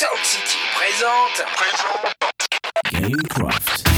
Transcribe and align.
Sound 0.00 0.24
City 0.24 0.56
présente. 0.78 1.44
Gamecraft. 2.90 3.89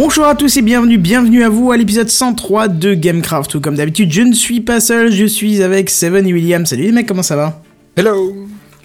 Bonjour 0.00 0.26
à 0.26 0.36
tous 0.36 0.56
et 0.56 0.62
bienvenue, 0.62 0.96
bienvenue 0.96 1.42
à 1.42 1.48
vous 1.48 1.72
à 1.72 1.76
l'épisode 1.76 2.08
103 2.08 2.68
de 2.68 2.94
Gamecraft. 2.94 3.56
Où, 3.56 3.60
comme 3.60 3.74
d'habitude, 3.74 4.12
je 4.12 4.22
ne 4.22 4.32
suis 4.32 4.60
pas 4.60 4.78
seul, 4.78 5.10
je 5.10 5.24
suis 5.24 5.60
avec 5.60 5.90
Seven 5.90 6.24
et 6.24 6.32
William. 6.32 6.64
Salut 6.66 6.84
les 6.84 6.92
mecs, 6.92 7.08
comment 7.08 7.24
ça 7.24 7.34
va 7.34 7.60
Hello 7.96 8.32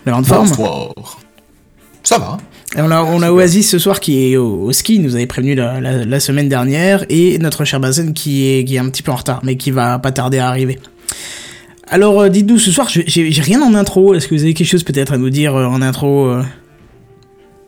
La 0.07 0.13
grande 0.13 0.25
forme 0.25 0.47
Bonsoir. 0.49 1.19
Ça 2.01 2.17
va 2.17 2.37
Et 2.75 2.81
on 2.81 2.89
a, 2.89 3.03
on 3.03 3.21
a 3.21 3.31
Oasis 3.31 3.69
ce 3.69 3.77
soir 3.77 3.99
qui 3.99 4.31
est 4.33 4.37
au, 4.37 4.63
au 4.63 4.71
ski, 4.71 4.97
nous 4.97 5.13
avait 5.15 5.27
prévenu 5.27 5.53
la, 5.53 5.79
la- 5.79 6.03
la 6.03 6.19
semaine 6.19 6.49
dernière, 6.49 7.05
et 7.09 7.37
notre 7.37 7.63
cher 7.63 7.79
Bazen 7.79 8.13
qui 8.13 8.47
est, 8.47 8.63
qui 8.65 8.75
est 8.77 8.79
un 8.79 8.89
petit 8.89 9.03
peu 9.03 9.11
en 9.11 9.15
retard, 9.17 9.41
mais 9.43 9.55
qui 9.55 9.69
va 9.69 9.99
pas 9.99 10.11
tarder 10.11 10.39
à 10.39 10.47
arriver. 10.47 10.79
Alors, 11.89 12.21
euh, 12.21 12.29
dites-nous, 12.29 12.57
ce 12.57 12.71
soir, 12.71 12.89
j'ai 12.89 13.29
rien 13.41 13.61
en 13.61 13.75
intro. 13.75 14.15
Est-ce 14.15 14.27
que 14.27 14.33
vous 14.33 14.41
avez 14.41 14.55
quelque 14.55 14.67
chose 14.67 14.83
peut-être 14.83 15.13
à 15.13 15.17
nous 15.19 15.29
dire 15.29 15.55
euh, 15.55 15.65
en 15.67 15.83
intro 15.83 16.25
euh 16.25 16.41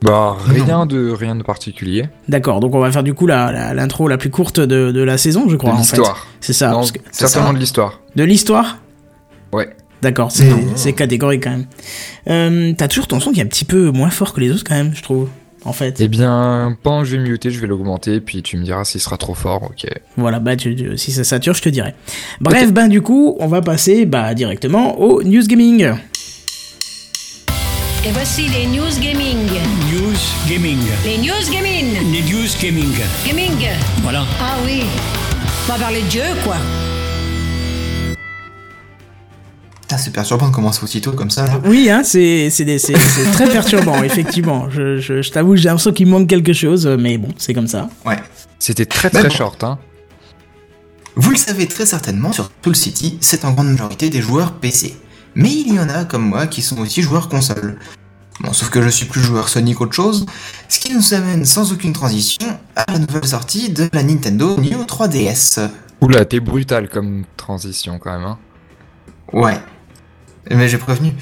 Bah, 0.02 0.36
rien 0.46 0.86
de, 0.86 1.10
rien 1.12 1.36
de 1.36 1.44
particulier. 1.44 2.10
D'accord, 2.30 2.60
donc 2.60 2.76
on 2.76 2.80
va 2.80 2.92
faire 2.92 3.04
du 3.04 3.14
coup 3.14 3.26
la- 3.28 3.52
la- 3.52 3.74
l'intro 3.74 4.08
la, 4.08 4.18
plus 4.18 4.30
courte 4.30 4.60
de, 4.60 4.92
de 4.92 5.02
la 5.02 5.18
saison, 5.18 5.48
je 5.50 5.56
crois. 5.56 5.72
de 5.72 5.76
en 5.78 5.84
fait. 5.84 5.96
l'histoire. 5.98 6.28
C'est 6.42 6.54
ça. 6.54 6.70
Non, 6.70 6.76
parce 6.78 6.92
que- 6.92 7.00
certainement 7.12 7.48
ça. 7.50 7.54
de 7.54 7.60
l'histoire. 7.60 8.00
De 8.16 8.24
l'histoire 8.24 8.78
Ouais. 9.54 9.70
D'accord, 10.02 10.32
c'est 10.76 10.94
catégorique 10.94 11.44
quand 11.44 11.52
même. 11.52 11.66
Euh, 12.30 12.74
T'as 12.78 12.88
toujours 12.88 13.08
ton 13.08 13.20
son 13.20 13.32
qui 13.32 13.40
est 13.40 13.44
un 13.44 13.48
petit 13.48 13.66
peu 13.66 13.90
moins 13.90 14.10
fort 14.12 14.34
que 14.34 14.42
les 14.42 14.52
autres 14.52 14.64
quand 14.64 14.76
même, 14.76 14.94
je 14.94 15.02
trouve. 15.02 15.30
En 15.64 15.74
fait. 15.74 15.96
Eh 16.00 16.08
bien, 16.08 16.78
pendant 16.84 17.00
que 17.02 17.08
je 17.08 17.16
vais 17.18 17.24
muter, 17.24 17.50
je 17.50 17.60
vais 17.60 17.66
l'augmenter, 17.66 18.20
puis 18.22 18.44
tu 18.44 18.56
me 18.58 18.64
diras 18.64 18.84
s'il 18.86 19.02
sera 19.02 19.18
trop 19.18 19.34
fort, 19.34 19.64
ok. 19.64 19.88
Voilà, 20.16 20.40
bah 20.40 20.56
tu, 20.56 20.76
tu- 20.76 20.96
si 20.96 21.12
ça 21.12 21.24
sature, 21.24 21.56
je 21.56 21.64
te 21.64 21.70
dirai. 21.70 21.96
Bref, 22.40 22.72
ben 22.72 22.88
du 22.88 23.02
coup, 23.02 23.36
on 23.40 23.48
va 23.48 23.62
passer 23.62 24.06
bah, 24.06 24.36
directement 24.36 25.00
au 25.00 25.24
news 25.24 25.42
gaming. 25.48 25.94
Et 28.08 28.12
voici 28.12 28.48
les 28.50 28.68
news 28.68 29.00
gaming. 29.02 29.48
News 29.92 30.16
Gaming. 30.48 30.78
Les 31.04 31.18
news 31.18 31.52
gaming. 31.52 32.12
Les 32.12 32.22
News 32.22 32.48
Gaming. 32.62 32.94
Gaming. 33.26 33.68
Voilà. 34.04 34.24
Ah 34.40 34.58
oui. 34.64 34.84
On 35.68 35.72
va 35.72 35.80
parler 35.80 36.04
de 36.04 36.08
Dieu, 36.08 36.22
quoi. 36.44 36.58
Putain, 39.82 39.98
c'est 39.98 40.12
perturbant 40.14 40.50
de 40.50 40.54
commencer 40.54 40.84
aussitôt 40.84 41.14
comme 41.14 41.32
ça. 41.32 41.48
Là. 41.48 41.60
Oui, 41.66 41.90
hein, 41.90 42.04
c'est 42.04 42.52
très 43.34 43.50
perturbant, 43.50 44.04
effectivement. 44.04 44.70
Je, 44.70 44.98
je, 45.00 45.24
je 45.24 45.32
t'avoue, 45.32 45.56
j'ai 45.56 45.64
l'impression 45.70 45.92
qu'il 45.92 46.06
manque 46.06 46.28
quelque 46.28 46.54
chose, 46.54 46.86
mais 46.86 47.18
bon, 47.18 47.30
c'est 47.38 47.56
comme 47.56 47.68
ça. 47.68 47.90
Ouais. 48.06 48.20
C'était 48.60 48.86
très 48.86 49.10
très 49.10 49.24
bon. 49.24 49.30
short, 49.32 49.64
hein. 49.64 49.80
Vous 51.16 51.32
le 51.32 51.38
savez 51.38 51.66
très 51.66 51.88
certainement, 51.88 52.32
sur 52.34 52.52
Tool 52.62 52.76
City, 52.76 53.18
c'est 53.20 53.46
en 53.46 53.54
grande 53.54 53.70
majorité 53.72 54.12
des 54.12 54.22
joueurs 54.22 54.52
PC. 54.54 54.96
Mais 55.36 55.52
il 55.52 55.74
y 55.76 55.80
en 55.80 55.90
a 55.90 56.06
comme 56.06 56.30
moi 56.30 56.48
qui 56.48 56.62
sont 56.62 56.80
aussi 56.80 57.02
joueurs 57.02 57.28
console. 57.28 57.78
Bon, 58.42 58.52
sauf 58.52 58.70
que 58.70 58.82
je 58.82 58.90
suis 58.90 59.06
plus 59.06 59.22
joueur 59.22 59.48
Sony 59.48 59.74
qu'autre 59.74 59.94
chose, 59.94 60.26
ce 60.68 60.80
qui 60.80 60.94
nous 60.94 61.14
amène 61.14 61.46
sans 61.46 61.72
aucune 61.72 61.94
transition 61.94 62.60
à 62.76 62.92
la 62.92 63.00
nouvelle 63.00 63.26
sortie 63.26 63.70
de 63.70 63.90
la 63.94 64.04
Nintendo 64.04 64.58
Neo 64.58 64.84
3DS. 64.84 65.70
Oula, 66.02 66.26
t'es 66.26 66.42
brutal 66.42 66.90
comme 66.90 67.24
transition 67.38 67.98
quand 67.98 68.12
même, 68.12 68.28
hein. 68.28 68.38
Ouais. 69.32 69.58
Mais 70.52 70.68
j'ai 70.68 70.78
prévenu. 70.78 71.14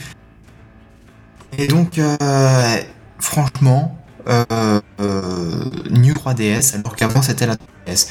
Et 1.57 1.68
donc, 1.68 2.00
euh, 2.00 2.78
franchement, 3.19 3.97
euh, 4.28 4.81
euh, 5.00 5.66
New 5.91 6.13
3DS, 6.13 6.75
alors 6.75 6.95
qu'avant 6.95 7.22
c'était 7.22 7.45
la 7.45 7.56
3DS. 7.56 8.07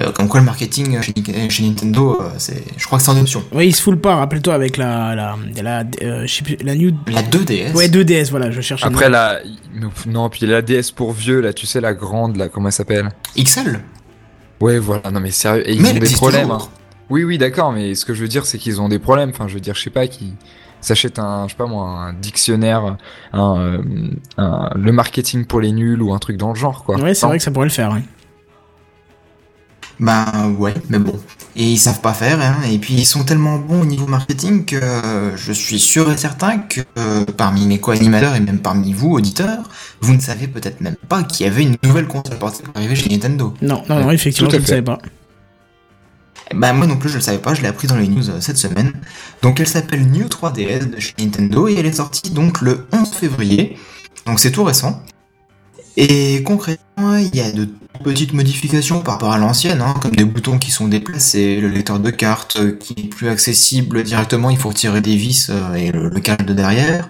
Euh, 0.00 0.10
comme 0.10 0.26
quoi 0.28 0.40
le 0.40 0.46
marketing 0.46 1.00
chez, 1.02 1.12
Ni- 1.16 1.50
chez 1.50 1.62
Nintendo, 1.62 2.18
euh, 2.20 2.30
c'est, 2.38 2.64
je 2.76 2.84
crois 2.84 2.98
que 2.98 3.04
c'est 3.04 3.10
en 3.12 3.16
option. 3.20 3.44
Oui, 3.52 3.68
il 3.68 3.72
se 3.74 3.80
fout 3.82 4.00
pas, 4.00 4.16
rappelle-toi, 4.16 4.52
avec 4.54 4.76
la. 4.76 5.14
la, 5.14 5.36
la, 5.62 5.84
euh, 6.02 6.26
je 6.26 6.34
sais 6.34 6.42
plus, 6.42 6.56
la 6.64 6.74
New. 6.74 6.92
La 7.06 7.22
2DS. 7.22 7.74
Ouais, 7.74 7.88
2DS, 7.88 8.30
voilà, 8.30 8.50
je 8.50 8.60
cherche. 8.60 8.82
Après 8.84 9.08
la... 9.08 9.38
Non, 10.06 10.28
puis 10.30 10.46
la 10.46 10.62
DS 10.62 10.90
pour 10.94 11.12
vieux, 11.12 11.40
là, 11.40 11.52
tu 11.52 11.66
sais, 11.66 11.80
la 11.80 11.94
grande, 11.94 12.36
là, 12.36 12.48
comment 12.48 12.66
elle 12.68 12.72
s'appelle? 12.72 13.10
XL. 13.38 13.80
Ouais, 14.60 14.78
voilà, 14.78 15.10
non 15.10 15.20
mais 15.20 15.30
sérieux, 15.30 15.68
et 15.68 15.74
ils 15.74 15.82
Mais 15.82 15.90
ont 15.90 15.94
des 15.98 16.10
problèmes, 16.10 16.50
hein. 16.50 16.58
Oui, 17.10 17.22
oui, 17.22 17.38
d'accord, 17.38 17.70
mais 17.72 17.94
ce 17.94 18.04
que 18.04 18.14
je 18.14 18.22
veux 18.22 18.28
dire, 18.28 18.46
c'est 18.46 18.56
qu'ils 18.58 18.80
ont 18.80 18.88
des 18.88 18.98
problèmes. 18.98 19.30
Enfin, 19.30 19.46
je 19.46 19.54
veux 19.54 19.60
dire, 19.60 19.74
je 19.74 19.82
sais 19.82 19.90
pas, 19.90 20.06
qu'ils 20.06 20.32
s'achètent 20.80 21.18
un, 21.18 21.44
je 21.46 21.50
sais 21.52 21.56
pas 21.56 21.66
moi, 21.66 21.86
un 21.86 22.12
dictionnaire, 22.14 22.96
un, 23.32 23.58
euh, 23.58 23.78
un- 24.38 24.70
le 24.74 24.90
marketing 24.92 25.44
pour 25.44 25.60
les 25.60 25.70
nuls 25.72 26.00
ou 26.02 26.12
un 26.14 26.18
truc 26.18 26.36
dans 26.36 26.48
le 26.50 26.54
genre, 26.54 26.82
quoi. 26.84 26.96
Ouais, 26.98 27.14
c'est 27.14 27.26
vrai 27.26 27.38
que 27.38 27.44
ça 27.44 27.50
pourrait 27.50 27.66
le 27.66 27.72
faire, 27.72 27.92
ouais. 27.92 28.02
Bah 30.00 30.48
ouais, 30.58 30.74
mais 30.88 30.98
bon. 30.98 31.18
Et 31.56 31.64
ils 31.64 31.78
savent 31.78 32.00
pas 32.00 32.12
faire, 32.14 32.40
hein. 32.40 32.56
Et 32.68 32.78
puis 32.78 32.94
ils 32.94 33.06
sont 33.06 33.22
tellement 33.24 33.58
bons 33.58 33.82
au 33.82 33.84
niveau 33.84 34.06
marketing 34.06 34.64
que 34.64 34.74
euh, 34.76 35.36
je 35.36 35.52
suis 35.52 35.78
sûr 35.78 36.10
et 36.10 36.16
certain 36.16 36.58
que 36.58 36.80
euh, 36.98 37.24
parmi 37.36 37.64
mes 37.66 37.78
co-animateurs 37.78 38.34
et 38.34 38.40
même 38.40 38.58
parmi 38.58 38.92
vous, 38.92 39.10
auditeurs, 39.12 39.70
vous 40.00 40.14
ne 40.14 40.20
savez 40.20 40.48
peut-être 40.48 40.80
même 40.80 40.96
pas 41.08 41.22
qu'il 41.22 41.46
y 41.46 41.48
avait 41.48 41.62
une 41.62 41.76
nouvelle 41.84 42.08
console 42.08 42.38
portable 42.38 42.70
arrivée 42.74 42.96
chez 42.96 43.08
Nintendo. 43.08 43.54
Non, 43.62 43.82
non, 43.88 44.00
non, 44.00 44.10
effectivement, 44.10 44.48
Tout 44.50 44.56
je 44.56 44.60
ne 44.60 44.64
fait. 44.66 44.70
savais 44.70 44.82
pas. 44.82 44.98
Bah 46.54 46.72
moi 46.72 46.86
non 46.86 46.96
plus 46.96 47.08
je 47.08 47.14
le 47.16 47.20
savais 47.22 47.38
pas, 47.38 47.54
je 47.54 47.62
l'ai 47.62 47.68
appris 47.68 47.88
dans 47.88 47.96
les 47.96 48.06
news 48.08 48.28
euh, 48.30 48.40
cette 48.40 48.58
semaine. 48.58 48.92
Donc 49.42 49.60
elle 49.60 49.68
s'appelle 49.68 50.06
New 50.10 50.26
3DS 50.26 50.90
de 50.90 51.00
chez 51.00 51.14
Nintendo 51.18 51.68
et 51.68 51.74
elle 51.74 51.86
est 51.86 51.92
sortie 51.92 52.30
donc 52.30 52.60
le 52.60 52.86
11 52.92 53.08
février. 53.12 53.78
Donc 54.26 54.40
c'est 54.40 54.50
tout 54.50 54.64
récent. 54.64 55.02
Et 55.96 56.42
concrètement, 56.42 57.16
il 57.16 57.34
y 57.34 57.40
a 57.40 57.52
de 57.52 57.68
petites 58.02 58.32
modifications 58.32 59.00
par 59.00 59.14
rapport 59.14 59.32
à 59.32 59.38
l'ancienne, 59.38 59.80
hein, 59.80 59.94
comme 60.02 60.10
des 60.16 60.24
boutons 60.24 60.58
qui 60.58 60.70
sont 60.70 60.88
déplacés, 60.88 61.60
le 61.60 61.68
lecteur 61.68 62.00
de 62.00 62.10
cartes 62.10 62.78
qui 62.78 62.94
est 62.98 63.08
plus 63.08 63.28
accessible 63.28 64.02
directement, 64.02 64.50
il 64.50 64.56
faut 64.58 64.70
retirer 64.70 65.00
des 65.00 65.16
vis 65.16 65.48
euh, 65.50 65.74
et 65.74 65.92
le, 65.92 66.08
le 66.08 66.20
câble 66.20 66.44
de 66.46 66.52
derrière. 66.52 67.08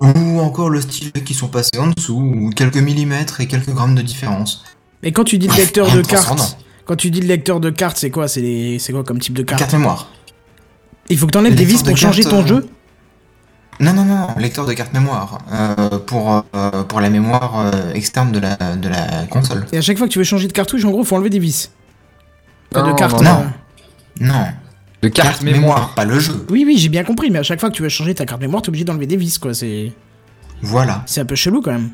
Ou 0.00 0.40
encore 0.40 0.68
le 0.68 0.80
stylet 0.80 1.22
qui 1.24 1.32
sont 1.32 1.48
passés 1.48 1.78
en 1.78 1.86
dessous, 1.88 2.18
ou 2.18 2.50
quelques 2.50 2.76
millimètres 2.76 3.40
et 3.40 3.46
quelques 3.46 3.70
grammes 3.70 3.94
de 3.94 4.02
différence. 4.02 4.64
Et 5.02 5.12
quand 5.12 5.24
tu 5.24 5.38
dis 5.38 5.48
le 5.48 5.54
lecteur 5.54 5.90
de 5.90 6.02
cartes, 6.02 6.58
quand 6.84 6.96
tu 6.96 7.10
dis 7.10 7.20
le 7.20 7.28
lecteur 7.28 7.60
de 7.60 7.70
cartes, 7.70 7.96
c'est 7.98 8.10
quoi? 8.10 8.28
C'est 8.28 8.42
des- 8.42 8.78
quoi 8.90 9.04
comme 9.04 9.20
type 9.20 9.34
de 9.34 9.42
carte 9.44 9.60
Carte 9.60 9.72
mémoire. 9.72 10.10
Il 11.08 11.16
faut 11.18 11.26
que 11.26 11.30
t'enlèves 11.32 11.54
des 11.54 11.64
lecteur 11.64 11.78
vis 11.78 11.84
pour 11.84 11.96
changer 11.96 12.24
ton 12.24 12.42
euh, 12.42 12.46
jeu? 12.46 12.68
Non, 13.80 13.92
non, 13.94 14.04
non, 14.04 14.28
lecteur 14.38 14.66
de 14.66 14.72
carte 14.74 14.92
mémoire 14.92 15.38
euh, 15.52 15.98
pour, 16.06 16.44
euh, 16.54 16.82
pour 16.84 17.00
la 17.00 17.10
mémoire 17.10 17.58
euh, 17.58 17.92
externe 17.94 18.30
de 18.30 18.38
la, 18.38 18.56
de 18.76 18.88
la 18.88 19.26
console. 19.28 19.66
Et 19.72 19.78
à 19.78 19.80
chaque 19.80 19.98
fois 19.98 20.06
que 20.06 20.12
tu 20.12 20.18
veux 20.18 20.24
changer 20.24 20.46
de 20.46 20.52
cartouche, 20.52 20.84
en 20.84 20.90
gros, 20.90 21.02
faut 21.04 21.16
enlever 21.16 21.30
des 21.30 21.38
vis. 21.40 21.70
Enfin, 22.72 22.84
de 22.84 22.90
Non, 22.90 22.94
cartes. 22.96 23.22
non, 23.22 23.46
non. 24.20 24.46
De 25.02 25.08
carte, 25.08 25.42
mémoire. 25.42 25.94
pas 25.94 26.04
le 26.04 26.20
jeu. 26.20 26.46
Oui, 26.48 26.62
oui, 26.64 26.78
j'ai 26.78 26.88
bien 26.88 27.02
compris, 27.02 27.30
mais 27.30 27.40
à 27.40 27.42
chaque 27.42 27.58
fois 27.58 27.70
que 27.70 27.74
tu 27.74 27.82
veux 27.82 27.88
changer 27.88 28.14
ta 28.14 28.24
carte 28.24 28.40
mémoire, 28.40 28.62
t'es 28.62 28.68
obligé 28.68 28.84
d'enlever 28.84 29.06
des 29.06 29.16
vis, 29.16 29.38
quoi. 29.38 29.52
C'est 29.52 29.92
Voilà. 30.60 31.02
c'est 31.06 31.20
un 31.20 31.24
peu 31.24 31.34
chelou 31.34 31.60
quand 31.60 31.72
même. 31.72 31.90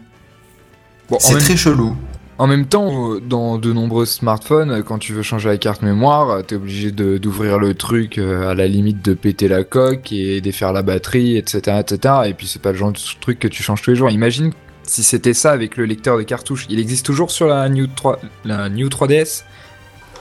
Bon, 1.08 1.16
C'est 1.18 1.34
même, 1.34 1.42
très 1.42 1.56
chelou. 1.56 1.96
En 2.38 2.46
même 2.46 2.66
temps, 2.66 3.14
euh, 3.14 3.20
dans 3.20 3.58
de 3.58 3.72
nombreux 3.72 4.06
smartphones, 4.06 4.70
euh, 4.70 4.82
quand 4.82 4.98
tu 4.98 5.12
veux 5.12 5.22
changer 5.22 5.48
la 5.48 5.58
carte 5.58 5.82
mémoire, 5.82 6.30
euh, 6.30 6.42
t'es 6.42 6.54
obligé 6.54 6.92
d'ouvrir 6.92 7.58
le 7.58 7.74
truc 7.74 8.18
à 8.18 8.54
la 8.54 8.68
limite 8.68 9.04
de 9.04 9.14
péter 9.14 9.48
la 9.48 9.64
coque 9.64 10.12
et 10.12 10.40
défaire 10.40 10.72
la 10.72 10.82
batterie, 10.82 11.36
etc., 11.36 11.80
etc. 11.80 12.14
Et 12.26 12.34
puis 12.34 12.46
c'est 12.46 12.62
pas 12.62 12.72
le 12.72 12.78
genre 12.78 12.92
de 12.92 12.98
truc 13.20 13.40
que 13.40 13.48
tu 13.48 13.62
changes 13.62 13.82
tous 13.82 13.90
les 13.90 13.96
jours. 13.96 14.10
Imagine 14.10 14.52
si 14.84 15.02
c'était 15.02 15.34
ça 15.34 15.50
avec 15.50 15.76
le 15.76 15.84
lecteur 15.84 16.16
de 16.16 16.22
cartouches. 16.22 16.66
Il 16.70 16.78
existe 16.78 17.04
toujours 17.04 17.32
sur 17.32 17.48
la 17.48 17.68
New 17.68 17.88
3, 17.88 18.20
la 18.44 18.68
New 18.68 18.88
3DS 18.88 19.42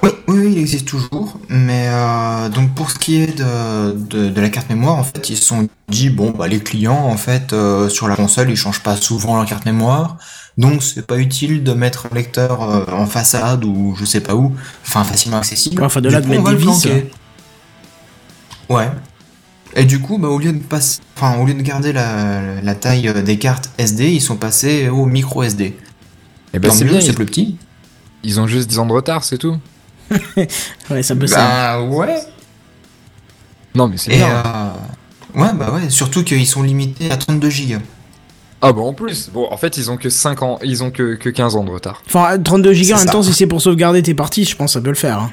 Oui, 0.01 0.09
oui, 0.27 0.49
il 0.53 0.57
existe 0.57 0.87
toujours. 0.87 1.39
Mais 1.49 1.87
euh, 1.87 2.49
donc 2.49 2.73
pour 2.73 2.89
ce 2.89 2.97
qui 2.97 3.21
est 3.21 3.37
de, 3.37 4.29
de, 4.29 4.41
la 4.41 4.49
carte 4.49 4.69
mémoire, 4.69 4.95
en 4.95 5.03
fait, 5.03 5.29
ils 5.29 5.37
se 5.37 5.45
sont 5.45 5.69
dit 5.87 6.09
bon, 6.09 6.31
bah 6.31 6.47
les 6.47 6.59
clients, 6.59 6.95
en 6.95 7.17
fait, 7.17 7.55
sur 7.89 8.07
la 8.07 8.15
console, 8.15 8.49
ils 8.49 8.57
changent 8.57 8.83
pas 8.83 8.95
souvent 8.95 9.35
leur 9.35 9.45
carte 9.45 9.65
mémoire. 9.65 10.17
Donc 10.57 10.81
c'est 10.81 11.05
pas 11.05 11.17
utile 11.17 11.63
de 11.63 11.73
mettre 11.73 12.07
un 12.11 12.15
lecteur 12.15 12.63
euh, 12.63 12.85
en 12.91 13.05
façade 13.05 13.63
ou 13.63 13.95
je 13.99 14.05
sais 14.05 14.21
pas 14.21 14.35
où, 14.35 14.55
enfin 14.83 15.03
facilement 15.03 15.37
accessible. 15.37 15.83
Enfin, 15.83 16.01
de 16.01 16.09
là 16.09 16.19
de 16.21 16.27
mettre 16.27 16.43
des 16.49 16.55
vis. 16.55 16.87
Ouais. 18.69 18.89
Et 19.75 19.85
du 19.85 19.99
coup, 19.99 20.17
bah, 20.17 20.29
au 20.29 20.39
lieu 20.39 20.51
de 20.53 20.57
passer, 20.63 20.99
enfin, 21.15 21.37
au 21.37 21.45
lieu 21.45 21.53
de 21.53 21.61
garder 21.61 21.93
la, 21.93 22.61
la 22.61 22.75
taille 22.75 23.07
euh, 23.07 23.21
des 23.21 23.37
cartes 23.37 23.69
SD, 23.77 24.09
ils 24.09 24.21
sont 24.21 24.37
passés 24.37 24.89
au 24.89 25.05
micro 25.05 25.43
SD. 25.43 25.77
Ben 26.53 26.61
Tant 26.61 26.71
c'est 26.73 26.85
mieux, 26.85 26.91
bien, 26.91 27.01
c'est 27.01 27.07
ils, 27.09 27.13
plus 27.15 27.25
petit. 27.25 27.57
ils 28.23 28.39
ont 28.39 28.47
juste 28.47 28.67
10 28.69 28.79
ans 28.79 28.85
de 28.87 28.93
retard, 28.93 29.23
c'est 29.23 29.37
tout. 29.37 29.57
Ouais, 30.89 31.03
ça 31.03 31.15
peut 31.15 31.27
ça. 31.27 31.37
Bah 31.77 31.81
ouais. 31.83 32.17
Non, 33.75 33.87
mais 33.89 33.97
c'est 33.97 34.11
Et 34.13 34.17
bien. 34.17 34.29
euh, 35.35 35.39
ouais, 35.39 35.53
bah 35.53 35.71
ouais, 35.71 35.89
surtout 35.91 36.23
qu'ils 36.23 36.47
sont 36.47 36.63
limités 36.63 37.11
à 37.11 37.17
32 37.17 37.49
Go. 37.49 37.75
Ah 38.61 38.73
bah 38.73 38.81
en 38.81 38.93
plus, 38.93 39.29
bon, 39.31 39.47
en 39.51 39.57
fait, 39.57 39.77
ils 39.77 39.91
ont 39.91 39.97
que 39.97 40.09
5 40.09 40.41
ans, 40.41 40.57
ils 40.63 40.83
ont 40.83 40.89
que, 40.89 41.15
que 41.15 41.29
15 41.29 41.55
ans 41.55 41.63
de 41.63 41.69
retard. 41.69 42.01
Enfin, 42.07 42.39
32 42.39 42.73
gigas 42.73 42.95
en 42.95 42.97
C'est 42.97 43.03
même 43.03 43.07
ça. 43.07 43.13
temps, 43.13 43.23
si 43.23 43.33
c'est 43.33 43.45
pour 43.47 43.61
sauvegarder 43.61 44.01
tes 44.01 44.13
parties, 44.15 44.45
je 44.45 44.55
pense 44.55 44.71
que 44.71 44.79
ça 44.79 44.81
peut 44.81 44.89
le 44.89 44.95
faire. 44.95 45.19
hein. 45.19 45.31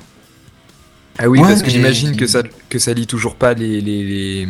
Ah 1.19 1.29
oui, 1.29 1.39
Ouais, 1.41 1.49
parce 1.49 1.63
que 1.63 1.71
j'imagine 1.71 2.17
que 2.17 2.27
ça, 2.27 2.43
que 2.69 2.79
ça 2.79 2.93
lit 2.93 3.07
toujours 3.07 3.37
pas 3.37 3.55
les, 3.55 3.81
les, 3.81 4.05
les, 4.05 4.49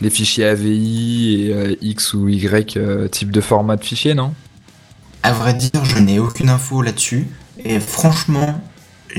les 0.00 0.10
fichiers 0.10 0.44
AVI 0.44 1.46
et 1.48 1.52
euh, 1.54 1.74
X 1.80 2.12
ou 2.14 2.28
Y 2.28 2.76
euh, 2.76 3.08
type 3.08 3.30
de 3.30 3.40
format 3.40 3.76
de 3.76 3.84
fichier, 3.84 4.14
non? 4.14 4.34
À 5.22 5.32
vrai 5.32 5.54
dire, 5.54 5.82
je 5.84 5.98
n'ai 5.98 6.18
aucune 6.18 6.50
info 6.50 6.82
là-dessus. 6.82 7.26
Et 7.64 7.80
franchement, 7.80 8.60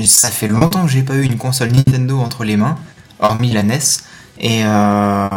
ça 0.06 0.30
fait 0.30 0.48
longtemps 0.48 0.86
que 0.86 0.91
j'ai 0.91 1.01
pas 1.01 1.15
eu 1.15 1.24
une 1.24 1.38
console 1.38 1.71
Nintendo 1.71 2.19
entre 2.19 2.44
les 2.44 2.56
mains, 2.56 2.77
hormis 3.19 3.51
la 3.51 3.63
NES. 3.63 3.80
Et 4.40 4.64
euh, 4.66 5.30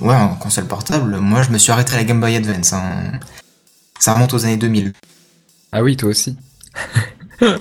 ouais, 0.00 0.14
en 0.14 0.34
console 0.36 0.66
portable, 0.66 1.18
moi 1.18 1.42
je 1.42 1.50
me 1.50 1.58
suis 1.58 1.72
arrêté 1.72 1.94
à 1.94 1.96
la 1.96 2.04
Game 2.04 2.20
Boy 2.20 2.36
Advance. 2.36 2.72
hein. 2.72 3.12
Ça 3.98 4.14
remonte 4.14 4.32
aux 4.34 4.44
années 4.44 4.56
2000. 4.56 4.92
Ah 5.72 5.82
oui, 5.82 5.96
toi 5.96 6.10
aussi. 6.10 6.36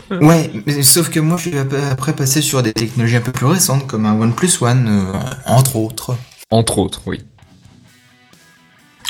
Ouais, 0.10 0.51
mais 0.66 0.81
sauf 0.81 1.12
que 1.12 1.19
moi 1.19 1.38
je 1.38 1.50
suis 1.50 1.57
ap- 1.60 1.72
après 1.92 2.13
passé 2.16 2.42
sur 2.42 2.63
des 2.63 2.74
technologies 2.74 3.18
un 3.18 3.22
peu 3.22 3.31
plus 3.31 3.45
récentes 3.45 3.86
comme 3.86 4.07
un 4.07 4.19
OnePlus 4.19 4.50
One, 4.62 4.88
euh, 4.88 5.13
entre 5.45 5.75
autres. 5.75 6.18
Entre 6.50 6.80
autres, 6.80 7.01
oui. 7.06 7.22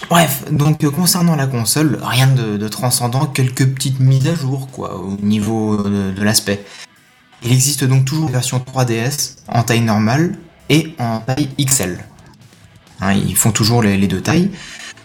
Bref, 0.09 0.43
donc 0.51 0.83
euh, 0.83 0.91
concernant 0.91 1.37
la 1.37 1.47
console, 1.47 1.97
rien 2.01 2.27
de, 2.27 2.57
de 2.57 2.67
transcendant, 2.67 3.27
quelques 3.27 3.65
petites 3.65 4.01
mises 4.01 4.27
à 4.27 4.35
jour 4.35 4.67
quoi 4.69 4.97
au 4.99 5.15
niveau 5.21 5.79
euh, 5.79 6.11
de, 6.11 6.17
de 6.19 6.21
l'aspect. 6.23 6.65
Il 7.43 7.53
existe 7.53 7.85
donc 7.85 8.03
toujours 8.03 8.25
une 8.27 8.33
version 8.33 8.59
3DS 8.59 9.37
en 9.47 9.63
taille 9.63 9.79
normale 9.81 10.35
et 10.69 10.95
en 10.99 11.19
taille 11.19 11.49
XL. 11.59 11.99
Hein, 13.01 13.13
ils 13.13 13.35
font 13.35 13.51
toujours 13.51 13.81
les, 13.83 14.07
deux 14.07 14.21
tailles. 14.21 14.51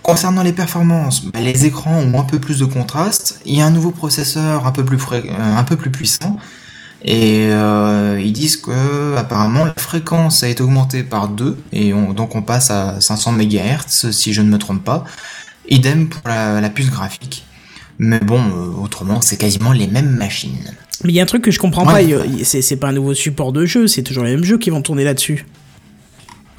Concernant 0.02 0.42
les 0.42 0.52
performances, 0.52 1.24
bah, 1.26 1.40
les 1.40 1.66
écrans 1.66 1.96
ont 1.98 2.18
un 2.20 2.24
peu 2.24 2.38
plus 2.38 2.58
de 2.58 2.64
contraste. 2.64 3.40
Il 3.44 3.54
y 3.56 3.60
a 3.60 3.66
un 3.66 3.70
nouveau 3.70 3.90
processeur 3.90 4.66
un 4.66 4.72
peu 4.72 4.84
plus, 4.84 4.98
euh, 5.12 5.90
puissant. 5.92 6.38
Et 7.04 7.48
euh, 7.50 8.20
ils 8.24 8.32
disent 8.32 8.56
que 8.56 9.16
apparemment 9.16 9.64
la 9.64 9.74
fréquence 9.76 10.44
a 10.44 10.48
été 10.48 10.62
augmentée 10.62 11.02
par 11.02 11.28
2 11.28 11.58
et 11.72 11.92
on- 11.92 12.12
donc 12.12 12.36
on 12.36 12.42
passe 12.42 12.70
à 12.70 13.00
500 13.00 13.32
MHz 13.32 14.12
si 14.12 14.32
je 14.32 14.40
ne 14.40 14.48
me 14.48 14.56
trompe 14.58 14.84
pas. 14.84 15.04
Idem 15.68 16.08
pour 16.08 16.22
la, 16.28 16.60
la 16.60 16.70
puce 16.70 16.90
graphique. 16.90 17.44
Mais 17.98 18.20
bon, 18.20 18.40
euh, 18.40 18.82
autrement 18.82 19.20
c'est 19.20 19.36
quasiment 19.36 19.72
les 19.72 19.88
mêmes 19.88 20.10
machines. 20.16 20.72
Mais 21.04 21.12
il 21.12 21.16
y 21.16 21.20
a 21.20 21.22
un 21.22 21.26
truc 21.26 21.42
que 21.42 21.50
je 21.50 21.58
comprends 21.58 21.86
Ouais. 21.92 22.06
pas, 22.14 22.24
c'est 22.44 22.62
c'est 22.62 22.76
pas 22.76 22.88
un 22.88 22.92
nouveau 22.92 23.14
support 23.14 23.52
de 23.52 23.64
jeu, 23.66 23.86
c'est 23.88 24.02
toujours 24.02 24.24
les 24.24 24.30
mêmes 24.34 24.44
jeux 24.44 24.58
qui 24.58 24.70
vont 24.70 24.82
tourner 24.82 25.04
là-dessus. 25.04 25.46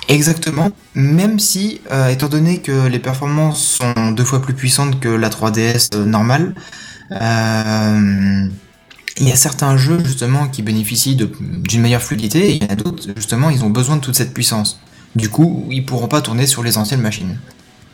Exactement, 0.10 0.70
même 0.96 1.40
si, 1.40 1.80
euh, 1.92 2.10
étant 2.10 2.28
donné 2.28 2.58
que 2.60 2.88
les 2.88 3.00
performances 3.00 3.78
sont 3.80 4.12
deux 4.12 4.26
fois 4.26 4.42
plus 4.42 4.54
puissantes 4.54 5.00
que 5.00 5.08
la 5.08 5.30
3DS 5.30 5.92
euh, 5.96 6.04
normale, 6.06 6.56
euh, 7.12 8.48
il 9.18 9.28
y 9.30 9.32
a 9.32 9.36
certains 9.38 9.78
jeux 9.78 10.00
justement 10.04 10.48
qui 10.50 10.62
bénéficient 10.62 11.16
de- 11.16 11.32
d'une 11.40 11.82
meilleure 11.82 12.02
fluidité, 12.02 12.50
et 12.50 12.56
il 12.56 12.64
y 12.64 12.66
en 12.66 12.70
a 12.74 12.76
d'autres 12.76 13.04
justement 13.16 13.50
ils 13.50 13.64
ont 13.64 13.70
besoin 13.70 13.96
de 13.96 14.02
toute 14.02 14.16
cette 14.16 14.34
puissance. 14.34 14.80
Du 15.16 15.30
coup, 15.30 15.68
ils 15.72 15.86
pourront 15.86 16.08
pas 16.08 16.22
tourner 16.22 16.48
sur 16.48 16.64
les 16.64 16.78
anciennes 16.78 17.02
machines. 17.02 17.38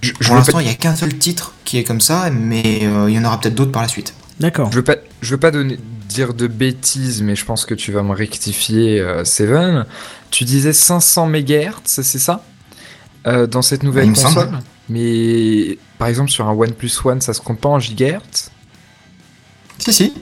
Je, 0.01 0.13
je 0.19 0.27
Pour 0.27 0.35
l'instant, 0.37 0.53
pas, 0.53 0.61
il 0.63 0.67
y 0.67 0.71
a 0.71 0.75
qu'un 0.75 0.95
seul 0.95 1.15
titre 1.17 1.53
qui 1.65 1.77
est 1.77 1.83
comme 1.83 1.99
ça, 2.01 2.29
mais 2.31 2.79
euh, 2.83 3.09
il 3.09 3.15
y 3.15 3.19
en 3.19 3.25
aura 3.25 3.39
peut-être 3.39 3.55
d'autres 3.55 3.73
par 3.73 3.81
la 3.81 3.87
suite. 3.89 4.13
D'accord. 4.39 4.71
je 4.71 4.77
veux 4.77 4.83
pas, 4.83 4.95
je 5.21 5.31
veux 5.31 5.37
pas 5.39 5.51
donner, 5.51 5.77
dire 6.19 6.33
de 6.33 6.47
bêtises, 6.47 7.21
mais 7.21 7.35
je 7.35 7.45
pense 7.45 7.65
que 7.65 7.73
tu 7.73 7.91
vas 7.91 8.03
me 8.03 8.13
rectifier, 8.13 8.99
euh, 8.99 9.23
Seven. 9.23 9.85
Tu 10.31 10.43
disais 10.43 10.73
500 10.73 11.27
MHz, 11.27 11.71
c'est 11.85 12.03
ça? 12.03 12.43
Euh, 13.25 13.47
Dans 13.47 13.61
cette 13.61 13.83
nouvelle 13.83 14.07
Il 14.07 14.13
console? 14.13 14.59
Mais 14.89 15.77
par 15.97 16.07
exemple, 16.07 16.29
sur 16.29 16.47
un 16.47 16.53
OnePlus 16.53 16.91
One, 17.05 17.21
ça 17.21 17.33
se 17.33 17.41
compte 17.41 17.59
pas 17.59 17.69
en 17.69 17.79
gigahertz? 17.79 18.51
Si, 19.77 19.93
si. 19.93 20.13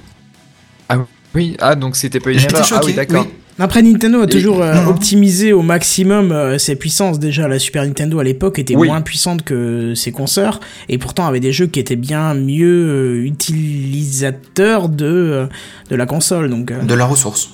Oui, 1.33 1.57
ah, 1.59 1.75
donc 1.75 1.95
c'était 1.95 2.19
pas 2.19 2.31
une 2.31 2.39
erreur. 2.39 2.65
Ah 2.71 2.81
oui, 2.83 2.93
d'accord. 2.93 3.25
oui. 3.25 3.33
Après, 3.59 3.81
Nintendo 3.81 4.21
a 4.21 4.25
Et- 4.25 4.27
toujours 4.29 4.61
euh, 4.61 4.85
optimisé 4.85 5.51
au 5.51 5.63
maximum 5.63 6.31
euh, 6.31 6.57
ses 6.59 6.75
puissances. 6.75 7.17
Déjà, 7.17 7.47
la 7.47 7.57
Super 7.57 7.83
Nintendo 7.85 8.19
à 8.19 8.23
l'époque 8.23 8.59
était 8.59 8.75
Oui. 8.75 8.87
moins 8.87 9.01
puissante 9.01 9.41
que 9.43 9.93
ses 9.95 10.11
consoeurs, 10.11 10.59
et 10.89 10.97
pourtant 10.99 11.25
avait 11.25 11.39
des 11.39 11.51
jeux 11.51 11.65
qui 11.67 11.79
étaient 11.79 11.95
bien 11.95 12.33
mieux 12.35 13.17
euh, 13.17 13.25
utilisateurs 13.25 14.89
de, 14.89 15.05
euh, 15.05 15.45
de 15.89 15.95
la 15.95 16.05
console. 16.05 16.49
Donc, 16.49 16.69
euh, 16.71 16.81
De 16.83 16.93
la 16.93 17.05
ressource. 17.05 17.51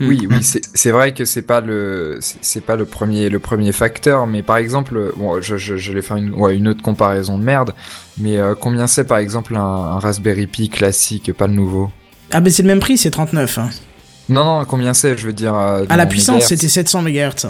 Oui, 0.00 0.26
Mm. 0.28 0.32
oui, 0.36 0.42
c'est 0.42 0.60
c'est 0.74 0.92
vrai 0.92 1.12
que 1.12 1.24
c'est 1.24 1.42
pas 1.42 1.60
le 1.60 2.18
c'est 2.20 2.60
pas 2.64 2.76
le 2.76 2.84
premier 2.84 3.28
le 3.28 3.40
premier 3.40 3.72
facteur, 3.72 4.28
mais 4.28 4.44
par 4.44 4.56
exemple, 4.56 5.12
bon, 5.16 5.40
je, 5.42 5.56
je, 5.56 5.76
je 5.76 5.92
vais 5.92 6.02
faire 6.02 6.16
une 6.16 6.30
ouais, 6.34 6.56
une 6.56 6.68
autre 6.68 6.82
comparaison 6.82 7.36
de 7.36 7.42
merde, 7.42 7.72
mais 8.16 8.36
euh, 8.38 8.54
combien 8.54 8.86
c'est 8.86 9.02
par 9.04 9.18
exemple 9.18 9.56
un, 9.56 9.60
un 9.60 9.98
Raspberry 9.98 10.46
Pi 10.46 10.68
classique, 10.68 11.32
pas 11.32 11.48
le 11.48 11.54
nouveau? 11.54 11.90
Ah, 12.30 12.40
mais 12.40 12.50
c'est 12.50 12.62
le 12.62 12.68
même 12.68 12.78
prix, 12.78 12.96
c'est 12.96 13.10
39. 13.10 13.58
hein. 13.58 13.70
Non, 14.28 14.44
non, 14.44 14.64
combien 14.64 14.94
c'est 14.94 15.16
Je 15.16 15.26
veux 15.26 15.32
dire. 15.32 15.54
euh, 15.54 15.84
Ah, 15.88 15.96
la 15.96 16.06
puissance, 16.06 16.44
c'était 16.44 16.68
700 16.68 17.02
MHz. 17.02 17.46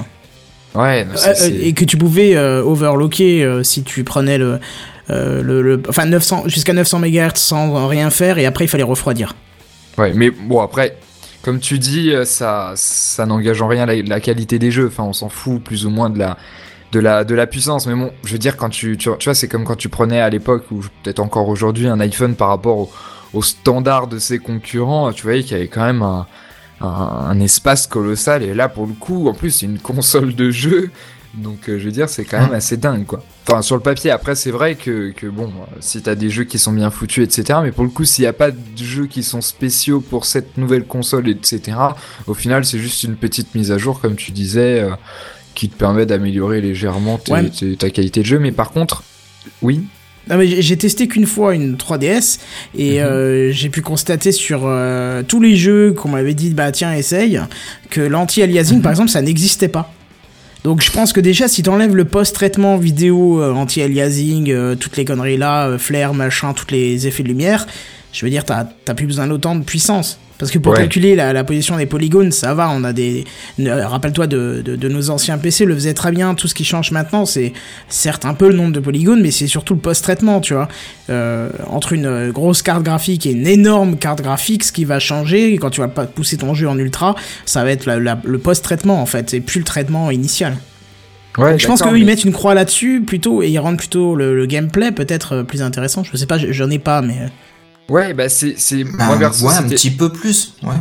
Ouais, 0.75 1.07
Euh, 1.11 1.33
c'est- 1.35 1.51
et 1.53 1.73
que 1.73 1.85
tu 1.85 1.97
pouvais 1.97 2.37
euh, 2.37 2.63
overlocker 2.63 3.43
euh, 3.43 3.63
si 3.65 3.83
tu 3.83 4.05
prenais 4.05 4.37
le, 4.39 4.61
euh, 5.11 5.43
le, 5.43 5.63
le- 5.63 5.83
enfin 5.89 6.05
900 6.05 6.45
jusqu'à 6.47 6.75
900 6.75 6.99
MHz 7.01 7.37
sans 7.37 7.87
rien 7.89 8.11
faire 8.11 8.39
et 8.39 8.45
après 8.47 8.67
il 8.67 8.69
fallait 8.69 8.83
refroidir. 8.85 9.35
ouais, 9.97 10.13
mais 10.15 10.31
bon 10.31 10.61
après. 10.61 10.97
Comme 11.43 11.61
tu 11.61 11.79
dis, 11.79 12.11
euh, 12.13 12.25
ça, 12.25 12.73
ça 12.77 13.25
n'engage 13.25 13.63
en 13.63 13.69
rien 13.69 13.87
la, 13.87 14.03
la 14.03 14.21
qualité 14.21 14.59
des 14.59 14.71
jeux. 14.71 14.89
Enfin, 14.89 15.05
on 15.05 15.13
s'en 15.13 15.29
fout 15.31 15.63
plus 15.63 15.87
ou 15.87 15.91
moins 15.91 16.11
de 16.11 16.19
la, 16.19 16.37
de 16.93 17.01
la, 17.01 17.25
de 17.25 17.35
la 17.35 17.47
puissance. 17.47 17.87
Mais 17.87 17.95
bon, 17.95 18.11
je 18.25 18.33
veux 18.33 18.39
dire, 18.39 18.57
quand 18.57 18.69
tu, 18.69 18.99
tu, 18.99 19.09
tu 19.19 19.25
vois, 19.25 19.35
c'est 19.35 19.49
comme 19.49 19.65
quand 19.65 19.77
tu 19.77 19.89
prenais 19.89 20.21
à 20.21 20.29
l'époque, 20.29 20.65
ou 20.71 20.81
peut-être 21.03 21.21
encore 21.21 21.49
aujourd'hui, 21.49 21.87
un 21.89 22.01
iPhone 22.01 22.35
par 22.35 22.49
rapport 22.49 22.77
au, 22.77 22.91
au 23.35 23.43
standard 23.43 24.09
de 24.09 24.19
ses 24.19 24.39
concurrents. 24.41 25.11
Tu 25.13 25.23
voyais 25.23 25.43
qu'il 25.43 25.53
y 25.53 25.61
avait 25.61 25.69
quand 25.69 25.87
même 25.87 26.03
un, 26.03 26.27
un, 26.81 26.87
un 26.87 27.41
espace 27.41 27.87
colossal. 27.87 28.43
Et 28.43 28.55
là, 28.55 28.69
pour 28.69 28.87
le 28.87 28.93
coup, 28.95 29.29
en 29.29 29.35
plus, 29.35 29.51
c'est 29.51 29.67
une 29.67 29.79
console 29.79 30.35
de 30.35 30.51
jeu. 30.51 30.91
Donc, 31.35 31.69
euh, 31.69 31.79
je 31.79 31.85
veux 31.85 31.93
dire, 31.93 32.09
c'est 32.09 32.25
quand 32.25 32.41
même 32.41 32.53
assez 32.55 32.77
dingue, 32.79 33.05
quoi. 33.05 33.23
Enfin, 33.47 33.61
sur 33.63 33.77
le 33.77 33.83
papier, 33.83 34.11
après, 34.11 34.35
c'est 34.35 34.51
vrai 34.51 34.75
que, 34.77 35.11
que 35.11 35.27
bon, 35.27 35.53
si 35.79 36.01
t'as 36.03 36.15
des 36.15 36.31
jeux 36.31 36.45
qui 36.45 36.59
sont 36.59 36.73
bien 36.73 36.91
foutus, 36.91 37.23
etc. 37.25 37.61
Mais 37.63 37.71
pour 37.71 37.85
le 37.85 37.91
coup, 37.91 38.05
s'il 38.05 38.23
n'y 38.23 38.27
a 38.29 38.33
pas 38.33 38.51
de 38.51 38.57
jeux 38.77 39.07
qui 39.07 39.23
sont 39.23 39.41
spéciaux 39.43 40.01
pour 40.01 40.25
cette 40.25 40.57
nouvelle 40.57 40.85
console, 40.85 41.29
etc., 41.29 41.77
au 42.27 42.35
final, 42.35 42.65
c'est 42.65 42.79
juste 42.79 43.03
une 43.05 43.15
petite 43.17 43.55
mise 43.55 43.71
à 43.73 43.79
jour, 43.79 44.01
comme 44.01 44.17
tu 44.17 44.33
disais, 44.33 44.81
euh, 44.81 44.91
qui 45.55 45.69
te 45.69 45.77
permet 45.77 46.07
d'améliorer 46.07 46.61
légèrement 46.61 47.19
tes- 47.19 47.33
Ouais. 47.33 47.51
tes- 47.51 47.77
ta 47.77 47.91
qualité 47.91 48.21
de 48.21 48.27
jeu. 48.27 48.39
Mais 48.39 48.53
par 48.53 48.71
contre, 48.71 49.03
oui, 49.63 49.83
Non, 50.31 50.37
mais 50.37 50.61
j'ai- 50.63 50.77
testé 50.77 51.09
qu'une 51.09 51.27
fois 51.27 51.55
une 51.55 51.77
3DS 51.77 52.39
et 52.77 52.99
Mhm. 53.01 53.05
euh, 53.07 53.51
j'ai 53.53 53.69
pu 53.69 53.81
constater 53.83 54.31
sur 54.33 54.63
euh, 54.65 55.23
tous 55.27 55.41
les 55.41 55.57
jeux 55.57 55.93
qu'on 55.93 56.09
m'avait 56.11 56.35
dit 56.35 56.51
bah 56.51 56.71
tiens 56.71 56.93
essaye 56.95 57.41
que 57.91 58.01
l'anti-aliasing 58.01 58.81
par 58.83 58.93
exemple 58.93 59.11
ça 59.11 59.23
n'existait 59.23 59.69
pas. 59.69 59.93
Donc 60.65 60.83
je 60.83 60.91
pense 60.91 61.13
que 61.13 61.21
déjà 61.21 61.49
si 61.49 61.63
t'enlèves 61.63 61.95
le 61.97 62.05
post-traitement 62.05 62.77
vidéo 62.77 63.41
euh, 63.41 63.53
anti-aliasing, 63.53 64.51
euh, 64.51 64.75
toutes 64.75 64.97
les 64.97 65.05
conneries 65.05 65.37
là, 65.37 65.69
euh, 65.69 65.79
flair, 65.79 66.15
machin, 66.15 66.53
tous 66.53 66.67
les 66.73 67.07
effets 67.07 67.23
de 67.23 67.29
lumière, 67.29 67.67
je 68.13 68.25
veux 68.25 68.31
dire 68.31 68.45
t'as 68.45 68.65
plus 68.95 69.07
besoin 69.07 69.27
d'autant 69.27 69.55
de 69.55 69.65
puissance. 69.65 70.19
Parce 70.39 70.53
que 70.53 70.59
pour 70.61 70.71
Ouais. 70.71 70.79
calculer 70.79 71.17
la, 71.17 71.33
la 71.33 71.43
position 71.43 71.77
des 71.77 71.87
polygones, 71.87 72.31
ça 72.31 72.55
va, 72.55 72.71
on 72.71 72.85
a 72.85 72.93
des... 72.93 73.25
Rappelle-toi 73.59 74.29
de, 74.29 74.63
de, 74.65 74.77
de 74.77 74.89
nos 74.89 75.11
anciens 75.11 75.37
PC, 75.37 75.65
le 75.65 75.75
faisait 75.75 75.95
très 75.95 76.13
bien, 76.13 76.35
tout 76.37 76.47
ce 76.47 76.55
qui 76.55 76.65
change 76.65 76.93
maintenant, 76.93 77.27
c'est 77.27 77.53
certes 77.89 78.25
un 78.25 78.35
peu 78.35 78.49
le 78.49 78.55
nombre 78.55 78.73
de 78.73 78.79
polygones, 78.79 79.21
mais 79.21 79.33
c'est 79.33 79.49
surtout 79.49 79.75
le 79.75 79.81
post-traitement, 79.81 80.41
tu 80.41 80.55
vois. 80.55 80.69
Euh, 81.11 81.51
entre 81.67 81.93
une 81.93 82.07
euh, 82.07 82.31
grosse 82.31 82.63
carte 82.63 82.85
graphique 82.85 83.27
et 83.27 83.33
une 83.33 83.49
énorme 83.49 83.97
carte 83.97 84.23
graphique, 84.23 84.63
ce 84.63 84.71
qui 84.71 84.85
va 84.85 85.01
changer, 85.01 85.55
quand 85.59 85.71
tu 85.71 85.81
vas 85.81 85.89
pas 85.89 86.05
pousser 86.07 86.37
ton 86.37 86.55
jeu 86.55 86.69
en 86.69 86.79
ultra, 86.79 87.17
ça 87.45 87.65
va 87.65 87.73
être 87.73 87.87
la- 87.87 87.99
la- 87.99 88.21
le 88.25 88.39
post-traitement, 88.39 89.03
en 89.03 89.07
fait, 89.07 89.35
et 89.35 89.41
plus 89.41 89.59
le 89.59 89.65
traitement 89.65 90.13
initial. 90.13 90.57
Ouais, 91.37 91.59
Je 91.59 91.67
pense 91.67 91.83
qu'eux, 91.83 91.89
ils 91.99 92.05
mais- 92.05 92.13
mettent 92.13 92.25
une 92.25 92.33
croix 92.33 92.55
là-dessus, 92.55 93.03
plutôt, 93.05 93.43
et 93.43 93.49
ils 93.49 93.59
rendent 93.59 93.79
plutôt 93.79 94.15
le, 94.15 94.37
le 94.37 94.47
gameplay 94.47 94.93
peut-être 94.93 95.33
euh, 95.39 95.43
plus 95.43 95.63
intéressant. 95.63 96.05
Je 96.05 96.17
sais 96.17 96.27
pas, 96.27 96.39
je- 96.39 96.53
j'en 96.53 96.71
ai 96.71 96.79
pas, 96.79 97.03
mais. 97.03 97.17
Ouais, 97.91 98.13
bah 98.15 98.29
c'est. 98.29 98.59
c'est- 98.59 98.85
Bah, 98.85 99.17
ouais, 99.17 99.25
un 99.57 99.63
petit 99.69 99.91
peu 99.91 100.11
plus. 100.11 100.55
Ouais. 100.63 100.75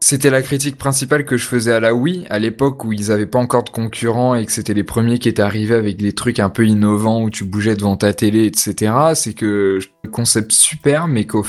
C'était 0.00 0.28
la 0.28 0.42
critique 0.42 0.76
principale 0.76 1.24
que 1.24 1.38
je 1.38 1.46
faisais 1.46 1.72
à 1.72 1.80
la 1.80 1.94
Wii, 1.94 2.26
à 2.28 2.38
l'époque 2.38 2.84
où 2.84 2.92
ils 2.92 3.10
avaient 3.10 3.24
pas 3.26 3.38
encore 3.38 3.64
de 3.64 3.70
concurrents 3.70 4.34
et 4.34 4.44
que 4.44 4.52
c'était 4.52 4.74
les 4.74 4.84
premiers 4.84 5.18
qui 5.18 5.30
étaient 5.30 5.40
arrivés 5.40 5.76
avec 5.76 5.96
des 5.96 6.12
trucs 6.12 6.40
un 6.40 6.50
peu 6.50 6.66
innovants 6.66 7.22
où 7.22 7.30
tu 7.30 7.44
bougeais 7.44 7.74
devant 7.74 7.96
ta 7.96 8.12
télé, 8.12 8.44
etc. 8.44 8.92
C'est 9.14 9.32
que 9.32 9.78
le 10.02 10.10
concept 10.10 10.52
super, 10.52 11.06
mais 11.08 11.24
qu'au 11.24 11.46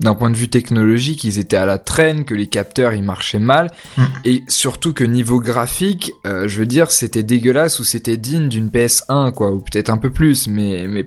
d'un 0.00 0.14
point 0.14 0.30
de 0.30 0.36
vue 0.36 0.48
technologique, 0.48 1.24
ils 1.24 1.38
étaient 1.40 1.56
à 1.56 1.66
la 1.66 1.76
traîne, 1.76 2.24
que 2.24 2.32
les 2.34 2.46
capteurs 2.46 2.94
ils 2.94 3.02
marchaient 3.02 3.40
mal, 3.40 3.68
Mm. 3.98 4.02
et 4.24 4.44
surtout 4.48 4.94
que 4.94 5.02
niveau 5.04 5.40
graphique, 5.40 6.12
euh, 6.24 6.46
je 6.48 6.60
veux 6.60 6.66
dire, 6.66 6.90
c'était 6.92 7.24
dégueulasse 7.24 7.78
ou 7.80 7.84
c'était 7.84 8.16
digne 8.16 8.48
d'une 8.48 8.70
PS1, 8.70 9.32
quoi, 9.32 9.50
ou 9.50 9.58
peut-être 9.58 9.90
un 9.90 9.98
peu 9.98 10.10
plus, 10.10 10.46
mais 10.46 10.86
mais 10.88 11.06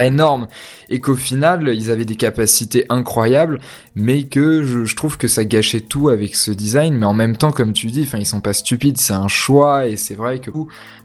énorme, 0.00 0.48
et 0.88 1.00
qu'au 1.00 1.14
final, 1.14 1.68
ils 1.74 1.90
avaient 1.90 2.04
des 2.04 2.16
capacités 2.16 2.84
incroyables, 2.88 3.60
mais 3.94 4.24
que 4.24 4.64
je, 4.64 4.84
je 4.84 4.96
trouve 4.96 5.18
que 5.18 5.28
ça 5.28 5.44
gâchait 5.44 5.80
tout 5.80 6.08
avec 6.08 6.34
ce 6.34 6.50
design, 6.50 6.94
mais 6.94 7.06
en 7.06 7.14
même 7.14 7.36
temps, 7.36 7.52
comme 7.52 7.72
tu 7.72 7.88
dis, 7.88 8.02
enfin, 8.02 8.18
ils 8.18 8.26
sont 8.26 8.40
pas 8.40 8.52
stupides, 8.52 8.98
c'est 8.98 9.12
un 9.12 9.28
choix, 9.28 9.86
et 9.86 9.96
c'est 9.96 10.14
vrai 10.14 10.38
que 10.38 10.50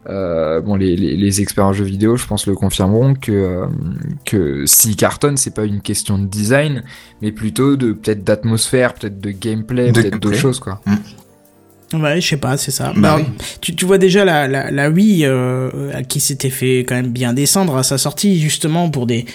euh, 0.08 0.60
bon, 0.60 0.76
les, 0.76 0.96
les, 0.96 1.16
les 1.16 1.40
experts 1.40 1.66
en 1.66 1.72
jeux 1.72 1.84
vidéo, 1.84 2.16
je 2.16 2.26
pense, 2.26 2.46
le 2.46 2.54
confirmeront 2.54 3.14
que 3.14 3.32
euh, 3.32 3.66
que 4.24 4.66
s'ils 4.66 4.96
cartonnent, 4.96 5.36
c'est 5.36 5.54
pas 5.54 5.64
une 5.64 5.80
question 5.80 6.18
de 6.18 6.26
design, 6.26 6.82
mais 7.22 7.32
plutôt 7.32 7.76
de 7.76 7.92
peut-être 7.92 8.24
d'atmosphère, 8.24 8.94
peut-être 8.94 9.20
de 9.20 9.30
gameplay, 9.30 9.92
peut-être 9.92 10.18
d'autres 10.18 10.36
choses, 10.36 10.60
quoi. 10.60 10.80
Ouais, 11.92 12.20
je 12.20 12.26
sais 12.26 12.36
pas, 12.36 12.56
c'est 12.56 12.70
ça. 12.70 12.92
Bah 12.96 13.16
oui. 13.18 13.24
tu, 13.60 13.74
tu 13.76 13.84
vois 13.84 13.98
déjà 13.98 14.24
la, 14.24 14.48
la, 14.48 14.70
la 14.70 14.90
Wii 14.90 15.24
euh, 15.26 15.70
qui 16.08 16.18
s'était 16.18 16.50
fait 16.50 16.80
quand 16.80 16.94
même 16.96 17.12
bien 17.12 17.32
descendre 17.32 17.76
à 17.76 17.82
sa 17.82 17.98
sortie, 17.98 18.40
justement 18.40 18.90
pour 18.90 19.06
des, 19.06 19.26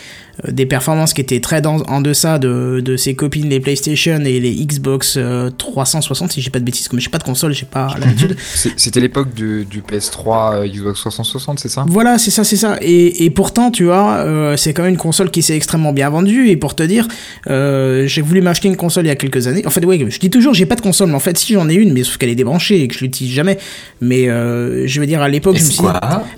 des 0.48 0.66
performances 0.66 1.14
qui 1.14 1.22
étaient 1.22 1.40
très 1.40 1.62
dans- 1.62 1.82
en 1.88 2.02
deçà 2.02 2.40
de, 2.40 2.82
de 2.84 2.98
ses 2.98 3.14
copines 3.16 3.50
les 3.50 3.60
PlayStation 3.60 4.20
et 4.26 4.40
les 4.40 4.54
Xbox 4.66 5.16
euh, 5.18 5.50
360, 5.58 6.32
si 6.32 6.42
j'ai 6.42 6.50
pas 6.50 6.60
de 6.60 6.64
bêtises, 6.66 6.88
comme 6.88 7.00
j'ai 7.00 7.10
pas 7.10 7.18
de 7.18 7.24
console, 7.24 7.54
j'ai 7.54 7.66
pas 7.66 7.96
l'habitude. 8.00 8.36
C'est- 8.40 8.72
C'était 8.78 9.00
l'époque 9.02 9.34
du, 9.34 9.66
du 9.66 9.82
PS3 9.82 10.54
euh, 10.56 10.68
Xbox 10.68 11.00
360, 11.02 11.60
c'est 11.60 11.70
ça? 11.70 11.86
Voilà, 11.88 12.18
c'est 12.18 12.32
ça, 12.32 12.44
c'est 12.44 12.56
ça. 12.56 12.78
Et, 12.82 13.26
et 13.26 13.30
pourtant, 13.30 13.72
tu 13.72 13.86
vois, 13.86 14.18
euh, 14.18 14.56
c'est 14.58 14.74
quand 14.74 14.84
même 14.84 14.92
une 14.94 14.98
console 14.98 15.32
qui 15.32 15.42
s'est 15.42 15.56
extrêmement 15.56 15.94
bien 15.94 16.10
vendue. 16.10 16.50
Et 16.50 16.58
pour 16.58 16.76
te 16.76 16.84
dire, 16.84 17.08
euh, 17.50 18.08
j'ai 18.08 18.22
voulu 18.22 18.42
m'acheter 18.42 18.68
une 18.68 18.78
console 18.78 19.06
il 19.06 19.10
y 19.10 19.12
a 19.12 19.16
quelques 19.16 19.48
années. 19.48 19.66
En 19.66 19.70
fait, 19.70 19.86
ouais, 19.86 20.00
je 20.10 20.20
dis 20.20 20.30
toujours, 20.30 20.54
j'ai 20.54 20.66
pas 20.66 20.76
de 20.76 20.82
console, 20.82 21.10
mais 21.10 21.16
en 21.16 21.20
fait, 21.20 21.38
si 21.38 21.54
j'en 21.54 21.68
ai 21.70 21.74
une, 21.76 21.94
mais 21.94 22.04
sauf 22.04 22.18
qu'elle 22.18 22.30
est 22.30 22.36
débranchée 22.36 22.82
et 22.82 22.88
que 22.88 22.94
je 22.96 23.02
l'utilise 23.02 23.34
jamais. 23.34 23.58
Mais 24.02 24.30
euh, 24.30 24.88
je 24.88 25.00
veux 25.00 25.08
dire, 25.08 25.22
à 25.22 25.30
l'époque, 25.30 25.58
je 25.58 25.64
me 25.64 25.70
suis 25.70 25.78
dit, 25.80 25.84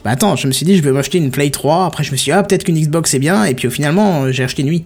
bah 0.03 0.12
attends, 0.12 0.36
je 0.36 0.48
me 0.48 0.51
suis 0.51 0.65
dit, 0.65 0.75
je 0.77 0.81
vais 0.81 0.91
m'acheter 0.91 1.17
une 1.17 1.31
Play 1.31 1.50
3. 1.50 1.86
Après, 1.86 2.03
je 2.03 2.12
me 2.12 2.17
suis 2.17 2.25
dit, 2.25 2.31
ah, 2.31 2.43
peut-être 2.43 2.63
qu'une 2.63 2.79
Xbox 2.79 3.12
c'est 3.12 3.20
bien. 3.20 3.43
Et 3.46 3.53
puis, 3.53 3.67
au 3.67 3.72
finalement, 3.92 4.24
euh, 4.24 4.32
j'ai 4.32 4.44
acheté 4.44 4.62
une 4.62 4.70
Wii. 4.70 4.86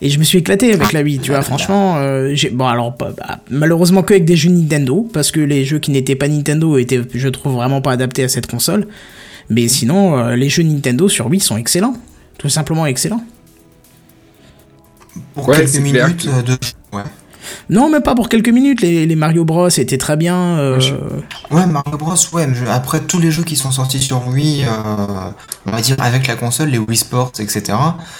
Et 0.00 0.10
je 0.10 0.18
me 0.18 0.24
suis 0.24 0.38
éclaté 0.38 0.72
avec 0.72 0.92
la 0.92 1.02
Wii, 1.02 1.18
tu 1.18 1.30
vois, 1.30 1.42
franchement, 1.42 1.96
euh, 1.98 2.32
j'ai, 2.34 2.50
bon 2.50 2.66
alors, 2.66 2.94
pas- 2.96 3.10
bah, 3.16 3.40
malheureusement 3.50 4.02
que 4.02 4.12
avec 4.14 4.24
des 4.24 4.36
jeux 4.36 4.50
Nintendo, 4.50 5.08
parce 5.12 5.30
que 5.30 5.40
les 5.40 5.64
jeux 5.64 5.78
qui 5.78 5.90
n'étaient 5.90 6.14
pas 6.14 6.28
Nintendo 6.28 6.76
étaient, 6.78 7.00
je 7.14 7.28
trouve, 7.28 7.54
vraiment 7.54 7.80
pas 7.80 7.92
adaptés 7.92 8.24
à 8.24 8.28
cette 8.28 8.46
console. 8.46 8.86
Mais 9.50 9.66
sinon, 9.68 10.18
euh, 10.18 10.36
les 10.36 10.48
jeux 10.48 10.62
Nintendo 10.62 11.08
sur 11.08 11.26
Wii 11.28 11.40
sont 11.40 11.56
excellents. 11.56 11.94
Tout 12.36 12.48
simplement 12.48 12.86
excellents. 12.86 13.22
Pour 15.34 15.48
Ouais, 15.48 15.56
quelques 15.56 15.70
clair 15.72 15.82
minutes 16.08 16.26
de. 16.44 16.52
Ouais. 16.96 17.02
Non, 17.70 17.90
mais 17.90 18.00
pas 18.00 18.14
pour 18.14 18.28
quelques 18.28 18.48
minutes. 18.48 18.80
Les, 18.80 19.06
les 19.06 19.16
Mario 19.16 19.44
Bros 19.44 19.68
étaient 19.68 19.98
très 19.98 20.16
bien. 20.16 20.36
euh, 20.58 20.78
Ouais, 21.50 21.66
Mario 21.66 21.96
Bros, 21.98 22.14
ouais, 22.32 22.46
mais 22.46 22.54
je- 22.54 22.64
après 22.66 23.00
tous 23.00 23.18
les 23.18 23.30
jeux 23.30 23.42
qui 23.44 23.56
sont 23.56 23.70
sortis 23.70 24.00
sur 24.00 24.26
Wii, 24.28 24.64
euh, 24.64 25.30
on 25.66 25.70
va 25.70 25.80
dire 25.80 25.96
avec 25.98 26.26
la 26.26 26.36
console, 26.36 26.68
les 26.70 26.78
Wii 26.78 26.96
Sports, 26.96 27.32
etc., 27.38 27.76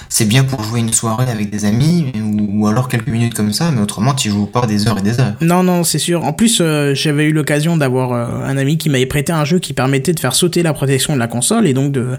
c'est 0.09 0.27
bien 0.27 0.45
pour 0.45 0.63
jouer 0.63 0.81
une 0.81 0.93
soirée 0.93 1.31
avec 1.31 1.51
des 1.51 1.65
amis, 1.65 2.13
ou, 2.23 2.63
ou 2.63 2.67
alors 2.69 2.89
quelques 2.89 3.09
minutes 3.09 3.35
comme 3.35 3.53
ça, 3.53 3.71
mais 3.71 3.81
autrement, 3.81 4.15
tu 4.15 4.31
joues 4.31 4.47
pas 4.47 4.67
des 4.67 4.87
heures 4.89 4.99
et 4.99 5.03
des 5.03 5.19
heures. 5.21 5.35
Non, 5.41 5.63
non, 5.63 5.85
c'est 5.85 5.99
sûr. 5.99 6.25
En 6.25 6.33
plus, 6.33 6.59
euh, 6.61 6.95
j'avais 6.95 7.25
eu 7.25 7.33
l'occasion 7.33 7.77
d'avoir 7.77 8.13
un 8.13 8.57
ami 8.57 8.79
qui 8.79 8.91
m'avait 8.91 9.07
prêté 9.07 9.33
un 9.33 9.45
jeu 9.45 9.59
qui 9.59 9.73
permettait 9.73 10.13
de 10.13 10.21
faire 10.21 10.35
sauter 10.35 10.63
la 10.63 10.73
protection 10.73 11.15
de 11.15 11.19
la 11.19 11.29
console 11.29 11.67
et 11.67 11.75
donc 11.75 11.93
de 11.93 12.17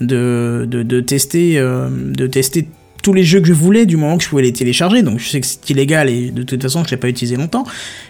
de 0.00 0.66
de, 0.68 0.82
de 0.82 1.00
tester 1.00 1.56
de 1.60 2.26
tester 2.26 2.66
tous 3.02 3.12
les 3.12 3.24
jeux 3.24 3.40
que 3.40 3.48
je 3.48 3.52
voulais 3.52 3.84
du 3.84 3.96
moment 3.96 4.16
que 4.16 4.24
je 4.24 4.28
pouvais 4.28 4.42
les 4.42 4.52
télécharger. 4.52 5.02
Donc 5.02 5.18
je 5.18 5.28
sais 5.28 5.40
que 5.40 5.46
c'est 5.46 5.68
illégal 5.70 6.08
et 6.08 6.30
de 6.30 6.42
toute 6.44 6.62
façon 6.62 6.84
je 6.84 6.90
l'ai 6.90 6.96
pas 6.96 7.08
utilisé 7.08 7.36
longtemps 7.36 7.64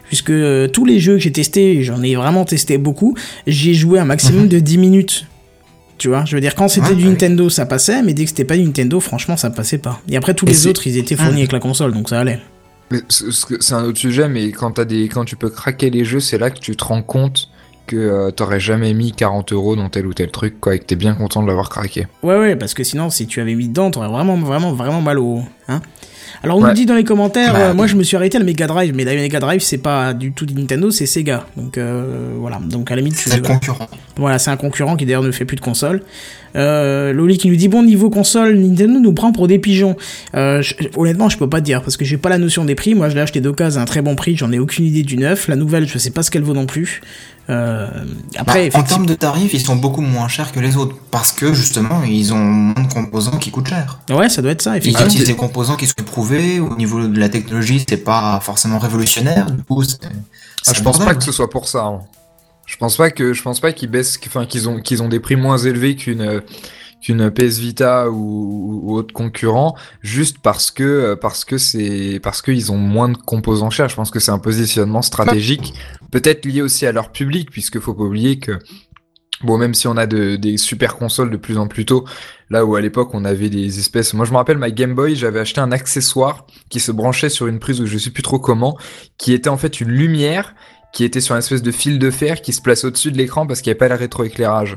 puisque 0.07 0.31
euh, 0.31 0.69
tous 0.69 0.85
les 0.85 1.01
jeux 1.01 1.15
que 1.15 1.21
j'ai 1.21 1.33
testés, 1.33 1.83
j'en 1.83 2.03
ai 2.03 2.15
vraiment 2.15 2.45
testé 2.45 2.77
beaucoup, 2.79 3.17
j'ai 3.47 3.75
joué 3.75 3.99
un 3.99 4.05
maximum 4.05 4.47
de 4.49 4.59
10 4.59 4.79
minutes. 4.79 5.27
Tu 5.99 6.09
vois, 6.09 6.25
je 6.25 6.35
veux 6.35 6.41
dire, 6.41 6.55
quand 6.57 6.67
c'était 6.69 6.89
Ouais, 6.89 6.95
du. 6.97 7.05
Nintendo, 7.07 7.49
ça 7.49 7.65
passait, 7.65 8.03
mais 8.03 8.13
dès 8.13 8.25
que 8.25 8.31
c'était 8.31 8.45
pas 8.45 8.57
du 8.57 8.65
Nintendo, 8.65 8.99
franchement, 8.99 9.37
ça 9.37 9.51
passait 9.51 9.79
pas. 9.79 10.03
Et 10.09 10.17
après, 10.17 10.35
tous 10.35 10.47
Et 10.47 10.51
les 10.51 10.67
autres, 10.67 10.85
ils 10.89 10.97
étaient 10.99 11.15
fournis 11.15 11.33
Mhm. 11.33 11.39
avec 11.39 11.53
la 11.53 11.61
console, 11.61 11.93
donc 11.93 12.09
ça 12.09 12.19
allait. 12.21 12.41
C'est 13.09 13.73
un 13.75 13.85
autre 13.85 13.99
sujet, 13.99 14.29
mais 14.29 14.51
quand, 14.51 14.73
t'as 14.73 14.85
des, 14.85 15.09
quand 15.09 15.25
tu 15.25 15.37
peux 15.37 15.49
craquer 15.49 15.91
les 15.91 16.05
jeux, 16.05 16.19
c'est 16.21 16.39
là 16.39 16.51
que 16.51 16.59
tu 16.59 16.75
te 16.77 16.85
rends 16.85 17.03
compte 17.03 17.49
que 17.87 17.97
euh, 17.97 18.31
t'aurais 18.31 18.61
jamais 18.61 18.95
mis 18.95 19.13
40 19.13 19.53
euros 19.53 19.77
dans 19.77 19.89
tel 19.89 20.07
ou 20.07 20.15
tel 20.15 20.31
truc, 20.31 20.61
quoi, 20.61 20.75
et 20.75 20.79
que 20.79 20.85
t'es 20.85 20.97
bien 20.97 21.15
content 21.15 21.43
de 21.43 21.47
l'avoir 21.49 21.69
craqué. 21.69 22.07
Ouais, 22.23 22.37
ouais, 22.39 22.57
parce 22.57 22.75
que 22.75 22.85
sinon, 22.85 23.11
si 23.11 23.27
tu 23.27 23.41
avais 23.41 23.55
mis 23.55 23.69
dedans, 23.69 23.91
t'aurais 23.91 24.09
vraiment, 24.09 24.37
vraiment, 24.37 24.73
vraiment 24.73 25.01
mal 25.03 25.19
au. 25.19 25.41
Hein 25.69 25.81
Alors, 26.45 26.57
on 26.59 26.63
Ouais. 26.63 26.69
nous 26.71 26.75
dit 26.75 26.87
dans 26.87 26.95
les 26.97 27.05
commentaires, 27.05 27.53
Bah, 27.53 27.59
euh, 27.71 27.75
moi 27.75 27.87
je 27.87 27.95
me 27.95 28.03
suis 28.03 28.17
arrêté 28.17 28.37
à 28.37 28.41
la 28.41 28.47
Mega 28.47 28.67
Drive, 28.67 28.93
mais 28.97 29.05
la 29.05 29.15
Mega 29.15 29.39
Drive, 29.39 29.61
c'est 29.61 29.79
pas 29.79 30.13
du 30.15 30.33
tout 30.33 30.47
Nintendo, 30.53 30.91
c'est 30.91 31.07
Sega. 31.07 31.47
Donc, 31.57 31.79
euh, 31.79 32.31
voilà. 32.39 32.59
Donc, 32.65 32.91
à 32.91 32.97
la 32.97 33.01
limite, 33.03 33.17
C'est 33.17 33.39
voilà. 33.39 33.55
concurrent. 33.55 33.89
Voilà, 34.17 34.39
c'est 34.39 34.51
un 34.51 34.57
concurrent 34.57 34.97
qui 34.97 35.05
d'ailleurs 35.07 35.23
ne 35.23 35.31
fait 35.31 35.45
plus 35.45 35.57
de 35.57 35.61
console. 35.61 36.03
Euh, 36.55 37.13
Loli 37.15 37.39
qui 37.39 37.49
nous 37.49 37.57
dit 37.57 37.69
bon 37.69 37.83
niveau 37.83 38.11
console, 38.11 38.57
Nintendo 38.59 39.01
nous 39.01 39.13
prend 39.15 39.33
pour 39.33 39.49
des 39.49 39.59
pigeons. 39.59 39.97
Euh, 40.35 40.61
je- 40.63 40.75
honnêtement, 40.97 41.29
je 41.31 41.39
peux 41.39 41.49
pas 41.49 41.61
te 41.61 41.65
dire 41.65 41.81
parce 41.81 41.97
que 41.97 42.05
j'ai 42.05 42.19
pas 42.19 42.29
la 42.29 42.39
notion 42.39 42.65
des 42.65 42.75
prix. 42.75 42.95
Moi, 42.95 43.09
je 43.09 43.15
l'ai 43.15 43.21
acheté 43.23 43.41
d'occasion 43.41 43.81
à 43.81 43.85
un 43.85 43.87
très 43.87 44.03
bon 44.03 44.17
prix. 44.17 44.37
J'en 44.37 44.53
ai 44.53 44.59
aucune 44.59 44.85
idée 44.85 45.03
du 45.03 45.17
neuf. 45.17 45.49
La 45.49 45.57
nouvelle, 45.57 45.87
je 45.89 45.97
sais 45.97 46.11
pas 46.11 46.23
ce 46.23 46.31
qu'elle 46.31 46.43
vaut 46.43 46.53
non 46.55 46.67
plus. 46.67 47.01
Euh, 47.51 47.89
après, 48.37 48.45
Bah, 48.45 48.51
en 48.53 48.59
effectivement, 48.67 48.85
termes 48.85 49.07
de 49.07 49.15
tarifs, 49.15 49.53
ils 49.55 49.61
sont 49.61 49.77
beaucoup 49.77 50.01
moins 50.01 50.29
chers 50.29 50.53
que 50.53 50.61
les 50.61 50.77
autres, 50.77 50.97
parce 51.11 51.33
que 51.33 51.53
justement, 51.53 52.03
ils 52.05 52.33
ont 52.33 52.39
moins 52.39 52.83
de 52.85 52.93
composants 52.93 53.39
qui 53.39 53.51
coûtent 53.51 53.69
cher. 53.69 53.99
ouais, 54.11 54.29
ça 54.29 54.43
doit 54.43 54.53
être 54.53 54.63
ça. 54.63 54.75
Ils 54.75 54.79
Effectivement. 54.79 55.07
utilisent 55.07 55.27
des 55.27 55.35
composants 55.37 55.77
qui 55.77 55.87
sont 55.87 55.95
éprouvés, 55.99 56.61
au 56.61 56.77
niveau 56.77 57.07
de 57.07 57.19
la 57.19 57.29
technologie, 57.29 57.85
c'est 57.89 57.97
pas 57.97 58.39
forcément 58.41 58.79
révolutionnaire, 58.79 59.51
du 59.51 59.63
coup, 59.65 59.83
c'est... 59.83 59.99
Ah, 60.67 60.73
je 60.75 60.83
pense 60.83 60.99
pas 61.01 61.15
que 61.17 61.25
ce 61.25 61.33
soit 61.33 61.51
pour 61.51 61.67
ça. 61.69 61.85
hein. 61.85 62.01
Je 62.67 62.77
pense 62.77 62.97
pas 62.97 63.11
que 63.11 63.33
je 63.33 63.43
pense 63.43 63.59
pas 63.59 63.73
qu'ils 63.73 63.91
baissent, 63.91 64.19
enfin 64.27 64.47
qu'ils 64.47 64.69
ont 64.69 64.81
qu'ils 64.81 65.03
ont 65.03 65.09
des 65.09 65.19
prix 65.19 65.35
moins 65.35 65.59
élevés 65.59 65.97
qu'une 65.97 66.21
euh, 66.23 66.41
qu'une 67.03 67.31
PS 67.31 67.59
Vita 67.59 68.09
ou, 68.11 68.81
ou 68.85 68.95
autre 68.97 69.13
concurrent, 69.13 69.77
juste 70.01 70.39
parce 70.43 70.71
que 70.71 70.83
euh, 70.83 71.17
parce 71.17 71.45
que 71.45 71.59
c'est 71.59 72.21
parce 72.23 72.41
qu'ils 72.43 72.73
ont 72.73 72.79
moins 72.79 73.09
de 73.09 73.17
composants 73.17 73.71
chers. 73.71 73.89
Je 73.89 73.97
pense 73.97 74.11
que 74.11 74.21
c'est 74.21 74.31
un 74.31 74.39
positionnement 74.39 75.03
stratégique, 75.03 75.75
peut-être 76.11 76.47
lié 76.47 76.63
aussi 76.63 76.87
à 76.87 76.93
leur 76.93 77.11
public, 77.11 77.51
puisque 77.51 77.81
faut 77.81 77.95
pas 77.95 78.05
oublier 78.05 78.39
que 78.39 78.59
Bon, 79.43 79.59
même 79.59 79.75
si 79.75 79.89
on 79.89 79.97
a 79.97 80.07
de, 80.07 80.37
des 80.37 80.57
super 80.57 80.97
consoles 80.97 81.31
de 81.31 81.37
plus 81.37 81.59
en 81.59 81.67
plus 81.67 81.85
tôt, 81.85 82.05
là 82.49 82.65
où 82.65 82.77
à 82.77 82.81
l'époque 82.81 83.11
on 83.13 83.25
avait 83.25 83.49
des 83.49 83.79
espèces. 83.81 84.15
Moi, 84.15 84.25
je 84.25 84.31
me 84.31 84.37
rappelle 84.37 84.59
ma 84.59 84.71
Game 84.71 84.95
Boy, 84.95 85.17
j'avais 85.17 85.41
acheté 85.41 85.61
un 85.61 85.73
accessoire 85.73 86.47
qui 86.69 86.79
se 86.79 86.93
branchait 86.93 87.29
sur 87.29 87.49
une 87.49 87.59
prise 87.59 87.81
où 87.81 87.87
je 87.87 87.99
sais 87.99 88.11
plus 88.11 88.23
trop 88.23 88.39
comment, 88.39 88.79
qui 89.19 89.33
était 89.33 89.49
en 89.49 89.57
fait 89.57 89.81
une 89.81 89.91
lumière 89.91 90.55
qui 90.93 91.05
était 91.05 91.21
sur 91.21 91.35
une 91.35 91.39
espèce 91.39 91.63
de 91.63 91.71
fil 91.73 91.99
de 91.99 92.11
fer 92.11 92.43
qui 92.43 92.53
se 92.53 92.61
place 92.61 92.85
au-dessus 92.85 93.11
de 93.13 93.17
l'écran 93.17 93.47
parce 93.47 93.63
qu'il 93.63 93.71
n'y 93.71 93.79
avait 93.79 93.89
pas 93.89 93.95
le 93.95 93.99
rétroéclairage. 93.99 94.77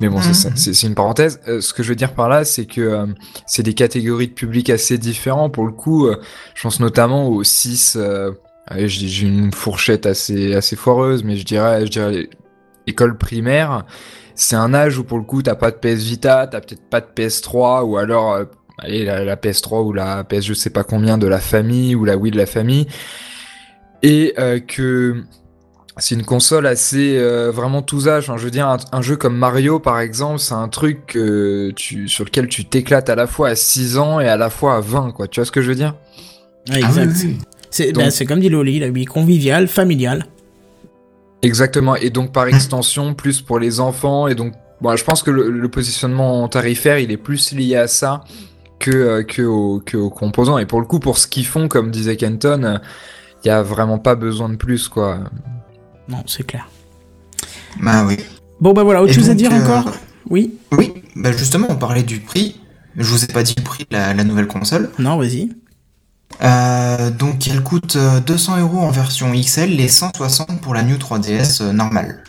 Mais 0.00 0.08
bon, 0.08 0.20
c'est- 0.20 0.50
Mhm. 0.50 0.56
c'est 0.56 0.86
une 0.88 0.94
parenthèse. 0.96 1.40
Euh, 1.46 1.60
ce 1.60 1.72
que 1.72 1.82
je 1.84 1.90
veux 1.90 1.94
dire 1.94 2.12
par 2.14 2.28
là, 2.28 2.44
c'est 2.44 2.66
que 2.66 2.80
euh, 2.80 3.06
c'est 3.46 3.62
des 3.62 3.74
catégories 3.74 4.26
de 4.28 4.32
public 4.32 4.68
assez 4.70 4.98
différents. 4.98 5.50
Pour 5.50 5.64
le 5.64 5.72
coup, 5.72 6.06
euh, 6.08 6.16
je 6.54 6.62
pense 6.62 6.80
notamment 6.80 7.28
aux 7.28 7.44
6... 7.44 7.96
Euh, 7.96 8.32
allez, 8.66 8.88
j'ai 8.88 9.26
une 9.26 9.52
fourchette 9.52 10.06
assez, 10.06 10.54
assez 10.54 10.74
foireuse, 10.74 11.22
mais 11.22 11.36
je 11.36 11.44
dirais, 11.44 11.86
je 11.86 11.90
dirais 11.90 12.28
école 12.86 13.16
primaire, 13.16 13.84
c'est 14.34 14.56
un 14.56 14.74
âge 14.74 14.98
où 14.98 15.04
pour 15.04 15.18
le 15.18 15.24
coup 15.24 15.40
t'as 15.42 15.54
pas 15.54 15.70
de 15.70 15.76
PS 15.76 16.02
Vita, 16.02 16.46
t'as 16.48 16.60
peut-être 16.60 16.82
pas 16.90 17.00
de 17.00 17.06
PS3 17.14 17.82
ou 17.84 17.96
alors 17.96 18.38
allez 18.78 19.04
la, 19.04 19.22
la 19.24 19.36
PS3 19.36 19.82
ou 19.86 19.92
la 19.92 20.24
PS 20.24 20.42
je 20.46 20.54
sais 20.54 20.70
pas 20.70 20.82
combien 20.82 21.16
de 21.16 21.26
la 21.28 21.38
famille 21.40 21.94
ou 21.94 22.04
la 22.04 22.16
Wii 22.16 22.32
de 22.32 22.36
la 22.36 22.44
famille 22.46 22.86
et 24.02 24.34
que 24.68 25.22
c'est 25.98 26.14
une 26.16 26.24
console 26.24 26.66
assez 26.66 27.16
euh, 27.18 27.50
vraiment 27.52 27.82
tous 27.82 28.08
âges. 28.08 28.28
Enfin, 28.28 28.36
je 28.38 28.44
veux 28.44 28.50
dire 28.50 28.66
un, 28.68 28.78
un 28.92 29.02
jeu 29.02 29.16
comme 29.16 29.36
Mario 29.36 29.78
par 29.78 30.00
exemple, 30.00 30.38
c'est 30.40 30.54
un 30.54 30.68
truc 30.68 31.16
tu 31.76 32.08
sur 32.08 32.24
lequel 32.24 32.48
tu 32.48 32.64
t'éclates 32.64 33.08
à 33.10 33.14
la 33.14 33.26
fois 33.26 33.48
à 33.50 33.54
6 33.54 33.98
ans 33.98 34.20
et 34.20 34.28
à 34.28 34.36
la 34.36 34.50
fois 34.50 34.76
à 34.76 34.80
20 34.80 35.12
quoi. 35.12 35.28
Tu 35.28 35.40
vois 35.40 35.44
ce 35.46 35.52
que 35.52 35.62
je 35.62 35.68
veux 35.68 35.74
dire? 35.76 35.94
Ah 36.70 36.78
exact. 36.78 37.12
oui, 37.22 37.26
oui. 37.26 37.38
C'est 37.70 37.92
Donc- 37.92 38.12
comme 38.28 38.40
dit 38.40 38.48
Loli, 38.48 38.78
la 38.78 38.90
vie 38.90 39.04
conviviale, 39.04 39.66
familiale. 39.68 40.26
Exactement, 41.42 41.94
et 41.96 42.08
donc 42.10 42.32
par 42.32 42.46
extension, 42.46 43.12
plus 43.14 43.42
pour 43.42 43.58
les 43.58 43.78
enfants, 43.80 44.28
et 44.28 44.34
donc, 44.34 44.54
bon, 44.80 44.96
je 44.96 45.04
pense 45.04 45.22
que 45.22 45.30
le, 45.30 45.50
le 45.50 45.68
positionnement 45.68 46.48
tarifaire, 46.48 46.98
il 46.98 47.10
est 47.10 47.16
plus 47.18 47.52
lié 47.52 47.76
à 47.76 47.86
ça 47.86 48.24
que, 48.78 48.90
euh, 48.90 49.22
que, 49.24 49.42
aux, 49.42 49.80
que 49.84 49.96
aux 49.98 50.08
composants. 50.08 50.56
Et 50.58 50.64
pour 50.66 50.80
le 50.80 50.86
coup, 50.86 51.00
pour 51.00 51.18
ce 51.18 51.26
qu'ils 51.26 51.44
font, 51.46 51.68
comme 51.68 51.90
disait 51.90 52.16
Kenton, 52.16 52.80
il 53.44 53.48
y 53.48 53.50
a 53.50 53.62
vraiment 53.62 53.98
pas 53.98 54.14
besoin 54.14 54.48
de 54.48 54.56
plus, 54.56 54.88
quoi. 54.88 55.18
Non, 56.08 56.22
c'est 56.26 56.44
clair. 56.46 56.68
Bah 57.80 58.04
oui. 58.06 58.18
Bon 58.60 58.72
bah 58.72 58.82
voilà, 58.84 59.02
autre 59.02 59.12
Et 59.12 59.14
chose 59.14 59.30
à 59.30 59.34
dire 59.34 59.52
euh, 59.52 59.60
encore? 59.62 59.92
Oui 60.30 60.54
Oui, 60.72 60.92
bah 61.16 61.32
justement, 61.32 61.66
on 61.70 61.76
parlait 61.76 62.02
du 62.02 62.20
prix. 62.20 62.60
Je 62.96 63.04
vous 63.10 63.24
ai 63.24 63.26
pas 63.26 63.42
dit 63.42 63.54
le 63.56 63.62
prix 63.62 63.84
de 63.90 63.96
la, 63.96 64.14
la 64.14 64.24
nouvelle 64.24 64.46
console. 64.46 64.90
Non, 64.98 65.16
vas-y. 65.18 65.50
Euh, 66.42 67.10
donc 67.10 67.46
elle 67.48 67.62
coûte 67.62 67.96
euh, 67.96 68.20
200 68.20 68.58
euros 68.60 68.80
en 68.80 68.90
version 68.90 69.32
XL 69.32 69.78
et 69.80 69.88
160 69.88 70.60
pour 70.60 70.74
la 70.74 70.82
New 70.82 70.96
3DS 70.96 71.62
euh, 71.62 71.72
normale. 71.72 72.24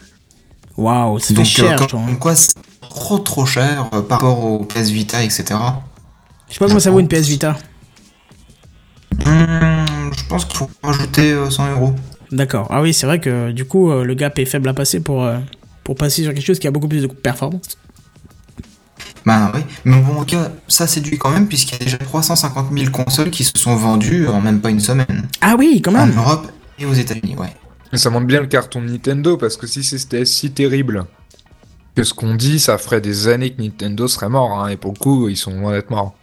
Waouh, 0.78 1.20
Donc 1.32 1.46
cher, 1.46 1.82
euh, 1.82 1.86
comme 1.86 2.20
quoi 2.20 2.36
c'est 2.36 2.54
trop 2.82 3.18
trop 3.20 3.46
cher 3.46 3.90
euh, 3.94 4.02
par 4.02 4.20
rapport 4.20 4.44
au 4.44 4.60
PS 4.66 4.90
Vita, 4.90 5.24
etc. 5.24 5.46
Je 6.50 6.54
sais 6.54 6.60
pas 6.60 6.68
comment 6.68 6.80
ça 6.80 6.92
vaut 6.92 7.00
une 7.00 7.08
PS 7.08 7.28
Vita. 7.28 7.58
Hum, 9.26 9.86
je 10.16 10.24
pense 10.28 10.46
qu'il 10.46 10.58
faut 10.58 10.70
rajouter 10.84 11.32
euh, 11.32 11.50
100 11.50 11.72
euros. 11.72 11.96
D'accord. 12.32 12.68
Ah 12.70 12.82
oui, 12.82 12.94
c'est 12.94 13.06
vrai 13.06 13.20
que 13.20 13.52
du 13.52 13.66
coup, 13.66 13.92
euh, 13.92 14.04
le 14.04 14.14
gap 14.16 14.38
est 14.40 14.46
faible 14.46 14.68
à 14.70 14.74
passer 14.74 15.00
pour, 15.00 15.24
euh, 15.24 15.38
pour 15.84 15.96
passer 15.96 16.24
sur 16.24 16.34
quelque 16.34 16.46
chose 16.46 16.60
qui 16.60 16.68
a 16.68 16.72
beaucoup 16.72 16.88
plus 16.88 17.02
de 17.02 17.08
performance. 17.08 17.78
Bah 19.26 19.52
oui, 19.56 19.62
mais 19.86 20.00
bon, 20.02 20.18
en 20.18 20.24
tout 20.24 20.36
cas, 20.36 20.52
ça 20.68 20.86
séduit 20.86 21.18
quand 21.18 21.32
même 21.32 21.48
puisqu'il 21.48 21.80
y 21.80 21.82
a 21.82 21.86
déjà 21.86 21.98
350 21.98 22.68
000 22.72 22.92
consoles 22.92 23.32
qui 23.32 23.44
se 23.44 23.54
sont 23.58 23.76
vendues 23.76 24.28
en 24.28 24.40
même 24.40 24.62
pas 24.62 24.70
une 24.70 24.80
semaine. 24.80 25.28
Ah 25.42 25.56
oui, 25.58 25.82
quand 25.84 25.96
En 25.96 26.06
même 26.06 26.16
Europe 26.16 26.52
et 26.78 26.86
aux 26.86 26.94
États-Unis, 26.94 27.36
ouais. 27.36 27.52
Mais 27.92 27.98
ça 27.98 28.10
montre 28.12 28.28
bien 28.28 28.42
le 28.42 28.48
carton 28.48 28.82
de 28.82 28.88
Nintendo 28.90 29.36
parce 29.38 29.58
que 29.58 29.66
si 29.66 29.84
c'était 29.84 30.26
si 30.26 30.52
terrible 30.52 31.06
que 31.96 32.04
ce 32.04 32.14
qu'on 32.14 32.36
dit, 32.36 32.60
ça 32.60 32.78
ferait 32.78 33.02
des 33.02 33.28
années 33.28 33.52
que 33.52 33.62
Nintendo 33.62 34.08
serait 34.08 34.30
mort. 34.30 34.60
hein, 34.60 34.68
et 34.68 34.78
pour 34.78 34.94
le 34.94 35.00
coup, 35.00 35.28
ils 35.30 35.38
sont 35.38 35.52
loin 35.60 35.72
d'être 35.72 35.90
morts. 35.90 36.14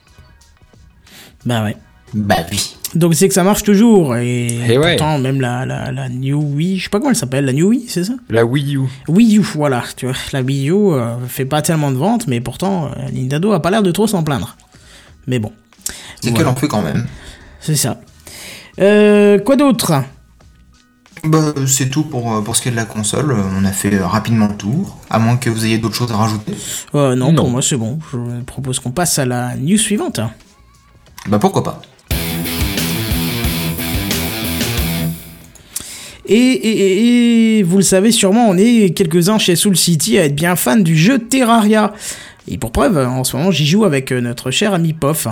Bah 1.45 1.65
ouais. 1.65 1.77
Bah 2.15 2.37
oui. 2.53 2.77
Donc 2.95 3.15
c'est 3.15 3.27
que 3.29 3.35
ça 3.35 3.43
marche 3.43 3.63
toujours. 3.63 4.17
Et, 4.17 4.47
Et 4.71 4.77
ouais. 4.79 4.97
pourtant, 4.97 5.19
même 5.19 5.41
la, 5.41 5.65
la, 5.65 5.91
la 5.93 6.09
New 6.09 6.39
Wii, 6.57 6.79
je 6.79 6.85
sais 6.85 6.91
pas 6.91 6.99
comment 6.99 7.11
elle 7.11 7.17
s'appelle, 7.17 7.45
la 7.47 7.53
New 7.55 7.69
Wii, 7.69 7.87
c'est 7.89 8.05
ça? 8.05 8.13
La 8.29 8.45
Wii 8.45 8.77
U. 8.77 8.81
Wii 9.09 9.39
U, 9.39 9.41
voilà. 9.55 9.83
Tu 9.97 10.07
vois, 10.07 10.15
la 10.33 10.43
Wii 10.43 10.69
U 10.71 10.75
euh, 10.93 11.17
fait 11.27 11.47
pas 11.47 11.63
tellement 11.63 11.91
de 11.91 11.97
ventes, 11.97 12.27
mais 12.27 12.41
pourtant, 12.41 12.87
euh, 12.97 13.11
Nintendo 13.13 13.53
a 13.53 13.61
pas 13.63 13.71
l'air 13.71 13.83
de 13.83 13.91
trop 13.93 14.07
s'en 14.07 14.23
plaindre. 14.23 14.57
Mais 15.27 15.39
bon, 15.39 15.53
C'est 16.21 16.31
Voilà. 16.31 16.37
qu'elle 16.45 16.49
en 16.53 16.57
fait 16.57 16.69
quand 16.69 16.83
même. 16.83 17.07
c'est 17.61 17.77
ça. 17.77 18.01
Euh, 18.81 19.39
quoi 19.39 19.57
d'autre? 19.57 19.93
Bah, 21.25 21.53
c'est 21.67 21.89
tout 21.89 22.03
pour, 22.03 22.35
euh, 22.35 22.41
pour 22.41 22.57
ce 22.57 22.63
qui 22.63 22.69
est 22.69 22.73
de 22.73 22.77
la 22.77 22.85
console. 22.85 23.35
On 23.59 23.65
a 23.65 23.71
fait 23.73 23.95
euh, 23.95 24.07
rapidement 24.07 24.49
le 24.49 24.57
tour. 24.57 24.99
À 25.09 25.19
moins 25.21 25.37
que 25.37 25.49
vous 25.51 25.65
ayez 25.65 25.79
d'autres 25.79 25.95
choses 25.95 26.11
à 26.11 26.17
rajouter. 26.17 26.53
euh, 26.97 27.15
non, 27.15 27.29
Non. 27.31 27.37
pour 27.37 27.51
moi 27.51 27.63
c'est 27.63 27.77
bon. 27.77 28.01
Je 28.13 28.43
propose 28.43 28.81
qu'on 28.81 28.91
passe 28.91 29.19
à 29.21 29.25
la 29.25 29.55
news 29.57 29.79
suivante. 29.79 30.21
Bah 31.29 31.39
pourquoi 31.39 31.63
pas. 31.63 31.81
Et, 36.35 37.63
vous 37.63 37.77
le 37.77 37.83
savez 37.83 38.11
sûrement, 38.11 38.49
on 38.49 38.57
est 38.57 38.97
quelques-uns 38.97 39.39
chez 39.39 39.57
Soul 39.57 39.77
City 39.77 40.19
à 40.19 40.25
être 40.25 40.35
bien 40.35 40.57
fans 40.57 40.77
du 40.77 40.97
jeu 40.97 41.19
Terraria. 41.19 41.93
Et 42.49 42.59
pour 42.59 42.73
preuve, 42.73 42.99
en 42.99 43.23
ce 43.25 43.37
moment, 43.37 43.51
j'y 43.51 43.67
joue 43.67 43.85
avec 43.85 44.11
euh, 44.11 44.21
notre 44.21 44.51
cher 44.51 44.75
ami 44.75 44.95
Pof. 44.95 45.29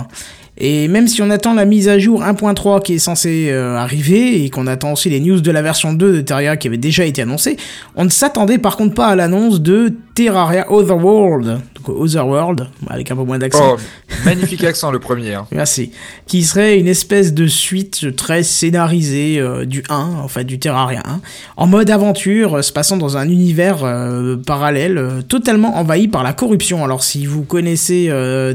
Et 0.57 0.87
même 0.87 1.07
si 1.07 1.21
on 1.21 1.29
attend 1.29 1.53
la 1.53 1.65
mise 1.65 1.89
à 1.89 1.97
jour 1.97 2.21
1.3 2.21 2.83
qui 2.83 2.93
est 2.93 2.99
censée 2.99 3.49
euh, 3.49 3.77
arriver, 3.77 4.43
et 4.43 4.49
qu'on 4.49 4.67
attend 4.67 4.93
aussi 4.93 5.09
les 5.09 5.19
news 5.19 5.41
de 5.41 5.51
la 5.51 5.61
version 5.61 5.91
2 5.91 6.13
de 6.13 6.21
Terraria 6.21 6.55
qui 6.55 6.67
avait 6.67 6.77
déjà 6.77 7.03
été 7.03 7.23
annoncée, 7.23 7.57
on 7.95 8.05
ne 8.05 8.09
s'attendait 8.09 8.59
par 8.59 8.77
contre 8.77 8.93
pas 8.93 9.07
à 9.07 9.15
l'annonce 9.15 9.59
de 9.61 9.93
Terraria 10.13 10.71
Otherworld. 10.71 11.59
Donc 11.85 11.95
Otherworld, 11.97 12.67
avec 12.89 13.09
un 13.11 13.15
peu 13.15 13.23
moins 13.23 13.39
d'accent. 13.39 13.75
Oh, 13.75 13.79
magnifique 14.25 14.63
accent 14.63 14.91
le 14.91 14.99
premier. 14.99 15.33
hein. 15.33 15.47
Merci. 15.51 15.91
Qui 16.27 16.43
serait 16.43 16.79
une 16.79 16.87
espèce 16.87 17.33
de 17.33 17.47
suite 17.47 18.15
très 18.15 18.43
scénarisée 18.43 19.39
euh, 19.39 19.65
du 19.65 19.83
1, 19.89 20.11
enfin 20.23 20.43
du 20.43 20.59
Terraria 20.59 21.01
1, 21.05 21.21
en 21.57 21.67
mode 21.67 21.89
aventure, 21.89 22.57
euh, 22.57 22.61
se 22.61 22.71
passant 22.71 22.97
dans 22.97 23.17
un 23.17 23.27
univers 23.29 23.83
euh, 23.83 24.35
parallèle, 24.37 25.23
totalement 25.27 25.77
envahi 25.77 26.07
par 26.07 26.23
la 26.23 26.33
corruption. 26.33 26.83
Alors 26.83 27.03
si 27.03 27.25
vous 27.25 27.43
connaissez 27.43 28.11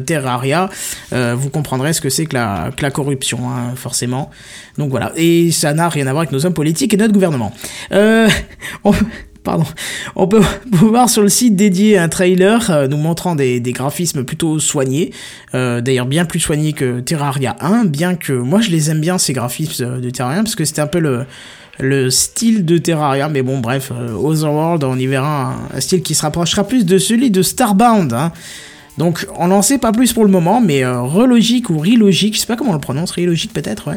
Terraria, 0.07 0.69
vous 1.13 1.51
comprendrez 1.51 1.93
ce 1.93 2.01
que 2.01 2.11
c'est 2.11 2.27
que 2.27 2.35
la, 2.35 2.71
que 2.77 2.83
la 2.83 2.91
corruption, 2.91 3.39
hein, 3.51 3.75
forcément. 3.75 4.31
Donc 4.79 4.91
voilà. 4.91 5.13
Et 5.17 5.51
ça 5.53 5.73
n'a 5.75 5.89
rien 5.89 6.07
à 6.07 6.11
voir 6.13 6.23
avec 6.23 6.33
nos 6.33 6.45
hommes 6.47 6.55
politiques 6.55 6.93
et 6.95 6.97
notre 6.97 7.13
gouvernement. 7.15 7.53
Euh, 7.93 8.29
on- 8.85 8.93
On 10.15 10.27
peut 10.27 10.43
voir 10.73 11.09
sur 11.09 11.23
le 11.23 11.29
site 11.29 11.57
dédié 11.57 11.99
un 11.99 12.09
trailer 12.09 12.71
euh, 12.71 12.89
nous 12.89 12.97
montrant 12.97 13.35
des, 13.35 13.61
graphismes 13.61 14.25
plutôt 14.25 14.59
soignés, 14.59 15.13
euh, 15.55 15.81
d'ailleurs 15.81 16.07
bien 16.07 16.25
plus 16.25 16.41
soignés 16.41 16.73
que 16.73 17.01
Terraria 17.01 17.57
1, 17.61 17.85
bien 17.85 18.15
que 18.15 18.33
moi 18.33 18.61
je 18.61 18.71
les 18.71 18.91
aime 18.91 19.01
bien 19.01 19.19
ces 19.19 19.33
graphismes 19.33 19.85
euh, 19.85 20.01
de 20.01 20.11
Terraria 20.11 20.43
parce 20.43 20.55
que 20.55 20.65
c'était 20.65 20.81
un 20.81 20.87
peu 20.87 20.99
le, 20.99 21.27
le 21.79 22.11
style 22.11 22.65
de 22.65 22.79
Terraria, 22.79 23.29
mais 23.29 23.43
bon 23.43 23.59
bref, 23.59 23.91
Otherworld 23.91 24.85
on 24.85 24.99
y 24.99 25.07
verra 25.07 25.55
un, 25.55 25.77
un 25.77 25.81
style 25.81 26.03
qui 26.03 26.15
se 26.15 26.23
rapprochera 26.23 26.65
plus 26.65 26.87
de 26.87 26.99
celui 26.99 27.31
de 27.31 27.43
Starbound. 27.43 28.13
Hein. 28.13 28.33
Donc 28.99 29.27
on 29.37 29.49
n'en 29.49 29.63
sait 29.63 29.79
pas 29.79 29.93
plus 29.93 30.13
pour 30.13 30.25
le 30.25 30.31
moment, 30.31 30.61
mais 30.61 30.85
euh, 30.85 31.03
Relogic 31.03 31.69
ou 31.69 31.79
Relogic, 31.79 32.35
je 32.35 32.41
sais 32.41 32.47
pas 32.47 32.57
comment 32.57 32.71
on 32.71 32.75
le 32.75 32.81
prononce, 32.81 33.11
Relogic 33.11 33.53
peut-être, 33.53 33.91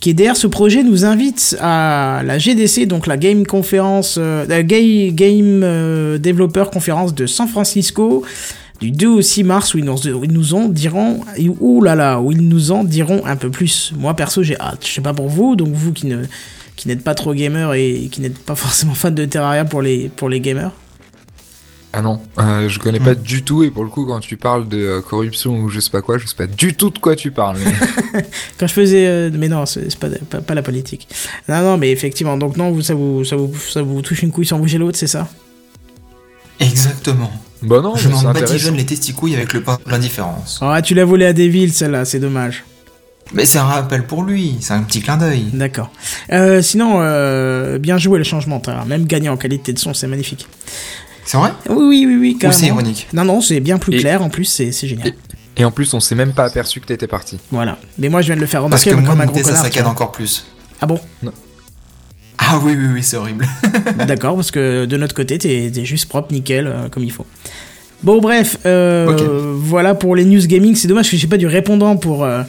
qui 0.00 0.10
est 0.10 0.14
derrière 0.14 0.36
ce 0.36 0.46
projet 0.46 0.82
nous 0.82 1.04
invite 1.04 1.56
à 1.60 2.22
la 2.24 2.38
GDC, 2.38 2.86
donc 2.86 3.06
la 3.06 3.16
Game 3.18 3.46
Conference, 3.46 4.16
euh, 4.18 4.46
Game 4.62 5.62
euh, 5.62 6.18
Developer 6.18 6.64
Conference 6.72 7.14
de 7.14 7.26
San 7.26 7.48
Francisco, 7.48 8.24
du 8.80 8.90
2 8.90 9.08
au 9.08 9.22
6 9.22 9.44
mars, 9.44 9.74
où 9.74 9.78
ils 9.78 9.84
nous, 9.84 10.54
en 10.54 10.68
diront, 10.68 11.20
là, 11.82 12.20
où 12.20 12.32
ils 12.32 12.48
nous 12.48 12.70
en 12.70 12.84
diront 12.84 13.24
un 13.26 13.36
peu 13.36 13.50
plus. 13.50 13.92
Moi 13.98 14.14
perso 14.14 14.42
j'ai 14.42 14.58
hâte, 14.58 14.86
je 14.86 14.92
sais 14.92 15.00
pas 15.02 15.14
pour 15.14 15.28
vous, 15.28 15.56
donc 15.56 15.68
vous 15.72 15.92
qui 15.92 16.06
n'êtes 16.06 17.04
pas 17.04 17.14
trop 17.14 17.34
gamer 17.34 17.74
et 17.74 18.08
qui 18.10 18.22
n'êtes 18.22 18.38
pas 18.38 18.54
forcément 18.54 18.94
fan 18.94 19.14
de 19.14 19.26
Terraria 19.26 19.66
pour 19.66 19.82
les 19.82 20.40
gamers. 20.40 20.72
Ah 21.98 22.02
non, 22.02 22.20
euh, 22.38 22.68
je 22.68 22.78
connais 22.78 23.00
pas 23.00 23.14
du 23.14 23.42
tout. 23.42 23.62
Et 23.64 23.70
pour 23.70 23.82
le 23.82 23.88
coup, 23.88 24.04
quand 24.04 24.20
tu 24.20 24.36
parles 24.36 24.68
de 24.68 24.76
euh, 24.76 25.00
corruption 25.00 25.56
ou 25.60 25.70
je 25.70 25.80
sais 25.80 25.88
pas 25.90 26.02
quoi, 26.02 26.18
je 26.18 26.26
sais 26.26 26.36
pas 26.36 26.46
du 26.46 26.74
tout 26.74 26.90
de 26.90 26.98
quoi 26.98 27.16
tu 27.16 27.30
parles. 27.30 27.56
mais- 27.64 28.22
Quand 28.60 28.66
je 28.66 28.72
faisais, 28.74 29.06
euh, 29.06 29.30
mais 29.32 29.48
non, 29.48 29.64
c'est 29.64 29.96
pas, 29.98 30.08
pas, 30.28 30.42
pas 30.42 30.54
la 30.54 30.60
politique. 30.62 31.08
Non, 31.48 31.62
non, 31.62 31.78
mais 31.78 31.90
effectivement, 31.90 32.36
donc 32.36 32.58
non, 32.58 32.70
vous, 32.70 32.82
ça 32.82 32.92
vous, 32.92 33.24
ça 33.24 33.36
vous, 33.36 33.50
ça 33.56 33.80
vous 33.80 34.02
touche 34.02 34.22
une 34.22 34.30
couille 34.30 34.44
sans 34.44 34.58
bouger 34.58 34.76
l'autre, 34.76 34.98
c'est 34.98 35.06
ça? 35.06 35.26
Exactement. 36.60 37.30
bah 37.62 37.80
non, 37.82 37.96
Je 37.96 38.08
c'est 38.08 38.14
m'en 38.14 38.32
badigeonne 38.32 38.76
les 38.76 38.84
testicouilles 38.86 39.34
avec 39.36 39.52
le 39.54 39.62
pain 39.62 39.78
de 39.84 39.90
l'indifférence. 39.90 40.58
Ah, 40.62 40.82
tu 40.82 40.94
l'as 40.94 41.04
volé 41.06 41.24
à 41.26 41.32
Devil, 41.32 41.70
celle-là, 41.72 42.04
c'est 42.04 42.20
dommage. 42.20 42.64
Mais 43.32 43.44
c'est 43.44 43.58
un 43.58 43.64
rappel 43.64 44.06
pour 44.06 44.22
lui, 44.22 44.56
c'est 44.60 44.72
un 44.74 44.82
petit 44.82 45.00
clin 45.00 45.16
d'œil. 45.16 45.46
D'accord. 45.52 45.90
Euh, 46.32 46.62
sinon, 46.62 46.98
euh, 47.00 47.76
bien 47.78 47.98
joué 47.98 48.18
le 48.18 48.24
changement, 48.24 48.62
même 48.86 49.04
gagné 49.06 49.28
en 49.28 49.36
qualité 49.36 49.72
de 49.72 49.78
son, 49.78 49.94
c'est 49.94 50.06
magnifique. 50.06 50.46
C'est 51.26 51.36
vrai? 51.36 51.50
Oui, 51.68 51.76
oui, 51.76 52.06
oui, 52.06 52.16
oui, 52.40 52.48
Ou 52.48 52.52
c'est 52.52 52.66
ironique? 52.66 53.08
Non, 53.12 53.24
non, 53.24 53.40
c'est 53.40 53.60
bien 53.60 53.78
plus 53.78 53.94
Et- 53.96 53.98
clair, 53.98 54.22
en 54.22 54.30
plus, 54.30 54.44
c'est 54.44 54.70
c'est 54.72 54.86
génial. 54.86 55.12
Et 55.56 55.64
en 55.64 55.70
plus, 55.70 55.92
on 55.94 56.00
s'est 56.00 56.14
même 56.14 56.32
pas 56.32 56.44
aperçu 56.44 56.80
que 56.80 56.86
t'étais 56.86 57.06
parti. 57.06 57.38
Voilà. 57.50 57.78
Mais 57.98 58.08
moi, 58.08 58.20
je 58.22 58.26
viens 58.26 58.36
de 58.36 58.40
le 58.40 58.46
faire 58.46 58.60
Parce 58.68 58.84
remarquer 58.84 58.90
que 58.90 58.94
moi, 58.96 59.10
comme 59.10 59.20
un 59.22 59.26
gros 59.26 59.42
ça 59.42 59.56
saccade 59.56 59.86
encore 59.86 60.12
plus. 60.12 60.46
Ah 60.80 60.86
bon? 60.86 61.00
Ah 62.38 62.60
oui, 62.62 62.74
oui, 62.78 62.86
oui, 62.94 63.02
c'est 63.02 63.16
horrible. 63.16 63.46
D'accord, 64.06 64.36
parce 64.36 64.50
que 64.50 64.84
de 64.84 64.96
notre 64.96 65.14
côté, 65.14 65.38
t'es 65.38 65.70
t'es 65.72 65.84
juste 65.84 66.08
propre, 66.08 66.32
nickel, 66.32 66.66
euh, 66.66 66.88
comme 66.90 67.02
il 67.02 67.10
faut. 67.10 67.26
Bon, 68.02 68.20
bref, 68.20 68.58
euh, 68.66 69.54
voilà 69.56 69.94
pour 69.94 70.14
les 70.14 70.24
news 70.26 70.46
gaming. 70.46 70.74
C'est 70.76 70.86
dommage 70.86 71.10
que 71.10 71.16
j'ai 71.16 71.26
pas 71.26 71.38
du 71.38 71.46
répondant 71.46 71.96
pour, 71.96 72.24
euh, 72.24 72.42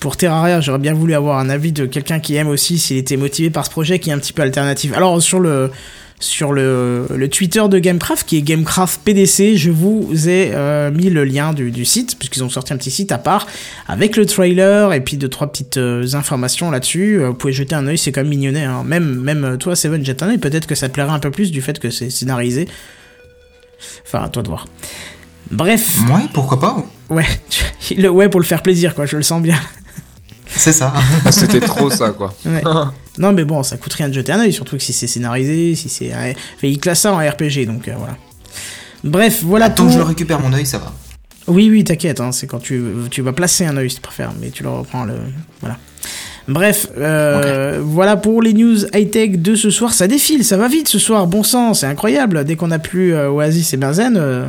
pour 0.00 0.16
Terraria. 0.16 0.62
J'aurais 0.62 0.78
bien 0.78 0.94
voulu 0.94 1.14
avoir 1.14 1.38
un 1.38 1.50
avis 1.50 1.72
de 1.72 1.84
quelqu'un 1.84 2.18
qui 2.20 2.34
aime 2.36 2.48
aussi, 2.48 2.78
s'il 2.78 2.96
était 2.96 3.18
motivé 3.18 3.50
par 3.50 3.66
ce 3.66 3.70
projet 3.70 3.98
qui 3.98 4.08
est 4.08 4.14
un 4.14 4.18
petit 4.18 4.32
peu 4.32 4.40
alternatif. 4.42 4.92
Alors, 4.96 5.20
sur 5.22 5.38
le, 5.40 5.70
sur 6.20 6.52
le, 6.52 7.06
le 7.14 7.28
Twitter 7.28 7.62
de 7.68 7.78
Gamecraft, 7.78 8.26
qui 8.26 8.38
est 8.38 8.42
Gamecraft 8.42 9.00
PDC, 9.04 9.56
je 9.56 9.70
vous 9.70 10.28
ai 10.28 10.50
euh, 10.52 10.90
mis 10.90 11.10
le 11.10 11.24
lien 11.24 11.52
du, 11.52 11.70
du 11.70 11.84
site, 11.84 12.18
puisqu'ils 12.18 12.42
ont 12.42 12.50
sorti 12.50 12.72
un 12.72 12.76
petit 12.76 12.90
site 12.90 13.12
à 13.12 13.18
part, 13.18 13.46
avec 13.86 14.16
le 14.16 14.26
trailer 14.26 14.92
et 14.92 15.00
puis 15.00 15.16
deux, 15.16 15.28
trois 15.28 15.46
petites 15.46 15.76
euh, 15.76 16.06
informations 16.14 16.70
là-dessus. 16.70 17.20
Euh, 17.20 17.28
vous 17.28 17.34
pouvez 17.34 17.52
jeter 17.52 17.74
un 17.76 17.86
œil, 17.86 17.98
c'est 17.98 18.10
quand 18.10 18.22
même 18.22 18.30
mignonnet. 18.30 18.64
Hein. 18.64 18.82
Même, 18.84 19.14
même 19.20 19.58
toi, 19.58 19.76
Seven, 19.76 20.04
jette 20.04 20.22
un 20.22 20.30
œil. 20.30 20.38
Peut-être 20.38 20.66
que 20.66 20.74
ça 20.74 20.88
te 20.88 20.94
plaira 20.94 21.14
un 21.14 21.20
peu 21.20 21.30
plus 21.30 21.52
du 21.52 21.62
fait 21.62 21.78
que 21.78 21.90
c'est 21.90 22.10
scénarisé. 22.10 22.66
Enfin, 24.04 24.24
à 24.24 24.28
toi 24.28 24.42
de 24.42 24.48
voir. 24.48 24.66
Bref, 25.52 25.98
Ouais, 26.10 26.22
pourquoi 26.32 26.58
pas 26.58 26.84
ouais, 27.10 27.24
le 27.96 28.10
ouais 28.10 28.28
pour 28.28 28.40
le 28.40 28.46
faire 28.46 28.62
plaisir, 28.62 28.94
quoi, 28.94 29.06
je 29.06 29.16
le 29.16 29.22
sens 29.22 29.40
bien. 29.40 29.58
C'est 30.46 30.72
ça. 30.72 30.92
Ah, 31.24 31.30
C'était 31.30 31.60
trop 31.60 31.90
ça, 31.90 32.10
quoi. 32.10 32.34
Ouais. 32.44 32.62
Non, 33.18 33.32
mais 33.32 33.44
bon, 33.44 33.62
ça 33.62 33.76
coûte 33.76 33.92
rien 33.94 34.08
de 34.08 34.14
jeter 34.14 34.32
un 34.32 34.40
œil, 34.40 34.52
surtout 34.52 34.76
que 34.76 34.82
si 34.82 34.92
c'est 34.92 35.06
scénarisé, 35.06 35.74
si 35.74 35.88
c'est. 35.88 36.12
Enfin, 36.14 36.32
il 36.62 36.78
classe 36.78 37.00
ça 37.00 37.12
en 37.12 37.18
RPG, 37.18 37.66
donc 37.66 37.88
euh, 37.88 37.94
voilà. 37.98 38.16
Bref, 39.04 39.42
voilà 39.44 39.70
Tant 39.70 39.84
tout. 39.84 39.88
que 39.90 39.94
je 39.94 40.00
récupère 40.00 40.40
mon 40.40 40.52
œil, 40.52 40.66
ça 40.66 40.78
va. 40.78 40.92
Oui, 41.46 41.68
oui, 41.70 41.82
t'inquiète, 41.84 42.20
hein, 42.20 42.30
c'est 42.32 42.46
quand 42.46 42.58
tu, 42.58 42.82
tu 43.10 43.22
vas 43.22 43.32
placer 43.32 43.64
un 43.64 43.76
œil, 43.76 43.88
si 43.88 43.96
tu 43.96 44.02
préfères, 44.02 44.32
mais 44.40 44.50
tu 44.50 44.62
le 44.62 44.68
reprends 44.70 45.04
le. 45.04 45.14
Voilà. 45.60 45.78
Bref, 46.46 46.88
euh, 46.96 47.80
voilà 47.82 48.16
pour 48.16 48.40
les 48.42 48.54
news 48.54 48.84
high-tech 48.94 49.32
de 49.38 49.54
ce 49.54 49.70
soir. 49.70 49.92
Ça 49.92 50.06
défile, 50.08 50.44
ça 50.44 50.56
va 50.56 50.66
vite 50.68 50.88
ce 50.88 50.98
soir, 50.98 51.26
bon 51.26 51.42
sang, 51.42 51.74
c'est 51.74 51.86
incroyable. 51.86 52.44
Dès 52.44 52.56
qu'on 52.56 52.70
a 52.70 52.78
plus 52.78 53.14
euh, 53.14 53.28
Oasis 53.30 53.72
et 53.74 53.76
Benzen. 53.76 54.16
euh, 54.16 54.46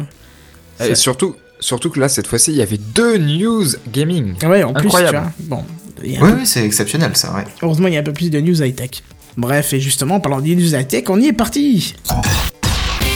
Et 0.86 0.95
surtout, 0.95 1.36
surtout 1.60 1.89
que 1.89 1.99
là, 1.99 2.08
cette 2.10 2.27
fois-ci, 2.27 2.51
il 2.51 2.58
y 2.58 2.62
avait 2.62 2.77
deux 2.77 3.17
news 3.17 3.65
gaming. 3.91 4.36
Ouais, 4.45 4.63
en 4.63 4.73
plus, 4.73 4.89
tu 4.89 4.97
vois. 4.97 5.32
Bon, 5.39 5.63
Oui, 6.01 6.17
peu- 6.19 6.33
oui, 6.33 6.45
c'est 6.45 6.63
exceptionnel, 6.65 7.12
ça, 7.15 7.33
ouais. 7.33 7.43
heureusement, 7.62 7.88
il 7.88 7.93
y 7.93 7.97
a 7.97 7.99
un 7.99 8.03
peu 8.03 8.13
plus 8.13 8.29
de 8.29 8.39
news 8.39 8.62
high-tech. 8.62 9.03
Bref, 9.38 9.73
et 9.73 9.79
justement, 9.79 10.15
en 10.15 10.19
parlant 10.19 10.41
de 10.41 10.47
news 10.47 10.73
high-tech, 10.75 11.05
on 11.09 11.19
y 11.19 11.27
est 11.27 11.33
parti 11.33 11.95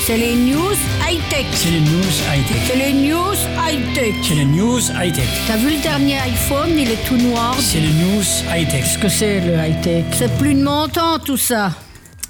C'est 0.05 0.17
les 0.17 0.35
news 0.35 0.75
high-tech. 1.09 1.45
C'est 1.53 1.71
les 1.71 1.79
news 1.79 2.13
high-tech. 2.31 2.61
C'est 2.67 2.75
les 2.77 2.93
news 2.93 3.33
high-tech. 3.57 4.13
C'est 4.21 4.35
les 4.35 4.45
news 4.45 4.79
high-tech. 5.01 5.27
T'as 5.47 5.57
vu 5.57 5.69
le 5.75 5.81
dernier 5.81 6.17
iPhone, 6.19 6.69
il 6.77 6.89
est 6.91 7.05
tout 7.07 7.17
noir. 7.17 7.55
C'est 7.59 7.79
les 7.79 7.87
news 7.87 8.23
high-tech. 8.53 8.83
Qu'est-ce 8.83 8.97
que 8.99 9.09
c'est 9.09 9.39
le 9.41 9.53
high-tech? 9.55 10.05
C'est 10.17 10.31
plus 10.37 10.53
de 10.53 10.63
mon 10.63 10.87
temps 10.87 11.19
tout 11.19 11.37
ça. 11.37 11.71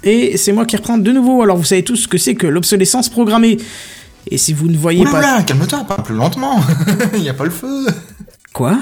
Et 0.02 0.36
c'est 0.36 0.52
moi 0.52 0.66
qui 0.66 0.76
reprends 0.76 0.98
de 0.98 1.10
nouveau. 1.12 1.42
Alors 1.42 1.56
vous 1.56 1.64
savez 1.64 1.82
tous 1.82 1.96
ce 1.96 2.08
que 2.08 2.18
c'est 2.18 2.34
que 2.34 2.46
l'obsolescence 2.46 3.08
programmée. 3.08 3.56
Et 4.30 4.38
si 4.38 4.52
vous 4.52 4.68
ne 4.68 4.76
voyez 4.76 5.00
Oula, 5.02 5.10
pas... 5.20 5.42
calme-toi, 5.42 5.84
parle 5.84 6.02
plus 6.02 6.14
lentement. 6.14 6.60
Il 7.14 7.22
y 7.22 7.28
a 7.28 7.34
pas 7.34 7.44
le 7.44 7.50
feu. 7.50 7.86
Quoi? 8.52 8.78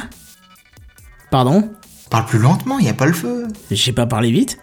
Pardon 1.33 1.71
Parle 2.11 2.27
plus 2.27 2.39
lentement, 2.39 2.79
il 2.79 2.85
y 2.85 2.91
a 2.91 2.93
pas 2.93 3.07
le 3.07 3.15
feu. 3.15 3.47
J'ai 3.71 3.93
pas 3.93 4.05
parlé 4.05 4.31
vite 4.31 4.59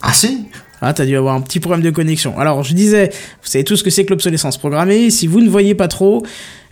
Ah 0.00 0.14
si 0.14 0.46
Ah, 0.80 0.94
t'as 0.94 1.04
dû 1.04 1.14
avoir 1.14 1.34
un 1.34 1.42
petit 1.42 1.60
problème 1.60 1.84
de 1.84 1.90
connexion. 1.90 2.38
Alors, 2.38 2.64
je 2.64 2.72
disais, 2.72 3.10
vous 3.42 3.48
savez 3.50 3.62
tout 3.64 3.76
ce 3.76 3.84
que 3.84 3.90
c'est 3.90 4.06
que 4.06 4.10
l'obsolescence 4.10 4.56
programmée. 4.56 5.10
Si 5.10 5.26
vous 5.26 5.42
ne 5.42 5.50
voyez 5.50 5.74
pas 5.74 5.88
trop, 5.88 6.24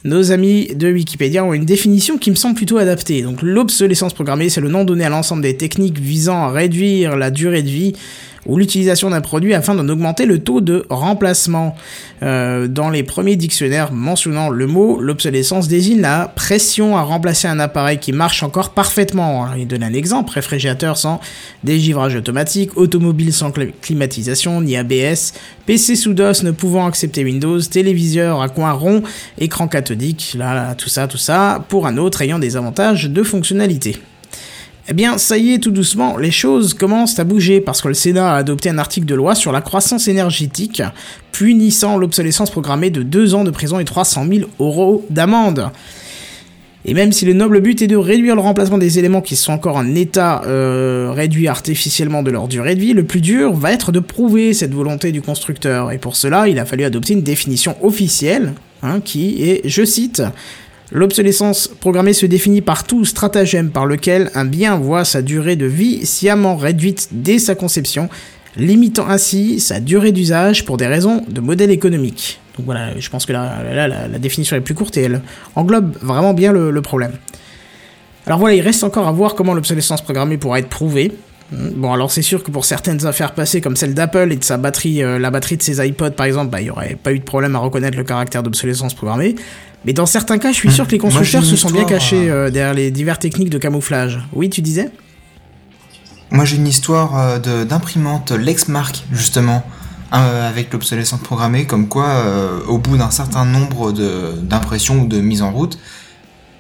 nos 0.04 0.32
amis 0.32 0.68
de 0.74 0.90
Wikipédia 0.90 1.44
ont 1.44 1.52
une 1.52 1.66
définition 1.66 2.16
qui 2.16 2.30
me 2.30 2.36
semble 2.36 2.54
plutôt 2.54 2.78
adaptée. 2.78 3.20
Donc, 3.20 3.42
l'obsolescence 3.42 4.14
programmée, 4.14 4.48
c'est 4.48 4.62
le 4.62 4.70
nom 4.70 4.84
donné 4.84 5.04
à 5.04 5.10
l'ensemble 5.10 5.42
des 5.42 5.58
techniques 5.58 5.98
visant 5.98 6.44
à 6.44 6.48
réduire 6.48 7.18
la 7.18 7.30
durée 7.30 7.62
de 7.62 7.68
vie 7.68 7.96
ou 8.46 8.56
l'utilisation 8.56 9.10
d'un 9.10 9.20
produit 9.20 9.54
afin 9.54 9.74
d'en 9.74 9.88
augmenter 9.88 10.26
le 10.26 10.38
taux 10.38 10.60
de 10.60 10.84
remplacement. 10.88 11.76
Euh, 12.22 12.66
dans 12.66 12.90
les 12.90 13.02
premiers 13.02 13.36
dictionnaires 13.36 13.92
mentionnant 13.92 14.48
le 14.48 14.66
mot, 14.66 15.00
l'obsolescence 15.00 15.68
désigne 15.68 16.00
la 16.00 16.32
pression 16.34 16.96
à 16.96 17.02
remplacer 17.02 17.46
un 17.48 17.60
appareil 17.60 17.98
qui 17.98 18.12
marche 18.12 18.42
encore 18.42 18.70
parfaitement. 18.70 19.44
Alors, 19.44 19.56
il 19.56 19.66
donne 19.66 19.82
un 19.82 19.92
exemple, 19.92 20.32
réfrigérateur 20.32 20.96
sans 20.96 21.20
dégivrage 21.64 22.16
automatique, 22.16 22.76
automobile 22.76 23.32
sans 23.32 23.50
cl- 23.50 23.72
climatisation 23.80 24.60
ni 24.60 24.76
ABS, 24.76 25.34
PC 25.66 25.96
sous 25.96 26.14
DOS 26.14 26.42
ne 26.42 26.50
pouvant 26.50 26.86
accepter 26.86 27.24
Windows, 27.24 27.60
téléviseur 27.60 28.40
à 28.40 28.48
coin 28.48 28.72
rond, 28.72 29.02
écran 29.38 29.68
cathodique, 29.68 30.34
là, 30.38 30.74
tout 30.74 30.88
ça, 30.88 31.06
tout 31.06 31.18
ça, 31.18 31.64
pour 31.68 31.86
un 31.86 31.96
autre 31.98 32.22
ayant 32.22 32.38
des 32.38 32.56
avantages 32.56 33.10
de 33.10 33.22
fonctionnalité. 33.22 33.98
Eh 34.90 34.94
bien, 34.94 35.18
ça 35.18 35.36
y 35.36 35.52
est, 35.52 35.58
tout 35.58 35.70
doucement, 35.70 36.16
les 36.16 36.30
choses 36.30 36.72
commencent 36.72 37.18
à 37.18 37.24
bouger 37.24 37.60
parce 37.60 37.82
que 37.82 37.88
le 37.88 37.94
Sénat 37.94 38.32
a 38.32 38.36
adopté 38.36 38.70
un 38.70 38.78
article 38.78 39.06
de 39.06 39.14
loi 39.14 39.34
sur 39.34 39.52
la 39.52 39.60
croissance 39.60 40.08
énergétique, 40.08 40.82
punissant 41.30 41.98
l'obsolescence 41.98 42.50
programmée 42.50 42.88
de 42.88 43.02
2 43.02 43.34
ans 43.34 43.44
de 43.44 43.50
prison 43.50 43.78
et 43.78 43.84
300 43.84 44.26
000 44.26 44.48
euros 44.60 45.04
d'amende. 45.10 45.70
Et 46.86 46.94
même 46.94 47.12
si 47.12 47.26
le 47.26 47.34
noble 47.34 47.60
but 47.60 47.82
est 47.82 47.86
de 47.86 47.96
réduire 47.96 48.34
le 48.34 48.40
remplacement 48.40 48.78
des 48.78 48.98
éléments 48.98 49.20
qui 49.20 49.36
sont 49.36 49.52
encore 49.52 49.76
en 49.76 49.94
état 49.94 50.40
euh, 50.46 51.12
réduit 51.14 51.48
artificiellement 51.48 52.22
de 52.22 52.30
leur 52.30 52.48
durée 52.48 52.74
de 52.74 52.80
vie, 52.80 52.94
le 52.94 53.04
plus 53.04 53.20
dur 53.20 53.52
va 53.52 53.72
être 53.72 53.92
de 53.92 54.00
prouver 54.00 54.54
cette 54.54 54.72
volonté 54.72 55.12
du 55.12 55.20
constructeur. 55.20 55.92
Et 55.92 55.98
pour 55.98 56.16
cela, 56.16 56.48
il 56.48 56.58
a 56.58 56.64
fallu 56.64 56.84
adopter 56.84 57.12
une 57.12 57.22
définition 57.22 57.76
officielle, 57.84 58.54
hein, 58.82 59.00
qui 59.04 59.42
est, 59.42 59.68
je 59.68 59.84
cite, 59.84 60.22
L'obsolescence 60.90 61.68
programmée 61.68 62.14
se 62.14 62.24
définit 62.24 62.62
par 62.62 62.84
tout 62.84 63.04
stratagème 63.04 63.70
par 63.70 63.84
lequel 63.84 64.30
un 64.34 64.46
bien 64.46 64.76
voit 64.76 65.04
sa 65.04 65.20
durée 65.20 65.56
de 65.56 65.66
vie 65.66 66.06
sciemment 66.06 66.56
réduite 66.56 67.08
dès 67.12 67.38
sa 67.38 67.54
conception, 67.54 68.08
limitant 68.56 69.06
ainsi 69.06 69.60
sa 69.60 69.80
durée 69.80 70.12
d'usage 70.12 70.64
pour 70.64 70.78
des 70.78 70.86
raisons 70.86 71.24
de 71.28 71.40
modèle 71.42 71.70
économique. 71.70 72.40
Donc 72.56 72.64
voilà, 72.64 72.98
je 72.98 73.10
pense 73.10 73.26
que 73.26 73.32
là, 73.32 73.62
la, 73.70 74.08
la 74.08 74.18
définition 74.18 74.56
est 74.56 74.62
plus 74.62 74.74
courte 74.74 74.96
et 74.96 75.02
elle 75.02 75.20
englobe 75.54 75.96
vraiment 76.00 76.32
bien 76.32 76.52
le, 76.52 76.70
le 76.70 76.82
problème. 76.82 77.12
Alors 78.26 78.38
voilà, 78.38 78.54
il 78.54 78.62
reste 78.62 78.82
encore 78.82 79.06
à 79.06 79.12
voir 79.12 79.34
comment 79.34 79.54
l'obsolescence 79.54 80.02
programmée 80.02 80.38
pourra 80.38 80.58
être 80.58 80.68
prouvée. 80.68 81.12
Bon, 81.50 81.92
alors 81.94 82.10
c'est 82.10 82.20
sûr 82.20 82.42
que 82.42 82.50
pour 82.50 82.66
certaines 82.66 83.06
affaires 83.06 83.32
passées 83.32 83.62
comme 83.62 83.74
celle 83.74 83.94
d'Apple 83.94 84.32
et 84.32 84.36
de 84.36 84.44
sa 84.44 84.58
batterie, 84.58 85.02
euh, 85.02 85.18
la 85.18 85.30
batterie 85.30 85.56
de 85.56 85.62
ses 85.62 85.86
iPods 85.86 86.10
par 86.10 86.26
exemple, 86.26 86.50
bah, 86.50 86.60
il 86.60 86.64
n'y 86.64 86.70
aurait 86.70 86.94
pas 87.02 87.12
eu 87.12 87.18
de 87.18 87.24
problème 87.24 87.56
à 87.56 87.58
reconnaître 87.58 87.96
le 87.96 88.04
caractère 88.04 88.42
d'obsolescence 88.42 88.92
programmée. 88.92 89.34
Mais 89.84 89.92
dans 89.92 90.06
certains 90.06 90.38
cas, 90.38 90.50
je 90.50 90.56
suis 90.56 90.72
sûr 90.72 90.86
que 90.86 90.90
les 90.92 90.96
j'ai 90.96 91.02
constructeurs 91.02 91.44
se 91.44 91.56
sont 91.56 91.70
bien 91.70 91.84
cachés 91.84 92.30
euh, 92.30 92.50
derrière 92.50 92.74
les 92.74 92.90
diverses 92.90 93.20
techniques 93.20 93.50
de 93.50 93.58
camouflage. 93.58 94.20
Oui, 94.32 94.50
tu 94.50 94.60
disais? 94.60 94.90
Moi 96.30 96.44
j'ai 96.44 96.56
une 96.56 96.66
histoire 96.66 97.16
euh, 97.18 97.64
d'imprimante 97.64 98.32
Lexmark 98.32 99.04
justement 99.12 99.64
euh, 100.12 100.48
avec 100.48 100.72
l'obsolescence 100.72 101.20
programmée 101.20 101.64
comme 101.64 101.88
quoi 101.88 102.06
euh, 102.06 102.60
au 102.66 102.76
bout 102.78 102.98
d'un 102.98 103.10
certain 103.10 103.46
nombre 103.46 103.92
de- 103.92 104.32
d'impressions 104.42 105.00
ou 105.00 105.06
de 105.06 105.20
mises 105.20 105.40
en 105.40 105.52
route 105.52 105.78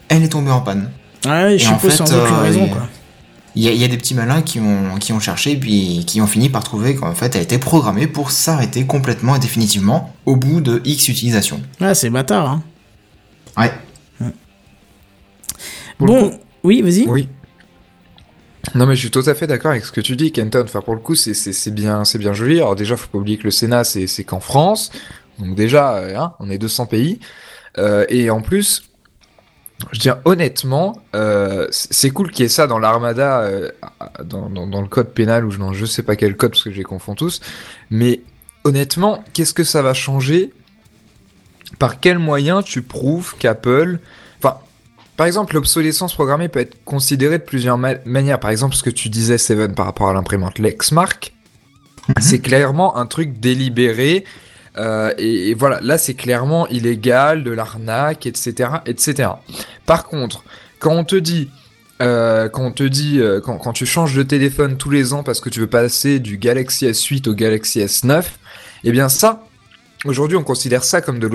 elle 0.08 0.22
est 0.24 0.28
tombée 0.30 0.50
en 0.50 0.60
panne. 0.62 0.90
Ouais, 1.26 1.58
je 1.58 1.64
Et 1.64 1.68
en 1.68 1.74
suppose 1.74 1.90
fait, 1.90 1.96
sans 1.98 2.04
aucune 2.04 2.34
euh, 2.34 2.40
raison, 2.40 2.64
il- 2.64 2.70
quoi. 2.70 2.88
Il 3.56 3.62
y, 3.62 3.68
a- 3.68 3.72
il 3.72 3.78
y 3.78 3.84
a 3.84 3.88
des 3.88 3.98
petits 3.98 4.14
malins 4.14 4.40
qui 4.40 4.58
ont, 4.60 4.96
qui 5.00 5.12
ont 5.12 5.20
cherché 5.20 5.54
puis 5.56 6.04
qui 6.06 6.20
ont 6.22 6.26
fini 6.26 6.48
par 6.48 6.64
trouver 6.64 6.94
qu'en 6.94 7.12
fait 7.14 7.34
elle 7.36 7.42
était 7.42 7.58
programmée 7.58 8.06
pour 8.06 8.30
s'arrêter 8.30 8.86
complètement 8.86 9.36
et 9.36 9.38
définitivement 9.38 10.14
au 10.24 10.36
bout 10.36 10.62
de 10.62 10.80
X 10.86 11.08
utilisations. 11.08 11.60
Ah, 11.80 11.94
c'est 11.94 12.08
bâtard, 12.08 12.48
hein. 12.48 12.62
Ouais. 13.58 13.72
Bon, 15.98 16.38
oui, 16.62 16.82
vas-y. 16.82 17.06
Oui. 17.08 17.28
Non 18.74 18.86
mais 18.86 18.94
je 18.96 19.00
suis 19.00 19.10
tout 19.10 19.22
à 19.26 19.34
fait 19.34 19.46
d'accord 19.46 19.70
avec 19.70 19.84
ce 19.84 19.92
que 19.92 20.00
tu 20.00 20.14
dis, 20.16 20.30
Kenton. 20.32 20.62
Enfin 20.64 20.82
pour 20.82 20.94
le 20.94 21.00
coup 21.00 21.14
c'est 21.14 21.32
c'est 21.34 21.52
c'est 21.52 21.70
bien 21.70 22.04
c'est 22.04 22.18
bien 22.18 22.32
joli. 22.34 22.58
Alors 22.58 22.76
déjà 22.76 22.96
faut 22.96 23.08
pas 23.08 23.18
oublier 23.18 23.38
que 23.38 23.44
le 23.44 23.50
Sénat 23.50 23.84
c'est 23.84 24.06
c'est 24.06 24.24
qu'en 24.24 24.40
France, 24.40 24.90
donc 25.38 25.54
déjà 25.54 25.96
euh, 25.96 26.16
hein, 26.18 26.34
on 26.40 26.50
est 26.50 26.58
200 26.58 26.86
pays 26.86 27.20
Euh, 27.78 28.06
et 28.08 28.30
en 28.30 28.42
plus 28.42 28.84
je 29.92 29.98
veux 29.98 30.00
dire 30.00 30.18
honnêtement 30.24 30.98
euh, 31.14 31.66
c'est 31.70 32.10
cool 32.10 32.30
qu'il 32.32 32.44
y 32.44 32.46
ait 32.46 32.48
ça 32.50 32.66
dans 32.66 32.78
l'armada 32.78 33.40
euh, 33.42 33.70
dans, 34.24 34.50
dans 34.50 34.66
dans 34.66 34.82
le 34.82 34.88
code 34.88 35.12
pénal 35.14 35.44
ou 35.46 35.50
je 35.52 35.58
je 35.74 35.86
sais 35.86 36.02
pas 36.02 36.16
quel 36.16 36.36
code 36.36 36.50
parce 36.52 36.64
que 36.64 36.70
je 36.72 36.76
les 36.76 36.84
confonds 36.84 37.14
tous. 37.14 37.40
Mais 37.90 38.22
honnêtement 38.64 39.24
qu'est-ce 39.34 39.54
que 39.54 39.64
ça 39.64 39.82
va 39.82 39.94
changer 39.94 40.52
Par 41.78 42.00
quel 42.00 42.18
moyen 42.18 42.62
tu 42.62 42.82
prouves 42.82 43.34
qu'Apple 43.38 43.98
Enfin, 44.42 44.56
par 45.16 45.26
exemple, 45.26 45.54
l'obsolescence 45.54 46.14
programmée 46.14 46.48
peut 46.48 46.60
être 46.60 46.76
considérée 46.84 47.38
de 47.38 47.44
plusieurs 47.44 47.78
ma- 47.78 47.94
manières. 48.04 48.40
Par 48.40 48.50
exemple, 48.50 48.74
ce 48.74 48.82
que 48.82 48.90
tu 48.90 49.08
disais, 49.08 49.38
Seven, 49.38 49.74
par 49.74 49.86
rapport 49.86 50.08
à 50.08 50.12
l'imprimante 50.12 50.58
Lexmark, 50.58 51.32
c'est 52.20 52.38
clairement 52.40 52.96
un 52.96 53.06
truc 53.06 53.38
délibéré. 53.40 54.24
euh, 54.76 55.12
et, 55.18 55.50
et 55.50 55.54
voilà, 55.54 55.80
là, 55.82 55.98
c'est 55.98 56.14
clairement 56.14 56.66
illégal, 56.68 57.42
de 57.44 57.50
l'arnaque, 57.50 58.26
etc., 58.26 58.70
etc. 58.86 59.30
Par 59.86 60.04
contre, 60.04 60.44
quand 60.78 60.92
on 60.94 61.04
te 61.04 61.16
dit, 61.16 61.50
euh, 62.00 62.48
quand 62.48 62.64
on 62.64 62.70
te 62.70 62.84
dit, 62.84 63.20
euh, 63.20 63.40
quand, 63.40 63.58
quand 63.58 63.72
tu 63.72 63.86
changes 63.86 64.14
de 64.14 64.22
téléphone 64.22 64.76
tous 64.76 64.90
les 64.90 65.12
ans 65.12 65.24
parce 65.24 65.40
que 65.40 65.48
tu 65.50 65.58
veux 65.58 65.66
passer 65.66 66.20
du 66.20 66.38
Galaxy 66.38 66.86
S8 66.86 67.28
au 67.28 67.34
Galaxy 67.34 67.80
S9, 67.80 68.22
eh 68.84 68.92
bien 68.92 69.08
ça, 69.08 69.42
Aujourd'hui, 70.04 70.36
on 70.36 70.44
considère 70.44 70.84
ça 70.84 71.00
comme 71.00 71.18
de 71.18 71.28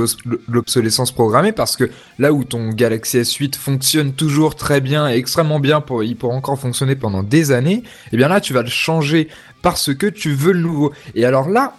l'obsolescence 0.47 1.11
programmée 1.11 1.51
parce 1.51 1.75
que 1.75 1.89
là 2.17 2.31
où 2.31 2.45
ton 2.45 2.69
Galaxy 2.69 3.17
S8 3.17 3.55
fonctionne 3.55 4.13
toujours 4.13 4.55
très 4.55 4.79
bien 4.79 5.09
et 5.09 5.15
extrêmement 5.15 5.59
bien, 5.59 5.81
pour, 5.81 6.03
il 6.03 6.15
pourra 6.15 6.33
encore 6.33 6.57
fonctionner 6.57 6.95
pendant 6.95 7.23
des 7.23 7.51
années, 7.51 7.83
et 8.13 8.17
bien 8.17 8.29
là, 8.29 8.39
tu 8.39 8.53
vas 8.53 8.61
le 8.61 8.69
changer 8.69 9.27
parce 9.61 9.93
que 9.93 10.07
tu 10.07 10.33
veux 10.33 10.53
le 10.53 10.61
nouveau. 10.61 10.93
Et 11.13 11.25
alors 11.25 11.49
là, 11.49 11.75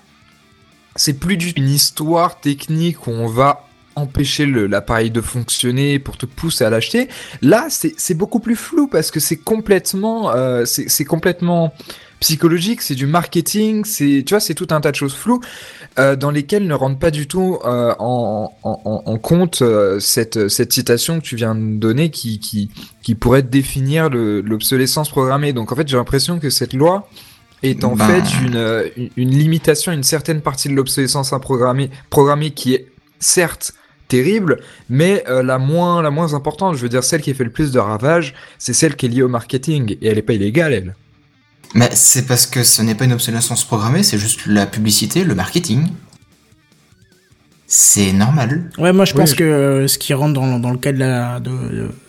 c'est 0.94 1.18
plus 1.18 1.38
du 1.38 1.55
tout 1.55 1.62
une 1.62 1.70
histoire 1.70 2.38
technique 2.40 3.07
où 3.07 3.11
on 3.11 3.29
va 3.29 3.66
empêcher 3.97 4.47
l'appareil 4.47 5.11
de 5.11 5.21
fonctionner 5.21 5.99
pour 5.99 6.17
te 6.17 6.27
pousser 6.27 6.65
à 6.65 6.71
l'acheter. 6.71 7.09
Là, 7.43 7.69
c'est 7.71 8.15
beaucoup 8.15 8.41
plus 8.41 8.57
flou 8.57 8.89
parce 8.89 9.11
que 9.11 9.21
c'est 9.21 9.37
complètement, 9.37 10.33
euh, 10.35 10.65
c'est 10.65 11.05
complètement 11.05 11.73
psychologique, 12.21 12.81
c'est 12.81 12.95
du 12.95 13.07
marketing, 13.07 13.85
c'est 13.85 14.23
tu 14.27 14.33
vois, 14.35 14.41
c'est 14.41 14.55
tout 14.55 14.69
un 14.71 14.81
tas 14.81 14.91
de 14.91 14.97
choses 14.97 15.15
floues 15.15 15.41
euh, 15.99 16.17
dans 16.17 16.31
lesquelles 16.31 16.67
ne 16.67 16.73
rentre 16.75 16.99
pas 16.99 17.11
du 17.11 17.27
tout 17.27 17.59
euh, 17.67 17.95
en, 17.99 18.51
en, 18.63 18.81
en- 18.85 19.03
en 19.05 19.19
compte 19.19 19.63
cette, 20.01 20.49
cette 20.49 20.73
citation 20.73 21.21
que 21.21 21.25
tu 21.25 21.37
viens 21.37 21.55
de 21.55 21.77
donner 21.77 22.11
qui, 22.11 22.41
qui, 22.41 22.71
qui 23.03 23.15
pourrait 23.15 23.43
définir 23.43 24.09
le- 24.09 24.41
l'obsolescence 24.41 25.11
programmée. 25.11 25.53
Donc 25.53 25.71
en 25.71 25.77
fait, 25.77 25.87
j'ai 25.87 25.97
l'impression 25.97 26.39
que 26.39 26.49
cette 26.51 26.73
loi 26.73 27.09
est 27.63 27.85
en 27.85 27.95
Ben- 27.95 28.07
fait 28.07 28.47
une, 28.47 28.85
une, 28.97 29.11
une 29.17 29.31
limitation 29.39 29.93
à 29.93 29.95
une 29.95 30.03
certaine 30.03 30.41
partie 30.41 30.69
de 30.69 30.75
l'obsolescence 30.75 31.31
programmée, 31.43 31.91
programmée 32.11 32.53
qui 32.53 32.75
est 32.75 32.87
certes 33.19 33.75
terrible, 34.09 34.61
mais 34.88 35.25
euh, 35.29 35.43
la 35.43 35.59
moins 35.59 36.03
la 36.03 36.11
moins 36.11 36.35
importante, 36.35 36.77
je 36.77 36.83
veux 36.83 36.88
dire 36.88 37.05
celle 37.05 37.21
qui 37.21 37.33
fait 37.35 37.45
le 37.45 37.51
plus 37.51 37.73
de 37.73 37.79
ravages, 37.79 38.35
c'est 38.59 38.73
celle 38.73 38.97
qui 38.97 39.07
est 39.07 39.09
liée 39.09 39.23
au 39.23 39.29
marketing 39.29 39.97
et 40.01 40.09
elle 40.09 40.19
est 40.19 40.23
pas 40.23 40.35
illégale 40.35 40.73
elle. 40.73 40.95
Mais 41.75 41.90
c'est 41.93 42.27
parce 42.27 42.47
que 42.47 42.62
ce 42.62 42.83
n'est 42.83 42.95
pas 42.95 43.05
une 43.05 43.12
obsolescence 43.12 43.64
programmée, 43.64 44.03
c'est 44.03 44.19
juste 44.19 44.47
la 44.47 44.67
publicité, 44.67 45.25
le 45.25 45.35
marketing. 45.35 45.88
C'est 47.77 48.13
normal. 48.13 48.71
Ouais, 48.79 48.93
moi 48.93 49.05
je 49.05 49.13
Oui, 49.15 49.19
pense 49.19 49.31
je- 49.31 49.35
que 49.35 49.43
euh, 49.43 49.89
ce 49.89 49.99
qui 49.99 50.15
rentre 50.15 50.35
dans, 50.35 50.61
dans 50.61 50.71
le 50.71 50.79
cadre 50.79 50.99
de, 50.99 51.03
la, 51.05 51.41
de, 51.41 51.51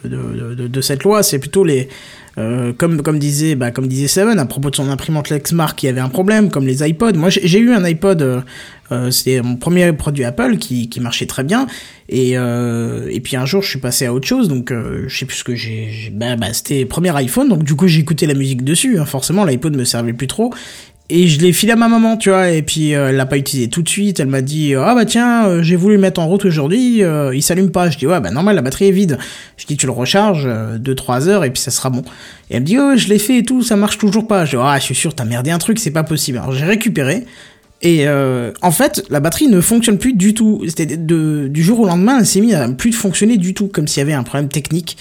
de, 0.04 0.10
de, 0.10 0.54
de- 0.54 0.68
de 0.68 0.82
cette 0.82 1.04
loi, 1.04 1.24
c'est 1.24 1.40
plutôt 1.40 1.64
les. 1.64 1.90
euh, 2.38 2.72
comme, 2.78 3.02
comme, 3.02 3.18
disait, 3.18 3.56
bah, 3.56 3.72
comme 3.72 3.88
disait 3.88 4.08
Seven, 4.08 4.38
à 4.38 4.46
propos 4.46 4.70
de 4.70 4.76
son 4.76 4.90
imprimante 4.92 5.32
Lexmark 5.32 5.76
qui 5.76 5.88
avait 5.88 6.02
un 6.02 6.10
problème, 6.10 6.52
comme 6.52 6.68
les 6.68 6.88
iPods. 6.88 7.14
Moi 7.16 7.30
j'ai 7.32 7.58
eu 7.58 7.72
un 7.74 7.84
iPod, 7.84 8.22
euh, 8.22 8.42
euh, 8.92 9.10
c'était 9.10 9.42
mon 9.42 9.56
premier 9.56 9.92
produit 9.94 10.24
Apple 10.24 10.58
qui, 10.58 10.88
qui 10.88 11.00
marchait 11.00 11.26
très 11.26 11.44
bien. 11.44 11.66
Et, 12.10 12.38
euh, 12.38 13.08
et 13.10 13.20
puis 13.20 13.36
un 13.36 13.48
jour 13.48 13.64
je 13.64 13.70
suis 13.70 13.80
passé 13.80 14.06
à 14.06 14.14
autre 14.14 14.28
chose, 14.28 14.48
donc 14.50 14.72
euh, 14.72 15.06
je 15.08 15.18
sais 15.18 15.26
plus 15.26 15.38
ce 15.38 15.44
que 15.44 15.56
j'ai. 15.56 16.12
Bah, 16.14 16.36
bah, 16.36 16.54
c'était 16.54 16.86
premier 16.86 17.10
iPhone, 17.18 17.50
donc 17.50 17.64
du 17.64 17.74
coup 17.76 17.88
écouté 17.88 18.28
la 18.28 18.36
musique 18.36 18.64
dessus. 18.64 19.00
hein, 19.00 19.06
forcément, 19.06 19.46
l'iPod 19.46 19.76
me 19.76 19.84
servait 19.84 20.14
plus 20.14 20.28
trop. 20.28 20.54
Et 21.10 21.28
je 21.28 21.40
l'ai 21.40 21.54
filé 21.54 21.74
à 21.74 21.76
ma 21.76 21.88
maman, 21.88 22.18
tu 22.18 22.30
vois, 22.30 22.50
et 22.50 22.64
puis 22.64 22.96
euh, 22.96 23.10
elle 23.10 23.16
l'a 23.16 23.28
pas 23.28 23.38
utilisé 23.38 23.70
tout 23.70 23.84
de 23.84 23.90
suite. 23.90 24.20
Elle 24.20 24.28
m'a 24.28 24.42
dit 24.42 24.74
ah 24.74 24.96
bah 24.96 25.06
tiens, 25.06 25.46
euh, 25.46 25.62
j'ai 25.62 25.76
voulu 25.76 25.96
le 25.96 26.02
mettre 26.02 26.20
en 26.20 26.28
route 26.28 26.46
aujourd'hui, 26.46 27.04
euh, 27.04 27.36
il 27.36 27.44
s'allume 27.44 27.70
pas. 27.70 27.92
Je 27.92 27.98
dis 28.00 28.08
ouais 28.08 28.20
bah 28.20 28.32
normal, 28.32 28.56
la 28.56 28.64
batterie 28.64 28.88
est 28.88 28.92
vide. 28.92 29.20
Je 29.58 29.68
dis 29.68 29.78
tu 29.78 29.86
le 29.86 29.92
recharges 29.92 30.48
2-3 30.48 31.28
heures 31.28 31.44
et 31.44 31.52
puis 31.52 31.62
ça 31.62 31.70
sera 31.70 31.92
bon. 31.92 32.04
Et 32.50 32.56
elle 32.56 32.62
me 32.62 32.66
dit 32.66 32.78
oh 32.80 32.94
je 32.96 33.08
l'ai 33.08 33.20
fait 33.20 33.38
et 33.38 33.44
tout, 33.44 33.62
ça 33.62 33.76
marche 33.76 34.00
toujours 34.00 34.28
pas. 34.28 34.46
Je 34.46 34.58
dis 34.58 34.64
ah 34.64 34.78
je 34.80 34.84
suis 34.84 34.96
sûr 34.96 35.14
t'as 35.14 35.26
merdé 35.26 35.52
un 35.52 35.60
truc, 35.60 35.78
c'est 35.78 35.92
pas 35.92 36.04
possible. 36.04 36.40
Alors 36.40 36.54
j'ai 36.54 36.66
récupéré. 36.66 37.26
Et 37.82 38.08
euh, 38.08 38.52
en 38.62 38.72
fait, 38.72 39.04
la 39.10 39.20
batterie 39.20 39.48
ne 39.48 39.62
fonctionne 39.62 39.98
plus 39.98 40.14
du 40.14 40.34
tout. 40.34 40.64
C'était 40.68 40.98
de, 40.98 41.48
du 41.48 41.62
jour 41.62 41.80
au 41.82 41.86
lendemain, 41.86 42.20
elle 42.20 42.26
s'est 42.26 42.42
mise 42.42 42.56
à 42.56 42.68
plus 42.70 42.90
de 42.90 42.96
fonctionner 42.96 43.38
du 43.38 43.54
tout, 43.54 43.68
comme 43.68 43.88
s'il 43.88 44.00
y 44.00 44.02
avait 44.02 44.14
un 44.14 44.24
problème 44.24 44.50
technique 44.50 44.98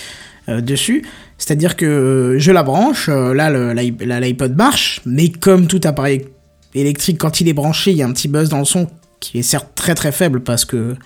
euh, 0.50 0.60
dessus. 0.60 1.04
C'est-à-dire 1.38 1.76
que 1.76 1.84
euh, 1.84 2.38
je 2.38 2.52
la 2.52 2.62
branche, 2.62 3.08
euh, 3.08 3.34
là 3.34 3.50
l'iPod 4.20 4.56
marche, 4.56 5.00
mais 5.04 5.28
comme 5.30 5.66
tout 5.66 5.80
appareil 5.84 6.26
électrique, 6.74 7.18
quand 7.18 7.40
il 7.40 7.48
est 7.48 7.52
branché, 7.52 7.90
il 7.90 7.96
y 7.96 8.02
a 8.02 8.06
un 8.06 8.12
petit 8.12 8.28
buzz 8.28 8.48
dans 8.48 8.58
le 8.58 8.64
son 8.64 8.88
qui 9.20 9.38
est 9.38 9.42
certes 9.42 9.70
très 9.74 9.94
très 9.94 10.12
faible 10.12 10.40
parce 10.40 10.64
que 10.64 10.96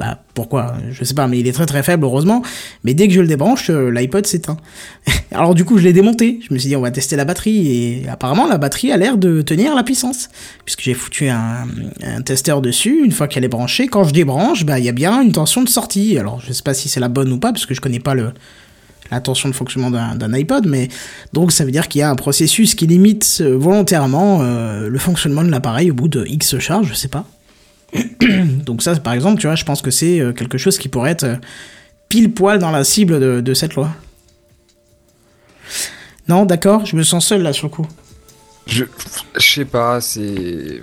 bah 0.00 0.18
pourquoi 0.32 0.76
je 0.90 1.04
sais 1.04 1.12
pas 1.12 1.28
mais 1.28 1.38
il 1.38 1.46
est 1.46 1.52
très 1.52 1.66
très 1.66 1.82
faible 1.82 2.04
heureusement. 2.04 2.42
Mais 2.84 2.94
dès 2.94 3.06
que 3.06 3.12
je 3.12 3.20
le 3.20 3.26
débranche 3.26 3.68
euh, 3.68 3.90
l'iPod 3.90 4.26
s'éteint. 4.26 4.56
Alors 5.30 5.54
du 5.54 5.64
coup 5.64 5.76
je 5.76 5.84
l'ai 5.84 5.92
démonté. 5.92 6.40
Je 6.48 6.54
me 6.54 6.58
suis 6.58 6.70
dit 6.70 6.76
on 6.76 6.80
va 6.80 6.90
tester 6.90 7.16
la 7.16 7.26
batterie 7.26 7.68
et 7.68 8.08
apparemment 8.08 8.46
la 8.46 8.56
batterie 8.56 8.92
a 8.92 8.96
l'air 8.96 9.18
de 9.18 9.42
tenir 9.42 9.74
la 9.74 9.82
puissance. 9.82 10.30
Puisque 10.64 10.80
j'ai 10.80 10.94
foutu 10.94 11.28
un, 11.28 11.68
un 12.02 12.22
testeur 12.22 12.62
dessus. 12.62 13.04
Une 13.04 13.12
fois 13.12 13.28
qu'elle 13.28 13.44
est 13.44 13.48
branchée 13.48 13.88
quand 13.88 14.04
je 14.04 14.14
débranche 14.14 14.64
bah 14.64 14.78
il 14.78 14.86
y 14.86 14.88
a 14.88 14.92
bien 14.92 15.20
une 15.20 15.32
tension 15.32 15.62
de 15.62 15.68
sortie. 15.68 16.18
Alors 16.18 16.40
je 16.40 16.52
sais 16.52 16.62
pas 16.62 16.74
si 16.74 16.88
c'est 16.88 17.00
la 17.00 17.08
bonne 17.08 17.30
ou 17.30 17.38
pas 17.38 17.52
parce 17.52 17.66
que 17.66 17.74
je 17.74 17.82
connais 17.82 18.00
pas 18.00 18.14
le 18.14 18.32
la 19.10 19.20
tension 19.20 19.48
de 19.48 19.54
fonctionnement 19.54 19.90
d'un 19.90 20.32
iPod, 20.32 20.66
mais 20.66 20.88
donc 21.32 21.52
ça 21.52 21.64
veut 21.64 21.70
dire 21.70 21.88
qu'il 21.88 22.00
y 22.00 22.02
a 22.02 22.10
un 22.10 22.14
processus 22.14 22.74
qui 22.74 22.86
limite 22.86 23.38
euh, 23.40 23.56
volontairement 23.56 24.40
euh, 24.42 24.88
le 24.88 24.98
fonctionnement 24.98 25.42
de 25.42 25.50
l'appareil 25.50 25.90
au 25.90 25.94
bout 25.94 26.08
de 26.08 26.24
X 26.26 26.58
charges, 26.58 26.88
je 26.88 26.94
sais 26.94 27.08
pas. 27.08 27.24
donc 28.64 28.82
ça, 28.82 28.94
par 28.96 29.12
exemple, 29.12 29.40
tu 29.40 29.46
vois, 29.46 29.56
je 29.56 29.64
pense 29.64 29.82
que 29.82 29.90
c'est 29.90 30.20
euh, 30.20 30.32
quelque 30.32 30.58
chose 30.58 30.78
qui 30.78 30.88
pourrait 30.88 31.10
être 31.10 31.38
pile 32.08 32.32
poil 32.32 32.58
dans 32.58 32.70
la 32.70 32.84
cible 32.84 33.20
de, 33.20 33.40
de 33.40 33.54
cette 33.54 33.74
loi. 33.74 33.90
Non, 36.28 36.44
d'accord, 36.46 36.86
je 36.86 36.96
me 36.96 37.02
sens 37.02 37.26
seul 37.26 37.42
là 37.42 37.52
sur 37.52 37.66
le 37.66 37.72
coup. 37.72 37.86
Je, 38.66 38.84
je 39.36 39.54
sais 39.54 39.64
pas, 39.64 40.00
c'est. 40.00 40.82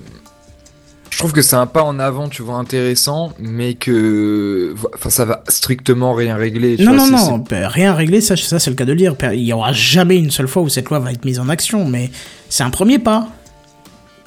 Je 1.10 1.18
trouve 1.18 1.32
que 1.32 1.42
c'est 1.42 1.56
un 1.56 1.66
pas 1.66 1.84
en 1.84 2.00
avant, 2.00 2.30
tu 2.30 2.42
vois, 2.42 2.56
intéressant, 2.56 3.32
mais 3.40 3.74
que. 3.74 4.76
Enfin, 4.94 5.10
ça 5.10 5.26
va 5.26 5.44
strictement 5.48 6.14
rien 6.14 6.36
régler. 6.36 6.78
Tu 6.78 6.84
non, 6.84 6.96
vois, 6.96 7.10
non, 7.10 7.18
non, 7.18 7.38
bah, 7.38 7.68
rien 7.68 7.94
réglé, 7.94 8.22
ça, 8.22 8.36
ça 8.36 8.60
c'est 8.60 8.70
le 8.70 8.76
cas 8.76 8.86
de 8.86 8.92
le 8.92 8.98
dire. 8.98 9.16
Il 9.34 9.42
y 9.42 9.54
aura 9.54 9.74
jamais 9.74 10.18
une 10.18 10.32
seule 10.32 10.48
fois 10.48 10.62
où 10.62 10.70
cette 10.70 10.90
loi 10.90 11.00
va 11.00 11.12
être 11.12 11.26
mise 11.26 11.40
en 11.40 11.50
action, 11.50 11.86
mais 11.86 12.12
c'est 12.50 12.64
un 12.64 12.70
premier 12.70 13.00
pas. 13.00 13.28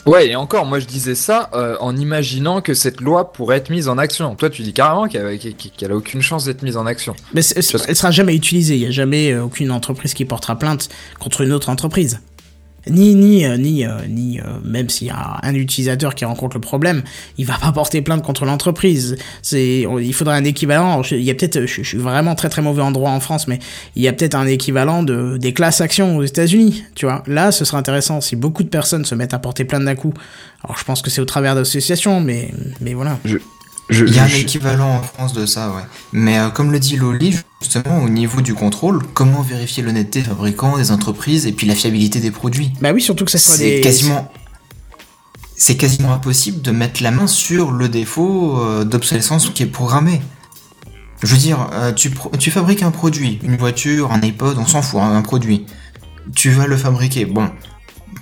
Ouais, 0.06 0.28
et 0.28 0.36
encore, 0.36 0.64
moi 0.64 0.78
je 0.78 0.86
disais 0.86 1.14
ça 1.14 1.50
euh, 1.52 1.76
en 1.80 1.96
imaginant 1.96 2.62
que 2.62 2.74
cette 2.74 3.00
loi 3.00 3.32
pourrait 3.32 3.58
être 3.58 3.70
mise 3.70 3.88
en 3.88 3.98
action. 3.98 4.34
Toi, 4.34 4.48
tu 4.48 4.62
dis 4.62 4.72
carrément 4.72 5.08
qu'elle 5.08 5.38
qu'elle 5.38 5.92
a 5.92 5.96
aucune 5.96 6.22
chance 6.22 6.46
d'être 6.46 6.62
mise 6.62 6.76
en 6.76 6.86
action. 6.86 7.14
Mais 7.34 7.42
elle 7.54 7.62
sera 7.62 8.10
jamais 8.10 8.34
utilisée. 8.34 8.76
Il 8.76 8.80
y 8.80 8.86
a 8.86 8.90
jamais 8.90 9.32
euh, 9.32 9.44
aucune 9.44 9.70
entreprise 9.70 10.14
qui 10.14 10.24
portera 10.24 10.56
plainte 10.58 10.88
contre 11.18 11.42
une 11.42 11.52
autre 11.52 11.68
entreprise. 11.68 12.20
Ni 12.88 13.14
ni 13.14 13.44
euh, 13.44 13.56
ni 13.58 13.84
euh, 13.84 13.90
ni 14.08 14.40
euh, 14.40 14.44
même 14.64 14.88
s'il 14.88 15.08
y 15.08 15.10
a 15.10 15.38
un 15.42 15.54
utilisateur 15.54 16.14
qui 16.14 16.24
rencontre 16.24 16.56
le 16.56 16.60
problème, 16.60 17.02
il 17.36 17.44
va 17.44 17.58
pas 17.58 17.72
porter 17.72 18.00
plainte 18.00 18.22
contre 18.22 18.46
l'entreprise. 18.46 19.16
C'est 19.42 19.86
il 20.00 20.14
faudrait 20.14 20.36
un 20.36 20.44
équivalent. 20.44 21.02
Il 21.10 21.22
y 21.22 21.30
a 21.30 21.34
peut-être 21.34 21.66
je, 21.66 21.82
suis 21.82 21.98
vraiment 21.98 22.34
très 22.34 22.48
très 22.48 22.62
mauvais 22.62 22.82
en 22.82 22.90
droit 22.90 23.10
en 23.10 23.20
France, 23.20 23.48
mais 23.48 23.58
il 23.96 24.02
y 24.02 24.08
a 24.08 24.12
peut-être 24.12 24.34
un 24.34 24.46
équivalent 24.46 25.02
de 25.02 25.36
des 25.36 25.52
classes 25.52 25.80
actions 25.80 26.16
aux 26.16 26.24
États-Unis. 26.24 26.84
Tu 26.94 27.04
vois, 27.04 27.22
là 27.26 27.52
ce 27.52 27.64
serait 27.64 27.78
intéressant 27.78 28.20
si 28.20 28.34
beaucoup 28.34 28.62
de 28.62 28.68
personnes 28.68 29.04
se 29.04 29.14
mettent 29.14 29.34
à 29.34 29.38
porter 29.38 29.64
plainte 29.64 29.84
d'un 29.84 29.94
coup. 29.94 30.14
Alors 30.64 30.78
je 30.78 30.84
pense 30.84 31.02
que 31.02 31.10
c'est 31.10 31.20
au 31.20 31.26
travers 31.26 31.54
d'associations, 31.54 32.20
mais 32.20 32.50
mais 32.80 32.94
voilà. 32.94 33.18
Il 33.90 34.14
y 34.14 34.18
a 34.18 34.24
un 34.24 34.28
je- 34.28 34.36
équivalent 34.38 34.96
en 34.96 35.02
France 35.02 35.32
de 35.32 35.46
ça, 35.46 35.68
ouais. 35.70 35.82
Mais 36.12 36.38
euh, 36.38 36.48
comme 36.50 36.70
le 36.72 36.78
dit 36.78 36.96
Loli, 36.96 37.36
justement, 37.60 37.98
au 38.02 38.08
niveau 38.08 38.40
du 38.40 38.54
contrôle, 38.54 39.02
comment 39.14 39.42
vérifier 39.42 39.82
l'honnêteté 39.82 40.20
des 40.20 40.28
fabricants, 40.28 40.76
des 40.76 40.90
entreprises 40.92 41.46
et 41.46 41.52
puis 41.52 41.66
la 41.66 41.74
fiabilité 41.74 42.20
des 42.20 42.30
produits? 42.30 42.72
Bah 42.80 42.92
oui, 42.92 43.02
surtout 43.02 43.24
que 43.24 43.30
ça 43.30 43.38
soit 43.38 43.54
C'est 43.56 43.70
des 43.76 43.80
quasiment. 43.80 44.30
C'est 45.56 45.76
quasiment 45.76 46.12
impossible 46.14 46.62
de 46.62 46.70
mettre 46.70 47.02
la 47.02 47.10
main 47.10 47.26
sur 47.26 47.70
le 47.72 47.88
défaut 47.88 48.58
euh, 48.60 48.84
d'obsolescence 48.84 49.50
qui 49.50 49.62
est 49.62 49.66
programmé. 49.66 50.22
Je 51.22 51.26
veux 51.34 51.36
dire, 51.38 51.68
euh, 51.74 51.92
tu, 51.92 52.08
pro- 52.08 52.30
tu 52.38 52.50
fabriques 52.50 52.82
un 52.82 52.90
produit, 52.90 53.38
une 53.42 53.56
voiture, 53.58 54.10
un 54.10 54.22
iPod, 54.22 54.56
on 54.58 54.66
s'en 54.66 54.80
fout, 54.80 55.00
hein, 55.02 55.14
un 55.14 55.20
produit. 55.22 55.66
Tu 56.34 56.50
vas 56.50 56.66
le 56.66 56.78
fabriquer. 56.78 57.26
Bon, 57.26 57.50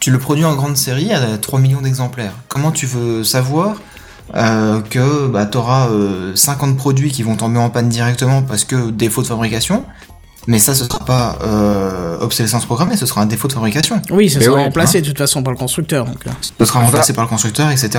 tu 0.00 0.11
le 0.11 0.18
produis 0.18 0.44
en 0.44 0.57
grande 0.57 0.76
série 0.76 1.12
à 1.12 1.38
3 1.38 1.61
millions 1.61 1.81
d'exemplaires. 1.81 2.33
Comment 2.48 2.72
tu 2.72 2.87
veux 2.87 3.22
savoir 3.22 3.76
euh, 4.35 4.81
que 4.81 5.27
bah, 5.29 5.47
tu 5.47 5.59
auras 5.59 5.88
50 6.35 6.77
produits 6.77 7.11
qui 7.11 7.23
vont 7.23 7.37
tomber 7.37 7.59
en 7.59 7.71
panne 7.71 7.88
directement 7.88 8.43
parce 8.43 8.64
que 8.64 8.91
défaut 8.91 9.23
de 9.23 9.27
fabrication 9.27 9.85
mais 10.47 10.59
ça, 10.59 10.75
ce 10.75 10.87
sera 10.87 11.01
pas 11.05 11.38
euh, 11.45 12.17
obsolescence 12.21 12.64
programmée, 12.64 12.97
ce 12.97 13.05
sera 13.05 13.21
un 13.21 13.27
défaut 13.27 13.49
de 13.49 13.53
fabrication. 13.53 14.01
Oui, 14.11 14.31
ça 14.31 14.38
Mais 14.38 14.47
sera 14.47 14.57
ouais, 14.57 14.64
remplacé 14.64 15.03
de 15.03 15.07
toute 15.07 15.19
façon 15.19 15.43
par 15.43 15.53
le 15.53 15.59
constructeur. 15.59 16.07
Donc, 16.07 16.27
euh. 16.27 16.31
Ce 16.59 16.64
sera 16.64 16.81
remplacé 16.81 17.12
par 17.12 17.25
le 17.25 17.29
constructeur, 17.29 17.71
etc. 17.71 17.91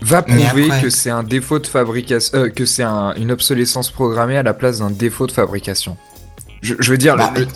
va 0.00 0.22
prouver 0.22 0.44
après- 0.64 0.82
que 0.82 0.90
c'est 0.90 1.10
un 1.10 1.22
défaut 1.22 1.60
de 1.60 1.66
fabrication, 1.68 2.36
euh, 2.36 2.48
que 2.48 2.66
c'est 2.66 2.82
un- 2.82 3.14
une 3.14 3.30
obsolescence 3.30 3.92
programmée 3.92 4.36
à 4.36 4.42
la 4.42 4.52
place 4.52 4.80
d'un 4.80 4.90
défaut 4.90 5.28
de 5.28 5.32
fabrication. 5.32 5.96
Je, 6.60 6.74
je 6.80 6.90
veux 6.90 6.98
dire, 6.98 7.14
Bah, 7.16 7.32
le- 7.36 7.46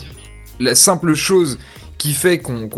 la 0.60 0.76
simple 0.76 1.14
chose 1.14 1.58
qui 1.98 2.12
fait 2.12 2.38
qu'on 2.38 2.68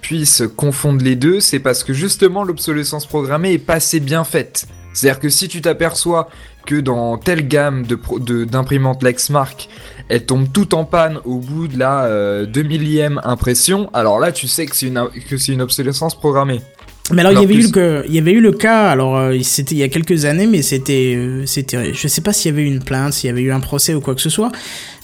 puisse 0.00 0.42
confondre 0.56 1.04
les 1.04 1.14
deux, 1.14 1.38
c'est 1.38 1.60
parce 1.60 1.84
que 1.84 1.92
justement 1.92 2.42
l'obsolescence 2.42 3.06
programmée 3.06 3.52
est 3.52 3.58
pas 3.58 3.74
assez 3.74 4.00
bien 4.00 4.24
faite. 4.24 4.66
C'est-à-dire 4.92 5.20
que 5.20 5.28
si 5.28 5.48
tu 5.48 5.60
t'aperçois 5.62 6.28
que 6.66 6.76
dans 6.76 7.16
telle 7.18 7.48
gamme 7.48 7.84
de 7.86 7.94
pro- 7.96 8.18
de- 8.18 8.44
d'imprimantes 8.44 9.02
Lexmark, 9.02 9.68
elle 10.08 10.24
tombe 10.26 10.46
tout 10.52 10.74
en 10.74 10.84
panne 10.84 11.18
au 11.24 11.38
bout 11.38 11.66
de 11.68 11.78
la 11.78 12.04
euh, 12.04 12.46
2 12.46 12.62
millième 12.62 13.20
impression, 13.24 13.90
alors 13.94 14.20
là 14.20 14.30
tu 14.32 14.46
sais 14.48 14.66
que 14.66 14.76
c'est 14.76 14.86
une, 14.86 15.02
que 15.28 15.36
c'est 15.36 15.52
une 15.52 15.62
obsolescence 15.62 16.14
programmée. 16.14 16.60
Mais 17.12 17.22
alors, 17.22 17.32
il 17.32 17.40
y 17.40 17.44
avait 17.44 17.54
eu 17.54 17.62
le 17.62 17.68
que- 17.70 18.04
il 18.06 18.14
y 18.14 18.18
avait 18.18 18.30
eu 18.30 18.40
le 18.40 18.52
cas. 18.52 18.88
Alors 18.88 19.16
euh, 19.18 19.36
c'était 19.42 19.74
il 19.74 19.78
y 19.78 19.82
a 19.82 19.88
quelques 19.88 20.24
années, 20.24 20.46
mais 20.46 20.62
c'était 20.62 21.14
euh, 21.16 21.44
c'était 21.46 21.92
je 21.92 22.08
sais 22.08 22.20
pas 22.20 22.32
s'il 22.32 22.52
y 22.52 22.54
avait 22.54 22.62
eu 22.62 22.72
une 22.72 22.82
plainte, 22.82 23.12
s'il 23.12 23.26
y 23.26 23.30
avait 23.30 23.42
eu 23.42 23.50
un 23.50 23.58
procès 23.58 23.92
ou 23.92 24.00
quoi 24.00 24.14
que 24.14 24.20
ce 24.20 24.30
soit. 24.30 24.52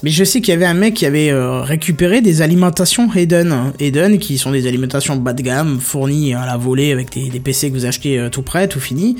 Mais 0.04 0.10
je 0.10 0.22
sais 0.22 0.40
qu'il 0.40 0.54
y 0.54 0.56
avait 0.56 0.64
un 0.64 0.74
mec 0.74 0.94
qui 0.94 1.06
avait 1.06 1.30
euh, 1.30 1.60
récupéré 1.62 2.20
des 2.20 2.40
alimentations 2.40 3.12
Eden. 3.14 3.72
Eden 3.80 4.18
qui 4.20 4.38
sont 4.38 4.52
des 4.52 4.68
alimentations 4.68 5.16
bas 5.16 5.32
de 5.32 5.42
gamme 5.42 5.80
fournies 5.80 6.34
à 6.34 6.46
la 6.46 6.56
volée 6.56 6.92
avec 6.92 7.12
des, 7.12 7.28
des 7.30 7.40
PC 7.40 7.68
que 7.70 7.74
vous 7.74 7.84
achetez 7.84 8.16
euh, 8.16 8.28
tout 8.30 8.42
prêt, 8.42 8.68
tout 8.68 8.80
fini. 8.80 9.16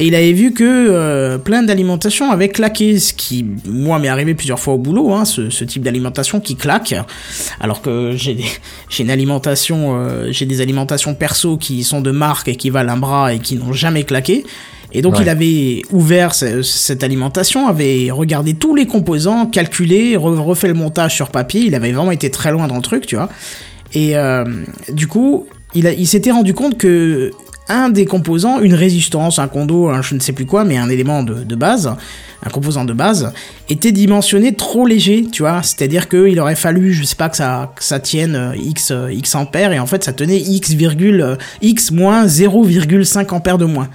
Et 0.00 0.06
il 0.06 0.14
avait 0.14 0.32
vu 0.32 0.52
que 0.52 0.62
euh, 0.64 1.38
plein 1.38 1.64
d'alimentations 1.64 2.30
avaient 2.30 2.48
claqué, 2.50 3.00
ce 3.00 3.12
qui, 3.12 3.44
moi, 3.66 3.98
m'est 3.98 4.06
arrivé 4.08 4.34
plusieurs 4.34 4.60
fois 4.60 4.74
au 4.74 4.78
boulot, 4.78 5.12
hein, 5.12 5.24
ce, 5.24 5.50
ce 5.50 5.64
type 5.64 5.82
d'alimentation 5.82 6.38
qui 6.38 6.54
claque, 6.54 6.94
alors 7.60 7.82
que 7.82 8.12
j'ai 8.16 8.36
une 9.00 9.10
alimentation, 9.10 9.96
euh, 9.98 10.28
j'ai 10.30 10.46
des 10.46 10.60
alimentations 10.60 11.14
perso 11.16 11.56
qui 11.56 11.82
sont 11.82 12.00
de 12.00 12.12
marque 12.12 12.46
et 12.46 12.54
qui 12.54 12.70
valent 12.70 12.92
un 12.92 12.96
bras 12.96 13.34
et 13.34 13.40
qui 13.40 13.56
n'ont 13.56 13.72
jamais 13.72 14.04
claqué. 14.04 14.44
Et 14.92 15.02
donc 15.02 15.16
Ouais. 15.16 15.22
il 15.22 15.28
avait 15.28 15.82
ouvert 15.90 16.32
ce- 16.34 16.62
cette 16.62 17.02
alimentation, 17.02 17.66
avait 17.66 18.10
regardé 18.12 18.54
tous 18.54 18.74
les 18.76 18.86
composants, 18.86 19.46
calculé, 19.46 20.16
re- 20.16 20.38
refait 20.38 20.68
le 20.68 20.74
montage 20.74 21.14
sur 21.14 21.28
papier. 21.30 21.62
Il 21.66 21.74
avait 21.74 21.92
vraiment 21.92 22.12
été 22.12 22.30
très 22.30 22.52
loin 22.52 22.68
dans 22.68 22.76
le 22.76 22.82
truc, 22.82 23.04
tu 23.04 23.16
vois. 23.16 23.28
Et 23.94 24.16
euh, 24.16 24.44
du 24.92 25.06
coup, 25.08 25.46
il 25.74 26.06
s'était 26.06 26.30
rendu 26.30 26.54
compte 26.54 26.78
que 26.78 27.32
un 27.68 27.90
des 27.90 28.04
composants, 28.06 28.60
une 28.60 28.74
résistance, 28.74 29.38
un 29.38 29.48
condo, 29.48 29.90
je 30.02 30.14
ne 30.14 30.20
sais 30.20 30.32
plus 30.32 30.46
quoi, 30.46 30.64
mais 30.64 30.76
un 30.78 30.88
élément 30.88 31.22
de, 31.22 31.54
base, 31.54 31.94
un 32.44 32.50
composant 32.50 32.84
de 32.84 32.92
base, 32.92 33.32
était 33.68 33.92
dimensionné 33.92 34.54
trop 34.54 34.86
léger, 34.86 35.26
tu 35.30 35.42
vois. 35.42 35.62
C'est-à-dire 35.62 36.08
qu'il 36.08 36.38
aurait 36.40 36.56
fallu, 36.56 36.92
je 36.92 37.04
sais 37.04 37.16
pas, 37.16 37.28
que 37.28 37.36
ça, 37.36 38.00
tienne 38.00 38.36
euh, 38.36 38.56
x, 38.56 38.90
euh, 38.90 39.12
x 39.12 39.34
ampères, 39.34 39.72
et 39.72 39.78
en 39.78 39.86
fait 39.86 40.04
ça 40.04 40.12
tenait 40.12 40.38
x, 40.38 40.74
euh, 40.80 41.36
x 41.62 41.90
moins 41.90 42.26
0,5 42.26 43.32
ampères 43.32 43.58
de 43.58 43.64
moins. 43.64 43.88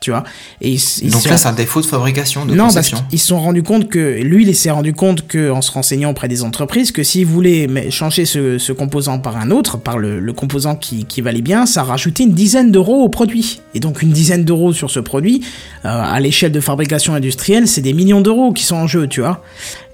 Tu 0.00 0.10
vois. 0.10 0.22
Et 0.60 0.70
ils, 0.70 0.80
ils 1.02 1.10
Donc 1.10 1.22
sont- 1.22 1.28
là, 1.28 1.36
c'est 1.36 1.48
un 1.48 1.52
défaut 1.52 1.80
de 1.80 1.86
fabrication, 1.86 2.46
de 2.46 2.52
non, 2.54 2.64
parce 2.64 2.76
conception. 2.76 3.04
qu'ils 3.10 3.18
se 3.18 3.26
sont 3.26 3.40
rendus 3.40 3.64
compte 3.64 3.88
que 3.88 4.20
lui, 4.22 4.46
il 4.46 4.54
s'est 4.54 4.70
rendu 4.70 4.92
compte 4.92 5.26
que 5.26 5.50
en 5.50 5.60
se 5.60 5.72
renseignant 5.72 6.10
auprès 6.10 6.28
des 6.28 6.44
entreprises, 6.44 6.92
que 6.92 7.02
s'il 7.02 7.26
voulait 7.26 7.90
changer 7.90 8.24
ce, 8.24 8.58
ce 8.58 8.72
composant 8.72 9.18
par 9.18 9.36
un 9.36 9.50
autre, 9.50 9.76
par 9.76 9.98
le, 9.98 10.20
le 10.20 10.32
composant 10.32 10.76
qui, 10.76 11.04
qui 11.04 11.20
valait 11.20 11.40
bien, 11.42 11.66
ça 11.66 11.82
rajoutait 11.82 12.22
une 12.22 12.32
dizaine 12.32 12.70
d'euros 12.70 13.02
au 13.02 13.08
produit. 13.08 13.60
Et 13.74 13.80
donc 13.80 14.00
une 14.02 14.10
dizaine 14.12 14.44
d'euros 14.44 14.72
sur 14.72 14.88
ce 14.88 15.00
produit, 15.00 15.42
euh, 15.84 15.88
à 15.88 16.20
l'échelle 16.20 16.52
de 16.52 16.60
fabrication 16.60 17.14
industrielle, 17.14 17.66
c'est 17.66 17.80
des 17.82 17.92
millions 17.92 18.20
d'euros 18.20 18.52
qui 18.52 18.62
sont 18.62 18.76
en 18.76 18.86
jeu, 18.86 19.08
tu 19.08 19.18
vois. 19.20 19.42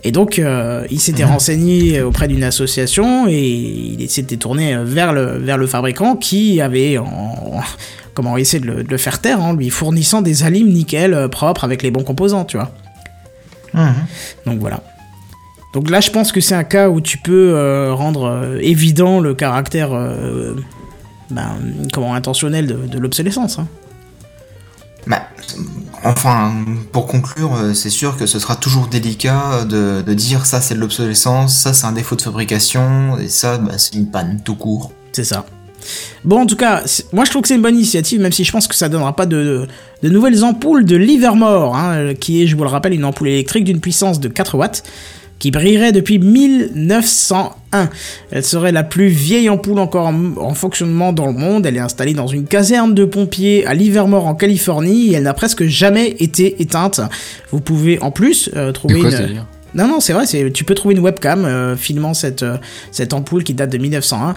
Et 0.06 0.12
donc, 0.12 0.38
euh, 0.38 0.84
il 0.90 1.00
s'était 1.00 1.24
renseigné 1.24 2.02
auprès 2.02 2.28
d'une 2.28 2.44
association 2.44 3.26
et 3.26 3.40
il 3.98 4.10
s'était 4.10 4.36
tourné 4.36 4.76
vers 4.84 5.14
le, 5.14 5.38
vers 5.38 5.56
le 5.56 5.66
fabricant 5.66 6.14
qui 6.16 6.60
avait 6.60 6.98
en, 6.98 7.54
comment 8.14 8.36
essayer 8.36 8.60
de 8.60 8.66
le, 8.66 8.84
de 8.84 8.90
le 8.90 8.96
faire 8.96 9.20
taire 9.20 9.42
en 9.42 9.52
lui 9.52 9.70
fournissant 9.70 10.22
des 10.22 10.44
alimes 10.44 10.68
nickel 10.68 11.12
euh, 11.12 11.28
propres 11.28 11.64
avec 11.64 11.82
les 11.82 11.90
bons 11.90 12.04
composants, 12.04 12.44
tu 12.44 12.56
vois. 12.56 12.72
Mhm. 13.74 13.94
Donc 14.46 14.60
voilà. 14.60 14.82
Donc 15.74 15.90
là, 15.90 16.00
je 16.00 16.10
pense 16.10 16.30
que 16.30 16.40
c'est 16.40 16.54
un 16.54 16.64
cas 16.64 16.88
où 16.88 17.00
tu 17.00 17.18
peux 17.18 17.52
euh, 17.54 17.92
rendre 17.92 18.28
euh, 18.28 18.58
évident 18.62 19.18
le 19.18 19.34
caractère 19.34 19.92
euh, 19.92 20.54
ben, 21.30 21.58
comment 21.92 22.14
intentionnelle 22.14 22.68
de, 22.68 22.74
de 22.74 22.98
l'obsolescence. 22.98 23.58
Hein. 23.58 23.66
Bah, 25.08 25.22
enfin, 26.04 26.54
pour 26.92 27.08
conclure, 27.08 27.58
c'est 27.74 27.90
sûr 27.90 28.16
que 28.16 28.24
ce 28.24 28.38
sera 28.38 28.54
toujours 28.54 28.86
délicat 28.86 29.64
de, 29.64 30.00
de 30.00 30.14
dire 30.14 30.46
ça 30.46 30.60
c'est 30.60 30.76
de 30.76 30.80
l'obsolescence, 30.80 31.58
ça 31.58 31.74
c'est 31.74 31.86
un 31.86 31.92
défaut 31.92 32.16
de 32.16 32.22
fabrication, 32.22 33.18
et 33.18 33.28
ça 33.28 33.58
bah, 33.58 33.72
c'est 33.76 33.96
une 33.96 34.10
panne 34.10 34.40
tout 34.42 34.54
court. 34.54 34.92
C'est 35.12 35.24
ça. 35.24 35.44
Bon, 36.24 36.40
en 36.40 36.46
tout 36.46 36.56
cas, 36.56 36.82
moi 37.12 37.24
je 37.24 37.30
trouve 37.30 37.42
que 37.42 37.48
c'est 37.48 37.54
une 37.54 37.62
bonne 37.62 37.76
initiative, 37.76 38.20
même 38.20 38.32
si 38.32 38.44
je 38.44 38.52
pense 38.52 38.66
que 38.68 38.74
ça 38.74 38.88
donnera 38.88 39.14
pas 39.16 39.26
de, 39.26 39.36
de, 39.36 39.68
de 40.02 40.08
nouvelles 40.08 40.44
ampoules 40.44 40.84
de 40.84 40.96
Livermore, 40.96 41.76
hein, 41.76 41.94
euh, 41.94 42.14
qui 42.14 42.42
est, 42.42 42.46
je 42.46 42.56
vous 42.56 42.64
le 42.64 42.70
rappelle, 42.70 42.94
une 42.94 43.04
ampoule 43.04 43.28
électrique 43.28 43.64
d'une 43.64 43.80
puissance 43.80 44.20
de 44.20 44.28
4 44.28 44.56
watts, 44.56 44.82
qui 45.38 45.50
brillerait 45.50 45.92
depuis 45.92 46.18
1901. 46.18 47.90
Elle 48.30 48.44
serait 48.44 48.72
la 48.72 48.84
plus 48.84 49.08
vieille 49.08 49.50
ampoule 49.50 49.78
encore 49.78 50.06
en, 50.06 50.36
en 50.38 50.54
fonctionnement 50.54 51.12
dans 51.12 51.26
le 51.26 51.32
monde. 51.32 51.66
Elle 51.66 51.76
est 51.76 51.80
installée 51.80 52.14
dans 52.14 52.28
une 52.28 52.46
caserne 52.46 52.94
de 52.94 53.04
pompiers 53.04 53.66
à 53.66 53.74
Livermore 53.74 54.26
en 54.26 54.34
Californie, 54.34 55.10
et 55.10 55.14
elle 55.14 55.24
n'a 55.24 55.34
presque 55.34 55.64
jamais 55.64 56.16
été 56.18 56.62
éteinte. 56.62 57.00
Vous 57.50 57.60
pouvez 57.60 58.00
en 58.00 58.10
plus 58.10 58.50
euh, 58.56 58.72
trouver 58.72 59.00
quoi 59.00 59.10
une... 59.10 59.44
Non, 59.74 59.88
non, 59.88 59.98
c'est 59.98 60.12
vrai, 60.12 60.24
tu 60.52 60.64
peux 60.64 60.74
trouver 60.74 60.94
une 60.94 61.00
webcam 61.00 61.44
euh, 61.44 61.76
filmant 61.76 62.14
cette, 62.14 62.44
euh, 62.44 62.58
cette 62.92 63.12
ampoule 63.12 63.42
qui 63.42 63.54
date 63.54 63.70
de 63.70 63.78
1901 63.78 64.34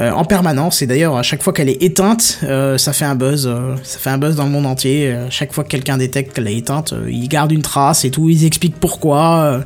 euh, 0.00 0.10
en 0.12 0.24
permanence. 0.24 0.80
Et 0.80 0.86
d'ailleurs, 0.86 1.16
à 1.16 1.22
chaque 1.22 1.42
fois 1.42 1.52
qu'elle 1.52 1.68
est 1.68 1.82
éteinte, 1.82 2.38
euh, 2.44 2.78
ça 2.78 2.94
fait 2.94 3.04
un 3.04 3.14
buzz. 3.14 3.50
ça 3.82 3.98
fait 3.98 4.08
un 4.08 4.16
buzz 4.16 4.36
dans 4.36 4.44
le 4.44 4.50
monde 4.50 4.64
entier. 4.64 5.14
Chaque 5.28 5.52
fois 5.52 5.64
que 5.64 5.68
quelqu'un 5.68 5.98
détecte 5.98 6.34
qu'elle 6.34 6.48
est 6.48 6.56
éteinte, 6.56 6.94
ils 7.06 7.28
gardent 7.28 7.52
une 7.52 7.62
trace 7.62 8.06
et 8.06 8.10
tout. 8.10 8.30
Ils 8.30 8.46
expliquent 8.46 8.80
pourquoi. 8.80 9.62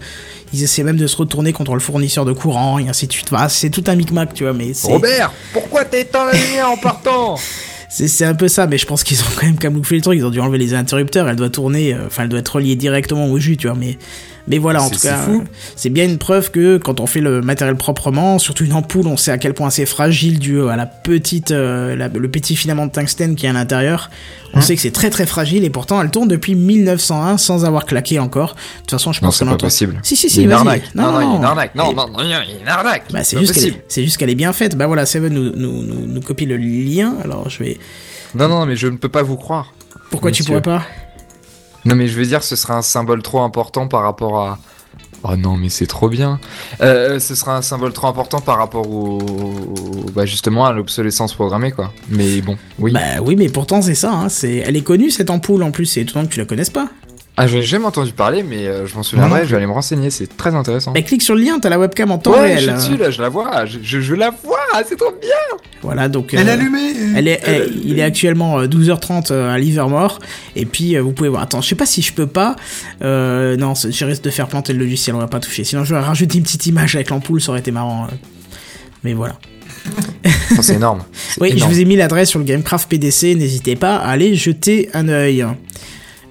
ils 0.52 0.64
essaient 0.64 0.82
même 0.82 0.96
de 0.96 1.06
se 1.06 1.16
retourner 1.16 1.52
contre 1.52 1.74
le 1.74 1.80
fournisseur 1.80 2.24
de 2.24 2.32
courant 2.32 2.78
et 2.80 2.88
ainsi 2.88 3.06
de 3.06 3.12
suite. 3.12 3.30
C'est 3.48 3.70
tout 3.70 3.84
un 3.86 3.94
micmac, 3.94 4.34
tu 4.34 4.42
vois, 4.42 4.52
mais 4.52 4.72
Robert, 4.82 5.32
pourquoi 5.52 5.84
t'as 5.84 5.98
éteint 5.98 6.26
la 6.26 6.32
lumière 6.32 6.70
en 6.70 6.76
partant? 6.76 7.36
C'est, 7.94 8.24
un 8.24 8.34
peu 8.34 8.48
ça. 8.48 8.66
Mais 8.66 8.78
je 8.78 8.86
pense 8.86 9.04
qu'ils 9.04 9.20
ont 9.20 9.30
quand 9.38 9.44
même 9.44 9.58
camouflé 9.58 9.98
le 9.98 10.02
truc. 10.02 10.16
Ils 10.18 10.24
ont 10.24 10.30
dû 10.30 10.40
enlever 10.40 10.56
les 10.56 10.72
interrupteurs. 10.72 11.28
Elle 11.28 11.36
doit 11.36 11.50
tourner, 11.50 11.94
enfin, 12.06 12.22
elle 12.22 12.30
doit 12.30 12.40
être 12.40 12.56
reliée 12.56 12.74
directement 12.74 13.26
au 13.26 13.38
jus, 13.38 13.58
tu 13.58 13.66
vois. 13.66 13.76
Mais, 13.76 13.98
mais 14.48 14.58
voilà, 14.58 14.82
en 14.82 14.86
C'est- 14.86 14.92
tout 14.94 14.98
c'est 15.00 15.08
cas, 15.08 15.26
euh, 15.28 15.38
c'est 15.76 15.90
bien 15.90 16.04
une 16.04 16.18
preuve 16.18 16.50
que 16.50 16.76
quand 16.78 17.00
on 17.00 17.06
fait 17.06 17.20
le 17.20 17.40
matériel 17.42 17.76
proprement, 17.76 18.38
surtout 18.38 18.64
une 18.64 18.72
ampoule, 18.72 19.06
on 19.06 19.16
sait 19.16 19.30
à 19.30 19.38
quel 19.38 19.54
point 19.54 19.70
c'est 19.70 19.86
fragile 19.86 20.38
dû 20.38 20.60
à 20.68 20.76
la 20.76 20.86
petite, 20.86 21.50
euh, 21.52 21.94
la- 21.96 22.08
le 22.08 22.28
petit 22.30 22.56
filament 22.56 22.86
de 22.86 22.92
tungstène 22.92 23.34
qui 23.36 23.46
est 23.46 23.48
à 23.48 23.52
l'intérieur. 23.52 24.10
On 24.54 24.60
sait 24.60 24.74
que 24.76 24.82
c'est 24.82 24.90
très 24.90 25.08
très 25.08 25.24
fragile 25.24 25.64
et 25.64 25.70
pourtant 25.70 26.02
elle 26.02 26.10
tourne 26.10 26.28
depuis 26.28 26.54
1901 26.54 27.38
sans 27.38 27.64
avoir 27.64 27.86
claqué 27.86 28.18
encore. 28.18 28.54
De 28.54 28.80
toute 28.80 28.90
façon, 28.90 29.12
je 29.12 29.20
Non, 29.22 29.28
pense 29.28 29.38
c'est 29.38 29.44
qu'on 29.46 29.52
pas 29.52 29.56
possible. 29.56 29.98
Si 30.02 30.14
si 30.14 30.28
si, 30.28 30.42
une 30.42 30.52
arnaque. 30.52 30.94
Non, 30.94 31.10
non, 31.12 31.20
il 31.20 31.28
y 31.30 31.32
a 31.32 31.36
une 31.38 31.44
arnaque. 31.44 31.74
Non, 31.74 31.92
non, 31.94 32.06
non, 32.08 32.18
une 32.22 32.68
arnaque. 32.68 33.04
Bah, 33.12 33.24
c'est 33.24 33.38
juste 33.38 33.54
qu'elle 33.54 33.66
est, 33.68 33.84
c'est 33.88 34.04
juste 34.04 34.18
qu'elle 34.18 34.28
est 34.30 34.34
bien 34.34 34.52
faite. 34.52 34.76
Bah 34.76 34.86
voilà, 34.86 35.06
Seven 35.06 35.32
nous, 35.32 35.52
nous, 35.56 35.82
nous, 35.82 36.06
nous 36.06 36.20
copie 36.20 36.44
le 36.44 36.56
lien. 36.58 37.14
Alors 37.24 37.48
je 37.48 37.60
vais. 37.64 37.78
Non, 38.34 38.48
non, 38.48 38.66
mais 38.66 38.76
je 38.76 38.88
ne 38.88 38.96
peux 38.98 39.08
pas 39.08 39.22
vous 39.22 39.36
croire. 39.36 39.72
Pourquoi 40.10 40.30
tu 40.30 40.42
Monsieur. 40.42 40.60
pourrais 40.60 40.78
pas? 40.78 40.84
Non, 41.84 41.94
mais 41.94 42.08
je 42.08 42.18
veux 42.18 42.26
dire, 42.26 42.42
ce 42.42 42.56
serait 42.56 42.74
un 42.74 42.82
symbole 42.82 43.22
trop 43.22 43.42
important 43.42 43.88
par 43.88 44.02
rapport 44.02 44.40
à. 44.40 44.58
Oh 45.24 45.36
non, 45.36 45.56
mais 45.56 45.68
c'est 45.68 45.86
trop 45.86 46.08
bien. 46.08 46.40
Euh, 46.80 47.20
ce 47.20 47.36
sera 47.36 47.56
un 47.56 47.62
symbole 47.62 47.92
trop 47.92 48.08
important 48.08 48.40
par 48.40 48.58
rapport 48.58 48.88
au. 48.90 49.18
Bah, 50.14 50.26
justement, 50.26 50.66
à 50.66 50.72
l'obsolescence 50.72 51.34
programmée, 51.34 51.70
quoi. 51.70 51.92
Mais 52.08 52.40
bon, 52.40 52.56
oui. 52.78 52.92
Bah 52.92 53.20
oui, 53.22 53.36
mais 53.36 53.48
pourtant 53.48 53.82
c'est 53.82 53.94
ça. 53.94 54.12
Hein. 54.12 54.28
C'est, 54.28 54.56
elle 54.56 54.76
est 54.76 54.82
connue 54.82 55.10
cette 55.10 55.30
ampoule 55.30 55.62
en 55.62 55.70
plus. 55.70 55.86
C'est 55.86 56.00
étonnant 56.00 56.26
que 56.26 56.32
tu 56.32 56.40
la 56.40 56.46
connaisses 56.46 56.70
pas. 56.70 56.88
Ah, 57.38 57.46
je 57.46 57.56
n'ai 57.56 57.62
jamais 57.62 57.86
entendu 57.86 58.12
parler, 58.12 58.42
mais 58.42 58.66
euh, 58.66 58.86
je 58.86 58.94
m'en 58.94 59.02
souviendrai, 59.02 59.44
je 59.46 59.50
vais 59.50 59.56
aller 59.56 59.66
me 59.66 59.72
renseigner, 59.72 60.10
c'est 60.10 60.36
très 60.36 60.54
intéressant. 60.54 60.92
Bah 60.92 61.00
clique 61.00 61.22
sur 61.22 61.34
le 61.34 61.40
lien. 61.42 61.58
T'as 61.60 61.70
la 61.70 61.78
webcam 61.78 62.10
en 62.10 62.18
temps 62.18 62.32
ouais, 62.32 62.40
réel. 62.56 62.58
je 62.58 62.62
suis 62.62 62.70
euh. 62.70 62.76
dessus, 62.76 62.96
là, 62.98 63.10
je 63.10 63.22
la 63.22 63.30
vois, 63.30 63.64
je, 63.64 63.78
je, 63.82 64.00
je 64.00 64.14
la 64.14 64.28
vois, 64.30 64.58
c'est 64.86 64.96
trop 64.96 65.12
bien 65.18 65.30
Voilà 65.80 66.10
donc. 66.10 66.34
Elle 66.34 66.40
euh, 66.46 66.50
est 66.50 66.52
allumée 66.52 66.92
Elle 67.16 67.28
est, 67.28 67.40
elle- 67.44 67.72
il 67.84 67.98
est 67.98 68.02
actuellement 68.02 68.58
euh, 68.60 68.66
12h30 68.66 69.32
euh, 69.32 69.50
à 69.50 69.58
Livermore. 69.58 70.18
Et 70.56 70.66
puis, 70.66 70.94
euh, 70.94 71.00
vous 71.00 71.12
pouvez 71.12 71.30
voir. 71.30 71.42
Attends, 71.42 71.62
je 71.62 71.68
sais 71.70 71.74
pas 71.74 71.86
si 71.86 72.02
je 72.02 72.12
peux 72.12 72.26
pas. 72.26 72.54
Euh, 73.02 73.56
non, 73.56 73.72
je 73.74 74.04
risque 74.04 74.22
de 74.24 74.30
faire 74.30 74.46
planter 74.48 74.74
le 74.74 74.80
logiciel, 74.80 75.16
on 75.16 75.18
va 75.18 75.26
pas 75.26 75.40
toucher. 75.40 75.64
Sinon, 75.64 75.84
je 75.84 75.94
vais 75.94 76.00
rajouter 76.00 76.36
une 76.36 76.44
petite 76.44 76.66
image 76.66 76.94
avec 76.96 77.08
l'ampoule, 77.08 77.40
ça 77.40 77.48
aurait 77.50 77.60
été 77.60 77.70
marrant. 77.70 78.04
euh. 78.04 78.14
Mais 79.04 79.14
voilà. 79.14 79.36
Oh, 80.54 80.60
C'est 80.60 80.74
énorme. 80.74 81.02
Oui, 81.40 81.54
je 81.56 81.64
vous 81.64 81.80
ai 81.80 81.86
mis 81.86 81.96
l'adresse 81.96 82.28
sur 82.28 82.38
le 82.38 82.44
Gamecraft 82.44 82.88
PDC. 82.90 83.34
N'hésitez 83.36 83.74
pas 83.74 83.96
à 83.96 84.10
aller 84.10 84.34
jeter 84.36 84.90
un 84.92 85.08
œil. 85.08 85.46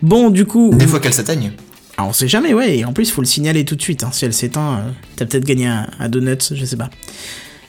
Bon, 0.01 0.29
du 0.29 0.45
coup. 0.45 0.71
Des 0.73 0.87
fois 0.87 0.99
qu'elle 0.99 1.13
s'atteigne. 1.13 1.51
Ah, 1.97 2.05
on 2.05 2.13
sait 2.13 2.27
jamais, 2.27 2.53
ouais. 2.53 2.77
Et 2.79 2.85
en 2.85 2.93
plus, 2.93 3.09
il 3.09 3.11
faut 3.11 3.21
le 3.21 3.27
signaler 3.27 3.65
tout 3.65 3.75
de 3.75 3.81
suite. 3.81 4.03
hein. 4.03 4.09
Si 4.11 4.25
elle 4.25 4.33
s'éteint, 4.33 4.77
euh, 4.79 4.89
t'as 5.15 5.25
peut-être 5.25 5.45
gagné 5.45 5.67
un, 5.67 5.87
un 5.99 6.09
donut, 6.09 6.53
je 6.53 6.65
sais 6.65 6.77
pas. 6.77 6.89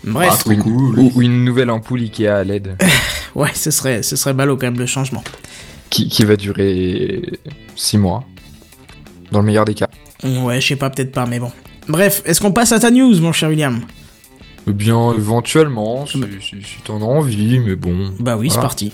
Bref, 0.04 0.30
Ah, 0.32 0.36
trop 0.38 0.50
Ou 0.50 0.52
une, 0.54 0.62
cool. 0.62 0.98
ou- 0.98 1.12
ou 1.14 1.22
une 1.22 1.44
nouvelle 1.44 1.70
ampoule 1.70 2.00
Ikea 2.00 2.26
à 2.28 2.44
LED 2.44 2.76
ouais, 3.34 3.50
ce 3.54 3.70
serait, 3.70 4.02
ce 4.02 4.16
serait 4.16 4.32
ballot 4.34 4.56
quand 4.56 4.66
même 4.66 4.78
le 4.78 4.86
changement. 4.86 5.22
qui, 5.90 6.08
qui 6.08 6.24
va 6.24 6.36
durer 6.36 7.22
6 7.76 7.98
mois. 7.98 8.24
Dans 9.30 9.40
le 9.40 9.46
meilleur 9.46 9.64
des 9.64 9.74
cas. 9.74 9.88
Ouais, 10.24 10.60
je 10.60 10.66
sais 10.68 10.76
pas, 10.76 10.90
peut-être 10.90 11.12
pas, 11.12 11.26
mais 11.26 11.38
bon. 11.38 11.52
Bref, 11.88 12.22
est-ce 12.24 12.40
qu'on 12.40 12.52
passe 12.52 12.72
à 12.72 12.78
ta 12.80 12.90
news, 12.90 13.18
mon 13.20 13.32
cher 13.32 13.48
William? 13.48 13.80
Eh 14.68 14.72
bien, 14.72 15.12
éventuellement, 15.14 16.06
si, 16.06 16.18
si, 16.40 16.56
si 16.62 16.76
t'en 16.84 17.00
as 17.00 17.04
envie, 17.04 17.58
mais 17.58 17.74
bon. 17.76 18.12
Bah 18.20 18.36
oui, 18.36 18.48
c'est 18.50 18.60
parti. 18.60 18.92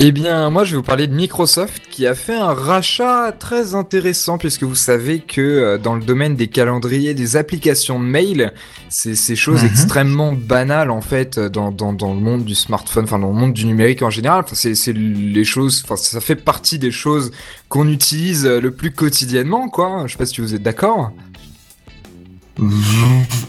Eh 0.00 0.12
bien, 0.12 0.48
moi, 0.50 0.62
je 0.62 0.70
vais 0.72 0.76
vous 0.76 0.84
parler 0.84 1.08
de 1.08 1.14
Microsoft 1.14 1.82
qui 1.90 2.06
a 2.06 2.14
fait 2.14 2.36
un 2.36 2.52
rachat 2.54 3.32
très 3.32 3.74
intéressant 3.74 4.38
puisque 4.38 4.62
vous 4.62 4.76
savez 4.76 5.18
que 5.18 5.40
euh, 5.40 5.76
dans 5.78 5.96
le 5.96 6.04
domaine 6.04 6.36
des 6.36 6.46
calendriers, 6.46 7.14
des 7.14 7.34
applications 7.34 7.98
de 7.98 8.04
mail, 8.04 8.52
c'est 8.88 9.16
ces 9.16 9.34
choses 9.34 9.62
Mhm. 9.64 9.68
extrêmement 9.68 10.32
banales 10.34 10.92
en 10.92 11.00
fait 11.00 11.38
euh, 11.38 11.48
dans, 11.48 11.72
dans, 11.72 11.92
dans 11.92 12.14
le 12.14 12.20
monde 12.20 12.44
du 12.44 12.54
smartphone, 12.54 13.04
enfin 13.04 13.18
dans 13.18 13.26
le 13.32 13.34
monde 13.34 13.52
du 13.52 13.66
numérique 13.66 14.02
en 14.02 14.10
général. 14.10 14.44
Enfin, 14.44 14.54
c'est 14.54 14.76
c'est 14.76 14.92
les 14.92 15.44
choses, 15.44 15.82
enfin 15.84 15.96
ça 15.96 16.20
fait 16.20 16.36
partie 16.36 16.78
des 16.78 16.92
choses 16.92 17.32
qu'on 17.68 17.88
utilise 17.88 18.46
euh, 18.46 18.60
le 18.60 18.70
plus 18.70 18.92
quotidiennement, 18.92 19.68
quoi. 19.68 20.04
Je 20.06 20.12
sais 20.12 20.18
pas 20.18 20.26
si 20.26 20.40
vous 20.40 20.54
êtes 20.54 20.62
d'accord. 20.62 21.10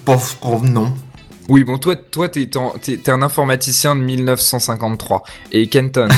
Pof, 0.04 0.38
pof, 0.42 0.64
non. 0.64 0.94
Oui, 1.50 1.64
bon, 1.64 1.78
toi, 1.78 1.96
toi, 1.96 2.30
t'es 2.30 2.46
t'es- 2.46 2.60
t'es- 2.82 2.98
t'es 2.98 3.12
un 3.12 3.22
informaticien 3.22 3.96
de 3.96 4.02
1953 4.02 5.24
et 5.52 5.68
Kenton. 5.68 6.08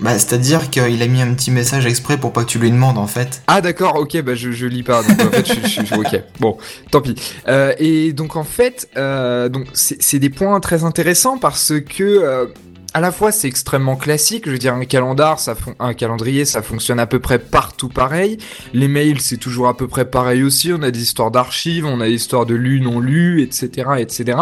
Bah, 0.00 0.18
c'est-à-dire 0.18 0.68
qu'il 0.70 1.00
a 1.00 1.06
mis 1.06 1.20
un 1.22 1.32
petit 1.34 1.52
message 1.52 1.86
exprès 1.86 2.16
pour 2.16 2.32
pas 2.32 2.42
que 2.42 2.48
tu 2.48 2.58
lui 2.58 2.70
demandes 2.72 2.98
en 2.98 3.06
fait. 3.06 3.42
Ah 3.46 3.60
d'accord, 3.60 3.94
ok, 3.96 4.20
bah 4.22 4.34
je, 4.34 4.50
je 4.50 4.66
lis 4.66 4.82
pas. 4.82 5.02
Donc 5.04 5.20
en 5.20 5.30
fait, 5.30 5.46
je, 5.46 5.68
je, 5.68 5.86
je- 5.86 5.94
ok, 5.94 6.20
bon, 6.40 6.56
tant 6.90 7.00
pis. 7.02 7.14
Euh, 7.46 7.72
et 7.78 8.12
donc 8.12 8.34
en 8.34 8.42
fait, 8.42 8.88
euh, 8.96 9.48
donc 9.48 9.66
c'est 9.74 10.02
c'est 10.02 10.18
des 10.18 10.30
points 10.30 10.58
très 10.58 10.82
intéressants 10.82 11.38
parce 11.38 11.74
que 11.88 12.02
euh, 12.02 12.46
à 12.94 13.00
la 13.00 13.12
fois 13.12 13.32
c'est 13.32 13.48
extrêmement 13.48 13.96
classique. 13.96 14.44
Je 14.46 14.50
veux 14.50 14.58
dire, 14.58 14.74
un 14.74 15.94
calendrier, 15.94 16.44
ça 16.44 16.62
fonctionne 16.62 17.00
à 17.00 17.06
peu 17.06 17.18
près 17.18 17.38
partout 17.38 17.88
pareil. 17.88 18.38
Les 18.72 18.88
mails, 18.88 19.20
c'est 19.20 19.36
toujours 19.36 19.68
à 19.68 19.76
peu 19.76 19.88
près 19.88 20.04
pareil 20.04 20.42
aussi. 20.42 20.72
On 20.72 20.82
a 20.82 20.90
des 20.90 21.02
histoires 21.02 21.30
d'archives, 21.30 21.86
on 21.86 22.00
a 22.00 22.06
des 22.06 22.14
histoires 22.14 22.46
de 22.46 22.54
lus 22.54 22.80
non 22.80 23.00
lus, 23.00 23.42
etc., 23.42 23.90
etc. 23.98 24.38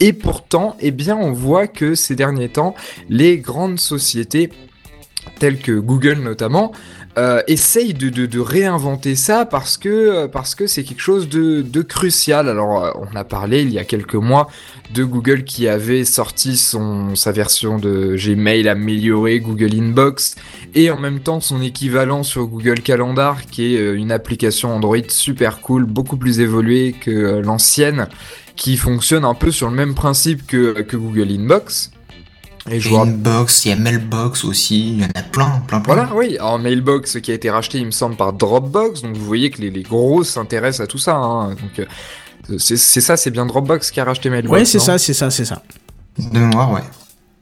Et 0.00 0.12
pourtant, 0.12 0.76
eh 0.80 0.90
bien, 0.90 1.16
on 1.16 1.32
voit 1.32 1.66
que 1.66 1.94
ces 1.94 2.16
derniers 2.16 2.48
temps, 2.48 2.74
les 3.08 3.38
grandes 3.38 3.80
sociétés 3.80 4.50
telles 5.38 5.58
que 5.58 5.72
Google 5.72 6.18
notamment, 6.18 6.72
euh, 7.18 7.42
essaye 7.48 7.92
de, 7.92 8.38
réinventer 8.38 9.16
ça 9.16 9.44
parce 9.44 9.76
que 9.76 10.28
c'est 10.66 10.84
quelque 10.84 11.00
chose 11.00 11.28
de, 11.28 11.82
crucial. 11.82 12.48
Alors 12.48 12.84
euh, 12.84 12.90
on 12.94 13.16
a 13.16 13.24
parlé 13.24 13.62
il 13.62 13.70
y 13.70 13.78
a 13.80 13.84
quelques 13.84 14.14
mois 14.14 14.48
de 14.94 15.02
Google 15.02 15.42
qui 15.42 15.66
avait 15.66 16.04
sorti 16.04 16.56
sa 16.56 17.32
version 17.32 17.78
de 17.78 18.14
Gmail 18.16 18.68
améliorée 18.68 19.40
Google 19.40 19.74
Inbox 19.74 20.36
et 20.74 20.90
en 20.90 21.00
même 21.00 21.18
temps 21.18 21.40
son 21.40 21.60
équivalent 21.62 22.22
sur 22.22 22.46
Google 22.46 22.80
Calendar 22.80 23.44
qui 23.46 23.74
est 23.74 23.78
euh, 23.78 23.96
une 23.96 24.12
application 24.12 24.72
Android 24.72 24.96
super 25.08 25.60
cool, 25.60 25.86
beaucoup 25.86 26.16
plus 26.16 26.38
évoluée 26.38 26.94
que 26.98 27.40
l'ancienne 27.40 28.08
qui 28.54 28.76
fonctionne 28.76 29.24
un 29.24 29.34
peu 29.34 29.50
sur 29.50 29.68
le 29.68 29.74
même 29.74 29.94
principe 29.94 30.46
que 30.46 30.80
Google 30.92 31.32
Inbox. 31.32 31.90
Et 32.68 32.78
je 32.80 32.88
Il 32.88 32.94
y 32.94 32.96
a 32.96 33.00
Inbox, 33.02 33.64
il 33.64 33.68
y 33.68 33.72
a 33.72 33.76
Mailbox 33.76 34.44
aussi, 34.44 34.92
il 34.94 35.00
y 35.00 35.04
en 35.04 35.08
a 35.14 35.22
plein, 35.22 35.62
plein, 35.66 35.80
plein. 35.80 35.94
voilà, 35.94 36.10
oui, 36.14 36.38
en 36.40 36.58
Mailbox 36.58 37.20
qui 37.20 37.30
a 37.30 37.34
été 37.34 37.48
racheté, 37.50 37.78
il 37.78 37.86
me 37.86 37.90
semble, 37.90 38.16
par 38.16 38.32
Dropbox. 38.32 39.02
Donc 39.02 39.16
vous 39.16 39.24
voyez 39.24 39.50
que 39.50 39.60
les, 39.62 39.70
les 39.70 39.82
gros 39.82 40.24
s'intéressent 40.24 40.80
à 40.84 40.86
tout 40.86 40.98
ça. 40.98 41.14
hein. 41.16 41.50
Donc 41.50 41.78
euh, 41.78 42.58
c'est 42.58 42.76
c'est 42.76 43.00
ça, 43.00 43.16
c'est 43.16 43.30
bien 43.30 43.46
Dropbox 43.46 43.90
qui 43.90 44.00
a 44.00 44.04
racheté 44.04 44.28
Mailbox. 44.30 44.52
Ouais, 44.52 44.64
c'est 44.64 44.78
ça, 44.78 44.98
c'est 44.98 45.14
ça, 45.14 45.30
c'est 45.30 45.44
ça. 45.44 45.62
De 46.18 46.38
mémoire, 46.38 46.72
ouais. 46.72 46.82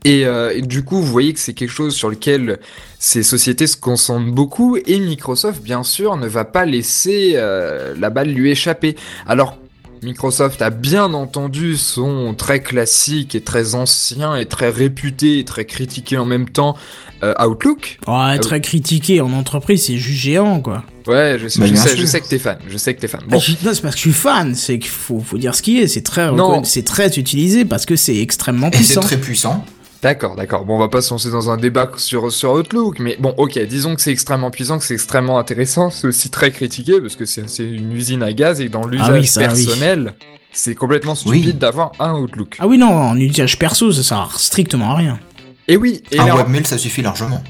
Et, 0.04 0.24
euh, 0.26 0.52
et 0.54 0.62
du 0.62 0.84
coup, 0.84 0.96
vous 1.00 1.10
voyez 1.10 1.34
que 1.34 1.40
c'est 1.40 1.54
quelque 1.54 1.72
chose 1.72 1.94
sur 1.96 2.08
lequel 2.08 2.60
ces 3.00 3.24
sociétés 3.24 3.66
se 3.66 3.76
concentrent 3.76 4.30
beaucoup. 4.32 4.76
Et 4.86 5.00
Microsoft, 5.00 5.60
bien 5.62 5.82
sûr, 5.82 6.16
ne 6.16 6.28
va 6.28 6.44
pas 6.44 6.64
laisser 6.64 7.32
euh, 7.34 7.94
la 7.98 8.08
balle 8.10 8.28
lui 8.28 8.50
échapper. 8.50 8.94
Alors 9.26 9.56
Microsoft 10.02 10.62
a 10.62 10.70
bien 10.70 11.12
entendu 11.14 11.76
son 11.76 12.34
très 12.34 12.60
classique 12.60 13.34
et 13.34 13.40
très 13.40 13.74
ancien 13.74 14.36
et 14.36 14.46
très 14.46 14.70
réputé 14.70 15.38
et 15.40 15.44
très 15.44 15.64
critiqué 15.64 16.16
en 16.18 16.24
même 16.24 16.48
temps 16.48 16.76
euh, 17.24 17.34
Outlook. 17.44 17.98
Ouais, 18.06 18.38
très 18.38 18.60
critiqué 18.60 19.20
en 19.20 19.32
entreprise, 19.32 19.86
c'est 19.86 19.96
juste 19.96 20.20
géant, 20.20 20.60
quoi. 20.60 20.84
Ouais, 21.08 21.36
je 21.40 21.48
sais, 21.48 21.58
Bah, 21.60 21.66
je 21.66 21.72
bien 21.72 21.82
sais, 21.82 21.88
sûr. 21.90 21.98
je 21.98 22.06
sais 22.06 22.20
que 22.20 22.28
t'es 22.28 22.38
fan. 22.38 22.58
Je 22.68 22.76
sais 22.78 22.94
que 22.94 23.00
t'es 23.00 23.08
fan. 23.08 23.20
Ah, 23.24 23.30
Bon, 23.30 23.40
je- 23.40 23.52
non, 23.64 23.74
c'est 23.74 23.82
parce 23.82 23.94
que 23.94 23.98
je 23.98 24.08
suis 24.08 24.12
fan, 24.12 24.54
c'est 24.54 24.78
qu'il 24.78 24.90
faut, 24.90 25.18
faut 25.20 25.38
dire 25.38 25.54
ce 25.54 25.62
qui 25.62 25.80
est, 25.80 25.88
c'est 25.88 26.02
très, 26.02 26.28
c'est 26.64 26.84
très 26.84 27.18
utilisé 27.18 27.64
parce 27.64 27.86
que 27.86 27.96
c'est 27.96 28.16
extrêmement 28.18 28.70
Et 28.70 28.76
c'est 28.82 29.00
très 29.00 29.16
puissant. 29.18 29.64
D'accord, 30.00 30.36
d'accord. 30.36 30.64
Bon, 30.64 30.76
on 30.76 30.78
va 30.78 30.88
pas 30.88 31.00
se 31.02 31.10
lancer 31.10 31.30
dans 31.30 31.50
un 31.50 31.56
débat 31.56 31.90
sur, 31.96 32.30
sur 32.30 32.52
Outlook, 32.52 33.00
mais 33.00 33.16
bon, 33.18 33.34
ok, 33.36 33.58
disons 33.66 33.96
que 33.96 34.00
c'est 34.00 34.12
extrêmement 34.12 34.50
puissant, 34.52 34.78
que 34.78 34.84
c'est 34.84 34.94
extrêmement 34.94 35.38
intéressant, 35.38 35.90
c'est 35.90 36.06
aussi 36.06 36.30
très 36.30 36.52
critiqué, 36.52 37.00
parce 37.00 37.16
que 37.16 37.24
c'est 37.24 37.48
c'est 37.48 37.64
une 37.68 37.92
usine 37.92 38.22
à 38.22 38.32
gaz, 38.32 38.60
et 38.60 38.68
dans 38.68 38.86
l'usage 38.86 39.08
Ah 39.08 39.12
oui, 39.14 39.28
oui. 39.36 39.64
personnel, 39.64 40.14
c'est 40.52 40.76
complètement 40.76 41.14
Oui. 41.26 41.40
stupide 41.40 41.58
d'avoir 41.58 41.92
un 41.98 42.14
Outlook. 42.14 42.56
Ah 42.60 42.68
oui, 42.68 42.78
non, 42.78 42.90
en 42.92 43.16
usage 43.18 43.58
perso, 43.58 43.90
ça 43.90 44.02
sert 44.04 44.38
strictement 44.38 44.92
à 44.92 44.94
rien. 44.96 45.18
Et 45.66 45.76
oui, 45.76 46.02
et 46.12 46.20
un 46.20 46.34
webmail, 46.36 46.64
ça 46.64 46.78
suffit 46.78 47.02
largement. 47.02 47.42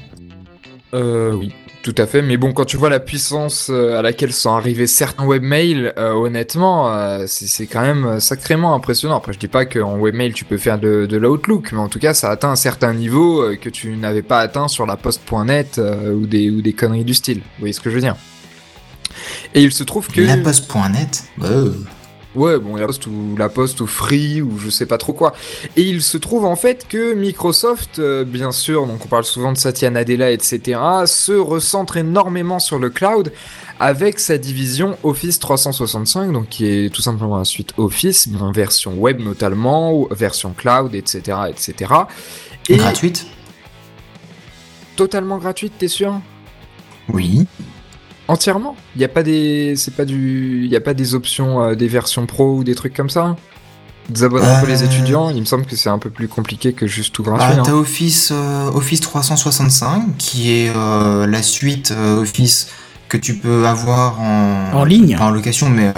Euh, 0.95 1.33
oui, 1.33 1.51
tout 1.81 1.95
à 1.97 2.05
fait. 2.05 2.21
Mais 2.21 2.37
bon, 2.37 2.51
quand 2.53 2.65
tu 2.65 2.77
vois 2.77 2.89
la 2.89 2.99
puissance 2.99 3.69
euh, 3.69 3.97
à 3.97 4.01
laquelle 4.01 4.33
sont 4.33 4.51
arrivés 4.51 4.87
certains 4.87 5.25
webmails, 5.25 5.93
euh, 5.97 6.11
honnêtement, 6.11 6.93
euh, 6.93 7.25
c'est 7.27 7.67
quand 7.67 7.81
même 7.81 8.19
sacrément 8.19 8.73
impressionnant. 8.73 9.17
Après, 9.17 9.33
je 9.33 9.39
dis 9.39 9.47
pas 9.47 9.65
qu'en 9.65 9.97
webmail 9.97 10.33
tu 10.33 10.45
peux 10.45 10.57
faire 10.57 10.77
de, 10.77 11.07
l'Outlook, 11.09 11.71
mais 11.71 11.79
en 11.79 11.89
tout 11.89 11.99
cas, 11.99 12.13
ça 12.13 12.29
atteint 12.29 12.51
un 12.51 12.55
certain 12.55 12.93
niveau 12.93 13.45
que 13.61 13.69
tu 13.69 13.95
n'avais 13.95 14.21
pas 14.21 14.39
atteint 14.39 14.67
sur 14.67 14.85
la 14.85 14.97
poste.net 14.97 15.79
ou 16.13 16.25
des 16.25 16.49
ou 16.49 16.61
des 16.61 16.73
conneries 16.73 17.03
du 17.03 17.13
style. 17.13 17.39
Vous 17.39 17.59
voyez 17.59 17.73
ce 17.73 17.79
que 17.79 17.89
je 17.89 17.95
veux 17.95 18.01
dire? 18.01 18.15
Et 19.53 19.63
il 19.63 19.71
se 19.71 19.83
trouve 19.83 20.07
que 20.07 20.21
La 20.21 20.37
poste.net. 20.37 21.23
Ouais, 22.35 22.59
bon, 22.59 22.75
la 22.75 22.85
poste 22.85 23.07
ou 23.07 23.35
la 23.37 23.49
poste 23.49 23.81
ou 23.81 23.87
free 23.87 24.41
ou 24.41 24.59
je 24.59 24.69
sais 24.69 24.85
pas 24.85 24.99
trop 24.99 25.13
quoi. 25.13 25.33
Et 25.75 25.81
il 25.81 26.03
se 26.03 26.17
trouve 26.17 26.45
en 26.45 26.55
fait 26.55 26.87
que 26.87 27.13
Microsoft, 27.15 27.97
euh, 27.97 28.23
bien 28.23 28.51
sûr, 28.51 28.85
donc 28.85 29.03
on 29.03 29.07
parle 29.07 29.23
souvent 29.23 29.51
de 29.51 29.57
Satya 29.57 29.89
Nadella, 29.89 30.29
etc., 30.29 30.79
se 31.05 31.31
recentre 31.31 31.97
énormément 31.97 32.59
sur 32.59 32.77
le 32.77 32.91
cloud 32.91 33.33
avec 33.79 34.19
sa 34.19 34.37
division 34.37 34.95
Office 35.03 35.39
365, 35.39 36.31
donc 36.31 36.49
qui 36.49 36.67
est 36.67 36.93
tout 36.93 37.01
simplement 37.01 37.37
la 37.37 37.45
suite 37.45 37.73
Office, 37.77 38.27
mais 38.27 38.41
en 38.41 38.51
version 38.51 38.93
web 38.93 39.19
notamment, 39.21 39.93
ou 39.93 40.07
version 40.11 40.53
cloud, 40.53 40.93
etc., 40.93 41.37
etc. 41.49 41.93
Et 42.67 42.77
Gratuite? 42.77 43.25
Totalement 44.95 45.37
gratuite, 45.37 45.73
t'es 45.79 45.87
sûr? 45.87 46.19
Oui. 47.07 47.47
Entièrement 48.29 48.75
Il 48.95 49.01
y 49.01 49.05
a 49.05 49.07
pas 49.09 49.23
des, 49.23 49.73
c'est 49.75 49.95
pas 49.95 50.05
du, 50.05 50.61
il 50.63 50.71
y 50.71 50.75
a 50.75 50.81
pas 50.81 50.93
des 50.93 51.15
options, 51.15 51.61
euh, 51.63 51.75
des 51.75 51.87
versions 51.87 52.25
pro 52.25 52.55
ou 52.57 52.63
des 52.63 52.75
trucs 52.75 52.93
comme 52.93 53.09
ça 53.09 53.35
Des 54.09 54.23
abonnements 54.23 54.59
pour 54.59 54.67
les 54.67 54.81
Euh. 54.83 54.85
étudiants 54.85 55.29
Il 55.31 55.39
me 55.41 55.45
semble 55.45 55.65
que 55.65 55.75
c'est 55.75 55.89
un 55.89 55.97
peu 55.99 56.09
plus 56.11 56.27
compliqué 56.27 56.73
que 56.73 56.85
juste 56.87 57.13
tout 57.13 57.23
gratuit. 57.23 57.59
t'as 57.63 57.71
hein. 57.71 57.73
Office, 57.73 58.29
euh, 58.31 58.69
Office 58.71 59.01
365, 59.01 60.15
qui 60.17 60.51
est 60.51 60.71
euh, 60.75 61.25
la 61.27 61.41
suite 61.41 61.91
euh, 61.91 62.21
Office 62.21 62.67
que 63.07 63.17
tu 63.17 63.35
peux 63.35 63.65
avoir 63.65 64.21
en, 64.21 64.71
En 64.73 64.83
ligne 64.85 65.17
pas 65.17 65.25
en 65.25 65.31
location, 65.31 65.67
mais 65.69 65.87
euh, 65.87 65.93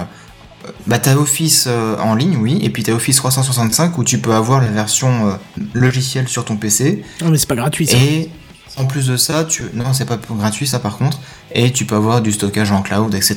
bah 0.86 0.98
t'as 0.98 1.14
Office 1.16 1.66
euh, 1.68 1.96
en 1.98 2.14
ligne, 2.14 2.36
oui, 2.40 2.58
et 2.62 2.70
puis 2.70 2.82
t'as 2.82 2.92
Office 2.92 3.16
365 3.16 3.98
où 3.98 4.04
tu 4.04 4.16
peux 4.18 4.32
avoir 4.32 4.62
la 4.62 4.68
version 4.68 5.28
euh, 5.28 5.32
logicielle 5.74 6.28
sur 6.28 6.46
ton 6.46 6.56
PC. 6.56 7.04
Non, 7.20 7.28
mais 7.28 7.36
c'est 7.36 7.48
pas 7.48 7.56
gratuit, 7.56 7.86
ça. 7.86 7.98
Et 7.98 8.30
en 8.76 8.86
plus 8.86 9.06
de 9.08 9.16
ça, 9.16 9.44
tu 9.44 9.64
non, 9.74 9.92
c'est 9.92 10.06
pas 10.06 10.18
gratuit 10.30 10.66
ça 10.66 10.78
par 10.78 10.98
contre, 10.98 11.18
et 11.54 11.72
tu 11.72 11.84
peux 11.84 11.94
avoir 11.96 12.20
du 12.22 12.32
stockage 12.32 12.72
en 12.72 12.82
cloud, 12.82 13.14
etc. 13.14 13.36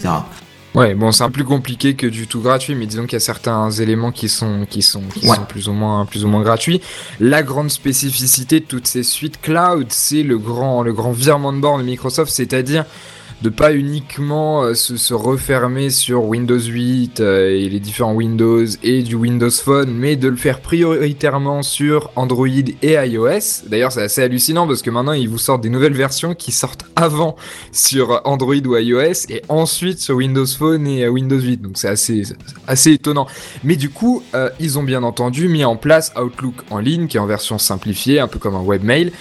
Ouais, 0.74 0.94
bon, 0.94 1.14
c'est 1.14 1.24
un 1.24 1.28
peu 1.28 1.34
plus 1.36 1.44
compliqué 1.46 1.96
que 1.96 2.06
du 2.06 2.28
tout 2.28 2.42
gratuit, 2.42 2.76
mais 2.76 2.86
disons 2.86 3.04
qu'il 3.04 3.14
y 3.14 3.16
a 3.16 3.20
certains 3.22 3.72
éléments 3.72 4.12
qui 4.12 4.28
sont, 4.28 4.66
qui 4.70 4.82
sont, 4.82 5.04
qui 5.14 5.26
Ouais. 5.26 5.38
sont 5.38 5.46
plus 5.46 5.70
ou 5.70 5.74
moins, 5.74 6.06
plus 6.06 6.26
ou 6.26 6.28
moins 6.28 6.42
gratuits. 6.42 6.82
La 7.22 7.44
grande 7.44 7.70
spécificité 7.72 8.60
de 8.60 8.66
toutes 8.66 8.86
ces 8.88 9.04
suites 9.04 9.40
cloud, 9.42 9.88
c'est 9.90 10.22
le 10.24 10.38
grand, 10.38 10.84
le 10.84 10.92
grand 10.92 11.14
virement 11.14 11.54
de 11.54 11.60
bord 11.60 11.78
de 11.78 11.84
Microsoft, 11.84 12.30
c'est-à-dire 12.30 12.84
de 13.42 13.50
pas 13.50 13.74
uniquement 13.74 14.64
euh, 14.64 14.74
se, 14.74 15.14
refermer 15.14 15.90
sur 15.90 16.24
Windows 16.26 16.60
8 16.60 17.20
euh, 17.20 17.50
et 17.50 17.70
les 17.70 17.80
différents 17.80 18.14
Windows 18.14 18.66
et 18.84 19.04
du 19.04 19.16
Windows 19.16 19.52
Phone, 19.52 19.94
mais 19.94 20.16
de 20.16 20.28
le 20.28 20.36
faire 20.36 20.62
prioritairement 20.62 21.62
sur 21.62 22.12
Android 22.16 22.48
et 22.48 22.94
iOS. 22.94 23.68
D'ailleurs, 23.68 23.92
c'est 23.92 24.04
assez 24.04 24.24
hallucinant 24.24 24.68
parce 24.68 24.82
que 24.82 24.90
maintenant 24.90 25.14
ils 25.14 25.30
vous 25.30 25.38
sortent 25.38 25.62
des 25.62 25.70
nouvelles 25.70 25.94
versions 25.94 26.34
qui 26.34 26.52
sortent 26.52 26.86
avant 26.96 27.36
sur 27.72 28.22
Android 28.26 28.56
ou 28.56 28.78
iOS 28.78 29.30
et 29.30 29.42
ensuite 29.50 30.00
sur 30.00 30.16
Windows 30.16 30.46
Phone 30.46 30.88
et 30.88 31.06
euh, 31.06 31.10
Windows 31.10 31.40
8. 31.40 31.62
Donc 31.62 31.74
c'est 31.76 31.90
assez, 31.90 32.24
assez 32.68 32.94
étonnant. 32.94 33.28
Mais 33.64 33.76
du 33.76 33.90
coup, 33.90 34.24
ils 34.60 34.80
ont 34.80 34.84
bien 34.84 35.04
entendu 35.04 35.48
mis 35.48 35.66
en 35.66 35.76
place 35.76 36.14
Outlook 36.22 36.56
en 36.70 36.80
ligne 36.80 37.08
qui 37.08 37.18
est 37.18 37.20
en 37.20 37.26
version 37.26 37.58
simplifiée, 37.58 38.20
un 38.20 38.28
peu 38.28 38.40
comme 38.40 38.56
un 38.56 38.64
webmail. 38.64 39.12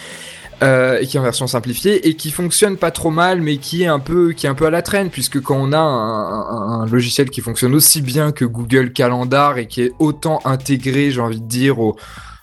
Euh, 0.63 1.01
et 1.01 1.07
qui 1.07 1.17
est 1.17 1.21
en 1.21 1.25
version 1.25 1.47
simplifiée 1.47 2.07
et 2.09 2.15
qui 2.15 2.31
fonctionne 2.31 2.77
pas 2.77 2.93
trop 2.93 3.11
mal 3.11 3.41
mais 3.41 3.57
qui 3.57 3.83
est 3.83 3.87
un 3.87 3.99
peu 3.99 4.35
à 4.63 4.71
la 4.71 4.83
traîne 4.83 5.11
puisque 5.11 5.41
quand 5.41 5.57
on 5.57 5.73
a 5.73 5.79
un, 5.79 6.87
logiciel 6.87 7.29
qui 7.29 7.41
fonctionne 7.41 7.75
aussi 7.75 8.03
bien 8.03 8.31
que 8.31 8.45
Google 8.45 8.93
Calendar 8.93 9.59
et 9.59 9.67
qui 9.67 9.83
est 9.83 9.93
autant 9.99 10.41
intégré 10.45 11.11
j'ai 11.11 11.21
envie 11.21 11.41
de 11.41 11.49
dire 11.49 11.81
au 11.81 11.97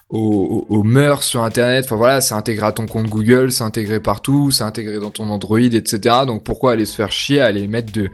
aux, 0.10 0.66
aux- 0.70 0.76
aux 0.76 0.84
mœurs 0.84 1.24
sur 1.24 1.42
internet 1.44 1.86
enfin 1.86 1.96
voilà 1.96 2.20
c'est 2.20 2.34
intégré 2.34 2.68
à 2.68 2.74
ton 2.74 2.86
compte 2.86 3.08
Google 3.08 3.52
c'est 3.52 3.64
intégré 3.64 4.02
partout 4.02 4.52
c'est 4.52 4.66
intégré 4.66 5.00
dans 5.00 5.12
ton 5.12 5.30
Android 5.30 5.60
etc 5.60 6.16
donc 6.28 6.44
pourquoi 6.44 6.74
aller 6.74 6.86
se 6.86 6.96
faire 6.96 7.12
chier 7.14 7.40
à 7.40 7.46
aller 7.46 7.68
mettre 7.68 7.94
de 7.94 8.10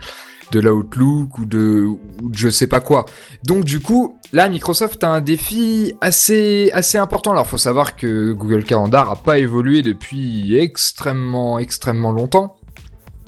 de 0.51 0.59
l'Outlook 0.59 1.37
ou 1.39 1.45
de, 1.45 1.85
ou 1.85 2.29
de 2.29 2.37
je 2.37 2.49
sais 2.49 2.67
pas 2.67 2.79
quoi. 2.79 3.05
Donc 3.43 3.63
du 3.63 3.79
coup, 3.79 4.17
là 4.33 4.49
Microsoft 4.49 5.03
a 5.03 5.09
un 5.09 5.21
défi 5.21 5.93
assez 6.01 6.69
assez 6.73 6.97
important. 6.97 7.31
Alors 7.31 7.47
faut 7.47 7.57
savoir 7.57 7.95
que 7.95 8.33
Google 8.33 8.63
Calendar 8.63 9.09
a 9.09 9.15
pas 9.15 9.39
évolué 9.39 9.81
depuis 9.81 10.57
extrêmement 10.57 11.59
extrêmement 11.59 12.11
longtemps. 12.11 12.56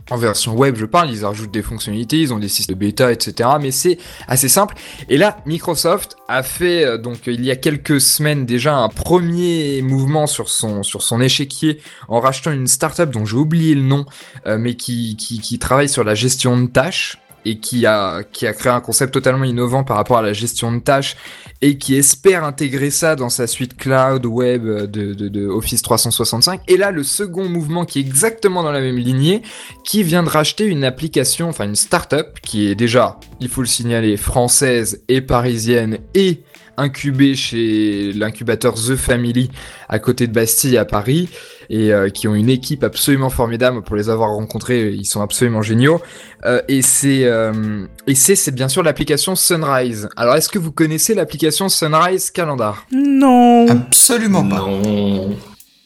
En 0.09 0.17
version 0.17 0.55
web, 0.55 0.75
je 0.75 0.85
parle, 0.85 1.11
ils 1.11 1.23
rajoutent 1.23 1.51
des 1.51 1.61
fonctionnalités, 1.61 2.17
ils 2.17 2.33
ont 2.33 2.39
des 2.39 2.47
systèmes 2.47 2.75
de 2.75 2.79
bêta, 2.79 3.11
etc. 3.11 3.49
Mais 3.61 3.71
c'est 3.71 3.97
assez 4.27 4.49
simple. 4.49 4.75
Et 5.07 5.17
là, 5.17 5.37
Microsoft 5.45 6.17
a 6.27 6.43
fait 6.43 6.83
euh, 6.83 6.97
donc 6.97 7.27
il 7.27 7.43
y 7.45 7.51
a 7.51 7.55
quelques 7.55 8.01
semaines 8.01 8.45
déjà 8.45 8.75
un 8.75 8.89
premier 8.89 9.81
mouvement 9.81 10.27
sur 10.27 10.49
son 10.49 10.83
sur 10.83 11.01
son 11.01 11.21
échiquier 11.21 11.79
en 12.07 12.19
rachetant 12.19 12.51
une 12.51 12.67
startup 12.67 13.09
dont 13.11 13.25
j'ai 13.25 13.37
oublié 13.37 13.75
le 13.75 13.81
nom, 13.81 14.05
euh, 14.47 14.57
mais 14.57 14.75
qui 14.75 15.15
qui 15.15 15.59
travaille 15.59 15.89
sur 15.89 16.03
la 16.03 16.15
gestion 16.15 16.59
de 16.59 16.67
tâches 16.67 17.19
et 17.45 17.59
qui 17.59 17.85
a 17.85 18.23
qui 18.23 18.45
créé 18.53 18.71
un 18.71 18.81
concept 18.81 19.13
totalement 19.13 19.45
innovant 19.45 19.83
par 19.83 19.97
rapport 19.97 20.17
à 20.17 20.21
la 20.21 20.33
gestion 20.33 20.71
de 20.71 20.79
tâches 20.79 21.15
et 21.61 21.77
qui 21.77 21.95
espère 21.95 22.43
intégrer 22.43 22.89
ça 22.89 23.15
dans 23.15 23.29
sa 23.29 23.47
suite 23.47 23.75
cloud 23.75 24.25
web 24.25 24.65
de, 24.65 25.13
de, 25.13 25.27
de 25.27 25.47
Office 25.47 25.81
365. 25.81 26.61
Et 26.67 26.77
là, 26.77 26.91
le 26.91 27.03
second 27.03 27.49
mouvement 27.49 27.85
qui 27.85 27.99
est 27.99 28.01
exactement 28.01 28.63
dans 28.63 28.71
la 28.71 28.81
même 28.81 28.97
lignée, 28.97 29.41
qui 29.83 30.03
vient 30.03 30.23
de 30.23 30.29
racheter 30.29 30.65
une 30.65 30.83
application, 30.83 31.49
enfin 31.49 31.65
une 31.65 31.75
startup, 31.75 32.39
qui 32.41 32.67
est 32.67 32.75
déjà, 32.75 33.19
il 33.39 33.49
faut 33.49 33.61
le 33.61 33.67
signaler, 33.67 34.15
française 34.15 35.03
et 35.09 35.21
parisienne 35.21 35.99
et 36.13 36.43
incubée 36.79 37.35
chez 37.35 38.11
l'incubateur 38.13 38.73
The 38.75 38.95
Family 38.95 39.49
à 39.87 39.99
côté 39.99 40.27
de 40.27 40.33
Bastille 40.33 40.77
à 40.77 40.85
Paris 40.85 41.29
et 41.69 41.93
euh, 41.93 42.09
qui 42.09 42.27
ont 42.27 42.33
une 42.33 42.49
équipe 42.49 42.83
absolument 42.83 43.29
formidable 43.29 43.83
pour 43.83 43.95
les 43.95 44.09
avoir 44.09 44.29
rencontrés, 44.31 44.89
ils 44.89 45.05
sont 45.05 45.21
absolument 45.21 45.61
géniaux. 45.61 46.01
Euh, 46.45 46.61
et 46.67 46.81
c'est 46.81 47.25
euh, 47.25 47.85
et 48.07 48.15
c'est 48.15 48.35
c'est 48.35 48.51
bien 48.51 48.67
sûr 48.69 48.81
l'application 48.81 49.35
Sunrise. 49.35 50.09
Alors 50.15 50.35
est-ce 50.35 50.49
que 50.49 50.57
vous 50.57 50.71
connaissez 50.71 51.13
l'application 51.13 51.69
Sunrise 51.69 52.31
Calendar? 52.31 52.85
Non. 52.91 53.67
Absolument 53.69 54.47
pas. 54.47 54.59
Non. 54.59 55.35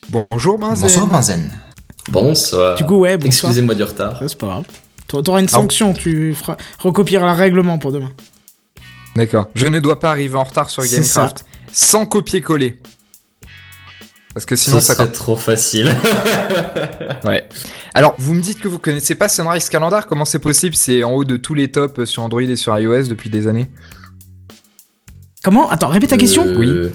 Bonjour 0.09 0.57
Benzen. 0.57 0.83
Bonsoir 0.83 1.07
Benzen. 1.07 1.51
Bonsoir. 2.09 2.75
Du 2.77 2.83
coup, 2.85 2.97
ouais, 2.99 3.17
bonsoir. 3.17 3.49
Excusez-moi 3.51 3.75
du 3.75 3.83
retard. 3.83 4.21
C'est 4.27 4.37
pas 4.37 4.47
grave. 4.47 4.65
T'a- 5.07 5.21
T'auras 5.21 5.39
une 5.39 5.45
Ah. 5.47 5.55
sanction, 5.55 5.93
tu 5.93 6.33
feras 6.33 6.57
recopieras 6.79 7.33
le 7.33 7.37
règlement 7.37 7.77
pour 7.77 7.91
demain. 7.91 8.11
D'accord. 9.15 9.49
Je 9.55 9.67
ne 9.67 9.79
dois 9.79 9.99
pas 9.99 10.09
arriver 10.09 10.35
en 10.35 10.43
retard 10.43 10.69
sur 10.69 10.83
Gamecraft 10.83 11.45
sans 11.71 12.05
copier-coller. 12.05 12.79
Parce 14.33 14.45
que 14.45 14.55
sinon 14.55 14.79
Ce 14.79 14.87
ça 14.87 14.95
serait 14.95 15.11
trop 15.11 15.35
facile. 15.35 15.93
Ouais. 17.23 17.47
Alors, 17.93 18.15
vous 18.17 18.33
me 18.33 18.41
dites 18.41 18.59
que 18.59 18.67
vous 18.67 18.79
connaissez 18.79 19.15
pas 19.15 19.29
Sunrise 19.29 19.69
Calendar, 19.69 20.07
comment 20.07 20.25
c'est 20.25 20.39
possible? 20.39 20.75
C'est 20.75 21.03
en 21.03 21.11
haut 21.11 21.23
de 21.23 21.37
tous 21.37 21.53
les 21.53 21.71
tops 21.71 22.03
sur 22.05 22.23
Android 22.23 22.41
et 22.41 22.55
sur 22.57 22.77
iOS 22.77 23.03
depuis 23.03 23.29
des 23.29 23.47
années. 23.47 23.69
Comment? 25.43 25.69
Attends, 25.69 25.87
répète 25.87 26.09
ta 26.09 26.17
question. 26.17 26.45
Euh, 26.45 26.55
Oui. 26.57 26.91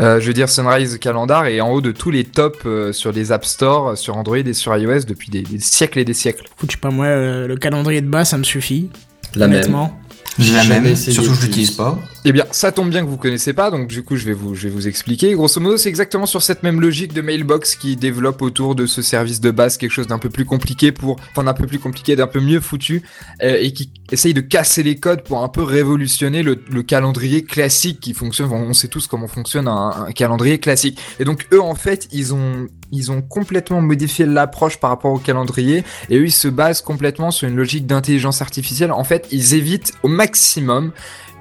Euh, 0.00 0.20
je 0.20 0.26
veux 0.26 0.34
dire, 0.34 0.48
Sunrise 0.50 0.98
Calendar 0.98 1.46
est 1.46 1.60
en 1.60 1.70
haut 1.72 1.80
de 1.80 1.90
tous 1.90 2.10
les 2.10 2.24
tops 2.24 2.58
euh, 2.66 2.92
sur 2.92 3.12
les 3.12 3.32
App 3.32 3.44
Store, 3.46 3.96
sur 3.96 4.16
Android 4.16 4.36
et 4.36 4.52
sur 4.52 4.76
iOS 4.76 5.04
depuis 5.08 5.30
des, 5.30 5.42
des 5.42 5.58
siècles 5.58 5.98
et 6.00 6.04
des 6.04 6.12
siècles. 6.14 6.44
Écoute, 6.56 6.70
je 6.70 6.76
sais 6.76 6.80
pas, 6.80 6.90
moi, 6.90 7.06
euh, 7.06 7.46
le 7.46 7.56
calendrier 7.56 8.02
de 8.02 8.08
base, 8.08 8.28
ça 8.28 8.38
me 8.38 8.44
suffit. 8.44 8.90
La 9.34 9.46
honnêtement. 9.46 9.98
Jamais 10.38 10.96
surtout 10.96 11.34
je 11.34 11.46
l'utilise 11.46 11.70
pas. 11.70 11.98
Eh 12.28 12.32
bien, 12.32 12.44
ça 12.50 12.72
tombe 12.72 12.90
bien 12.90 13.04
que 13.04 13.08
vous 13.08 13.18
connaissez 13.18 13.52
pas, 13.52 13.70
donc 13.70 13.86
du 13.86 14.02
coup, 14.02 14.16
je 14.16 14.24
vais 14.24 14.32
vous, 14.32 14.56
je 14.56 14.66
vais 14.66 14.74
vous 14.74 14.88
expliquer. 14.88 15.32
Grosso 15.34 15.60
modo, 15.60 15.76
c'est 15.76 15.88
exactement 15.88 16.26
sur 16.26 16.42
cette 16.42 16.64
même 16.64 16.80
logique 16.80 17.12
de 17.12 17.20
Mailbox 17.20 17.76
qui 17.76 17.94
développe 17.94 18.42
autour 18.42 18.74
de 18.74 18.84
ce 18.84 19.00
service 19.00 19.40
de 19.40 19.52
base 19.52 19.76
quelque 19.76 19.92
chose 19.92 20.08
d'un 20.08 20.18
peu 20.18 20.28
plus 20.28 20.44
compliqué 20.44 20.90
pour, 20.90 21.20
enfin, 21.30 21.44
d'un 21.44 21.54
peu 21.54 21.68
plus 21.68 21.78
compliqué, 21.78 22.16
d'un 22.16 22.26
peu 22.26 22.40
mieux 22.40 22.58
foutu, 22.58 23.04
euh, 23.44 23.58
et 23.60 23.72
qui 23.72 23.92
essaye 24.10 24.34
de 24.34 24.40
casser 24.40 24.82
les 24.82 24.96
codes 24.96 25.22
pour 25.22 25.44
un 25.44 25.48
peu 25.48 25.62
révolutionner 25.62 26.42
le, 26.42 26.60
le 26.68 26.82
calendrier 26.82 27.44
classique 27.44 28.00
qui 28.00 28.12
fonctionne. 28.12 28.50
On 28.50 28.72
sait 28.72 28.88
tous 28.88 29.06
comment 29.06 29.28
fonctionne 29.28 29.68
un, 29.68 30.06
un 30.08 30.10
calendrier 30.10 30.58
classique. 30.58 30.98
Et 31.20 31.24
donc, 31.24 31.46
eux, 31.52 31.60
en 31.60 31.76
fait, 31.76 32.08
ils 32.10 32.34
ont, 32.34 32.66
ils 32.90 33.12
ont 33.12 33.22
complètement 33.22 33.80
modifié 33.80 34.26
l'approche 34.26 34.78
par 34.78 34.90
rapport 34.90 35.12
au 35.12 35.18
calendrier, 35.18 35.84
et 36.10 36.18
eux, 36.18 36.24
ils 36.24 36.32
se 36.32 36.48
basent 36.48 36.82
complètement 36.82 37.30
sur 37.30 37.46
une 37.46 37.54
logique 37.54 37.86
d'intelligence 37.86 38.42
artificielle. 38.42 38.90
En 38.90 39.04
fait, 39.04 39.28
ils 39.30 39.54
évitent 39.54 39.92
au 40.02 40.08
maximum 40.08 40.90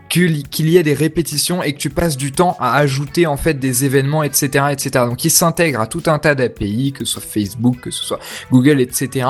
qu'il 0.10 0.70
y 0.70 0.78
ait 0.78 0.84
des 0.84 0.94
répétitions 0.94 1.64
et 1.64 1.74
que 1.74 1.78
tu 1.80 1.90
passes 1.90 2.16
du 2.18 2.32
temps 2.32 2.56
à 2.60 2.76
ajouter 2.78 3.26
en 3.28 3.38
fait 3.38 3.56
des 3.60 3.86
événements, 3.86 4.24
etc., 4.24 4.66
etc. 4.72 4.90
Donc 5.08 5.26
il 5.26 5.32
s'intègre 5.32 5.82
à 5.82 5.88
tout 5.88 6.04
un 6.06 6.20
tas 6.20 6.36
d'API, 6.36 6.94
que 6.94 7.06
ce 7.06 7.14
soit 7.14 7.22
Facebook, 7.22 7.80
que 7.82 7.92
ce 7.92 8.04
soit 8.06 8.20
Google, 8.52 8.80
etc. 8.82 9.28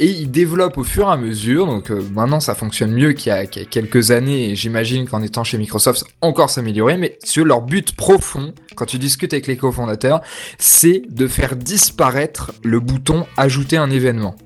Et 0.00 0.06
il 0.06 0.30
développe 0.30 0.78
au 0.78 0.84
fur 0.84 1.08
et 1.08 1.12
à 1.12 1.16
mesure. 1.16 1.66
Donc 1.66 1.90
euh, 1.90 2.02
maintenant 2.14 2.40
ça 2.40 2.54
fonctionne 2.54 2.92
mieux 2.92 3.12
qu'il 3.12 3.30
y, 3.30 3.34
a- 3.34 3.46
quelques 3.46 4.10
années 4.10 4.50
et 4.50 4.56
j'imagine 4.56 5.06
qu'en 5.06 5.22
étant 5.22 5.44
chez 5.44 5.58
Microsoft 5.58 6.04
encore 6.20 6.50
s'améliorer. 6.50 6.96
Mais 6.96 7.18
sur 7.22 7.44
leur 7.44 7.60
but 7.62 7.94
profond, 7.94 8.52
quand 8.76 8.86
tu 8.86 8.98
discutes 8.98 9.32
avec 9.34 9.46
les 9.46 9.56
cofondateurs, 9.56 10.20
c'est 10.58 11.02
de 11.10 11.26
faire 11.28 11.54
disparaître 11.56 12.52
le 12.62 12.80
bouton 12.80 13.26
ajouter 13.36 13.76
un 13.76 13.90
événement. 13.90 14.36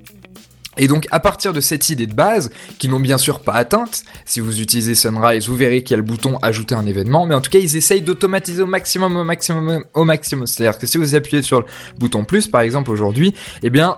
Et 0.79 0.87
donc, 0.87 1.07
à 1.11 1.19
partir 1.19 1.53
de 1.53 1.59
cette 1.61 1.89
idée 1.89 2.07
de 2.07 2.13
base, 2.13 2.49
qu'ils 2.79 2.89
n'ont 2.89 2.99
bien 2.99 3.17
sûr 3.17 3.41
pas 3.41 3.53
atteinte, 3.53 4.03
si 4.25 4.39
vous 4.39 4.61
utilisez 4.61 4.95
Sunrise, 4.95 5.47
vous 5.47 5.55
verrez 5.55 5.83
qu'il 5.83 5.91
y 5.91 5.93
a 5.95 5.97
le 5.97 6.03
bouton 6.03 6.39
ajouter 6.41 6.73
un 6.73 6.85
événement, 6.85 7.25
mais 7.25 7.35
en 7.35 7.41
tout 7.41 7.51
cas, 7.51 7.59
ils 7.59 7.75
essayent 7.75 8.01
d'automatiser 8.01 8.63
au 8.63 8.67
maximum, 8.67 9.15
au 9.17 9.23
maximum, 9.25 9.83
au 9.93 10.05
maximum. 10.05 10.47
C'est-à-dire 10.47 10.79
que 10.79 10.87
si 10.87 10.97
vous 10.97 11.15
appuyez 11.15 11.43
sur 11.43 11.59
le 11.59 11.65
bouton 11.97 12.23
plus, 12.23 12.47
par 12.47 12.61
exemple, 12.61 12.91
aujourd'hui, 12.91 13.35
eh 13.61 13.69
bien, 13.69 13.97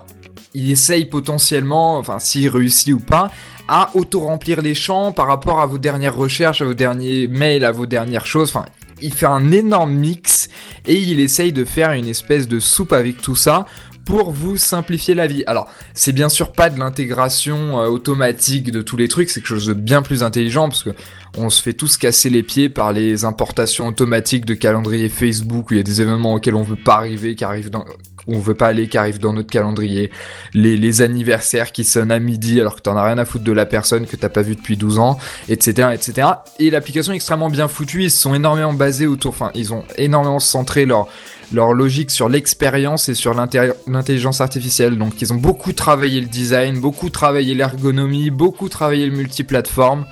il 0.54 0.70
essaye 0.70 1.06
potentiellement, 1.06 1.98
enfin, 1.98 2.18
s'il 2.18 2.48
réussit 2.48 2.92
ou 2.92 3.00
pas, 3.00 3.30
à 3.68 3.90
auto-remplir 3.94 4.60
les 4.60 4.74
champs 4.74 5.12
par 5.12 5.28
rapport 5.28 5.60
à 5.60 5.66
vos 5.66 5.78
dernières 5.78 6.16
recherches, 6.16 6.62
à 6.62 6.64
vos 6.64 6.74
derniers 6.74 7.28
mails, 7.28 7.64
à 7.64 7.70
vos 7.70 7.86
dernières 7.86 8.26
choses. 8.26 8.48
Enfin, 8.48 8.66
il 9.00 9.14
fait 9.14 9.26
un 9.26 9.52
énorme 9.52 9.92
mix 9.92 10.48
et 10.86 10.94
il 10.94 11.20
essaye 11.20 11.52
de 11.52 11.64
faire 11.64 11.92
une 11.92 12.08
espèce 12.08 12.48
de 12.48 12.60
soupe 12.60 12.92
avec 12.92 13.20
tout 13.20 13.36
ça 13.36 13.66
pour 14.04 14.32
vous 14.32 14.56
simplifier 14.56 15.14
la 15.14 15.26
vie. 15.26 15.44
Alors, 15.46 15.68
c'est 15.94 16.12
bien 16.12 16.28
sûr 16.28 16.52
pas 16.52 16.70
de 16.70 16.78
l'intégration 16.78 17.80
euh, 17.80 17.86
automatique 17.86 18.70
de 18.70 18.82
tous 18.82 18.96
les 18.96 19.08
trucs, 19.08 19.30
c'est 19.30 19.40
quelque 19.40 19.48
chose 19.48 19.66
de 19.66 19.74
bien 19.74 20.02
plus 20.02 20.22
intelligent 20.22 20.68
parce 20.68 20.82
que 20.82 20.90
on 21.36 21.50
se 21.50 21.62
fait 21.62 21.72
tous 21.72 21.96
casser 21.96 22.30
les 22.30 22.42
pieds 22.42 22.68
par 22.68 22.92
les 22.92 23.24
importations 23.24 23.86
automatiques 23.86 24.44
de 24.44 24.54
calendrier 24.54 25.08
Facebook 25.08 25.70
où 25.70 25.74
il 25.74 25.78
y 25.78 25.80
a 25.80 25.84
des 25.84 26.00
événements 26.00 26.34
auxquels 26.34 26.54
on 26.54 26.62
veut 26.62 26.76
pas 26.76 26.96
arriver, 26.96 27.34
qui 27.34 27.44
arrivent 27.44 27.70
dans 27.70 27.84
on 28.26 28.38
veut 28.38 28.54
pas 28.54 28.68
aller, 28.68 28.88
qui 28.88 28.98
arrivent 28.98 29.18
dans 29.18 29.32
notre 29.32 29.50
calendrier, 29.50 30.10
les, 30.54 31.02
anniversaires 31.02 31.72
qui 31.72 31.84
sonnent 31.84 32.10
à 32.10 32.18
midi 32.18 32.60
alors 32.60 32.76
que 32.76 32.82
t'en 32.82 32.96
as 32.96 33.04
rien 33.04 33.18
à 33.18 33.24
foutre 33.24 33.44
de 33.44 33.52
la 33.52 33.66
personne 33.66 34.06
que 34.06 34.16
t'as 34.16 34.28
pas 34.28 34.42
vue 34.42 34.54
depuis 34.54 34.76
12 34.76 34.98
ans, 34.98 35.18
etc., 35.48 35.88
etc. 35.94 36.28
Et 36.58 36.70
l'application 36.70 37.12
est 37.12 37.16
extrêmement 37.16 37.50
bien 37.50 37.66
foutue, 37.66 38.04
ils 38.04 38.10
sont 38.10 38.34
énormément 38.34 38.74
basés 38.74 39.06
autour, 39.06 39.30
enfin, 39.30 39.50
ils 39.54 39.72
ont 39.72 39.84
énormément 39.96 40.38
centré 40.38 40.86
leur, 40.86 41.08
leur 41.52 41.72
logique 41.72 42.10
sur 42.10 42.28
l'expérience 42.28 43.08
et 43.08 43.14
sur 43.14 43.34
l'intelligence 43.34 44.40
artificielle. 44.40 44.98
Donc 44.98 45.20
ils 45.22 45.32
ont 45.32 45.36
beaucoup 45.36 45.72
travaillé 45.72 46.20
le 46.20 46.26
design, 46.26 46.78
beaucoup 46.78 47.10
travaillé 47.10 47.54
l'ergonomie, 47.54 48.30
beaucoup 48.30 48.68
travaillé 48.68 49.06
le 49.06 49.16
multiplateforme, 49.16 50.04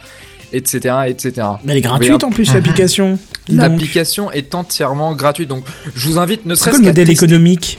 etc., 0.53 0.95
etc. 1.09 1.47
Mais 1.65 1.73
elle 1.73 1.79
est 1.79 1.81
gratuite 1.83 2.25
en 2.25 2.31
plus, 2.31 2.53
l'application. 2.55 3.19
L'application 3.49 4.31
est 4.31 4.55
entièrement 4.55 5.15
gratuite, 5.15 5.49
donc 5.49 5.65
je 5.97 6.07
vous 6.09 6.19
invite 6.19 6.47
ne 6.47 6.55
C'est 6.55 6.61
serait-ce 6.65 6.77
quoi 6.77 6.79
le 6.81 6.85
qu'à 6.85 6.91
modèle 6.91 7.09
tester- 7.09 7.25
économique 7.25 7.79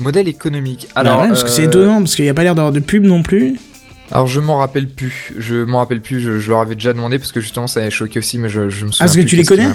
Modèle 0.00 0.28
économique. 0.28 0.88
Alors, 0.94 1.14
Alors, 1.20 1.28
parce 1.28 1.44
que 1.44 1.50
c'est 1.50 1.62
euh, 1.62 1.68
étonnant, 1.68 1.98
parce 2.00 2.16
qu'il 2.16 2.24
n'y 2.24 2.30
a 2.30 2.34
pas 2.34 2.42
l'air 2.42 2.54
d'avoir 2.54 2.72
de 2.72 2.80
pub 2.80 3.04
non 3.04 3.22
plus. 3.22 3.58
Alors 4.10 4.26
je 4.26 4.40
m'en 4.40 4.58
rappelle 4.58 4.88
plus, 4.88 5.32
je 5.38 5.64
m'en 5.64 5.78
rappelle 5.78 6.00
plus, 6.02 6.20
je, 6.20 6.38
je 6.38 6.50
leur 6.50 6.60
avais 6.60 6.74
déjà 6.74 6.92
demandé 6.92 7.18
parce 7.18 7.32
que 7.32 7.40
justement 7.40 7.66
ça 7.66 7.80
avait 7.80 7.90
choqué 7.90 8.18
aussi, 8.18 8.36
mais 8.38 8.48
je, 8.50 8.68
je 8.68 8.84
me 8.84 8.90
souviens 8.92 9.06
parce 9.06 9.16
que 9.16 9.22
tu 9.22 9.36
les 9.36 9.44
connais. 9.44 9.68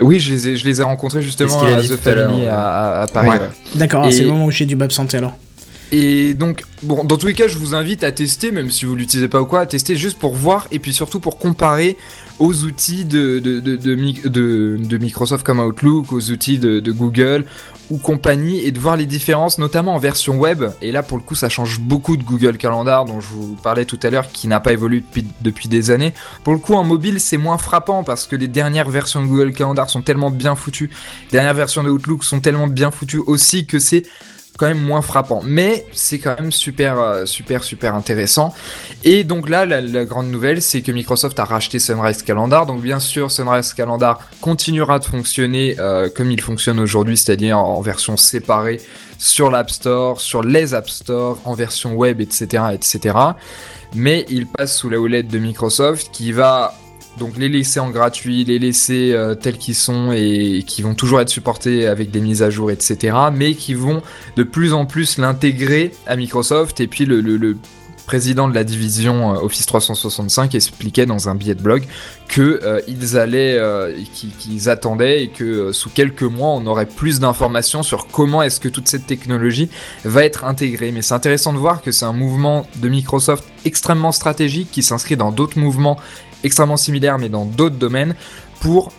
Oui, 0.00 0.18
je 0.18 0.32
les 0.32 0.48
ai, 0.48 0.56
je 0.56 0.64
les 0.64 0.80
ai 0.80 0.82
rencontrés 0.82 1.22
justement 1.22 1.60
C'est 1.60 1.72
a 1.72 1.76
à 1.76 1.82
The 1.82 1.96
Family 1.96 2.46
à, 2.48 3.06
Paris. 3.12 3.28
Ouais. 3.28 3.34
ouais. 3.36 3.48
D'accord, 3.76 4.06
Et- 4.06 4.12
c'est 4.12 4.22
le 4.22 4.28
moment 4.30 4.46
où 4.46 4.50
j'ai 4.50 4.66
dû 4.66 4.74
m'absenter 4.74 5.18
alors. 5.18 5.36
Et 5.96 6.34
donc, 6.34 6.64
bon, 6.82 7.04
dans 7.04 7.16
tous 7.16 7.28
les 7.28 7.34
cas, 7.34 7.46
je 7.46 7.56
vous 7.56 7.72
invite 7.76 8.02
à 8.02 8.10
tester, 8.10 8.50
même 8.50 8.68
si 8.68 8.84
vous 8.84 8.96
l'utilisez 8.96 9.28
pas 9.28 9.40
ou 9.40 9.46
quoi, 9.46 9.60
à 9.60 9.66
tester 9.66 9.94
juste 9.94 10.18
pour 10.18 10.34
voir 10.34 10.66
et 10.72 10.80
puis 10.80 10.92
surtout 10.92 11.20
pour 11.20 11.38
comparer 11.38 11.96
aux 12.40 12.64
outils 12.64 13.04
de, 13.04 13.38
de, 13.38 13.60
de, 13.60 13.76
de, 13.76 13.94
Mi- 13.94 14.20
de- 14.24 14.76
de 14.76 14.98
Microsoft 14.98 15.46
comme 15.46 15.60
Outlook, 15.60 16.12
aux 16.12 16.32
outils 16.32 16.58
de, 16.58 16.80
de 16.80 16.90
Google 16.90 17.44
ou 17.90 17.98
compagnie 17.98 18.58
et 18.58 18.72
de 18.72 18.80
voir 18.80 18.96
les 18.96 19.06
différences, 19.06 19.58
notamment 19.58 19.94
en 19.94 19.98
version 19.98 20.36
web. 20.36 20.64
Et 20.82 20.90
là, 20.90 21.04
pour 21.04 21.16
le 21.16 21.22
coup, 21.22 21.36
ça 21.36 21.48
change 21.48 21.78
beaucoup 21.78 22.16
de 22.16 22.24
Google 22.24 22.56
Calendar, 22.56 23.04
dont 23.04 23.20
je 23.20 23.28
vous 23.28 23.54
parlais 23.62 23.84
tout 23.84 24.00
à 24.02 24.10
l'heure, 24.10 24.32
qui 24.32 24.48
n'a 24.48 24.58
pas 24.58 24.72
évolué 24.72 24.98
depuis, 24.98 25.24
depuis 25.42 25.68
des 25.68 25.92
années. 25.92 26.12
Pour 26.42 26.54
le 26.54 26.58
coup, 26.58 26.74
en 26.74 26.82
mobile, 26.82 27.20
c'est 27.20 27.36
moins 27.36 27.58
frappant 27.58 28.02
parce 28.02 28.26
que 28.26 28.34
les 28.34 28.48
dernières 28.48 28.90
versions 28.90 29.22
de 29.22 29.28
Google 29.28 29.52
Calendar 29.52 29.88
sont 29.88 30.02
tellement 30.02 30.32
bien 30.32 30.56
foutues, 30.56 30.90
les 31.26 31.30
dernières 31.38 31.54
versions 31.54 31.84
de 31.84 31.90
Outlook 31.90 32.24
sont 32.24 32.40
tellement 32.40 32.66
bien 32.66 32.90
foutues 32.90 33.22
aussi 33.24 33.64
que 33.64 33.78
c'est 33.78 34.02
quand 34.58 34.66
même 34.66 34.80
moins 34.80 35.02
frappant. 35.02 35.40
Mais 35.44 35.86
c'est 35.92 36.18
quand 36.18 36.38
même 36.38 36.52
super, 36.52 36.98
euh, 37.00 37.26
super, 37.26 37.64
super 37.64 37.94
intéressant. 37.94 38.54
Et 39.02 39.24
donc 39.24 39.48
là, 39.48 39.66
la, 39.66 40.04
grande 40.04 40.28
nouvelle, 40.28 40.62
c'est 40.62 40.82
que 40.82 40.92
Microsoft 40.92 41.38
a 41.38 41.44
racheté 41.44 41.78
Sunrise 41.78 42.22
Calendar. 42.22 42.66
Donc 42.66 42.80
bien 42.80 43.00
sûr, 43.00 43.30
Sunrise 43.30 43.72
Calendar 43.72 44.20
continuera 44.40 44.98
de 44.98 45.04
fonctionner 45.04 45.76
euh, 45.78 46.08
comme 46.14 46.30
il 46.30 46.40
fonctionne 46.40 46.78
aujourd'hui, 46.78 47.16
c'est-à-dire 47.16 47.58
en, 47.58 47.76
en 47.76 47.80
version 47.80 48.16
séparée 48.16 48.80
sur 49.18 49.50
l'App 49.50 49.70
Store, 49.70 50.20
sur 50.20 50.42
les 50.42 50.74
App 50.74 50.88
Store, 50.88 51.38
en 51.44 51.54
version 51.54 51.94
web, 51.94 52.20
etc., 52.20 52.64
etc. 52.72 53.16
Mais 53.94 54.26
il 54.28 54.46
passe 54.46 54.76
sous 54.76 54.90
la 54.90 54.98
houlette 54.98 55.28
de 55.28 55.38
Microsoft 55.38 56.10
qui 56.12 56.32
va 56.32 56.74
donc 57.18 57.36
les 57.36 57.48
laisser 57.48 57.80
en 57.80 57.90
gratuit, 57.90 58.44
les 58.44 58.58
laisser 58.58 59.12
euh, 59.12 59.34
tels 59.34 59.58
qu'ils 59.58 59.74
sont 59.74 60.12
et 60.12 60.64
qui 60.66 60.82
vont 60.82 60.94
toujours 60.94 61.20
être 61.20 61.28
supportés 61.28 61.86
avec 61.86 62.10
des 62.10 62.20
mises 62.20 62.42
à 62.42 62.50
jour, 62.50 62.70
etc. 62.70 63.16
Mais 63.32 63.54
qui 63.54 63.74
vont 63.74 64.02
de 64.36 64.42
plus 64.42 64.72
en 64.72 64.84
plus 64.86 65.18
l'intégrer 65.18 65.92
à 66.06 66.16
Microsoft. 66.16 66.80
Et 66.80 66.86
puis 66.86 67.04
le, 67.04 67.56
président 68.06 68.48
de 68.48 68.54
la 68.54 68.64
division 68.64 69.32
euh, 69.32 69.38
Office 69.38 69.64
365 69.64 70.54
expliquait 70.54 71.06
dans 71.06 71.30
un 71.30 71.34
billet 71.34 71.54
de 71.54 71.62
blog 71.62 71.84
que 72.28 72.60
euh, 72.62 73.18
allaient, 73.18 73.58
qu'ils 74.12 74.68
attendaient 74.68 75.22
et 75.22 75.28
que 75.28 75.72
sous 75.72 75.88
quelques 75.88 76.22
mois 76.22 76.50
on 76.50 76.66
aurait 76.66 76.84
plus 76.84 77.18
d'informations 77.18 77.82
sur 77.82 78.08
comment 78.08 78.42
est-ce 78.42 78.60
que 78.60 78.68
toute 78.68 78.88
cette 78.88 79.06
technologie 79.06 79.70
va 80.04 80.22
être 80.24 80.44
intégrée. 80.44 80.92
Mais 80.92 81.00
c'est 81.00 81.14
intéressant 81.14 81.54
de 81.54 81.58
voir 81.58 81.80
que 81.80 81.92
c'est 81.92 82.04
un 82.04 82.12
mouvement 82.12 82.66
de 82.76 82.88
Microsoft 82.90 83.44
extrêmement 83.64 84.12
stratégique 84.12 84.68
qui 84.70 84.82
s'inscrit 84.82 85.16
dans 85.16 85.32
d'autres 85.32 85.58
mouvements 85.58 85.98
extrêmement 86.44 86.76
similaires 86.76 87.18
mais 87.18 87.28
dans 87.28 87.44
d'autres 87.44 87.76
domaines 87.76 88.14
pour 88.60 88.92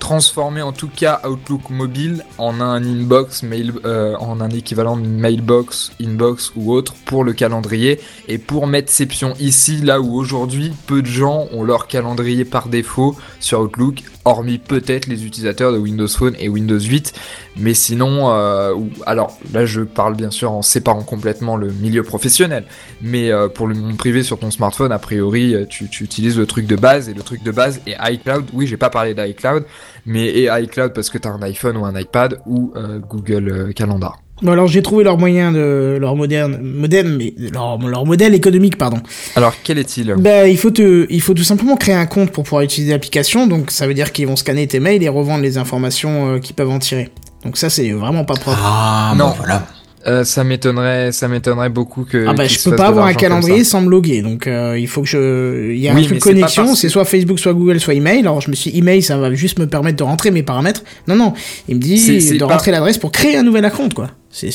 transformer 0.00 0.62
en 0.62 0.72
tout 0.72 0.88
cas 0.88 1.20
Outlook 1.24 1.70
mobile 1.70 2.24
en 2.38 2.60
un 2.60 2.82
inbox 2.82 3.44
mail 3.44 3.72
euh, 3.84 4.16
en 4.16 4.40
un 4.40 4.50
équivalent 4.50 4.96
de 4.96 5.06
mailbox 5.06 5.92
inbox 6.02 6.52
ou 6.56 6.72
autre 6.72 6.94
pour 7.04 7.22
le 7.22 7.32
calendrier. 7.32 8.00
Et 8.26 8.38
pour 8.38 8.66
pions 9.08 9.34
ici 9.38 9.76
là 9.76 10.00
où 10.00 10.16
aujourd'hui 10.16 10.72
peu 10.86 11.02
de 11.02 11.06
gens 11.06 11.46
ont 11.52 11.62
leur 11.62 11.86
calendrier 11.86 12.44
par 12.44 12.68
défaut 12.68 13.14
sur 13.38 13.60
Outlook 13.60 14.02
hormis 14.24 14.58
peut-être 14.58 15.06
les 15.06 15.24
utilisateurs 15.24 15.72
de 15.72 15.78
Windows 15.78 16.08
Phone 16.08 16.34
et 16.38 16.48
Windows 16.48 16.78
8 16.78 17.14
mais 17.56 17.74
sinon 17.74 18.30
euh, 18.30 18.74
alors 19.06 19.38
là 19.52 19.64
je 19.66 19.82
parle 19.82 20.16
bien 20.16 20.30
sûr 20.30 20.50
en 20.50 20.62
séparant 20.62 21.02
complètement 21.02 21.56
le 21.56 21.70
milieu 21.70 22.02
professionnel. 22.02 22.64
Mais 23.02 23.30
euh, 23.30 23.48
pour 23.48 23.68
le 23.68 23.74
monde 23.74 23.96
privé 23.96 24.22
sur 24.22 24.38
ton 24.38 24.50
smartphone 24.50 24.92
a 24.92 24.98
priori 24.98 25.54
tu, 25.68 25.88
tu 25.88 26.04
utilises 26.04 26.38
le 26.38 26.46
truc 26.46 26.66
de 26.66 26.76
base 26.76 27.08
et 27.08 27.14
le 27.14 27.22
truc 27.22 27.42
de 27.42 27.50
base 27.50 27.80
est 27.86 27.96
iCloud. 28.14 28.46
Oui 28.52 28.66
j'ai 28.66 28.76
pas 28.76 28.90
parlé 28.90 29.14
d'iCloud 29.14 29.64
mais 30.06 30.26
et 30.26 30.48
iCloud 30.50 30.92
parce 30.94 31.10
que 31.10 31.18
t'as 31.18 31.30
un 31.30 31.42
iPhone 31.42 31.76
ou 31.76 31.84
un 31.84 31.98
iPad 31.98 32.38
ou 32.46 32.72
euh, 32.76 32.98
Google 32.98 33.48
euh, 33.48 33.72
Calendar. 33.72 34.18
Bon 34.42 34.52
alors 34.52 34.68
j'ai 34.68 34.80
trouvé 34.82 35.04
leur 35.04 35.18
moyen 35.18 35.52
de 35.52 35.98
leur 36.00 36.16
moderne 36.16 36.58
moderne 36.62 37.14
mais 37.18 37.34
leur, 37.52 37.76
leur 37.78 38.06
modèle 38.06 38.34
économique 38.34 38.78
pardon. 38.78 38.96
Alors 39.36 39.54
quel 39.62 39.76
est-il? 39.78 40.14
Bah 40.18 40.48
il 40.48 40.56
faut 40.56 40.70
te 40.70 41.06
il 41.10 41.20
faut 41.20 41.34
tout 41.34 41.42
simplement 41.44 41.76
créer 41.76 41.94
un 41.94 42.06
compte 42.06 42.30
pour 42.30 42.44
pouvoir 42.44 42.62
utiliser 42.62 42.92
l'application 42.92 43.46
donc 43.46 43.70
ça 43.70 43.86
veut 43.86 43.92
dire 43.94 44.12
qu'ils 44.12 44.26
vont 44.26 44.36
scanner 44.36 44.66
tes 44.66 44.80
mails 44.80 45.02
et 45.02 45.08
revendre 45.10 45.42
les 45.42 45.58
informations 45.58 46.34
euh, 46.34 46.38
qu'ils 46.38 46.56
peuvent 46.56 46.70
en 46.70 46.78
tirer. 46.78 47.10
Donc 47.44 47.58
ça 47.58 47.68
c'est 47.68 47.90
vraiment 47.92 48.24
pas 48.24 48.34
propre. 48.34 48.58
Ah, 48.64 49.14
Non. 49.16 49.26
bon, 49.28 49.34
voilà. 49.36 49.66
Euh, 50.06 50.24
Ça 50.24 50.44
m'étonnerait, 50.44 51.12
ça 51.12 51.28
m'étonnerait 51.28 51.68
beaucoup 51.68 52.04
que. 52.04 52.24
Ah 52.26 52.32
bah 52.32 52.46
je 52.46 52.58
peux 52.62 52.74
pas 52.76 52.86
avoir 52.86 53.06
un 53.06 53.12
calendrier 53.14 53.64
sans 53.64 53.82
me 53.82 53.90
loguer 53.90 54.22
donc 54.22 54.46
euh, 54.46 54.78
il 54.78 54.88
faut 54.88 55.02
que 55.02 55.08
je 55.08 55.70
il 55.72 55.78
y 55.78 55.88
a 55.88 55.94
Oui, 55.94 56.00
un 56.00 56.04
truc 56.04 56.22
c'est 56.22 56.30
connexion 56.30 56.64
parce 56.66 56.80
c'est 56.80 56.88
soit 56.88 57.04
Facebook 57.04 57.38
soit 57.38 57.52
Google 57.52 57.78
soit 57.80 57.94
email. 57.94 58.20
Alors 58.20 58.40
je 58.40 58.50
me 58.50 58.54
suis 58.54 58.70
dit, 58.70 58.78
email 58.78 59.02
ça 59.02 59.18
va 59.18 59.32
juste 59.34 59.58
me 59.58 59.66
permettre 59.66 59.98
de 59.98 60.02
rentrer 60.04 60.30
mes 60.30 60.42
paramètres. 60.42 60.82
Non 61.06 61.16
non 61.16 61.34
il 61.68 61.76
me 61.76 61.80
dit 61.80 61.98
de 62.32 62.38
pas- 62.38 62.46
rentrer 62.46 62.70
l'adresse 62.70 62.96
pour 62.98 63.12
créer 63.12 63.36
un 63.36 63.42
nouvel 63.42 63.70
compte 63.70 63.92
quoi 63.94 64.10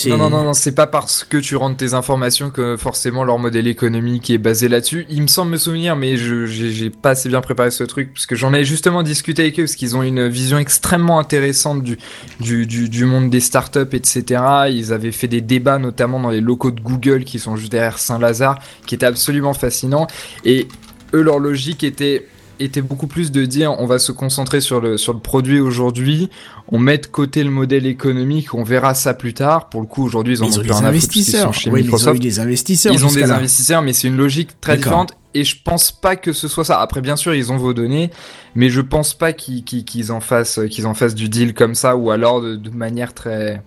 Non, 0.07 0.17
non, 0.17 0.29
non, 0.29 0.43
non, 0.45 0.53
c'est 0.53 0.73
pas 0.73 0.87
parce 0.87 1.25
que 1.25 1.35
tu 1.35 1.57
rentres 1.57 1.75
tes 1.75 1.93
informations 1.93 2.49
que 2.49 2.77
forcément 2.77 3.25
leur 3.25 3.39
modèle 3.39 3.67
économique 3.67 4.29
est 4.29 4.37
basé 4.37 4.69
là-dessus. 4.69 5.05
Il 5.09 5.21
me 5.21 5.27
semble 5.27 5.51
me 5.51 5.57
souvenir, 5.57 5.97
mais 5.97 6.15
je 6.15 6.45
j'ai 6.45 6.89
pas 6.89 7.09
assez 7.11 7.27
bien 7.27 7.41
préparé 7.41 7.71
ce 7.71 7.83
truc, 7.83 8.13
parce 8.13 8.25
que 8.25 8.35
j'en 8.35 8.53
ai 8.53 8.63
justement 8.63 9.03
discuté 9.03 9.41
avec 9.41 9.59
eux, 9.59 9.63
parce 9.63 9.75
qu'ils 9.75 9.97
ont 9.97 10.01
une 10.01 10.29
vision 10.29 10.57
extrêmement 10.57 11.19
intéressante 11.19 11.83
du, 11.83 11.97
du, 12.39 12.65
du, 12.65 12.87
du 12.87 13.05
monde 13.05 13.29
des 13.29 13.41
startups, 13.41 13.93
etc. 13.93 14.41
Ils 14.69 14.93
avaient 14.93 15.11
fait 15.11 15.27
des 15.27 15.41
débats, 15.41 15.77
notamment 15.77 16.21
dans 16.21 16.29
les 16.29 16.41
locaux 16.41 16.71
de 16.71 16.79
Google, 16.79 17.25
qui 17.25 17.37
sont 17.37 17.57
juste 17.57 17.71
derrière 17.71 17.99
Saint-Lazare, 17.99 18.59
qui 18.85 18.95
étaient 18.95 19.05
absolument 19.05 19.53
fascinants. 19.53 20.07
Et 20.45 20.69
eux, 21.13 21.21
leur 21.21 21.39
logique 21.39 21.83
était 21.83 22.27
était 22.59 22.81
beaucoup 22.81 23.07
plus 23.07 23.31
de 23.31 23.45
dire 23.45 23.73
on 23.79 23.85
va 23.85 23.99
se 23.99 24.11
concentrer 24.11 24.61
sur 24.61 24.79
le 24.81 24.97
sur 24.97 25.13
le 25.13 25.19
produit 25.19 25.59
aujourd'hui, 25.59 26.29
on 26.71 26.79
met 26.79 26.97
de 26.97 27.05
côté 27.07 27.43
le 27.43 27.49
modèle 27.49 27.85
économique, 27.85 28.53
on 28.53 28.63
verra 28.63 28.93
ça 28.93 29.13
plus 29.13 29.33
tard. 29.33 29.69
Pour 29.69 29.81
le 29.81 29.87
coup, 29.87 30.03
aujourd'hui, 30.03 30.37
ils 30.37 30.45
ils 30.45 30.59
ont 30.59 30.61
des 30.61 30.69
investisseurs. 30.87 31.51
ils 31.65 31.69
ont 32.09 32.13
eu 32.15 32.19
des 32.19 32.39
investisseurs. 32.39 32.93
Ils 32.93 33.05
ont 33.05 33.11
des 33.11 33.31
investisseurs, 33.31 33.81
mais 33.81 33.93
c'est 33.93 34.07
une 34.07 34.17
logique 34.17 34.59
très 34.61 34.73
différente. 34.77 35.13
Et 35.33 35.43
je 35.43 35.57
pense 35.61 35.91
pas 35.91 36.15
que 36.15 36.31
ce 36.31 36.47
soit 36.47 36.63
ça. 36.63 36.79
Après, 36.79 37.01
bien 37.01 37.17
sûr, 37.17 37.35
ils 37.35 37.51
ont 37.51 37.57
vos 37.57 37.73
données, 37.73 38.09
mais 38.55 38.69
je 38.69 38.79
pense 38.79 39.13
pas 39.13 39.33
qu'ils 39.33 39.63
qu'ils 39.65 40.11
en 40.13 40.21
fassent 40.21 40.61
qu'ils 40.71 40.87
en 40.87 40.93
fassent 40.93 41.15
du 41.15 41.27
deal 41.27 41.53
comme 41.53 41.75
ça, 41.75 41.97
ou 41.97 42.09
alors 42.11 42.41
de, 42.41 42.55
de 42.55 42.69
manière 42.69 43.13
très. 43.13 43.61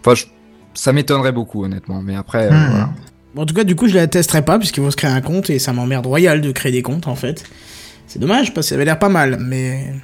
Enfin, 0.00 0.14
je- 0.16 0.26
ça 0.74 0.92
m'étonnerait 0.92 1.32
beaucoup, 1.32 1.64
honnêtement. 1.64 2.02
Mais 2.02 2.16
après, 2.16 2.46
euh, 2.46 2.50
Hmm. 2.50 2.70
voilà. 2.70 2.90
En 3.38 3.44
tout 3.44 3.54
cas, 3.54 3.64
du 3.64 3.76
coup, 3.76 3.86
je 3.86 3.94
la 3.94 4.06
testerai 4.06 4.42
pas 4.42 4.58
puisqu'il 4.58 4.82
faut 4.82 4.90
se 4.90 4.96
créer 4.96 5.10
un 5.10 5.20
compte 5.20 5.50
et 5.50 5.58
ça 5.58 5.72
m'emmerde 5.74 6.06
royal 6.06 6.40
de 6.40 6.50
créer 6.52 6.72
des 6.72 6.80
comptes 6.82 7.06
en 7.06 7.16
fait. 7.16 7.44
C'est 8.06 8.18
dommage 8.18 8.54
parce 8.54 8.66
que 8.66 8.68
ça 8.70 8.74
avait 8.76 8.84
l'air 8.84 8.98
pas 8.98 9.08
mal, 9.08 9.38
mais 9.40 9.94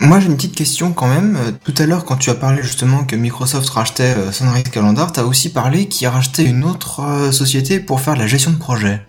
Moi 0.00 0.20
j'ai 0.20 0.26
une 0.26 0.36
petite 0.36 0.54
question 0.54 0.92
quand 0.92 1.08
même. 1.08 1.38
Tout 1.64 1.74
à 1.78 1.86
l'heure 1.86 2.04
quand 2.04 2.16
tu 2.16 2.30
as 2.30 2.34
parlé 2.34 2.62
justement 2.62 3.04
que 3.04 3.16
Microsoft 3.16 3.68
rachetait 3.70 4.14
euh, 4.16 4.32
Sunrise 4.32 4.64
Calendar, 4.64 5.10
t'as 5.12 5.22
aussi 5.24 5.50
parlé 5.52 5.86
qu'ils 5.88 6.08
rachetaient 6.08 6.44
une 6.44 6.64
autre 6.64 7.00
euh, 7.00 7.32
société 7.32 7.80
pour 7.80 8.00
faire 8.00 8.16
la 8.16 8.26
gestion 8.26 8.50
de 8.50 8.58
projet. 8.58 9.00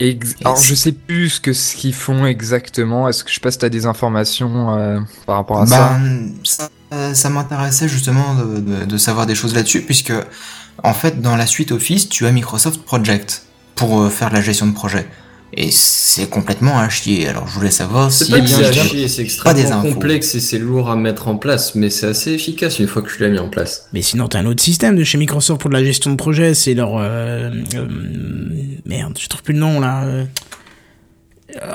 Ex- 0.00 0.34
Alors, 0.44 0.56
je 0.56 0.74
sais 0.74 0.90
plus 0.92 1.30
ce 1.30 1.40
que 1.40 1.52
ce 1.52 1.76
qu'ils 1.76 1.94
font 1.94 2.26
exactement. 2.26 3.08
Est-ce 3.08 3.22
que 3.22 3.30
je 3.30 3.34
sais 3.34 3.40
pas 3.40 3.52
si 3.52 3.58
t'as 3.58 3.68
des 3.68 3.86
informations 3.86 4.76
euh, 4.76 5.00
par 5.26 5.36
rapport 5.36 5.60
à 5.62 5.66
ça? 5.66 5.96
Ben, 5.98 6.32
ça, 6.44 6.68
ça 7.14 7.30
m'intéressait 7.30 7.88
justement 7.88 8.34
de, 8.34 8.58
de- 8.60 8.84
de 8.84 8.96
savoir 8.98 9.26
des 9.26 9.34
choses 9.36 9.54
là-dessus, 9.54 9.82
puisque 9.82 10.12
en 10.82 10.92
fait 10.94 11.20
dans 11.22 11.36
la 11.36 11.46
suite 11.46 11.70
Office, 11.72 12.08
tu 12.08 12.26
as 12.26 12.32
Microsoft 12.32 12.82
Project 12.82 13.44
pour 13.76 14.10
faire 14.10 14.30
la 14.32 14.40
gestion 14.42 14.66
de 14.66 14.72
projet. 14.72 15.06
Et 15.54 15.70
c'est 15.70 16.30
complètement 16.30 16.78
à 16.78 16.88
chier. 16.88 17.28
Alors 17.28 17.46
je 17.46 17.52
voulais 17.54 17.70
savoir 17.70 18.10
C'est 18.10 18.24
si 18.24 18.30
pas 18.30 18.38
à 18.38 18.40
bien- 18.40 18.72
chier, 18.72 19.06
c'est 19.08 19.22
Pas 19.42 19.52
des 19.52 19.60
extrêmement 19.60 19.84
infos. 19.84 19.94
complexe 19.94 20.34
et 20.34 20.40
c'est 20.40 20.58
lourd 20.58 20.88
à 20.90 20.96
mettre 20.96 21.28
en 21.28 21.36
place, 21.36 21.74
mais 21.74 21.90
c'est 21.90 22.06
assez 22.06 22.32
efficace 22.32 22.78
une 22.78 22.86
fois 22.86 23.02
que 23.02 23.10
tu 23.14 23.20
l'as 23.22 23.28
mis 23.28 23.38
en 23.38 23.48
place. 23.50 23.86
mais 23.92 24.00
sinon 24.00 24.28
t'as 24.28 24.38
un 24.38 24.46
autre 24.46 24.62
système 24.62 24.96
de 24.96 25.04
chez 25.04 25.18
Microsoft 25.18 25.60
pour 25.60 25.68
de 25.68 25.74
la 25.74 25.84
gestion 25.84 26.10
de 26.10 26.16
projet, 26.16 26.54
c'est 26.54 26.72
leur 26.72 26.96
euh, 26.96 27.50
euh, 27.74 27.86
merde, 28.86 29.18
je 29.20 29.28
trouve 29.28 29.42
plus 29.42 29.52
le 29.54 29.60
nom 29.60 29.78
là. 29.80 30.04
euh. 30.04 30.24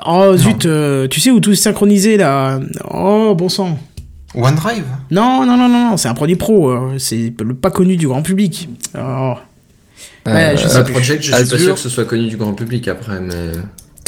Oh 0.07 0.35
zut, 0.35 0.65
euh, 0.65 1.07
tu 1.07 1.19
sais 1.19 1.29
où 1.29 1.39
tout 1.39 1.51
est 1.51 1.55
synchronisé 1.55 2.17
là? 2.17 2.59
Oh 2.89 3.35
bon 3.37 3.47
sang. 3.47 3.77
OneDrive? 4.33 4.85
Non 5.11 5.45
non 5.45 5.55
non 5.55 5.69
non, 5.69 5.89
non 5.91 5.97
c'est 5.97 6.07
un 6.07 6.15
produit 6.15 6.35
pro, 6.35 6.69
euh, 6.71 6.95
c'est 6.97 7.31
pas 7.61 7.69
connu 7.69 7.95
du 7.95 8.07
grand 8.07 8.23
public. 8.23 8.69
Oh. 8.97 9.35
Ouais, 10.33 10.55
je 10.57 10.65
Euh, 10.65 10.69
sais 10.69 10.83
project, 10.83 11.23
je 11.23 11.33
suis 11.33 11.45
pas 11.49 11.57
sûr 11.57 11.73
que 11.75 11.79
ce 11.79 11.89
soit 11.89 12.05
connu 12.05 12.27
du 12.27 12.37
grand 12.37 12.53
public 12.53 12.87
après, 12.87 13.19
mais. 13.21 13.51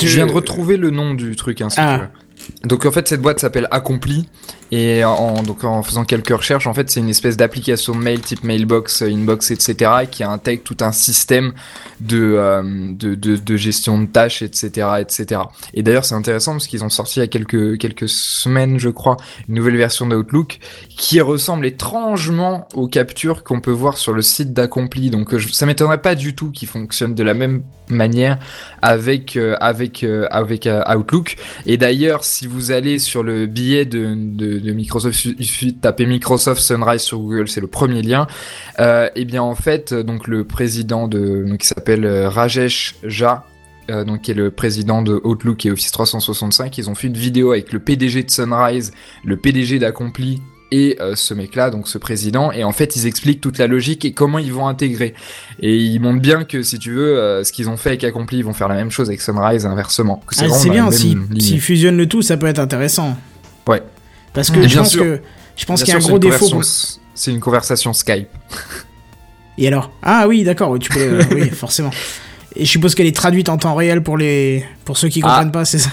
Je 0.01 0.07
viens 0.15 0.27
de 0.27 0.31
retrouver 0.31 0.77
le 0.77 0.89
nom 0.91 1.13
du 1.13 1.35
truc, 1.35 1.61
hein, 1.61 1.69
si 1.69 1.79
Ah. 1.79 1.95
tu 1.95 2.01
veux. 2.01 2.67
Donc 2.69 2.85
en 2.85 2.91
fait 2.91 3.07
cette 3.07 3.21
boîte 3.21 3.39
s'appelle 3.39 3.67
Accompli 3.69 4.27
et 4.71 5.03
en, 5.03 5.43
faisant 5.83 6.05
quelques 6.05 6.29
recherches 6.29 6.67
en 6.67 6.73
fait 6.73 6.89
c'est 6.89 6.99
une 6.99 7.09
espèce 7.09 7.37
d'application 7.37 7.95
mail 7.95 8.21
type 8.21 8.43
mailbox, 8.43 9.01
euh, 9.01 9.07
inbox 9.07 9.51
etc 9.51 9.91
qui 10.09 10.23
intègre 10.23 10.63
tout 10.63 10.77
un 10.81 10.91
système 10.91 11.53
de, 12.01 12.35
euh, 12.37 12.61
de, 12.91 13.15
de, 13.15 13.57
gestion 13.57 13.99
de 13.99 14.05
tâches 14.05 14.41
etc 14.41 14.87
etc. 14.99 15.41
Et 15.73 15.83
d'ailleurs 15.83 16.05
c'est 16.05 16.15
intéressant 16.15 16.53
parce 16.53 16.67
qu'ils 16.67 16.83
ont 16.83 16.89
sorti 16.89 17.19
il 17.19 17.21
y 17.21 17.23
a 17.23 17.27
quelques, 17.27 17.77
quelques 17.77 18.09
semaines 18.09 18.79
je 18.79 18.89
crois 18.89 19.17
une 19.47 19.55
nouvelle 19.55 19.77
version 19.77 20.05
d'Outlook 20.07 20.59
qui 20.89 21.19
ressemble 21.21 21.65
étrangement 21.65 22.67
aux 22.73 22.87
captures 22.87 23.43
qu'on 23.43 23.61
peut 23.61 23.71
voir 23.71 23.97
sur 23.97 24.13
le 24.13 24.21
site 24.21 24.53
d'Accompli 24.53 25.09
donc 25.09 25.35
je- 25.37 25.51
ça 25.51 25.65
m'étonnerait 25.65 26.01
pas 26.01 26.15
du 26.15 26.35
tout 26.35 26.51
qu'ils 26.51 26.67
fonctionnent 26.67 27.15
de 27.15 27.23
la 27.23 27.33
même 27.33 27.63
manière 27.89 28.37
avec 28.81 29.35
euh, 29.35 29.55
avec 29.59 30.03
avec 30.03 30.69
Outlook 30.95 31.37
et 31.65 31.77
d'ailleurs, 31.77 32.23
si 32.23 32.47
vous 32.47 32.71
allez 32.71 32.99
sur 32.99 33.23
le 33.23 33.45
billet 33.45 33.85
de, 33.85 34.13
de 34.59 34.71
Microsoft, 34.71 35.25
il 35.25 35.45
suffit 35.45 35.73
de 35.73 35.79
taper 35.79 36.05
Microsoft 36.05 36.61
Sunrise 36.61 37.01
sur 37.01 37.19
Google, 37.19 37.47
c'est 37.47 37.61
le 37.61 37.67
premier 37.67 38.01
lien. 38.01 38.27
Euh, 38.79 39.09
et 39.15 39.25
bien 39.25 39.41
en 39.41 39.55
fait, 39.55 39.93
donc 39.93 40.27
le 40.27 40.43
président 40.43 41.07
de, 41.07 41.43
donc, 41.47 41.59
qui 41.59 41.67
s'appelle 41.67 42.05
euh, 42.05 42.29
Rajesh 42.29 42.95
Jha, 43.03 43.45
euh, 43.89 44.03
donc 44.03 44.21
qui 44.21 44.31
est 44.31 44.35
le 44.35 44.51
président 44.51 45.01
de 45.01 45.19
Outlook 45.23 45.65
et 45.65 45.71
Office 45.71 45.91
365, 45.91 46.77
ils 46.77 46.89
ont 46.89 46.95
fait 46.95 47.07
une 47.07 47.17
vidéo 47.17 47.51
avec 47.51 47.73
le 47.73 47.79
PDG 47.79 48.23
de 48.23 48.29
Sunrise, 48.29 48.91
le 49.23 49.37
PDG 49.37 49.79
d'Accompli 49.79 50.41
et 50.71 50.97
euh, 50.99 51.15
ce 51.15 51.33
mec-là, 51.33 51.71
donc 51.71 51.87
ce 51.87 51.97
président, 51.97 52.51
et 52.51 52.63
en 52.63 52.71
fait 52.71 52.95
ils 52.95 53.07
expliquent 53.07 53.41
toute 53.41 53.57
la 53.57 53.67
logique 53.67 54.05
et 54.05 54.11
comment 54.11 54.37
ils 54.37 54.53
vont 54.53 54.67
intégrer. 54.67 55.15
Et 55.59 55.75
ils 55.75 55.99
montrent 55.99 56.21
bien 56.21 56.43
que 56.43 56.61
si 56.61 56.77
tu 56.77 56.91
veux, 56.93 57.17
euh, 57.17 57.43
ce 57.43 57.51
qu'ils 57.51 57.69
ont 57.69 57.77
fait 57.77 57.89
avec 57.89 58.03
Accompli, 58.03 58.39
ils 58.39 58.45
vont 58.45 58.53
faire 58.53 58.67
la 58.67 58.75
même 58.75 58.91
chose 58.91 59.07
avec 59.09 59.21
Sunrise 59.21 59.65
inversement. 59.65 60.21
Ah, 60.27 60.31
c'est 60.49 60.67
la 60.67 60.73
bien, 60.73 60.91
s'ils 60.91 61.17
lignée. 61.17 61.41
s'ils 61.41 61.61
fusionnent 61.61 61.97
le 61.97 62.07
tout, 62.07 62.21
ça 62.21 62.37
peut 62.37 62.47
être 62.47 62.59
intéressant. 62.59 63.17
Ouais. 63.67 63.81
Parce 64.39 64.51
que 64.51 64.59
Et 64.59 64.63
je 64.63 64.73
bien 64.73 64.83
pense 64.83 64.91
sûr. 64.91 65.03
que 65.03 65.21
je 65.57 65.65
pense 65.65 65.83
qu'il 65.83 65.93
y 65.93 65.97
a 65.97 65.99
un 65.99 66.05
gros 66.07 66.17
défaut. 66.19 66.61
C'est 67.13 67.31
une 67.31 67.39
conversation 67.41 67.91
Skype. 67.93 68.27
Et 69.57 69.67
alors? 69.67 69.91
Ah 70.01 70.25
oui, 70.27 70.43
d'accord, 70.43 70.69
oui, 70.71 70.79
tu 70.79 70.89
peux. 70.89 70.99
euh, 70.99 71.23
oui, 71.33 71.49
forcément. 71.49 71.89
Et 72.55 72.63
je 72.63 72.69
suppose 72.71 72.95
qu'elle 72.95 73.07
est 73.07 73.15
traduite 73.15 73.49
en 73.49 73.57
temps 73.57 73.75
réel 73.75 74.01
pour 74.01 74.17
les 74.17 74.63
pour 74.85 74.97
ceux 74.97 75.09
qui 75.09 75.19
Ah. 75.23 75.27
comprennent 75.27 75.51
pas, 75.51 75.65
c'est 75.65 75.79
ça? 75.79 75.89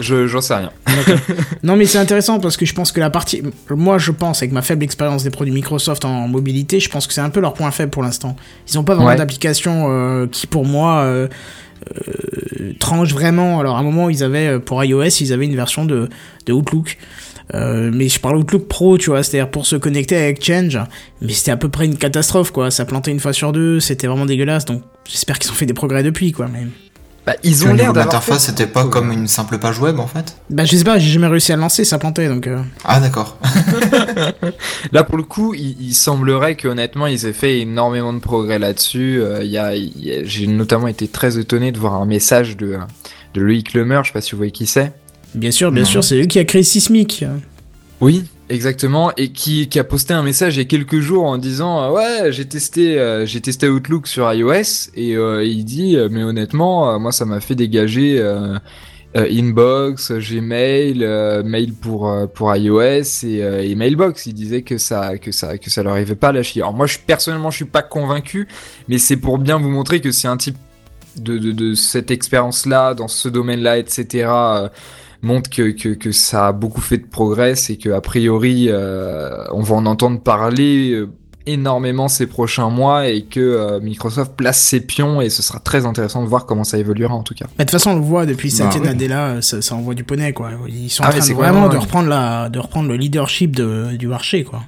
Je, 0.00 0.26
j'en 0.26 0.40
sais 0.40 0.54
rien. 0.54 0.70
Non, 1.62 1.76
mais 1.76 1.84
c'est 1.84 1.98
intéressant 1.98 2.40
parce 2.40 2.56
que 2.56 2.64
je 2.64 2.72
pense 2.72 2.90
que 2.92 3.00
la 3.00 3.10
partie. 3.10 3.42
Moi, 3.68 3.98
je 3.98 4.10
pense, 4.12 4.38
avec 4.38 4.50
ma 4.52 4.62
faible 4.62 4.82
expérience 4.82 5.22
des 5.22 5.28
produits 5.30 5.52
Microsoft 5.52 6.06
en 6.06 6.26
mobilité, 6.26 6.80
je 6.80 6.88
pense 6.88 7.06
que 7.06 7.12
c'est 7.12 7.20
un 7.20 7.28
peu 7.28 7.40
leur 7.40 7.52
point 7.52 7.70
faible 7.70 7.90
pour 7.90 8.02
l'instant. 8.02 8.34
Ils 8.66 8.78
ont 8.78 8.84
pas 8.84 8.94
vraiment 8.94 9.10
Ouais. 9.10 9.16
d'application 9.16 9.88
euh, 9.90 10.26
qui, 10.26 10.46
pour 10.46 10.64
moi, 10.64 11.00
euh, 11.02 11.28
tranche 12.78 13.12
vraiment. 13.12 13.60
Alors, 13.60 13.76
à 13.76 13.80
un 13.80 13.82
moment, 13.82 14.08
ils 14.08 14.24
avaient, 14.24 14.58
pour 14.58 14.82
iOS, 14.82 15.04
ils 15.20 15.32
avaient 15.34 15.44
une 15.44 15.56
version 15.56 15.84
de, 15.84 16.08
de 16.46 16.52
Outlook. 16.54 16.96
Euh, 17.54 17.90
mais 17.92 18.08
je 18.08 18.20
parle 18.20 18.36
Outlook 18.36 18.68
Pro, 18.68 18.96
tu 18.98 19.10
vois, 19.10 19.22
c'est-à-dire 19.22 19.50
pour 19.50 19.66
se 19.66 19.76
connecter 19.76 20.16
avec 20.16 20.44
Change, 20.44 20.78
mais 21.20 21.32
c'était 21.32 21.50
à 21.50 21.56
peu 21.56 21.68
près 21.68 21.84
une 21.86 21.96
catastrophe, 21.96 22.52
quoi. 22.52 22.70
Ça 22.70 22.84
plantait 22.84 23.10
une 23.10 23.20
fois 23.20 23.32
sur 23.32 23.52
deux, 23.52 23.80
c'était 23.80 24.06
vraiment 24.06 24.26
dégueulasse, 24.26 24.64
donc 24.64 24.82
j'espère 25.08 25.38
qu'ils 25.38 25.50
ont 25.50 25.54
fait 25.54 25.66
des 25.66 25.74
progrès 25.74 26.02
depuis, 26.02 26.32
quoi. 26.32 26.46
Mais... 26.52 26.66
Bah, 27.26 27.34
ils 27.44 27.64
Au 27.64 27.68
ont 27.68 27.74
l'air 27.74 27.92
l'interface, 27.92 28.46
c'était 28.46 28.66
pas 28.66 28.84
comme 28.86 29.12
une 29.12 29.26
simple 29.28 29.58
page 29.58 29.78
web 29.78 29.98
en 30.00 30.06
fait 30.06 30.36
Bah, 30.48 30.64
je 30.64 30.74
sais 30.74 30.84
pas, 30.84 30.98
j'ai 30.98 31.10
jamais 31.10 31.26
réussi 31.26 31.52
à 31.52 31.56
le 31.56 31.60
lancer, 31.60 31.84
ça 31.84 31.98
plantait, 31.98 32.28
donc. 32.28 32.46
euh, 32.46 32.62
Ah 32.84 32.98
d'accord. 32.98 33.36
Là, 34.92 35.04
pour 35.04 35.16
le 35.16 35.22
coup, 35.22 35.54
il, 35.54 35.76
il 35.80 35.94
semblerait 35.94 36.56
qu'honnêtement, 36.56 37.06
ils 37.06 37.26
aient 37.26 37.32
fait 37.32 37.58
énormément 37.60 38.12
de 38.12 38.18
progrès 38.20 38.58
là-dessus. 38.58 39.20
Euh, 39.20 39.42
il 39.44 39.50
y 39.50 39.58
a, 39.58 39.74
il 39.76 39.92
y 40.02 40.12
a- 40.12 40.24
J'ai 40.24 40.46
notamment 40.46 40.88
été 40.88 41.08
très 41.08 41.38
étonné 41.38 41.72
de 41.72 41.78
voir 41.78 41.94
un 41.94 42.06
message 42.06 42.56
de, 42.56 42.78
de 43.34 43.40
Loïc 43.40 43.74
Lemer, 43.74 44.00
je 44.02 44.08
sais 44.08 44.12
pas 44.14 44.20
si 44.20 44.32
vous 44.32 44.38
voyez 44.38 44.52
qui 44.52 44.66
c'est. 44.66 44.92
Bien 45.34 45.50
sûr, 45.50 45.70
bien 45.72 45.82
Non. 45.82 45.88
sûr, 45.88 46.04
c'est 46.04 46.16
lui 46.16 46.28
qui 46.28 46.38
a 46.38 46.44
créé 46.44 46.62
Sismic. 46.62 47.24
Oui, 48.00 48.24
exactement, 48.48 49.12
et 49.16 49.30
qui, 49.30 49.68
qui 49.68 49.78
a 49.78 49.84
posté 49.84 50.14
un 50.14 50.22
message 50.22 50.56
il 50.56 50.58
y 50.58 50.62
a 50.62 50.64
quelques 50.64 51.00
jours 51.00 51.24
en 51.26 51.36
disant 51.38 51.82
euh, 51.82 51.90
ouais 51.90 52.32
j'ai 52.32 52.46
testé 52.46 52.98
euh, 52.98 53.26
j'ai 53.26 53.40
testé 53.42 53.68
Outlook 53.68 54.06
sur 54.06 54.32
iOS 54.32 54.90
et 54.94 55.16
euh, 55.16 55.44
il 55.44 55.64
dit 55.64 55.96
euh, 55.96 56.08
mais 56.10 56.22
honnêtement 56.24 56.90
euh, 56.94 56.98
moi 56.98 57.12
ça 57.12 57.26
m'a 57.26 57.40
fait 57.40 57.54
dégager 57.54 58.18
euh, 58.18 58.56
euh, 59.16 59.26
Inbox, 59.30 60.12
Gmail, 60.12 61.04
euh, 61.04 61.42
mail 61.42 61.74
pour 61.74 62.08
euh, 62.10 62.26
pour 62.26 62.54
iOS 62.56 62.80
et, 62.80 63.42
euh, 63.42 63.62
et 63.62 63.74
Mailbox. 63.74 64.24
Il 64.26 64.32
disait 64.34 64.62
que 64.62 64.78
ça 64.78 65.18
que 65.18 65.30
ça 65.30 65.58
que 65.58 65.68
ça 65.68 65.82
leur 65.82 65.92
arrivait 65.92 66.14
pas 66.14 66.28
à 66.28 66.32
la 66.32 66.42
chier. 66.42 66.62
Alors 66.62 66.74
moi 66.74 66.86
je 66.86 66.96
personnellement 67.06 67.50
je 67.50 67.56
suis 67.56 67.64
pas 67.66 67.82
convaincu, 67.82 68.48
mais 68.88 68.96
c'est 68.98 69.16
pour 69.16 69.36
bien 69.38 69.58
vous 69.58 69.68
montrer 69.68 70.00
que 70.00 70.10
si 70.10 70.26
un 70.26 70.38
type 70.38 70.56
de, 71.16 71.36
de, 71.38 71.52
de 71.52 71.74
cette 71.74 72.10
expérience 72.10 72.64
là 72.66 72.94
dans 72.94 73.08
ce 73.08 73.28
domaine 73.28 73.60
là 73.60 73.76
etc 73.78 74.26
euh, 74.28 74.68
montre 75.22 75.50
que, 75.50 75.70
que, 75.70 75.90
que 75.90 76.12
ça 76.12 76.48
a 76.48 76.52
beaucoup 76.52 76.80
fait 76.80 76.98
de 76.98 77.06
progrès 77.06 77.54
et 77.68 77.76
que 77.76 77.90
a 77.90 78.00
priori 78.00 78.66
euh, 78.68 79.44
on 79.52 79.60
va 79.62 79.76
en 79.76 79.86
entendre 79.86 80.20
parler 80.20 80.92
euh, 80.92 81.08
énormément 81.46 82.08
ces 82.08 82.26
prochains 82.26 82.68
mois 82.70 83.08
et 83.08 83.22
que 83.22 83.40
euh, 83.40 83.80
Microsoft 83.80 84.32
place 84.36 84.60
ses 84.60 84.80
pions 84.80 85.20
et 85.20 85.30
ce 85.30 85.42
sera 85.42 85.58
très 85.58 85.84
intéressant 85.86 86.22
de 86.22 86.28
voir 86.28 86.46
comment 86.46 86.64
ça 86.64 86.78
évoluera 86.78 87.14
en 87.14 87.22
tout 87.22 87.34
cas. 87.34 87.46
Bah, 87.46 87.50
de 87.58 87.62
toute 87.64 87.70
façon, 87.72 87.90
on 87.92 87.96
le 87.96 88.02
voit 88.02 88.26
depuis 88.26 88.50
Bah, 88.50 88.56
Satya 88.64 88.80
oui. 88.80 88.86
Nadella, 88.86 89.42
ça, 89.42 89.60
ça 89.62 89.74
envoie 89.74 89.94
du 89.94 90.04
poney, 90.04 90.32
quoi. 90.32 90.50
Ils 90.68 90.90
sont 90.90 91.02
Ah 91.02 91.06
en 91.06 91.08
ouais, 91.10 91.16
train 91.18 91.26
c'est 91.26 91.32
de 91.32 91.38
vraiment 91.38 91.68
de 91.68 91.76
reprendre 91.76 92.08
la, 92.08 92.48
de 92.50 92.58
reprendre 92.58 92.88
le 92.88 92.96
leadership 92.96 93.56
de, 93.56 93.96
du 93.96 94.06
marché, 94.06 94.44
quoi. 94.44 94.62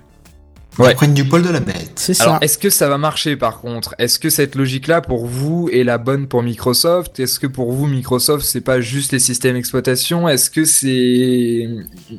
Ouais. 0.78 0.92
Ils 0.92 0.94
prennent 0.94 1.12
du 1.12 1.24
poil 1.26 1.42
de 1.42 1.50
la 1.50 1.60
bête. 1.60 1.92
C'est 1.96 2.14
ça. 2.14 2.24
Alors, 2.24 2.38
est-ce 2.42 2.56
que 2.56 2.70
ça 2.70 2.88
va 2.88 2.96
marcher 2.96 3.36
par 3.36 3.60
contre? 3.60 3.94
Est-ce 3.98 4.18
que 4.18 4.30
cette 4.30 4.54
logique-là 4.54 5.02
pour 5.02 5.26
vous 5.26 5.68
est 5.70 5.84
la 5.84 5.98
bonne 5.98 6.26
pour 6.28 6.42
Microsoft? 6.42 7.20
Est-ce 7.20 7.38
que 7.38 7.46
pour 7.46 7.72
vous 7.72 7.86
Microsoft 7.86 8.44
c'est 8.46 8.62
pas 8.62 8.80
juste 8.80 9.12
les 9.12 9.18
systèmes 9.18 9.54
d'exploitation? 9.54 10.28
Est-ce 10.30 10.48
que 10.48 10.64
c'est 10.64 11.68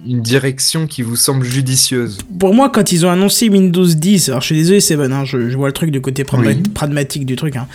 une 0.07 0.21
direction 0.21 0.85
qui 0.85 1.01
vous 1.01 1.15
semble 1.15 1.45
judicieuse? 1.45 2.19
Pour 2.39 2.53
moi, 2.53 2.69
quand 2.69 2.91
ils 2.91 3.05
ont 3.05 3.09
annoncé 3.09 3.49
Windows 3.49 3.85
10, 3.87 4.29
alors 4.29 4.41
je 4.41 4.45
suis 4.47 4.55
désolé, 4.55 4.79
Seven, 4.81 5.11
hein, 5.11 5.25
je, 5.25 5.49
je 5.49 5.57
vois 5.57 5.67
le 5.67 5.73
truc 5.73 5.89
du 5.89 6.01
côté 6.01 6.23
pragma- 6.23 6.47
Oui. 6.55 6.61
pragmatique 6.73 7.25
du 7.25 7.35
truc, 7.35 7.55
hein. 7.55 7.67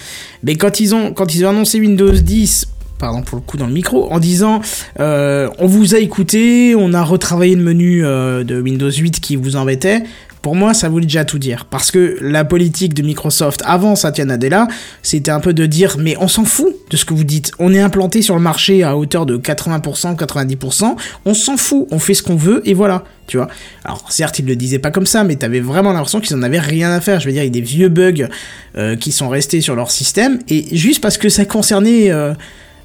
mais 0.44 0.54
quand 0.54 0.78
ils 0.80 0.94
ont 0.94 1.12
quand 1.12 1.34
ils 1.34 1.44
ont 1.44 1.50
annoncé 1.50 1.80
Windows 1.80 2.12
10, 2.12 2.66
pardon 2.98 3.22
pour 3.22 3.36
le 3.36 3.42
coup 3.42 3.56
dans 3.56 3.66
le 3.66 3.72
micro, 3.72 4.10
en 4.12 4.18
disant 4.20 4.60
euh, 5.00 5.48
on 5.58 5.66
vous 5.66 5.94
a 5.94 5.98
écouté, 5.98 6.74
on 6.76 6.92
a 6.94 7.02
retravaillé 7.02 7.54
le 7.56 7.62
menu 7.62 8.04
euh, 8.04 8.44
de 8.44 8.60
Windows 8.60 8.90
8 8.90 9.20
qui 9.20 9.36
vous 9.36 9.56
embêtait. 9.56 10.02
Pour 10.42 10.54
moi, 10.54 10.74
ça 10.74 10.88
voulait 10.88 11.06
déjà 11.06 11.24
tout 11.24 11.38
dire. 11.38 11.66
Parce 11.68 11.90
que 11.90 12.16
la 12.20 12.44
politique 12.44 12.94
de 12.94 13.02
Microsoft 13.02 13.62
avant 13.66 13.96
Satya 13.96 14.24
Nadella, 14.24 14.68
c'était 15.02 15.30
un 15.30 15.40
peu 15.40 15.52
de 15.52 15.66
dire, 15.66 15.96
mais 15.98 16.16
on 16.20 16.28
s'en 16.28 16.44
fout 16.44 16.74
de 16.90 16.96
ce 16.96 17.04
que 17.04 17.14
vous 17.14 17.24
dites. 17.24 17.52
On 17.58 17.72
est 17.74 17.80
implanté 17.80 18.22
sur 18.22 18.34
le 18.34 18.40
marché 18.40 18.82
à 18.82 18.96
hauteur 18.96 19.26
de 19.26 19.36
80%, 19.36 20.16
90%. 20.16 20.96
On 21.24 21.34
s'en 21.34 21.56
fout. 21.56 21.86
On 21.90 21.98
fait 21.98 22.14
ce 22.14 22.22
qu'on 22.22 22.36
veut 22.36 22.62
et 22.64 22.74
voilà. 22.74 23.04
Tu 23.26 23.36
vois. 23.36 23.48
Alors, 23.84 24.10
certes, 24.10 24.38
ils 24.38 24.46
le 24.46 24.56
disaient 24.56 24.78
pas 24.78 24.90
comme 24.90 25.04
ça, 25.06 25.22
mais 25.24 25.36
t'avais 25.36 25.60
vraiment 25.60 25.92
l'impression 25.92 26.20
qu'ils 26.20 26.34
en 26.36 26.42
avaient 26.42 26.58
rien 26.60 26.90
à 26.92 27.00
faire. 27.00 27.20
Je 27.20 27.26
veux 27.26 27.32
dire, 27.32 27.42
il 27.42 27.46
y 27.46 27.48
a 27.48 27.52
des 27.52 27.60
vieux 27.60 27.88
bugs 27.88 28.28
euh, 28.76 28.96
qui 28.96 29.12
sont 29.12 29.28
restés 29.28 29.60
sur 29.60 29.74
leur 29.76 29.90
système. 29.90 30.38
Et 30.48 30.64
juste 30.76 31.00
parce 31.02 31.18
que 31.18 31.28
ça 31.28 31.44
concernait... 31.44 32.10
euh, 32.10 32.32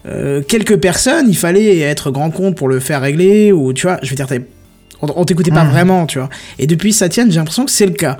euh, 0.05 0.41
quelques 0.41 0.75
personnes, 0.75 1.27
il 1.29 1.37
fallait 1.37 1.79
être 1.79 2.11
grand 2.11 2.29
compte 2.29 2.57
pour 2.57 2.67
le 2.67 2.81
faire 2.81 2.99
régler, 2.99 3.53
ou 3.53 3.71
tu 3.71 3.83
vois, 3.87 3.99
je 4.03 4.09
veux 4.09 4.17
dire, 4.17 4.27
t'avais- 4.27 4.43
on, 5.03 5.21
on 5.21 5.25
t'écoutait 5.25 5.51
pas 5.51 5.63
Mhm. 5.63 5.71
vraiment, 5.71 6.05
tu 6.07 6.17
vois. 6.19 6.29
Et 6.59 6.65
depuis 6.67 6.93
Satya, 6.93 7.25
j'ai 7.29 7.35
l'impression 7.35 7.65
que 7.65 7.71
c'est 7.71 7.85
le 7.85 7.93
cas. 7.93 8.17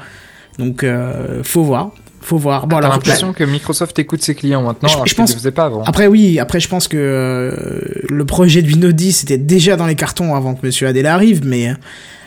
Donc, 0.60 0.84
euh, 0.84 1.42
faut 1.44 1.64
voir, 1.64 1.92
faut 2.22 2.38
voir. 2.38 2.68
Bon, 2.68 2.78
alors, 2.78 2.92
l'impression 2.92 3.34
que 3.34 3.44
Microsoft 3.44 3.98
écoute 3.98 4.22
ses 4.22 4.36
clients 4.36 4.62
maintenant, 4.62 4.88
Je- 4.88 4.94
alors 4.94 5.06
je 5.08 5.14
qu'ils 5.14 5.18
pense- 5.18 5.30
ne 5.32 5.34
le 5.36 5.40
faisaient 5.40 5.52
pas 5.52 5.66
avant. 5.66 5.84
après 5.84 6.06
oui, 6.08 6.38
après 6.40 6.60
je 6.60 6.68
pense 6.70 6.88
que 6.88 6.96
euh, 6.98 8.02
le 8.10 8.26
projet 8.26 8.62
de 8.62 8.68
Windows 8.68 8.92
10 8.92 9.24
était 9.24 9.38
déjà 9.40 9.76
dans 9.76 9.88
les 9.88 9.96
cartons 9.96 10.36
avant 10.36 10.54
que 10.54 10.66
Monsieur 10.66 10.88
Adela 10.88 11.14
arrive, 11.16 11.42
mais 11.46 11.74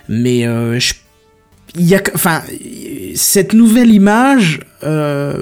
mais 0.09 0.47
euh, 0.47 0.79
je- 0.81 0.95
il 1.75 1.87
y 1.87 1.95
a, 1.95 2.03
enfin, 2.15 2.43
cette 3.15 3.53
nouvelle 3.53 3.91
image 3.91 4.61
euh, 4.85 5.35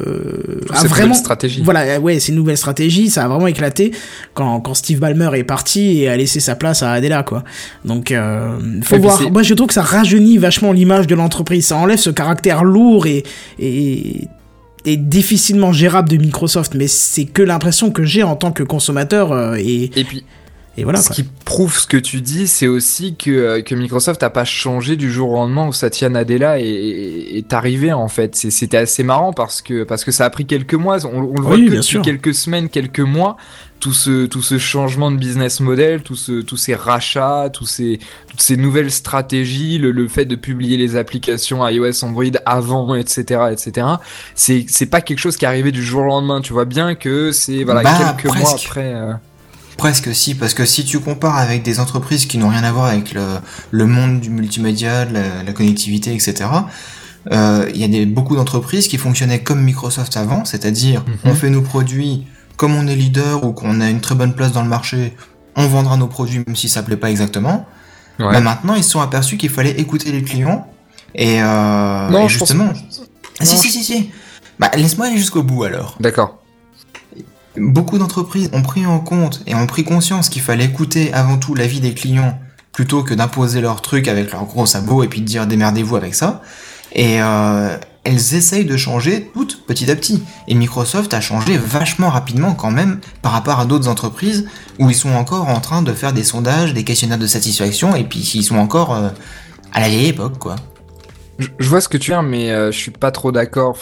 a 0.70 0.84
vraiment 0.84 1.14
stratégie. 1.14 1.60
Voilà, 1.62 2.00
ouais, 2.00 2.18
c'est 2.18 2.32
une 2.32 2.38
nouvelle 2.38 2.56
stratégie, 2.56 3.10
ça 3.10 3.24
a 3.24 3.28
vraiment 3.28 3.46
éclaté 3.46 3.92
quand, 4.32 4.60
quand 4.60 4.74
Steve 4.74 4.98
Ballmer 5.00 5.30
est 5.34 5.44
parti 5.44 6.00
et 6.00 6.08
a 6.08 6.16
laissé 6.16 6.40
sa 6.40 6.56
place 6.56 6.82
à 6.82 6.92
Adela, 6.92 7.22
quoi. 7.22 7.44
Donc, 7.84 8.10
euh, 8.10 8.58
faut 8.82 8.96
Et 8.96 8.98
voir. 8.98 9.30
Moi, 9.30 9.42
je 9.42 9.54
trouve 9.54 9.68
que 9.68 9.74
ça 9.74 9.82
rajeunit 9.82 10.38
vachement 10.38 10.72
l'image 10.72 11.06
de 11.06 11.14
l'entreprise. 11.14 11.66
Ça 11.66 11.76
enlève 11.76 11.98
ce 11.98 12.10
caractère 12.10 12.64
lourd 12.64 13.06
et, 13.06 13.22
et, 13.58 14.28
et 14.84 14.96
difficilement 14.96 15.72
gérable 15.72 16.08
de 16.08 16.16
Microsoft. 16.16 16.74
Mais 16.74 16.88
c'est 16.88 17.26
que 17.26 17.42
l'impression 17.42 17.90
que 17.90 18.04
j'ai 18.04 18.22
en 18.22 18.36
tant 18.36 18.50
que 18.50 18.62
consommateur 18.62 19.32
euh, 19.32 19.56
et, 19.56 19.90
Et 19.94 20.04
puis, 20.04 20.24
et 20.76 20.84
voilà. 20.84 21.00
ce 21.00 21.08
Quoi. 21.08 21.16
qui 21.16 21.22
prouve 21.44 21.76
ce 21.78 21.86
que 21.86 21.96
tu 21.96 22.20
dis, 22.20 22.46
c'est 22.48 22.66
aussi 22.66 23.14
que, 23.16 23.30
euh, 23.30 23.62
que 23.62 23.74
Microsoft 23.74 24.22
n'a 24.22 24.30
pas 24.30 24.44
changé 24.44 24.96
du 24.96 25.10
jour 25.12 25.30
au 25.30 25.34
lendemain 25.34 25.68
où 25.68 25.72
Satya 25.72 26.08
Nadella 26.08 26.58
est, 26.58 26.64
est, 26.64 27.36
est 27.38 27.52
arrivé 27.52 27.92
en 27.92 28.08
fait. 28.08 28.34
C'était 28.34 28.76
assez 28.78 29.02
marrant 29.04 29.32
parce 29.32 29.62
que, 29.62 29.84
parce 29.84 30.04
que 30.04 30.10
ça 30.12 30.24
a 30.24 30.30
pris 30.30 30.46
quelques 30.46 30.74
mois. 30.74 31.04
On, 31.06 31.18
on 31.18 31.20
le 31.34 31.42
voit 31.42 31.54
Oui, 31.56 31.66
que 31.66 31.70
depuis 31.72 31.82
sûr. 31.84 32.02
quelques 32.02 32.34
semaines, 32.34 32.68
quelques 32.68 33.00
mois. 33.00 33.36
Tout 33.80 33.92
ce, 33.92 34.24
tout 34.24 34.40
ce 34.40 34.56
changement 34.56 35.10
de 35.10 35.18
business 35.18 35.60
model, 35.60 36.00
tout 36.02 36.14
ce, 36.16 36.40
tous 36.40 36.56
ces 36.56 36.74
rachats, 36.74 37.50
tous 37.52 37.66
ces, 37.66 37.98
toutes 38.30 38.40
ces 38.40 38.56
nouvelles 38.56 38.90
stratégies, 38.90 39.76
le, 39.76 39.90
le 39.90 40.08
fait 40.08 40.24
de 40.24 40.36
publier 40.36 40.78
les 40.78 40.96
applications 40.96 41.68
iOS, 41.68 42.02
Android 42.02 42.24
avant, 42.46 42.94
etc., 42.94 43.42
etc. 43.52 43.86
C'est, 44.34 44.64
c'est 44.68 44.86
pas 44.86 45.02
quelque 45.02 45.18
chose 45.18 45.36
qui 45.36 45.44
est 45.44 45.48
arrivé 45.48 45.70
du 45.70 45.82
jour 45.82 46.00
au 46.02 46.06
lendemain. 46.06 46.40
Tu 46.40 46.54
vois 46.54 46.64
bien 46.64 46.94
que 46.94 47.30
c'est 47.30 47.62
voilà 47.64 47.82
Bah, 47.82 48.16
quelques 48.16 48.34
mois 48.34 48.54
après. 48.54 48.94
euh, 48.94 49.12
Presque 49.76 50.14
si, 50.14 50.34
parce 50.34 50.54
que 50.54 50.64
si 50.64 50.84
tu 50.84 51.00
compares 51.00 51.36
avec 51.36 51.62
des 51.62 51.80
entreprises 51.80 52.26
qui 52.26 52.38
n'ont 52.38 52.48
rien 52.48 52.62
à 52.64 52.70
voir 52.72 52.86
avec 52.86 53.12
le, 53.12 53.24
le 53.70 53.86
monde 53.86 54.20
du 54.20 54.30
multimédia, 54.30 55.04
de 55.04 55.14
la, 55.14 55.42
la 55.44 55.52
connectivité, 55.52 56.14
etc., 56.14 56.44
euh, 57.32 57.68
il 57.74 57.80
y 57.80 57.84
a 57.84 57.88
des, 57.88 58.06
beaucoup 58.06 58.36
d'entreprises 58.36 58.86
qui 58.86 58.98
fonctionnaient 58.98 59.42
comme 59.42 59.62
Microsoft 59.62 60.16
avant, 60.16 60.44
c'est-à-dire 60.44 61.04
Mhm. 61.06 61.30
on 61.30 61.34
fait 61.34 61.50
nos 61.50 61.62
produits 61.62 62.26
comme 62.56 62.74
on 62.76 62.86
est 62.86 62.94
leader 62.94 63.42
ou 63.44 63.52
qu'on 63.52 63.80
a 63.80 63.88
une 63.90 64.00
très 64.00 64.14
bonne 64.14 64.34
place 64.34 64.52
dans 64.52 64.62
le 64.62 64.68
marché, 64.68 65.16
on 65.56 65.66
vendra 65.66 65.96
nos 65.96 66.06
produits 66.06 66.44
même 66.46 66.54
si 66.54 66.68
ça 66.68 66.82
plaît 66.82 66.96
pas 66.96 67.10
exactement. 67.10 67.66
Ouais. 68.20 68.30
Bah, 68.30 68.40
maintenant, 68.40 68.74
ils 68.74 68.84
se 68.84 68.90
sont 68.90 69.00
aperçus 69.00 69.36
qu'il 69.38 69.50
fallait 69.50 69.72
écouter 69.80 70.12
les 70.12 70.22
clients 70.22 70.68
et, 71.16 71.42
euh, 71.42 72.10
Non, 72.10 72.26
et 72.26 72.28
je 72.28 72.38
pense- 72.38 72.48
justement. 72.48 72.72
Ah, 73.40 73.44
si, 73.44 73.56
si, 73.56 73.70
si, 73.70 73.82
si. 73.82 74.10
Bah, 74.60 74.70
laisse-moi 74.76 75.06
aller 75.08 75.16
jusqu'au 75.16 75.42
bout 75.42 75.64
alors. 75.64 75.96
D'accord. 75.98 76.38
Beaucoup 77.57 77.98
d'entreprises 77.98 78.50
ont 78.52 78.62
pris 78.62 78.84
en 78.84 78.98
compte 78.98 79.42
et 79.46 79.55
ont 79.55 79.66
pris 79.66 79.84
conscience 79.84 80.28
qu'il 80.28 80.42
fallait 80.42 80.64
écouter 80.64 81.12
avant 81.12 81.38
tout 81.38 81.55
l'avis 81.55 81.80
des 81.80 81.94
clients 81.94 82.38
plutôt 82.72 83.05
que 83.05 83.14
d'imposer 83.14 83.61
leur 83.61 83.80
truc 83.80 84.09
avec 84.09 84.32
leur 84.32 84.44
gros 84.44 84.66
sabot 84.66 85.05
et 85.05 85.09
puis 85.09 85.20
de 85.20 85.26
dire 85.26 85.46
démerdez-vous 85.46 85.94
avec 85.94 86.14
ça. 86.14 86.42
Et 86.92 87.22
euh, 87.22 87.76
elles 88.02 88.34
essayent 88.34 88.64
de 88.64 88.76
changer 88.76 89.30
toutes 89.32 89.64
petit 89.66 89.90
à 89.90 89.96
petit. 89.96 90.22
Et 90.48 90.55
Microsoft 90.55 91.14
a 91.14 91.20
changé 91.20 91.57
vachement 91.57 92.11
rapidement 92.11 92.55
quand 92.55 92.72
même 92.72 93.00
par 93.22 93.32
rapport 93.32 93.61
à 93.61 93.66
d'autres 93.66 93.88
entreprises 93.88 94.46
où 94.80 94.90
ils 94.90 94.96
sont 94.96 95.12
encore 95.12 95.48
en 95.48 95.61
train 95.61 95.82
de 95.82 95.92
faire 95.92 96.12
des 96.12 96.24
sondages, 96.24 96.74
des 96.74 96.84
questionnaires 96.84 97.18
de 97.18 97.26
satisfaction 97.26 97.94
et 97.94 98.05
puis 98.05 98.18
ils 98.34 98.42
sont 98.42 98.59
encore 98.59 98.94
euh, 98.94 99.09
à 99.72 99.80
la 99.80 99.88
vieille 99.88 100.09
époque 100.09 100.38
quoi. 100.38 100.57
Je, 101.38 101.68
vois 101.68 101.80
ce 101.80 101.88
que 101.88 101.96
tu 101.96 102.12
veux 102.12 102.22
mais 102.22 102.50
euh, 102.50 102.72
je 102.72 102.78
suis 102.78 102.90
pas 102.90 103.12
trop 103.12 103.30
d'accord. 103.32 103.76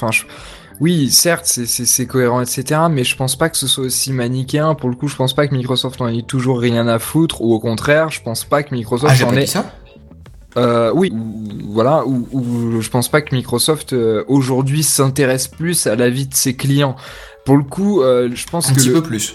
Oui, 0.83 1.11
certes, 1.11 1.47
c'est- 1.47 1.64
c'est 1.66 1.87
c'est 1.87 2.07
cohérent, 2.07 2.41
etc. 2.43 2.80
Mais 2.91 3.05
je 3.05 3.16
pense 3.16 3.37
pas 3.37 3.49
que 3.49 3.57
ce 3.57 3.66
soit 3.66 3.85
aussi 3.85 4.12
manichéen. 4.12 4.74
Pour 4.74 4.91
le 4.91 4.97
coup, 4.97 5.09
je 5.09 5.16
pense 5.16 5.33
pas 5.35 5.47
que 5.47 5.55
Microsoft 5.55 6.01
en 6.01 6.09
ait 6.09 6.22
toujours 6.22 6.59
rien 6.61 6.87
à 6.89 6.99
foutre, 6.99 7.41
ou 7.41 7.55
au 7.55 7.61
contraire, 7.61 8.11
je 8.11 8.20
pense 8.20 8.45
pas 8.45 8.62
que 8.62 8.74
Microsoft 8.74 9.14
Ah 9.18 9.26
en 9.28 9.35
ait. 9.37 9.45
dit 9.45 9.47
ça 9.47 9.64
Euh, 10.59 10.93
oui, 10.95 11.11
ou- 11.14 11.72
voilà, 11.72 12.05
ou, 12.07 12.28
ou 12.30 12.80
je 12.83 12.91
pense 12.91 13.09
pas 13.09 13.22
que 13.22 13.35
Microsoft 13.35 13.95
euh, 13.95 14.22
aujourd'hui 14.28 14.83
s'intéresse 14.83 15.49
plus 15.49 15.87
à 15.87 15.97
la 15.97 16.11
vie 16.11 16.26
de 16.26 16.35
ses 16.35 16.55
clients. 16.55 16.95
Pour 17.47 17.57
le 17.57 17.62
coup, 17.64 18.03
euh, 18.03 18.28
je 18.35 18.47
pense 18.47 18.68
Un 18.68 18.72
que 18.74 18.78
petit 18.78 18.89
le- 18.89 18.95
peu 18.95 19.03
plus. 19.03 19.35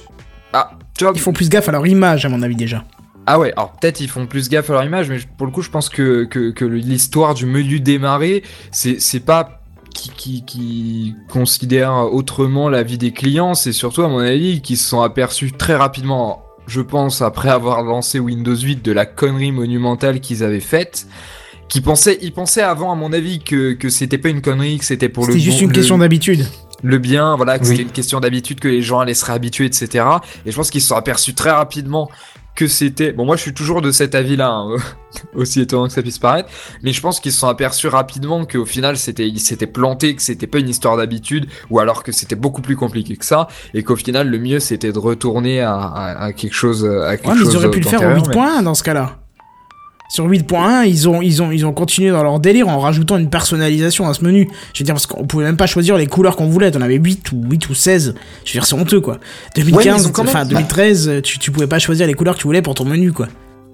ah, 0.53 0.71
tu 0.95 1.05
vois, 1.05 1.13
Ils 1.15 1.19
font 1.21 1.33
plus 1.33 1.49
gaffe 1.49 1.69
à 1.69 1.71
leur 1.71 1.87
image, 1.87 2.25
à 2.25 2.29
mon 2.29 2.41
avis 2.43 2.55
déjà. 2.55 2.83
Ah 3.25 3.39
ouais, 3.39 3.51
alors 3.53 3.71
peut-être 3.71 3.99
ils 3.99 4.07
font 4.09 4.27
plus 4.27 4.47
gaffe 4.47 4.69
à 4.69 4.73
leur 4.73 4.83
image, 4.83 5.09
mais 5.09 5.17
pour 5.37 5.47
le 5.47 5.51
coup, 5.51 5.61
je 5.63 5.71
pense 5.71 5.89
que, 5.89 6.25
que, 6.25 6.51
que 6.51 6.63
l'histoire 6.65 7.33
du 7.33 7.45
menu 7.47 7.79
démarré, 7.79 8.43
c'est 8.71 9.01
c'est 9.01 9.19
pas 9.19 9.61
qui, 9.93 10.09
qui, 10.11 10.45
qui 10.45 11.15
considère 11.29 11.93
autrement 12.13 12.69
la 12.69 12.83
vie 12.83 12.97
des 12.97 13.11
clients, 13.11 13.53
c'est 13.55 13.71
surtout, 13.71 14.03
à 14.03 14.07
mon 14.07 14.19
avis, 14.19 14.61
qu'ils 14.61 14.77
se 14.77 14.88
sont 14.89 15.01
aperçus 15.01 15.51
très 15.51 15.75
rapidement, 15.75 16.43
je 16.67 16.81
pense, 16.81 17.21
après 17.21 17.49
avoir 17.49 17.81
lancé 17.83 18.19
Windows 18.19 18.55
8, 18.55 18.83
de 18.83 18.91
la 18.91 19.05
connerie 19.05 19.51
monumentale 19.51 20.19
qu'ils 20.19 20.43
avaient 20.43 20.59
faite. 20.59 21.07
Qui 21.69 21.81
pensaient, 21.81 22.17
ils 22.21 22.31
pensaient 22.31 22.61
avant, 22.61 22.91
à 22.91 22.95
mon 22.95 23.11
avis, 23.11 23.39
que, 23.39 23.73
que 23.73 23.89
c'était 23.89 24.17
pas 24.17 24.29
une 24.29 24.41
connerie, 24.41 24.77
que 24.77 24.85
c'était 24.85 25.09
pour 25.09 25.25
le 25.25 25.33
C'était 25.33 25.43
juste 25.43 25.57
bon- 25.57 25.63
une 25.63 25.69
le- 25.69 25.75
question 25.75 25.97
d'habitude. 25.97 26.47
le 26.81 26.97
bien, 26.97 27.35
voilà, 27.35 27.57
que 27.59 27.63
Oui. 27.65 27.71
c'était 27.71 27.83
une 27.83 27.91
question 27.91 28.19
d'habitude, 28.21 28.59
que 28.61 28.69
les 28.69 28.81
gens 28.81 28.99
allaient 28.99 29.13
se 29.13 29.25
réhabituer, 29.25 29.65
etc. 29.65 30.05
Et 30.45 30.51
je 30.51 30.55
pense 30.55 30.69
qu'ils 30.69 30.81
se 30.81 30.88
sont 30.88 30.95
aperçus 30.95 31.33
très 31.33 31.51
rapidement 31.51 32.09
que 32.57 32.67
c'était. 32.67 33.13
Bon, 33.13 33.23
moi, 33.25 33.35
je 33.37 33.43
suis 33.43 33.53
toujours 33.53 33.81
de 33.81 33.91
cet 33.91 34.15
avis-là, 34.15 34.49
hein, 34.49 34.75
aussi 35.35 35.61
étonnant 35.61 35.87
que 35.87 35.93
ça 35.93 36.01
puisse 36.01 36.17
paraître, 36.19 36.49
mais 36.83 36.91
je 36.91 36.99
pense 36.99 37.19
qu'ils 37.21 37.31
se 37.31 37.39
sont 37.39 37.47
aperçus 37.47 37.87
rapidement 37.87 38.45
qu'au 38.45 38.65
final, 38.65 38.97
c'était, 38.97 39.27
ils 39.27 39.39
s'étaient 39.39 39.67
plantés, 39.67 40.15
que 40.15 40.21
c'était 40.21 40.47
pas 40.47 40.57
une 40.59 40.67
histoire 40.69 40.97
d'habitude, 40.97 41.45
ou 41.69 41.79
alors 41.79 42.03
que 42.03 42.11
c'était 42.11 42.35
beaucoup 42.35 42.61
plus 42.61 42.75
compliqué 42.75 43.15
que 43.15 43.25
ça, 43.25 43.47
et 43.73 43.83
qu'au 43.83 43.95
final, 43.95 44.27
le 44.29 44.39
mieux, 44.39 44.59
c'était 44.59 44.91
de 44.91 44.99
retourner 44.99 45.61
à, 45.61 45.75
à, 45.75 46.23
à 46.25 46.33
quelque 46.33 46.55
chose, 46.55 46.83
à 46.83 47.15
quelque 47.15 47.27
Ouais, 47.29 47.33
mais 47.35 47.43
chose 47.45 47.53
ils 47.53 47.57
auraient 47.57 47.71
pu 47.71 47.79
le 47.79 47.85
faire 47.87 47.99
d'antérieur, 48.01 48.27
mais- 48.27 48.59
8.1 48.59 48.63
dans 48.63 48.73
ce 48.75 48.83
cas-là. 48.83 49.19
Sur 50.09 50.27
8.1, 50.27 50.87
ils 50.87 51.09
ont, 51.09 51.21
ils, 51.21 51.41
ont, 51.41 51.51
ils 51.51 51.65
ont 51.65 51.73
continué 51.73 52.11
dans 52.11 52.23
leur 52.23 52.39
délire 52.39 52.67
en 52.69 52.79
rajoutant 52.79 53.17
une 53.17 53.29
personnalisation 53.29 54.07
à 54.07 54.13
ce 54.13 54.23
menu. 54.23 54.47
Je 54.73 54.79
veux 54.79 54.85
dire, 54.85 54.93
parce 54.93 55.05
qu'on 55.05 55.25
pouvait 55.27 55.43
même 55.43 55.57
pas 55.57 55.67
choisir 55.67 55.97
les 55.97 56.07
couleurs 56.07 56.35
qu'on 56.37 56.47
voulait. 56.47 56.71
T'en 56.71 56.81
avais 56.81 56.95
8 56.95 57.31
ou 57.33 57.43
8 57.49 57.69
ou 57.69 57.73
16. 57.73 58.15
Je 58.45 58.49
veux 58.49 58.53
dire, 58.53 58.65
c'est 58.65 58.75
honteux, 58.75 59.01
quoi. 59.01 59.15
Ouais, 59.15 59.19
mais 59.57 59.63
2015, 59.63 60.03
ils 60.03 60.07
ont 60.07 60.11
quand 60.11 60.23
même- 60.23 60.29
enfin, 60.35 60.45
2013, 60.45 61.21
tu, 61.23 61.39
tu 61.39 61.51
pouvais 61.51 61.67
pas 61.67 61.79
choisir 61.79 62.07
les 62.07 62.13
couleurs 62.13 62.35
que 62.35 62.39
tu 62.41 62.47
voulais 62.47 62.61
pour 62.61 62.73
ton 62.75 62.85
menu, 62.85 63.11
quoi. 63.11 63.27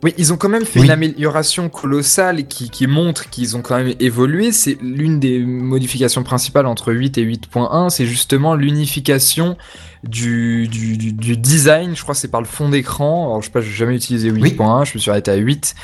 Oui, 0.04 0.14
ils 0.18 0.34
ont 0.34 0.38
quand 0.38 0.50
même 0.50 0.66
fait 0.66 0.80
Oui. 0.80 0.86
une 0.86 0.92
amélioration 0.92 1.70
colossale 1.70 2.46
qui, 2.48 2.70
qui 2.70 2.88
montre 2.88 3.30
qu'ils 3.30 3.56
ont 3.56 3.62
quand 3.62 3.78
même 3.78 3.94
évolué. 4.02 4.52
C'est 4.52 4.78
l'une 4.82 5.18
des 5.20 5.40
modifications 5.40 6.24
principales 6.24 6.66
entre 6.66 6.92
8 6.92 7.18
et 7.20 7.22
8.1, 7.24 7.90
c'est 7.90 8.06
justement 8.06 8.56
l'unification 8.56 9.56
du, 10.04 10.68
du, 10.68 10.98
du, 10.98 11.14
du 11.14 11.38
design. 11.38 11.96
Je 11.96 12.02
crois 12.04 12.16
que 12.16 12.20
c'est 12.22 12.32
par 12.32 12.42
le 12.42 12.48
fond 12.48 12.70
d'écran. 12.70 13.26
Alors, 13.26 13.42
je 13.42 13.48
sais 13.48 13.52
pas, 13.52 13.62
j'ai 13.62 13.72
jamais 13.72 13.96
utilisé 13.96 14.32
8.1, 14.32 14.86
je 14.86 14.94
me 14.96 15.00
suis 15.00 15.10
arrêté 15.12 15.32
à 15.32 15.36
8. 15.36 15.76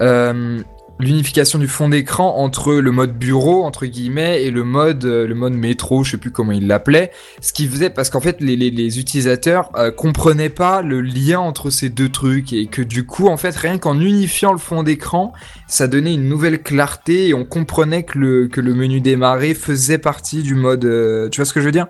Euh, 0.00 0.62
l'unification 1.00 1.58
du 1.58 1.66
fond 1.66 1.88
d'écran 1.88 2.36
entre 2.36 2.74
le 2.74 2.90
mode 2.92 3.18
bureau 3.18 3.64
entre 3.64 3.86
guillemets 3.86 4.42
et 4.42 4.50
le 4.50 4.64
mode 4.64 5.04
euh, 5.04 5.26
le 5.26 5.34
mode 5.34 5.54
métro, 5.54 6.04
je 6.04 6.12
sais 6.12 6.16
plus 6.16 6.30
comment 6.30 6.52
il 6.52 6.66
l'appelait, 6.66 7.10
ce 7.40 7.52
qui 7.52 7.66
faisait 7.66 7.90
parce 7.90 8.10
qu'en 8.10 8.20
fait 8.20 8.40
les, 8.40 8.56
les, 8.56 8.70
les 8.70 8.98
utilisateurs 8.98 9.70
euh, 9.76 9.90
comprenaient 9.90 10.50
pas 10.50 10.82
le 10.82 11.00
lien 11.00 11.40
entre 11.40 11.70
ces 11.70 11.88
deux 11.88 12.08
trucs 12.08 12.52
et 12.52 12.66
que 12.66 12.82
du 12.82 13.04
coup 13.04 13.28
en 13.28 13.36
fait 13.36 13.56
rien 13.56 13.78
qu'en 13.78 13.98
unifiant 13.98 14.52
le 14.52 14.58
fond 14.58 14.82
d'écran, 14.82 15.32
ça 15.66 15.88
donnait 15.88 16.14
une 16.14 16.28
nouvelle 16.28 16.62
clarté 16.62 17.28
et 17.28 17.34
on 17.34 17.44
comprenait 17.44 18.04
que 18.04 18.18
le 18.18 18.48
que 18.48 18.60
le 18.60 18.74
menu 18.74 19.00
démarrer 19.00 19.54
faisait 19.54 19.98
partie 19.98 20.42
du 20.42 20.54
mode 20.54 20.84
euh, 20.84 21.28
tu 21.28 21.40
vois 21.40 21.46
ce 21.46 21.52
que 21.52 21.60
je 21.60 21.66
veux 21.66 21.72
dire? 21.72 21.88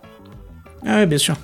Ah 0.87 0.97
ouais, 0.97 1.07
bien 1.07 1.19
sûr. 1.19 1.37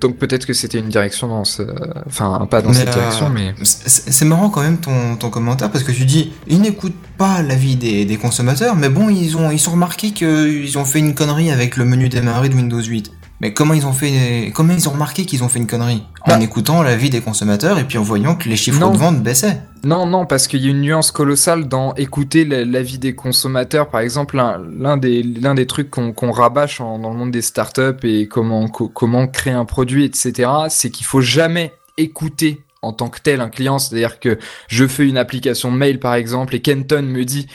Donc 0.00 0.16
peut-être 0.16 0.46
que 0.46 0.52
c'était 0.52 0.78
une 0.78 0.88
direction 0.88 1.26
dans 1.26 1.44
ce 1.44 1.62
enfin 2.06 2.46
pas 2.48 2.62
dans 2.62 2.68
Mais, 2.68 2.74
cette 2.76 2.88
euh, 2.90 2.92
direction 2.92 3.30
mais 3.30 3.52
C'est 3.64 4.12
c'est 4.12 4.24
marrant 4.24 4.48
quand 4.48 4.62
même 4.62 4.78
ton, 4.78 5.16
ton 5.16 5.28
commentaire 5.28 5.72
parce 5.72 5.82
que 5.82 5.90
tu 5.90 6.04
dis 6.04 6.32
ils 6.46 6.60
n'écoutent 6.60 6.94
pas 7.16 7.42
l'avis 7.42 7.74
des, 7.74 8.04
des 8.04 8.16
consommateurs, 8.16 8.76
mais 8.76 8.90
bon 8.90 9.08
ils 9.08 9.36
ont 9.36 9.50
ils 9.50 9.68
ont 9.68 9.72
remarqué 9.72 10.12
qu'ils 10.12 10.78
ont 10.78 10.84
fait 10.84 11.00
une 11.00 11.14
connerie 11.14 11.50
avec 11.50 11.76
le 11.76 11.84
menu 11.84 12.08
démarrer 12.08 12.48
de 12.48 12.54
Windows 12.54 12.80
8. 12.80 13.10
Mais 13.40 13.52
comment 13.54 13.72
ils 13.74 13.86
ont 13.86 13.92
fait 13.92 14.50
comment 14.54 14.74
ils 14.74 14.88
ont 14.88 14.92
remarqué 14.92 15.24
qu'ils 15.24 15.44
ont 15.44 15.48
fait 15.48 15.60
une 15.60 15.66
connerie 15.68 16.02
En 16.22 16.30
Bah. 16.38 16.42
écoutant 16.42 16.82
l'avis 16.82 17.08
des 17.08 17.20
consommateurs 17.20 17.78
et 17.78 17.84
puis 17.84 17.96
en 17.96 18.02
voyant 18.02 18.34
que 18.34 18.48
les 18.48 18.56
chiffres 18.56 18.80
Non. 18.80 18.90
de 18.90 18.96
vente 18.98 19.22
baissaient. 19.22 19.60
Non, 19.84 20.06
non, 20.06 20.26
parce 20.26 20.48
qu'il 20.48 20.60
y 20.64 20.66
a 20.66 20.70
une 20.70 20.80
nuance 20.80 21.12
colossale 21.12 21.68
dans 21.68 21.94
écouter 21.94 22.44
la- 22.44 22.64
l'avis 22.64 22.98
des 22.98 23.14
consommateurs. 23.14 23.90
Par 23.90 24.00
exemple, 24.00 24.36
l'un 24.36 24.96
des, 24.96 25.22
l'un 25.22 25.54
des 25.54 25.66
trucs 25.66 25.88
qu'on 25.88 26.32
rabâche 26.32 26.80
en- 26.80 26.98
dans 26.98 27.10
le 27.10 27.16
monde 27.16 27.30
des 27.30 27.42
startups 27.42 28.04
et 28.04 28.26
comment, 28.26 28.66
co- 28.68 28.88
comment 28.88 29.28
créer 29.28 29.52
un 29.54 29.64
produit, 29.64 30.04
etc., 30.04 30.50
c'est 30.68 30.90
qu'il 30.90 31.06
faut 31.06 31.20
jamais 31.20 31.72
écouter 31.96 32.62
en 32.82 32.92
tant 32.92 33.08
que 33.08 33.20
tel 33.20 33.40
un 33.40 33.48
client. 33.48 33.78
C'est-à-dire 33.78 34.18
que 34.20 34.38
je 34.66 34.86
fais 34.86 35.06
une 35.08 35.16
application 35.18 35.70
mail, 35.70 36.00
par 36.00 36.14
exemple, 36.14 36.54
et 36.56 36.60
Kenton 36.60 37.02
me 37.02 37.24
dit 37.24 37.46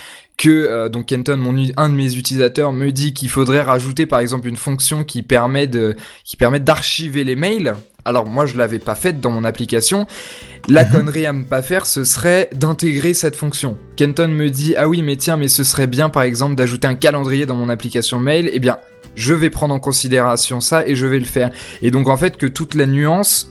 que 0.44 0.50
euh, 0.50 0.90
donc 0.90 1.06
Kenton, 1.06 1.38
mon, 1.38 1.56
un 1.78 1.88
de 1.88 1.96
mes 1.96 2.16
utilisateurs, 2.16 2.74
me 2.74 2.92
dit 2.92 3.14
qu'il 3.14 3.30
faudrait 3.30 3.62
rajouter 3.62 4.06
par 4.06 4.20
exemple 4.20 4.50
une 4.50 4.58
fonction 4.58 5.06
qui 5.06 5.24
permet 5.24 5.68
de 5.68 5.96
qui 6.26 6.36
permet 6.36 6.60
d'archiver 6.60 7.24
les 7.24 7.38
mails. 7.38 7.76
Alors 8.04 8.26
moi 8.26 8.46
je 8.46 8.58
l'avais 8.58 8.80
pas 8.80 8.96
faite 8.96 9.22
dans 9.22 9.32
mon 9.32 9.46
application. 9.46 10.06
La 10.68 10.84
connerie 10.84 11.26
à 11.26 11.32
me 11.32 11.46
pas 11.46 11.62
faire, 11.62 11.86
ce 11.86 12.04
serait 12.04 12.50
d'intégrer 12.54 13.14
cette 13.14 13.38
fonction. 13.38 13.78
Kenton 13.96 14.28
me 14.28 14.50
dit 14.50 14.76
ah 14.76 14.90
oui 14.90 15.02
mais 15.02 15.16
tiens 15.16 15.38
mais 15.38 15.48
ce 15.48 15.64
serait 15.64 15.88
bien 15.88 16.10
par 16.10 16.24
exemple 16.24 16.56
d'ajouter 16.56 16.88
un 16.88 16.96
calendrier 16.96 17.46
dans 17.46 17.56
mon 17.56 17.70
application 17.70 18.20
mail. 18.20 18.50
Eh 18.52 18.60
bien 18.60 18.80
je 19.16 19.34
vais 19.34 19.50
prendre 19.50 19.74
en 19.74 19.80
considération 19.80 20.60
ça 20.60 20.86
et 20.86 20.98
je 20.98 21.06
vais 21.06 21.20
le 21.20 21.26
faire. 21.26 21.52
Et 21.82 21.90
donc 21.90 22.10
en 22.10 22.18
fait 22.18 22.36
que 22.36 22.48
toute 22.48 22.76
la 22.76 22.86
nuance 22.86 23.50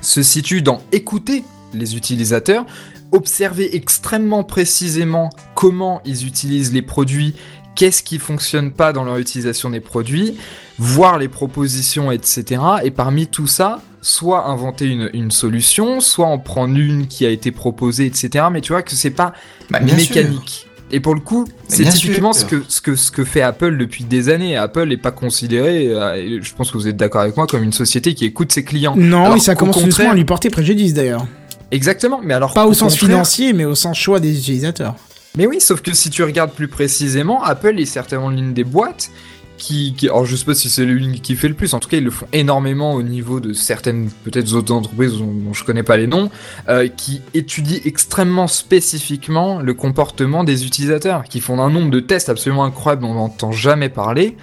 se 0.00 0.22
situe 0.22 0.62
dans 0.62 0.82
écouter 0.92 1.42
les 1.74 1.96
utilisateurs, 1.96 2.64
observer 3.12 3.76
extrêmement 3.76 4.42
précisément 4.44 5.30
comment 5.54 6.00
ils 6.04 6.26
utilisent 6.26 6.72
les 6.72 6.82
produits, 6.82 7.34
qu'est-ce 7.74 8.02
qui 8.02 8.18
fonctionne 8.18 8.70
pas 8.72 8.92
dans 8.92 9.04
leur 9.04 9.18
utilisation 9.18 9.70
des 9.70 9.80
produits, 9.80 10.36
voir 10.78 11.18
les 11.18 11.28
propositions, 11.28 12.10
etc. 12.10 12.60
Et 12.84 12.90
parmi 12.90 13.26
tout 13.26 13.46
ça, 13.46 13.80
soit 14.00 14.46
inventer 14.48 14.86
une, 14.86 15.10
une 15.12 15.30
solution, 15.30 16.00
soit 16.00 16.26
en 16.26 16.38
prendre 16.38 16.76
une 16.76 17.06
qui 17.06 17.24
a 17.24 17.30
été 17.30 17.52
proposée, 17.52 18.06
etc. 18.06 18.46
Mais 18.50 18.60
tu 18.60 18.72
vois 18.72 18.82
que 18.82 18.90
c'est 18.92 19.10
pas 19.10 19.32
Bah, 19.70 19.78
sûr. 19.86 19.96
mécanique. 19.96 20.66
Et 20.94 21.00
pour 21.00 21.14
le 21.14 21.20
coup, 21.20 21.46
c'est 21.68 21.84
typiquement 21.84 22.34
sûr. 22.34 22.42
ce 22.42 22.54
que, 22.56 22.64
ce, 22.68 22.80
que, 22.82 22.96
ce 22.96 23.10
que 23.10 23.24
fait 23.24 23.40
Apple 23.40 23.78
depuis 23.78 24.04
des 24.04 24.28
années. 24.28 24.56
Apple 24.58 24.88
n'est 24.88 24.98
pas 24.98 25.10
considéré, 25.12 25.86
euh, 25.88 26.14
et 26.16 26.40
je 26.42 26.54
pense 26.54 26.70
que 26.70 26.76
vous 26.76 26.86
êtes 26.86 26.98
d'accord 26.98 27.22
avec 27.22 27.34
moi, 27.36 27.46
comme 27.46 27.62
une 27.62 27.72
société 27.72 28.12
qui 28.14 28.26
écoute 28.26 28.52
ses 28.52 28.62
clients. 28.62 28.94
Non, 28.94 29.24
Alors 29.24 29.36
et 29.36 29.40
ça 29.40 29.54
commence 29.54 29.80
contraire- 29.82 30.10
à 30.10 30.14
lui 30.14 30.26
porter 30.26 30.50
préjudice 30.50 30.92
d'ailleurs. 30.92 31.26
Exactement, 31.72 32.20
mais 32.22 32.34
alors 32.34 32.54
Pas 32.54 32.66
au 32.66 32.74
sens 32.74 32.92
contraire- 32.92 33.10
financier, 33.10 33.52
mais 33.52 33.64
au 33.64 33.74
sens 33.74 33.98
choix 33.98 34.20
des 34.20 34.38
utilisateurs. 34.38 34.94
Mais 35.36 35.46
oui, 35.46 35.60
sauf 35.60 35.80
que 35.80 35.92
si 35.94 36.10
tu 36.10 36.22
regardes 36.22 36.52
plus 36.52 36.68
précisément, 36.68 37.42
Apple 37.42 37.80
est 37.80 37.86
certainement 37.86 38.28
l'une 38.28 38.52
des 38.52 38.64
boîtes 38.64 39.10
qui, 39.56 39.94
qui, 39.96 40.06
alors 40.08 40.24
je 40.26 40.34
sais 40.36 40.44
pas 40.44 40.54
si 40.54 40.68
c'est 40.68 40.84
l'une 40.84 41.20
qui 41.20 41.36
fait 41.36 41.48
le 41.48 41.54
plus, 41.54 41.72
en 41.72 41.78
tout 41.78 41.88
cas 41.88 41.96
ils 41.98 42.04
le 42.04 42.10
font 42.10 42.26
énormément 42.32 42.94
au 42.94 43.02
niveau 43.02 43.38
de 43.40 43.52
certaines 43.52 44.10
peut-être 44.24 44.52
autres 44.54 44.72
entreprises 44.74 45.12
dont, 45.18 45.26
dont 45.32 45.52
je 45.52 45.64
connais 45.64 45.84
pas 45.84 45.96
les 45.96 46.06
noms, 46.08 46.30
euh, 46.68 46.88
qui 46.88 47.20
étudient 47.32 47.78
extrêmement 47.84 48.48
spécifiquement 48.48 49.60
le 49.60 49.72
comportement 49.72 50.42
des 50.44 50.66
utilisateurs, 50.66 51.24
qui 51.24 51.40
font 51.40 51.60
un 51.62 51.70
nombre 51.70 51.90
de 51.90 52.00
tests 52.00 52.28
absolument 52.28 52.64
incroyable 52.64 53.02
dont 53.02 53.10
on 53.12 53.14
n'entend 53.14 53.52
jamais 53.52 53.88
parler. 53.88 54.36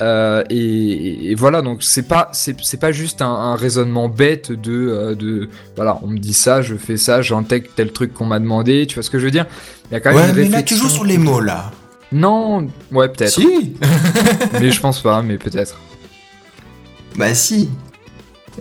Euh, 0.00 0.42
et, 0.50 1.30
et 1.30 1.34
voilà, 1.34 1.60
donc 1.62 1.82
c'est 1.82 2.08
pas 2.08 2.30
c'est 2.32 2.80
pas 2.80 2.92
juste 2.92 3.20
un, 3.22 3.28
un 3.30 3.56
raisonnement 3.56 4.08
bête 4.08 4.50
de 4.50 4.72
euh, 4.72 5.14
de 5.14 5.48
voilà, 5.76 5.98
on 6.02 6.06
me 6.08 6.18
dit 6.18 6.32
ça, 6.32 6.62
je 6.62 6.74
fais 6.76 6.96
ça, 6.96 7.20
j'intègre 7.22 7.68
tel 7.76 7.92
truc 7.92 8.14
qu'on 8.14 8.24
m'a 8.24 8.38
demandé, 8.40 8.86
tu 8.88 8.94
vois 8.94 9.02
ce 9.02 9.10
que 9.10 9.18
je 9.18 9.24
veux 9.26 9.30
dire? 9.30 9.46
Il 9.90 9.94
y 9.94 9.96
a 9.96 10.00
quand 10.00 10.10
même 10.14 10.18
Ouais, 10.34 10.42
une 10.44 10.50
mais 10.50 10.56
là 10.56 10.62
tu 10.62 10.76
joues 10.76 10.88
sur 10.88 11.04
les 11.04 11.18
mots 11.18 11.40
là. 11.40 11.70
Non, 12.10 12.66
ouais 12.90 13.08
peut-être, 13.10 13.32
Si. 13.32 13.74
mais 14.60 14.70
je 14.70 14.80
pense 14.80 15.00
pas, 15.02 15.22
mais 15.22 15.36
peut-être. 15.38 15.78
Bah 17.16 17.34
si. 17.34 17.68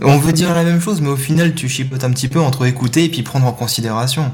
On 0.02 0.18
veut 0.18 0.34
dire 0.34 0.54
la 0.54 0.64
même 0.64 0.80
chose, 0.82 1.02
mais 1.02 1.10
au 1.10 1.16
final 1.18 1.54
tu 1.56 1.68
chipotes 1.70 2.04
un 2.04 2.12
petit 2.12 2.28
peu 2.28 2.40
entre 2.40 2.66
écouter 2.66 3.06
et 3.06 3.10
puis 3.10 3.24
prendre 3.24 3.46
en 3.48 3.52
considération. 3.54 4.32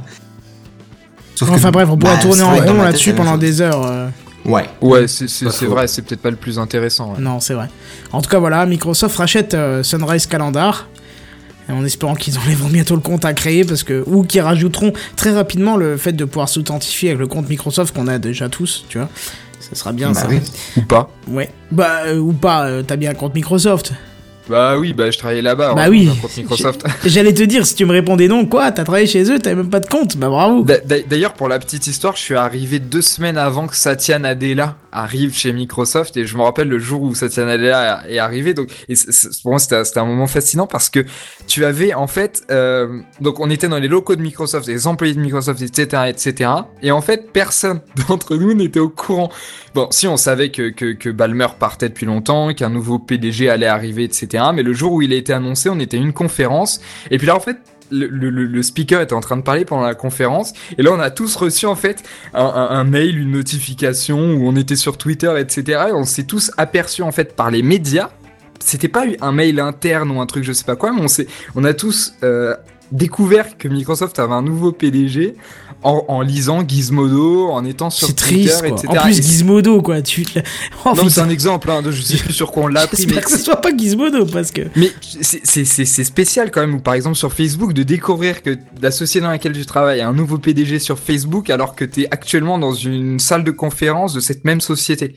Sauf 1.36 1.50
que- 1.50 1.54
Enfin 1.56 1.70
bref, 1.72 1.88
on 1.92 1.98
pourrait 1.98 2.16
bah, 2.16 2.22
tourner 2.22 2.42
en 2.42 2.56
rond 2.56 2.82
là-dessus 2.82 3.14
pendant 3.14 3.32
chose. 3.34 3.40
des 3.40 3.62
heures. 3.62 3.86
euh. 3.86 4.08
Ouais. 4.48 4.66
Ouais, 4.82 5.08
c'est 5.08 5.66
vrai, 5.66 5.88
c'est 5.88 6.02
peut-être 6.02 6.22
pas 6.22 6.30
le 6.32 6.36
plus 6.38 6.58
intéressant. 6.58 7.14
ouais. 7.14 7.20
Non, 7.20 7.40
c'est 7.40 7.54
vrai. 7.54 7.68
En 8.12 8.22
tout 8.22 8.30
cas, 8.30 8.40
voilà, 8.40 8.66
Microsoft 8.66 9.18
rachète 9.18 9.54
euh, 9.54 9.84
Sunrise 9.84 10.26
Calendar. 10.26 10.88
En 11.70 11.84
espérant 11.84 12.16
qu'ils 12.16 12.40
enlèveront 12.40 12.70
bientôt 12.72 12.96
le 12.96 13.02
compte 13.02 13.26
à 13.26 13.34
créer, 13.34 13.66
parce 13.66 13.84
que 13.84 14.02
ou 14.08 14.24
qu'ils 14.24 14.40
rajouteront 14.40 14.94
très 15.18 15.34
rapidement 15.34 15.76
le 15.76 15.98
fait 15.98 16.14
de 16.14 16.24
pouvoir 16.24 16.48
s'authentifier 16.48 17.10
avec 17.10 17.20
le 17.20 17.28
compte 17.28 17.50
Microsoft 17.50 17.94
qu'on 17.94 18.08
a 18.08 18.20
déjà 18.20 18.48
tous, 18.48 18.86
tu 18.88 18.98
vois. 19.00 19.10
Ça 19.60 19.76
sera 19.76 19.92
bien 19.92 20.12
Bah 20.14 20.22
ça. 20.22 20.28
oui. 20.30 20.40
Ou 20.78 20.82
pas 20.84 21.10
Ouais. 21.28 21.50
Bah 21.72 22.04
euh, 22.06 22.20
ou 22.20 22.32
pas, 22.32 22.68
euh, 22.68 22.84
t'as 22.84 22.96
bien 22.96 23.12
un 23.12 23.16
compte 23.16 23.36
Microsoft. 23.36 23.92
Bah 24.50 24.78
oui, 24.78 24.94
bah 24.94 25.12
je 25.12 25.18
travaillais 25.18 25.42
là-bas. 25.42 25.74
Bah 25.74 25.88
oui. 25.90 26.10
Microsoft. 26.38 26.86
J'allais 27.06 27.34
te 27.34 27.44
dire 27.44 27.66
si 27.66 27.76
tu 27.76 27.86
me 27.86 27.92
répondais 27.92 28.28
non, 28.28 28.46
quoi, 28.46 28.72
t'as 28.72 28.84
travaillé 28.84 29.08
chez 29.08 29.30
eux, 29.32 29.40
t'avais 29.40 29.56
même 29.56 29.70
pas 29.70 29.80
de 29.80 29.88
compte. 29.88 30.18
Bah 30.18 30.30
bravo. 30.30 30.64
D'a- 30.64 30.80
d'a- 30.80 31.02
D'ailleurs, 31.02 31.34
pour 31.34 31.48
la 31.50 31.60
petite 31.60 31.88
histoire, 31.88 32.16
je 32.16 32.22
suis 32.22 32.36
arrivé 32.36 32.80
deux 32.80 33.02
semaines 33.02 33.38
avant 33.38 33.68
que 33.68 33.76
Satya 33.76 34.20
Nadella 34.20 34.76
arrive 34.92 35.36
chez 35.36 35.54
Microsoft 35.54 36.18
et 36.18 36.26
je 36.26 36.36
me 36.38 36.42
rappelle 36.42 36.68
le 36.70 36.80
jour 36.80 37.02
où 37.04 37.14
Satya 37.14 37.46
Nadella 37.46 38.04
est 38.10 38.18
arrivé. 38.20 38.54
Donc, 38.54 38.70
et 38.90 38.94
pour 39.44 39.52
moi, 39.52 39.60
c'était 39.60 39.84
c'était 39.86 40.00
un 40.00 40.06
moment 40.06 40.28
fascinant 40.28 40.68
parce 40.68 40.90
que 40.90 41.06
tu 41.48 41.66
avais 41.66 41.94
en 41.94 42.08
fait, 42.08 42.44
euh, 42.52 43.00
donc 43.22 43.40
on 43.40 43.50
était 43.50 43.68
dans 43.68 43.80
les 43.80 43.88
locaux 43.88 44.16
de 44.16 44.22
Microsoft, 44.22 44.68
les 44.68 44.88
employés 44.88 45.14
de 45.14 45.20
Microsoft, 45.20 45.62
etc., 45.62 46.04
etc. 46.08 46.50
Et 46.82 46.92
en 46.92 47.02
fait, 47.02 47.32
personne 47.32 47.82
d'entre 48.08 48.36
nous 48.36 48.54
n'était 48.54 48.80
au 48.80 48.90
courant. 48.90 49.30
Bon, 49.76 49.88
si 49.92 50.08
on 50.08 50.18
savait 50.18 50.50
que, 50.50 50.70
que, 50.70 50.94
que 50.94 51.10
Balmer 51.10 51.48
partait 51.60 51.90
depuis 51.90 52.06
longtemps, 52.08 52.54
qu'un 52.54 52.70
nouveau 52.70 52.98
PDG 52.98 53.50
allait 53.50 53.68
arriver, 53.68 54.04
etc. 54.06 54.37
Mais 54.54 54.64
le 54.64 54.74
jour 54.74 54.94
où 54.94 55.02
il 55.02 55.14
a 55.14 55.16
été 55.16 55.34
annoncé, 55.34 55.70
on 55.70 55.80
était 55.80 55.98
à 55.98 56.00
une 56.00 56.14
conférence. 56.14 56.82
Et 57.12 57.18
puis 57.18 57.28
là, 57.28 57.36
en 57.36 57.40
fait, 57.40 57.58
le, 57.92 58.62
speaker 58.62 59.02
était 59.02 59.14
en 59.14 59.22
train 59.22 59.38
de 59.38 59.42
parler 59.42 59.66
pendant 59.66 59.86
la 59.86 59.96
conférence. 59.96 60.54
Et 60.78 60.84
là, 60.84 60.92
on 60.94 61.00
a 61.00 61.10
tous 61.10 61.36
reçu, 61.36 61.66
en 61.66 61.76
fait, 61.76 62.04
un, 62.34 62.84
mail, 62.84 63.18
une 63.18 63.32
notification 63.32 64.34
où 64.34 64.48
on 64.48 64.56
était 64.56 64.76
sur 64.76 64.98
Twitter, 64.98 65.34
etc. 65.38 65.86
Et 65.90 65.92
on 65.94 66.06
s'est 66.06 66.26
tous 66.26 66.52
aperçus, 66.58 67.04
en 67.04 67.12
fait, 67.12 67.36
par 67.36 67.52
les 67.52 67.64
médias. 67.64 68.10
C'était 68.60 68.88
pas 68.88 69.06
un 69.22 69.32
mail 69.32 69.60
interne 69.60 70.12
ou 70.12 70.20
un 70.20 70.26
truc, 70.26 70.44
je 70.44 70.52
sais 70.52 70.66
pas 70.66 70.76
quoi, 70.76 70.92
mais 70.92 71.02
on, 71.02 71.62
on 71.62 71.64
a 71.64 71.74
tous 71.74 72.16
euh, 72.24 72.56
découvert 72.92 73.58
que 73.58 73.68
Microsoft 73.68 74.18
avait 74.20 74.34
un 74.34 74.42
nouveau 74.42 74.72
PDG 74.72 75.36
en, 75.84 76.04
en 76.08 76.22
lisant 76.22 76.68
Gizmodo, 76.68 77.50
en 77.50 77.64
étant 77.64 77.90
sur 77.90 78.08
C'est 78.08 78.14
Twitter, 78.16 78.50
triste, 78.50 78.60
quoi. 78.60 78.68
etc. 78.70 78.88
En 78.90 79.02
plus, 79.04 79.22
Gizmodo, 79.22 79.82
quoi. 79.82 80.02
Tu... 80.02 80.26
Oh, 80.86 80.94
non, 80.96 81.04
mais 81.04 81.10
c'est 81.10 81.22
un 81.22 81.30
exemple, 81.30 81.70
hein, 81.70 81.82
de, 81.82 81.92
je 81.92 82.02
sais 82.02 82.18
plus 82.18 82.34
sur 82.34 82.52
quoi 82.52 82.64
on 82.64 82.68
l'a 82.68 82.84
mais 82.86 82.90
J'espère 82.98 83.24
que 83.26 83.32
ce 83.32 83.38
soit 83.38 83.62
pas 83.62 83.76
Gizmodo, 83.76 84.26
parce 84.26 84.52
que... 84.52 84.62
mais 84.76 84.92
c'est- 85.22 85.46
c'est 85.46 85.66
c'est- 85.66 86.04
spécial 86.04 86.50
quand 86.52 86.62
même, 86.62 86.76
ou 86.76 86.80
par 86.80 86.94
exemple 86.94 87.16
sur 87.16 87.32
Facebook, 87.34 87.74
de 87.74 87.84
découvrir 87.84 88.42
que 88.42 88.58
la 88.82 88.92
société 88.92 89.24
dans 89.24 89.32
laquelle 89.32 89.54
tu 89.54 89.66
travailles 89.66 90.02
a 90.02 90.08
un 90.08 90.14
nouveau 90.14 90.38
PDG 90.38 90.80
sur 90.80 90.98
Facebook 90.98 91.50
alors 91.50 91.76
que 91.76 91.86
tu 91.86 92.04
es 92.04 92.08
actuellement 92.12 92.58
dans 92.58 92.74
une 92.74 93.20
salle 93.20 93.44
de 93.44 93.52
conférence 93.52 94.14
de 94.14 94.20
cette 94.20 94.46
même 94.46 94.62
société. 94.62 95.16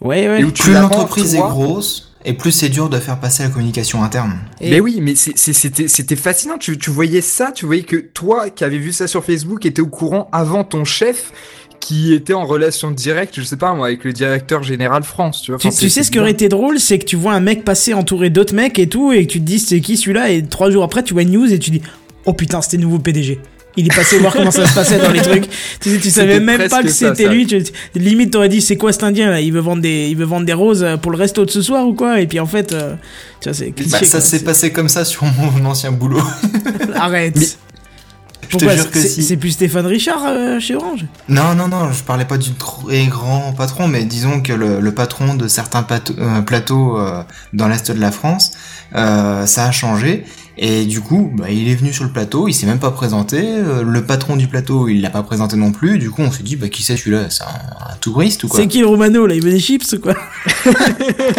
Ouais, 0.00 0.28
ouais. 0.28 0.40
Et 0.42 0.44
où 0.44 0.50
tu 0.50 0.72
l'entreprise 0.72 1.34
est 1.34 1.38
grosse, 1.38 2.12
et 2.26 2.34
plus 2.34 2.50
c'est 2.52 2.68
dur 2.68 2.90
de 2.90 2.98
faire 2.98 3.18
passer 3.18 3.42
la 3.44 3.48
communication 3.48 4.02
interne. 4.02 4.34
Et- 4.60 4.70
Mais 4.70 4.80
oui, 4.80 4.98
mais 5.00 5.14
c'était 5.14 6.16
fascinant. 6.16 6.58
Tu, 6.58 6.76
tu 6.76 6.90
voyais 6.90 7.20
ça, 7.22 7.52
tu 7.52 7.64
voyais 7.66 7.82
que 7.84 7.96
toi 7.96 8.50
qui 8.50 8.64
avais 8.64 8.78
vu 8.78 8.92
ça 8.92 9.06
sur 9.06 9.24
Facebook 9.24 9.64
était 9.64 9.80
au 9.80 9.86
courant 9.86 10.28
avant 10.32 10.64
ton 10.64 10.84
chef 10.84 11.32
qui 11.78 12.12
était 12.14 12.32
en 12.34 12.46
relation 12.46 12.90
directe, 12.90 13.34
je 13.36 13.42
sais 13.42 13.56
pas 13.56 13.72
moi, 13.74 13.86
avec 13.86 14.02
le 14.02 14.12
directeur 14.12 14.62
général 14.64 15.04
France. 15.04 15.40
Tu 15.42 15.52
vois. 15.52 15.58
Tu, 15.60 15.68
Enfin, 15.68 15.76
tu 15.76 15.88
c'est- 15.88 15.94
sais 16.00 16.02
ce 16.02 16.10
qui 16.10 16.18
aurait 16.18 16.32
été 16.32 16.48
drôle, 16.48 16.80
c'est 16.80 16.98
que 16.98 17.04
tu 17.04 17.14
vois 17.16 17.32
un 17.32 17.40
mec 17.40 17.64
passer 17.64 17.94
entouré 17.94 18.28
d'autres 18.28 18.54
mecs 18.54 18.78
et 18.78 18.88
tout, 18.88 19.12
et 19.12 19.24
que 19.26 19.32
tu 19.32 19.38
te 19.40 19.44
dis 19.44 19.58
c'est 19.60 19.80
qui 19.80 19.96
celui-là, 19.96 20.30
et 20.30 20.42
trois 20.44 20.70
jours 20.70 20.82
après 20.84 21.02
tu 21.04 21.12
vois 21.12 21.22
une 21.22 21.30
news 21.32 21.52
et 21.52 21.58
tu 21.60 21.70
dis 21.70 21.82
oh 22.24 22.32
putain 22.32 22.60
c'était 22.60 22.78
le 22.78 22.82
nouveau 22.84 22.98
PDG. 22.98 23.38
Il 23.78 23.86
est 23.86 23.94
passé 23.94 24.18
voir 24.18 24.32
comment 24.32 24.50
ça 24.50 24.66
se 24.66 24.74
passait 24.74 24.98
dans 24.98 25.10
les 25.10 25.20
trucs. 25.22 25.48
Tu, 25.80 25.90
sais, 25.90 25.98
tu 25.98 26.10
savais 26.10 26.40
même 26.40 26.68
pas 26.68 26.82
que 26.82 26.88
c'était 26.88 27.28
lui. 27.28 27.46
Tu, 27.46 27.62
limite 27.94 28.30
t'aurais 28.32 28.48
dit 28.48 28.60
c'est 28.62 28.76
quoi 28.76 28.92
cet 28.92 29.02
indien 29.04 29.30
là? 29.30 29.40
Il 29.40 29.52
veut 29.52 29.60
vendre 29.60 29.82
des, 29.82 30.08
il 30.08 30.16
veut 30.16 30.24
vendre 30.24 30.46
des 30.46 30.54
roses 30.54 30.86
pour 31.02 31.10
le 31.12 31.18
resto 31.18 31.44
de 31.44 31.50
ce 31.50 31.60
soir 31.60 31.86
ou 31.86 31.92
quoi? 31.94 32.20
Et 32.20 32.26
puis 32.26 32.40
en 32.40 32.46
fait, 32.46 32.72
euh, 32.72 32.94
tu 33.40 33.48
vois 33.50 33.54
c'est 33.58 33.72
cliché. 33.72 33.90
Bah, 33.90 34.04
ça 34.04 34.20
s'est 34.22 34.40
passé 34.44 34.72
comme 34.72 34.88
ça 34.88 35.04
sur 35.04 35.24
mon 35.24 35.64
ancien 35.66 35.92
boulot. 35.92 36.22
Arrête. 36.94 37.36
Mais- 37.36 37.44
Je 37.44 38.56
te 38.56 38.64
Pourquoi? 38.64 38.76
jure 38.76 38.90
que 38.90 39.00
c'est- 39.00 39.08
si. 39.08 39.22
C'est 39.24 39.36
plus 39.36 39.50
Stéphane 39.50 39.86
Richard 39.86 40.22
euh, 40.24 40.60
chez 40.60 40.76
Orange? 40.76 41.04
Non, 41.28 41.54
non, 41.56 41.66
non, 41.68 41.90
je 41.92 42.02
parlais 42.04 42.24
pas 42.24 42.38
du 42.38 42.52
très 42.52 43.06
grand 43.06 43.52
patron, 43.52 43.88
mais 43.88 44.04
disons 44.04 44.40
que 44.40 44.52
le, 44.52 44.78
le 44.80 44.94
patron 44.94 45.34
de 45.34 45.48
certains 45.48 45.82
plateaux, 45.82 46.14
euh, 46.18 46.40
plateaux 46.42 46.96
euh, 46.98 47.22
dans 47.52 47.66
l'est 47.68 47.90
de 47.90 48.00
la 48.00 48.12
France, 48.12 48.52
euh, 48.94 49.44
ça 49.46 49.64
a 49.66 49.72
changé. 49.72 50.24
Et 50.58 50.86
du 50.86 51.00
coup, 51.02 51.30
bah, 51.34 51.50
il 51.50 51.68
est 51.68 51.74
venu 51.74 51.92
sur 51.92 52.04
le 52.04 52.10
plateau, 52.10 52.48
il 52.48 52.54
s'est 52.54 52.66
même 52.66 52.78
pas 52.78 52.90
présenté. 52.90 53.38
euh, 53.42 53.82
le 53.82 54.02
patron 54.04 54.36
du 54.36 54.46
plateau, 54.48 54.88
il 54.88 55.02
l'a 55.02 55.10
pas 55.10 55.22
présenté 55.22 55.56
non 55.56 55.70
plus. 55.70 55.98
Du 55.98 56.10
coup, 56.10 56.22
on 56.22 56.30
s'est 56.32 56.42
dit, 56.42 56.56
bah, 56.56 56.68
qui 56.68 56.82
c'est 56.82 56.96
celui-là? 56.96 57.28
C'est 57.28 57.42
un, 57.44 57.92
un 57.92 57.96
touriste 58.00 58.44
ou 58.44 58.48
quoi? 58.48 58.60
C'est 58.60 58.66
qui 58.66 58.80
le 58.80 58.86
Romano 58.86 59.26
là 59.26 59.34
Il 59.34 59.42
veut 59.42 59.50
des 59.50 59.60
chips 59.60 59.92
ou 59.92 59.98
quoi? 59.98 60.14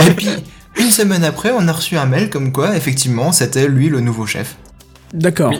Et 0.07 0.11
puis, 0.11 0.29
une 0.79 0.91
semaine 0.91 1.23
après, 1.23 1.51
on 1.57 1.67
a 1.67 1.71
reçu 1.71 1.97
un 1.97 2.05
mail 2.05 2.29
comme 2.29 2.51
quoi, 2.51 2.75
effectivement, 2.77 3.31
c'était 3.31 3.67
lui 3.67 3.89
le 3.89 3.99
nouveau 4.01 4.25
chef. 4.27 4.55
D'accord. 5.13 5.51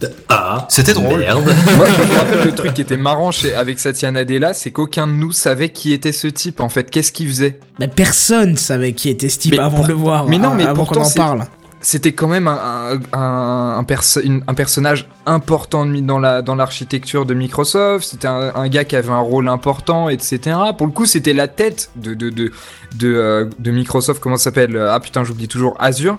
Mais 0.00 0.08
Ah, 0.28 0.66
C'était 0.68 0.94
drôle. 0.94 1.20
Merde. 1.20 1.44
Moi, 1.76 1.86
je 1.86 2.02
me 2.12 2.18
rappelle 2.18 2.44
le 2.46 2.52
truc 2.54 2.74
qui 2.74 2.80
était 2.80 2.96
marrant 2.96 3.30
chez, 3.30 3.54
avec 3.54 3.78
Satya 3.78 4.10
Nadella, 4.10 4.54
c'est 4.54 4.70
qu'aucun 4.72 5.06
de 5.06 5.12
nous 5.12 5.30
savait 5.32 5.68
qui 5.70 5.92
était 5.92 6.12
ce 6.12 6.26
type, 6.28 6.60
en 6.60 6.68
fait. 6.68 6.90
Qu'est-ce 6.90 7.12
qu'il 7.12 7.28
faisait? 7.28 7.58
Bah, 7.78 7.86
personne 7.88 8.56
savait 8.56 8.92
qui 8.92 9.08
était 9.08 9.28
ce 9.28 9.38
type 9.38 9.52
Mais 9.52 9.58
avant 9.60 9.82
de 9.82 9.88
le 9.88 9.94
voir. 9.94 10.26
mais 10.28 10.38
non, 10.38 10.50
euh, 10.50 10.54
mais 10.56 10.62
avant 10.64 10.84
qu'on 10.84 10.94
pourtant, 10.94 11.00
en 11.02 11.04
c'est- 11.04 11.16
parle. 11.18 11.44
C'était 11.80 12.12
quand 12.12 12.26
même 12.26 12.48
un, 12.48 12.98
un, 13.12 13.18
un, 13.18 13.78
un 13.78 13.84
perso- 13.84 14.20
une- 14.20 14.42
un 14.48 14.54
personnage 14.54 15.08
important 15.26 15.86
dans 15.86 16.18
la 16.18 16.42
dans 16.42 16.56
l'architecture 16.56 17.24
de 17.24 17.34
Microsoft. 17.34 18.04
C'était 18.08 18.26
un, 18.26 18.68
gars 18.68 18.84
qui 18.84 18.96
avait 18.96 19.10
un 19.12 19.20
rôle 19.20 19.48
important, 19.48 20.08
etc. 20.08 20.56
Pour 20.76 20.88
le 20.88 20.92
coup, 20.92 21.06
c'était 21.06 21.32
la 21.34 21.46
tête 21.46 21.90
de 21.94 22.14
de 22.14 22.30
de 22.30 22.50
de, 22.96 23.14
euh, 23.14 23.48
de 23.60 23.70
Microsoft. 23.70 24.20
Comment 24.20 24.36
ça 24.36 24.44
s'appelle? 24.44 24.76
Ah 24.76 24.98
putain, 24.98 25.22
j'oublie 25.22 25.46
toujours 25.46 25.76
Azure. 25.78 26.18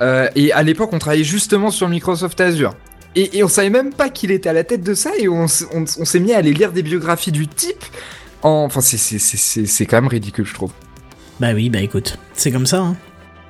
Euh, 0.00 0.28
et 0.34 0.52
à 0.52 0.62
l'époque, 0.64 0.90
on 0.92 0.98
travaillait 0.98 1.24
justement 1.24 1.70
sur 1.70 1.88
Microsoft 1.88 2.40
Azure. 2.40 2.74
Et, 3.16 3.38
et 3.38 3.44
on 3.44 3.48
savait 3.48 3.70
même 3.70 3.92
pas 3.92 4.08
qu'il 4.10 4.30
était 4.32 4.48
à 4.48 4.52
la 4.52 4.64
tête 4.64 4.82
de 4.82 4.94
ça. 4.94 5.10
Et 5.18 5.28
on, 5.28 5.46
on, 5.74 5.84
on 5.98 6.04
s'est 6.04 6.20
mis 6.20 6.32
à 6.32 6.38
aller 6.38 6.52
lire 6.52 6.72
des 6.72 6.82
biographies 6.82 7.32
du 7.32 7.46
type. 7.46 7.84
En- 8.42 8.64
Enfin, 8.66 8.80
c'est 8.80 9.86
quand 9.86 9.96
même 9.96 10.08
ridicule, 10.08 10.44
je 10.44 10.54
trouve. 10.54 10.72
Bah 11.40 11.48
oui, 11.54 11.70
bah 11.70 11.80
écoute, 11.80 12.18
c'est 12.34 12.50
comme 12.50 12.66
ça. 12.66 12.78
Hein. 12.80 12.96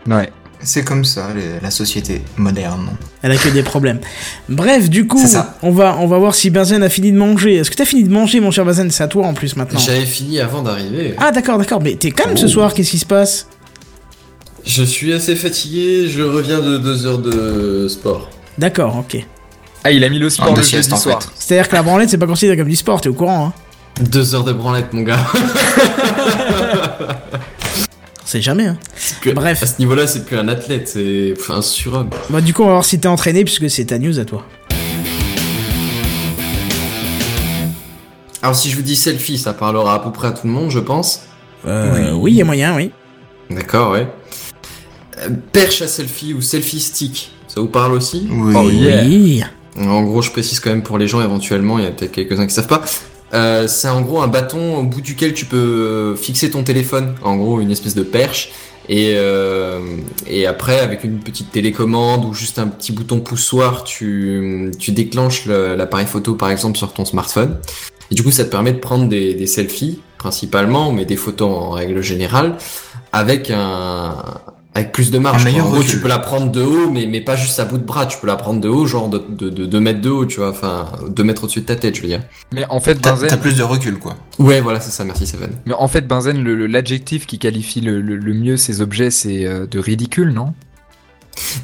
Ouais. 0.07 0.31
C'est 0.61 0.85
comme 0.85 1.05
ça, 1.05 1.29
les- 1.37 1.61
la 1.63 1.71
société 1.71 2.21
moderne. 2.37 2.91
Elle 3.23 3.31
a 3.33 3.37
que 3.37 3.49
des 3.49 3.63
problèmes. 3.63 4.01
Bref, 4.49 4.91
du 4.91 5.07
coup, 5.07 5.23
on 5.63 5.71
va, 5.71 5.97
on 6.01 6.07
va 6.09 6.19
voir 6.19 6.35
si 6.35 6.51
Benzen 6.51 6.83
a 6.83 6.89
fini 6.89 7.13
de 7.13 7.17
manger. 7.17 7.55
Est-ce 7.57 7.71
que 7.71 7.77
t'as 7.77 7.85
fini 7.85 8.03
de 8.05 8.11
manger, 8.13 8.41
mon 8.41 8.51
cher 8.51 8.65
Benzen? 8.65 8.91
C'est 8.91 9.05
à 9.05 9.09
toi 9.09 9.27
en 9.27 9.35
plus 9.35 9.55
maintenant. 9.57 9.79
J'avais 9.79 10.05
fini 10.05 10.41
avant 10.41 10.63
d'arriver. 10.63 11.15
Ah 11.19 11.31
d'accord, 11.31 11.59
d'accord, 11.59 11.81
mais 11.81 11.95
t'es 11.95 12.11
calme 12.11 12.37
ce 12.37 12.47
Oh. 12.47 12.49
soir, 12.49 12.75
qu'est-ce 12.75 12.91
qui 12.91 12.99
se 12.99 13.07
passe? 13.07 13.47
Je 14.67 14.83
suis 14.83 15.13
assez 15.15 15.37
fatigué, 15.37 16.09
je 16.09 16.23
reviens 16.23 16.59
de 16.61 16.77
deux 16.79 17.07
heures 17.07 17.19
de 17.19 17.87
sport. 17.89 18.29
D'accord, 18.59 18.97
ok. 18.99 19.25
Ah, 19.85 19.93
il 19.93 20.03
a 20.03 20.09
mis 20.09 20.19
le 20.19 20.29
sport 20.29 20.53
de 20.53 20.59
le 20.59 20.63
sieste, 20.65 20.91
jeudi 20.91 20.95
en 20.95 20.97
soir. 20.99 21.23
fait. 21.23 21.29
C'est-à-dire 21.39 21.69
que 21.69 21.77
la 21.77 21.83
branlette, 21.85 22.11
c'est 22.11 22.19
pas 22.19 22.27
considéré 22.27 22.57
comme 22.57 22.69
du 22.69 22.75
sport, 22.77 23.01
t'es 23.01 23.09
au 23.09 23.15
courant, 23.15 23.47
hein 23.47 23.53
Deux 24.03 24.35
heures 24.35 24.45
de 24.45 24.53
branlette, 24.53 24.93
mon 24.93 25.03
gars. 25.03 25.19
C'est 28.31 28.43
jamais, 28.43 28.67
hein. 28.67 28.77
C'est 28.95 29.19
plus- 29.21 29.33
Bref. 29.33 29.63
À 29.63 29.67
ce 29.67 29.79
niveau-là, 29.79 30.07
c'est 30.07 30.27
plus 30.27 30.37
un 30.37 30.49
athlète, 30.49 30.87
c'est 30.87 31.33
un 31.49 31.63
surhomme. 31.63 32.11
Bah 32.29 32.43
du 32.43 32.53
coup, 32.53 32.61
on 32.63 32.67
va 32.67 32.73
voir 32.73 32.85
si 32.85 33.01
t'es 33.01 33.07
entraîné, 33.09 33.43
puisque 33.43 33.71
c'est 33.71 33.87
ta 33.87 33.99
news 33.99 34.19
à 34.19 34.27
toi. 34.27 34.45
Alors, 38.43 38.55
si 38.55 38.69
je 38.69 38.77
vous 38.77 38.83
dis 38.83 38.97
selfie, 38.97 39.39
ça 39.39 39.55
parlera 39.55 39.95
à 39.95 39.99
peu 40.01 40.13
près 40.13 40.29
à 40.29 40.33
tout 40.33 40.47
le 40.47 40.53
monde, 40.53 40.71
je 40.71 40.79
pense. 40.79 41.23
Euh, 41.67 42.13
oui, 42.13 42.33
il 42.33 42.37
y 42.37 42.43
a 42.43 42.45
moyen, 42.45 42.77
oui. 42.77 42.91
D'accord, 43.49 43.93
ouais. 43.93 44.07
Euh, 45.21 45.31
Perche 45.51 45.81
à 45.81 45.89
selfie 45.89 46.35
ou 46.35 46.43
selfie 46.43 46.81
stick, 46.81 47.33
ça 47.49 47.63
vous 47.63 47.69
parle 47.69 47.95
aussi? 47.95 48.29
Oui. 48.31 48.53
Oh, 48.55 48.69
yeah. 48.71 49.05
Oui. 49.05 49.43
En 49.81 50.03
gros, 50.03 50.21
je 50.21 50.31
précise 50.31 50.61
quand 50.61 50.69
même 50.69 50.83
pour 50.83 50.99
les 50.99 51.09
gens 51.09 51.23
éventuellement, 51.23 51.79
il 51.79 51.85
y 51.85 51.89
a 51.89 51.93
peut-être 51.93 52.13
quelques-uns 52.13 52.47
qui 52.47 52.53
savent 52.53 52.67
pas. 52.67 52.83
Euh, 53.35 53.69
c'est 53.69 53.89
en 53.89 54.01
gros 54.01 54.23
un 54.23 54.29
bâton 54.29 54.77
au 54.79 54.83
bout 54.85 55.01
duquel 55.01 55.35
tu 55.35 55.45
peux 55.45 55.57
euh, 55.57 56.17
fixer 56.17 56.51
ton 56.51 56.63
téléphone. 56.63 57.15
En 57.23 57.37
gros, 57.37 57.61
une 57.61 57.71
espèce 57.71 57.95
de 57.95 58.03
perche. 58.03 58.51
Et, 58.91 59.17
euh, 59.17 59.81
et 60.27 60.47
après, 60.47 60.81
avec 60.81 61.05
une 61.05 61.19
petite 61.19 61.53
télécommande 61.53 62.25
ou 62.25 62.33
juste 62.33 62.59
un 62.59 62.69
petit 62.69 62.93
bouton 62.93 63.21
poussoir, 63.21 63.85
tu, 63.85 64.71
tu 64.79 64.93
déclenches 64.93 65.45
le- 65.45 65.75
l'appareil 65.75 66.07
photo 66.07 66.35
par 66.35 66.51
exemple 66.51 66.79
sur 66.79 66.95
ton 66.95 67.05
smartphone. 67.05 67.59
Et 68.11 68.15
du 68.15 68.23
coup, 68.23 68.31
ça 68.31 68.47
te 68.47 68.51
permet 68.51 68.73
de 68.73 68.79
prendre 68.79 69.07
des, 69.07 69.35
des 69.35 69.47
selfies 69.47 70.01
principalement, 70.17 70.91
mais 70.91 71.05
des 71.05 71.17
photos 71.17 71.51
en 71.51 71.71
règle 71.73 72.01
générale, 72.01 72.57
avec 73.13 73.51
un 73.51 74.15
avec 74.79 74.93
plus 74.93 75.11
de 75.11 75.19
marge. 75.19 75.45
Meilleur 75.45 75.67
En 75.67 75.71
gros, 75.71 75.83
tu 75.83 75.99
peux 76.01 76.09
la 76.09 76.19
prendre 76.19 76.51
de 76.51 76.63
haut, 76.63 76.91
mais, 76.91 77.07
mais 77.07 77.21
pas 77.21 77.37
juste 77.37 77.59
à 77.61 77.65
bout 77.65 77.79
de 77.79 77.85
bras. 77.85 78.07
Tu 78.07 78.19
peux 78.19 78.27
la 78.27 78.37
prendre 78.37 78.61
de 78.61 78.69
haut, 78.69 78.87
genre 78.87 79.09
de, 79.09 79.23
de, 79.29 79.51
de 79.51 79.67
2 79.67 79.81
mètres 79.81 80.01
de 80.01 80.11
haut, 80.11 80.27
tu 80.27 80.41
vois. 80.41 80.51
Enfin, 80.51 80.87
2 81.09 81.25
mètres 81.25 81.45
au-dessus 81.45 81.61
de 81.61 81.67
ta 81.67 81.77
tête, 81.77 81.97
je 81.97 82.03
veux 82.03 82.09
dire. 82.09 82.23
Mais 82.53 82.65
en 82.71 82.81
fait, 82.81 82.95
T'as 82.97 83.13
t'as 83.13 83.23
Benzen, 83.23 83.39
plus 83.41 83.57
de 83.57 83.63
recul, 83.63 83.99
quoi. 83.99 84.17
Ouais, 84.39 84.61
voilà, 84.61 84.81
c'est 84.81 84.91
ça. 84.91 85.05
Merci, 85.05 85.27
Seven. 85.27 85.51
mais 85.67 85.75
en 85.75 85.89
fait, 85.89 86.07
Benzen, 86.07 86.43
le- 86.43 86.55
le- 86.55 86.67
l'adjectif 86.67 87.27
qui 87.27 87.39
qualifie 87.39 87.81
le, 87.81 88.01
le- 88.01 88.17
le 88.17 88.35
mieux 88.35 88.57
ces 88.57 88.81
objets, 88.81 89.11
c'est 89.11 89.45
euh, 89.47 89.67
de 89.67 89.79
ridicule, 89.79 90.31
non? 90.33 90.55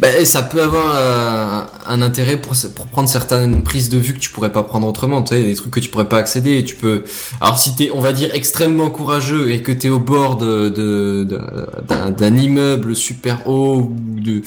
Bah, 0.00 0.08
ça 0.24 0.42
peut 0.42 0.62
avoir 0.62 0.92
euh, 0.96 1.60
un 1.86 2.02
intérêt 2.02 2.36
pour, 2.40 2.54
prendre 2.92 3.08
certaines 3.08 3.62
prises 3.62 3.88
de 3.88 3.98
vue 3.98 4.14
que 4.14 4.18
tu 4.18 4.30
pourrais 4.30 4.52
pas 4.52 4.62
prendre 4.62 4.86
autrement, 4.86 5.22
tu 5.22 5.34
sais, 5.34 5.42
des 5.42 5.54
trucs 5.54 5.72
que 5.72 5.80
tu 5.80 5.88
pourrais 5.88 6.08
pas 6.08 6.18
accéder. 6.18 6.58
Et 6.58 6.64
tu 6.64 6.76
peux, 6.76 7.04
alors 7.40 7.58
si 7.58 7.74
t'es, 7.74 7.90
on 7.92 8.00
va 8.00 8.12
dire, 8.12 8.30
extrêmement 8.34 8.90
courageux 8.90 9.50
et 9.50 9.62
que 9.62 9.72
t'es 9.72 9.88
au 9.88 9.98
bord 9.98 10.36
de, 10.36 10.68
d'un, 11.88 12.36
immeuble 12.36 12.96
super 12.96 13.46
haut 13.46 13.76
ou 13.76 13.96
de, 14.20 14.42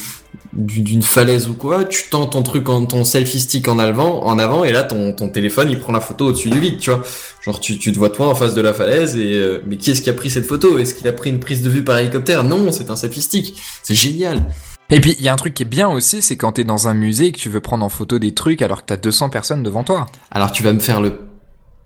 du- 0.54 0.82
d'une 0.82 1.02
falaise 1.02 1.48
ou 1.48 1.54
quoi, 1.54 1.86
tu 1.86 2.04
tends 2.10 2.26
ton 2.26 2.44
truc 2.44 2.68
en 2.70 2.86
ton 2.86 3.04
selfie 3.04 3.40
stick 3.40 3.68
en 3.68 3.80
avant, 3.80 4.24
en 4.26 4.40
avant, 4.40 4.64
et 4.64 4.72
là 4.72 4.84
ton, 4.84 5.14
ton 5.14 5.30
téléphone 5.30 5.70
il 5.70 5.80
prend 5.80 5.94
la 5.94 6.02
photo 6.02 6.28
au-dessus 6.28 6.50
du 6.50 6.60
vide, 6.60 6.80
tu 6.80 6.90
vois. 6.90 7.04
Genre 7.44 7.60
tu, 7.60 7.78
tu 7.78 7.92
te 7.92 7.98
vois 7.98 8.10
toi 8.10 8.28
en 8.28 8.36
face 8.36 8.54
de 8.54 8.62
la 8.62 8.74
falaise 8.74 9.16
et 9.16 9.34
euh, 9.36 9.62
mais 9.68 9.78
qui 9.78 9.92
est-ce 9.92 10.02
qui 10.02 10.10
a 10.10 10.14
pris 10.14 10.30
cette 10.30 10.46
photo? 10.46 10.78
Est-ce 10.80 10.96
qu'il 10.96 11.08
a 11.08 11.14
pris 11.14 11.30
une 11.30 11.40
prise 11.40 11.62
de 11.62 11.70
vue 11.70 11.84
par 11.84 11.98
hélicoptère? 11.98 12.44
Non, 12.44 12.72
c'est 12.72 12.90
un 12.90 12.96
selfie 12.96 13.22
stick. 13.22 13.62
C'est 13.84 13.96
génial. 13.96 14.46
Et 14.90 15.02
puis, 15.02 15.16
il 15.20 15.26
y 15.26 15.28
a 15.28 15.34
un 15.34 15.38
truc 15.38 15.54
qui 15.54 15.64
est 15.64 15.66
bien 15.66 15.90
aussi, 15.90 16.22
c'est 16.22 16.38
quand 16.38 16.54
t'es 16.54 16.64
dans 16.64 16.88
un 16.88 16.94
musée 16.94 17.28
et 17.28 17.32
que 17.34 17.40
tu 17.40 17.50
veux 17.50 17.60
prendre 17.60 17.84
en 17.84 17.90
photo 17.90 18.20
des 18.20 18.34
trucs 18.34 18.62
alors 18.62 18.82
que 18.82 18.86
t'as 18.88 18.98
200 18.98 19.30
personnes 19.30 19.62
devant 19.62 19.84
toi. 19.84 20.06
Alors 20.32 20.52
tu 20.52 20.64
vas 20.64 20.72
me 20.72 20.80
faire 20.80 21.02
le... 21.02 21.20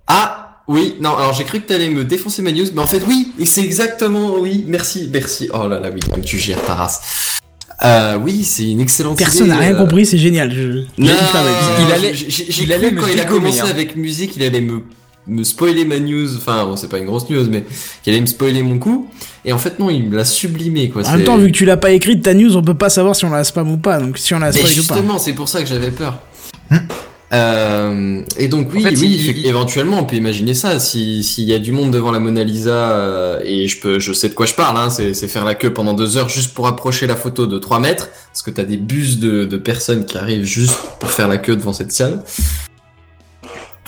Ah 0.08 0.62
oui, 0.68 0.96
non, 1.02 1.16
alors 1.18 1.34
j'ai 1.34 1.44
cru 1.44 1.60
que 1.62 1.68
t'allais 1.68 1.90
me 1.90 2.06
défoncer 2.06 2.42
ma 2.44 2.52
news, 2.52 2.68
mais 2.74 2.82
en 2.82 2.88
fait 2.88 3.02
oui, 3.08 3.34
et 3.40 3.46
c'est 3.46 3.64
exactement, 3.64 4.36
oui, 4.40 4.64
merci, 4.68 5.10
merci. 5.12 5.50
Oh 5.54 5.68
là 5.68 5.80
là, 5.80 5.90
oui, 5.92 6.00
comme 6.00 6.22
tu 6.22 6.38
gères 6.38 6.64
ta 6.64 6.76
race. 6.76 7.40
Euh, 7.84 8.18
oui, 8.18 8.44
c'est 8.44 8.70
une 8.70 8.80
excellente 8.80 9.18
Personne 9.18 9.48
n'a 9.48 9.58
rien 9.58 9.74
euh, 9.74 9.78
compris, 9.78 10.06
c'est 10.06 10.20
génial. 10.20 10.54
Je... 10.54 10.84
Non. 11.00 11.12
Il 11.80 11.92
allait- 11.92 12.14
il 12.14 12.72
cru 12.72 12.72
allait 12.72 12.92
me 12.92 13.02
quand 13.02 13.08
il 13.08 13.20
a 13.20 13.26
commencé 13.26 13.62
hein. 13.62 13.66
avec 13.70 13.96
musique, 13.96 14.36
il 14.36 14.44
allait 14.44 14.62
me 14.62 14.84
me 15.32 15.44
spoiler 15.44 15.86
ma 15.86 16.00
news, 16.00 16.36
enfin 16.38 16.66
bon 16.66 16.76
c'est 16.76 16.88
pas 16.90 16.98
une 17.00 17.06
grosse 17.06 17.30
news 17.30 17.46
mais 17.50 17.64
qu'il 18.04 18.12
allait 18.14 18.22
me 18.22 18.26
spoiler 18.28 18.62
mon 18.64 18.78
coup 18.80 19.08
et 19.46 19.54
en 19.54 19.58
fait 19.58 19.80
non 19.80 19.90
il 19.90 20.04
me 20.10 20.16
l'a 20.18 20.26
sublimé 20.26 20.90
quoi. 20.90 21.08
En 21.08 21.12
même 21.14 21.24
temps, 21.24 21.38
vu 21.38 21.48
que 21.48 21.58
tu 21.58 21.66
l'as 21.66 21.78
pas 21.78 21.92
écrite, 21.92 22.22
ta 22.22 22.34
news, 22.34 22.56
on 22.58 22.62
peut 22.62 22.74
pas 22.76 22.90
savoir 22.90 23.16
si 23.16 23.26
on 23.26 23.30
la 23.32 23.44
spam 23.44 23.72
ou 23.72 23.78
pas. 23.78 24.00
Donc 24.00 24.18
si 24.18 24.34
on 24.34 24.40
la 24.40 24.52
spoil 24.52 24.64
ou 24.66 24.68
pas. 24.68 24.74
justement, 24.74 25.18
c'est 25.20 25.34
pour 25.34 25.48
ça 25.50 25.62
que 25.64 25.68
j'avais 25.70 25.92
peur. 25.92 26.20
Euh, 27.34 28.22
et 28.38 28.50
donc 28.50 28.68
oui, 28.74 28.82
En 28.86 28.90
fait, 28.90 28.96
oui, 28.98 29.08
il- 29.08 29.22
effect- 29.30 29.40
il- 29.40 29.48
éventuellement 29.48 30.00
on 30.00 30.04
peut 30.04 30.18
imaginer 30.18 30.54
ça. 30.54 30.82
Si 30.82 31.24
s'il 31.24 31.46
y 31.46 31.54
a 31.54 31.60
du 31.60 31.72
monde 31.72 31.92
devant 31.92 32.12
la 32.12 32.20
Mona 32.20 32.44
Lisa 32.44 32.92
euh, 32.92 33.40
et 33.46 33.70
je 33.70 33.80
peux, 33.80 34.00
je 34.00 34.12
sais 34.12 34.28
de 34.28 34.34
quoi 34.34 34.46
je 34.46 34.54
parle. 34.54 34.76
Hein, 34.78 34.90
c'est 34.90 35.14
c'est 35.14 35.30
faire 35.30 35.46
la 35.46 35.56
queue 35.56 35.72
pendant 35.72 35.94
deux 35.94 36.18
heures 36.18 36.28
juste 36.28 36.54
pour 36.54 36.68
approcher 36.68 37.08
la 37.08 37.16
photo 37.16 37.48
de 37.48 37.58
3 37.58 37.80
mètres, 37.80 38.10
parce 38.34 38.42
que 38.42 38.52
t'as 38.52 38.66
des 38.66 38.76
bus 38.76 39.20
de, 39.20 39.46
de 39.46 39.58
personnes 39.58 40.04
qui 40.06 40.18
arrivent 40.18 40.44
juste 40.44 40.76
pour 41.00 41.10
faire 41.10 41.30
la 41.30 41.38
queue 41.38 41.56
devant 41.56 41.72
cette 41.72 41.94
salle. 41.94 42.22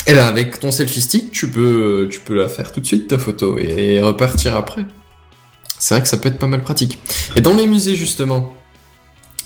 Et 0.06 0.14
ben 0.14 0.26
avec 0.26 0.60
ton 0.60 0.72
selfie 0.72 1.02
stick, 1.02 1.32
tu 1.32 1.50
peux, 1.50 2.08
tu 2.12 2.20
peux 2.20 2.36
la 2.36 2.50
faire 2.50 2.72
tout 2.72 2.82
de 2.82 2.86
suite 2.86 3.08
ta 3.08 3.18
photo 3.18 3.58
et, 3.58 3.96
et 3.96 4.02
repartir 4.02 4.56
après. 4.56 4.86
C'est 5.80 5.96
vrai 5.96 6.02
que 6.02 6.08
ça 6.10 6.18
peut 6.18 6.28
être 6.30 6.40
pas 6.40 6.48
mal 6.48 6.62
pratique. 6.62 7.00
Et 7.36 7.42
dans 7.42 7.54
les 7.54 7.68
musées 7.68 7.96
justement, 7.96 8.54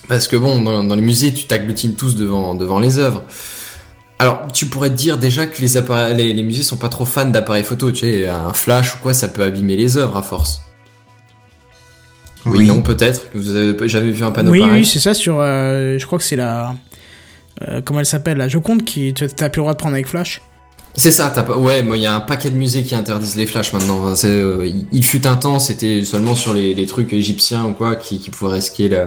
parce 0.08 0.28
que 0.28 0.36
bon, 0.36 0.62
dans, 0.62 0.84
dans 0.84 0.96
les 0.96 1.02
musées, 1.02 1.34
tu 1.34 1.46
t'agglutines 1.46 1.96
tous 1.96 2.16
devant, 2.16 2.56
devant 2.56 2.80
les 2.80 2.98
œuvres. 2.98 3.24
Alors, 4.20 4.48
tu 4.52 4.66
pourrais 4.66 4.90
te 4.90 4.96
dire 4.96 5.20
déjà 5.20 5.46
que 5.46 5.62
les, 5.62 5.78
appareils, 5.78 6.16
les, 6.16 6.34
les 6.34 6.42
musées 6.44 6.64
sont 6.64 6.78
pas 6.78 6.90
trop 6.90 7.06
fans 7.06 7.26
d'appareils 7.26 7.64
photo, 7.64 7.92
tu 7.92 8.00
sais, 8.00 8.28
un 8.28 8.52
flash 8.54 8.96
ou 8.96 8.98
quoi, 9.00 9.14
ça 9.14 9.28
peut 9.28 9.44
abîmer 9.44 9.76
les 9.76 9.96
œuvres 9.98 10.18
à 10.18 10.24
force. 10.24 10.62
Oui, 12.46 12.66
non, 12.66 12.82
peut-être, 12.82 13.28
vous 13.36 13.56
avez 13.56 13.76
jamais 13.90 14.10
vu 14.12 14.24
un 14.24 14.32
panneau 14.32 14.52
Oui, 14.52 14.62
pareil. 14.62 14.80
oui, 14.82 14.86
c'est 14.86 15.00
ça 15.00 15.14
sur. 15.14 15.38
euh, 15.40 16.00
je 16.00 16.06
crois 16.08 16.18
que 16.18 16.24
c'est 16.24 16.36
la. 16.38 16.74
euh, 17.68 17.82
comment 17.84 18.00
elle 18.00 18.06
s'appelle 18.06 18.38
La 18.38 18.48
Joconde 18.48 18.86
qui. 18.86 19.14
T'as 19.14 19.50
plus 19.50 19.60
le 19.60 19.64
droit 19.64 19.74
de 19.74 19.78
prendre 19.78 19.94
avec 19.96 20.08
Flash 20.08 20.42
C'est 20.98 21.12
ça, 21.12 21.30
t'as 21.30 21.44
pas, 21.44 21.56
ouais, 21.56 21.84
moi, 21.84 21.96
il 21.96 22.02
y 22.02 22.08
a 22.08 22.16
un 22.16 22.20
paquet 22.20 22.50
de 22.50 22.56
musées 22.56 22.82
qui 22.82 22.96
interdisent 22.96 23.36
les 23.36 23.46
flashs 23.46 23.72
maintenant. 23.72 24.16
C'est, 24.16 24.30
euh, 24.30 24.68
il, 24.92 25.04
fut 25.04 25.28
un 25.28 25.36
temps, 25.36 25.60
c'était 25.60 26.04
seulement 26.04 26.34
sur 26.34 26.56
les, 26.56 26.74
les 26.74 26.88
trucs 26.88 27.14
égyptiens 27.14 27.66
ou 27.66 27.74
quoi, 27.74 27.96
qui, 27.96 28.18
qui 28.18 28.32
pouvaient 28.32 28.56
risquer 28.56 28.90
la, 28.90 29.06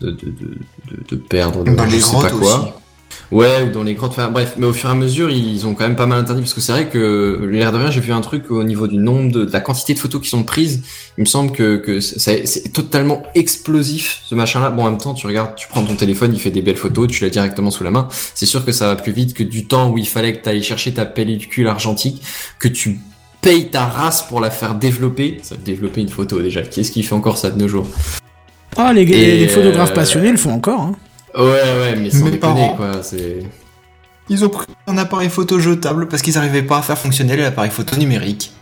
de, 0.00 0.10
de, 0.12 0.26
de, 0.30 1.04
de, 1.10 1.16
perdre 1.16 1.64
de, 1.64 1.74
Dans 1.74 1.86
les 1.86 1.98
grottes 1.98 2.30
quoi. 2.38 2.80
Ouais, 3.30 3.62
ou 3.66 3.72
dans 3.72 3.82
les 3.82 3.94
grottes. 3.94 4.12
Enfin, 4.12 4.30
bref, 4.30 4.54
mais 4.58 4.66
au 4.66 4.72
fur 4.72 4.88
et 4.88 4.92
à 4.92 4.94
mesure, 4.94 5.30
ils 5.30 5.66
ont 5.66 5.74
quand 5.74 5.84
même 5.84 5.96
pas 5.96 6.06
mal 6.06 6.18
interdit 6.18 6.42
parce 6.42 6.54
que 6.54 6.60
c'est 6.60 6.72
vrai 6.72 6.88
que 6.88 7.48
l'air 7.50 7.72
de 7.72 7.78
rien, 7.78 7.90
j'ai 7.90 8.00
vu 8.00 8.12
un 8.12 8.20
truc 8.20 8.50
au 8.50 8.62
niveau 8.64 8.86
du 8.86 8.98
nombre 8.98 9.32
de, 9.32 9.44
de 9.44 9.52
la 9.52 9.60
quantité 9.60 9.94
de 9.94 9.98
photos 9.98 10.20
qui 10.20 10.28
sont 10.28 10.42
prises. 10.42 10.82
Il 11.18 11.22
me 11.22 11.26
semble 11.26 11.52
que, 11.52 11.76
que 11.76 12.00
c'est 12.00 12.72
totalement 12.72 13.22
explosif 13.34 14.22
ce 14.26 14.34
machin-là. 14.34 14.70
Bon, 14.70 14.84
en 14.84 14.90
même 14.90 14.98
temps, 14.98 15.14
tu 15.14 15.26
regardes, 15.26 15.54
tu 15.54 15.68
prends 15.68 15.82
ton 15.82 15.96
téléphone, 15.96 16.32
il 16.34 16.40
fait 16.40 16.50
des 16.50 16.62
belles 16.62 16.76
photos, 16.76 17.08
tu 17.08 17.22
l'as 17.24 17.30
directement 17.30 17.70
sous 17.70 17.84
la 17.84 17.90
main. 17.90 18.08
C'est 18.34 18.46
sûr 18.46 18.64
que 18.64 18.72
ça 18.72 18.86
va 18.88 18.96
plus 18.96 19.12
vite 19.12 19.34
que 19.34 19.42
du 19.42 19.66
temps 19.66 19.90
où 19.90 19.98
il 19.98 20.06
fallait 20.06 20.34
que 20.36 20.42
tu 20.42 20.48
ailles 20.48 20.62
chercher 20.62 20.92
ta 20.92 21.06
pellicule 21.06 21.68
argentique, 21.68 22.22
que 22.58 22.68
tu 22.68 22.98
payes 23.40 23.68
ta 23.68 23.86
race 23.86 24.22
pour 24.22 24.40
la 24.40 24.50
faire 24.50 24.74
développer. 24.74 25.40
Ça 25.42 25.56
développer 25.56 26.00
une 26.00 26.08
photo 26.08 26.40
déjà. 26.40 26.62
Qui 26.62 26.80
est-ce 26.80 26.92
qui 26.92 27.02
fait 27.02 27.14
encore 27.14 27.36
ça 27.36 27.50
de 27.50 27.58
nos 27.58 27.68
jours? 27.68 27.86
Ah, 28.76 28.92
les, 28.92 29.02
Et, 29.02 29.38
les 29.40 29.48
photographes 29.48 29.90
euh, 29.90 29.94
passionnés 29.94 30.30
le 30.30 30.38
font 30.38 30.52
encore. 30.52 30.80
Hein. 30.80 30.96
Ouais, 31.36 31.42
ouais, 31.44 31.96
mais 31.96 32.10
sans 32.10 32.24
Mes 32.24 32.30
déconner 32.32 32.38
parents. 32.38 32.74
quoi. 32.76 33.02
C'est 33.02 33.40
Ils 34.28 34.44
ont 34.44 34.48
pris 34.50 34.66
un 34.86 34.98
appareil 34.98 35.30
photo 35.30 35.58
jetable 35.58 36.08
parce 36.08 36.22
qu'ils 36.22 36.34
n'arrivaient 36.34 36.62
pas 36.62 36.78
à 36.78 36.82
faire 36.82 36.98
fonctionner 36.98 37.36
l'appareil 37.36 37.70
photo 37.70 37.96
numérique. 37.96 38.52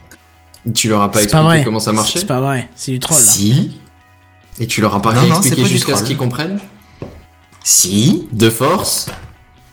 tu 0.75 0.89
leur 0.89 1.03
as 1.03 1.11
pas 1.11 1.23
expliqué 1.23 1.43
vrai. 1.45 1.64
comment 1.64 1.81
ça 1.81 1.93
marchait 1.93 2.21
C'est 2.21 2.27
pas 2.27 2.41
vrai. 2.41 2.68
C'est 2.77 2.93
du 2.93 2.99
troll. 3.01 3.18
là. 3.18 3.25
Si, 3.25 3.81
Et 4.59 4.66
tu 4.66 4.81
leur 4.81 4.95
as 4.95 5.03
pas 5.03 5.12
Non, 5.14 5.23
non, 5.23 5.43
c'est 5.43 5.49
expliqué 5.49 5.68
jusqu'à 5.68 5.97
ce 5.97 6.05
qu'ils 6.05 6.16
comprennent 6.16 6.61
si, 7.64 8.29
De 8.33 8.49
force 8.51 9.07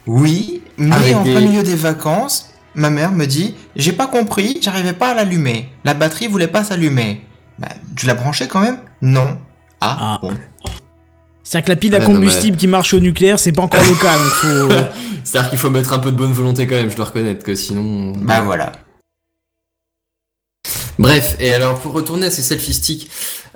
oui, 0.06 0.62
mais 0.78 0.96
Avec 0.96 1.16
en 1.16 1.24
des- 1.24 1.32
plein 1.32 1.42
milieu 1.42 1.64
des 1.64 1.76
vacances, 1.76 2.50
ma 2.76 2.90
mère 2.90 3.12
me 3.12 3.26
dit 3.26 3.56
J'ai 3.76 3.92
pas 3.92 4.08
compris, 4.08 4.58
j'arrivais 4.62 4.94
pas 4.94 5.10
à 5.10 5.14
l'allumer. 5.14 5.70
La 5.84 5.94
batterie 5.94 6.28
voulait 6.28 6.48
pas 6.48 6.64
s'allumer. 6.64 7.26
Bah, 7.60 7.68
tu 7.96 8.06
l'as 8.06 8.14
branché 8.14 8.48
quand 8.48 8.62
même? 8.62 8.78
Non. 9.02 9.38
Ah, 9.82 9.98
Ah. 10.00 10.20
bon. 10.22 10.32
C'est-à-dire 11.50 11.66
que 11.66 11.72
la 11.72 11.76
pile 11.78 11.96
à 11.96 12.00
combustible 12.02 12.58
qui 12.58 12.68
marche 12.68 12.94
au 12.94 13.00
nucléaire, 13.00 13.40
c'est 13.40 13.54
pas 13.54 13.62
encore 13.62 13.80
le 13.82 13.96
cas. 14.02 14.18
Donc 14.18 14.28
faut... 14.28 14.90
C'est-à-dire 15.24 15.50
qu'il 15.50 15.58
faut 15.60 15.70
mettre 15.70 15.94
un 15.94 16.00
peu 16.00 16.12
de 16.12 16.18
bonne 16.18 16.34
volonté 16.34 16.68
quand 16.68 16.76
même, 16.76 16.92
je 16.92 16.96
dois 16.98 17.06
reconnaître 17.06 17.42
que 17.46 17.56
sinon. 17.56 18.12
Bah 18.18 18.42
voilà. 18.42 18.74
Bref, 21.00 21.38
et 21.40 21.54
alors 21.54 21.80
pour 21.80 21.94
retourner 21.94 22.26
à 22.28 22.32
ces 22.32 22.42
selfie 22.42 22.74
sticks, 22.74 23.10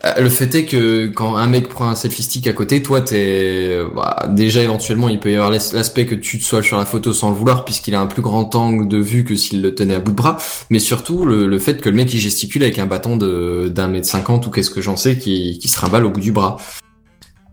euh, 0.05 0.21
le 0.21 0.29
fait 0.29 0.53
est 0.55 0.65
que 0.65 1.07
quand 1.07 1.35
un 1.35 1.47
mec 1.47 1.67
prend 1.67 1.89
un 1.89 1.95
selfie 1.95 2.23
stick 2.23 2.47
à 2.47 2.53
côté, 2.53 2.81
toi 2.81 3.01
t'es 3.01 3.67
euh, 3.71 3.87
bah, 3.93 4.25
déjà 4.29 4.61
éventuellement 4.61 5.09
il 5.09 5.19
peut 5.19 5.31
y 5.31 5.35
avoir 5.35 5.49
l'as- 5.51 5.73
l'aspect 5.73 6.05
que 6.05 6.15
tu 6.15 6.39
te 6.39 6.43
sois 6.45 6.63
sur 6.63 6.77
la 6.77 6.85
photo 6.85 7.11
sans 7.13 7.29
le 7.29 7.35
vouloir 7.35 7.65
puisqu'il 7.65 7.93
a 7.95 7.99
un 7.99 8.07
plus 8.07 8.21
grand 8.21 8.55
angle 8.55 8.87
de 8.87 8.97
vue 8.97 9.23
que 9.25 9.35
s'il 9.35 9.61
le 9.61 9.75
tenait 9.75 9.95
à 9.95 9.99
bout 9.99 10.11
de 10.11 10.15
bras, 10.15 10.37
mais 10.69 10.79
surtout 10.79 11.25
le, 11.25 11.45
le 11.47 11.59
fait 11.59 11.81
que 11.81 11.89
le 11.89 11.95
mec 11.95 12.13
il 12.13 12.19
gesticule 12.19 12.63
avec 12.63 12.79
un 12.79 12.85
bâton 12.85 13.17
de 13.17 13.69
d'un 13.73 13.87
mètre 13.87 14.07
cinquante 14.07 14.45
ou 14.47 14.51
qu'est-ce 14.51 14.69
que 14.69 14.81
j'en 14.81 14.95
sais 14.95 15.17
qui, 15.17 15.57
qui 15.59 15.67
se 15.67 15.75
trimballe 15.75 16.05
au 16.05 16.09
bout 16.11 16.21
du 16.21 16.31
bras. 16.31 16.57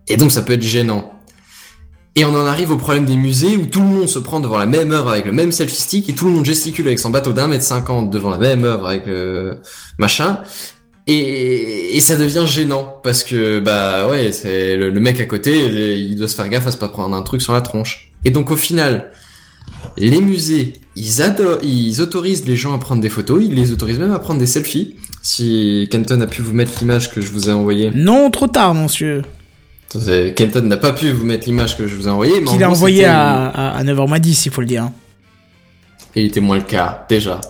Et 0.08 0.16
donc 0.16 0.32
ça 0.32 0.42
peut 0.42 0.54
être 0.54 0.62
gênant. 0.62 1.12
Et 2.16 2.24
on 2.24 2.34
en 2.34 2.46
arrive 2.46 2.72
au 2.72 2.76
problème 2.76 3.04
des 3.04 3.16
musées 3.16 3.56
où 3.56 3.66
tout 3.66 3.80
le 3.80 3.86
monde 3.86 4.08
se 4.08 4.18
prend 4.18 4.40
devant 4.40 4.58
la 4.58 4.66
même 4.66 4.90
œuvre 4.90 5.10
avec 5.10 5.24
le 5.24 5.32
même 5.32 5.52
selfie 5.52 5.80
stick 5.80 6.08
et 6.08 6.14
tout 6.14 6.24
le 6.24 6.32
monde 6.32 6.44
gesticule 6.44 6.86
avec 6.86 6.98
son 6.98 7.10
bateau 7.10 7.32
d'un 7.32 7.46
mètre 7.46 7.62
cinquante 7.62 8.10
devant 8.10 8.30
la 8.30 8.38
même 8.38 8.64
œuvre 8.64 8.88
avec 8.88 9.06
le 9.06 9.58
machin. 9.98 10.40
Et, 11.06 12.00
ça 12.00 12.16
devient 12.16 12.44
gênant 12.46 13.00
parce 13.02 13.24
que 13.24 13.60
bah 13.60 14.08
ouais, 14.08 14.32
c'est 14.32 14.76
le, 14.76 14.90
le 14.90 15.00
mec 15.00 15.20
à 15.20 15.26
côté, 15.26 15.96
il 15.96 16.16
doit 16.16 16.28
se 16.28 16.34
faire 16.34 16.48
gaffe 16.48 16.66
à 16.66 16.72
se 16.72 16.76
pas 16.76 16.88
prendre 16.88 17.14
un 17.14 17.22
truc 17.22 17.40
sur 17.40 17.52
la 17.52 17.60
tronche. 17.60 18.12
Et 18.24 18.30
donc 18.30 18.50
au 18.50 18.56
final, 18.56 19.12
les 19.96 20.20
musées, 20.20 20.74
ils, 20.96 21.08
ils 21.62 22.00
autorisent 22.00 22.46
les 22.46 22.56
gens 22.56 22.74
à 22.74 22.78
prendre 22.78 23.00
des 23.00 23.08
photos, 23.08 23.42
ils 23.44 23.54
les 23.54 23.72
autorisent 23.72 23.98
même 23.98 24.12
à 24.12 24.18
prendre 24.18 24.40
des 24.40 24.46
selfies. 24.46 24.96
Si 25.22 25.88
Kenton 25.90 26.20
a 26.20 26.26
pu 26.26 26.42
vous 26.42 26.52
mettre 26.52 26.72
l'image 26.80 27.12
que 27.12 27.20
je 27.20 27.30
vous 27.30 27.48
ai 27.48 27.52
envoyée. 27.52 27.90
non, 27.94 28.30
trop 28.30 28.46
tard, 28.46 28.74
monsieur. 28.74 29.22
Kenton 30.34 30.62
n'a 30.62 30.76
pas 30.76 30.92
pu 30.92 31.10
vous 31.12 31.24
mettre 31.24 31.46
l'image 31.46 31.76
que 31.76 31.86
je 31.88 31.94
vous 31.96 32.06
ai 32.08 32.10
envoyée, 32.10 32.42
Qu'il 32.44 32.62
a 32.62 32.66
gros, 32.66 32.74
envoyé 32.76 32.96
c'était- 32.98 33.08
à, 33.08 33.46
à, 33.46 33.78
à 33.78 33.84
9h10, 33.84 34.46
il 34.46 34.52
faut 34.52 34.60
le 34.60 34.66
dire. 34.66 34.82
hein. 34.84 34.92
Et 36.14 36.22
il 36.22 36.26
était 36.26 36.40
moins 36.40 36.56
le 36.56 36.62
cas, 36.64 37.06
déjà. 37.08 37.40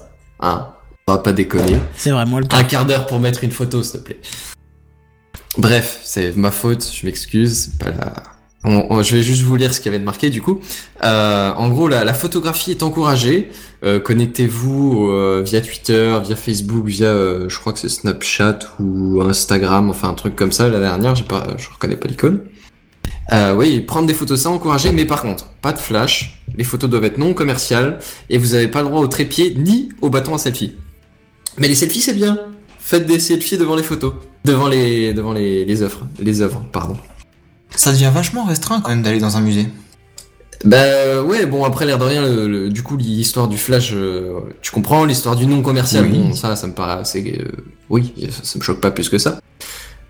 Hein 0.40 0.68
On 1.06 1.12
va 1.12 1.18
pas 1.18 1.32
déconner. 1.32 1.78
C'est 1.96 2.10
vraiment 2.10 2.38
le 2.38 2.46
cas. 2.46 2.58
Un 2.58 2.64
quart 2.64 2.84
d'heure 2.86 3.06
pour 3.06 3.18
mettre 3.18 3.42
une 3.44 3.50
photo, 3.50 3.82
s'il 3.82 4.00
te 4.00 4.04
plaît. 4.04 4.20
Bref, 5.56 6.00
c'est 6.04 6.36
ma 6.36 6.50
faute, 6.50 6.88
je 6.94 7.06
m'excuse. 7.06 7.70
c'est 7.72 7.78
Pas 7.78 7.90
la... 7.90 8.12
on- 8.64 9.02
je 9.02 9.14
vais 9.14 9.22
juste 9.22 9.42
vous 9.42 9.56
lire 9.56 9.72
ce 9.72 9.80
qu'il 9.80 9.86
y 9.86 9.94
avait 9.94 10.00
de 10.00 10.04
marqué 10.04 10.30
du 10.30 10.42
coup. 10.42 10.60
Euh, 11.04 11.52
en 11.52 11.68
gros, 11.68 11.88
la, 11.88 12.14
photographie 12.14 12.70
est 12.72 12.82
encouragée. 12.82 13.50
Euh, 13.84 14.00
Connectez-vous 14.00 15.08
euh, 15.10 15.42
via 15.44 15.60
Twitter, 15.60 16.18
via 16.24 16.36
Facebook, 16.36 16.86
via, 16.86 17.48
je 17.48 17.58
crois 17.58 17.72
que 17.72 17.78
c'est 17.78 17.88
Snapchat 17.88 18.58
ou 18.80 19.22
Instagram, 19.22 19.90
enfin 19.90 20.08
un 20.08 20.14
truc 20.14 20.34
comme 20.34 20.52
ça. 20.52 20.68
La 20.68 20.80
dernière, 20.80 21.14
j'ai 21.14 21.24
pas, 21.24 21.46
je 21.56 21.68
reconnais 21.70 21.96
pas 21.96 22.08
l'icône. 22.08 22.40
Oui, 23.56 23.80
prendre 23.80 24.06
des 24.06 24.14
photos, 24.14 24.40
c'est 24.40 24.48
encouragé, 24.48 24.90
mais 24.90 25.04
par 25.04 25.22
contre, 25.22 25.46
pas 25.62 25.72
de 25.72 25.78
flash. 25.78 26.42
Les 26.56 26.64
photos 26.64 26.88
doivent 26.88 27.04
être 27.04 27.18
non 27.18 27.34
commerciales 27.34 27.98
et 28.30 28.38
vous 28.38 28.54
avez 28.54 28.68
pas 28.68 28.82
le 28.82 28.88
droit 28.88 29.00
au 29.00 29.06
trépied 29.06 29.54
ni 29.56 29.90
au 30.00 30.08
bâton 30.10 30.34
à 30.34 30.38
selfie. 30.38 30.74
Mais 31.58 31.68
les 31.68 31.74
selfies, 31.74 32.00
c'est 32.00 32.14
bien. 32.14 32.38
Faites 32.78 33.06
des 33.06 33.20
selfies 33.20 33.58
devant 33.58 33.76
les 33.76 33.82
photos, 33.82 34.14
devant 34.44 34.66
les, 34.66 35.12
devant 35.12 35.32
les, 35.34 35.82
œuvres, 35.82 36.06
les 36.18 36.40
œuvres, 36.40 36.64
pardon. 36.72 36.96
Ça 37.74 37.92
devient 37.92 38.10
vachement 38.12 38.44
restreint 38.44 38.80
quand 38.80 38.90
même 38.90 39.02
d'aller 39.02 39.20
dans 39.20 39.36
un 39.36 39.40
musée. 39.40 39.66
Bah 40.64 41.22
ouais, 41.22 41.46
bon 41.46 41.64
après 41.64 41.86
l'air 41.86 41.98
de 41.98 42.04
rien, 42.04 42.20
le- 42.26 42.48
le- 42.48 42.68
du 42.68 42.82
coup 42.82 42.96
l'histoire 42.96 43.46
du 43.46 43.56
flash, 43.56 43.92
euh, 43.94 44.40
tu 44.60 44.72
comprends, 44.72 45.04
l'histoire 45.04 45.36
du 45.36 45.46
non 45.46 45.62
commercial, 45.62 46.04
Oui. 46.10 46.18
bon 46.18 46.34
ça, 46.34 46.56
ça 46.56 46.66
me 46.66 46.72
paraît 46.72 47.00
assez, 47.00 47.38
euh, 47.40 47.44
oui, 47.90 48.12
ça, 48.30 48.40
ça 48.42 48.58
me 48.58 48.64
choque 48.64 48.80
pas 48.80 48.90
plus 48.90 49.08
que 49.08 49.18
ça. 49.18 49.38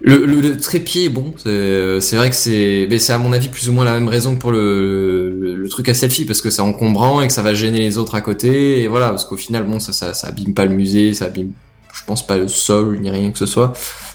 Le, 0.01 0.57
trépied, 0.57 1.09
bon, 1.11 1.35
c'est 1.37 2.01
c'est 2.01 2.17
vrai 2.17 2.31
que 2.31 2.37
c'est, 2.37 2.87
mais 2.89 2.99
c'est 2.99 3.13
à 3.13 3.19
mon 3.19 3.33
avis 3.35 3.49
plus 3.49 3.69
ou 3.69 3.73
moins 3.73 3.85
la 3.85 3.93
même 3.93 4.09
raison 4.09 4.37
que 4.37 4.41
pour 4.41 4.53
le 4.53 5.67
truc 5.69 5.89
à 5.91 5.95
selfie 5.95 6.25
parce 6.25 6.41
que 6.41 6.49
c'est 6.51 6.63
encombrant 6.63 7.21
et 7.21 7.27
que 7.27 7.33
ça 7.33 7.43
va 7.43 7.53
gêner 7.53 7.81
les 7.81 7.99
autres 7.99 8.15
à 8.15 8.21
côté 8.23 8.81
et 8.83 8.89
voilà 8.89 9.11
parce 9.11 9.25
qu'au 9.27 9.37
final 9.37 9.65
bon 9.65 9.81
ça, 9.81 9.93
ça 9.93 10.15
ça 10.15 10.29
abîme 10.29 10.55
pas 10.55 10.65
le 10.65 10.75
musée, 10.75 11.13
ça 11.13 11.27
abîme, 11.27 11.51
je 11.93 12.05
pense 12.07 12.27
pas 12.27 12.39
le 12.39 12.49
sol 12.49 13.01
ni 13.01 13.11
rien 13.11 13.33
que 13.33 13.39
ce 13.39 13.45
soit, 13.47 13.73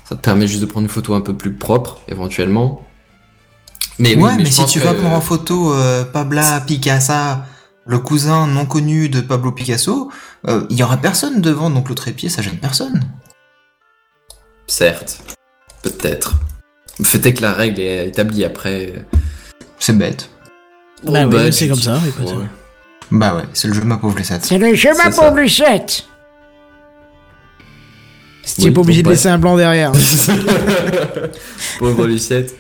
ça 0.10 0.16
te 0.16 0.22
permet 0.22 0.48
juste 0.48 0.62
de 0.62 0.66
prendre 0.66 0.86
une 0.86 0.90
photo 0.92 1.14
un 1.14 1.22
peu 1.22 1.34
plus 1.36 1.54
propre 1.54 2.00
éventuellement. 2.08 2.82
Mais 4.00 4.16
oui, 4.16 4.24
ouais, 4.24 4.36
mais, 4.38 4.46
si 4.46 4.66
tu 4.66 4.80
que- 4.80 4.86
vas 4.86 4.94
prendre 4.94 5.16
en 5.16 5.22
photo 5.22 5.74
euh, 5.74 6.04
Pabla 6.04 6.62
Picasso, 6.66 7.14
le 7.86 8.00
cousin 8.00 8.48
non 8.48 8.66
connu 8.66 9.10
de 9.10 9.22
Pablo 9.22 9.52
Picasso, 9.52 10.10
euh, 10.48 10.66
il 10.70 10.78
y 10.78 10.84
aura 10.84 10.98
personne 10.98 11.42
devant, 11.42 11.70
donc 11.70 11.90
le 11.90 11.96
trépied, 11.96 12.30
ça 12.30 12.42
gêne 12.42 12.58
personne. 12.58 13.02
Certes, 14.68 15.20
peut-être. 15.84 16.34
Le 17.00 17.06
fait 17.06 17.24
est 17.26 17.34
que 17.34 17.42
la 17.42 17.54
règle 17.54 17.82
est 17.82 18.08
établie 18.08 18.44
après. 18.46 19.06
C'est 19.80 19.98
bête. 19.98 20.30
Bah 21.04 21.26
oui, 21.26 21.32
bah, 21.32 21.52
c'est 21.52 21.68
comme 21.68 21.82
ça, 21.82 22.00
écoute. 22.08 22.28
Ouais. 22.34 22.46
Bah 23.12 23.36
ouais, 23.36 23.44
c'est 23.54 23.68
le 23.68 23.74
jeu 23.74 23.82
de 23.82 23.86
ma 23.86 23.98
pauvre 23.98 24.18
Lucette. 24.18 24.46
C'est 24.46 24.58
le 24.58 24.76
chemin 24.76 24.96
C'est 25.06 25.12
ça. 25.12 25.28
pour 25.28 25.36
Lucette. 25.36 26.06
Si 28.46 28.56
tu 28.56 28.62
es 28.62 28.66
Oui, 28.66 28.72
pas 28.72 28.82
obligé 28.82 29.04
de 29.04 29.10
laisser 29.10 29.30
un 29.30 29.38
blanc 29.38 29.56
derrière. 29.58 29.92
Pauvre 31.80 32.08
Lucette. 32.08 32.56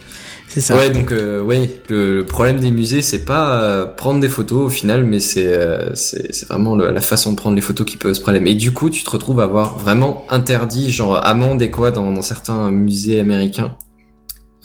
C'est 0.53 0.61
ça. 0.61 0.75
Ouais, 0.77 0.91
donc 0.91 1.11
euh, 1.11 1.41
ouais, 1.41 1.81
le, 1.89 2.17
le 2.17 2.25
problème 2.25 2.59
des 2.59 2.69
musées, 2.69 3.01
c'est 3.01 3.25
pas 3.25 3.59
euh, 3.63 3.85
prendre 3.87 4.19
des 4.19 4.29
photos 4.29 4.67
au 4.67 4.69
final, 4.69 5.03
mais 5.03 5.19
c'est 5.19 5.47
euh, 5.47 5.95
c'est 5.95 6.45
vraiment 6.47 6.75
le- 6.75 6.91
la 6.91 7.01
façon 7.01 7.31
de 7.31 7.37
prendre 7.37 7.55
les 7.55 7.61
photos 7.61 7.87
qui 7.87 7.97
pose 7.97 8.19
problème. 8.19 8.45
Et 8.45 8.53
du 8.53 8.71
coup, 8.71 8.91
tu 8.91 9.03
te 9.03 9.09
retrouves 9.09 9.39
à 9.39 9.45
avoir 9.45 9.79
vraiment 9.79 10.25
interdit, 10.29 10.91
genre 10.91 11.15
amende 11.25 11.59
et 11.63 11.71
quoi, 11.71 11.89
dans, 11.89 12.11
dans 12.11 12.21
certains 12.21 12.69
musées 12.69 13.19
américains, 13.19 13.75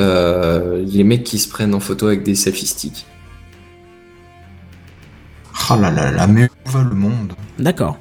euh, 0.00 0.84
les 0.86 1.04
mecs 1.04 1.24
qui 1.24 1.38
se 1.38 1.48
prennent 1.48 1.74
en 1.74 1.80
photo 1.80 2.06
avec 2.08 2.22
des 2.22 2.34
selfie 2.34 2.66
sticks. 2.66 3.06
Oh 5.70 5.74
là 5.80 5.90
là 5.90 6.10
là, 6.10 6.26
mais 6.26 6.48
où 6.66 6.70
va 6.70 6.82
le 6.82 6.94
monde 6.94 7.32
D'accord. 7.58 7.98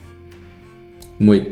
Oui. 1.22 1.44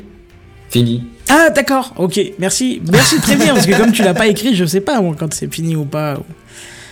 Fini. 0.69 1.05
Ah, 1.29 1.49
d'accord, 1.49 1.93
ok, 1.97 2.19
merci. 2.39 2.81
Merci 2.91 3.17
de 3.17 3.21
prévenir, 3.21 3.53
parce 3.53 3.65
que 3.65 3.75
comme 3.77 3.91
tu 3.91 4.03
l'as 4.03 4.13
pas 4.13 4.27
écrit, 4.27 4.55
je 4.55 4.65
sais 4.65 4.81
pas 4.81 5.01
moi, 5.01 5.15
quand 5.17 5.33
c'est 5.33 5.51
fini 5.53 5.75
ou 5.75 5.85
pas. 5.85 6.19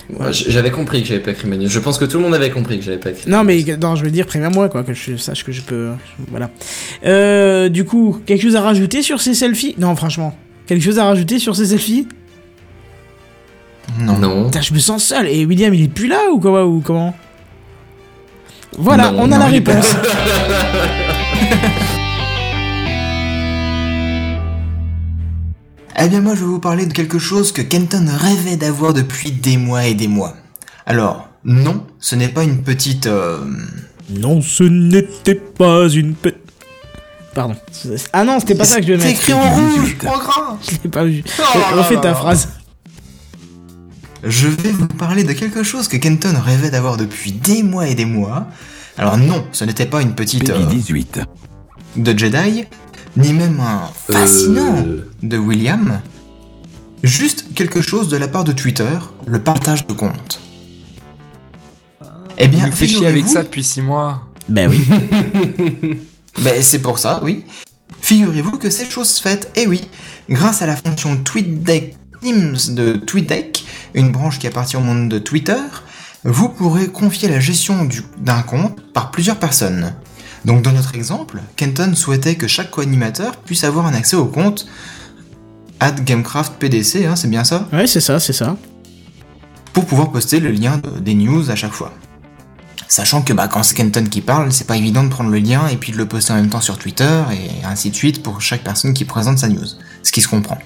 Ouais, 0.10 0.34
J'avais 0.34 0.72
compris 0.72 1.02
que 1.02 1.08
j'avais 1.08 1.22
pas 1.22 1.32
écrit 1.32 1.48
Manu. 1.48 1.70
Je 1.70 1.80
pense 1.80 1.98
que 1.98 2.04
tout 2.06 2.18
le 2.18 2.24
monde 2.24 2.36
avait 2.36 2.50
compris 2.50 2.78
que 2.78 2.84
j'avais 2.84 2.98
pas 2.98 3.12
écrit. 3.12 3.30
Non, 3.30 3.44
mais 3.44 3.64
non, 3.82 3.96
je 3.96 4.04
veux 4.04 4.12
dire, 4.12 4.26
préviens-moi, 4.26 4.68
quoi, 4.70 4.84
que 4.84 4.94
je 4.94 5.16
sache 5.16 5.44
que 5.46 5.52
je 5.52 5.62
peux. 5.62 5.92
Voilà. 6.30 6.50
Euh, 7.06 7.70
du 7.70 7.86
coup, 7.86 8.20
quelque 8.26 8.42
chose 8.42 8.56
à 8.56 8.62
rajouter 8.62 9.02
sur 9.02 9.22
ces 9.22 9.34
selfies? 9.34 9.76
Non, 9.78 9.96
franchement. 9.96 10.38
Quelque 10.68 10.84
chose 10.84 11.00
à 11.00 11.06
rajouter 11.06 11.40
sur 11.40 11.56
ces 11.56 11.68
selfies? 11.68 12.08
Non. 14.00 14.18
Non. 14.18 14.46
Putain, 14.46 14.62
je 14.62 14.74
me 14.74 14.80
sens 14.80 15.04
seul. 15.06 15.28
Et 15.28 15.46
William, 15.46 15.74
il 15.74 15.84
est 15.84 15.88
plus 15.88 16.08
là 16.08 16.30
ou 16.32 16.40
quoi 16.40 16.66
ou 16.66 16.82
comment? 16.82 17.16
Voilà, 18.78 19.12
Non, 19.12 19.20
on 19.22 19.32
a 19.32 19.38
non, 19.38 19.46
la 19.46 19.50
il 19.50 19.56
est 19.58 19.62
pas 19.62 19.72
réponse. 19.74 19.96
Eh 26.00 26.08
bien 26.10 26.22
moi 26.22 26.34
je 26.36 26.40
vais 26.42 26.46
vous 26.48 26.60
parler 26.60 26.86
de 26.86 26.94
quelque 26.94 27.20
chose 27.20 27.52
que 27.52 27.62
Kenton 27.62 28.06
rêvait 28.10 28.58
d'avoir 28.58 28.94
depuis 28.94 29.32
des 29.32 29.58
mois 29.58 29.86
et 29.86 29.94
des 29.94 30.08
mois. 30.08 30.36
Alors, 30.86 31.30
non, 31.46 31.86
ce 32.00 32.16
n'est 32.16 32.30
pas 32.30 32.44
une 32.44 32.62
petite... 32.64 33.06
euh, 33.08 33.40
Non, 34.10 34.42
ce 34.42 34.64
n'était 34.64 35.36
pas 35.36 35.88
une 35.88 36.14
pe... 36.16 36.34
Pardon. 37.34 37.56
Ah 38.12 38.24
non, 38.24 38.40
c'était 38.40 38.56
pas 38.56 38.66
ça 38.66 38.78
que 38.80 38.84
je 38.88 38.94
devais 38.94 39.02
C'est 39.02 39.08
mettre. 39.10 39.20
écrit 39.22 39.34
en 39.34 39.50
rouge, 39.50 39.96
en 40.06 40.18
gras 40.20 40.58
Je 40.68 40.76
l'ai 40.84 40.90
pas 40.90 41.04
vu. 41.06 41.24
Oh 41.40 41.78
Refais 41.78 41.96
là 41.96 42.02
ta 42.02 42.14
phrase. 42.16 42.50
je 44.24 44.48
vais 44.48 44.72
vous 44.72 44.88
parler 44.88 45.24
de 45.24 45.34
quelque 45.34 45.64
chose 45.64 45.88
que 45.88 45.98
Kenton 45.98 46.34
rêvait 46.44 46.70
d'avoir 46.70 46.98
depuis 46.98 47.32
des 47.32 47.64
mois 47.64 47.88
et 47.88 47.96
des 47.96 48.06
mois. 48.06 48.48
Alors 48.98 49.18
non, 49.18 49.46
ce 49.52 49.64
n'était 49.66 49.86
pas 49.88 50.02
une 50.02 50.14
petite 50.14 50.50
euh, 50.52 50.66
18. 50.68 51.22
de 51.98 52.18
Jedi, 52.18 52.66
ni 53.18 53.34
même 53.34 53.60
un 53.60 53.90
fascinant 54.12 54.78
Euh, 54.78 55.10
de 55.22 55.38
William. 55.38 56.02
Juste 57.04 57.46
quelque 57.54 57.82
chose 57.82 58.08
de 58.08 58.18
la 58.18 58.28
part 58.28 58.44
de 58.44 58.54
Twitter, 58.54 58.98
le 59.26 59.40
partage 59.40 59.86
de 59.88 59.94
compte. 59.94 60.40
Eh 62.38 62.48
bien, 62.48 62.72
fait 62.72 62.88
chier 62.88 63.06
avec 63.08 63.28
ça 63.28 63.44
depuis 63.44 63.64
6 63.64 63.82
mois. 63.82 64.28
Ben 64.50 64.70
oui. 64.70 64.84
Ben, 66.42 66.64
c'est 66.64 66.80
pour 66.80 66.98
ça, 66.98 67.20
oui. 67.24 67.46
Figurez-vous 68.02 68.58
que 68.58 68.72
cette 68.72 68.90
chose 68.90 69.20
faite, 69.20 69.52
eh 69.56 69.68
oui, 69.68 69.88
grâce 70.30 70.64
à 70.64 70.66
la 70.66 70.76
fonction 70.76 71.16
TweetDeck 71.18 71.96
Teams 72.22 72.58
de 72.70 72.94
TweetDeck, 72.94 73.64
une 73.94 74.12
branche 74.12 74.40
qui 74.40 74.48
appartient 74.48 74.76
au 74.76 74.80
monde 74.82 75.10
de 75.10 75.20
Twitter, 75.20 75.60
vous 76.24 76.50
pourrez 76.50 76.88
confier 76.88 77.30
la 77.30 77.40
gestion 77.40 77.86
du- 77.86 78.02
d'un 78.18 78.42
compte 78.42 78.82
par 78.94 79.12
plusieurs 79.12 79.38
personnes. 79.38 79.94
Donc 80.46 80.62
dans 80.62 80.72
notre 80.72 80.96
exemple, 80.96 81.40
Kenton 81.56 81.94
souhaitait 81.96 82.36
que 82.36 82.48
chaque 82.48 82.70
co-animateur 82.72 83.38
puisse 83.38 83.64
avoir 83.64 83.86
un 83.86 83.94
accès 83.94 84.16
au 84.18 84.26
compte 84.26 84.66
@gamecraftpdc, 85.82 87.06
hein, 87.06 87.16
c'est 87.16 87.30
bien 87.30 87.44
ça, 87.44 87.68
Ouais, 87.74 87.88
c'est 87.88 88.02
ça, 88.02 88.20
c'est 88.20 88.34
ça. 88.34 88.56
pour 89.74 89.86
pouvoir 89.86 90.12
poster 90.12 90.40
le 90.40 90.52
lien 90.52 90.78
de- 90.78 91.00
des 91.00 91.14
news 91.16 91.50
à 91.50 91.56
chaque 91.56 91.72
fois. 91.74 91.92
Sachant 92.88 93.22
que 93.22 93.34
bah, 93.34 93.48
quand 93.48 93.64
c'est 93.64 93.76
Kenton 93.76 94.04
qui 94.10 94.22
parle, 94.22 94.52
c'est 94.52 94.68
pas 94.68 94.78
évident 94.78 95.04
de 95.04 95.10
prendre 95.10 95.30
le 95.32 95.40
lien 95.40 95.68
et 95.68 95.78
puis 95.78 95.92
de 95.92 95.98
le 95.98 96.06
poster 96.06 96.34
en 96.34 96.36
même 96.36 96.50
temps 96.50 96.62
sur 96.62 96.78
Twitter 96.78 97.24
et 97.32 97.66
ainsi 97.66 97.90
de 97.90 97.96
suite 97.96 98.22
pour 98.22 98.40
chaque 98.42 98.64
personne 98.64 98.94
qui 98.94 99.04
présente 99.06 99.40
sa 99.40 99.48
news, 99.48 99.66
ce 100.04 100.12
qui 100.12 100.22
se 100.22 100.28
comprend. 100.28 100.60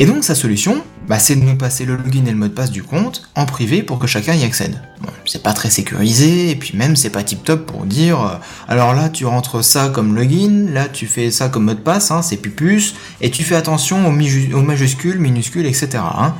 Et 0.00 0.06
donc 0.06 0.24
sa 0.24 0.34
solution, 0.34 0.82
bah, 1.06 1.20
c'est 1.20 1.36
de 1.36 1.44
nous 1.44 1.56
passer 1.56 1.84
le 1.84 1.96
login 1.96 2.24
et 2.26 2.30
le 2.30 2.36
mot 2.36 2.48
de 2.48 2.52
passe 2.52 2.72
du 2.72 2.82
compte 2.82 3.30
en 3.36 3.46
privé 3.46 3.82
pour 3.82 4.00
que 4.00 4.08
chacun 4.08 4.34
y 4.34 4.42
accède. 4.42 4.80
Bon, 5.00 5.10
c'est 5.24 5.42
pas 5.42 5.52
très 5.52 5.70
sécurisé 5.70 6.50
et 6.50 6.56
puis 6.56 6.76
même 6.76 6.96
c'est 6.96 7.10
pas 7.10 7.22
tip 7.22 7.44
top 7.44 7.66
pour 7.66 7.84
dire 7.84 8.20
euh, 8.20 8.36
alors 8.66 8.94
là 8.94 9.08
tu 9.08 9.24
rentres 9.24 9.62
ça 9.62 9.90
comme 9.90 10.16
login, 10.16 10.66
là 10.72 10.88
tu 10.88 11.06
fais 11.06 11.30
ça 11.30 11.48
comme 11.48 11.64
mot 11.64 11.74
de 11.74 11.78
passe, 11.78 12.10
hein, 12.10 12.22
c'est 12.22 12.38
pupus, 12.38 12.96
et 13.20 13.30
tu 13.30 13.44
fais 13.44 13.54
attention 13.54 14.08
aux, 14.08 14.62
majuscules, 14.62 15.18
minuscules, 15.18 15.66
etc. 15.66 15.98
hein. 15.98 16.34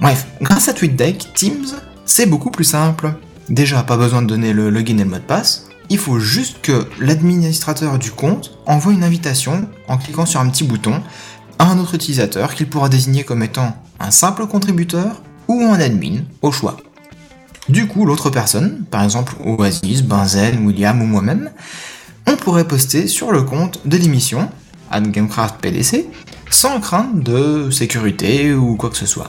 Bref, 0.00 0.26
grâce 0.40 0.68
à 0.68 0.74
TweetDeck, 0.74 1.32
Teams, 1.34 1.66
c'est 2.04 2.26
beaucoup 2.26 2.50
plus 2.50 2.64
simple. 2.64 3.14
Déjà, 3.48 3.82
pas 3.82 3.96
besoin 3.96 4.22
de 4.22 4.26
donner 4.26 4.52
le 4.52 4.70
login 4.70 4.98
et 4.98 5.04
le 5.04 5.10
mot 5.10 5.16
de 5.16 5.22
passe. 5.22 5.68
Il 5.88 5.98
faut 5.98 6.18
juste 6.18 6.60
que 6.62 6.86
l'administrateur 7.00 7.98
du 7.98 8.10
compte 8.10 8.58
envoie 8.66 8.92
une 8.92 9.04
invitation 9.04 9.68
en 9.88 9.96
cliquant 9.96 10.26
sur 10.26 10.40
un 10.40 10.48
petit 10.48 10.64
bouton 10.64 11.00
à 11.58 11.66
un 11.66 11.78
autre 11.78 11.94
utilisateur 11.94 12.54
qu'il 12.54 12.68
pourra 12.68 12.88
désigner 12.88 13.24
comme 13.24 13.42
étant 13.42 13.76
un 14.00 14.10
simple 14.10 14.46
contributeur 14.46 15.22
ou 15.48 15.62
un 15.62 15.80
admin, 15.80 16.20
au 16.42 16.52
choix. 16.52 16.76
Du 17.68 17.88
coup, 17.88 18.04
l'autre 18.04 18.30
personne, 18.30 18.84
par 18.90 19.02
exemple 19.02 19.34
Oasis, 19.44 20.02
Benzen, 20.02 20.64
William 20.66 21.00
ou 21.02 21.06
moi-même, 21.06 21.50
on 22.26 22.36
pourrait 22.36 22.68
poster 22.68 23.06
sur 23.08 23.32
le 23.32 23.42
compte 23.42 23.86
de 23.86 23.96
l'émission, 23.96 24.50
GameCraftPDC, 24.92 26.06
sans 26.50 26.80
crainte 26.80 27.22
de 27.22 27.70
sécurité 27.70 28.54
ou 28.54 28.76
quoi 28.76 28.90
que 28.90 28.96
ce 28.96 29.06
soit. 29.06 29.28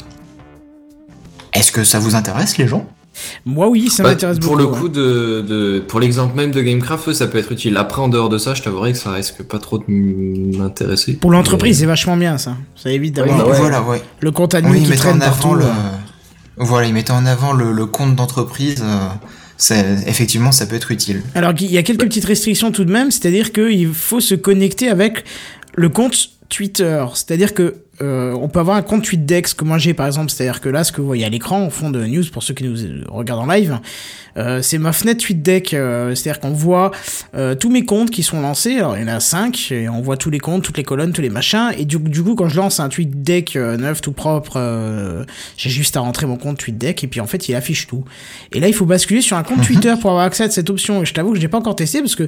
Est-ce 1.53 1.71
que 1.71 1.83
ça 1.83 1.99
vous 1.99 2.15
intéresse 2.15 2.57
les 2.57 2.67
gens? 2.67 2.87
Moi, 3.45 3.67
oui, 3.69 3.89
ça 3.89 4.03
bah, 4.03 4.09
m'intéresse 4.09 4.37
beaucoup. 4.39 4.47
pour 4.47 4.57
le 4.57 4.65
ouais. 4.65 4.77
coup 4.79 4.89
de, 4.89 5.41
de 5.47 5.79
pour 5.87 5.99
l'exemple 5.99 6.35
même 6.35 6.51
de 6.51 6.61
Gamecraft, 6.61 7.13
ça 7.13 7.27
peut 7.27 7.37
être 7.37 7.51
utile. 7.51 7.77
Après 7.77 8.01
en 8.01 8.09
dehors 8.09 8.29
de 8.29 8.37
ça, 8.37 8.53
je 8.53 8.61
t'avouerais 8.61 8.91
que 8.93 8.97
ça 8.97 9.11
risque 9.11 9.43
pas 9.43 9.59
trop 9.59 9.77
de 9.79 9.83
m'intéresser. 10.57 11.13
Pour 11.13 11.31
l'entreprise, 11.31 11.77
Mais- 11.77 11.81
c'est 11.81 11.85
vachement 11.87 12.17
bien 12.17 12.37
ça. 12.37 12.55
Ça 12.75 12.91
évite 12.91 13.17
Oui, 13.17 13.27
d'avoir 13.27 13.37
bah 13.45 13.51
ouais. 13.51 13.59
Voilà, 13.59 13.81
ouais. 13.83 14.01
le 14.19 14.31
compte 14.31 14.53
admin 14.53 14.71
Oui, 14.71 14.77
il 14.79 14.83
qui 14.83 14.89
mettait 14.89 15.01
traîne 15.01 15.17
en 15.17 15.21
avant 15.21 15.31
partout. 15.31 15.55
le. 15.55 15.65
euh. 15.65 15.69
Voilà, 16.57 16.87
il 16.87 16.93
mettait 16.93 17.11
en 17.11 17.25
avant 17.25 17.53
le, 17.53 17.71
le 17.71 17.85
compte 17.85 18.15
d'entreprise. 18.15 18.83
euh, 18.83 19.95
effectivement, 20.05 20.51
ça 20.51 20.65
peut 20.65 20.75
être 20.75 20.91
utile. 20.91 21.21
Alors 21.35 21.53
il 21.59 21.71
y 21.71 21.77
a 21.77 21.83
quelques 21.83 22.01
petites 22.05 22.25
restrictions 22.25 22.71
tout 22.71 22.85
de 22.85 22.91
même, 22.91 23.11
c'est-à-dire 23.11 23.51
qu'il 23.51 23.93
faut 23.93 24.19
se 24.19 24.35
connecter 24.35 24.89
avec 24.89 25.23
le 25.75 25.89
compte 25.89 26.29
Twitter. 26.49 27.03
C'est-à-dire 27.13 27.53
que 27.53 27.75
euh, 28.01 28.33
on 28.33 28.47
peut 28.47 28.59
avoir 28.59 28.77
un 28.77 28.81
compte 28.81 29.03
TweetDeck, 29.03 29.47
ce 29.47 29.55
que 29.55 29.63
moi 29.63 29.77
j'ai 29.77 29.93
par 29.93 30.05
exemple, 30.05 30.31
c'est-à-dire 30.31 30.61
que 30.61 30.69
là, 30.69 30.83
ce 30.83 30.91
que 30.91 31.01
vous 31.01 31.07
voyez 31.07 31.25
à 31.25 31.29
l'écran, 31.29 31.65
au 31.67 31.69
fond 31.69 31.89
de 31.89 32.05
news, 32.05 32.23
pour 32.31 32.43
ceux 32.43 32.53
qui 32.53 32.63
nous 32.63 33.03
regardent 33.09 33.49
en 33.49 33.51
live, 33.51 33.79
euh, 34.37 34.61
c'est 34.61 34.77
ma 34.77 34.93
fenêtre 34.93 35.25
TweetDeck. 35.25 35.73
euh, 35.73 36.13
c'est-à-dire 36.13 36.39
qu'on 36.39 36.51
voit 36.51 36.91
euh, 37.35 37.55
tous 37.55 37.69
mes 37.69 37.85
comptes 37.85 38.11
qui 38.11 38.23
sont 38.23 38.41
lancés. 38.41 38.77
Alors 38.77 38.97
il 38.97 39.01
y 39.01 39.03
en 39.03 39.07
a 39.07 39.19
5, 39.19 39.71
et 39.71 39.89
on 39.89 40.01
voit 40.01 40.17
tous 40.17 40.29
les 40.29 40.39
comptes, 40.39 40.63
toutes 40.63 40.77
les 40.77 40.83
colonnes, 40.83 41.11
tous 41.11 41.21
les 41.21 41.29
machins. 41.29 41.71
Et 41.77 41.85
du, 41.85 41.97
du 41.97 42.23
coup, 42.23 42.35
quand 42.35 42.49
je 42.49 42.57
lance 42.57 42.79
un 42.79 42.89
TweetDeck 42.89 43.55
euh, 43.55 43.77
neuf, 43.77 44.01
tout 44.01 44.11
propre, 44.11 44.53
euh, 44.57 45.23
j'ai 45.57 45.69
juste 45.69 45.97
à 45.97 46.01
rentrer 46.01 46.25
mon 46.27 46.37
compte 46.37 46.59
TweetDeck, 46.59 47.03
et 47.03 47.07
puis 47.07 47.19
en 47.19 47.27
fait, 47.27 47.49
il 47.49 47.55
affiche 47.55 47.87
tout. 47.87 48.05
Et 48.53 48.59
là, 48.59 48.67
il 48.67 48.73
faut 48.73 48.85
basculer 48.85 49.21
sur 49.21 49.37
un 49.37 49.43
compte 49.43 49.61
Twitter 49.65 49.93
pour 49.99 50.11
avoir 50.11 50.25
accès 50.25 50.43
à 50.43 50.49
cette 50.49 50.69
option. 50.69 51.01
Et 51.01 51.05
je 51.05 51.13
t'avoue 51.13 51.31
que 51.31 51.37
je 51.37 51.41
n'ai 51.41 51.47
pas 51.47 51.57
encore 51.57 51.75
testé 51.75 51.99
parce 51.99 52.15
que 52.15 52.27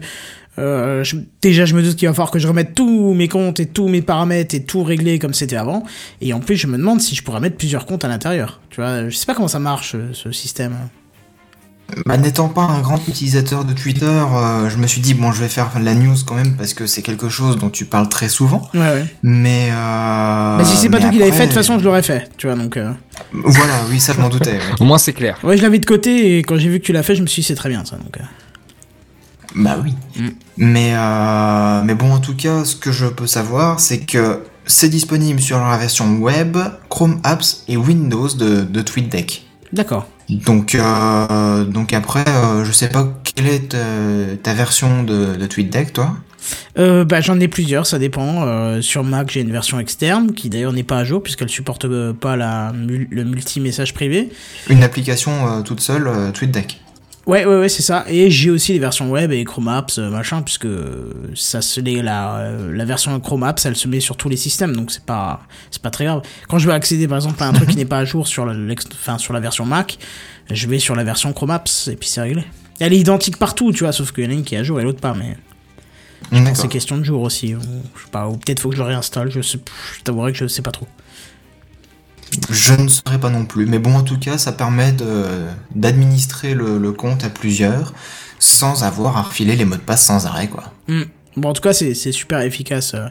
euh, 0.60 1.04
je- 1.04 1.16
déjà, 1.42 1.66
je 1.66 1.74
me 1.76 1.82
doute 1.82 1.96
qu'il 1.96 2.08
va 2.08 2.14
falloir 2.14 2.32
que 2.32 2.40
je 2.40 2.48
remette 2.48 2.76
tous 2.76 3.14
mes 3.14 3.28
comptes 3.28 3.60
et 3.60 3.66
tous 3.66 3.88
mes 3.88 4.02
paramètres 4.02 4.54
et 4.56 4.64
tout 4.64 4.84
régler 4.84 5.18
comme 5.20 5.34
c'était 5.34 5.56
avant. 5.56 5.84
Et 6.22 6.34
en 6.34 6.40
plus, 6.40 6.56
je 6.58 6.68
me 6.68 6.78
demande 6.78 7.02
si 7.02 7.16
je 7.16 7.24
pourrais 7.24 7.40
mettre 7.40 7.58
plusieurs 7.58 7.86
comptes 7.86 8.04
à 8.06 8.08
l'intérieur. 8.08 8.60
Tu 8.70 8.82
vois, 8.82 9.10
je 9.10 9.16
sais 9.16 9.26
pas 9.26 9.34
comment 9.36 9.48
ça 9.48 9.60
marche 9.60 9.94
ce, 9.94 10.14
ce 10.14 10.32
système. 10.32 10.76
Bah, 12.06 12.18
N'étant 12.18 12.50
pas 12.50 12.62
un 12.62 12.82
grand 12.82 13.00
utilisateur 13.08 13.66
de 13.66 13.74
Twitter, 13.74 14.06
euh, 14.06 14.70
je 14.70 14.78
me 14.78 14.86
suis 14.86 15.02
dit, 15.02 15.16
bon, 15.16 15.32
je 15.32 15.42
vais 15.42 15.48
faire 15.50 15.72
la 15.82 15.96
news 15.96 16.16
quand 16.24 16.36
même 16.36 16.56
parce 16.56 16.76
que 16.76 16.86
c'est 16.86 17.02
quelque 17.02 17.30
chose 17.30 17.58
dont 17.58 17.72
tu 17.72 17.86
parles 17.86 18.08
très 18.10 18.30
souvent. 18.30 18.70
Ouais, 18.76 18.80
ouais. 18.82 19.06
Mais. 19.24 19.70
Euh, 19.72 20.58
bah, 20.60 20.64
si 20.66 20.78
c'est 20.78 20.90
pas 20.90 20.98
mais 20.98 21.02
toi 21.06 21.12
qui 21.12 21.18
l'avais 21.18 21.32
fait, 21.32 21.40
de 21.40 21.46
toute 21.46 21.56
façon, 21.56 21.80
je 21.80 21.84
l'aurais 21.86 22.04
fait. 22.04 22.30
Tu 22.38 22.46
vois, 22.46 22.56
donc. 22.56 22.78
euh, 22.78 22.92
Voilà, 23.34 23.74
oui, 23.90 24.00
ça, 24.00 24.14
je 24.14 24.22
m'en 24.22 24.30
doutais. 24.30 24.52
ouais. 24.58 24.60
Au 24.80 24.84
moins, 24.84 25.00
c'est 25.00 25.14
clair. 25.14 25.40
Ouais, 25.44 25.58
je 25.58 25.64
l'avais 25.64 25.80
de 25.80 25.86
côté 25.88 26.38
et 26.38 26.44
quand 26.44 26.58
j'ai 26.58 26.70
vu 26.70 26.80
que 26.80 26.86
tu 26.86 26.94
l'as 26.94 27.02
fait, 27.02 27.16
je 27.16 27.24
me 27.24 27.28
suis 27.28 27.42
dit, 27.42 27.48
c'est 27.48 27.56
très 27.56 27.70
bien 27.70 27.84
ça. 27.86 27.96
Donc, 27.96 28.18
euh. 28.20 28.24
Bah 29.56 29.80
oui. 29.84 29.94
Mm. 30.16 30.28
Mais, 30.60 30.92
euh, 30.94 31.82
mais 31.86 31.96
bon, 31.96 32.12
en 32.12 32.20
tout 32.20 32.36
cas, 32.36 32.66
ce 32.66 32.76
que 32.76 32.92
je 32.92 33.06
peux 33.06 33.28
savoir, 33.28 33.80
c'est 33.80 34.00
que 34.00 34.44
c'est 34.66 34.90
disponible 34.90 35.40
sur 35.40 35.58
la 35.58 35.78
version 35.78 36.18
web, 36.18 36.58
Chrome 36.90 37.20
Apps 37.24 37.64
et 37.70 37.78
Windows 37.78 38.28
de, 38.28 38.62
de 38.62 38.82
TweetDeck. 38.82 39.46
D'accord. 39.72 40.06
Donc, 40.30 40.76
euh, 40.76 41.64
donc 41.64 41.94
après, 41.94 42.26
euh, 42.28 42.66
je 42.66 42.72
sais 42.74 42.90
pas 42.90 43.08
quelle 43.24 43.48
est 43.48 43.70
ta, 43.70 43.78
ta 44.44 44.54
version 44.54 45.04
de, 45.04 45.38
de 45.38 45.48
TweetDeck, 45.48 45.94
toi 45.94 46.18
Euh, 46.78 47.06
bah, 47.06 47.22
j'en 47.22 47.40
ai 47.40 47.48
plusieurs, 47.48 47.88
ça 47.88 47.98
dépend. 47.98 48.82
Sur 48.82 49.04
Mac, 49.06 49.32
j'ai 49.32 49.42
une 49.42 49.52
version 49.52 49.80
externe 49.80 50.34
qui 50.34 50.50
d'ailleurs 50.50 50.74
n'est 50.74 50.84
pas 50.84 50.98
à 51.00 51.04
jour 51.06 51.24
puisqu'elle 51.24 51.50
supporte 51.50 51.88
pas 52.20 52.36
la, 52.36 52.74
le 52.76 53.24
multi-message 53.24 53.94
privé. 53.94 54.30
Une 54.70 54.84
application 54.84 55.64
toute 55.64 55.80
seule, 55.80 56.10
TweetDeck. 56.34 56.80
Ouais, 57.30 57.46
ouais, 57.46 57.60
ouais, 57.60 57.70
c'est 57.70 57.84
ça. 57.84 58.06
Et 58.08 58.32
j'ai 58.32 58.50
aussi 58.50 58.74
les 58.74 58.80
versions 58.80 59.12
web 59.12 59.32
et 59.32 59.44
Chrome 59.44 59.68
Apps, 59.68 60.00
euh, 60.00 60.10
machin, 60.10 60.42
puisque 60.42 60.66
ça 61.36 61.62
se 61.62 61.80
les, 61.80 62.02
la, 62.02 62.38
euh, 62.38 62.76
la 62.76 62.86
version 62.86 63.20
Chrome 63.20 63.44
Apps, 63.44 63.64
elle 63.68 63.76
se 63.76 63.88
met 63.88 64.00
sur 64.00 64.18
tous 64.18 64.30
les 64.30 64.36
systèmes, 64.36 64.76
donc 64.76 64.90
c'est 64.90 65.06
pas, 65.06 65.42
c'est 65.70 65.84
pas 65.84 65.92
très 65.92 66.06
grave. 66.06 66.24
Quand 66.48 66.58
je 66.58 66.66
veux 66.66 66.74
accéder, 66.74 67.08
par 67.08 67.18
exemple, 67.18 67.44
à 67.44 67.48
un 67.48 67.54
truc 67.54 67.70
qui 67.70 67.76
n'est 67.76 67.86
pas 67.86 68.00
à 68.00 68.06
jour 68.06 68.28
sur 68.28 68.52
enfin, 68.94 69.20
sur 69.20 69.32
la 69.32 69.40
version 69.40 69.64
Mac, 69.64 70.00
je 70.50 70.68
vais 70.68 70.80
sur 70.80 70.96
la 70.96 71.04
version 71.04 71.32
Chrome 71.32 71.52
Apps 71.52 71.88
et 71.90 71.96
puis 71.96 72.10
c'est 72.10 72.22
réglé. 72.22 72.44
Elle 72.80 72.94
est 72.94 73.00
identique 73.00 73.38
partout, 73.38 73.72
tu 73.74 73.84
vois, 73.84 73.94
sauf 73.94 74.12
qu'il 74.12 74.24
y 74.24 74.28
en 74.28 74.32
a 74.32 74.34
une 74.34 74.44
qui 74.44 74.56
est 74.56 74.58
à 74.58 74.64
jour 74.64 74.80
et 74.80 74.84
l'autre 74.84 75.00
pas, 75.00 75.14
mais 75.14 75.38
je 76.32 76.40
pense 76.40 76.50
que 76.50 76.58
c'est 76.58 76.68
question 76.68 76.98
de 76.98 77.04
jour 77.04 77.22
aussi. 77.22 77.50
Je 77.50 78.04
sais 78.06 78.10
pas, 78.12 78.28
ou 78.28 78.38
peut-être 78.38 78.60
faut 78.60 78.70
que 78.70 78.76
je 78.76 78.82
le 78.82 78.88
réinstalle, 78.88 79.30
je 79.30 79.42
sais, 79.42 79.60
je 80.00 80.02
t'avouerai 80.02 80.32
que 80.32 80.38
je 80.40 80.48
sais 80.48 80.64
pas 80.64 80.72
trop. 80.72 80.88
Je 82.52 82.74
ne 82.74 82.88
saurais 82.88 83.20
pas 83.20 83.30
non 83.30 83.46
plus, 83.46 83.66
mais 83.66 83.80
bon, 83.80 83.96
en 83.96 84.04
tout 84.04 84.20
cas, 84.20 84.38
ça 84.38 84.52
permet 84.52 84.94
d'administrer 85.76 86.54
le, 86.54 86.78
le 86.78 86.92
compte 86.92 87.24
à 87.24 87.30
plusieurs 87.30 87.94
sans 88.40 88.84
avoir 88.84 89.18
à 89.18 89.24
refiler 89.24 89.56
les 89.56 89.66
mots 89.66 89.76
de 89.76 89.82
passe 89.82 90.06
sans 90.06 90.26
arrêt, 90.26 90.48
quoi. 90.48 90.72
Hmm. 90.88 91.04
Bon, 91.38 91.50
en 91.50 91.54
tout 91.54 91.62
cas, 91.62 91.74
c'est 91.74 91.94
super 92.12 92.40
efficace. 92.42 92.94
Euh, 92.94 93.08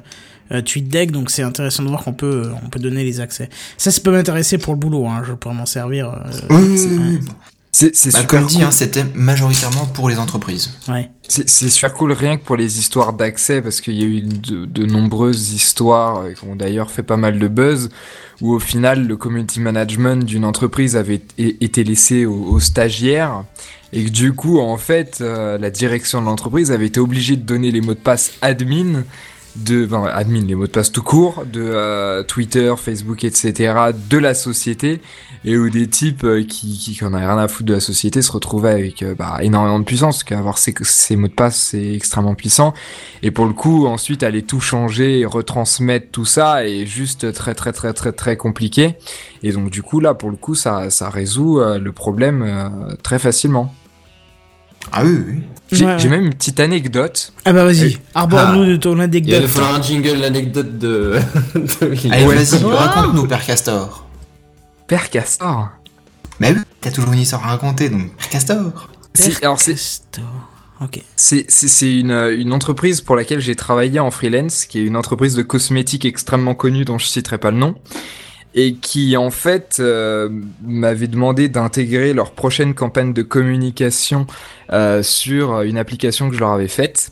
euh, 0.50 0.62
TweetDeck, 0.62 1.10
donc 1.10 1.30
c'est 1.30 1.42
intéressant 1.42 1.82
de 1.82 1.88
voir 1.88 2.02
qu'on 2.04 2.14
peut, 2.14 2.50
on 2.64 2.70
peut 2.70 2.80
donner 2.80 3.04
les 3.04 3.20
accès. 3.20 3.50
Ça, 3.76 3.90
ça 3.90 4.00
peut 4.00 4.10
m'intéresser 4.10 4.56
pour 4.56 4.72
le 4.72 4.78
boulot, 4.78 5.06
hein, 5.06 5.22
je 5.26 5.34
pourrais 5.34 5.54
m'en 5.54 5.66
servir. 5.66 6.08
euh, 6.08 6.30
Oui, 6.50 6.78
c'est- 6.78 6.86
oui, 6.88 7.18
oui. 7.20 7.28
C'est 7.70 7.94
c'est 7.94 8.12
Bah, 8.12 8.20
super 8.20 8.40
comme 8.40 8.48
dit, 8.48 8.56
cool. 8.56 8.64
hein, 8.64 8.70
c'était 8.70 9.04
majoritairement 9.14 9.84
pour 9.86 10.08
les 10.08 10.18
entreprises. 10.18 10.70
Ouais. 10.88 11.10
C'est 11.30 11.68
super 11.68 11.92
cool 11.92 12.12
rien 12.12 12.38
que 12.38 12.42
pour 12.42 12.56
les 12.56 12.78
histoires 12.78 13.12
d'accès 13.12 13.60
parce 13.60 13.82
qu'il 13.82 14.00
y 14.00 14.02
a 14.02 14.06
eu 14.06 14.22
de, 14.22 14.64
de 14.64 14.86
nombreuses 14.86 15.52
histoires 15.52 16.20
euh, 16.20 16.32
qui 16.32 16.44
ont 16.44 16.56
d'ailleurs 16.56 16.90
fait 16.90 17.02
pas 17.02 17.18
mal 17.18 17.38
de 17.38 17.48
buzz 17.48 17.90
où 18.40 18.54
au 18.54 18.58
final 18.58 19.06
le 19.06 19.16
community 19.16 19.60
management 19.60 20.24
d'une 20.24 20.46
entreprise 20.46 20.96
avait 20.96 21.20
été 21.36 21.84
laissé 21.84 22.24
aux, 22.24 22.44
aux 22.44 22.60
stagiaires 22.60 23.44
et 23.92 24.04
que 24.04 24.10
du 24.10 24.32
coup 24.32 24.58
en 24.58 24.78
fait 24.78 25.18
euh, 25.20 25.58
la 25.58 25.68
direction 25.70 26.22
de 26.22 26.26
l'entreprise 26.26 26.72
avait 26.72 26.86
été 26.86 26.98
obligée 26.98 27.36
de 27.36 27.42
donner 27.42 27.72
les 27.72 27.82
mots 27.82 27.94
de 27.94 27.98
passe 27.98 28.32
admin 28.40 29.04
de 29.56 29.86
ben, 29.86 30.04
admin 30.04 30.44
les 30.44 30.54
mots 30.54 30.66
de 30.66 30.70
passe 30.72 30.92
tout 30.92 31.02
court 31.02 31.44
de 31.44 31.62
euh, 31.62 32.22
Twitter, 32.22 32.72
Facebook, 32.76 33.24
etc. 33.24 33.74
de 34.08 34.18
la 34.18 34.34
société 34.34 35.00
et 35.44 35.56
où 35.56 35.68
des 35.70 35.88
types 35.88 36.24
euh, 36.24 36.42
qui 36.42 36.78
qui 36.78 36.94
qui 36.94 37.04
en 37.04 37.12
avaient 37.12 37.26
rien 37.26 37.38
à 37.38 37.48
foutre 37.48 37.66
de 37.66 37.74
la 37.74 37.80
société 37.80 38.22
se 38.22 38.30
retrouvaient 38.30 38.72
avec 38.72 39.02
euh, 39.02 39.14
bah, 39.14 39.38
énormément 39.40 39.78
de 39.78 39.84
puissance 39.84 40.16
parce 40.16 40.24
qu'avoir 40.24 40.58
ces, 40.58 40.74
ces 40.82 41.16
mots 41.16 41.28
de 41.28 41.32
passe 41.32 41.56
c'est 41.56 41.94
extrêmement 41.94 42.34
puissant 42.34 42.74
et 43.22 43.30
pour 43.30 43.46
le 43.46 43.52
coup 43.52 43.86
ensuite 43.86 44.22
aller 44.22 44.42
tout 44.42 44.60
changer, 44.60 45.24
retransmettre 45.24 46.08
tout 46.12 46.24
ça 46.24 46.66
est 46.66 46.86
juste 46.86 47.32
très 47.32 47.54
très 47.54 47.72
très 47.72 47.92
très 47.92 48.12
très 48.12 48.36
compliqué 48.36 48.94
et 49.42 49.52
donc 49.52 49.70
du 49.70 49.82
coup 49.82 50.00
là 50.00 50.14
pour 50.14 50.30
le 50.30 50.36
coup 50.36 50.54
ça 50.54 50.90
ça 50.90 51.10
résout 51.10 51.60
le 51.60 51.92
problème 51.92 52.96
très 53.02 53.18
facilement. 53.18 53.74
Ah 54.92 55.02
oui, 55.04 55.18
oui. 55.26 55.40
J'ai 55.70 55.84
Ouais, 55.84 56.08
même 56.08 56.24
une 56.26 56.34
petite 56.34 56.60
anecdote. 56.60 57.32
Ah 57.44 57.52
bah 57.52 57.64
vas-y, 57.64 57.88
Et- 57.92 57.98
arbore-nous 58.14 58.64
de 58.64 58.76
ton 58.76 58.92
Il 58.92 58.96
va 58.98 59.04
anecdote. 59.04 59.46
falloir 59.48 59.74
un 59.74 59.82
jingle, 59.82 60.16
l'anecdote 60.18 60.78
de. 60.78 61.18
de 61.54 62.10
Allez, 62.10 62.24
Ouais. 62.24 62.36
vas-y, 62.36 62.62
Oh. 62.64 62.68
raconte-nous, 62.70 63.26
Père 63.26 63.44
Castor. 63.44 64.06
Père 64.86 65.10
Castor. 65.10 65.68
Mais 66.40 66.52
oui, 66.52 66.60
t'as 66.80 66.90
toujours 66.90 67.12
une 67.12 67.18
histoire 67.20 67.44
à 67.44 67.48
raconter, 67.50 67.90
donc 67.90 68.14
Père 68.16 68.28
Castor. 68.30 68.88
C'est- 69.12 69.44
alors 69.44 69.58
Castor. 69.58 70.24
Ok. 70.80 71.02
C'est 71.16 71.44
c'est- 71.50 71.68
c'est 71.68 71.98
une, 71.98 72.12
une 72.12 72.52
entreprise 72.54 73.00
pour 73.02 73.16
laquelle 73.16 73.40
j'ai 73.40 73.56
travaillé 73.56 74.00
en 74.00 74.10
freelance, 74.10 74.64
qui 74.64 74.78
est 74.78 74.84
une 74.84 74.96
entreprise 74.96 75.34
de 75.34 75.42
cosmétiques 75.42 76.06
extrêmement 76.06 76.54
connue 76.54 76.84
dont 76.86 76.96
je 76.98 77.06
citerai 77.06 77.36
pas 77.36 77.50
le 77.50 77.58
nom, 77.58 77.74
et 78.54 78.74
qui 78.74 79.16
en 79.16 79.30
fait 79.30 79.76
euh, 79.78 80.28
m'avait 80.62 81.06
demandé 81.06 81.48
d'intégrer 81.48 82.14
leur 82.14 82.32
prochaine 82.32 82.74
campagne 82.74 83.12
de 83.12 83.22
communication 83.22 84.26
euh, 84.72 85.02
sur 85.02 85.62
une 85.62 85.78
application 85.78 86.28
que 86.28 86.34
je 86.34 86.40
leur 86.40 86.50
avais 86.50 86.68
faite. 86.68 87.10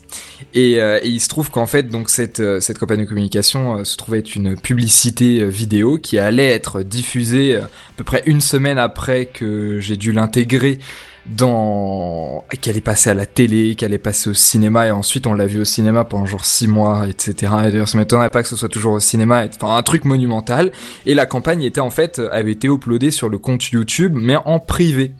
Et, 0.53 0.81
euh, 0.81 0.99
et 1.03 1.09
il 1.09 1.19
se 1.19 1.27
trouve 1.27 1.51
qu'en 1.51 1.67
fait 1.67 1.83
donc 1.83 2.09
cette 2.09 2.39
euh, 2.39 2.59
cette 2.59 2.79
campagne 2.79 3.01
de 3.01 3.05
communication 3.05 3.77
euh, 3.77 3.83
se 3.83 3.97
trouvait 3.97 4.19
être 4.19 4.35
une 4.35 4.59
publicité 4.59 5.41
euh, 5.41 5.47
vidéo 5.47 5.97
qui 5.97 6.17
allait 6.17 6.49
être 6.49 6.83
diffusée 6.83 7.57
à 7.57 7.69
peu 7.95 8.03
près 8.03 8.23
une 8.25 8.41
semaine 8.41 8.77
après 8.77 9.25
que 9.25 9.79
j'ai 9.79 9.97
dû 9.97 10.11
l'intégrer 10.11 10.79
dans 11.29 12.45
qu'elle 12.61 12.77
est 12.77 12.81
passée 12.81 13.09
à 13.09 13.13
la 13.13 13.25
télé, 13.25 13.75
qu'elle 13.75 13.93
est 13.93 13.97
passée 13.97 14.29
au 14.29 14.33
cinéma 14.33 14.87
et 14.87 14.91
ensuite 14.91 15.27
on 15.27 15.33
l'a 15.33 15.45
vu 15.45 15.59
au 15.61 15.65
cinéma 15.65 16.05
pendant 16.05 16.25
genre 16.25 16.45
six 16.45 16.67
mois, 16.67 17.07
etc. 17.07 17.53
Et 17.65 17.71
d'ailleurs, 17.71 17.87
ça 17.87 17.97
m'étonnerait 17.97 18.29
pas 18.29 18.43
que 18.43 18.49
ce 18.49 18.55
soit 18.55 18.69
toujours 18.69 18.93
au 18.93 18.99
cinéma, 18.99 19.45
enfin 19.47 19.75
un 19.75 19.83
truc 19.83 20.05
monumental. 20.05 20.71
Et 21.05 21.13
la 21.13 21.25
campagne 21.25 21.63
était 21.63 21.81
en 21.81 21.89
fait 21.89 22.21
avait 22.31 22.51
été 22.51 22.67
uploadée 22.67 23.11
sur 23.11 23.29
le 23.29 23.37
compte 23.37 23.63
YouTube, 23.69 24.13
mais 24.15 24.37
en 24.45 24.59
privé. 24.59 25.13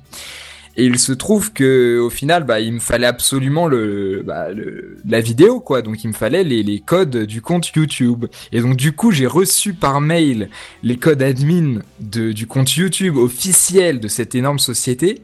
Et 0.79 0.85
il 0.85 0.99
se 0.99 1.11
trouve 1.11 1.53
que 1.53 1.97
au 1.99 2.11
final, 2.11 2.43
bah, 2.43 2.59
il 2.59 2.73
me 2.73 2.79
fallait 2.79 3.07
absolument 3.07 3.67
le, 3.67 4.21
bah, 4.23 4.49
la 5.07 5.21
vidéo, 5.21 5.59
quoi. 5.59 5.81
Donc 5.81 6.03
il 6.03 6.09
me 6.09 6.13
fallait 6.13 6.43
les, 6.43 6.79
codes 6.79 7.25
du 7.25 7.41
compte 7.41 7.67
YouTube. 7.69 8.27
Et 8.51 8.61
donc 8.61 8.77
du 8.77 8.91
coup, 8.91 9.11
j'ai 9.11 9.25
reçu 9.25 9.73
par 9.73 10.01
mail 10.01 10.49
les 10.83 10.97
codes 10.97 11.23
admin 11.23 11.79
du 11.99 12.45
compte 12.45 12.75
YouTube 12.75 13.17
officiel 13.17 13.99
de 13.99 14.07
cette 14.07 14.35
énorme 14.35 14.59
société. 14.59 15.23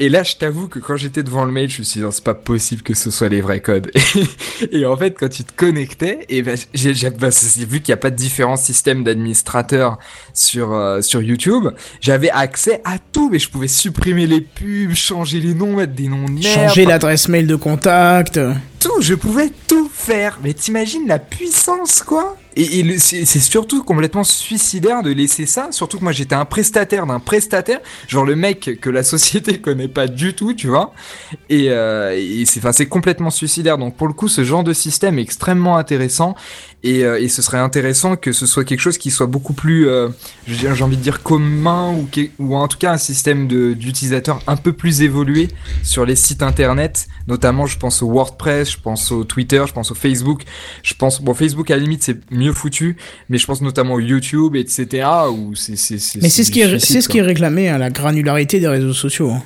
Et 0.00 0.08
là, 0.08 0.24
je 0.24 0.34
t'avoue 0.34 0.66
que 0.66 0.80
quand 0.80 0.96
j'étais 0.96 1.22
devant 1.22 1.44
le 1.44 1.52
mail, 1.52 1.70
je 1.70 1.78
me 1.78 1.84
suis 1.84 2.00
dit, 2.00 2.04
non, 2.04 2.10
c'est 2.10 2.24
pas 2.24 2.34
possible 2.34 2.82
que 2.82 2.94
ce 2.94 3.12
soit 3.12 3.28
les 3.28 3.40
vrais 3.40 3.60
codes. 3.60 3.92
et 4.72 4.84
en 4.86 4.96
fait, 4.96 5.12
quand 5.16 5.28
tu 5.28 5.44
te 5.44 5.52
connectais, 5.52 6.26
et 6.28 6.42
ben, 6.42 6.56
j'ai, 6.74 6.94
j'ai, 6.94 7.10
c'est- 7.30 7.64
vu 7.64 7.80
qu'il 7.80 7.92
n'y 7.92 7.94
a 7.94 7.98
pas 7.98 8.10
de 8.10 8.16
différents 8.16 8.56
systèmes 8.56 9.04
d'administrateurs 9.04 9.98
sur, 10.32 10.72
euh, 10.72 11.00
sur 11.00 11.22
YouTube, 11.22 11.68
j'avais 12.00 12.30
accès 12.30 12.80
à 12.84 12.98
tout, 12.98 13.28
mais 13.30 13.38
je 13.38 13.48
pouvais 13.48 13.68
supprimer 13.68 14.26
les 14.26 14.40
pubs, 14.40 14.94
changer 14.94 15.38
les 15.38 15.54
noms, 15.54 15.76
mettre 15.76 15.92
des 15.92 16.08
noms 16.08 16.28
de 16.28 16.42
Changer 16.42 16.86
l'adresse 16.86 17.28
mail 17.28 17.46
de 17.46 17.56
contact. 17.56 18.40
tout, 18.80 19.00
je 19.00 19.14
pouvais 19.14 19.50
tout 19.68 19.88
faire. 19.94 20.40
Mais 20.42 20.54
t'imagines 20.54 21.06
la 21.06 21.20
puissance, 21.20 22.02
quoi 22.02 22.36
Et, 22.56 22.98
c'est 22.98 23.24
surtout 23.24 23.82
complètement 23.82 24.22
suicidaire 24.22 25.02
de 25.02 25.10
laisser 25.10 25.46
ça, 25.46 25.68
surtout 25.72 25.98
que 25.98 26.04
moi 26.04 26.12
j'étais 26.12 26.34
un 26.34 26.44
prestataire 26.44 27.06
d'un 27.06 27.18
prestataire, 27.18 27.80
genre 28.06 28.24
le 28.24 28.36
mec 28.36 28.78
que 28.80 28.90
la 28.90 29.02
société 29.02 29.60
connaît 29.60 29.88
pas 29.88 30.06
du 30.06 30.34
tout, 30.34 30.54
tu 30.54 30.68
vois. 30.68 30.92
Et, 31.48 31.70
euh, 31.70 32.16
et 32.16 32.44
c'est 32.46 32.86
complètement 32.86 33.30
suicidaire. 33.30 33.78
Donc 33.78 33.96
pour 33.96 34.06
le 34.06 34.12
coup, 34.12 34.28
ce 34.28 34.44
genre 34.44 34.62
de 34.62 34.72
système 34.72 35.18
est 35.18 35.22
extrêmement 35.22 35.76
intéressant. 35.76 36.34
Et, 36.86 37.02
euh, 37.02 37.18
et 37.18 37.28
ce 37.28 37.40
serait 37.40 37.58
intéressant 37.58 38.14
que 38.14 38.32
ce 38.32 38.44
soit 38.44 38.62
quelque 38.64 38.80
chose 38.80 38.98
qui 38.98 39.10
soit 39.10 39.26
beaucoup 39.26 39.54
plus, 39.54 39.88
euh, 39.88 40.08
j'ai 40.46 40.68
envie 40.82 40.98
de 40.98 41.02
dire 41.02 41.22
commun 41.22 41.94
ou, 41.94 42.06
ou 42.38 42.54
en 42.54 42.68
tout 42.68 42.76
cas 42.76 42.92
un 42.92 42.98
système 42.98 43.48
d'utilisateurs 43.48 44.40
un 44.46 44.56
peu 44.56 44.74
plus 44.74 45.00
évolué 45.00 45.48
sur 45.82 46.04
les 46.04 46.14
sites 46.14 46.42
internet. 46.42 47.06
Notamment, 47.26 47.64
je 47.64 47.78
pense 47.78 48.02
au 48.02 48.08
WordPress, 48.10 48.70
je 48.72 48.76
pense 48.78 49.10
au 49.12 49.24
Twitter, 49.24 49.62
je 49.66 49.72
pense 49.72 49.90
au 49.92 49.94
Facebook. 49.94 50.42
Je 50.82 50.92
pense, 50.92 51.22
bon, 51.22 51.32
Facebook 51.32 51.70
à 51.70 51.76
la 51.76 51.82
limite 51.82 52.02
c'est 52.02 52.20
mieux 52.30 52.52
foutu, 52.52 52.98
mais 53.30 53.38
je 53.38 53.46
pense 53.46 53.62
notamment 53.62 53.94
au 53.94 54.00
YouTube, 54.00 54.54
etc. 54.54 55.08
Où 55.30 55.54
c'est, 55.54 55.72
Mais 56.20 56.28
c'est 56.28 56.44
ce 56.44 56.50
qui 56.50 56.60
est, 56.60 56.78
c'est 56.78 57.00
ce 57.00 57.08
qui 57.08 57.16
est 57.16 57.22
réclamé 57.22 57.68
à 57.68 57.78
la 57.78 57.88
granularité 57.88 58.60
des 58.60 58.68
réseaux 58.68 58.92
sociaux. 58.92 59.30
hein. 59.30 59.42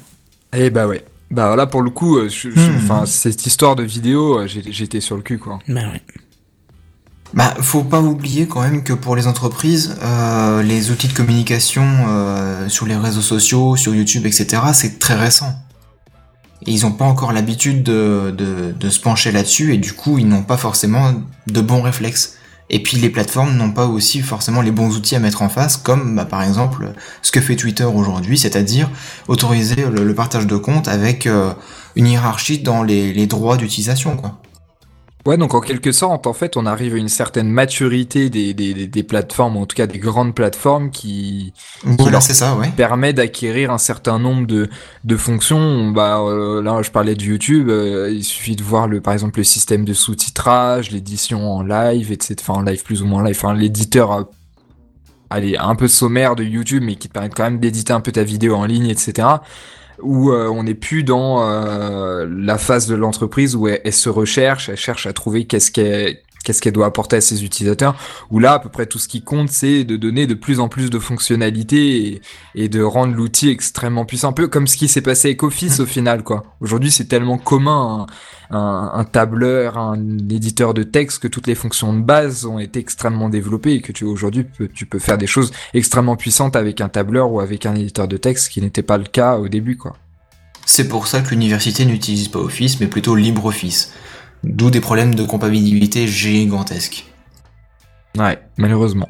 Eh 0.57 0.71
bah 0.71 0.89
ouais. 0.89 1.05
Bah 1.31 1.55
là 1.55 1.67
pour 1.67 1.83
le 1.83 1.91
coup, 1.91 2.17
euh, 2.19 2.29
je- 2.29 2.51
je- 2.51 2.59
Hmm. 2.59 3.07
cette 3.07 3.47
histoire 3.47 3.77
de 3.77 3.85
vidéo, 3.85 4.41
j'étais 4.47 5.01
sur 5.01 5.15
le 5.15 5.23
cul 5.23 5.39
quoi. 5.39 5.61
Bah 5.69 5.83
ouais. 5.93 6.03
Bah, 7.35 7.55
faut 7.61 7.85
pas 7.85 8.01
oublier 8.01 8.47
quand 8.47 8.63
même 8.63 8.83
que 8.83 8.95
pour 8.95 9.15
les 9.15 9.27
entreprises, 9.27 9.97
euh, 10.03 10.63
les 10.63 10.91
outils 10.91 11.09
de 11.09 11.13
communication 11.13 11.85
euh, 12.09 12.69
sur 12.69 12.87
les 12.87 12.97
réseaux 12.97 13.21
sociaux, 13.21 13.77
sur 13.77 13.95
YouTube, 13.95 14.25
etc., 14.25 14.63
c'est 14.73 14.99
très 14.99 15.15
récent. 15.15 15.55
Et 16.67 16.73
ils 16.73 16.83
n'ont 16.83 16.93
pas 16.93 17.05
encore 17.05 17.33
l'habitude 17.33 17.83
de, 17.83 18.75
se 18.89 19.01
pencher 19.01 19.31
là-dessus, 19.31 19.75
et 19.75 19.77
du 19.77 19.93
coup, 19.93 20.19
ils 20.19 20.27
n'ont 20.27 20.43
pas 20.43 20.57
forcément 20.57 21.13
de 21.47 21.61
bons 21.61 21.83
réflexes. 21.83 22.35
Et 22.71 22.83
puis 22.83 22.99
les 22.99 23.09
plateformes 23.09 23.57
n'ont 23.57 23.73
pas 23.73 23.87
aussi 23.87 24.21
forcément 24.21 24.61
les 24.61 24.71
bons 24.71 24.95
outils 24.97 25.17
à 25.17 25.21
mettre 25.21 25.41
en 25.43 25.49
face, 25.49 25.77
comme 25.77 26.17
bah, 26.17 26.27
par 26.27 26.43
exemple 26.43 26.93
ce 27.23 27.33
que 27.33 27.41
fait 27.41 27.57
Twitter 27.57 27.85
aujourd'hui, 27.85 28.37
c'est-à-dire 28.37 28.91
autoriser 29.27 29.87
le, 29.91 30.15
partage 30.15 30.47
de 30.47 30.57
comptes 30.57 30.87
avec 30.87 31.27
euh, 31.27 31.53
une 31.97 32.07
hiérarchie 32.07 32.59
dans 32.59 32.83
les, 32.83 33.27
droits 33.27 33.57
d'utilisation. 33.57 34.21
Ouais, 35.29 35.37
donc 35.37 35.53
en 35.53 35.61
quelque 35.61 35.93
sorte, 35.93 36.27
en 36.27 36.33
fait, 36.33 36.57
on 36.57 36.65
arrive 36.65 36.95
à 36.95 36.97
une 36.97 37.11
certaine 37.11 37.51
maturité 37.51 38.31
des, 38.31 38.55
des, 38.55 38.73
des, 38.73 38.87
des 38.87 39.03
plateformes, 39.03 39.59
en 39.59 39.67
tout 39.67 39.77
cas 39.77 39.87
des 39.87 39.99
grandes 39.99 40.35
plateformes 40.35 40.91
qui, 40.91 41.53
Voilà, 41.85 42.13
leur- 42.13 42.23
c'est 42.23 42.33
ça, 42.33 42.57
ouais. 42.57 42.71
permet 42.75 43.13
d'acquérir 43.13 43.71
un 43.71 43.77
certain 43.77 44.19
nombre 44.19 44.47
de, 44.47 44.71
de 45.05 45.17
fonctions. 45.19 45.91
Bah, 45.91 46.21
euh, 46.21 46.63
là, 46.63 46.81
je 46.81 46.91
parlais 46.91 47.15
de 47.15 47.23
YouTube, 47.23 47.69
euh, 47.69 48.11
il 48.11 48.25
suffit 48.25 48.57
de 48.57 48.63
voir 48.63 48.89
le, 48.89 49.03
par 49.03 49.13
exemple, 49.13 49.39
le 49.39 49.45
système 49.45 49.85
de 49.85 49.93
sous-titrage, 49.93 50.93
l'édition 50.93 51.53
en 51.53 51.63
live, 51.63 52.11
etc. 52.11 52.37
Enfin, 52.41 52.61
en 52.61 52.63
live 52.63 52.83
plus 52.83 53.03
ou 53.03 53.07
moins 53.07 53.23
live, 53.23 53.37
enfin, 53.37 53.53
l'éditeur, 53.53 54.13
euh, 54.13 54.23
allez, 55.29 55.59
un 55.59 55.75
peu 55.75 55.89
sommaire 55.89 56.37
de 56.37 56.43
YouTube, 56.45 56.83
mais 56.87 56.95
qui 56.95 57.09
te 57.09 57.13
permet 57.13 57.29
quand 57.29 57.45
même 57.45 57.61
d'éditer 57.61 57.93
un 57.93 58.01
peu 58.01 58.13
ta 58.13 58.23
vidéo 58.23 58.55
en 58.55 58.65
ligne, 58.65 58.87
etc. 58.89 59.29
Où 60.03 60.31
euh, 60.31 60.49
on 60.49 60.63
n'est 60.63 60.75
plus 60.75 61.03
dans 61.03 61.43
euh, 61.43 62.27
la 62.31 62.59
phase 62.59 62.87
de 62.87 62.95
l'entreprise 62.95 63.57
où 63.57 63.69
elle, 63.69 63.81
elle 63.85 63.93
se 63.93 64.09
recherche, 64.09 64.69
elle 64.69 64.77
cherche 64.77 65.07
à 65.07 65.13
trouver 65.13 65.47
qu'est-ce 65.47 65.71
qu'elle 65.71 66.19
qu'est-ce 66.45 66.63
qu'elle 66.63 66.73
doit 66.73 66.87
apporter 66.87 67.17
à 67.17 67.21
ses 67.21 67.45
utilisateurs. 67.45 67.95
Où 68.31 68.39
là, 68.39 68.55
à 68.55 68.59
peu 68.59 68.69
près 68.69 68.87
tout 68.87 68.99
ce 68.99 69.09
qui 69.09 69.23
compte, 69.23 69.51
c'est 69.51 69.85
de 69.85 69.97
donner 69.97 70.27
de 70.27 70.35
plus 70.35 70.61
en 70.61 70.69
plus 70.69 70.89
de 70.89 70.99
fonctionnalités 70.99 72.07
et, 72.07 72.23
et 72.55 72.69
de 72.69 72.83
rendre 72.83 73.15
l'outil 73.15 73.51
extrêmement 73.51 74.05
puissant, 74.05 74.31
un 74.31 74.33
peu 74.33 74.49
comme 74.49 74.67
ce 74.67 74.77
qui 74.77 74.89
s'est 74.89 75.03
passé 75.03 75.29
avec 75.29 75.43
Office 75.43 75.81
au 75.81 75.87
final, 75.87 76.23
quoi. 76.23 76.45
Aujourd'hui, 76.61 76.91
c'est 76.91 77.07
tellement 77.07 77.39
commun 77.39 78.01
un, 78.01 78.07
un, 78.51 78.91
un 78.95 79.05
tableur, 79.05 79.79
un 79.79 79.99
éditeur 80.31 80.75
de 80.75 80.83
texte 80.83 81.21
que 81.21 81.29
toutes 81.29 81.47
les 81.47 81.55
fonctions 81.55 81.93
de 81.93 82.01
base 82.01 82.47
ont 82.47 82.59
été 82.59 82.81
extrêmement 82.81 83.29
développées 83.29 83.75
et 83.75 83.81
que 83.81 83.93
tu 83.93 84.05
aujourd'hui 84.05 84.45
peux, 84.45 84.69
tu 84.69 84.87
peux 84.87 84.99
faire 84.99 85.19
des 85.19 85.27
choses 85.27 85.53
extrêmement 85.75 86.17
puissantes 86.17 86.57
avec 86.57 86.81
un 86.81 86.89
tableur 86.89 87.31
ou 87.31 87.41
avec 87.41 87.67
un 87.67 87.75
éditeur 87.75 88.09
de 88.09 88.17
texte, 88.17 88.47
ce 88.47 88.51
qui 88.51 88.61
n'était 88.61 88.83
pas 88.83 88.99
le 88.99 89.05
cas 89.05 89.37
au 89.37 89.49
début, 89.49 89.77
quoi. 89.77 89.97
C'est 90.65 90.89
pour 90.89 91.07
ça 91.07 91.23
que 91.23 91.31
l'université 91.31 91.87
n'utilise 91.87 92.29
pas 92.29 92.41
Office, 92.41 92.79
mais 92.79 92.89
plutôt 92.89 93.17
LibreOffice. 93.17 93.95
D'où 94.45 94.71
des 94.71 94.81
problèmes 94.81 95.15
de 95.15 95.25
compatibilité 95.25 96.07
gigantesques. 96.07 97.07
Ouais, 98.19 98.39
malheureusement. 98.57 99.09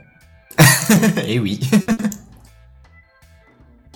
Eh 1.27 1.39
oui. 1.39 1.60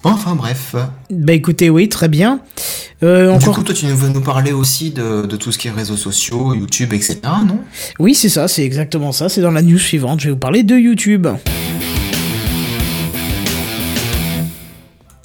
enfin 0.05 0.35
bref. 0.35 0.75
Bah 1.11 1.33
écoutez, 1.33 1.71
oui, 1.71 1.89
très 1.89 2.09
bien. 2.09 2.41
Euh, 3.03 3.29
Du 3.29 3.45
encore... 3.45 3.57
coup, 3.57 3.63
toi, 3.63 3.75
tu 3.75 3.87
veux 3.87 4.09
nous 4.09 4.21
parler 4.21 4.53
aussi 4.53 4.91
de, 4.91 5.27
de 5.27 5.37
tout 5.37 5.53
ce 5.53 5.59
qui 5.59 5.69
est 5.69 5.73
réseaux 5.73 5.97
sociaux, 5.97 6.55
YouTube, 6.55 6.93
etc., 6.93 7.19
non? 7.47 7.59
Oui, 7.99 8.15
c'est 8.15 8.29
ça, 8.29 8.49
c'est 8.49 8.65
exactement 8.65 9.13
ça. 9.13 9.29
C'est 9.29 9.41
dans 9.41 9.51
la 9.51 9.63
news 9.63 9.79
suivante. 9.79 10.21
Je 10.21 10.27
vais 10.27 10.33
vous 10.33 10.39
parler 10.39 10.63
de 10.63 10.77
YouTube. 10.77 11.27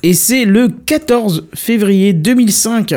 Et 0.04 0.14
c'est 0.14 0.46
le 0.46 0.70
14 0.70 1.48
février 1.56 2.14
2005 2.14 2.94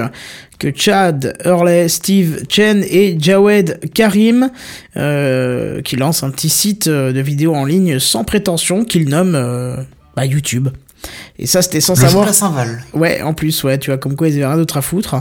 que 0.58 0.68
Chad, 0.74 1.38
Hurley, 1.44 1.88
Steve 1.88 2.44
Chen 2.48 2.84
et 2.88 3.16
Jawed 3.18 3.80
Karim 3.94 4.50
euh, 4.96 5.80
qui 5.80 5.96
lancent 5.96 6.22
un 6.22 6.30
petit 6.30 6.50
site 6.50 6.86
euh, 6.86 7.12
de 7.12 7.20
vidéos 7.20 7.54
en 7.54 7.64
ligne 7.64 7.98
sans 7.98 8.24
prétention 8.24 8.84
qu'ils 8.84 9.08
nomment 9.08 9.34
euh, 9.34 9.76
bah, 10.14 10.26
YouTube. 10.26 10.68
Et 11.38 11.46
ça, 11.46 11.62
c'était 11.62 11.80
sans 11.80 11.94
Le 11.94 12.00
jour 12.00 12.04
de 12.06 12.10
savoir. 12.10 12.26
la 12.26 12.32
Saint-Val. 12.32 12.84
Ouais, 12.92 13.22
en 13.22 13.32
plus, 13.32 13.64
ouais, 13.64 13.78
tu 13.78 13.90
vois, 13.90 13.98
comme 13.98 14.14
quoi 14.16 14.28
ils 14.28 14.34
avaient 14.36 14.46
rien 14.46 14.56
d'autre 14.56 14.76
à 14.76 14.82
foutre. 14.82 15.16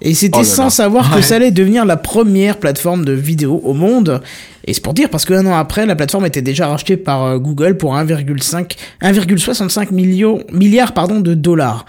Et 0.00 0.14
c'était 0.14 0.40
Oh 0.40 0.44
sans 0.44 0.64
là. 0.64 0.70
savoir 0.70 1.14
que 1.14 1.22
ça 1.22 1.36
allait 1.36 1.52
devenir 1.52 1.84
la 1.84 1.96
première 1.96 2.56
plateforme 2.58 3.04
de 3.04 3.12
vidéo 3.12 3.60
au 3.64 3.72
monde. 3.72 4.20
Et 4.66 4.74
c'est 4.74 4.82
pour 4.82 4.94
dire, 4.94 5.08
parce 5.08 5.24
qu'un 5.24 5.46
an 5.46 5.54
après, 5.54 5.86
la 5.86 5.94
plateforme 5.96 6.26
était 6.26 6.42
déjà 6.42 6.66
rachetée 6.66 6.96
par 6.96 7.24
euh, 7.24 7.38
Google 7.38 7.76
pour 7.76 7.94
1,5, 7.94 8.72
1,65 9.02 9.92
millions, 9.92 10.40
milliards, 10.52 10.92
pardon, 10.92 11.20
de 11.20 11.34
dollars. 11.34 11.86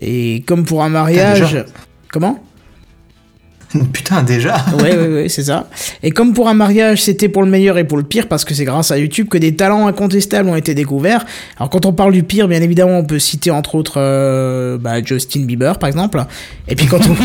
Et 0.00 0.42
comme 0.46 0.64
pour 0.64 0.84
un 0.84 0.88
mariage. 0.90 1.64
Comment? 2.12 2.38
Putain, 3.92 4.22
déjà. 4.22 4.64
ouais, 4.80 4.96
ouais, 4.96 5.08
ouais, 5.08 5.28
c'est 5.28 5.44
ça. 5.44 5.68
Et 6.02 6.10
comme 6.10 6.32
pour 6.32 6.48
un 6.48 6.54
mariage, 6.54 7.02
c'était 7.02 7.28
pour 7.28 7.42
le 7.42 7.50
meilleur 7.50 7.78
et 7.78 7.84
pour 7.84 7.98
le 7.98 8.04
pire, 8.04 8.28
parce 8.28 8.44
que 8.44 8.54
c'est 8.54 8.64
grâce 8.64 8.90
à 8.90 8.98
YouTube 8.98 9.28
que 9.28 9.38
des 9.38 9.54
talents 9.54 9.86
incontestables 9.86 10.48
ont 10.48 10.56
été 10.56 10.74
découverts. 10.74 11.24
Alors 11.58 11.70
quand 11.70 11.84
on 11.86 11.92
parle 11.92 12.12
du 12.12 12.22
pire, 12.22 12.48
bien 12.48 12.62
évidemment, 12.62 12.98
on 12.98 13.04
peut 13.04 13.18
citer 13.18 13.50
entre 13.50 13.74
autres 13.74 13.94
euh, 13.98 14.78
bah, 14.78 15.02
Justin 15.04 15.44
Bieber, 15.44 15.78
par 15.78 15.88
exemple. 15.88 16.22
Et 16.68 16.74
puis 16.76 16.86
quand 16.86 17.00
on 17.08 17.16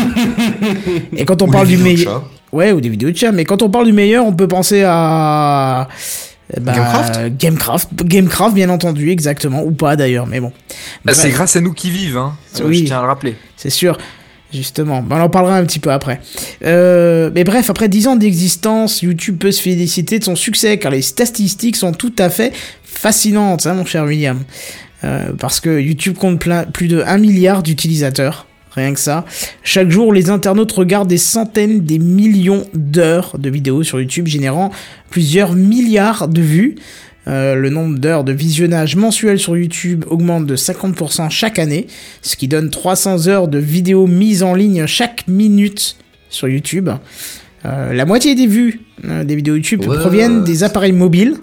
et 1.16 1.24
quand 1.24 1.42
on 1.42 1.48
Ou 1.48 1.52
parle 1.52 1.66
du 1.68 1.76
vidéos 1.76 1.88
de 1.92 1.96
meilleur, 1.96 2.12
chat. 2.20 2.56
ouais, 2.56 2.72
ou 2.72 2.80
des 2.80 2.88
vidéos 2.88 3.10
de 3.10 3.16
chat. 3.16 3.32
Mais 3.32 3.44
quand 3.44 3.62
on 3.62 3.70
parle 3.70 3.86
du 3.86 3.92
meilleur, 3.92 4.26
on 4.26 4.32
peut 4.32 4.48
penser 4.48 4.82
à 4.84 5.88
bah, 6.60 6.72
Gamecraft? 6.74 7.36
Gamecraft, 7.38 7.88
Gamecraft, 8.04 8.54
bien 8.54 8.68
entendu, 8.68 9.10
exactement, 9.10 9.62
ou 9.64 9.70
pas 9.72 9.96
d'ailleurs, 9.96 10.26
mais 10.26 10.40
bon. 10.40 10.52
Ah, 11.06 11.14
C'est 11.14 11.30
grâce 11.30 11.56
à 11.56 11.60
nous 11.60 11.72
qui 11.72 11.90
vivent, 11.90 12.18
hein. 12.18 12.34
Oui. 12.64 12.80
Je 12.80 12.84
tiens 12.86 12.98
à 12.98 13.02
le 13.02 13.08
rappeler. 13.08 13.36
C'est 13.56 13.70
sûr. 13.70 13.96
Justement, 14.52 15.04
on 15.08 15.20
en 15.20 15.30
parlera 15.30 15.56
un 15.56 15.64
petit 15.64 15.78
peu 15.78 15.90
après. 15.90 16.20
Euh, 16.64 17.30
mais 17.34 17.44
bref, 17.44 17.70
après 17.70 17.88
10 17.88 18.08
ans 18.08 18.16
d'existence, 18.16 19.00
YouTube 19.00 19.38
peut 19.38 19.52
se 19.52 19.62
féliciter 19.62 20.18
de 20.18 20.24
son 20.24 20.36
succès 20.36 20.78
car 20.78 20.92
les 20.92 21.02
statistiques 21.02 21.76
sont 21.76 21.92
tout 21.92 22.12
à 22.18 22.28
fait 22.28 22.52
fascinantes, 22.84 23.66
hein, 23.66 23.74
mon 23.74 23.86
cher 23.86 24.04
William. 24.04 24.40
Euh, 25.04 25.32
parce 25.38 25.58
que 25.58 25.80
YouTube 25.80 26.16
compte 26.16 26.38
plus 26.72 26.88
de 26.88 27.02
1 27.04 27.18
milliard 27.18 27.62
d'utilisateurs, 27.62 28.46
rien 28.74 28.92
que 28.92 29.00
ça. 29.00 29.24
Chaque 29.64 29.90
jour, 29.90 30.12
les 30.12 30.30
internautes 30.30 30.72
regardent 30.72 31.08
des 31.08 31.18
centaines, 31.18 31.80
des 31.80 31.98
millions 31.98 32.66
d'heures 32.74 33.38
de 33.38 33.48
vidéos 33.50 33.82
sur 33.82 34.00
YouTube, 34.00 34.26
générant 34.26 34.70
plusieurs 35.10 35.54
milliards 35.54 36.28
de 36.28 36.40
vues. 36.40 36.76
Euh, 37.28 37.54
le 37.54 37.70
nombre 37.70 37.98
d'heures 37.98 38.24
de 38.24 38.32
visionnage 38.32 38.96
mensuel 38.96 39.38
sur 39.38 39.56
YouTube 39.56 40.04
augmente 40.08 40.44
de 40.46 40.56
50% 40.56 41.30
chaque 41.30 41.58
année, 41.58 41.86
ce 42.20 42.34
qui 42.36 42.48
donne 42.48 42.70
300 42.70 43.28
heures 43.28 43.48
de 43.48 43.58
vidéos 43.58 44.06
mises 44.06 44.42
en 44.42 44.54
ligne 44.54 44.86
chaque 44.86 45.28
minute 45.28 45.96
sur 46.28 46.48
YouTube. 46.48 46.90
Euh, 47.64 47.92
la 47.92 48.06
moitié 48.06 48.34
des 48.34 48.48
vues 48.48 48.80
euh, 49.04 49.22
des 49.22 49.36
vidéos 49.36 49.54
YouTube 49.54 49.84
proviennent 49.84 50.42
des 50.42 50.64
appareils 50.64 50.92
mobiles. 50.92 51.36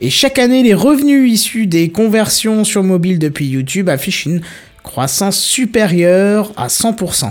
Et 0.00 0.08
chaque 0.08 0.38
année, 0.38 0.62
les 0.62 0.74
revenus 0.74 1.30
issus 1.30 1.66
des 1.66 1.90
conversions 1.90 2.64
sur 2.64 2.82
mobile 2.82 3.18
depuis 3.18 3.46
YouTube 3.46 3.88
affichent 3.88 4.24
une 4.26 4.40
croissance 4.82 5.38
supérieure 5.38 6.52
à 6.56 6.68
100%. 6.68 7.30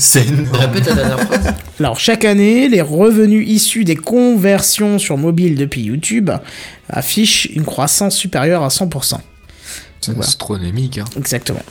C'est. 0.00 0.24
Répète 0.52 0.86
la 0.86 0.94
dernière 0.94 1.20
phrase. 1.20 1.54
Alors 1.78 2.00
chaque 2.00 2.24
année, 2.24 2.68
les 2.68 2.80
revenus 2.80 3.46
issus 3.48 3.84
des 3.84 3.96
conversions 3.96 4.98
sur 4.98 5.18
mobile 5.18 5.56
depuis 5.56 5.82
YouTube 5.82 6.30
affichent 6.88 7.46
une 7.54 7.64
croissance 7.64 8.16
supérieure 8.16 8.62
à 8.64 8.68
100%. 8.68 9.16
C'est 10.00 10.12
Voilà. 10.12 10.26
astronomique, 10.26 10.98
hein. 10.98 11.04
Exactement. 11.18 11.62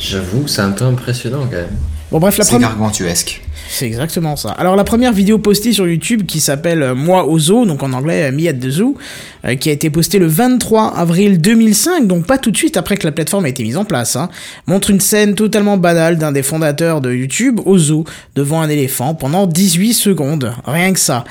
J'avoue, 0.00 0.48
c'est 0.48 0.62
un 0.62 0.70
peu 0.70 0.86
impressionnant 0.86 1.42
quand 1.50 1.56
même. 1.56 1.76
Bon 2.10 2.18
bref, 2.18 2.38
la 2.38 2.44
C'est 2.44 2.52
première... 2.52 2.70
gargantuesque. 2.70 3.42
C'est 3.70 3.86
exactement 3.86 4.34
ça. 4.34 4.50
Alors 4.52 4.76
la 4.76 4.84
première 4.84 5.12
vidéo 5.12 5.38
postée 5.38 5.72
sur 5.74 5.86
YouTube 5.86 6.24
qui 6.26 6.40
s'appelle 6.40 6.82
euh, 6.82 6.94
Moi 6.94 7.26
au 7.26 7.38
zoo, 7.38 7.66
donc 7.66 7.82
en 7.82 7.92
anglais 7.92 8.32
Me 8.32 8.48
at 8.48 8.54
the 8.54 8.70
Zoo, 8.70 8.96
euh, 9.44 9.56
qui 9.56 9.68
a 9.68 9.72
été 9.72 9.90
postée 9.90 10.18
le 10.18 10.26
23 10.26 10.96
avril 10.96 11.38
2005, 11.38 12.06
donc 12.06 12.26
pas 12.26 12.38
tout 12.38 12.50
de 12.50 12.56
suite 12.56 12.78
après 12.78 12.96
que 12.96 13.06
la 13.06 13.12
plateforme 13.12 13.44
a 13.44 13.50
été 13.50 13.62
mise 13.62 13.76
en 13.76 13.84
place, 13.84 14.16
hein, 14.16 14.30
montre 14.66 14.90
une 14.90 15.00
scène 15.00 15.34
totalement 15.34 15.76
banale 15.76 16.16
d'un 16.16 16.32
des 16.32 16.42
fondateurs 16.42 17.02
de 17.02 17.12
YouTube 17.12 17.60
au 17.66 17.78
zoo, 17.78 18.04
devant 18.34 18.62
un 18.62 18.70
éléphant 18.70 19.14
pendant 19.14 19.46
18 19.46 19.92
secondes. 19.92 20.54
Rien 20.64 20.92
que 20.94 21.00
ça. 21.00 21.24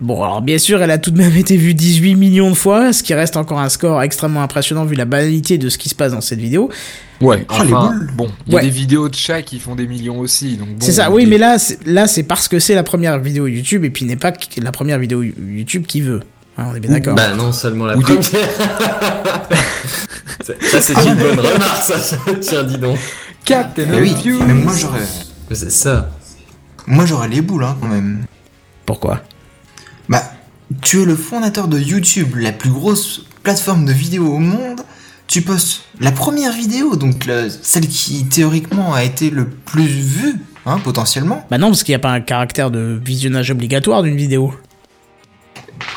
Bon, 0.00 0.22
alors 0.22 0.42
bien 0.42 0.58
sûr, 0.58 0.80
elle 0.80 0.92
a 0.92 0.98
tout 0.98 1.10
de 1.10 1.18
même 1.18 1.34
été 1.36 1.56
vue 1.56 1.74
18 1.74 2.14
millions 2.14 2.50
de 2.50 2.54
fois, 2.54 2.92
ce 2.92 3.02
qui 3.02 3.14
reste 3.14 3.36
encore 3.36 3.58
un 3.58 3.68
score 3.68 4.00
extrêmement 4.02 4.42
impressionnant 4.42 4.84
vu 4.84 4.94
la 4.94 5.04
banalité 5.06 5.58
de 5.58 5.68
ce 5.68 5.76
qui 5.76 5.88
se 5.88 5.96
passe 5.96 6.12
dans 6.12 6.20
cette 6.20 6.38
vidéo. 6.38 6.70
Ouais, 7.20 7.44
Oh, 7.50 7.54
les 7.64 7.72
enfin, 7.74 7.88
boules. 7.88 8.10
bon, 8.14 8.30
il 8.46 8.52
y 8.52 8.54
a 8.54 8.58
Ouais. 8.58 8.64
des 8.64 8.70
vidéos 8.70 9.08
de 9.08 9.14
chats 9.16 9.42
qui 9.42 9.58
font 9.58 9.74
des 9.74 9.88
millions 9.88 10.20
aussi, 10.20 10.56
donc 10.56 10.68
bon, 10.68 10.76
c'est 10.86 10.92
ça, 10.92 11.10
oui, 11.10 11.24
des- 11.24 11.30
mais 11.32 11.38
là, 11.38 11.58
c'est- 11.58 11.84
là, 11.84 12.06
c'est 12.06 12.22
parce 12.22 12.46
que 12.46 12.60
c'est 12.60 12.76
la 12.76 12.84
première 12.84 13.18
vidéo 13.18 13.48
YouTube 13.48 13.84
et 13.84 13.90
puis 13.90 14.04
n'est 14.04 14.14
pas 14.14 14.30
que- 14.30 14.60
la 14.62 14.70
première 14.70 15.00
vidéo 15.00 15.22
YouTube 15.24 15.84
qui 15.86 16.00
veut. 16.00 16.20
Hein, 16.56 16.66
on 16.70 16.74
est 16.76 16.80
bien 16.80 16.92
d'accord. 16.92 17.14
Bah 17.16 17.34
non, 17.34 17.50
seulement 17.50 17.86
la 17.86 17.96
Ou 17.96 18.02
des- 18.04 18.14
première. 18.14 18.22
ça, 20.42 20.80
c'est 20.80 20.92
une 20.94 21.14
bonne 21.16 21.40
remarque, 21.40 21.82
ça. 21.82 22.16
Tiens, 22.40 22.62
dis 22.62 22.78
donc. 22.78 22.98
Captain 23.44 23.84
Mais 23.86 24.00
oui, 24.00 24.14
mais 24.46 24.54
moi 24.54 24.72
j'aurais, 24.76 25.00
C'est 25.52 25.70
ça. 25.70 26.10
moi 26.86 27.04
j'aurais 27.06 27.28
les 27.28 27.40
boules 27.40 27.64
hein, 27.64 27.76
quand 27.80 27.88
même. 27.88 28.24
Pourquoi? 28.86 29.22
Tu 30.82 31.02
es 31.02 31.04
le 31.04 31.16
fondateur 31.16 31.68
de 31.68 31.78
YouTube, 31.78 32.36
la 32.36 32.52
plus 32.52 32.70
grosse 32.70 33.24
plateforme 33.42 33.84
de 33.84 33.92
vidéos 33.92 34.26
au 34.32 34.38
monde. 34.38 34.80
Tu 35.26 35.42
postes 35.42 35.82
la 36.00 36.10
première 36.12 36.52
vidéo, 36.52 36.96
donc 36.96 37.26
la- 37.26 37.50
celle 37.50 37.86
qui 37.86 38.24
théoriquement 38.26 38.94
a 38.94 39.04
été 39.04 39.28
le 39.30 39.46
plus 39.46 39.86
vue, 39.86 40.36
hein, 40.64 40.78
potentiellement. 40.82 41.46
Bah 41.50 41.58
non, 41.58 41.68
parce 41.68 41.82
qu'il 41.82 41.92
n'y 41.92 41.96
a 41.96 42.00
pas 42.00 42.10
un 42.12 42.20
caractère 42.20 42.70
de 42.70 42.98
visionnage 43.04 43.50
obligatoire 43.50 44.02
d'une 44.02 44.16
vidéo. 44.16 44.54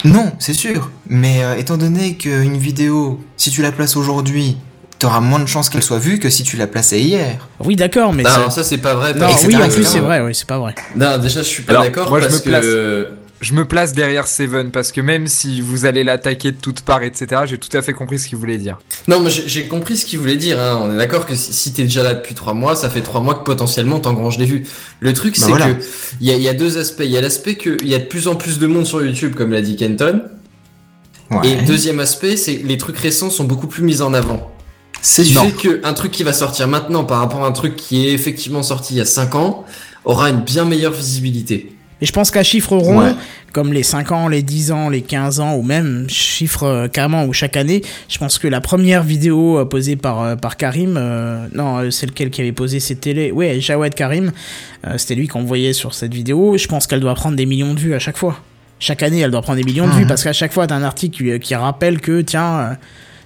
Non, 0.03 0.31
c'est 0.39 0.53
sûr. 0.53 0.89
Mais 1.07 1.43
euh, 1.43 1.56
étant 1.57 1.77
donné 1.77 2.15
qu'une 2.18 2.57
vidéo, 2.57 3.23
si 3.38 3.52
tu 3.52 3.61
la 3.61 3.72
places 3.72 3.95
aujourd'hui, 3.95 4.57
t'auras 4.99 5.19
moins 5.22 5.39
de 5.39 5.45
chances 5.45 5.69
qu'elle 5.69 5.81
soit 5.84 5.98
vue 5.99 6.19
que 6.19 6.30
si 6.30 6.43
tu 6.43 6.57
la 6.57 6.68
plaçais 6.68 7.02
hier. 7.02 7.48
Oui, 7.60 7.76
d'accord, 7.76 8.14
mais 8.14 8.23
Non, 8.23 8.30
ça- 8.30 8.35
alors 8.35 8.52
ça, 8.52 8.64
c'est 8.64 8.77
pas 8.80 8.93
vrai. 8.95 9.14
Non, 9.14 9.27
oui, 9.45 9.56
en 9.56 9.69
plus, 9.69 9.84
c'est 9.85 9.99
vrai, 9.99 10.22
oui, 10.22 10.35
c'est 10.35 10.48
pas 10.48 10.60
vrai. 10.60 10.76
Non, 10.95 11.18
déjà, 11.18 11.41
je 11.41 11.48
suis 11.48 11.64
pas 11.64 11.73
d'accord 11.81 12.10
moi, 12.10 12.19
je 12.22 12.27
me 12.27 12.39
place. 12.39 12.64
que. 12.65 13.07
Je 13.41 13.53
me 13.53 13.65
place 13.65 13.93
derrière 13.93 14.27
Seven 14.27 14.69
parce 14.69 14.91
que 14.91 15.01
même 15.01 15.26
si 15.26 15.61
vous 15.61 15.85
allez 15.85 16.03
l'attaquer 16.03 16.51
de 16.51 16.57
toutes 16.57 16.81
parts, 16.81 17.01
etc., 17.01 17.41
j'ai 17.45 17.57
tout 17.57 17.76
à 17.76 17.81
fait 17.81 17.91
compris 17.93 18.19
ce 18.19 18.27
qu'il 18.27 18.38
voulait 18.38 18.59
dire. 18.59 18.77
Non, 19.07 19.19
mais 19.19 19.31
j'ai 19.31 19.68
compris 19.68 19.97
ce 19.97 20.05
qu'il 20.05 20.19
voulait 20.19 20.35
dire. 20.35 20.59
Hein. 20.59 20.80
On 20.84 20.93
est 20.93 20.97
d'accord 20.97 21.26
que 21.26 21.34
si, 21.34 21.51
si 21.51 21.73
t'es 21.73 21.84
déjà 21.84 22.03
là 22.03 22.13
depuis 22.13 22.35
trois 22.35 22.53
mois, 22.53 22.76
ça 22.76 22.88
fait 22.89 23.01
trois 23.01 23.19
mois 23.19 23.34
que 23.34 23.43
potentiellement 23.43 23.99
t'engranges 23.99 24.38
des 24.38 24.45
vues. 24.45 24.68
Le 24.99 25.13
truc, 25.13 25.34
Bah 25.39 25.45
c'est 25.45 25.49
voilà. 25.51 25.73
que 25.73 25.81
il 26.22 26.27
y 26.27 26.31
a, 26.31 26.35
il 26.35 26.41
y 26.43 26.47
a 26.47 26.53
deux 26.53 26.77
aspects. 26.77 27.01
Il 27.03 27.09
y 27.09 27.18
a 27.18 27.22
l'aspect 27.22 27.55
qu'il 27.55 27.88
y 27.88 27.95
a 27.95 27.99
de 27.99 28.05
plus 28.05 28.27
en 28.27 28.35
plus 28.35 28.59
de 28.59 28.68
monde 28.68 28.85
sur 28.85 29.03
YouTube, 29.03 29.34
comme 29.34 29.51
l'a 29.51 29.61
dit 29.61 29.76
Kenton. 29.76 30.22
Ouais. 31.31 31.49
Et 31.49 31.55
deuxième 31.63 31.99
aspect, 31.99 32.38
c'est 32.38 32.57
que 32.57 32.68
les 32.68 32.77
trucs 32.77 32.97
récents 32.97 33.31
sont 33.31 33.45
beaucoup 33.45 33.68
plus 33.68 33.81
mis 33.84 34.03
en 34.03 34.13
avant. 34.13 34.51
c'est 35.01 35.23
Ce 35.23 35.27
qui 35.27 35.34
sûr. 35.34 35.43
fait 35.45 35.80
qu'un 35.81 35.93
truc 35.93 36.11
qui 36.11 36.23
va 36.23 36.34
sortir 36.34 36.68
maintenant 36.68 37.05
par 37.05 37.18
rapport 37.19 37.43
à 37.43 37.47
un 37.47 37.53
truc 37.53 37.76
qui 37.76 38.05
est 38.07 38.11
effectivement 38.13 38.61
sorti 38.61 38.93
il 38.93 38.97
y 38.97 39.01
a 39.01 39.05
5 39.05 39.34
ans 39.34 39.65
aura 40.05 40.30
une 40.30 40.41
bien 40.41 40.65
meilleure 40.65 40.91
visibilité. 40.93 41.73
Et 42.02 42.06
je 42.07 42.11
pense 42.11 42.32
qu'à 42.32 42.41
chiffre 42.44 42.76
rond, 42.76 42.99
Ouais. 43.02 43.14
comme 43.53 43.73
les 43.73 43.84
5 43.84 44.11
ans, 44.11 44.28
les 44.28 44.41
10 44.41 44.72
ans, 44.72 44.90
les 44.90 45.02
15 45.02 45.40
ans, 45.40 45.56
ou 45.56 45.61
même 45.61 46.06
chiffre 46.10 46.64
euh, 46.64 46.88
carrément 46.88 47.26
ou 47.26 47.34
chaque 47.34 47.56
année, 47.57 47.84
je 48.10 48.18
pense 48.18 48.40
que 48.40 48.48
la 48.48 48.60
première 48.60 49.03
vidéo 49.03 49.60
euh, 49.60 49.65
posée 49.65 49.95
par, 49.95 50.22
euh, 50.23 50.36
par 50.36 50.57
Karim, 50.57 50.95
euh, 50.98 51.45
non, 51.53 51.91
c'est 51.91 52.07
lequel 52.07 52.32
qui 52.32 52.41
avait 52.41 52.52
posé 52.53 52.80
c'était 52.80 53.14
les... 53.14 53.32
Ouais, 53.32 53.60
Jawed 53.61 53.94
Karim, 53.94 54.32
euh, 54.88 54.98
c'était 54.98 55.15
lui 55.15 55.28
qu'on 55.28 55.44
voyait 55.44 55.73
sur 55.73 55.94
cette 55.94 56.14
vidéo, 56.14 56.57
je 56.57 56.68
pense 56.68 56.88
qu'elle 56.88 57.02
doit 57.02 57.14
prendre 57.15 57.36
des 57.36 57.45
millions 57.45 57.73
de 57.76 57.80
vues 57.80 57.94
à 57.94 57.99
chaque 57.99 58.18
fois. 58.18 58.40
Chaque 58.80 59.03
année, 59.03 59.19
elle 59.19 59.30
doit 59.30 59.44
prendre 59.44 59.60
des 59.60 59.64
millions 59.64 59.86
de 59.88 59.94
vues, 59.94 60.07
parce 60.07 60.23
qu'à 60.23 60.34
chaque 60.34 60.53
fois, 60.53 60.65
t'as 60.65 60.76
un 60.76 60.82
article 60.84 61.15
qui, 61.36 61.40
qui 61.40 61.53
rappelle 61.56 62.02
que, 62.02 62.22
tiens... 62.22 62.78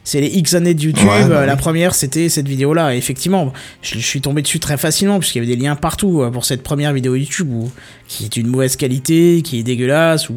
c'est 0.06 0.22
les 0.22 0.27
X 0.27 0.53
années 0.53 0.73
de 0.73 0.82
YouTube. 0.82 1.06
Ouais, 1.06 1.26
bah 1.27 1.45
La 1.45 1.53
oui. 1.56 1.60
première, 1.60 1.94
c'était 1.95 2.30
cette 2.30 2.48
vidéo-là. 2.48 2.94
Et 2.95 2.98
effectivement, 2.98 3.52
je, 3.82 3.95
je 3.95 4.06
suis 4.06 4.22
tombé 4.22 4.41
dessus 4.41 4.60
très 4.60 4.77
facilement 4.77 5.19
puisqu'il 5.19 5.40
y 5.44 5.45
avait 5.45 5.53
des 5.56 5.61
liens 5.61 5.76
partout 5.76 6.22
euh, 6.22 6.30
pour 6.32 6.45
cette 6.45 6.64
première 6.64 6.94
vidéo 6.94 7.15
YouTube 7.15 7.52
où, 7.52 7.69
qui 8.07 8.23
est 8.23 8.38
une 8.38 8.48
mauvaise 8.48 8.77
qualité, 8.77 9.41
qui 9.44 9.60
est 9.60 9.64
dégueulasse, 9.64 10.30
ou 10.30 10.36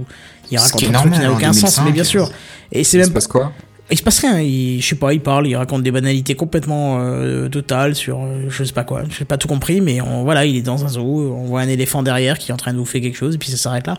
il 0.50 0.58
raconte 0.58 0.74
un 0.74 0.76
truc 0.76 0.86
qui 0.86 0.92
normal 0.92 1.22
n'a 1.22 1.32
aucun 1.32 1.52
sens. 1.52 1.76
2005. 1.76 1.84
Mais 1.84 1.92
bien 1.92 2.04
sûr. 2.04 2.30
Et 2.72 2.82
c'est 2.82 2.98
même 2.98 3.06
se 3.06 3.12
passe 3.12 3.26
quoi? 3.26 3.52
Il 3.90 3.96
se 3.96 4.02
passe 4.02 4.18
rien, 4.20 4.40
il, 4.40 4.80
je 4.82 4.86
sais 4.88 4.94
pas, 4.96 5.12
il 5.14 5.20
parle, 5.20 5.46
il 5.46 5.56
raconte 5.56 5.82
des 5.82 5.90
banalités 5.90 6.34
complètement 6.34 6.98
euh, 7.00 7.48
totales 7.48 7.94
sur 7.94 8.18
euh, 8.22 8.46
je 8.48 8.64
sais 8.64 8.72
pas 8.72 8.84
quoi, 8.84 9.02
j'ai 9.16 9.24
pas 9.24 9.38
tout 9.38 9.48
compris, 9.48 9.80
mais 9.80 10.00
on, 10.00 10.24
voilà, 10.24 10.44
il 10.44 10.56
est 10.56 10.62
dans 10.62 10.84
un 10.84 10.88
zoo, 10.88 11.34
on 11.34 11.44
voit 11.44 11.60
un 11.62 11.68
éléphant 11.68 12.02
derrière 12.02 12.38
qui 12.38 12.50
est 12.50 12.54
en 12.54 12.58
train 12.58 12.72
de 12.72 12.78
bouffer 12.78 13.00
quelque 13.00 13.16
chose, 13.16 13.36
et 13.36 13.38
puis 13.38 13.50
ça 13.50 13.56
s'arrête 13.56 13.86
là. 13.86 13.96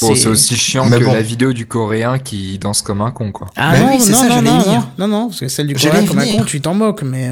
Bon, 0.00 0.14
c'est 0.14 0.28
aussi 0.28 0.54
chiant 0.56 0.86
Mais 0.88 0.98
que 0.98 1.04
bon. 1.04 1.12
la 1.12 1.22
vidéo 1.22 1.52
du 1.52 1.66
coréen 1.66 2.18
qui 2.18 2.58
danse 2.58 2.82
comme 2.82 3.00
un 3.00 3.10
con, 3.10 3.32
quoi. 3.32 3.48
Ah 3.56 3.72
Bah 3.72 3.78
non, 3.80 3.88
oui, 3.92 4.00
c'est 4.00 4.12
non, 4.12 4.18
ça, 4.18 4.28
non, 4.28 4.42
non, 4.42 4.56
non, 4.58 4.84
non, 4.98 5.08
non, 5.08 5.26
parce 5.28 5.40
que 5.40 5.48
celle 5.48 5.66
du 5.66 5.74
coréen 5.74 6.04
comme 6.06 6.18
un 6.18 6.26
con, 6.26 6.44
tu 6.44 6.60
t'en 6.60 6.74
moques, 6.74 7.02
mais, 7.02 7.30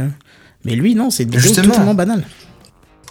mais 0.64 0.74
lui, 0.76 0.94
non, 0.94 1.10
c'est 1.10 1.24
une 1.24 1.30
vidéo 1.30 1.42
Justement. 1.42 1.68
totalement 1.68 1.94
banale. 1.94 2.24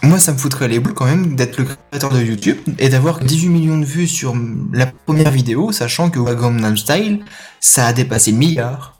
Moi, 0.02 0.18
ça 0.18 0.32
me 0.32 0.38
foutrait 0.38 0.68
les 0.68 0.78
boules 0.80 0.94
quand 0.94 1.04
même 1.04 1.36
d'être 1.36 1.58
le 1.58 1.64
créateur 1.64 2.10
de 2.10 2.22
YouTube 2.22 2.56
et 2.78 2.88
d'avoir 2.88 3.20
18 3.20 3.48
millions 3.48 3.78
de 3.78 3.84
vues 3.84 4.06
sur 4.06 4.34
la 4.72 4.86
première 4.86 5.30
vidéo, 5.30 5.72
sachant 5.72 6.08
que 6.08 6.18
Gangnam 6.18 6.76
Style, 6.76 7.20
ça 7.60 7.86
a 7.86 7.92
dépassé 7.92 8.30
le 8.32 8.38
milliard. 8.38 8.96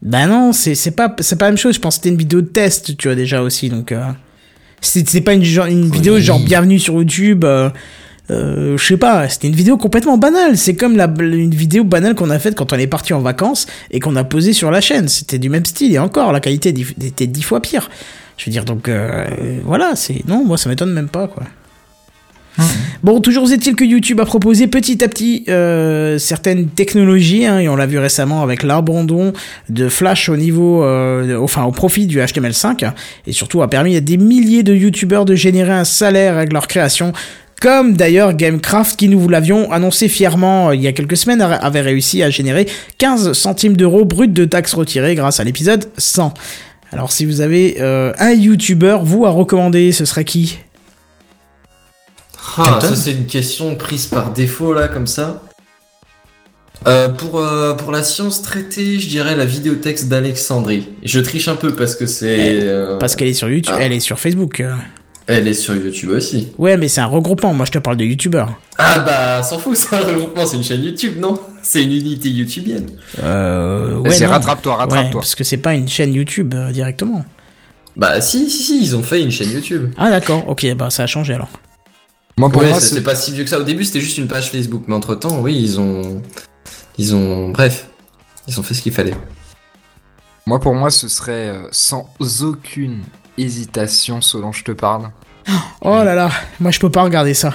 Bah 0.00 0.26
non, 0.26 0.52
c'est 0.52 0.92
pas 0.92 1.08
pas 1.08 1.22
la 1.40 1.46
même 1.48 1.56
chose. 1.58 1.74
Je 1.74 1.80
pense 1.80 1.96
que 1.96 2.02
c'était 2.02 2.10
une 2.10 2.18
vidéo 2.18 2.40
de 2.40 2.46
test, 2.46 2.96
tu 2.96 3.08
vois 3.08 3.16
déjà 3.16 3.42
aussi. 3.42 3.68
Donc 3.68 3.90
euh, 3.90 4.04
c'est 4.80 5.08
c'est 5.08 5.22
pas 5.22 5.32
une 5.34 5.42
genre 5.42 5.66
une 5.66 5.90
vidéo 5.90 6.14
Oui. 6.14 6.22
genre 6.22 6.38
bienvenue 6.38 6.78
sur 6.78 6.94
YouTube. 6.94 7.44
euh, 7.44 7.68
euh, 8.30 8.76
je 8.76 8.84
sais 8.86 8.96
pas, 8.98 9.28
c'était 9.28 9.48
une 9.48 9.56
vidéo 9.56 9.76
complètement 9.76 10.18
banale. 10.18 10.56
C'est 10.56 10.76
comme 10.76 10.96
la, 10.96 11.12
une 11.18 11.50
vidéo 11.54 11.82
banale 11.82 12.14
qu'on 12.14 12.30
a 12.30 12.38
faite 12.38 12.54
quand 12.54 12.72
on 12.72 12.76
est 12.76 12.86
parti 12.86 13.12
en 13.12 13.20
vacances 13.20 13.66
et 13.90 13.98
qu'on 13.98 14.14
a 14.14 14.22
posé 14.22 14.52
sur 14.52 14.70
la 14.70 14.80
chaîne. 14.80 15.08
C'était 15.08 15.38
du 15.40 15.48
même 15.48 15.64
style 15.64 15.92
et 15.92 15.98
encore, 15.98 16.30
la 16.32 16.38
qualité 16.40 16.72
était 17.02 17.26
dix 17.26 17.42
fois 17.42 17.60
pire. 17.60 17.90
Je 18.38 18.46
veux 18.46 18.52
dire, 18.52 18.64
donc 18.64 18.88
euh, 18.88 19.26
voilà, 19.64 19.94
c'est 19.94 20.26
non, 20.26 20.44
moi 20.44 20.56
ça 20.56 20.70
m'étonne 20.70 20.92
même 20.92 21.08
pas 21.08 21.28
quoi. 21.28 21.44
Bon, 23.04 23.20
toujours 23.20 23.50
est-il 23.52 23.76
que 23.76 23.84
YouTube 23.84 24.18
a 24.20 24.24
proposé 24.24 24.66
petit 24.66 25.04
à 25.04 25.08
petit 25.08 25.44
euh, 25.48 26.18
certaines 26.18 26.68
technologies, 26.68 27.46
hein, 27.46 27.60
et 27.60 27.68
on 27.68 27.76
l'a 27.76 27.86
vu 27.86 27.98
récemment 27.98 28.42
avec 28.42 28.64
l'abandon 28.64 29.32
de 29.68 29.88
Flash 29.88 30.28
au 30.28 30.36
niveau, 30.36 30.82
euh, 30.82 31.38
enfin 31.38 31.62
au 31.62 31.70
profit 31.70 32.06
du 32.06 32.18
HTML5, 32.18 32.84
hein, 32.84 32.94
et 33.26 33.32
surtout 33.32 33.62
a 33.62 33.70
permis 33.70 33.94
à 33.94 34.00
des 34.00 34.16
milliers 34.16 34.64
de 34.64 34.74
YouTubeurs 34.74 35.24
de 35.24 35.36
générer 35.36 35.72
un 35.72 35.84
salaire 35.84 36.36
avec 36.36 36.52
leur 36.52 36.66
création. 36.66 37.12
Comme 37.60 37.94
d'ailleurs 37.94 38.34
Gamecraft, 38.34 38.96
qui 38.96 39.08
nous 39.08 39.18
vous 39.18 39.28
l'avions 39.28 39.72
annoncé 39.72 40.08
fièrement 40.08 40.68
euh, 40.68 40.74
il 40.76 40.82
y 40.82 40.86
a 40.86 40.92
quelques 40.92 41.16
semaines, 41.16 41.40
avait 41.40 41.80
réussi 41.80 42.22
à 42.22 42.30
générer 42.30 42.66
15 42.98 43.32
centimes 43.32 43.76
d'euros 43.76 44.04
bruts 44.04 44.28
de 44.28 44.44
taxes 44.44 44.74
retirées 44.74 45.14
grâce 45.14 45.40
à 45.40 45.44
l'épisode 45.44 45.86
100. 45.98 46.34
Alors 46.92 47.12
si 47.12 47.24
vous 47.26 47.40
avez 47.40 47.76
euh, 47.80 48.12
un 48.18 48.32
YouTuber, 48.32 48.98
vous 49.02 49.26
à 49.26 49.30
recommander, 49.30 49.92
ce 49.92 50.04
serait 50.04 50.24
qui? 50.24 50.58
Ah, 52.56 52.78
ça 52.80 52.96
c'est 52.96 53.12
une 53.12 53.26
question 53.26 53.76
prise 53.76 54.06
par 54.06 54.32
défaut 54.32 54.72
là 54.72 54.88
comme 54.88 55.06
ça. 55.06 55.42
Euh, 56.86 57.08
pour, 57.08 57.40
euh, 57.40 57.74
pour 57.74 57.90
la 57.92 58.02
science 58.02 58.40
traitée, 58.40 58.98
je 59.00 59.08
dirais 59.08 59.34
la 59.36 59.44
vidéotexte 59.44 60.08
d'Alexandrie. 60.08 60.88
Je 61.04 61.18
triche 61.20 61.48
un 61.48 61.56
peu 61.56 61.74
parce 61.74 61.94
que 61.96 62.06
c'est. 62.06 62.60
euh, 62.62 62.98
Parce 62.98 63.16
qu'elle 63.16 63.28
est 63.28 63.32
sur 63.34 63.48
YouTube, 63.48 63.74
Ah. 63.76 63.82
elle 63.82 63.92
est 63.92 64.00
sur 64.00 64.18
Facebook. 64.18 64.62
Elle 65.26 65.46
est 65.48 65.54
sur 65.54 65.74
YouTube 65.74 66.10
aussi. 66.10 66.48
Ouais, 66.56 66.76
mais 66.76 66.88
c'est 66.88 67.00
un 67.00 67.06
regroupement. 67.06 67.52
Moi, 67.52 67.66
je 67.66 67.72
te 67.72 67.78
parle 67.78 67.96
de 67.98 68.04
youtubeurs. 68.04 68.58
Ah 68.78 69.00
bah, 69.00 69.42
s'en 69.42 69.58
fout, 69.58 69.76
c'est 69.76 69.94
un 69.94 70.00
regroupement, 70.00 70.46
c'est 70.46 70.56
une 70.56 70.64
chaîne 70.64 70.82
YouTube, 70.82 71.14
non? 71.18 71.38
C'est 71.62 71.82
une 71.82 71.92
unité 71.92 72.28
YouTubienne. 72.30 72.86
Euh, 73.22 73.94
non. 74.02 74.28
rattrape-toi, 74.30 74.72
Ouais, 74.74 74.78
rattrape-toi. 74.80 75.20
parce 75.20 75.34
que 75.34 75.44
c'est 75.44 75.56
pas 75.58 75.74
une 75.74 75.88
chaîne 75.88 76.14
YouTube 76.14 76.54
euh, 76.54 76.70
directement. 76.72 77.24
Bah, 77.96 78.20
si, 78.20 78.48
si, 78.48 78.62
si, 78.62 78.80
ils 78.82 78.96
ont 78.96 79.02
fait 79.02 79.20
une 79.22 79.30
chaîne 79.30 79.50
YouTube. 79.50 79.92
Ah 79.98 80.08
d'accord, 80.10 80.48
ok, 80.48 80.72
bah 80.76 80.88
ça 80.90 81.02
a 81.02 81.06
changé 81.06 81.34
alors. 81.34 81.48
Moi, 82.36 82.48
pour 82.50 82.62
ouais, 82.62 82.68
moi, 82.70 82.78
c'est 82.80 82.86
c'est- 82.88 82.94
c'est 82.96 83.02
pas 83.02 83.16
si 83.16 83.32
vieux 83.32 83.42
que 83.44 83.50
ça. 83.50 83.58
Au 83.58 83.64
début, 83.64 83.84
c'était 83.84 84.00
juste 84.00 84.18
une 84.18 84.28
page 84.28 84.50
Facebook, 84.50 84.84
mais 84.86 84.94
entre 84.94 85.14
temps, 85.16 85.40
oui, 85.40 85.56
ils 85.60 85.80
ont. 85.80 86.22
Ils 86.96 87.14
ont. 87.16 87.48
Bref, 87.48 87.88
ils 88.46 88.58
ont 88.60 88.62
fait 88.62 88.74
ce 88.74 88.82
qu'il 88.82 88.92
fallait. 88.92 89.14
moi, 90.46 90.60
pour 90.60 90.74
moi, 90.74 90.90
ce 90.90 91.08
serait 91.08 91.48
euh, 91.48 91.62
sans 91.72 92.08
aucune 92.40 93.02
hésitation, 93.36 94.20
Solange 94.20 94.62
te 94.64 94.72
parle. 94.72 95.10
Oh 95.80 96.02
là 96.04 96.14
là, 96.14 96.30
moi 96.60 96.70
je 96.70 96.78
peux 96.78 96.90
pas 96.90 97.02
regarder 97.02 97.34
ça. 97.34 97.54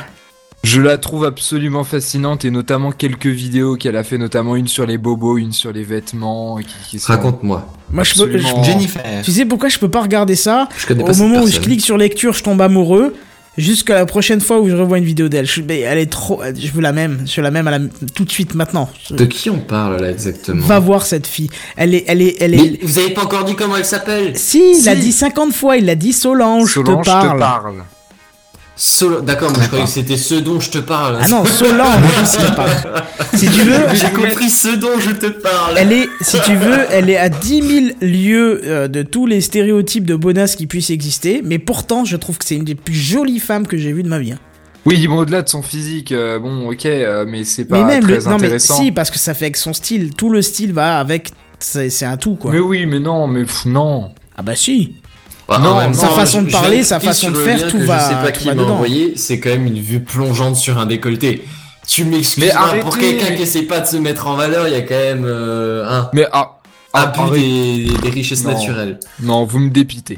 Je 0.64 0.80
la 0.80 0.98
trouve 0.98 1.26
absolument 1.26 1.84
fascinante 1.84 2.46
et 2.46 2.52
notamment 2.52 2.92
quelques 2.92 3.26
vidéos 3.28 3.76
qu'elle 3.76 3.98
a 3.98 4.04
fait, 4.04 4.18
notamment 4.18 4.56
une 4.56 4.68
sur 4.70 4.86
les 4.86 4.98
bobos, 4.98 5.38
une 5.38 5.52
sur 5.52 5.74
les 5.74 5.84
vêtements. 5.84 6.58
Qui, 6.90 6.98
Raconte-moi. 7.00 7.68
Moi 7.92 8.04
je 8.06 8.14
peux. 8.16 8.22
Absolument. 8.24 8.64
je- 8.64 8.72
Jennifer. 8.72 9.02
tu 9.24 9.32
sais 9.32 9.46
pourquoi 9.46 9.68
je 9.70 9.78
peux 9.78 9.90
pas 9.90 10.02
regarder 10.02 10.36
ça 10.36 10.70
Je 10.78 10.88
connais 10.88 11.04
Au 11.04 11.14
moment 11.16 11.44
où 11.44 11.48
je 11.48 11.60
clique 11.60 11.82
sur 11.82 11.98
lecture, 11.98 12.34
je 12.34 12.44
tombe 12.44 12.62
amoureux. 12.62 13.14
Jusqu'à 13.56 13.94
la 13.94 14.08
prochaine 14.08 14.42
fois 14.42 14.60
où 14.62 14.68
je 14.68 14.74
revois 14.76 14.98
une 14.98 15.04
vidéo 15.04 15.28
d'elle. 15.30 15.46
Elle 15.70 16.00
est 16.00 16.10
trop. 16.10 16.42
Je 16.58 16.72
veux 16.72 16.82
la 16.82 16.92
même. 16.92 17.22
Je 17.28 17.36
veux 17.36 17.44
la 17.44 17.52
même 17.52 17.68
à 17.68 17.72
la... 17.78 17.80
tout 18.16 18.24
de 18.26 18.32
suite 18.32 18.56
maintenant. 18.56 18.90
Je- 19.08 19.14
De 19.16 19.26
qui 19.26 19.50
on 19.52 19.60
parle 19.60 20.02
là 20.02 20.10
exactement 20.10 20.66
Va 20.66 20.80
voir 20.80 21.06
cette 21.06 21.28
fille. 21.28 21.52
Elle 21.76 21.94
est. 21.94 22.04
Elle 22.08 22.22
est. 22.24 22.38
Elle 22.42 22.56
est... 22.56 22.58
Mais 22.58 22.80
vous 22.82 22.98
avez 22.98 23.12
pas 23.12 23.22
encore 23.26 23.44
dit 23.44 23.54
comment 23.56 23.76
elle 23.76 23.86
s'appelle 23.86 24.32
Si, 24.38 24.78
il 24.80 24.86
l'a 24.86 24.96
dit 24.96 25.12
50 25.12 25.54
fois. 25.54 25.78
Il 25.78 25.86
l'a 25.86 25.94
dit 25.94 26.14
Solange, 26.14 26.74
Solange 26.74 27.06
te 27.06 27.12
parle. 27.12 27.38
parle. 27.38 27.76
Solo... 28.76 29.22
D'accord, 29.22 29.52
mais 29.56 29.62
je 29.62 29.68
croyais 29.68 29.86
que 29.86 29.92
c'était 29.92 30.18
ce 30.18 30.34
dont 30.36 30.60
je 30.60 30.72
te 30.72 30.80
parle. 30.80 31.20
Ah 31.22 31.28
non, 31.28 31.46
Solange, 31.46 32.04
je 32.24 32.38
te 32.48 32.56
parle. 32.56 33.04
Si 33.36 33.48
tu 33.48 33.62
veux, 33.62 33.80
J'ai 33.94 34.10
compris 34.10 34.50
ce 34.50 34.76
dont 34.76 35.00
je 35.00 35.12
te 35.12 35.28
parle. 35.28 35.76
Elle 35.78 35.92
est, 35.92 36.08
si 36.22 36.38
tu 36.42 36.56
veux, 36.56 36.80
elle 36.90 37.10
est 37.10 37.18
à 37.18 37.30
10 37.30 37.62
000 37.62 37.86
lieues 38.02 38.62
euh, 38.66 38.88
de 38.88 39.04
tous 39.04 39.28
les 39.28 39.42
stéréotypes 39.42 40.06
de 40.06 40.16
bonasse 40.16 40.56
qui 40.56 40.66
puissent 40.66 40.90
exister, 40.90 41.42
mais 41.46 41.60
pourtant, 41.60 42.04
je 42.04 42.18
trouve 42.18 42.40
que 42.40 42.46
c'est 42.46 42.56
une 42.56 42.64
des 42.66 42.74
plus 42.76 42.96
jolies 42.96 43.40
femmes 43.40 43.68
que 43.68 43.78
j'ai 43.78 43.92
vues 43.92 44.04
de 44.04 44.10
ma 44.10 44.18
vie. 44.20 44.32
hein. 44.32 44.40
Oui, 44.86 45.08
bon, 45.08 45.20
au-delà 45.20 45.44
de 45.44 45.50
son 45.50 45.62
physique, 45.62 46.12
euh, 46.12 46.40
bon, 46.40 46.70
ok, 46.72 46.86
euh, 46.88 47.26
mais 47.28 47.44
c'est 47.46 47.66
pas 47.66 47.78
mais 47.86 47.94
même, 47.96 48.04
très 48.04 48.16
le, 48.18 48.24
non 48.24 48.32
mais 48.32 48.36
intéressant. 48.48 48.76
si, 48.82 48.92
parce 48.92 49.12
que 49.12 49.18
ça 49.20 49.34
fait 49.34 49.46
avec 49.46 49.56
son 49.58 49.72
style, 49.72 50.14
tout 50.14 50.30
le 50.30 50.42
style 50.42 50.74
va 50.74 51.00
avec, 51.00 51.32
c'est 51.60 51.90
c'est 51.90 52.04
un 52.06 52.18
tout 52.18 52.36
quoi. 52.36 52.52
Mais 52.52 52.60
oui, 52.60 52.86
mais 52.86 53.00
non, 53.00 53.28
mais 53.28 53.44
pff, 53.44 53.66
non. 53.66 54.10
Ah 54.36 54.42
bah 54.42 54.56
si. 54.58 54.96
Non, 55.60 55.78
même 55.78 55.94
sa 55.94 56.08
façon 56.10 56.42
de 56.44 56.52
parler, 56.52 56.84
sa 56.84 57.00
façon 57.00 57.32
de 57.32 57.38
faire, 57.38 57.68
tout 57.68 57.80
va- 57.80 58.00
Je 58.00 58.04
sais 58.16 58.22
pas 58.22 58.32
qui 58.32 58.50
m'a 58.52 58.62
envoyé, 58.64 59.14
c'est 59.16 59.40
quand 59.40 59.50
même 59.50 59.68
une 59.68 59.80
vue 59.80 60.00
plongeante 60.02 60.56
sur 60.56 60.78
un 60.78 60.86
décolleté. 60.86 61.44
Tu 61.88 62.06
m'excuses 62.06 62.44
Mais 62.46 62.52
pas, 62.52 62.76
pour 62.82 62.98
quelqu'un 62.98 63.32
mais- 63.32 63.36
qui 63.36 63.42
essaie 63.44 63.64
pas 63.64 63.82
de 63.82 63.86
se 63.88 63.98
mettre 63.98 64.28
en 64.28 64.36
valeur, 64.36 64.68
il 64.68 64.74
y 64.74 64.78
a 64.78 64.82
quand 64.84 64.96
même 64.96 65.26
euh, 65.26 65.86
un 65.90 66.10
Mais 66.14 66.26
ah, 66.32 66.60
ah, 66.94 67.02
abus 67.10 67.20
arrête. 67.20 67.34
des, 67.42 67.88
des 68.04 68.10
richesses 68.10 68.46
Non. 68.46 68.52
naturelles. 68.54 69.00
non, 69.22 69.44
vous 69.46 69.60
me 69.60 69.70
dépitez. 69.70 70.18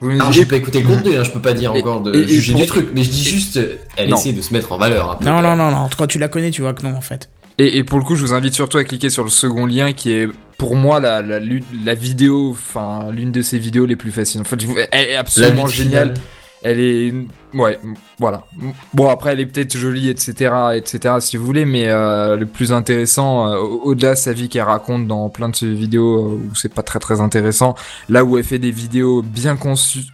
Vous 0.00 0.10
me 0.10 0.16
Alors 0.20 0.32
j'ai 0.32 0.44
pas 0.44 0.56
écouté 0.56 0.80
le 0.82 0.86
contenu, 0.88 1.16
hein, 1.16 1.22
je 1.24 1.30
peux 1.30 1.40
pas 1.40 1.54
dire 1.54 1.72
Et- 1.74 1.78
encore 1.80 2.02
de 2.02 2.14
et- 2.14 2.18
et 2.20 2.28
juger 2.28 2.52
du 2.52 2.66
truc, 2.66 2.88
mais 2.94 3.02
je 3.02 3.08
dis 3.10 3.24
juste, 3.24 3.58
elle 3.96 4.10
Non. 4.10 4.16
essaie 4.18 4.32
de 4.34 4.42
se 4.42 4.52
mettre 4.52 4.72
en 4.72 4.76
valeur. 4.78 5.12
un 5.12 5.14
peu. 5.16 5.24
Non, 5.24 5.40
non, 5.40 5.56
non, 5.56 5.70
non. 5.70 5.88
Quand 5.96 6.06
tu 6.06 6.18
la 6.18 6.28
connais, 6.28 6.50
tu 6.50 6.60
vois 6.60 6.74
que 6.74 6.82
non 6.86 6.94
en 6.94 7.00
fait. 7.00 7.30
Et, 7.58 7.78
et 7.78 7.84
pour 7.84 7.98
le 7.98 8.04
coup, 8.04 8.14
je 8.14 8.20
vous 8.20 8.34
invite 8.34 8.52
surtout 8.52 8.76
à 8.76 8.84
cliquer 8.84 9.08
sur 9.08 9.24
le 9.24 9.30
second 9.30 9.64
lien 9.64 9.94
qui 9.94 10.12
est 10.12 10.28
pour 10.58 10.74
moi 10.76 11.00
la, 11.00 11.22
la, 11.22 11.38
l'une- 11.38 11.64
la 11.84 11.94
vidéo, 11.94 12.50
enfin 12.52 13.10
l'une 13.12 13.32
de 13.32 13.42
ses 13.42 13.58
vidéos 13.58 13.86
les 13.86 13.96
plus 13.96 14.10
fascinantes. 14.12 14.46
En 14.46 14.50
fait, 14.50 14.60
je 14.60 14.66
vous- 14.66 14.76
elle 14.90 15.08
est 15.10 15.16
absolument 15.16 15.66
géniale. 15.66 16.08
finale. 16.14 16.20
Elle 16.68 16.80
est, 16.80 17.14
ouais, 17.54 17.78
voilà. 18.18 18.44
Bon 18.92 19.08
après, 19.08 19.32
elle 19.32 19.40
est 19.40 19.46
peut-être 19.46 19.76
jolie, 19.76 20.08
etc., 20.08 20.52
etc. 20.74 21.14
Si 21.20 21.36
vous 21.36 21.46
voulez, 21.46 21.64
mais 21.64 21.86
euh, 21.88 22.34
le 22.36 22.44
plus 22.46 22.72
intéressant, 22.72 23.48
euh, 23.48 23.56
au- 23.58 23.82
au-delà 23.90 24.14
de 24.14 24.18
sa 24.18 24.32
vie 24.32 24.48
qu'elle 24.48 24.62
raconte 24.62 25.06
dans 25.06 25.28
plein 25.28 25.48
de 25.48 25.54
ses 25.54 25.72
vidéos 25.72 26.16
euh, 26.32 26.40
où 26.50 26.54
c'est 26.56 26.74
pas 26.74 26.82
très 26.82 26.98
très 26.98 27.20
intéressant, 27.20 27.76
là 28.08 28.24
où 28.24 28.36
elle 28.36 28.42
fait 28.42 28.58
des 28.58 28.72
vidéos 28.72 29.22
bien 29.22 29.56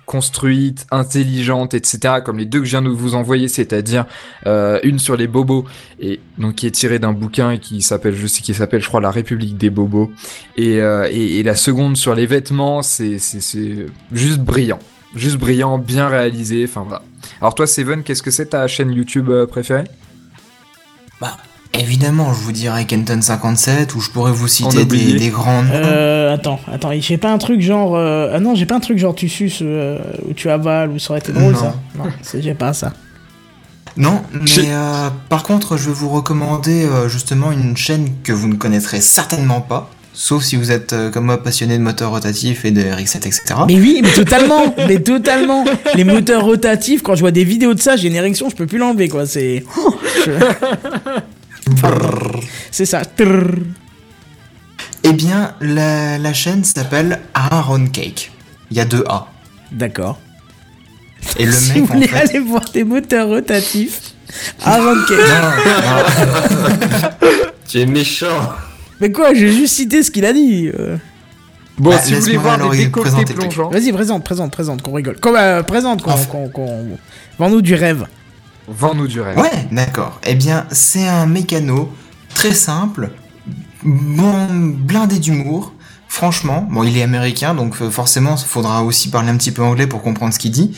construites, 0.06 0.86
intelligentes, 0.90 1.72
etc. 1.72 2.16
Comme 2.24 2.36
les 2.38 2.44
deux 2.44 2.58
que 2.60 2.66
je 2.66 2.70
viens 2.72 2.82
de 2.82 2.90
vous 2.90 3.14
envoyer, 3.14 3.48
c'est-à-dire 3.48 4.04
euh, 4.46 4.78
une 4.82 4.98
sur 4.98 5.16
les 5.16 5.26
bobos 5.28 5.64
et 6.00 6.20
donc 6.36 6.56
qui 6.56 6.66
est 6.66 6.70
tirée 6.72 6.98
d'un 6.98 7.12
bouquin 7.12 7.56
qui 7.56 7.80
s'appelle, 7.80 8.14
je 8.14 8.26
sais 8.26 8.42
qui 8.42 8.52
s'appelle, 8.52 8.82
je 8.82 8.88
crois, 8.88 9.00
La 9.00 9.10
République 9.10 9.56
des 9.56 9.70
bobos, 9.70 10.10
et, 10.56 10.74
et, 10.78 11.38
et 11.38 11.42
la 11.42 11.54
seconde 11.54 11.96
sur 11.96 12.14
les 12.14 12.26
vêtements, 12.26 12.82
c'est 12.82 13.18
c'est 13.18 13.86
juste 14.12 14.40
brillant. 14.40 14.78
Juste 15.14 15.36
brillant, 15.36 15.78
bien 15.78 16.08
réalisé, 16.08 16.64
enfin 16.68 16.84
voilà. 16.86 17.02
Alors 17.40 17.54
toi, 17.54 17.66
Seven, 17.66 18.02
qu'est-ce 18.02 18.22
que 18.22 18.30
c'est 18.30 18.46
ta 18.46 18.66
chaîne 18.66 18.92
YouTube 18.92 19.28
euh, 19.30 19.46
préférée? 19.46 19.84
Bah, 21.20 21.36
évidemment, 21.74 22.32
je 22.32 22.40
vous 22.40 22.52
dirais 22.52 22.84
Kenton57, 22.84 23.94
ou 23.94 24.00
je 24.00 24.10
pourrais 24.10 24.32
vous 24.32 24.48
citer 24.48 24.84
des, 24.84 25.14
des 25.18 25.28
grands 25.28 25.62
noms. 25.62 25.70
Euh, 25.74 26.34
attends, 26.34 26.60
attends, 26.72 26.90
j'ai 26.98 27.18
pas 27.18 27.30
un 27.32 27.38
truc 27.38 27.60
genre. 27.60 27.94
euh, 27.94 28.32
Ah 28.34 28.40
non, 28.40 28.54
j'ai 28.54 28.66
pas 28.66 28.76
un 28.76 28.80
truc 28.80 28.98
genre 28.98 29.14
tu 29.14 29.28
suces 29.28 29.58
euh, 29.62 29.98
ou 30.28 30.32
tu 30.32 30.48
avales 30.50 30.90
ou 30.90 30.98
ça 30.98 31.10
aurait 31.10 31.20
été 31.20 31.32
drôle 31.32 31.52
Non. 31.52 31.58
ça. 31.60 31.74
Non, 31.96 32.04
c'est- 32.22 32.40
j'ai 32.42 32.54
pas 32.54 32.72
ça. 32.72 32.92
Non, 33.98 34.22
mais 34.32 34.70
euh, 34.70 35.10
par 35.28 35.42
contre, 35.42 35.76
je 35.76 35.88
vais 35.88 35.94
vous 35.94 36.08
recommander 36.08 36.86
euh, 36.86 37.08
justement 37.10 37.52
une 37.52 37.76
chaîne 37.76 38.08
que 38.24 38.32
vous 38.32 38.48
ne 38.48 38.54
connaîtrez 38.54 39.02
certainement 39.02 39.60
pas, 39.60 39.90
sauf 40.14 40.42
si 40.44 40.56
vous 40.56 40.70
êtes 40.70 40.92
euh, 40.92 41.10
comme 41.10 41.24
moi 41.26 41.42
passionné 41.42 41.76
de 41.78 41.82
moteurs 41.82 42.10
rotatifs 42.10 42.64
et 42.64 42.70
de 42.70 42.82
RX7, 42.82 43.16
etc. 43.18 43.40
Mais 43.66 43.76
oui, 43.78 44.00
mais 44.02 44.12
totalement, 44.12 44.74
mais 44.88 44.98
totalement. 45.00 45.64
Les 45.94 46.04
moteurs 46.04 46.44
rotatifs, 46.44 47.02
quand 47.02 47.14
je 47.14 47.20
vois 47.20 47.30
des 47.30 47.44
vidéos 47.44 47.74
de 47.74 47.80
ça, 47.80 47.96
j'ai 47.96 48.08
une 48.08 48.16
érection, 48.16 48.48
je 48.50 48.56
peux 48.56 48.66
plus 48.66 48.78
l'enlever 48.78 49.08
quoi. 49.08 49.26
C'est. 49.26 49.64
Je- 50.26 50.32
C'est 52.70 52.86
ça. 52.86 53.02
Eh 55.04 55.12
bien, 55.12 55.54
la, 55.60 56.18
la 56.18 56.32
chaîne 56.32 56.64
s'appelle 56.64 57.20
Aaron 57.34 57.86
Cake. 57.86 58.30
Il 58.70 58.76
y 58.76 58.80
a 58.80 58.84
deux 58.84 59.04
A. 59.08 59.26
D'accord. 59.70 60.18
Et 61.38 61.46
le 61.46 61.52
si 61.52 61.72
mec, 61.72 61.82
vous 61.84 61.92
en 61.92 61.94
voulez 61.94 62.08
fait... 62.08 62.16
aller 62.30 62.38
voir 62.40 62.64
des 62.72 62.84
moteurs 62.84 63.28
rotatifs, 63.28 64.00
Aaron. 64.64 64.94
Non, 64.94 65.02
non, 65.08 65.16
Tu 67.68 67.80
es 67.80 67.86
méchant. 67.86 68.50
Mais 69.02 69.12
quoi, 69.12 69.34
j'ai 69.34 69.52
juste 69.52 69.74
cité 69.74 70.02
ce 70.02 70.10
qu'il 70.10 70.24
a 70.24 70.32
dit. 70.32 70.70
euh. 70.72 70.96
Bon, 71.78 71.90
Bah, 71.90 71.98
si 71.98 72.14
vous 72.14 72.20
voulez 72.20 72.32
laisse-moi 72.32 72.42
voir 72.42 72.54
alors 72.54 72.70
des 72.70 72.82
y 72.82 72.84
décolletés 72.84 73.10
présenter 73.10 73.32
le 73.34 73.38
truc. 73.40 73.52
plongeants, 73.52 73.70
Vas-y, 73.70 73.92
présente, 73.92 74.24
présente, 74.24 74.52
présente, 74.52 74.82
qu'on 74.82 74.92
rigole. 74.92 75.18
Qu'on, 75.20 75.34
euh, 75.34 75.62
présente, 75.62 76.02
qu'on, 76.02 76.12
Enfin. 76.12 76.24
qu'on, 76.26 76.48
qu'on- 76.48 76.98
Vends-nous 77.38 77.62
du 77.62 77.74
rêve. 77.74 78.06
vends-nous 78.68 79.08
du 79.08 79.20
rêve. 79.20 79.36
Ouais, 79.38 79.66
d'accord. 79.72 80.20
Eh 80.24 80.34
bien, 80.36 80.66
c'est 80.70 81.06
un 81.08 81.26
mécano 81.26 81.92
très 82.34 82.52
simple, 82.54 83.10
bon, 83.82 84.46
blindé 84.52 85.18
d'humour. 85.18 85.74
Franchement, 86.08 86.68
bon, 86.70 86.84
il 86.84 86.96
est 86.96 87.02
américain, 87.02 87.54
donc 87.54 87.74
euh, 87.80 87.90
forcément, 87.90 88.36
il 88.36 88.46
faudra 88.46 88.84
aussi 88.84 89.08
parler 89.10 89.30
un 89.30 89.36
petit 89.36 89.50
peu 89.50 89.62
anglais 89.62 89.86
pour 89.88 90.02
comprendre 90.02 90.32
ce 90.32 90.38
qu'il 90.38 90.52
dit. 90.52 90.76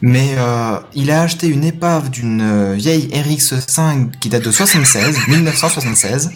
Mais 0.00 0.34
euh, 0.38 0.78
il 0.94 1.10
a 1.10 1.22
acheté 1.22 1.48
une 1.48 1.64
épave 1.64 2.08
d'une 2.10 2.40
euh, 2.40 2.74
vieille 2.74 3.08
RX5 3.12 4.10
qui 4.20 4.28
date 4.28 4.44
de 4.44 4.50
76, 4.52 5.18
1976. 5.28 6.30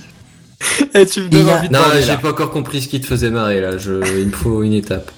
Et 0.94 1.06
tu 1.06 1.22
me 1.22 1.28
donnes 1.28 1.48
a- 1.48 1.58
envie 1.58 1.68
de 1.68 1.72
Non, 1.72 1.80
j'ai 2.04 2.16
pas 2.16 2.30
encore 2.30 2.50
compris 2.50 2.82
ce 2.82 2.88
qui 2.88 3.00
te 3.00 3.06
faisait 3.06 3.30
marrer 3.30 3.60
là. 3.60 3.78
Je... 3.78 3.92
Il 4.20 4.26
me 4.26 4.32
faut 4.32 4.62
une 4.62 4.72
étape. 4.72 5.10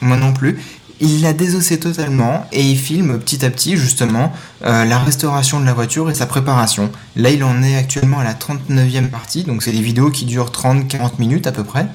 Moi 0.00 0.16
non 0.16 0.32
plus. 0.32 0.58
il 1.00 1.22
l'a 1.22 1.32
désossé 1.32 1.78
totalement 1.78 2.46
et 2.52 2.62
il 2.62 2.76
filme 2.78 3.18
petit 3.18 3.44
à 3.44 3.50
petit 3.50 3.76
justement 3.76 4.32
euh, 4.64 4.84
la 4.84 4.98
restauration 4.98 5.60
de 5.60 5.66
la 5.66 5.74
voiture 5.74 6.10
et 6.10 6.14
sa 6.14 6.26
préparation. 6.26 6.90
Là, 7.16 7.30
il 7.30 7.42
en 7.44 7.62
est 7.62 7.76
actuellement 7.76 8.18
à 8.20 8.24
la 8.24 8.34
39e 8.34 9.08
partie, 9.08 9.44
donc 9.44 9.62
c'est 9.62 9.72
des 9.72 9.80
vidéos 9.80 10.10
qui 10.10 10.24
durent 10.24 10.50
30-40 10.50 11.12
minutes 11.18 11.46
à 11.46 11.52
peu 11.52 11.64
près. 11.64 11.86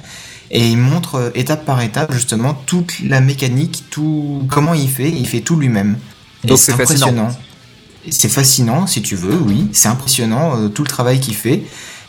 Et 0.50 0.66
il 0.66 0.78
montre 0.78 1.16
euh, 1.16 1.30
étape 1.34 1.66
par 1.66 1.82
étape 1.82 2.12
justement 2.12 2.54
toute 2.54 3.00
la 3.00 3.20
mécanique, 3.20 3.84
tout 3.90 4.42
comment 4.48 4.72
il 4.72 4.88
fait, 4.88 5.10
il 5.10 5.26
fait 5.26 5.40
tout 5.40 5.56
lui-même. 5.56 5.98
Donc 6.44 6.56
c'est 6.58 6.72
fascinant. 6.72 7.08
impressionnant. 7.08 7.30
C'est 8.10 8.28
fascinant 8.30 8.86
si 8.86 9.02
tu 9.02 9.16
veux, 9.16 9.36
oui, 9.36 9.68
c'est 9.72 9.88
impressionnant 9.88 10.56
euh, 10.56 10.68
tout 10.68 10.82
le 10.82 10.88
travail 10.88 11.20
qu'il 11.20 11.34
fait. 11.34 11.64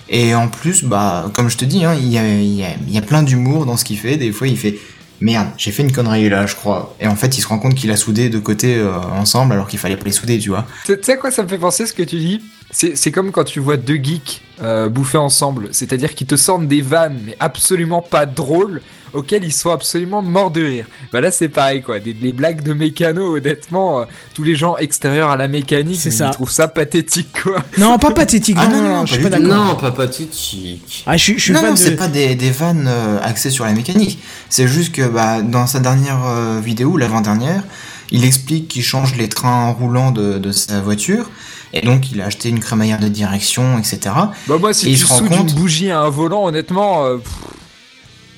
Et 0.09 0.33
en 0.33 0.47
plus, 0.47 0.83
bah, 0.83 1.29
comme 1.33 1.49
je 1.49 1.57
te 1.57 1.65
dis, 1.65 1.85
hein, 1.85 1.93
il, 1.93 2.11
y 2.11 2.97
a, 2.97 3.01
plein 3.01 3.23
d'humour 3.23 3.65
dans 3.65 3.77
ce 3.77 3.85
qu'il 3.85 3.97
fait. 3.97 4.17
Des 4.17 4.31
fois, 4.31 4.47
il 4.47 4.57
fait 4.57 4.77
merde, 5.21 5.49
j'ai 5.57 5.71
fait 5.71 5.83
une 5.83 5.91
connerie 5.91 6.29
là, 6.29 6.47
je 6.47 6.55
crois. 6.55 6.95
Et 6.99 7.07
en 7.07 7.15
fait, 7.15 7.37
il 7.37 7.41
se 7.41 7.47
rend 7.47 7.59
compte 7.59 7.75
qu'il 7.75 7.91
a 7.91 7.95
soudé 7.95 8.29
deux 8.29 8.39
côtés 8.39 8.75
euh, 8.75 8.97
ensemble 8.97 9.53
alors 9.53 9.67
qu'il 9.67 9.77
fallait 9.77 9.97
pas 9.97 10.05
les 10.05 10.11
souder, 10.11 10.39
tu 10.39 10.49
vois. 10.49 10.65
Tu 10.85 10.97
sais 11.01 11.17
quoi 11.17 11.29
ça 11.29 11.43
me 11.43 11.47
fait 11.47 11.57
penser 11.57 11.85
ce 11.85 11.93
que 11.93 12.03
tu 12.03 12.17
dis? 12.17 12.41
C'est 12.71 13.11
comme 13.11 13.31
quand 13.31 13.43
tu 13.45 13.59
vois 13.59 13.77
deux 13.77 13.95
geeks 13.95 14.41
euh, 14.61 14.89
bouffer 14.89 15.17
ensemble. 15.17 15.69
C'est-à-dire 15.71 16.13
qu'ils 16.15 16.27
te 16.27 16.35
sortent 16.35 16.67
des 16.67 16.81
vannes, 16.81 17.19
mais 17.25 17.35
absolument 17.39 18.01
pas 18.01 18.25
drôles, 18.25 18.81
auxquelles 19.13 19.43
ils 19.43 19.53
sont 19.53 19.71
absolument 19.71 20.21
morts 20.21 20.51
de 20.51 20.61
rire. 20.63 20.85
Bah 21.11 21.19
là, 21.21 21.31
c'est 21.31 21.49
pareil, 21.49 21.81
quoi. 21.81 21.99
Des, 21.99 22.13
des 22.13 22.31
blagues 22.33 22.61
de 22.61 22.73
mécano, 22.73 23.37
honnêtement, 23.37 24.01
euh, 24.01 24.05
tous 24.35 24.43
les 24.43 24.55
gens 24.55 24.77
extérieurs 24.77 25.29
à 25.31 25.37
la 25.37 25.47
mécanique, 25.47 25.99
C'est 25.99 26.09
ils 26.09 26.17
ça. 26.17 26.29
trouvent 26.29 26.51
ça 26.51 26.67
pathétique, 26.67 27.41
quoi. 27.41 27.63
Non, 27.79 27.97
pas 27.97 28.11
pathétique. 28.11 28.57
Ah 28.59 28.67
non, 28.67 28.77
non, 28.77 28.83
non, 28.83 28.95
non, 28.97 29.05
je 29.07 29.13
suis 29.13 29.23
pas 29.23 29.29
d'accord. 29.29 29.47
Non, 29.47 29.75
pas 29.75 29.91
pathétique. 29.91 31.03
Ah, 31.07 31.17
je, 31.17 31.23
suis- 31.23 31.33
je 31.39 31.43
suis 31.43 31.53
non, 31.53 31.61
non, 31.63 31.71
de- 31.71 31.75
c'est 31.77 31.95
pas 31.95 32.07
des, 32.07 32.35
des 32.35 32.51
vannes 32.51 32.87
euh, 32.87 33.19
axées 33.23 33.49
sur 33.49 33.65
la 33.65 33.73
mécanique. 33.73 34.19
C'est 34.49 34.67
juste 34.67 34.93
que 34.93 35.07
bah, 35.07 35.41
dans 35.41 35.65
sa 35.65 35.79
dernière 35.79 36.19
euh, 36.27 36.59
vidéo, 36.63 36.97
l'avant-dernière, 36.97 37.63
il 38.11 38.25
explique 38.25 38.67
qu'il 38.67 38.83
change 38.83 39.15
les 39.15 39.29
trains 39.29 39.69
roulants 39.71 40.11
de, 40.11 40.37
de 40.37 40.51
sa 40.51 40.81
voiture. 40.81 41.29
Et 41.73 41.81
donc, 41.81 42.11
il 42.11 42.19
a 42.21 42.25
acheté 42.25 42.49
une 42.49 42.59
crémaillère 42.59 42.99
de 42.99 43.07
direction, 43.07 43.77
etc. 43.77 43.99
Bah 44.47 44.57
moi, 44.59 44.73
si 44.73 44.87
Et 44.87 44.91
il 44.91 44.97
tu 44.97 45.03
se 45.03 45.07
rend 45.07 45.17
soudes 45.19 45.29
compte- 45.29 45.51
une 45.51 45.55
bougie 45.55 45.91
à 45.91 45.99
un 46.01 46.09
volant, 46.09 46.45
honnêtement, 46.45 47.05
euh, 47.05 47.17
pff, 47.17 47.31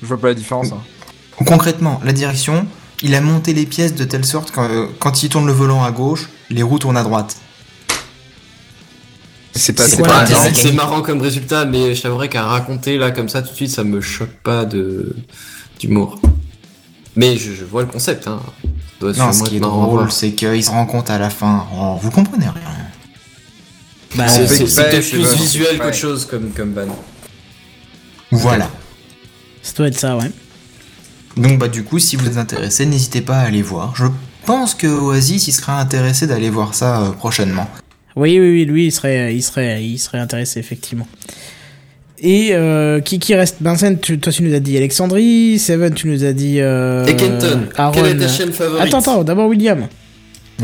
je 0.02 0.06
vois 0.06 0.20
pas 0.20 0.28
la 0.28 0.34
différence. 0.34 0.72
hein. 0.72 0.82
Concrètement, 1.46 2.00
la 2.04 2.12
direction, 2.12 2.66
il 3.02 3.14
a 3.14 3.20
monté 3.22 3.54
les 3.54 3.64
pièces 3.66 3.94
de 3.94 4.04
telle 4.04 4.24
sorte 4.26 4.50
que 4.50 4.60
euh, 4.60 4.86
quand 4.98 5.22
il 5.22 5.28
tourne 5.30 5.46
le 5.46 5.52
volant 5.52 5.82
à 5.82 5.90
gauche, 5.90 6.28
les 6.50 6.62
roues 6.62 6.78
tournent 6.78 6.96
à 6.98 7.02
droite. 7.02 7.36
C'est 9.54 9.74
pas, 9.74 9.86
C'est 9.86 10.02
pas 10.02 10.24
C'est 10.26 10.72
marrant 10.72 11.02
comme 11.02 11.20
résultat, 11.20 11.64
mais 11.66 11.94
je 11.94 12.02
t'avouerais 12.02 12.28
qu'à 12.30 12.44
raconter 12.44 12.96
là 12.96 13.10
comme 13.10 13.28
ça 13.28 13.42
tout 13.42 13.50
de 13.50 13.54
suite, 13.56 13.70
ça 13.70 13.84
me 13.84 14.00
choque 14.00 14.32
pas 14.42 14.64
de 14.64 15.14
d'humour. 15.78 16.20
Mais 17.16 17.36
je, 17.36 17.52
je 17.52 17.64
vois 17.64 17.82
le 17.82 17.88
concept. 17.88 18.26
Hein. 18.28 18.40
Ça 18.64 18.68
doit 19.00 19.12
Non, 19.12 19.32
ce 19.32 19.42
qui 19.42 19.56
est 19.56 19.60
drôle, 19.60 20.10
c'est 20.10 20.32
qu'il 20.32 20.64
se 20.64 20.70
rend 20.70 20.86
compte 20.86 21.10
à 21.10 21.18
la 21.18 21.28
fin. 21.28 21.66
Oh, 21.76 21.98
vous 22.00 22.10
comprenez 22.10 22.46
rien. 22.46 22.62
Bah, 24.14 24.28
C'est- 24.28 24.46
peut-être 24.46 25.08
plus 25.10 25.18
vrai. 25.20 25.36
visuel 25.36 25.72
Ouais. 25.72 25.78
qu'autre 25.78 25.94
chose 25.96 26.24
comme, 26.26 26.50
comme 26.50 26.72
ban. 26.72 26.86
Voilà. 28.30 28.70
ça 29.62 29.72
doit 29.76 29.86
être 29.88 29.98
ça, 29.98 30.16
ouais. 30.16 30.30
Donc 31.36 31.58
bah 31.58 31.68
du 31.68 31.82
coup, 31.82 31.98
si 31.98 32.16
vous 32.16 32.26
êtes 32.26 32.36
intéressé, 32.36 32.84
n'hésitez 32.84 33.20
pas 33.22 33.36
à 33.38 33.42
aller 33.46 33.62
voir. 33.62 33.94
Je 33.96 34.04
pense 34.44 34.74
que 34.74 34.86
Oasis, 34.86 35.48
il 35.48 35.52
serait 35.52 35.72
intéressé 35.72 36.26
d'aller 36.26 36.50
voir 36.50 36.74
ça 36.74 37.00
euh, 37.02 37.10
prochainement. 37.12 37.68
Oui, 38.16 38.38
oui, 38.38 38.50
oui, 38.50 38.64
lui, 38.66 38.86
il 38.86 38.92
serait, 38.92 39.34
il 39.34 39.42
serait, 39.42 39.82
il 39.82 39.98
serait 39.98 40.18
intéressé, 40.18 40.60
effectivement. 40.60 41.06
Et 42.18 42.50
euh, 42.52 43.00
qui, 43.00 43.18
qui 43.18 43.34
reste? 43.34 43.56
Vincent, 43.60 43.94
tu, 43.96 44.18
toi, 44.20 44.32
tu 44.32 44.42
nous 44.42 44.54
as 44.54 44.60
dit 44.60 44.76
Alexandrie. 44.76 45.58
Seven, 45.58 45.92
tu 45.94 46.06
nous 46.08 46.22
as 46.24 46.32
dit. 46.34 46.60
Euh, 46.60 47.06
Et 47.06 47.16
Kenton, 47.16 47.62
Aaron. 47.76 47.92
quelle 47.92 48.06
est 48.06 48.18
ta 48.18 48.28
chaîne 48.28 48.52
favorite? 48.52 48.82
Attends, 48.82 48.98
attends, 49.00 49.24
d'abord 49.24 49.48
William. 49.48 49.86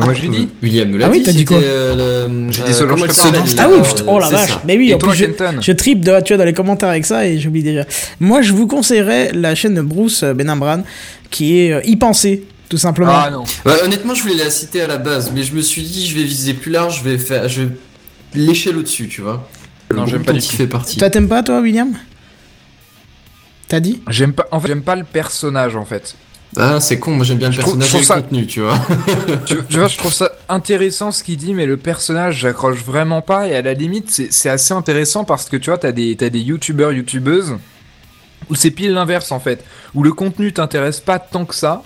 Moi, 0.04 0.14
j'ai 0.14 0.28
dit. 0.28 0.48
William 0.62 0.88
me 0.90 0.98
l'a 0.98 1.06
Ah 1.06 1.10
oui, 1.10 1.18
dit, 1.18 1.24
t'as 1.24 1.32
dit 1.32 1.38
c'était, 1.38 1.54
quoi 1.54 1.62
euh, 1.62 2.26
le- 2.28 2.52
J'ai 2.52 2.62
euh, 2.62 2.66
dit 2.66 2.74
Solange 2.74 2.90
comment 2.92 3.04
elle 3.04 3.10
Pepin. 3.10 3.22
s'appelle, 3.22 3.42
Ah 3.58 3.68
oui, 3.70 3.78
euh, 3.78 3.82
putain, 3.82 4.04
oh 4.06 4.18
la 4.18 4.26
c'est 4.26 4.32
vache. 4.34 4.48
ça. 4.50 4.62
Mais 4.66 4.76
oui, 4.76 4.90
Et 4.90 4.94
en 4.94 4.98
toi, 4.98 5.10
plus, 5.10 5.18
je, 5.18 5.24
Kenton 5.26 5.60
je 5.60 5.72
tripe 5.72 6.04
de, 6.04 6.20
tu 6.22 6.32
vois, 6.32 6.38
dans 6.38 6.44
les 6.44 6.52
commentaires 6.52 6.88
avec 6.88 7.04
ça 7.06 7.26
et 7.26 7.38
j'oublie 7.38 7.62
déjà. 7.62 7.84
Moi, 8.20 8.42
je 8.42 8.52
vous 8.52 8.66
conseillerais 8.66 9.32
la 9.34 9.54
chaîne 9.54 9.74
de 9.74 9.82
Bruce 9.82 10.24
Benambran 10.24 10.82
qui 11.30 11.58
est 11.60 11.72
euh, 11.72 11.80
Y 11.84 11.96
penser, 11.96 12.44
tout 12.68 12.78
simplement. 12.78 13.12
Ah 13.14 13.30
non. 13.30 13.44
Ouais, 13.66 13.82
honnêtement, 13.84 14.14
je 14.14 14.22
voulais 14.22 14.36
la 14.36 14.50
citer 14.50 14.80
à 14.82 14.86
la 14.86 14.98
base, 14.98 15.32
mais 15.34 15.42
je 15.42 15.52
me 15.54 15.60
suis 15.62 15.82
dit, 15.82 16.06
je 16.06 16.16
vais 16.16 16.24
viser 16.24 16.54
plus 16.54 16.70
large, 16.72 16.98
je 17.02 17.04
vais 17.08 17.18
faire, 17.18 17.48
je 17.48 17.62
vais 17.62 17.68
l'échelle 18.34 18.76
au-dessus, 18.76 19.08
tu 19.08 19.20
vois. 19.22 19.48
Non, 19.94 20.06
j'aime 20.06 20.22
pas 20.22 20.32
du 20.32 20.40
tout. 20.40 20.54
fait 20.56 20.66
partie. 20.66 20.98
Toi, 20.98 21.08
t'aimes 21.10 21.28
pas, 21.28 21.42
toi, 21.42 21.60
William? 21.60 21.92
T'as 23.68 23.80
dit? 23.80 24.00
J'aime 24.08 24.32
pas. 24.32 24.46
En 24.50 24.60
fait, 24.60 24.68
j'aime 24.68 24.82
pas 24.82 24.96
le 24.96 25.04
personnage, 25.04 25.76
en 25.76 25.84
fait. 25.84 26.14
Ah, 26.56 26.80
c'est 26.80 26.98
con, 26.98 27.12
moi 27.12 27.24
j'aime 27.24 27.38
bien 27.38 27.48
le 27.48 27.52
Je 27.52 27.58
personnage 27.60 27.86
et 27.86 27.88
trouve 27.90 28.00
le 28.00 28.06
ça- 28.06 28.14
contenu, 28.22 28.46
tu 28.46 28.60
vois. 28.62 28.78
tu, 29.46 29.56
tu 29.68 29.78
vois, 29.78 29.88
je 29.88 29.98
trouve 29.98 30.12
ça 30.12 30.32
intéressant 30.48 31.10
ce 31.12 31.22
qu'il 31.22 31.36
dit, 31.36 31.52
mais 31.54 31.66
le 31.66 31.76
personnage, 31.76 32.36
j'accroche 32.38 32.78
vraiment 32.78 33.20
pas. 33.22 33.46
Et 33.48 33.54
à 33.54 33.62
la 33.62 33.74
limite, 33.74 34.10
c'est 34.30 34.48
assez 34.48 34.72
intéressant 34.72 35.24
parce 35.24 35.48
que 35.48 35.56
tu 35.56 35.70
vois, 35.70 35.78
t'as 35.78 35.92
des, 35.92 36.16
t'as 36.16 36.30
des 36.30 36.40
youtubeurs, 36.40 36.92
youtubeuses 36.92 37.56
où 38.50 38.54
c'est 38.54 38.70
pile 38.70 38.92
l'inverse 38.92 39.30
en 39.30 39.40
fait, 39.40 39.62
où 39.94 40.02
le 40.02 40.12
contenu 40.12 40.52
t'intéresse 40.54 41.00
pas 41.00 41.18
tant 41.18 41.44
que 41.44 41.54
ça, 41.54 41.82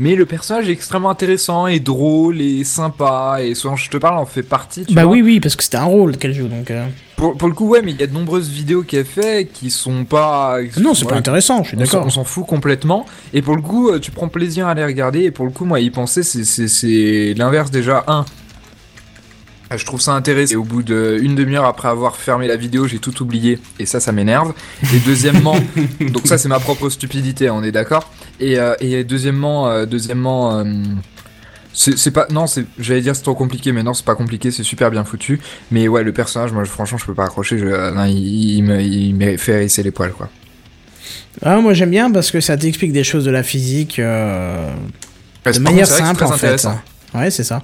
mais 0.00 0.16
le 0.16 0.26
personnage 0.26 0.68
est 0.68 0.72
extrêmement 0.72 1.10
intéressant 1.10 1.68
et 1.68 1.78
drôle 1.78 2.40
et 2.40 2.64
sympa. 2.64 3.36
Et 3.42 3.54
souvent, 3.54 3.76
je 3.76 3.88
te 3.90 3.98
parle, 3.98 4.18
en 4.18 4.26
fait 4.26 4.42
partie. 4.42 4.84
Tu 4.86 4.94
Bah 4.94 5.04
vois. 5.04 5.12
oui, 5.12 5.22
oui, 5.22 5.38
parce 5.38 5.54
que 5.54 5.62
c'était 5.62 5.76
un 5.76 5.84
rôle 5.84 6.16
qu'elle 6.16 6.32
joue, 6.34 6.48
donc. 6.48 6.70
euh, 6.72 6.86
Pour, 7.16 7.36
pour 7.36 7.46
le 7.48 7.54
coup, 7.54 7.68
ouais, 7.68 7.82
mais 7.82 7.92
il 7.92 8.00
y 8.00 8.02
a 8.02 8.06
de 8.06 8.14
nombreuses 8.14 8.48
vidéos 8.48 8.82
qu'elle 8.82 9.04
fait 9.04 9.46
qui 9.52 9.70
sont 9.70 10.04
pas. 10.06 10.56
Non, 10.80 10.94
c'est 10.94 11.06
pas 11.06 11.16
intéressant, 11.16 11.62
je 11.62 11.68
suis 11.68 11.76
d'accord. 11.76 12.04
On 12.06 12.10
s'en 12.10 12.24
fout 12.24 12.46
complètement. 12.46 13.04
Et 13.34 13.42
pour 13.42 13.54
le 13.54 13.62
coup, 13.62 13.90
euh, 13.90 13.98
tu 14.00 14.10
prends 14.10 14.28
plaisir 14.28 14.66
à 14.66 14.74
les 14.74 14.84
regarder. 14.84 15.20
Et 15.24 15.30
pour 15.30 15.44
le 15.44 15.50
coup, 15.52 15.66
moi, 15.66 15.78
y 15.80 15.90
penser, 15.90 16.22
c'est- 16.22 17.34
l'inverse 17.36 17.70
déjà. 17.70 18.02
Un, 18.08 18.24
je 19.76 19.84
trouve 19.84 20.00
ça 20.00 20.12
intéressant. 20.12 20.52
Et 20.52 20.56
au 20.56 20.64
bout 20.64 20.82
d'une 20.82 21.34
demi-heure 21.34 21.64
après 21.64 21.88
avoir 21.88 22.16
fermé 22.16 22.46
la 22.46 22.56
vidéo, 22.56 22.86
j'ai 22.86 22.98
tout 22.98 23.22
oublié. 23.22 23.58
Et 23.78 23.86
ça, 23.86 24.00
ça 24.00 24.12
m'énerve. 24.12 24.52
Et 24.94 24.98
deuxièmement, 25.06 25.56
donc 26.00 26.26
ça, 26.26 26.38
c'est 26.38 26.48
ma 26.48 26.58
propre 26.60 26.88
stupidité, 26.90 27.50
on 27.50 27.62
est 27.62 27.72
d'accord. 27.72 28.10
Et, 28.40 28.58
euh, 28.58 28.74
et 28.80 29.04
deuxièmement, 29.04 29.68
euh, 29.68 29.86
deuxièmement. 29.86 30.58
euh, 30.58 30.64
c'est 31.72 32.10
pas 32.10 32.26
non 32.30 32.48
c'est 32.48 32.64
j'allais 32.80 33.00
dire 33.00 33.14
c'est 33.14 33.22
trop 33.22 33.36
compliqué 33.36 33.70
mais 33.70 33.84
non 33.84 33.94
c'est 33.94 34.04
pas 34.04 34.16
compliqué 34.16 34.50
c'est 34.50 34.64
super 34.64 34.90
bien 34.90 35.04
foutu 35.04 35.38
mais 35.70 35.86
ouais 35.86 36.02
le 36.02 36.12
personnage 36.12 36.50
moi 36.52 36.64
je- 36.64 36.68
franchement 36.68 36.98
je 36.98 37.06
peux 37.06 37.14
pas 37.14 37.22
accrocher 37.24 37.58
je, 37.58 37.94
non, 37.94 38.04
il, 38.06 38.56
il 38.56 38.62
me, 38.64 38.80
il 38.82 39.14
me 39.14 39.36
fait 39.36 39.52
hérisser 39.52 39.84
les 39.84 39.92
poils 39.92 40.10
quoi 40.12 40.28
Ah, 41.42 41.60
moi 41.60 41.72
j'aime 41.72 41.90
bien 41.90 42.10
parce 42.10 42.32
que 42.32 42.40
ça 42.40 42.56
t'explique 42.56 42.92
des 42.92 43.04
choses 43.04 43.24
de 43.24 43.30
la 43.30 43.44
physique 43.44 44.00
euh, 44.00 44.68
de 45.46 45.58
manière 45.60 45.86
simple 45.86 46.24
en 46.24 46.30
très 46.30 46.38
fait. 46.58 46.66
Ouais, 47.14 47.30
c'est 47.30 47.42
ça. 47.44 47.62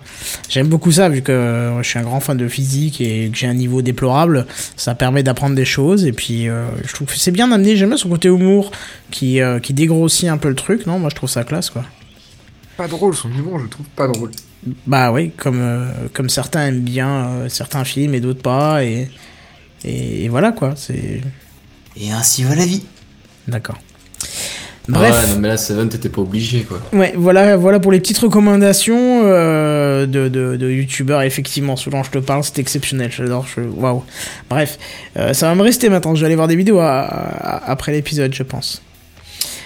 J'aime 0.48 0.66
beaucoup 0.68 0.90
ça 0.90 1.08
vu 1.08 1.22
que 1.22 1.30
euh, 1.32 1.82
je 1.82 1.88
suis 1.88 1.98
un 1.98 2.02
grand 2.02 2.18
fan 2.20 2.36
de 2.36 2.48
physique 2.48 3.00
et 3.00 3.30
que 3.30 3.36
j'ai 3.36 3.46
un 3.46 3.54
niveau 3.54 3.80
déplorable. 3.82 4.46
Ça 4.76 4.94
permet 4.96 5.22
d'apprendre 5.22 5.54
des 5.54 5.64
choses 5.64 6.04
et 6.04 6.12
puis 6.12 6.48
euh, 6.48 6.66
je 6.84 6.92
trouve 6.94 7.06
que 7.08 7.16
c'est 7.16 7.30
bien 7.30 7.50
amené. 7.52 7.76
J'aime 7.76 7.90
bien 7.90 7.96
son 7.98 8.08
côté 8.08 8.28
humour 8.28 8.72
qui, 9.12 9.40
euh, 9.40 9.60
qui 9.60 9.72
dégrossit 9.72 10.28
un 10.28 10.38
peu 10.38 10.48
le 10.48 10.56
truc. 10.56 10.86
Non, 10.86 10.98
moi 10.98 11.10
je 11.10 11.14
trouve 11.16 11.30
ça 11.30 11.44
classe 11.44 11.70
quoi. 11.70 11.84
pas 12.76 12.88
drôle 12.88 13.14
son 13.14 13.30
humour 13.30 13.58
je 13.60 13.66
trouve 13.66 13.86
pas 13.96 14.08
drôle 14.08 14.32
Bah 14.86 15.12
oui, 15.12 15.30
comme, 15.36 15.60
euh, 15.60 16.08
comme 16.12 16.28
certains 16.28 16.66
aiment 16.66 16.80
bien 16.80 17.26
euh, 17.28 17.48
certains 17.48 17.84
films 17.84 18.14
et 18.14 18.20
d'autres 18.20 18.42
pas 18.42 18.84
et, 18.84 19.08
et, 19.84 20.24
et 20.24 20.28
voilà 20.28 20.52
quoi. 20.52 20.74
C'est 20.76 21.20
Et 21.96 22.10
ainsi 22.12 22.44
va 22.44 22.54
la 22.54 22.66
vie. 22.66 22.84
d'accord. 23.48 23.78
Bref. 24.88 25.12
Ouais, 25.26 25.34
non, 25.34 25.40
mais 25.40 25.48
là, 25.48 25.56
Seven, 25.56 25.88
t'étais 25.88 26.08
pas 26.08 26.20
obligé, 26.20 26.60
quoi. 26.62 26.80
Ouais, 26.92 27.12
voilà, 27.16 27.56
voilà 27.56 27.80
pour 27.80 27.90
les 27.90 27.98
petites 28.00 28.18
recommandations 28.18 29.22
euh, 29.24 30.06
de, 30.06 30.28
de, 30.28 30.56
de 30.56 30.70
youtubeurs. 30.70 31.22
Effectivement, 31.22 31.74
dont 31.90 32.02
je 32.04 32.10
te 32.10 32.18
parle, 32.18 32.44
c'est 32.44 32.58
exceptionnel. 32.60 33.10
J'adore. 33.10 33.46
Je... 33.56 33.62
Waouh. 33.62 34.04
Bref, 34.48 34.78
euh, 35.16 35.32
ça 35.32 35.48
va 35.48 35.54
me 35.56 35.62
rester 35.62 35.88
maintenant. 35.88 36.14
Je 36.14 36.20
vais 36.20 36.26
aller 36.26 36.36
voir 36.36 36.46
des 36.48 36.56
vidéos 36.56 36.78
à- 36.78 37.00
à- 37.00 37.70
après 37.70 37.92
l'épisode, 37.92 38.32
je 38.34 38.42
pense. 38.44 38.80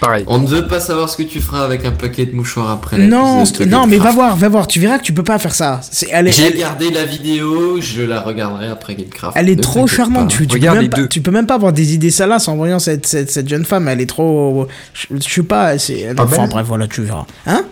Pareil 0.00 0.24
On 0.26 0.38
ne 0.38 0.46
veut 0.46 0.66
pas 0.66 0.80
savoir 0.80 1.08
ce 1.08 1.16
que 1.16 1.22
tu 1.22 1.40
feras 1.40 1.64
avec 1.64 1.84
un 1.84 1.90
paquet 1.90 2.26
de 2.26 2.34
mouchoirs 2.34 2.70
après. 2.70 2.98
Non, 2.98 3.44
non, 3.66 3.86
mais 3.86 3.98
va 3.98 4.10
voir, 4.10 4.36
va 4.36 4.48
voir. 4.48 4.66
Tu 4.66 4.80
verras 4.80 4.98
que 4.98 5.04
tu 5.04 5.12
peux 5.12 5.22
pas 5.22 5.38
faire 5.38 5.54
ça. 5.54 5.80
J'ai 5.92 6.48
regardé 6.48 6.90
la 6.90 7.04
vidéo, 7.04 7.80
je 7.80 8.02
la 8.02 8.20
regarderai 8.20 8.68
après 8.68 8.94
Gamecraft. 8.94 9.36
elle 9.36 9.48
est 9.48 9.56
Ne 9.56 9.62
trop 9.62 9.86
charmante. 9.86 10.30
Tu, 10.30 10.46
tu, 10.46 10.58
peux 10.58 10.70
même 10.72 10.88
pas, 10.88 10.96
deux. 10.96 11.08
tu 11.08 11.20
peux 11.20 11.30
même 11.30 11.46
pas 11.46 11.54
avoir 11.54 11.72
des 11.72 11.94
idées 11.94 12.10
salaces 12.10 12.48
en 12.48 12.56
voyant 12.56 12.78
cette, 12.78 13.06
cette, 13.06 13.30
cette 13.30 13.48
jeune 13.48 13.64
femme. 13.64 13.88
Elle 13.88 14.00
est 14.00 14.06
trop. 14.06 14.66
Je, 14.94 15.06
je 15.16 15.28
sais 15.34 15.42
pas. 15.42 15.78
C'est, 15.78 16.08
enfin, 16.18 16.46
bref, 16.48 16.66
voilà, 16.66 16.86
tu 16.88 17.02
verras. 17.02 17.26
Hein 17.46 17.64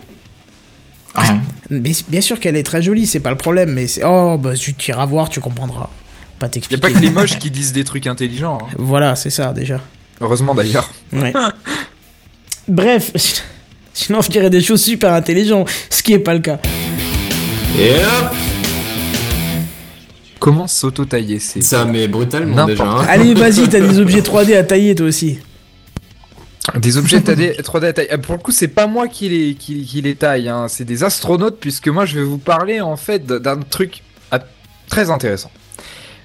Rien. 1.14 1.40
Mais 1.70 1.92
bien 2.08 2.20
sûr 2.20 2.38
qu'elle 2.38 2.56
est 2.56 2.62
très 2.62 2.82
jolie, 2.82 3.06
c'est 3.06 3.20
pas 3.20 3.30
le 3.30 3.36
problème. 3.36 3.72
Mais 3.72 3.86
c'est. 3.86 4.02
Oh, 4.04 4.38
bah, 4.38 4.54
tu 4.54 4.74
iras 4.88 5.06
voir, 5.06 5.28
tu 5.28 5.40
comprendras. 5.40 5.90
Pas 6.38 6.46
y 6.46 6.48
a 6.48 6.50
t'expliquer. 6.50 6.80
pas 6.80 6.90
que 6.90 6.98
les 6.98 7.10
moches 7.10 7.38
qui 7.38 7.50
disent 7.50 7.72
des 7.72 7.84
trucs 7.84 8.06
intelligents 8.06 8.58
hein. 8.62 8.74
Voilà, 8.78 9.16
c'est 9.16 9.30
ça 9.30 9.52
déjà. 9.52 9.80
heureusement 10.20 10.54
d'ailleurs 10.54 10.88
Ouais. 11.12 11.32
Bref, 12.68 13.12
sinon 13.94 14.20
je 14.20 14.30
dirais 14.30 14.50
des 14.50 14.60
choses 14.60 14.82
super 14.82 15.12
intelligentes, 15.12 15.68
ce 15.90 16.02
qui 16.02 16.12
est 16.12 16.18
pas 16.18 16.34
le 16.34 16.40
cas. 16.40 16.58
Et 17.78 17.90
hop 17.94 18.34
comment 20.40 20.66
s'auto-tailler 20.68 21.40
c'est 21.40 21.62
Ça 21.62 21.84
met 21.84 22.06
brutalement 22.08 22.54
N'importe 22.54 22.70
déjà. 22.78 22.84
hein. 22.84 23.06
Allez, 23.08 23.34
vas-y, 23.34 23.68
t'as 23.68 23.80
des 23.80 23.98
objets 23.98 24.20
3D 24.20 24.56
à 24.56 24.62
tailler 24.62 24.94
toi 24.94 25.06
aussi. 25.06 25.38
Des 26.76 26.96
objets 26.96 27.18
3D, 27.18 27.60
3D 27.60 27.84
à 27.86 27.92
taille. 27.92 28.08
Euh, 28.12 28.18
Pour 28.18 28.34
le 28.36 28.40
coup, 28.40 28.52
c'est 28.52 28.68
pas 28.68 28.86
moi 28.86 29.08
qui 29.08 29.28
les, 29.28 29.54
qui, 29.54 29.84
qui 29.84 30.00
les 30.00 30.14
taille, 30.14 30.48
hein. 30.48 30.66
c'est 30.68 30.84
des 30.84 31.02
astronautes, 31.02 31.58
puisque 31.58 31.88
moi 31.88 32.04
je 32.06 32.18
vais 32.18 32.24
vous 32.24 32.38
parler 32.38 32.80
en 32.80 32.96
fait 32.96 33.26
d'un 33.26 33.58
truc 33.60 34.02
ah, 34.30 34.38
très 34.88 35.10
intéressant. 35.10 35.50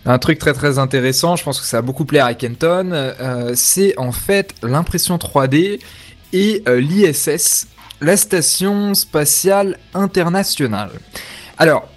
Un 0.05 0.19
truc 0.19 0.37
très 0.37 0.53
très 0.53 0.79
intéressant, 0.79 1.35
je 1.35 1.43
pense 1.43 1.59
que 1.59 1.65
ça 1.65 1.77
va 1.77 1.81
beaucoup 1.81 2.05
plaire 2.05 2.25
à 2.25 2.33
Kenton. 2.33 2.91
euh, 2.93 3.53
c'est 3.55 3.97
en 3.97 4.11
fait 4.11 4.53
l'impression 4.61 5.15
3D 5.17 5.79
et 6.33 6.63
euh, 6.67 6.81
l'ISS, 6.81 7.67
la 8.01 8.17
Station 8.17 8.93
Spatiale 8.93 9.77
Internationale. 9.93 10.91
Alors, 11.57 11.87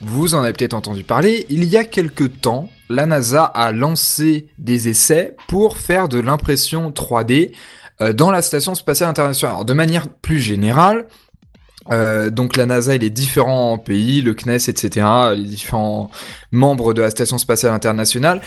vous 0.00 0.34
en 0.34 0.42
avez 0.42 0.54
peut-être 0.54 0.74
entendu 0.74 1.04
parler, 1.04 1.44
il 1.50 1.64
y 1.64 1.76
a 1.76 1.84
quelque 1.84 2.24
temps, 2.24 2.70
la 2.88 3.04
NASA 3.04 3.44
a 3.44 3.72
lancé 3.72 4.46
des 4.58 4.88
essais 4.88 5.36
pour 5.48 5.76
faire 5.76 6.08
de 6.08 6.18
l'impression 6.18 6.90
3D 6.90 7.52
euh, 8.00 8.14
dans 8.14 8.30
la 8.30 8.40
Station 8.40 8.74
Spatiale 8.74 9.10
Internationale. 9.10 9.56
Alors, 9.56 9.64
de 9.66 9.74
manière 9.74 10.08
plus 10.08 10.40
générale, 10.40 11.06
euh, 11.90 12.30
donc 12.30 12.56
la 12.56 12.66
NASA 12.66 12.94
et 12.94 12.98
les 12.98 13.10
différents 13.10 13.76
pays, 13.76 14.22
le 14.22 14.34
CNES, 14.34 14.68
etc., 14.68 15.06
les 15.34 15.44
différents 15.44 16.10
membres 16.52 16.94
de 16.94 17.02
la 17.02 17.10
Station 17.10 17.36
Spatiale 17.36 17.72
Internationale 17.72 18.40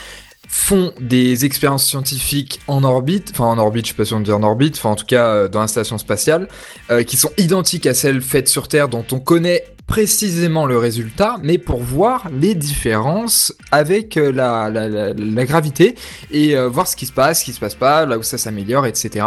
font 0.54 0.94
des 1.00 1.46
expériences 1.46 1.84
scientifiques 1.84 2.60
en 2.68 2.84
orbite, 2.84 3.32
enfin 3.34 3.46
en 3.46 3.58
orbite, 3.58 3.86
je 3.86 3.90
sais 3.90 3.98
pas 3.98 4.06
si 4.06 4.14
on 4.14 4.20
dit 4.20 4.32
en 4.32 4.44
orbite, 4.44 4.76
enfin 4.78 4.92
en 4.92 4.96
tout 4.96 5.08
cas 5.08 5.26
euh, 5.26 5.48
dans 5.48 5.62
la 5.62 5.68
station 5.68 5.98
spatiale, 5.98 6.48
euh, 6.92 7.02
qui 7.02 7.18
sont 7.18 7.32
identiques 7.40 7.88
à 7.88 7.96
celles 7.96 8.22
faites 8.22 8.48
sur 8.48 8.68
Terre 8.68 8.88
dont 8.88 9.04
on 9.12 9.20
connaît 9.20 9.66
précisément 9.88 10.68
le 10.68 10.78
résultat, 10.78 11.38
mais 11.42 11.58
pour 11.58 11.82
voir 11.82 12.30
les 12.32 12.54
différences 12.54 13.52
avec 13.72 14.16
euh, 14.16 14.32
la, 14.32 15.44
gravité 15.44 15.96
et 16.30 16.56
euh, 16.56 16.70
voir 16.70 16.88
ce 16.88 16.96
qui 16.96 17.08
se 17.08 17.12
passe, 17.12 17.40
ce 17.40 17.46
qui 17.46 17.54
se 17.54 17.60
passe 17.60 17.76
pas, 17.76 18.06
là 18.06 18.20
où 18.20 18.24
ça 18.24 18.38
s'améliore, 18.38 18.86
etc. 18.86 19.26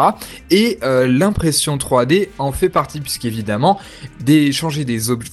Et 0.51 0.78
l'impression 0.82 1.77
3D 1.77 2.28
en 2.39 2.53
fait 2.53 2.69
partie, 2.69 3.01
puisqu'évidemment, 3.01 3.81
des, 4.20 4.53
changer 4.53 4.85
des 4.85 5.11
objets, 5.11 5.31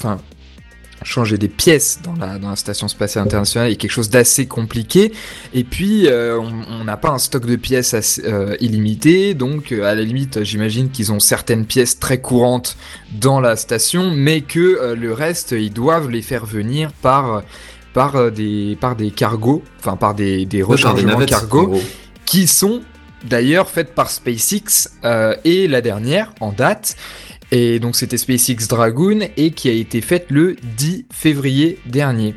changer 1.03 1.37
des 1.37 1.47
pièces 1.47 1.99
dans 2.03 2.15
la, 2.15 2.37
dans 2.37 2.49
la 2.49 2.55
station 2.55 2.87
spatiale 2.87 3.25
internationale 3.25 3.71
est 3.71 3.75
quelque 3.75 3.91
chose 3.91 4.09
d'assez 4.09 4.45
compliqué. 4.45 5.11
Et 5.53 5.63
puis, 5.63 6.07
euh, 6.07 6.39
on 6.39 6.83
n'a 6.83 6.97
pas 6.97 7.09
un 7.09 7.17
stock 7.17 7.45
de 7.45 7.55
pièces 7.55 7.93
assez, 7.93 8.23
euh, 8.25 8.55
illimité, 8.59 9.33
donc 9.33 9.71
euh, 9.71 9.83
à 9.83 9.95
la 9.95 10.01
limite, 10.03 10.43
j'imagine 10.43 10.89
qu'ils 10.89 11.11
ont 11.11 11.19
certaines 11.19 11.65
pièces 11.65 11.99
très 11.99 12.19
courantes 12.19 12.77
dans 13.11 13.39
la 13.39 13.55
station, 13.55 14.11
mais 14.11 14.41
que 14.41 14.93
le 14.95 15.13
reste, 15.13 15.51
ils 15.51 15.71
doivent 15.71 16.09
les 16.09 16.21
faire 16.21 16.45
venir 16.45 16.91
par 16.91 17.43
par 17.93 18.31
des 18.31 18.75
par 18.81 18.95
des 18.95 19.11
cargos, 19.11 19.63
enfin 19.79 19.95
par 19.95 20.15
des, 20.15 20.45
des 20.45 20.63
rechargements 20.63 21.13
en 21.13 21.25
cargo 21.25 21.79
qui 22.25 22.47
sont 22.47 22.81
d'ailleurs 23.23 23.69
faites 23.69 23.93
par 23.93 24.09
SpaceX 24.09 24.89
et 25.43 25.67
la 25.67 25.81
dernière 25.81 26.33
en 26.39 26.51
date. 26.51 26.95
Et 27.53 27.79
donc 27.79 27.95
c'était 27.95 28.17
SpaceX 28.17 28.67
Dragoon 28.67 29.19
et 29.37 29.51
qui 29.51 29.69
a 29.69 29.73
été 29.73 30.01
faite 30.01 30.25
le 30.29 30.55
10 30.75 31.05
février 31.13 31.77
dernier. 31.85 32.33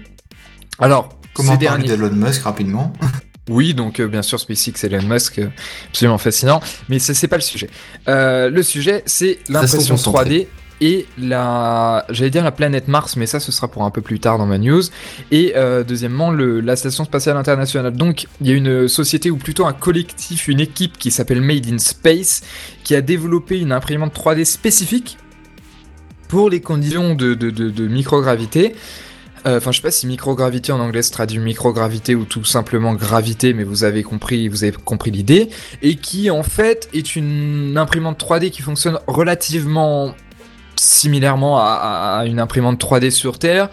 Alors, 0.78 1.08
Comment 1.32 1.56
parler 1.56 1.88
d'Elon 1.88 2.12
Musk 2.12 2.42
rapidement 2.42 2.92
Oui, 3.48 3.72
donc 3.72 3.98
euh, 3.98 4.08
bien 4.08 4.20
sûr 4.20 4.38
SpaceX 4.38 4.84
et 4.84 4.86
Elon 4.88 5.06
Musk, 5.08 5.38
euh, 5.38 5.48
absolument 5.88 6.18
fascinant, 6.18 6.60
mais 6.90 6.98
ça 6.98 7.14
c'est 7.14 7.28
pas 7.28 7.36
le 7.36 7.42
sujet. 7.42 7.70
Euh, 8.08 8.50
le 8.50 8.62
sujet 8.62 9.02
c'est 9.06 9.38
l'impression 9.48 9.94
concentrés. 9.94 10.24
3D 10.24 10.46
et 10.80 11.06
la, 11.18 12.04
j'allais 12.10 12.30
dire 12.30 12.44
la 12.44 12.52
planète 12.52 12.88
Mars, 12.88 13.16
mais 13.16 13.26
ça 13.26 13.40
ce 13.40 13.50
sera 13.50 13.68
pour 13.68 13.84
un 13.84 13.90
peu 13.90 14.02
plus 14.02 14.20
tard 14.20 14.38
dans 14.38 14.46
ma 14.46 14.58
news. 14.58 14.82
Et 15.30 15.54
euh, 15.56 15.84
deuxièmement 15.84 16.30
la 16.30 16.76
station 16.76 17.04
spatiale 17.04 17.36
internationale. 17.36 17.92
Donc 17.92 18.26
il 18.40 18.48
y 18.48 18.50
a 18.50 18.54
une 18.54 18.88
société 18.88 19.30
ou 19.30 19.36
plutôt 19.36 19.66
un 19.66 19.72
collectif, 19.72 20.48
une 20.48 20.60
équipe 20.60 20.98
qui 20.98 21.10
s'appelle 21.10 21.40
Made 21.40 21.66
in 21.66 21.78
Space, 21.78 22.42
qui 22.84 22.94
a 22.94 23.00
développé 23.00 23.58
une 23.58 23.72
imprimante 23.72 24.14
3D 24.14 24.44
spécifique 24.44 25.18
pour 26.28 26.50
les 26.50 26.60
conditions 26.60 27.14
de, 27.14 27.86
microgravité. 27.86 28.74
Euh, 29.46 29.58
Enfin, 29.58 29.70
je 29.70 29.76
sais 29.76 29.82
pas 29.82 29.92
si 29.92 30.08
microgravité 30.08 30.72
en 30.72 30.80
anglais 30.80 31.02
se 31.02 31.12
traduit 31.12 31.38
microgravité 31.38 32.16
ou 32.16 32.24
tout 32.24 32.44
simplement 32.44 32.94
gravité, 32.94 33.52
mais 33.54 33.62
vous 33.62 33.84
avez 33.84 34.02
compris, 34.02 34.48
vous 34.48 34.64
avez 34.64 34.72
compris 34.72 35.12
l'idée, 35.12 35.50
et 35.82 35.94
qui 35.94 36.30
en 36.30 36.42
fait 36.42 36.88
est 36.92 37.14
une 37.14 37.78
imprimante 37.78 38.20
3D 38.20 38.50
qui 38.50 38.62
fonctionne 38.62 38.98
relativement 39.06 40.14
similairement 40.78 41.58
à, 41.58 42.24
une 42.26 42.40
imprimante 42.40 42.82
3D 42.82 43.10
sur 43.10 43.38
Terre. 43.38 43.68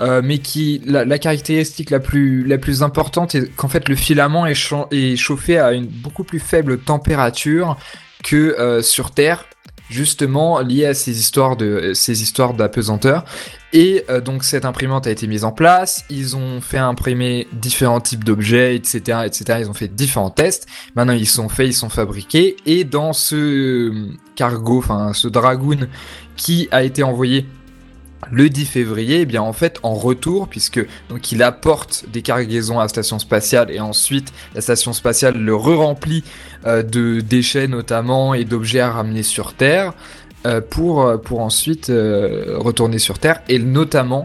euh, 0.00 0.22
mais 0.24 0.38
qui 0.38 0.82
la, 0.86 1.18
caractéristique 1.20 1.90
la 1.90 2.00
plus 2.00 2.44
la 2.44 2.58
plus 2.58 2.82
importante 2.82 3.36
est 3.36 3.54
qu'en 3.54 3.68
fait 3.68 3.88
le 3.88 3.94
filament 3.94 4.44
est 4.44 5.16
chauffé 5.16 5.58
à 5.58 5.72
une 5.72 5.86
beaucoup 5.86 6.24
plus 6.24 6.40
faible 6.40 6.78
température 6.78 7.76
que 8.24 8.56
euh, 8.58 8.82
sur 8.82 9.12
Terre 9.12 9.44
justement 9.90 10.60
lié 10.60 10.86
à 10.86 10.94
ces 10.94 11.18
histoires 11.18 11.56
de 11.56 11.92
ces 11.94 12.22
histoires 12.22 12.54
d'apesanteur. 12.54 13.24
Et 13.72 14.04
euh, 14.08 14.20
donc 14.20 14.44
cette 14.44 14.64
imprimante 14.64 15.06
a 15.06 15.10
été 15.10 15.26
mise 15.26 15.44
en 15.44 15.52
place. 15.52 16.04
Ils 16.10 16.36
ont 16.36 16.60
fait 16.60 16.78
imprimer 16.78 17.48
différents 17.52 18.00
types 18.00 18.24
d'objets 18.24 18.76
etc 18.76 19.20
etc 19.26 19.58
ils 19.60 19.70
ont 19.70 19.74
fait 19.74 19.88
différents 19.88 20.30
tests. 20.30 20.66
Maintenant 20.94 21.12
ils 21.12 21.28
sont 21.28 21.48
faits 21.48 21.68
ils 21.68 21.74
sont 21.74 21.88
fabriqués. 21.88 22.56
Et 22.66 22.84
dans 22.84 23.12
ce 23.12 24.08
cargo 24.36 24.78
enfin 24.78 25.12
ce 25.12 25.28
dragoon 25.28 25.88
qui 26.36 26.68
a 26.70 26.82
été 26.82 27.02
envoyé 27.02 27.46
le 28.30 28.48
10 28.48 28.66
février, 28.66 29.20
eh 29.20 29.26
bien 29.26 29.42
en 29.42 29.52
fait 29.52 29.78
en 29.82 29.94
retour, 29.94 30.48
puisque 30.48 30.84
donc 31.08 31.32
il 31.32 31.42
apporte 31.42 32.04
des 32.08 32.22
cargaisons 32.22 32.78
à 32.78 32.82
la 32.82 32.88
station 32.88 33.18
spatiale 33.18 33.70
et 33.70 33.80
ensuite 33.80 34.32
la 34.54 34.60
station 34.60 34.92
spatiale 34.92 35.36
le 35.36 35.54
re-remplit 35.54 36.24
euh, 36.66 36.82
de 36.82 37.20
déchets 37.20 37.68
notamment 37.68 38.34
et 38.34 38.44
d'objets 38.44 38.80
à 38.80 38.90
ramener 38.90 39.22
sur 39.22 39.54
Terre 39.54 39.92
euh, 40.46 40.60
pour 40.60 41.02
euh, 41.02 41.16
pour 41.16 41.40
ensuite 41.40 41.88
retourner 41.88 42.98
sur 42.98 43.18
Terre. 43.18 43.40
Et 43.48 43.58
notamment 43.58 44.24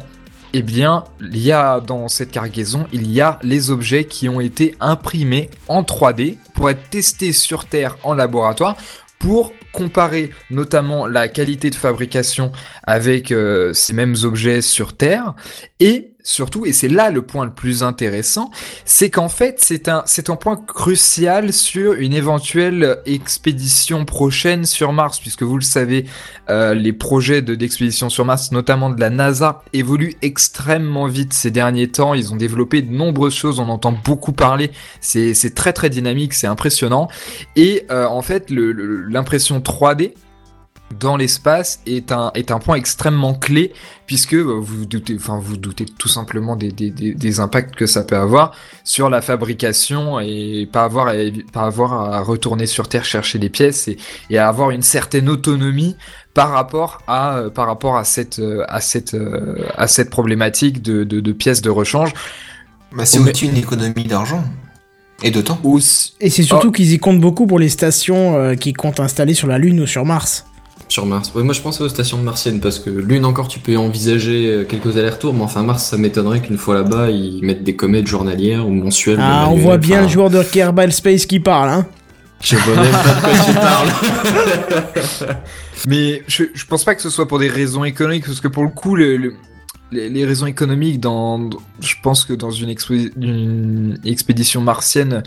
eh 0.54 0.64
bien, 0.64 1.04
il 1.22 1.38
y 1.38 1.52
a 1.52 1.80
dans 1.80 2.08
cette 2.08 2.32
cargaison, 2.32 2.88
il 2.92 3.12
y 3.12 3.22
a 3.22 3.38
les 3.44 3.70
objets 3.70 4.06
qui 4.06 4.28
ont 4.30 4.40
été 4.40 4.76
imprimés 4.80 5.50
en 5.68 5.84
3D 5.84 6.38
pour 6.56 6.72
être 6.72 6.90
testés 6.90 7.34
sur 7.34 7.66
Terre 7.66 7.98
en 8.04 8.16
laboratoire 8.16 8.76
pour 9.20 9.54
comparer 9.72 10.32
notamment 10.50 11.08
la 11.08 11.28
qualité 11.28 11.70
de 11.70 11.76
fabrication 11.76 12.52
avec 12.84 13.32
euh, 13.32 13.74
ces 13.74 13.94
mêmes 13.94 14.16
objets 14.24 14.62
sur 14.62 14.96
Terre 14.96 15.34
et 15.80 16.12
surtout 16.30 16.66
et 16.66 16.74
c'est 16.74 16.88
là 16.88 17.10
le 17.10 17.24
point 17.24 17.46
le 17.46 17.52
plus 17.52 17.82
intéressant 17.82 18.52
c'est 18.86 19.10
qu'en 19.10 19.30
fait 19.30 19.56
c'est 19.60 19.90
un 19.90 20.04
c'est 20.06 20.30
un 20.30 20.36
point 20.36 20.58
crucial 20.58 21.52
sur 21.52 21.94
une 21.94 22.14
éventuelle 22.14 23.00
expédition 23.06 24.06
prochaine 24.06 24.66
sur 24.66 24.94
Mars 24.94 25.20
puisque 25.20 25.42
vous 25.42 25.56
le 25.56 25.64
savez 25.64 26.06
euh, 26.50 26.76
les 26.76 26.94
projets 26.94 27.42
de 27.42 27.56
d'expédition 27.56 28.10
sur 28.10 28.26
Mars 28.26 28.52
notamment 28.52 28.92
de 28.92 29.00
la 29.00 29.10
NASA 29.10 29.64
évoluent 29.74 30.16
extrêmement 30.22 31.08
vite 31.08 31.34
ces 31.34 31.52
derniers 31.52 31.90
temps. 31.90 32.14
Ils 32.14 32.32
ont 32.32 32.36
développé 32.36 32.82
de 32.82 32.94
nombreuses 32.94 33.34
choses 33.34 33.60
on 33.60 33.70
entend 33.70 33.92
beaucoup 33.92 34.32
parler. 34.32 34.72
C'est 35.02 35.34
c'est 35.34 35.56
très 35.56 35.74
très 35.74 35.90
dynamique 35.90 36.34
c'est 36.36 36.48
impressionnant. 36.48 37.08
Et 37.56 37.86
euh, 37.90 38.06
en 38.06 38.22
fait 38.22 38.52
l'impression 38.52 39.60
3D 39.60 40.14
dans 40.98 41.18
l'espace 41.18 41.82
est 41.86 42.12
un, 42.12 42.32
est 42.34 42.52
un 42.52 42.60
point 42.60 42.76
extrêmement 42.76 43.34
clé 43.34 43.74
puisque 44.06 44.34
euh, 44.34 44.42
vous 44.42 44.80
vous 44.80 44.86
doutez, 44.86 45.16
enfin 45.16 45.40
vous 45.42 45.58
doutez 45.58 45.86
tout 45.86 46.08
simplement 46.08 46.56
des, 46.56 46.72
des, 46.72 46.90
des, 46.90 47.40
impacts 47.40 47.76
que 47.76 47.86
ça 47.86 48.04
peut 48.04 48.18
avoir 48.18 48.54
sur 48.84 49.10
la 49.10 49.22
fabrication 49.22 50.20
et 50.20 50.68
pas 50.72 50.84
avoir 50.84 51.10
à, 51.10 51.14
pas 51.54 51.64
avoir 51.64 51.94
à 51.94 52.22
retourner 52.22 52.66
sur 52.66 52.88
Terre 52.88 53.06
chercher 53.06 53.40
des 53.40 53.50
pièces 53.50 53.88
et, 53.88 53.98
et 54.30 54.38
à 54.38 54.48
avoir 54.48 54.72
une 54.72 54.82
certaine 54.82 55.30
autonomie 55.30 55.96
par 56.34 56.52
rapport 56.52 57.02
à 57.08 57.38
euh, 57.38 57.50
par 57.50 57.68
rapport 57.68 57.98
à 57.98 58.04
cette 58.04 58.40
euh, 58.40 58.66
à 58.68 58.82
cette 58.82 59.16
à 59.78 59.88
cette 59.88 60.10
problématique 60.10 60.82
de, 60.82 61.04
de, 61.04 61.20
de 61.20 61.32
pièces 61.32 61.62
de 61.62 61.70
rechange 61.70 62.14
Bah, 62.96 63.06
c'est 63.06 63.20
Oh, 63.20 63.28
aussi 63.30 63.46
une 63.46 63.58
économie 63.58 64.06
d'argent 64.06 64.44
et 65.24 65.32
de 65.32 65.42
temps. 65.42 65.60
Et 66.20 66.30
c'est 66.30 66.44
surtout 66.44 66.72
qu'ils 66.72 66.94
y 66.94 67.00
comptent 67.00 67.20
beaucoup 67.20 67.48
pour 67.48 67.60
les 67.60 67.70
stations 67.70 68.36
euh, 68.36 68.56
qui 68.56 68.74
comptent 68.74 69.00
installer 69.00 69.34
sur 69.34 69.48
la 69.48 69.58
Lune 69.58 69.80
ou 69.82 69.88
sur 69.88 70.06
Mars. 70.06 70.46
Sur 70.90 71.06
Mars. 71.06 71.32
Ouais, 71.36 71.44
moi 71.44 71.54
je 71.54 71.62
pensais 71.62 71.84
aux 71.84 71.90
stations 71.90 72.18
martiennes 72.18 72.60
parce 72.60 72.80
que 72.80 72.90
Lune 72.90 73.24
encore 73.24 73.48
tu 73.48 73.60
peux 73.60 73.78
envisager 73.78 74.48
euh, 74.48 74.64
quelques 74.66 74.98
allers-retours, 74.98 75.34
mais 75.36 75.44
enfin 75.44 75.62
Mars 75.64 75.84
ça 75.86 75.98
m'étonnerait 75.98 76.42
qu'une 76.42 76.58
fois 76.58 76.74
là-bas 76.74 77.12
ils 77.12 77.42
mettent 77.44 77.64
des 77.64 77.76
comètes 77.76 78.08
journalières 78.08 78.68
ou 78.68 78.72
mensuelles. 78.72 79.20
Ah, 79.22 79.44
on 79.46 79.50
manuelles, 79.52 79.64
voit 79.64 79.78
bien 79.78 79.98
enfin, 79.98 80.06
le 80.08 80.12
joueur 80.12 80.30
de 80.32 80.42
Kerbal 80.44 80.92
Space 80.92 81.26
qui 81.28 81.40
parle, 81.40 81.70
hein. 81.70 81.86
Je 82.42 82.56
vois 82.56 82.76
même 82.76 82.92
pas 82.92 83.16
de 83.16 83.22
quoi 83.22 83.46
tu 83.46 83.54
parles. 83.54 85.38
Mais 85.88 86.24
je, 86.28 86.46
je 86.54 86.66
pense 86.66 86.84
pas 86.84 86.96
que 86.96 87.02
ce 87.02 87.10
soit 87.10 87.28
pour 87.28 87.38
des 87.40 87.50
raisons 87.50 87.84
économiques, 87.84 88.26
parce 88.26 88.42
que 88.42 88.48
pour 88.48 88.64
le 88.64 88.70
coup, 88.70 88.96
le- 88.96 89.18
le- 89.18 89.34
les, 89.92 90.10
les 90.10 90.26
raisons 90.26 90.46
économiques, 90.46 91.00
dans, 91.00 91.50
je 91.82 91.96
pense 92.04 92.24
que 92.26 92.34
dans 92.34 92.52
une, 92.52 92.70
expo- 92.70 93.12
une 93.20 94.00
expédition 94.06 94.62
martienne 94.62 95.24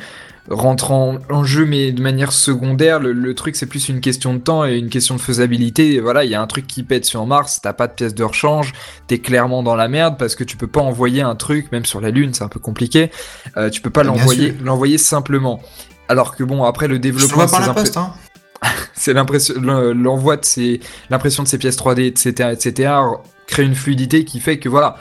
rentrent 0.50 0.90
en, 0.90 1.18
en 1.30 1.44
jeu, 1.44 1.64
mais 1.64 1.92
de 1.92 2.02
manière 2.02 2.32
secondaire. 2.32 2.98
Le, 3.00 3.12
le 3.12 3.34
truc, 3.34 3.54
c'est 3.56 3.66
plus 3.66 3.88
une 3.88 4.00
question 4.00 4.34
de 4.34 4.38
temps 4.40 4.64
et 4.66 4.76
une 4.76 4.88
question 4.88 5.14
de 5.14 5.20
faisabilité. 5.20 5.94
Et 5.94 6.00
voilà, 6.00 6.24
il 6.24 6.30
y 6.30 6.34
a 6.34 6.42
un 6.42 6.46
truc 6.46 6.66
qui 6.66 6.82
pète 6.82 7.04
sur 7.04 7.24
Mars, 7.26 7.60
t'as 7.62 7.72
pas 7.72 7.86
de 7.86 7.92
pièce 7.92 8.14
de 8.14 8.24
rechange, 8.24 8.72
t'es 9.06 9.18
clairement 9.18 9.62
dans 9.62 9.76
la 9.76 9.88
merde 9.88 10.16
parce 10.18 10.34
que 10.34 10.44
tu 10.44 10.56
peux 10.56 10.66
pas 10.66 10.80
envoyer 10.80 11.22
un 11.22 11.34
truc, 11.36 11.70
même 11.72 11.84
sur 11.84 12.00
la 12.00 12.10
Lune, 12.10 12.34
c'est 12.34 12.44
un 12.44 12.48
peu 12.48 12.60
compliqué. 12.60 13.10
Euh, 13.56 13.70
tu 13.70 13.80
peux 13.80 13.90
pas 13.90 14.02
l'envoyer, 14.02 14.52
l'envoyer 14.64 14.98
simplement. 14.98 15.60
Alors 16.08 16.34
que 16.36 16.44
bon, 16.44 16.64
après 16.64 16.88
le 16.88 16.98
développement 16.98 17.46
par 17.46 17.60
poste, 17.74 17.96
hein. 17.96 18.12
c'est 18.94 19.12
l'impression, 19.12 19.54
le- 19.60 19.92
l'envoi 19.92 20.36
de 20.36 20.44
ces, 20.44 20.80
l'impression 21.10 21.42
de 21.42 21.48
ces 21.48 21.58
pièces 21.58 21.76
3D, 21.78 22.06
etc., 22.06 22.50
etc., 22.52 22.92
crée 23.46 23.64
une 23.64 23.74
fluidité 23.74 24.24
qui 24.24 24.40
fait 24.40 24.58
que 24.58 24.68
voilà, 24.68 24.96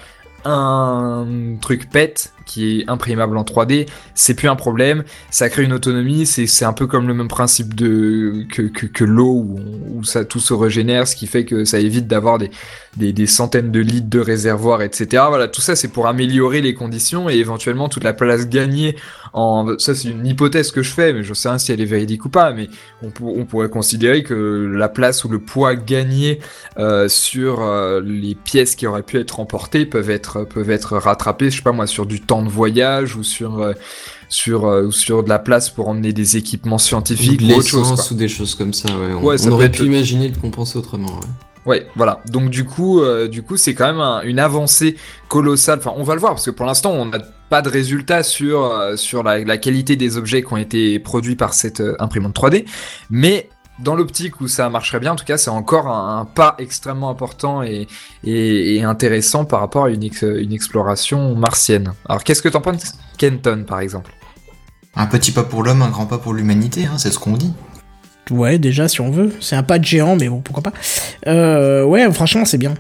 un 0.46 1.26
truc 1.62 1.90
pète 1.90 2.34
qui 2.46 2.80
est 2.80 2.90
imprimable 2.90 3.38
en 3.38 3.44
3D, 3.44 3.88
c'est 4.16 4.34
plus 4.34 4.48
un 4.48 4.56
problème. 4.56 5.04
Ça 5.30 5.50
crée 5.50 5.64
une 5.64 5.74
autonomie. 5.74 6.26
C'est, 6.26 6.66
un 6.66 6.74
peu 6.74 6.88
comme 6.88 7.08
le 7.08 7.14
même 7.14 7.28
principe 7.28 7.74
de 7.74 8.46
que, 8.52 8.62
que, 8.62 9.04
l'eau 9.04 9.34
où, 9.34 9.60
où 9.96 10.04
ça 10.04 10.26
tout 10.26 10.40
se 10.40 10.54
régénère, 10.54 11.08
ce 11.08 11.16
qui 11.16 11.28
fait 11.28 11.46
que 11.46 11.66
ça 11.66 11.80
évite 11.80 12.08
d'avoir 12.08 12.38
des, 12.38 12.52
des, 12.98 13.14
des 13.14 13.28
centaines 13.28 13.72
de 13.72 13.80
litres 13.80 14.10
de 14.10 14.20
réservoirs, 14.20 14.82
etc. 14.82 15.24
Voilà, 15.28 15.48
tout 15.48 15.62
ça 15.62 15.76
c'est 15.76 15.88
pour 15.88 16.08
améliorer 16.08 16.62
les 16.62 16.74
conditions 16.74 17.30
et 17.30 17.36
éventuellement 17.36 17.90
toute 17.90 18.04
la 18.04 18.14
place 18.14 18.48
gagnée 18.48 18.96
en. 19.34 19.78
Ça 19.78 19.96
c'est 19.96 20.10
une 20.10 20.26
hypothèse 20.26 20.72
que 20.72 20.84
je 20.84 20.92
fais, 20.92 21.14
mais 21.14 21.24
je 21.24 21.34
sais 21.34 21.50
pas 21.50 21.60
si 21.60 21.72
elle 21.72 21.82
est 21.82 21.86
véridique 21.86 22.26
ou 22.26 22.30
pas. 22.30 22.52
Mais 22.52 22.70
on 23.02 23.46
pourrait 23.46 23.70
considérer 23.70 24.24
que 24.24 24.72
la 24.74 24.90
place 24.90 25.24
ou 25.24 25.30
le 25.30 25.40
poids 25.40 25.76
gagné 25.76 26.40
euh, 26.78 27.08
sur 27.08 27.62
euh, 27.62 28.02
les 28.04 28.36
pièces 28.36 28.76
qui 28.76 28.88
auraient 28.88 29.04
pu 29.04 29.18
être 29.18 29.40
emportées 29.40 29.86
peuvent 29.86 30.10
être 30.10 30.44
peuvent 30.44 30.72
être 30.72 30.98
rattrapées. 30.98 31.50
Je 31.50 31.58
sais 31.58 31.64
pas 31.64 31.72
moi 31.72 31.88
sur 31.88 32.06
du 32.06 32.22
temps 32.22 32.41
de 32.42 32.50
voyage 32.50 33.16
ou 33.16 33.24
sur 33.24 33.60
euh, 33.60 33.74
sur 34.30 34.66
euh, 34.66 34.84
ou 34.84 34.92
sur 34.92 35.24
de 35.24 35.30
la 35.30 35.40
place 35.40 35.70
pour 35.70 35.88
emmener 35.90 36.14
des 36.14 36.38
équipements 36.38 36.78
scientifiques 36.78 37.42
ou 37.42 37.52
autre 37.54 37.68
chose. 37.68 38.12
ou 38.12 38.16
des 38.16 38.28
choses 38.30 38.56
comme 38.56 38.74
ça, 38.74 38.88
ouais. 38.90 39.14
On, 39.14 39.24
Ouais, 39.26 39.38
ça 39.38 39.46
on 39.46 39.50
peut 39.50 39.54
aurait 39.56 39.72
pu 39.72 39.84
imaginer 39.86 40.30
de 40.30 40.38
compenser 40.38 40.78
autrement, 40.78 41.08
ouais. 41.16 41.28
Ouais, 41.64 41.88
voilà. 41.96 42.22
Donc 42.28 42.50
du 42.50 42.66
coup, 42.66 43.02
euh, 43.02 43.28
du 43.28 43.44
coup, 43.44 43.56
c'est 43.56 43.76
quand 43.76 43.86
même 43.86 44.00
un- 44.00 44.22
une 44.24 44.40
avancée 44.40 44.96
colossale. 45.28 45.78
Enfin, 45.78 45.94
on 45.96 46.02
va 46.04 46.16
le 46.16 46.20
voir 46.20 46.32
parce 46.34 46.46
que 46.46 46.50
pour 46.52 46.66
l'instant, 46.66 46.92
on 46.92 47.06
n'a 47.06 47.20
pas 47.52 47.62
de 47.62 47.70
résultats 47.70 48.24
sur 48.24 48.66
euh, 48.66 48.96
sur 48.96 49.22
la, 49.22 49.44
la 49.44 49.58
qualité 49.60 49.96
des 49.96 50.18
objets 50.18 50.42
qui 50.42 50.52
ont 50.54 50.58
été 50.58 50.98
produits 50.98 51.36
par 51.36 51.54
cette 51.54 51.82
euh, 51.82 51.96
imprimante 52.00 52.34
3D, 52.36 52.66
mais 53.12 53.48
dans 53.80 53.96
l'optique 53.96 54.42
où 54.42 54.48
ça 54.48 54.70
marcherait 54.70 55.00
bien, 55.00 55.14
en 55.14 55.16
tout 55.16 55.26
cas, 55.26 55.38
c'est 55.38 55.50
encore 55.50 55.88
un, 55.88 56.20
un 56.20 56.26
pas 56.26 56.56
extrêmement 56.60 57.10
important 57.10 57.64
et, 57.64 57.88
et, 58.24 58.76
et 58.76 58.84
intéressant 58.84 59.46
par 59.46 59.60
rapport 59.60 59.86
à 59.86 59.90
une, 59.90 60.04
ex- 60.04 60.22
une 60.24 60.54
exploration 60.54 61.36
martienne. 61.36 61.94
Alors, 62.08 62.24
qu'est-ce 62.24 62.42
que 62.42 62.50
t'en 62.50 62.62
penses, 62.62 62.94
Kenton, 63.18 63.66
par 63.68 63.80
exemple? 63.80 64.12
Un 64.96 65.08
petit 65.08 65.32
pas 65.32 65.44
pour 65.44 65.64
l'homme, 65.64 65.82
un 65.82 65.90
grand 65.90 66.06
pas 66.06 66.18
pour 66.18 66.34
l'humanité, 66.34 66.86
hein, 66.86 66.98
c'est 66.98 67.12
ce 67.12 67.18
qu'on 67.18 67.38
dit. 67.38 67.54
Ouais, 68.30 68.60
déjà, 68.60 68.88
si 68.88 69.02
on 69.02 69.10
veut. 69.10 69.34
C'est 69.40 69.56
un 69.56 69.64
pas 69.64 69.80
de 69.80 69.86
géant, 69.86 70.16
mais 70.16 70.30
bon, 70.30 70.42
pourquoi 70.42 70.64
pas. 70.64 70.74
Euh, 71.28 71.84
ouais, 71.84 72.12
franchement, 72.14 72.46
c'est 72.46 72.58
bien. 72.58 72.74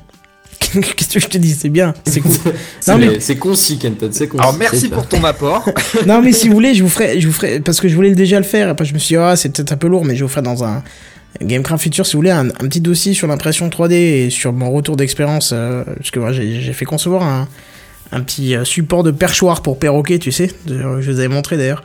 Qu'est-ce 0.96 1.14
que 1.14 1.20
je 1.20 1.28
te 1.28 1.38
dis 1.38 1.52
C'est 1.54 1.70
bien, 1.70 1.94
c'est 2.06 2.22
cool. 2.22 2.32
C'est 2.80 2.98
mais- 2.98 3.36
concis, 3.38 3.78
Kenton, 3.78 4.10
c'est 4.12 4.28
concis. 4.28 4.42
Alors, 4.42 4.58
merci 4.58 4.90
pour 4.90 5.08
ton 5.08 5.24
apport. 5.24 5.70
non, 6.08 6.22
mais 6.22 6.32
si 6.32 6.48
vous 6.48 6.54
voulez, 6.54 6.74
je 6.76 6.84
vous 6.84 6.90
ferai, 6.90 7.20
je 7.20 7.28
vous 7.28 7.34
ferai, 7.34 7.60
parce 7.60 7.80
que 7.82 7.88
je 7.90 7.96
voulais 7.96 8.14
déjà 8.16 8.38
le 8.38 8.46
faire, 8.46 8.68
et 8.68 8.70
après 8.72 8.86
je 8.86 8.94
me 8.94 9.00
suis 9.00 9.16
dit, 9.16 9.18
ah, 9.22 9.36
c'est 9.36 9.50
peut-être 9.56 9.72
un 9.74 9.78
peu 9.78 9.88
lourd, 9.88 10.06
mais 10.06 10.16
je 10.16 10.24
vous 10.24 10.30
ferai 10.30 10.42
dans 10.44 10.64
un 10.64 10.84
Gamecraft 11.42 11.84
Future, 11.84 12.06
si 12.06 12.14
vous 12.14 12.20
voulez, 12.20 12.32
un, 12.32 12.48
un 12.50 12.68
petit 12.68 12.82
dossier 12.82 13.14
sur 13.14 13.28
l'impression 13.28 13.68
3D 13.70 13.94
et 13.94 14.30
sur 14.30 14.54
mon 14.54 14.72
retour 14.72 14.96
d'expérience, 14.98 15.52
euh, 15.54 15.84
parce 15.98 16.12
que 16.12 16.20
moi, 16.20 16.32
j'ai 16.32 16.74
fait 16.74 16.86
concevoir 16.86 17.24
un, 17.24 17.48
un 18.12 18.22
petit 18.22 18.56
euh, 18.56 18.64
support 18.64 19.04
de 19.04 19.12
perchoir 19.12 19.62
pour 19.62 19.80
perroquet, 19.80 20.20
tu 20.20 20.32
sais, 20.32 20.52
je 20.68 21.12
vous 21.12 21.20
avais 21.20 21.28
montré 21.28 21.58
d'ailleurs. 21.58 21.84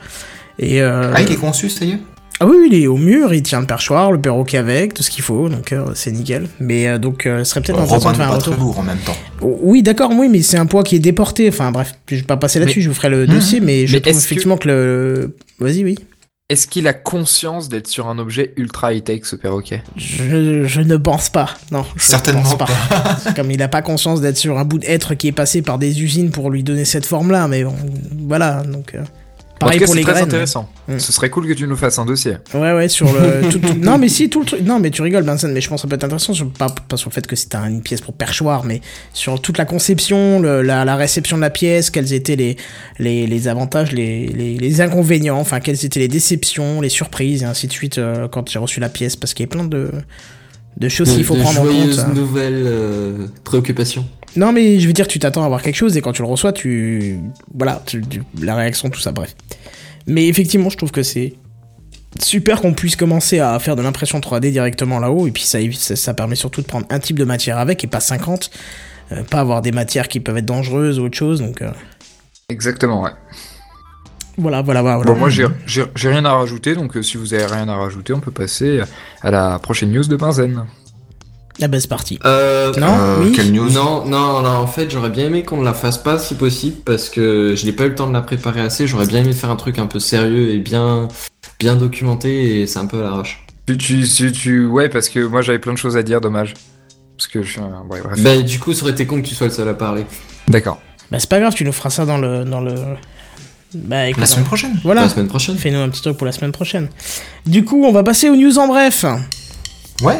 Et, 0.59 0.81
euh, 0.81 1.11
Ah, 1.15 1.21
il 1.21 1.31
est 1.31 1.35
conçu, 1.35 1.69
ça 1.69 1.85
y 1.85 1.91
est? 1.91 1.99
Ah 2.39 2.45
oui, 2.45 2.55
il 2.71 2.73
est 2.83 2.87
au 2.87 2.97
mur, 2.97 3.33
il 3.33 3.41
tient 3.41 3.59
le 3.61 3.65
perchoir, 3.65 4.11
le 4.11 4.19
perroquet 4.21 4.57
avec, 4.57 4.93
tout 4.93 5.01
ce 5.03 5.09
qu'il 5.09 5.23
faut, 5.23 5.49
donc 5.49 5.71
euh, 5.73 5.85
c'est 5.95 6.11
nickel. 6.11 6.47
Mais 6.59 6.87
euh, 6.87 6.97
donc, 6.99 7.25
euh, 7.25 7.43
ce 7.43 7.51
serait 7.51 7.61
peut-être 7.61 7.79
intéressant 7.79 8.11
de 8.11 8.15
faire 8.17 8.25
un 8.27 8.29
pas 8.29 8.35
retour. 8.35 8.53
très 8.53 8.61
lourd 8.63 8.79
en 8.79 8.83
même 8.83 8.99
temps. 8.99 9.17
Oh, 9.41 9.57
Oui, 9.61 9.81
d'accord, 9.83 10.11
oui, 10.15 10.29
mais 10.29 10.41
c'est 10.43 10.57
un 10.57 10.65
poids 10.67 10.83
qui 10.83 10.95
est 10.95 10.99
déporté. 10.99 11.49
Enfin, 11.49 11.71
bref, 11.71 11.93
je 12.09 12.15
vais 12.17 12.21
pas 12.21 12.37
passer 12.37 12.59
là-dessus, 12.59 12.79
Mais- 12.79 12.83
je 12.83 12.89
vous 12.89 12.95
ferai 12.95 13.09
le 13.09 13.25
Mhm. 13.25 13.33
dossier, 13.33 13.59
mais 13.59 13.87
je 13.87 13.93
Mais 13.95 14.01
trouve 14.01 14.13
que- 14.13 14.17
effectivement 14.19 14.57
que, 14.57 14.67
le. 14.67 15.35
Vas-y, 15.59 15.83
oui. 15.83 15.97
Est-ce 16.49 16.65
qu'il 16.67 16.87
a 16.87 16.93
conscience 16.93 17.67
d'être 17.67 17.87
sur 17.87 18.07
un 18.07 18.19
objet 18.19 18.53
ultra 18.55 18.93
high-tech, 18.93 19.21
ce 19.25 19.35
perroquet? 19.35 19.83
Je, 19.97 20.63
je 20.65 20.79
ne 20.81 20.95
pense 20.95 21.29
pas. 21.29 21.49
Non, 21.71 21.83
je 21.95 22.03
ne 22.03 22.07
Certainement 22.07 22.41
pense 22.43 22.57
pas. 22.57 22.67
Comme 23.35 23.51
il 23.51 23.57
n'a 23.57 23.67
pas 23.67 23.81
conscience 23.81 24.21
d'être 24.21 24.37
sur 24.37 24.57
un 24.57 24.63
bout 24.63 24.77
d'être 24.77 25.13
qui 25.15 25.27
est 25.27 25.33
passé 25.33 25.61
par 25.61 25.77
des 25.77 26.01
usines 26.01 26.29
pour 26.31 26.49
lui 26.49 26.63
donner 26.63 26.85
cette 26.85 27.05
forme-là, 27.05 27.47
mais 27.49 27.63
bon, 27.65 27.73
voilà, 28.27 28.63
donc. 28.63 28.93
Pareil 29.59 29.77
en 29.77 29.79
tout 29.79 29.79
cas, 29.79 29.85
pour 29.85 29.93
c'est 29.93 29.99
les 29.99 30.03
très 30.03 30.11
graines. 30.13 30.23
intéressant. 30.25 30.69
Mm. 30.87 30.99
Ce 30.99 31.11
serait 31.11 31.29
cool 31.29 31.47
que 31.47 31.53
tu 31.53 31.67
nous 31.67 31.75
fasses 31.75 31.97
un 31.99 32.05
dossier. 32.05 32.33
Ouais, 32.53 32.73
ouais, 32.73 32.87
sur 32.89 33.07
le. 33.11 33.49
tout- 33.51 33.59
tout- 33.59 33.73
non, 33.79 33.97
mais 33.97 34.07
si, 34.09 34.29
tout 34.29 34.41
le 34.41 34.45
truc. 34.45 34.61
Non, 34.61 34.79
mais 34.79 34.91
tu 34.91 35.01
rigoles, 35.01 35.23
Benson, 35.23 35.49
mais 35.51 35.61
je 35.61 35.67
pense 35.69 35.81
que 35.81 35.81
ça 35.83 35.87
peut 35.89 35.95
être 35.95 36.03
intéressant, 36.03 36.33
sur- 36.33 36.49
pas, 36.51 36.67
pas 36.87 36.97
sur 36.97 37.09
le 37.09 37.13
fait 37.13 37.25
que 37.25 37.35
c'est 37.35 37.55
un- 37.55 37.67
une 37.69 37.81
pièce 37.81 38.01
pour 38.01 38.13
perchoir, 38.13 38.63
mais 38.63 38.81
sur 39.13 39.41
toute 39.41 39.57
la 39.57 39.65
conception, 39.65 40.39
le- 40.39 40.61
la, 40.61 40.85
la 40.85 40.95
réception 40.95 41.37
de 41.37 41.41
la 41.41 41.49
pièce, 41.49 41.89
quels 41.89 42.13
étaient 42.13 42.35
les, 42.35 42.55
les, 42.99 43.25
les 43.27 43.47
avantages, 43.47 43.91
les, 43.91 44.27
les, 44.27 44.57
les 44.57 44.81
inconvénients, 44.81 45.39
enfin, 45.39 45.59
quelles 45.59 45.83
étaient 45.85 45.99
les 45.99 46.07
déceptions, 46.07 46.81
les 46.81 46.89
surprises, 46.89 47.41
et 47.43 47.45
ainsi 47.45 47.67
de 47.67 47.71
suite, 47.73 47.97
euh, 47.97 48.27
quand 48.27 48.49
j'ai 48.49 48.59
reçu 48.59 48.79
la 48.79 48.89
pièce, 48.89 49.15
parce 49.15 49.33
qu'il 49.33 49.43
y 49.43 49.49
a 49.49 49.51
plein 49.51 49.65
de, 49.65 49.91
de 50.77 50.89
choses 50.89 51.11
qu'il 51.13 51.23
faut 51.23 51.35
de 51.35 51.41
prendre 51.41 51.61
en 51.61 51.63
compte. 51.63 51.71
joyeuses 51.73 52.05
nouvelles 52.13 52.63
euh, 52.67 53.27
préoccupations. 53.43 54.05
Non, 54.35 54.51
mais 54.51 54.79
je 54.79 54.87
veux 54.87 54.93
dire, 54.93 55.07
tu 55.07 55.17
t'attends 55.19 55.43
à 55.43 55.47
voir 55.47 55.61
quelque 55.61 55.75
chose 55.75 55.97
et 55.97 56.01
quand 56.01 56.11
tu 56.13 56.21
le 56.21 56.27
reçois, 56.27 56.53
tu. 56.53 57.17
Voilà, 57.55 57.81
tu- 57.85 58.01
tu- 58.01 58.21
la 58.41 58.55
réaction, 58.55 58.89
tout 58.89 58.99
ça, 58.99 59.11
bref. 59.11 59.35
Mais 60.05 60.27
effectivement, 60.27 60.69
je 60.69 60.77
trouve 60.77 60.91
que 60.91 61.01
c'est 61.03 61.33
super 62.21 62.61
qu'on 62.61 62.73
puisse 62.73 62.95
commencer 62.95 63.39
à 63.39 63.57
faire 63.59 63.75
de 63.75 63.81
l'impression 63.81 64.19
3D 64.19 64.51
directement 64.51 64.99
là-haut 64.99 65.27
et 65.27 65.31
puis 65.31 65.43
ça, 65.43 65.59
ça, 65.73 65.95
ça 65.95 66.13
permet 66.13 66.35
surtout 66.35 66.61
de 66.61 66.67
prendre 66.67 66.85
un 66.89 66.99
type 66.99 67.17
de 67.19 67.25
matière 67.25 67.57
avec 67.57 67.83
et 67.83 67.87
pas 67.87 67.99
50. 67.99 68.49
euh, 69.11 69.23
pas 69.23 69.39
avoir 69.39 69.61
des 69.61 69.71
matières 69.71 70.07
qui 70.07 70.19
peuvent 70.19 70.37
être 70.37 70.45
dangereuses 70.45 70.99
ou 70.99 71.03
autre 71.05 71.17
chose, 71.17 71.39
donc 71.41 71.61
euh, 71.61 71.71
Exactement, 72.49 73.03
ouais. 73.03 73.11
voilà, 74.37 74.61
voilà, 74.61 74.81
voilà. 74.81 74.97
Bon, 75.03 75.15
moi, 75.15 75.29
j'ai 75.29 75.47
rien 76.09 76.25
à 76.25 76.33
rajouter, 76.33 76.75
donc 76.75 76.95
euh, 76.97 77.01
si 77.03 77.17
vous 77.17 77.33
avez 77.33 77.45
rien 77.45 77.67
à 77.69 77.75
rajouter, 77.75 78.13
on 78.13 78.19
peut 78.19 78.31
passer 78.31 78.81
à 79.21 79.31
la 79.31 79.59
prochaine 79.59 79.91
news 79.91 80.03
de 80.05 80.15
Benzen. 80.15 80.65
Ah 81.61 81.67
bah 81.67 81.79
c'est 81.79 81.87
parti. 81.87 82.19
Euh, 82.25 82.71
Non, 82.77 82.87
Euh, 82.99 83.15
oui. 83.23 83.31
Quelle 83.31 83.51
news 83.51 83.69
Non, 83.71 84.05
non, 84.05 84.41
non, 84.41 84.49
en 84.49 84.67
fait, 84.67 84.91
j'aurais 84.91 85.09
bien 85.09 85.25
aimé 85.25 85.43
qu'on 85.43 85.57
ne 85.57 85.65
la 85.65 85.73
fasse 85.73 85.97
pas 85.97 86.19
si 86.19 86.35
possible 86.35 86.77
parce 86.85 87.09
que 87.09 87.55
je 87.55 87.65
n'ai 87.65 87.71
pas 87.71 87.85
eu 87.85 87.89
le 87.89 87.95
temps 87.95 88.07
de 88.07 88.13
la 88.13 88.21
préparer 88.21 88.61
assez. 88.61 88.85
J'aurais 88.87 89.07
bien 89.07 89.21
aimé 89.23 89.33
faire 89.33 89.49
un 89.49 89.55
truc 89.55 89.79
un 89.79 89.87
peu 89.87 89.99
sérieux 89.99 90.51
et 90.51 90.59
bien, 90.59 91.07
bien 91.59 91.75
documenté 91.75 92.61
et 92.61 92.67
c'est 92.67 92.77
un 92.79 92.85
peu 92.85 92.99
à 92.99 93.03
l'arrache. 93.03 93.43
Tu, 93.67 93.77
tu, 93.77 94.07
tu, 94.07 94.31
tu- 94.31 94.65
ouais, 94.67 94.87
parce 94.89 95.09
que 95.09 95.19
moi 95.19 95.41
j'avais 95.41 95.59
plein 95.59 95.73
de 95.73 95.77
choses 95.77 95.97
à 95.97 96.03
dire, 96.03 96.21
dommage. 96.21 96.53
Parce 97.17 97.27
que 97.27 97.41
je 97.41 97.51
suis 97.53 97.59
un... 97.59 97.83
ouais, 97.89 98.01
bref. 98.01 98.21
Bah, 98.21 98.37
du 98.41 98.59
coup, 98.59 98.73
ça 98.73 98.83
aurait 98.83 98.91
été 98.91 99.07
con 99.07 99.19
que 99.21 99.27
tu 99.27 99.33
sois 99.33 99.47
le 99.47 99.53
seul 99.53 99.67
à 99.67 99.73
parler. 99.73 100.05
D'accord. 100.47 100.79
Bah 101.09 101.17
c'est 101.19 101.29
pas 101.29 101.39
grave, 101.39 101.53
tu 101.55 101.65
nous 101.65 101.71
feras 101.71 101.89
ça 101.89 102.05
dans 102.05 102.17
le. 102.19 102.45
Dans 102.45 102.61
le... 102.61 102.75
Bah 103.73 104.07
écoute, 104.07 104.21
La 104.21 104.27
semaine 104.27 104.45
prochaine 104.45 104.79
voilà. 104.83 105.01
La 105.01 105.09
semaine 105.09 105.27
prochaine. 105.27 105.57
Fais-nous 105.57 105.79
un 105.79 105.89
petit 105.89 106.01
truc 106.01 106.15
pour 106.17 106.25
la 106.25 106.31
semaine 106.31 106.51
prochaine. 106.51 106.87
Du 107.45 107.65
coup, 107.65 107.83
on 107.83 107.91
va 107.91 108.03
passer 108.03 108.29
aux 108.29 108.35
news 108.35 108.57
en 108.59 108.67
bref. 108.67 109.03
Ouais. 110.03 110.19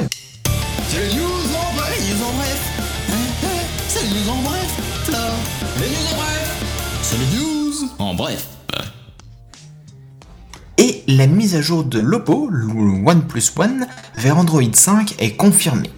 La 11.08 11.28
mise 11.28 11.56
à 11.56 11.62
jour 11.62 11.84
de 11.84 12.00
l'Oppo, 12.00 12.50
le 12.52 12.68
OnePlus 13.06 13.44
One, 13.58 13.88
vers 14.18 14.38
Android 14.38 14.62
5 14.74 15.16
est 15.20 15.32
confirmée. 15.36 15.90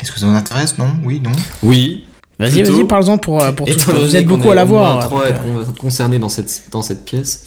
Est-ce 0.00 0.12
que 0.12 0.18
ça 0.20 0.26
vous 0.26 0.34
intéresse? 0.34 0.78
Non? 0.78 0.90
Oui? 1.04 1.20
Non? 1.22 1.32
Oui. 1.62 2.06
Vas-y, 2.38 2.62
vas-y, 2.62 2.84
parle-en 2.84 3.18
pour, 3.18 3.42
euh, 3.42 3.50
pour 3.52 3.66
tout. 3.66 3.90
Vous 3.90 4.14
êtes 4.16 4.26
beaucoup 4.26 4.50
à 4.50 4.54
la 4.54 4.64
voir. 4.64 5.00
trois 5.06 5.26
à 5.26 5.28
être 5.30 5.42
con- 5.42 5.72
concernés 5.78 6.18
dans 6.20 6.28
cette, 6.28 6.64
dans 6.70 6.82
cette 6.82 7.04
pièce. 7.04 7.44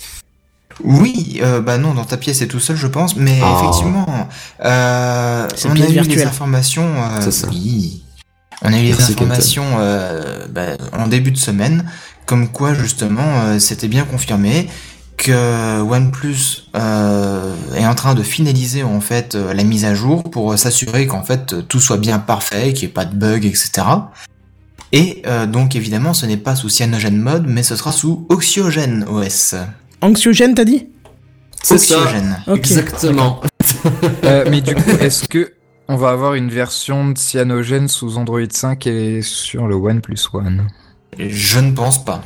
Oui, 0.83 1.39
euh, 1.41 1.61
bah 1.61 1.77
non, 1.77 1.93
dans 1.93 2.03
ta 2.05 2.17
pièce 2.17 2.39
c'est 2.39 2.47
tout 2.47 2.59
seul, 2.59 2.75
je 2.75 2.87
pense, 2.87 3.15
mais 3.15 3.39
Ah. 3.43 3.57
effectivement, 3.59 4.27
euh, 4.65 5.47
on 5.65 5.71
a 5.71 5.75
eu 5.75 5.77
les 5.77 5.87
virtuelle. 5.87 6.27
informations. 6.27 6.87
euh, 6.87 7.19
C'est 7.21 7.31
ça. 7.31 7.47
Oui. 7.49 8.03
On 8.63 8.73
a 8.73 8.79
eu 8.79 8.83
les 8.83 8.89
Merci, 8.89 9.13
informations 9.13 9.65
euh, 9.79 10.45
bah, 10.49 10.77
en 10.97 11.07
début 11.07 11.31
de 11.31 11.37
semaine, 11.37 11.85
comme 12.25 12.47
quoi 12.49 12.73
justement 12.73 13.23
euh, 13.45 13.59
c'était 13.59 13.87
bien 13.87 14.03
confirmé 14.05 14.69
que 15.21 15.81
OnePlus 15.81 16.63
euh, 16.75 17.55
est 17.75 17.85
en 17.85 17.93
train 17.93 18.15
de 18.15 18.23
finaliser 18.23 18.81
en 18.81 19.01
fait 19.01 19.35
euh, 19.35 19.53
la 19.53 19.63
mise 19.63 19.85
à 19.85 19.93
jour 19.93 20.23
pour 20.23 20.57
s'assurer 20.57 21.05
qu'en 21.05 21.21
fait 21.21 21.67
tout 21.67 21.79
soit 21.79 21.97
bien 21.97 22.17
parfait, 22.17 22.73
qu'il 22.73 22.87
n'y 22.87 22.91
ait 22.91 22.93
pas 22.93 23.05
de 23.05 23.15
bugs, 23.15 23.45
etc. 23.45 23.83
Et 24.91 25.21
euh, 25.27 25.45
donc 25.45 25.75
évidemment 25.75 26.15
ce 26.15 26.25
n'est 26.25 26.37
pas 26.37 26.55
sous 26.55 26.69
Cyanogen 26.69 27.17
Mode, 27.17 27.45
mais 27.47 27.61
ce 27.61 27.75
sera 27.75 27.91
sous 27.91 28.25
Oxygen 28.29 29.05
OS. 29.07 29.55
Anxiogène, 30.01 30.55
t'as 30.55 30.65
dit? 30.65 30.87
C'est 31.61 31.77
ça. 31.77 31.99
Oxygène. 31.99 32.43
Ok. 32.47 32.57
Exactement. 32.57 33.41
Euh, 34.23 34.45
mais 34.49 34.61
du 34.61 34.75
coup, 34.75 34.89
est-ce 34.99 35.27
que 35.27 35.53
on 35.87 35.95
va 35.95 36.09
avoir 36.09 36.35
une 36.35 36.49
version 36.49 37.09
de 37.09 37.17
Cyanogen 37.17 37.87
sous 37.87 38.17
Android 38.17 38.39
5 38.49 38.85
et 38.87 39.21
sur 39.21 39.67
le 39.67 39.75
OnePlus 39.75 40.19
One? 40.33 40.67
Je 41.17 41.59
ne 41.59 41.71
pense 41.71 42.03
pas. 42.03 42.21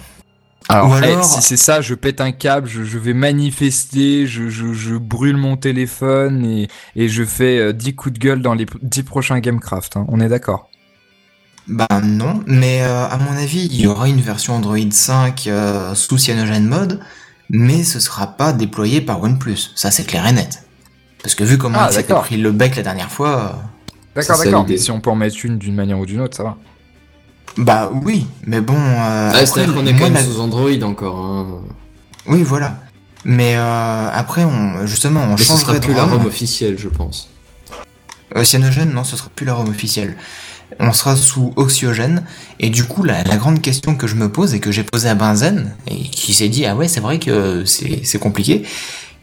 Alors, 0.69 0.89
Ou 0.89 0.93
alors- 0.93 1.23
si 1.23 1.41
c'est 1.41 1.57
ça, 1.57 1.81
je 1.81 1.93
pète 1.93 2.21
un 2.21 2.31
câble, 2.31 2.67
je, 2.67 2.83
je 2.83 2.97
vais 2.97 3.13
manifester, 3.13 4.25
je, 4.25 4.49
je, 4.49 4.73
je 4.73 4.95
brûle 4.95 5.37
mon 5.37 5.57
téléphone 5.57 6.43
et, 6.45 6.67
et 6.95 7.07
je 7.07 7.23
fais 7.23 7.59
euh, 7.59 7.71
10 7.73 7.95
coups 7.95 8.13
de 8.13 8.19
gueule 8.19 8.41
dans 8.41 8.53
les 8.55 8.65
10 8.81 9.03
prochains 9.03 9.39
Gamecraft. 9.39 9.97
hein. 9.97 10.05
On 10.09 10.19
est 10.19 10.27
d'accord? 10.29 10.69
Bah 11.67 11.87
non, 12.03 12.43
mais 12.47 12.81
euh, 12.83 13.07
à 13.07 13.17
mon 13.17 13.35
avis, 13.37 13.65
il 13.71 13.79
y 13.81 13.87
aura 13.87 14.07
une 14.07 14.21
version 14.21 14.53
Android 14.55 14.77
5 14.89 15.47
euh, 15.47 15.95
sous 15.95 16.17
Cyanogen 16.17 16.65
Mode, 16.67 16.99
mais 17.49 17.83
ce 17.83 17.99
sera 17.99 18.27
pas 18.37 18.53
déployé 18.53 19.01
par 19.01 19.21
OnePlus. 19.21 19.71
Ça 19.75 19.89
c'est 19.91 20.03
clair 20.05 20.25
et 20.27 20.31
net. 20.33 20.63
Parce 21.23 21.33
que 21.35 21.43
vu 21.43 21.57
comment 21.57 21.77
Ah, 21.79 21.87
il 21.89 21.95
s'était 21.95 22.13
pris 22.13 22.37
le 22.37 22.51
bec 22.51 22.75
la 22.75 22.83
dernière 22.83 23.11
fois, 23.11 23.29
euh, 23.39 23.49
D'accord, 24.15 24.37
d'accord. 24.37 24.65
Mais 24.69 24.77
si 24.77 24.91
on 24.91 25.01
peut 25.01 25.09
en 25.09 25.15
mettre 25.15 25.35
une 25.43 25.57
d'une 25.57 25.75
manière 25.75 25.99
ou 25.99 26.05
d'une 26.05 26.21
autre, 26.21 26.37
ça 26.37 26.43
va. 26.43 26.57
Bah 27.57 27.91
oui, 28.03 28.27
mais 28.45 28.61
bon. 28.61 28.75
Euh, 28.77 29.31
Ah, 29.33 29.45
C'est-à-dire 29.45 29.73
qu'on 29.73 29.85
est 29.85 29.93
quand 29.93 30.05
même 30.05 30.13
la- 30.13 30.23
sous 30.23 30.39
Android 30.39 30.81
encore. 30.83 31.17
Hein. 31.25 31.47
Oui, 32.27 32.43
voilà. 32.43 32.79
Mais 33.23 33.55
euh, 33.55 34.09
après, 34.13 34.43
on, 34.43 34.85
justement, 34.85 35.21
on 35.23 35.31
Mais 35.31 35.37
ce 35.37 35.43
changerait 35.43 35.61
sera 35.65 35.73
de 35.75 35.79
plus 35.85 35.93
la 35.93 36.03
ROM. 36.03 36.25
Officielle, 36.25 36.77
je 36.77 36.89
pense. 36.89 37.29
Euh, 38.35 38.43
non, 38.93 39.03
ce 39.03 39.15
sera 39.17 39.29
plus 39.35 39.45
la 39.45 39.53
ROM 39.53 39.69
officielle. 39.69 40.15
On 40.79 40.91
sera 40.93 41.15
sous 41.15 41.53
Oxygène. 41.55 42.23
Et 42.59 42.69
du 42.69 42.83
coup, 42.83 43.03
la, 43.03 43.23
la 43.23 43.37
grande 43.37 43.61
question 43.61 43.95
que 43.95 44.07
je 44.07 44.15
me 44.15 44.29
pose 44.31 44.53
et 44.53 44.59
que 44.59 44.71
j'ai 44.71 44.83
posée 44.83 45.09
à 45.09 45.15
Benzen, 45.15 45.73
et 45.87 45.95
qui 46.03 46.33
s'est 46.33 46.49
dit, 46.49 46.65
ah 46.65 46.75
ouais, 46.75 46.87
c'est 46.87 46.99
vrai 46.99 47.19
que 47.19 47.63
c'est 47.65 48.19
compliqué. 48.19 48.63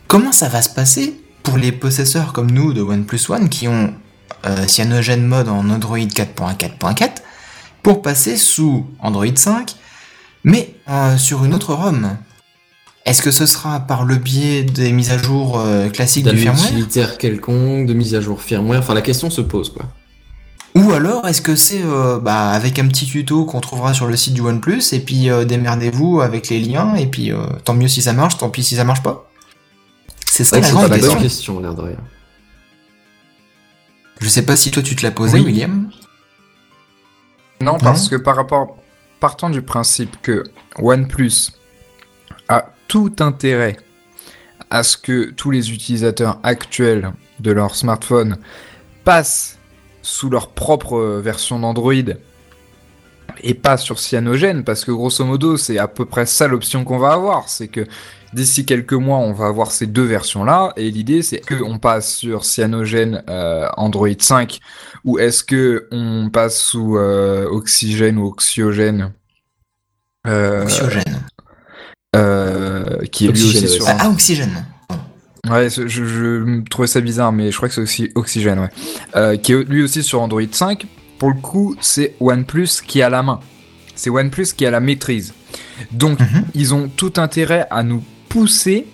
Comment 0.08 0.32
ça 0.32 0.48
va 0.48 0.62
se 0.62 0.68
passer 0.70 1.20
pour 1.42 1.58
les 1.58 1.72
possesseurs 1.72 2.32
comme 2.32 2.50
nous 2.50 2.72
de 2.72 2.80
OnePlus 2.82 3.20
One 3.28 3.48
qui 3.48 3.66
ont 3.68 3.92
euh, 4.46 4.66
Cyanogen 4.66 5.26
Mode 5.26 5.48
en 5.48 5.68
Android 5.70 5.98
4.4.4 5.98 7.08
pour 7.82 8.02
passer 8.02 8.36
sous 8.36 8.86
Android 9.00 9.26
5, 9.34 9.74
mais 10.44 10.74
euh, 10.88 11.16
sur 11.16 11.44
une 11.44 11.54
autre 11.54 11.74
ROM 11.74 12.16
Est-ce 13.04 13.22
que 13.22 13.30
ce 13.30 13.46
sera 13.46 13.80
par 13.80 14.04
le 14.04 14.16
biais 14.16 14.62
des 14.62 14.92
mises 14.92 15.10
à 15.10 15.18
jour 15.18 15.58
euh, 15.58 15.88
classiques 15.88 16.26
du 16.28 16.36
firmware 16.36 16.64
utilitaire 16.66 17.18
quelconque, 17.18 17.86
de 17.86 17.94
mise 17.94 18.14
à 18.14 18.20
jour 18.20 18.40
firmware. 18.40 18.80
Enfin, 18.80 18.94
la 18.94 19.02
question 19.02 19.30
se 19.30 19.40
pose, 19.40 19.70
quoi. 19.72 19.86
Ou 20.74 20.92
alors, 20.92 21.28
est-ce 21.28 21.42
que 21.42 21.54
c'est 21.54 21.82
euh, 21.84 22.18
bah, 22.18 22.50
avec 22.50 22.78
un 22.78 22.88
petit 22.88 23.04
tuto 23.06 23.44
qu'on 23.44 23.60
trouvera 23.60 23.92
sur 23.92 24.06
le 24.06 24.16
site 24.16 24.32
du 24.34 24.40
OnePlus, 24.40 24.82
et 24.92 25.00
puis 25.00 25.28
démerdez-vous 25.46 26.20
avec 26.20 26.48
les 26.48 26.60
liens, 26.60 26.94
et 26.94 27.06
puis 27.06 27.30
tant 27.64 27.74
mieux 27.74 27.88
si 27.88 28.00
ça 28.02 28.12
marche, 28.12 28.38
tant 28.38 28.48
pis 28.48 28.62
si 28.62 28.76
ça 28.76 28.84
marche 28.84 29.02
pas? 29.02 29.28
C'est 30.24 30.44
ça 30.44 30.56
Ouais, 30.56 30.62
la 30.62 30.70
grande 30.70 30.88
pas 30.88 30.98
question. 30.98 31.20
question, 31.20 31.60
l'air 31.60 31.74
de 31.74 31.82
rien. 31.82 31.98
Je 34.20 34.28
sais 34.28 34.42
pas 34.42 34.56
si 34.56 34.70
toi 34.70 34.82
tu 34.82 34.96
te 34.96 35.02
l'as 35.02 35.10
posé, 35.10 35.40
Oui. 35.40 35.46
William. 35.46 35.90
Non, 37.62 37.78
parce 37.78 38.08
que 38.08 38.16
par 38.16 38.34
rapport, 38.34 38.76
partant 39.20 39.48
du 39.48 39.62
principe 39.62 40.20
que 40.20 40.42
OnePlus 40.78 41.52
a 42.48 42.70
tout 42.88 43.14
intérêt 43.20 43.76
à 44.68 44.82
ce 44.82 44.96
que 44.96 45.30
tous 45.30 45.52
les 45.52 45.70
utilisateurs 45.72 46.40
actuels 46.42 47.12
de 47.38 47.52
leur 47.52 47.76
smartphone 47.76 48.36
passent 49.04 49.58
sous 50.02 50.28
leur 50.28 50.48
propre 50.48 51.20
version 51.22 51.60
d'Android 51.60 52.14
et 53.42 53.54
pas 53.54 53.76
sur 53.76 53.98
Cyanogen, 53.98 54.62
parce 54.64 54.84
que 54.84 54.90
grosso 54.92 55.24
modo, 55.24 55.56
c'est 55.56 55.78
à 55.78 55.88
peu 55.88 56.04
près 56.04 56.26
ça 56.26 56.46
l'option 56.48 56.84
qu'on 56.84 56.98
va 56.98 57.12
avoir. 57.12 57.48
C'est 57.48 57.68
que 57.68 57.86
d'ici 58.32 58.64
quelques 58.64 58.92
mois, 58.92 59.18
on 59.18 59.32
va 59.32 59.46
avoir 59.46 59.72
ces 59.72 59.86
deux 59.86 60.04
versions-là, 60.04 60.72
et 60.76 60.90
l'idée, 60.90 61.22
c'est 61.22 61.40
qu'on 61.40 61.78
passe 61.78 62.14
sur 62.16 62.44
Cyanogen 62.44 63.22
euh, 63.28 63.68
Android 63.76 64.08
5, 64.18 64.58
ou 65.04 65.18
est-ce 65.18 65.42
que 65.44 65.88
on 65.90 66.30
passe 66.30 66.60
sous 66.60 66.96
euh, 66.96 67.46
Oxygène 67.50 68.18
ou 68.18 68.26
Oxygène 68.26 69.12
euh, 70.26 70.62
Oxygène. 70.62 71.22
euh, 72.16 72.98
qui 73.10 73.26
est 73.26 73.32
lui 73.32 73.42
aussi 73.42 73.68
sur 73.68 73.84
Ah, 73.88 74.08
Oxygène. 74.08 74.66
Ouais, 75.50 75.68
je, 75.68 75.88
je 75.88 76.62
trouvais 76.70 76.86
ça 76.86 77.00
bizarre, 77.00 77.32
mais 77.32 77.50
je 77.50 77.56
crois 77.56 77.68
que 77.68 77.74
c'est 77.74 77.80
aussi 77.80 78.12
Oxygène, 78.14 78.60
ouais. 78.60 79.38
Qui 79.40 79.52
est 79.54 79.64
lui 79.64 79.82
aussi 79.82 80.04
sur 80.04 80.22
Android 80.22 80.40
5. 80.50 80.86
Pour 81.22 81.30
le 81.30 81.40
coup, 81.40 81.76
c'est 81.80 82.14
OnePlus 82.18 82.68
qui 82.84 83.00
a 83.00 83.08
la 83.08 83.22
main. 83.22 83.38
C'est 83.94 84.10
OnePlus 84.10 84.46
qui 84.56 84.66
a 84.66 84.72
la 84.72 84.80
maîtrise. 84.80 85.34
Donc, 85.92 86.18
Mhm. 86.18 86.44
ils 86.54 86.74
ont 86.74 86.88
tout 86.88 87.12
intérêt 87.16 87.66
à 87.70 87.84
nous 87.84 88.02
pousser 88.28 88.86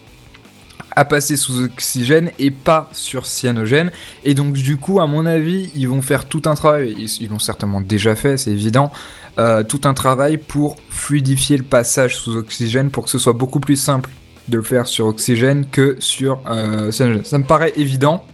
à 0.94 1.04
passer 1.04 1.36
sous 1.36 1.62
Oxygène 1.62 2.30
et 2.38 2.50
pas 2.50 2.90
sur 2.92 3.24
Cyanogen. 3.24 3.90
Et 4.24 4.34
donc, 4.34 4.52
du 4.54 4.76
coup, 4.76 5.00
à 5.00 5.06
mon 5.06 5.24
avis, 5.26 5.70
ils 5.76 5.88
vont 5.88 6.02
faire 6.02 6.24
tout 6.26 6.42
un 6.46 6.54
travail. 6.54 6.96
Ils 7.20 7.28
l'ont 7.30 7.38
certainement 7.38 7.80
déjà 7.80 8.14
fait, 8.14 8.36
c'est 8.36 8.50
évident. 8.50 8.92
euh, 9.38 9.62
tout 9.62 9.82
un 9.84 9.94
travail 9.94 10.36
pour 10.36 10.76
fluidifier 10.90 11.56
le 11.56 11.62
passage 11.62 12.16
sous 12.16 12.34
Oxygène 12.36 12.90
pour 12.90 13.04
que 13.04 13.10
ce 13.10 13.18
soit 13.20 13.34
beaucoup 13.34 13.60
plus 13.60 13.76
simple 13.76 14.10
de 14.48 14.56
le 14.56 14.64
faire 14.64 14.88
sur 14.88 15.06
Oxygène 15.06 15.64
que 15.70 15.96
sur 16.00 16.40
euh, 16.50 16.90
Cyanogen. 16.90 17.24
Ça 17.24 17.38
me 17.38 17.44
paraît 17.44 17.72
évident. 17.76 18.24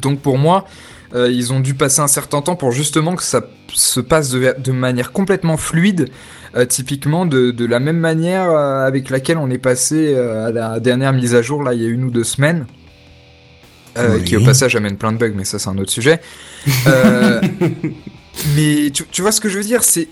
Donc 0.00 0.20
pour 0.20 0.38
moi, 0.38 0.66
euh, 1.14 1.30
ils 1.30 1.52
ont 1.52 1.60
dû 1.60 1.74
passer 1.74 2.00
un 2.00 2.08
certain 2.08 2.40
temps 2.40 2.56
pour 2.56 2.72
justement 2.72 3.16
que 3.16 3.22
ça 3.22 3.42
se 3.72 4.00
passe 4.00 4.30
de, 4.30 4.54
de 4.58 4.72
manière 4.72 5.12
complètement 5.12 5.56
fluide, 5.56 6.08
euh, 6.54 6.64
typiquement 6.64 7.26
de, 7.26 7.50
de 7.50 7.66
la 7.66 7.80
même 7.80 7.98
manière 7.98 8.50
euh, 8.50 8.86
avec 8.86 9.10
laquelle 9.10 9.38
on 9.38 9.50
est 9.50 9.58
passé 9.58 10.14
à 10.16 10.50
la 10.50 10.80
dernière 10.80 11.12
mise 11.12 11.34
à 11.34 11.42
jour, 11.42 11.62
là 11.62 11.74
il 11.74 11.82
y 11.82 11.86
a 11.86 11.88
une 11.88 12.04
ou 12.04 12.10
deux 12.10 12.24
semaines. 12.24 12.66
Oui. 13.98 14.22
Qui 14.24 14.36
au 14.36 14.44
passage 14.44 14.76
amène 14.76 14.96
plein 14.96 15.12
de 15.12 15.18
bugs, 15.18 15.32
mais 15.34 15.44
ça 15.44 15.58
c'est 15.58 15.68
un 15.68 15.76
autre 15.76 15.90
sujet. 15.90 16.20
Mais 18.56 18.90
tu, 18.90 19.04
tu 19.10 19.22
vois 19.22 19.32
ce 19.32 19.40
que 19.40 19.48
je 19.48 19.58
veux 19.58 19.64
dire, 19.64 19.82
c'est 19.82 20.08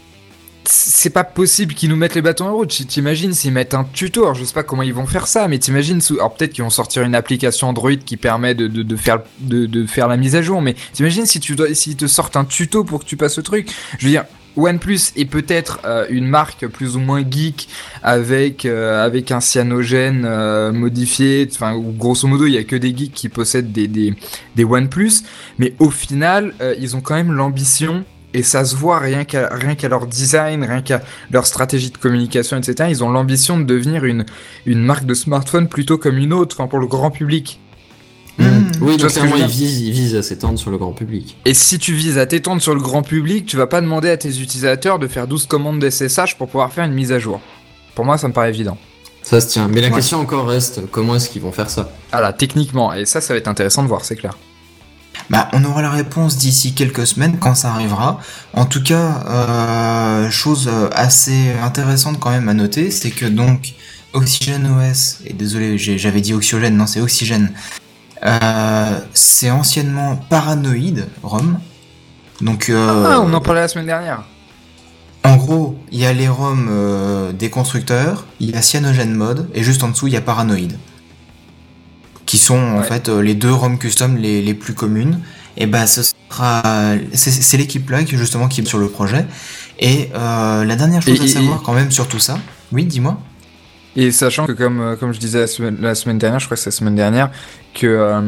c'est 0.70 1.11
pas 1.11 1.24
possible 1.24 1.73
qu'ils 1.73 1.89
nous 1.89 1.97
mettent 1.97 2.15
les 2.15 2.23
bâtons 2.23 2.47
en 2.47 2.55
route. 2.55 2.69
T'imagines 2.69 3.32
s'ils 3.32 3.53
mettent 3.53 3.73
un 3.73 3.85
tuto, 3.85 4.23
alors 4.23 4.35
je 4.35 4.45
sais 4.45 4.53
pas 4.53 4.62
comment 4.62 4.82
ils 4.82 4.93
vont 4.93 5.07
faire 5.07 5.27
ça, 5.27 5.49
mais 5.49 5.59
t'imagines, 5.59 6.01
alors 6.11 6.35
peut-être 6.35 6.53
qu'ils 6.53 6.65
vont 6.65 6.70
sortir 6.70 7.03
une 7.05 7.15
application 7.15 7.69
Android 7.69 7.97
qui 7.97 8.19
permet 8.19 8.55
de, 8.55 8.97
faire, 8.97 10.09
la 10.09 10.16
mise 10.16 10.36
à 10.36 10.43
jour, 10.43 10.61
mais 10.61 10.74
t'imagines 10.93 11.24
si 11.24 11.40
tu 11.40 11.57
dois, 11.57 11.73
s'ils 11.74 11.97
te 11.97 12.07
sortent 12.07 12.36
un 12.36 12.45
tuto 12.45 12.85
pour 12.85 13.01
que 13.01 13.07
tu 13.07 13.16
passes 13.16 13.39
au 13.39 13.43
truc? 13.43 13.70
Je 13.99 14.07
veux 14.07 14.11
dire, 14.11 14.24
OnePlus 14.57 15.12
est 15.16 15.24
peut-être 15.24 15.81
euh, 15.86 16.07
une 16.11 16.27
marque 16.27 16.66
plus 16.66 16.97
ou 16.97 17.01
moins 17.01 17.23
geek 17.28 17.69
avec, 18.03 18.66
euh, 18.66 19.09
un 19.31 19.40
cyanogène 19.40 20.24
euh, 20.27 20.73
modifié, 20.73 21.49
enfin, 21.51 21.78
grosso 21.78 22.28
modo 22.28 22.45
il 22.45 22.53
y 22.53 22.59
a 22.59 22.65
que 22.65 22.77
des 22.77 22.95
geeks 22.95 23.15
qui 23.15 23.28
possèdent 23.31 23.73
des, 23.73 23.89
des, 23.89 24.15
des 24.55 24.65
OnePlus, 24.65 25.23
mais 25.59 25.74
au 25.78 25.90
final, 25.90 26.53
ils 26.78 26.95
ont 26.95 27.01
quand 27.01 27.15
même 27.15 27.32
l'ambition 27.32 28.05
et 28.39 28.43
ça 28.43 28.65
se 28.65 28.77
voit 28.77 28.98
rien 28.98 29.24
qu'à 29.24 29.48
rien 29.52 29.74
qu'à 29.74 29.89
leur 29.89 30.06
design, 30.06 30.62
rien 30.65 30.81
qu'à 30.82 31.02
leur 31.31 31.44
stratégie 31.47 31.90
de 31.90 31.98
communication, 31.98 32.56
etc. 32.56 32.89
Ils 32.90 33.02
ont 33.02 33.10
l'ambition 33.10 33.59
de 33.59 33.65
devenir 33.65 34.05
une, 34.05 34.24
une 34.65 34.82
marque 34.82 35.05
de 35.06 35.15
smartphone 35.15 35.69
plutôt 35.69 35.98
comme 35.98 36.16
une 36.19 36.32
autre, 36.32 36.56
enfin 36.59 36.69
pour 36.69 36.78
le 36.78 36.86
grand 36.86 37.10
public. 37.10 37.59
Mmh. 38.39 38.44
Oui, 38.44 38.52
Tu 38.73 38.78
vois 38.81 38.97
donc 38.97 39.10
clairement, 39.10 39.36
ils 39.36 39.47
visent, 39.48 39.81
ils 39.81 39.90
visent 39.90 40.15
à 40.15 40.23
s'étendre 40.23 40.59
sur 40.60 40.70
le 40.70 40.78
grand 40.78 40.93
public. 40.93 41.36
Et 41.44 41.55
si 41.55 41.81
tu 41.81 41.93
vises 41.94 42.19
à 42.19 42.27
t'étendre 42.27 42.62
sur 42.62 42.73
le 42.74 42.81
grand 42.81 43.02
public, 43.02 43.44
tu 43.47 43.56
vas 43.56 43.66
pas 43.66 43.81
demander 43.81 44.09
à 44.10 44.16
tes 44.16 44.28
utilisateurs 44.40 45.01
de 45.01 45.09
faire 45.09 45.27
12 45.27 45.47
commandes 45.47 45.81
d'SSH 45.81 46.36
pour 46.39 46.47
pouvoir 46.48 46.73
faire 46.73 46.85
une 46.85 46.93
mise 46.94 47.10
à 47.10 47.19
jour. 47.19 47.40
Pour 47.97 48.05
moi, 48.05 48.16
ça 48.16 48.28
me 48.28 48.32
paraît 48.32 48.51
évident. 48.51 48.78
Ça 49.24 49.40
se 49.40 49.48
tient. 49.48 49.66
Mais 49.66 49.81
la 49.81 49.89
Ouais. 49.89 49.94
question 49.94 50.20
encore 50.20 50.47
reste, 50.47 50.82
comment 50.93 51.16
est-ce 51.16 51.28
qu'ils 51.28 51.43
vont 51.43 51.51
faire 51.51 51.69
ça? 51.69 51.90
Ah 52.12 52.20
là, 52.20 52.32
techniquement, 52.32 52.93
et 52.94 53.05
ça, 53.05 53.20
ça 53.20 53.35
va 53.35 53.39
être 53.39 53.48
intéressant 53.48 53.82
de 53.82 53.89
voir, 53.89 54.05
c'est 54.05 54.15
clair. 54.15 54.39
Bah, 55.31 55.49
on 55.53 55.63
aura 55.65 55.83
la 55.83 55.91
réponse 55.91 56.39
d'ici 56.39 56.73
quelques 56.73 57.07
semaines 57.07 57.37
quand 57.39 57.55
ça 57.55 57.71
arrivera. 57.73 58.19
En 58.55 58.65
tout 58.65 58.83
cas, 58.83 59.23
euh, 59.29 60.31
chose 60.31 60.71
euh, 60.73 60.89
assez 60.93 61.53
intéressante 61.63 62.19
quand 62.19 62.31
même 62.31 62.49
à 62.49 62.55
noter, 62.55 62.91
c'est 62.91 63.11
que 63.11 63.27
donc 63.27 63.75
Oxygène 64.15 64.67
OS, 64.67 65.19
et 65.27 65.35
désolé, 65.35 65.77
j'avais 65.77 66.23
dit 66.23 66.33
Oxygène, 66.33 66.77
non 66.77 66.87
c'est 66.87 67.01
Oxygène, 67.03 67.53
euh, 68.25 68.99
c'est 69.13 69.51
anciennement 69.51 70.17
Paranoid 70.31 71.05
ROM. 71.23 71.59
Donc, 72.41 72.71
euh, 72.71 73.05
Ah, 73.07 73.21
on 73.21 73.33
en 73.35 73.41
parlait 73.41 73.61
la 73.61 73.69
semaine 73.69 73.87
dernière. 73.87 74.23
en 75.25 75.37
gros, 75.37 75.79
il 75.93 75.99
y 75.99 76.07
a 76.07 76.13
les 76.15 76.29
ROM 76.29 76.71
des 77.39 77.51
constructeurs, 77.51 78.25
il 78.41 78.51
y 78.53 78.55
a 78.55 78.63
Cyanogen 78.63 79.15
Mode, 79.15 79.51
et 79.55 79.63
juste 79.63 79.83
en 79.83 79.89
dessous, 79.89 80.07
il 80.07 80.15
y 80.15 80.17
a 80.17 80.23
Paranoid. 80.23 80.73
Qui 82.29 82.37
sont 82.39 82.59
en 82.59 82.79
Ouais. 82.79 82.85
fait 82.85 83.09
euh, 83.09 83.23
les 83.23 83.35
deux 83.35 83.51
ROM 83.53 83.79
custom 83.79 84.17
les, 84.19 84.43
les 84.43 84.53
plus 84.55 84.75
communes. 84.75 85.21
Et 85.57 85.67
bah, 85.67 85.87
ce 85.87 86.03
sera. 86.03 86.63
C'est 87.15 87.57
l'équipe 87.57 87.89
là 87.91 88.05
qui 88.05 88.17
justement 88.19 88.49
qui 88.49 88.61
est 88.61 88.67
sur 88.67 88.79
le 88.79 88.89
projet. 88.89 89.25
Et 89.81 90.11
euh, 90.15 90.65
la 90.65 90.77
dernière 90.77 91.01
chose 91.03 91.19
Et- 91.19 91.23
à 91.23 91.25
et- 91.25 91.29
savoir 91.29 91.63
quand 91.63 91.73
même 91.73 91.91
sur 91.91 92.07
tout 92.07 92.19
ça. 92.19 92.39
Oui, 92.71 92.85
dis-moi. 92.85 93.19
Et 93.97 94.13
sachant 94.13 94.47
que 94.47 94.53
comme, 94.53 94.81
euh, 94.81 94.95
comme 94.97 95.13
je 95.15 95.19
disais 95.19 95.41
la 95.41 95.47
semaine, 95.47 95.79
la 95.81 95.95
semaine 95.95 96.19
dernière, 96.19 96.39
je 96.39 96.45
crois 96.45 96.57
que 96.57 96.63
c'est 96.63 96.69
la 96.71 96.77
semaine 96.77 96.95
dernière, 96.95 97.31
que 97.75 97.87
euh, 97.87 98.21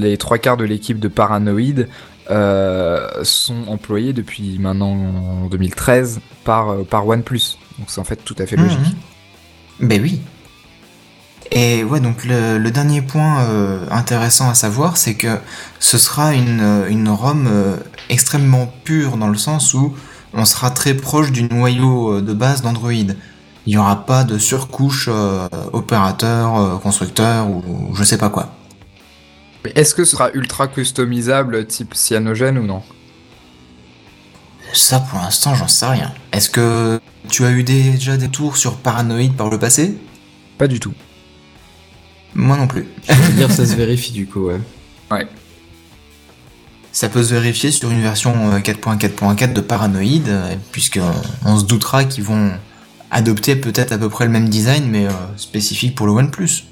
les 0.00 0.16
trois 0.16 0.38
quarts 0.38 0.56
de 0.56 0.64
l'équipe 0.64 1.00
de 1.00 1.08
Paranoid 1.08 1.86
euh, 2.30 3.06
sont 3.24 3.66
employés 3.66 4.12
depuis 4.12 4.58
maintenant 4.60 4.92
en 5.42 5.46
2013 5.48 6.20
par, 6.44 6.84
par 6.88 7.06
OnePlus. 7.06 7.58
Donc 7.78 7.88
c'est 7.88 8.00
en 8.00 8.04
fait 8.04 8.20
tout 8.24 8.36
à 8.38 8.46
fait 8.46 8.56
logique. 8.56 8.78
Mhm. 9.80 9.88
Ben 9.88 10.00
oui. 10.00 10.20
Et 11.50 11.84
ouais, 11.84 12.00
donc 12.00 12.24
le, 12.24 12.58
le 12.58 12.70
dernier 12.70 13.02
point 13.02 13.42
euh, 13.44 13.86
intéressant 13.90 14.48
à 14.50 14.54
savoir, 14.54 14.96
c'est 14.96 15.14
que 15.14 15.38
ce 15.78 15.98
sera 15.98 16.34
une, 16.34 16.60
euh, 16.60 16.88
une 16.88 17.08
ROM 17.08 17.46
euh, 17.46 17.76
extrêmement 18.08 18.72
pure 18.84 19.16
dans 19.16 19.28
le 19.28 19.36
sens 19.36 19.72
où 19.74 19.94
on 20.32 20.44
sera 20.44 20.70
très 20.70 20.94
proche 20.94 21.30
du 21.30 21.44
noyau 21.44 22.20
de 22.20 22.32
base 22.32 22.62
d'Android. 22.62 22.92
Il 22.92 23.14
n'y 23.66 23.76
aura 23.76 24.04
pas 24.04 24.24
de 24.24 24.36
surcouche 24.38 25.08
euh, 25.10 25.48
opérateur, 25.72 26.80
constructeur 26.82 27.48
ou 27.48 27.94
je 27.94 28.02
sais 28.04 28.18
pas 28.18 28.30
quoi. 28.30 28.50
Est-ce 29.74 29.94
que 29.94 30.04
ce 30.04 30.10
sera 30.12 30.30
ultra 30.34 30.66
customisable 30.68 31.66
type 31.66 31.94
cyanogen 31.94 32.58
ou 32.58 32.66
non? 32.66 32.82
Ça 34.72 34.98
pour 35.00 35.20
l'instant, 35.20 35.54
j'en 35.54 35.68
sais 35.68 35.86
rien. 35.86 36.12
Est-ce 36.32 36.50
que 36.50 37.00
tu 37.30 37.44
as 37.44 37.50
eu 37.52 37.62
des- 37.62 37.92
déjà 37.92 38.16
des 38.16 38.28
tours 38.28 38.56
sur 38.56 38.76
Paranoid 38.76 39.30
par 39.36 39.48
le 39.50 39.58
passé? 39.58 39.96
Pas 40.58 40.66
du 40.66 40.80
tout. 40.80 40.92
Moi 42.34 42.56
non 42.56 42.66
plus. 42.66 42.86
Je 43.08 43.14
veux 43.14 43.32
dire, 43.34 43.50
ça 43.50 43.64
se 43.66 43.74
vérifie 43.74 44.12
du 44.12 44.26
coup, 44.26 44.46
ouais. 44.46 44.60
Ouais. 45.10 45.26
Ça 46.92 47.08
peut 47.08 47.22
se 47.22 47.34
vérifier 47.34 47.70
sur 47.70 47.90
une 47.90 48.00
version 48.02 48.52
euh, 48.52 48.58
4.4.4 48.58 49.52
de 49.52 49.60
Paranoid, 49.60 50.28
euh, 50.28 50.54
puisque 50.72 50.96
euh, 50.98 51.10
on 51.44 51.58
se 51.58 51.64
doutera 51.64 52.04
qu'ils 52.04 52.24
vont 52.24 52.52
adopter 53.10 53.56
peut-être 53.56 53.92
à 53.92 53.98
peu 53.98 54.08
près 54.08 54.24
le 54.26 54.30
même 54.30 54.48
design, 54.48 54.88
mais 54.88 55.06
euh, 55.06 55.10
spécifique 55.36 55.94
pour 55.96 56.06
le 56.06 56.12
OnePlus. 56.12 56.64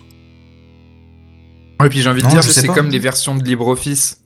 Ouais, 1.80 1.88
puis 1.88 2.00
j'ai 2.02 2.08
envie 2.08 2.22
de 2.22 2.26
Non, 2.26 2.32
dire 2.32 2.40
que 2.42 2.46
c'est 2.52 2.68
comme 2.68 2.88
les 2.90 2.98
versions 3.00 3.34
de 3.36 3.42
LibreOffice. 3.42 4.18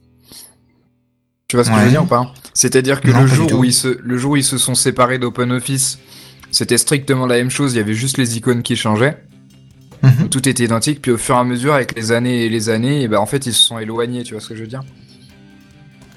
Tu 1.49 1.57
vois 1.57 1.65
ce 1.65 1.71
que 1.71 1.77
je 1.77 1.83
veux 1.85 1.91
dire 1.91 2.03
ou 2.03 2.07
pas? 2.07 2.33
C'est-à-dire 2.55 3.01
que 3.01 3.09
Non, 3.11 3.21
le 3.21 3.25
pas 3.25 3.31
du 3.31 3.37
jour 3.37 3.47
tout. 3.47 3.57
où 3.59 3.65
ils 3.65 3.73
se 3.73 3.99
le 4.03 4.19
jour 4.19 4.33
où 4.33 4.37
ils 4.37 4.45
se 4.45 4.59
sont 4.59 4.75
séparés 4.75 5.19
d'OpenOffice, 5.19 5.99
c'était 6.51 6.77
strictement 6.79 7.27
la 7.27 7.37
même 7.37 7.51
chose, 7.51 7.73
il 7.75 7.77
y 7.77 7.81
avait 7.81 7.95
juste 7.95 8.19
les 8.19 8.37
icônes 8.37 8.63
qui 8.63 8.77
changeaient. 8.77 9.23
Mhm. 10.03 10.29
Tout 10.29 10.49
était 10.49 10.65
identique, 10.65 11.01
puis 11.03 11.13
au 11.13 11.17
fur 11.17 11.35
et 11.35 11.39
à 11.39 11.45
mesure 11.45 11.75
avec 11.75 11.97
les 11.97 12.13
années 12.13 12.45
et 12.45 12.49
les 12.49 12.69
années, 12.69 13.03
et 13.03 13.09
ben 13.09 13.19
en 13.19 13.27
fait 13.27 13.47
ils 13.47 13.53
se 13.53 13.63
sont 13.63 13.79
éloignés, 13.79 14.23
tu 14.23 14.35
vois 14.35 14.41
ce 14.41 14.49
que 14.49 14.55
je 14.55 14.63
veux 14.63 14.67
dire? 14.67 14.83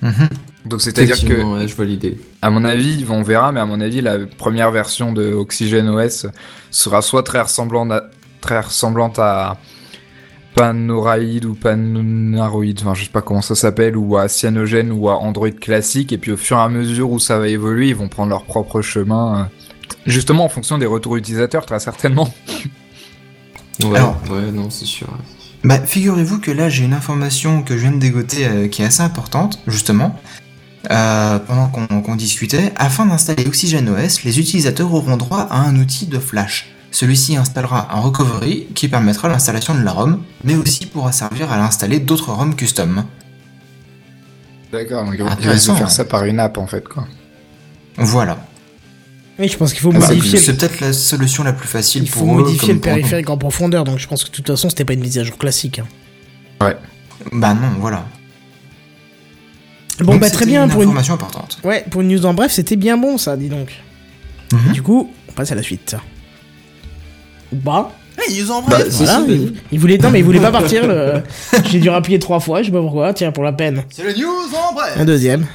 Mhm. 0.01 0.29
Donc 0.65 0.81
c'est-à-dire 0.81 1.19
que 1.25 1.41
ouais, 1.41 1.67
je 1.67 1.75
vois 1.75 1.85
l'idée. 1.85 2.17
à 2.41 2.49
mon 2.49 2.63
avis, 2.63 3.05
on 3.09 3.21
verra, 3.21 3.51
mais 3.51 3.59
à 3.59 3.65
mon 3.65 3.81
avis, 3.81 4.01
la 4.01 4.19
première 4.19 4.71
version 4.71 5.13
de 5.13 5.33
Oxygen 5.33 5.87
OS 5.89 6.27
sera 6.71 7.01
soit 7.01 7.23
très 7.23 7.41
ressemblante 7.41 7.91
à, 7.91 8.09
très 8.41 8.59
ressemblante 8.59 9.19
à 9.19 9.57
Panoraid 10.55 11.45
ou 11.45 11.53
Panaroid, 11.53 12.73
enfin 12.81 12.93
je 12.93 13.05
sais 13.05 13.09
pas 13.09 13.21
comment 13.21 13.41
ça 13.41 13.55
s'appelle, 13.55 13.95
ou 13.95 14.17
à 14.17 14.27
Cyanogen 14.27 14.91
ou 14.91 15.09
à 15.09 15.17
Android 15.17 15.51
classique, 15.51 16.11
et 16.11 16.17
puis 16.17 16.31
au 16.31 16.37
fur 16.37 16.57
et 16.57 16.61
à 16.61 16.69
mesure 16.69 17.11
où 17.11 17.19
ça 17.19 17.39
va 17.39 17.47
évoluer, 17.47 17.89
ils 17.89 17.95
vont 17.95 18.09
prendre 18.09 18.29
leur 18.29 18.43
propre 18.43 18.81
chemin, 18.81 19.39
euh, 19.39 19.43
justement 20.05 20.45
en 20.45 20.49
fonction 20.49 20.77
des 20.77 20.85
retours 20.85 21.15
utilisateurs, 21.15 21.65
très 21.65 21.79
certainement. 21.79 22.33
Ouais, 23.83 23.97
Alors- 23.97 24.17
ouais, 24.29 24.51
non, 24.51 24.69
c'est 24.69 24.85
sûr. 24.85 25.07
Bah, 25.63 25.79
figurez-vous 25.79 26.39
que 26.39 26.51
là, 26.51 26.69
j'ai 26.69 26.85
une 26.85 26.93
information 26.93 27.63
que 27.63 27.75
je 27.75 27.81
viens 27.81 27.91
de 27.91 27.99
dégoter 27.99 28.45
euh, 28.45 28.67
qui 28.67 28.81
est 28.81 28.85
assez 28.85 29.03
importante, 29.03 29.59
justement. 29.67 30.19
Euh, 30.89 31.39
pendant 31.39 31.67
qu'on 31.67 32.15
discutait, 32.15 32.71
afin 32.77 33.05
d'installer 33.05 33.45
OxygenOS, 33.45 34.23
les 34.23 34.39
utilisateurs 34.39 34.93
auront 34.93 35.17
droit 35.17 35.41
à 35.49 35.59
un 35.59 35.75
outil 35.75 36.05
de 36.05 36.19
flash. 36.19 36.69
Celui-ci 36.91 37.35
installera 37.35 37.93
un 37.93 37.99
recovery 37.99 38.67
qui 38.73 38.87
permettra 38.87 39.27
l'installation 39.27 39.75
de 39.75 39.81
la 39.81 39.91
ROM, 39.91 40.23
mais 40.45 40.55
aussi 40.55 40.85
pourra 40.85 41.11
servir 41.11 41.51
à 41.51 41.57
l'installer 41.57 41.99
d'autres 41.99 42.31
ROM 42.31 42.55
custom. 42.55 43.03
D'accord, 44.71 45.03
donc 45.03 45.15
ils 45.17 45.23
vont 45.23 45.75
faire 45.75 45.85
hein. 45.85 45.89
ça 45.89 46.05
par 46.05 46.23
une 46.25 46.39
app 46.39 46.57
en 46.57 46.67
fait, 46.67 46.87
quoi. 46.87 47.05
Voilà. 47.97 48.37
Oui, 49.39 49.47
je 49.47 49.57
pense 49.57 49.71
qu'il 49.71 49.81
faut 49.81 49.91
Ah 49.95 49.99
bah, 49.99 50.07
modifier. 50.07 50.37
C'est 50.37 50.57
peut-être 50.57 50.79
la 50.81 50.91
solution 50.93 51.43
la 51.43 51.53
plus 51.53 51.67
facile 51.67 52.03
Il 52.03 52.09
faut 52.09 52.19
pour 52.19 52.27
modifier 52.35 52.73
le 52.73 52.79
pour 52.79 52.91
périphérique 52.91 53.29
en 53.29 53.37
profondeur, 53.37 53.83
donc 53.85 53.97
je 53.99 54.07
pense 54.07 54.23
que 54.23 54.29
de 54.29 54.35
toute 54.35 54.47
façon 54.47 54.69
c'était 54.69 54.85
pas 54.85 54.93
une 54.93 54.99
mise 54.99 55.17
à 55.17 55.23
jour 55.23 55.37
classique. 55.37 55.79
hein. 55.79 56.73
Bah 57.31 57.53
non, 57.53 57.69
voilà. 57.79 58.05
Bon 59.99 60.13
Donc, 60.13 60.21
bah 60.21 60.29
très 60.29 60.45
bien 60.45 60.63
une 60.65 60.69
pour 60.71 60.81
une... 60.81 60.87
information 60.89 61.13
importante. 61.13 61.59
Ouais, 61.63 61.85
pour 61.89 62.01
une 62.01 62.07
news 62.07 62.25
en 62.25 62.33
bref, 62.33 62.51
c'était 62.51 62.77
bien 62.77 62.97
bon 62.97 63.17
ça, 63.17 63.35
dis 63.35 63.49
donc. 63.49 63.73
Mhm. 64.53 64.71
Du 64.73 64.81
coup, 64.81 65.11
on 65.27 65.31
passe 65.33 65.51
à 65.51 65.55
la 65.55 65.63
suite. 65.63 65.95
Ou 67.51 67.57
pas 67.57 67.93
Hey, 68.17 68.35
ils 68.37 68.51
ont 68.51 68.61
Bah, 68.63 68.77
Voilà, 68.89 69.23
il, 69.71 69.79
voulait 69.79 69.97
non 69.97 70.09
mais 70.11 70.19
il 70.19 70.25
voulait 70.25 70.39
pas 70.41 70.51
partir. 70.59 70.85
Le... 70.87 71.23
J'ai 71.69 71.79
dû 71.79 71.89
rappuyer 71.89 72.19
trois 72.19 72.39
fois, 72.39 72.61
je 72.61 72.67
sais 72.67 72.71
pas 72.71 72.81
pourquoi. 72.81 73.13
Tiens 73.13 73.31
pour 73.31 73.43
la 73.43 73.53
peine. 73.53 73.83
C'est 73.89 74.03
le 74.03 74.13
news 74.13 74.27
en 74.53 74.73
bref. 74.73 74.93
Un 74.97 75.05
deuxième. 75.05 75.45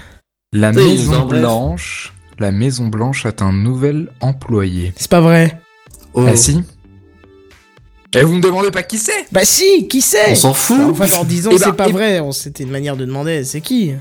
La 0.53 0.73
Maison. 0.73 1.27
Blanche, 1.27 2.13
la 2.39 2.53
Maison 2.53 2.87
Blanche 2.89 3.27
a 3.27 3.33
un 3.41 3.53
nouvel 3.53 4.11
employé. 4.21 4.93
C'est 4.97 5.11
pas 5.11 5.21
vrai. 5.21 5.61
Oh. 6.15 6.25
Ah 6.29 6.37
si 6.37 6.63
Et 8.15 8.23
vous 8.23 8.35
me 8.35 8.41
demandez 8.41 8.71
pas 8.71 8.83
qui 8.83 8.99
c'est? 8.99 9.27
Bah 9.33 9.45
si, 9.45 9.89
qui 9.89 10.01
c'est? 10.01 10.31
On 10.33 10.35
s'en 10.35 10.55
fout. 10.55 10.81
En 10.81 10.95
fait, 10.95 11.15
en 11.17 11.25
disant 11.25 11.51
Eh 11.53 11.59
c'est 11.59 11.73
pas 11.73 11.89
eh- 11.89 11.93
vrai, 11.93 12.21
c'était 12.33 12.63
une 12.65 12.71
manière 12.71 12.97
de 12.97 13.05
demander. 13.05 13.45
C'est 13.45 13.61
qui? 13.61 13.93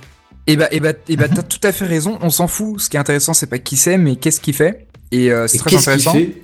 Eh 0.46 0.58
bah, 0.58 0.68
eh 0.72 0.80
bah, 0.80 0.94
eh 1.08 1.16
bah, 1.16 1.28
t'as 1.30 1.42
tout 1.42 1.60
à 1.64 1.72
fait 1.72 1.86
raison, 1.86 2.20
on 2.22 2.30
s'en 2.30 2.48
fout. 2.48 2.80
Ce 2.82 2.90
qui 2.90 2.98
est 2.98 3.00
intéressant, 3.00 3.34
c'est 3.34 3.48
pas 3.48 3.60
qui 3.60 3.78
c'est, 3.78 3.98
mais 3.98 4.16
qu'est-ce 4.18 4.42
qu'il 4.42 4.54
fait? 4.54 4.88
Et 5.12 5.32
euh, 5.32 5.48
c'est 5.48 5.58
Et 5.58 5.60
très 5.60 5.76
intéressant. 5.78 6.14
fait? 6.14 6.42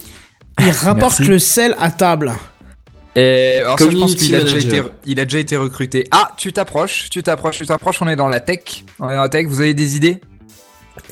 Il 0.62 0.70
rapporte 0.72 1.20
Merci. 1.20 1.32
le 1.32 1.40
sel 1.40 1.76
à 1.80 1.92
table. 1.92 2.34
Et 3.16 3.58
alors 3.60 3.78
ça, 3.80 3.90
je 3.90 3.98
pense 3.98 4.16
qu'il 4.16 4.36
a, 4.36 4.40
a 4.40 5.26
déjà 5.26 5.40
été 5.40 5.58
recruté. 5.58 6.08
Ah, 6.12 6.32
tu 6.38 6.54
t'approches, 6.54 7.10
tu 7.10 7.24
t'approches, 7.24 7.58
tu 7.58 7.66
t'approches. 7.66 8.02
On 8.02 8.08
est 8.08 8.16
dans 8.16 8.28
la 8.28 8.40
tech. 8.40 8.86
On 9.00 9.10
est 9.10 9.16
dans 9.16 9.24
la 9.24 9.30
tech. 9.30 9.48
Vous 9.48 9.62
avez 9.62 9.74
des 9.74 9.96
idées? 9.96 10.22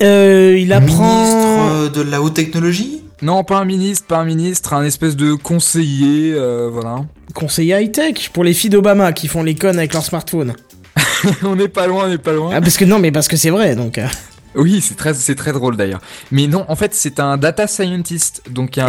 Euh, 0.02 0.56
il 0.58 0.68
Ministre 0.68 1.00
apprend. 1.02 1.68
euh, 1.70 1.88
de 1.88 2.00
la 2.02 2.22
haute 2.22 2.34
technologie? 2.34 3.02
Non, 3.22 3.42
pas 3.44 3.58
un 3.58 3.64
ministre, 3.64 4.06
pas 4.06 4.18
un 4.18 4.24
ministre, 4.24 4.72
un 4.74 4.84
espèce 4.84 5.16
de 5.16 5.34
conseiller, 5.34 6.32
euh, 6.34 6.68
voilà. 6.72 7.04
Conseiller 7.34 7.82
high-tech 7.82 8.30
pour 8.32 8.44
les 8.44 8.54
filles 8.54 8.70
d'Obama 8.70 9.12
qui 9.12 9.26
font 9.28 9.42
les 9.42 9.54
connes 9.56 9.78
avec 9.78 9.92
leur 9.92 10.04
smartphone. 10.04 10.54
on 11.42 11.56
n'est 11.56 11.68
pas 11.68 11.86
loin, 11.86 12.04
on 12.06 12.08
n'est 12.08 12.18
pas 12.18 12.32
loin. 12.32 12.50
Ah, 12.54 12.60
parce 12.60 12.76
que 12.76 12.84
non, 12.84 12.98
mais 12.98 13.10
parce 13.10 13.26
que 13.28 13.36
c'est 13.36 13.50
vrai, 13.50 13.74
donc. 13.74 13.98
euh. 13.98 14.06
Oui, 14.54 14.80
c'est 14.80 14.96
très, 14.96 15.14
c'est 15.14 15.34
très 15.34 15.52
drôle 15.52 15.76
d'ailleurs. 15.76 16.00
Mais 16.30 16.46
non, 16.46 16.64
en 16.68 16.76
fait, 16.76 16.94
c'est 16.94 17.20
un 17.20 17.36
data 17.36 17.66
scientist. 17.66 18.42
Donc 18.50 18.78
un, 18.78 18.88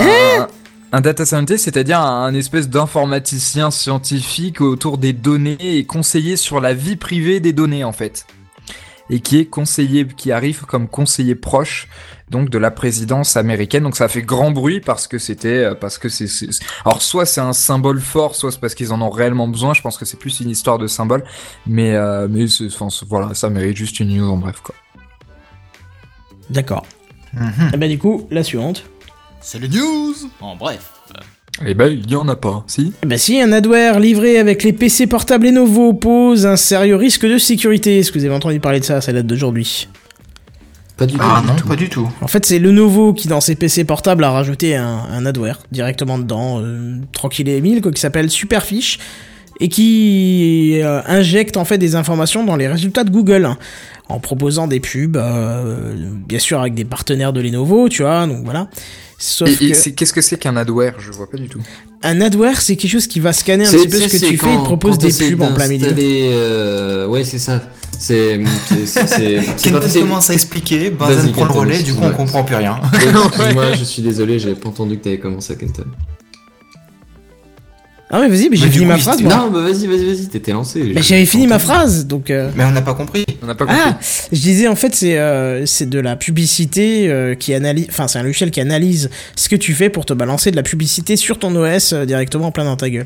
un 0.91 1.01
data 1.01 1.25
scientist, 1.25 1.65
c'est-à-dire 1.65 1.99
un 1.99 2.33
espèce 2.33 2.69
d'informaticien 2.69 3.69
scientifique 3.71 4.61
autour 4.61 4.97
des 4.97 5.13
données 5.13 5.57
et 5.59 5.83
conseiller 5.85 6.37
sur 6.37 6.61
la 6.61 6.73
vie 6.73 6.95
privée 6.95 7.39
des 7.39 7.53
données 7.53 7.83
en 7.83 7.91
fait. 7.91 8.25
Et 9.09 9.21
qui 9.21 9.39
est 9.39 9.45
conseiller, 9.45 10.05
qui 10.05 10.31
arrive 10.31 10.65
comme 10.65 10.87
conseiller 10.87 11.35
proche 11.35 11.87
donc 12.29 12.49
de 12.51 12.59
la 12.59 12.69
présidence 12.69 13.37
américaine. 13.37 13.81
Donc 13.83 13.95
ça 13.95 14.05
a 14.05 14.07
fait 14.07 14.21
grand 14.21 14.51
bruit 14.51 14.81
parce 14.81 15.07
que 15.07 15.17
c'était, 15.17 15.63
euh, 15.65 15.73
parce 15.75 15.97
que 15.97 16.09
c'est, 16.09 16.27
alors 16.85 17.01
soit 17.01 17.25
c'est 17.25 17.41
un 17.41 17.53
symbole 17.53 17.99
fort, 17.99 18.35
soit 18.35 18.51
c'est 18.51 18.59
parce 18.61 18.75
qu'ils 18.75 18.93
en 18.93 19.01
ont 19.01 19.09
réellement 19.09 19.47
besoin. 19.47 19.73
Je 19.73 19.81
pense 19.81 19.97
que 19.97 20.05
c'est 20.05 20.17
plus 20.17 20.39
une 20.41 20.49
histoire 20.51 20.77
de 20.77 20.85
symbole. 20.85 21.23
Mais, 21.65 21.95
euh, 21.95 22.27
mais 22.29 22.47
c'est- 22.47 22.67
enfin, 22.67 22.87
voilà, 23.07 23.33
ça 23.33 23.49
mérite 23.49 23.75
juste 23.77 23.99
une 23.99 24.15
news 24.15 24.29
en 24.29 24.37
bref 24.37 24.59
quoi. 24.61 24.75
D'accord. 26.49 26.85
Mhm. 27.33 27.71
Et 27.73 27.77
bah, 27.77 27.87
du 27.87 27.97
coup, 27.99 28.27
la 28.31 28.43
suivante. 28.43 28.83
C'est 29.41 29.59
le 29.59 29.67
news 29.67 30.13
en 30.41 30.55
bref. 30.55 30.91
Eh 31.65 31.73
ben, 31.73 31.87
il 31.91 32.09
y 32.09 32.15
en 32.15 32.27
a 32.29 32.35
pas, 32.35 32.63
si. 32.67 32.93
Eh 33.03 33.05
Bah, 33.05 33.17
si, 33.17 33.41
un 33.41 33.51
adware 33.51 33.99
livré 33.99 34.37
avec 34.37 34.63
les 34.63 34.73
PC 34.73 35.07
portables 35.07 35.45
Lenovo 35.45 35.93
pose 35.93 36.45
un 36.45 36.55
sérieux 36.55 36.95
risque 36.95 37.25
de 37.25 37.37
sécurité. 37.37 37.99
Est-ce 37.99 38.11
que 38.11 38.19
vous 38.19 38.25
avez 38.25 38.33
entendu 38.33 38.59
parler 38.59 38.79
de 38.79 38.85
ça 38.85 39.01
Ça 39.01 39.11
date 39.11 39.27
d'aujourd'hui? 39.27 39.87
Pas 40.95 41.05
du 41.05 41.15
tout. 41.15 41.21
Ah 41.23 41.41
non, 41.45 41.55
pas 41.67 41.75
du 41.75 41.89
tout. 41.89 42.09
En 42.21 42.27
fait, 42.27 42.45
c'est 42.45 42.59
Lenovo 42.59 43.13
qui, 43.13 43.27
dans 43.27 43.41
ses 43.41 43.55
PC 43.55 43.83
portables, 43.85 44.23
a 44.23 44.31
rajouté 44.31 44.75
un, 44.75 44.85
un 45.11 45.25
adware 45.25 45.59
directement 45.71 46.17
dedans, 46.17 46.59
euh, 46.61 46.97
tranquille 47.13 47.47
et 47.49 47.57
émile, 47.57 47.81
quoi, 47.81 47.91
qui 47.91 48.01
s'appelle 48.01 48.29
Superfish, 48.29 48.99
et 49.61 49.67
qui 49.69 50.79
euh, 50.81 51.01
injecte 51.07 51.57
en 51.57 51.65
fait 51.65 51.77
des 51.77 51.95
informations 51.95 52.43
dans 52.45 52.55
les 52.55 52.67
résultats 52.67 53.03
de 53.03 53.11
Google, 53.11 53.45
hein, 53.45 53.57
en 54.09 54.19
proposant 54.19 54.67
des 54.67 54.79
pubs, 54.79 55.15
euh, 55.17 55.93
bien 56.27 56.39
sûr 56.39 56.59
avec 56.59 56.73
des 56.73 56.85
partenaires 56.85 57.31
de 57.33 57.41
Lenovo, 57.41 57.87
tu 57.89 58.01
vois, 58.01 58.27
donc 58.27 58.43
voilà. 58.43 58.67
Sauf 59.21 59.49
Et, 59.61 59.73
qu'est-ce 59.93 60.13
que 60.13 60.21
c'est 60.21 60.37
qu'un 60.37 60.55
adware? 60.55 60.95
Je 60.97 61.11
vois 61.11 61.29
pas 61.29 61.37
du 61.37 61.49
tout. 61.49 61.59
un 62.03 62.21
adware, 62.21 62.61
c'est 62.61 62.77
quelque 62.77 62.91
chose 62.91 63.05
qui 63.05 63.19
va 63.19 63.33
scanner 63.33 63.67
un 63.67 63.71
petit 63.71 63.87
peu 63.87 63.97
ce 63.99 64.07
que 64.07 64.25
tu 64.25 64.37
fais 64.37 64.53
et 64.53 64.57
te 64.57 64.63
propose 64.63 64.97
des 64.97 65.11
pubs 65.11 65.41
en 65.41 65.53
plein 65.53 65.67
milieu. 65.67 65.93
euh, 66.31 67.05
Ouais, 67.05 67.25
c'est 67.25 67.37
ça. 67.37 67.61
C'est. 67.99 68.39
Kenton 69.61 69.79
commence 69.99 70.29
à 70.29 70.33
expliquer, 70.33 70.89
Benzen 70.89 71.33
prend 71.33 71.45
le 71.45 71.51
relais, 71.51 71.83
du 71.83 71.93
coup 71.93 72.03
on 72.03 72.11
comprend 72.11 72.43
plus 72.45 72.55
rien. 72.55 72.79
Excuse-moi, 72.93 73.73
je 73.77 73.83
suis 73.83 74.01
désolé, 74.01 74.39
j'avais 74.39 74.55
pas 74.55 74.69
entendu 74.69 74.97
que 74.97 75.03
t'avais 75.03 75.19
commencé 75.19 75.51
à 75.51 75.57
Kenton. 75.57 75.85
Ah 78.11 78.19
mais 78.19 78.27
vas-y, 78.27 78.49
mais 78.49 78.55
j'ai 78.57 78.65
Mais 78.65 78.71
fini 78.71 78.85
coup, 78.85 78.89
ma 78.91 78.97
phrase. 78.97 79.21
moi. 79.21 79.35
Non, 79.35 79.51
bah 79.51 79.61
vas-y, 79.61 79.85
vas-y, 79.85 80.05
vas-y, 80.05 80.27
t'étais 80.27 80.51
lancé. 80.51 80.81
Mais 80.95 81.01
j'avais 81.03 81.27
fini 81.27 81.45
ma 81.45 81.59
phrase, 81.59 82.07
donc. 82.07 82.31
euh, 82.31 82.49
Mais 82.55 82.63
on 82.65 82.71
n'a 82.71 82.81
pas 82.81 82.95
compris. 82.95 83.23
On 83.43 83.45
n'a 83.45 83.53
pas 83.53 83.65
compris. 83.65 83.79
Ah, 83.85 83.99
je 84.31 84.39
disais 84.39 84.67
en 84.67 84.75
fait 84.75 84.95
c'est 84.95 85.19
euh, 85.19 85.65
c'est 85.67 85.87
de 85.87 85.99
la 85.99 86.15
publicité 86.15 87.07
euh, 87.09 87.35
qui 87.35 87.53
analyse, 87.53 87.85
enfin 87.89 88.07
c'est 88.07 88.17
un 88.17 88.23
logiciel 88.23 88.49
qui 88.49 88.61
analyse 88.61 89.11
ce 89.35 89.47
que 89.47 89.55
tu 89.55 89.73
fais 89.75 89.89
pour 89.91 90.05
te 90.05 90.13
balancer 90.13 90.49
de 90.49 90.55
la 90.55 90.63
publicité 90.63 91.17
sur 91.17 91.37
ton 91.37 91.55
OS 91.55 91.93
euh, 91.93 92.05
directement 92.05 92.47
en 92.47 92.51
plein 92.51 92.65
dans 92.65 92.77
ta 92.77 92.89
gueule. 92.89 93.05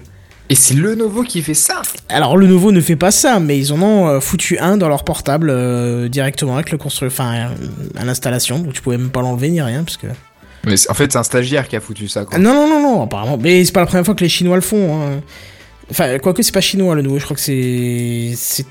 Et 0.49 0.55
c'est 0.55 0.73
Lenovo 0.73 1.23
qui 1.23 1.41
fait 1.41 1.53
ça 1.53 1.81
Alors 2.09 2.35
le 2.37 2.47
nouveau 2.47 2.71
ne 2.71 2.81
fait 2.81 2.95
pas 2.97 3.11
ça, 3.11 3.39
mais 3.39 3.57
ils 3.57 3.71
en 3.73 3.81
ont 3.81 4.07
euh, 4.07 4.19
foutu 4.19 4.57
un 4.59 4.77
dans 4.77 4.87
leur 4.89 5.03
portable 5.03 5.49
euh, 5.49 6.07
directement 6.09 6.55
avec 6.55 6.71
le 6.71 6.77
constru, 6.77 7.07
enfin 7.07 7.33
euh, 7.33 7.47
à 7.97 8.05
l'installation, 8.05 8.59
donc 8.59 8.73
tu 8.73 8.81
pouvais 8.81 8.97
même 8.97 9.09
pas 9.09 9.21
l'enlever 9.21 9.49
ni 9.49 9.61
rien 9.61 9.83
parce 9.83 9.97
que. 9.97 10.07
Mais 10.65 10.75
en 10.89 10.93
fait, 10.93 11.11
c'est 11.11 11.17
un 11.17 11.23
stagiaire 11.23 11.67
qui 11.67 11.75
a 11.75 11.79
foutu 11.81 12.07
ça, 12.07 12.23
quoi. 12.25 12.35
Ah, 12.35 12.39
non 12.39 12.53
non 12.53 12.67
non 12.67 12.81
non 12.81 13.03
apparemment, 13.03 13.37
mais 13.37 13.63
c'est 13.65 13.71
pas 13.73 13.81
la 13.81 13.85
première 13.85 14.05
fois 14.05 14.15
que 14.15 14.23
les 14.23 14.29
Chinois 14.29 14.55
le 14.55 14.61
font. 14.61 15.01
hein. 15.01 15.21
Enfin 15.91 16.17
quoique 16.19 16.41
c'est 16.41 16.53
pas 16.53 16.61
chinois 16.61 16.95
le 16.95 17.01
nouveau, 17.01 17.19
je 17.19 17.25
crois 17.25 17.35
que 17.35 17.41
c'est 17.41 18.31
c'est 18.37 18.65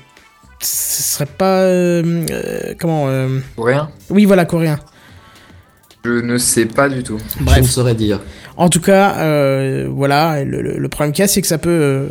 ce 0.59 1.03
serait 1.03 1.25
pas 1.27 1.59
euh, 1.61 2.25
euh, 2.31 2.73
comment 2.79 3.05
euh, 3.07 3.39
Pour 3.55 3.65
rien 3.67 3.89
oui 4.09 4.25
voilà 4.25 4.45
coréen. 4.45 4.79
Je 6.05 6.09
ne 6.21 6.37
sais 6.37 6.65
pas 6.65 6.89
du 6.89 7.01
tout. 7.03 7.17
Je 7.39 7.43
Bref. 7.43 7.59
ne 7.61 7.63
saurais 7.67 7.95
dire. 7.95 8.19
En 8.57 8.67
tout 8.69 8.81
cas, 8.81 9.15
euh, 9.19 9.87
voilà, 9.89 10.43
le, 10.43 10.61
le- 10.61 10.77
le 10.77 10.89
problème 10.89 11.13
qu'il 11.13 11.21
y 11.21 11.25
a, 11.25 11.27
c'est 11.29 11.41
que 11.41 11.47
ça 11.47 11.57
peut 11.57 11.69
euh, 11.69 12.07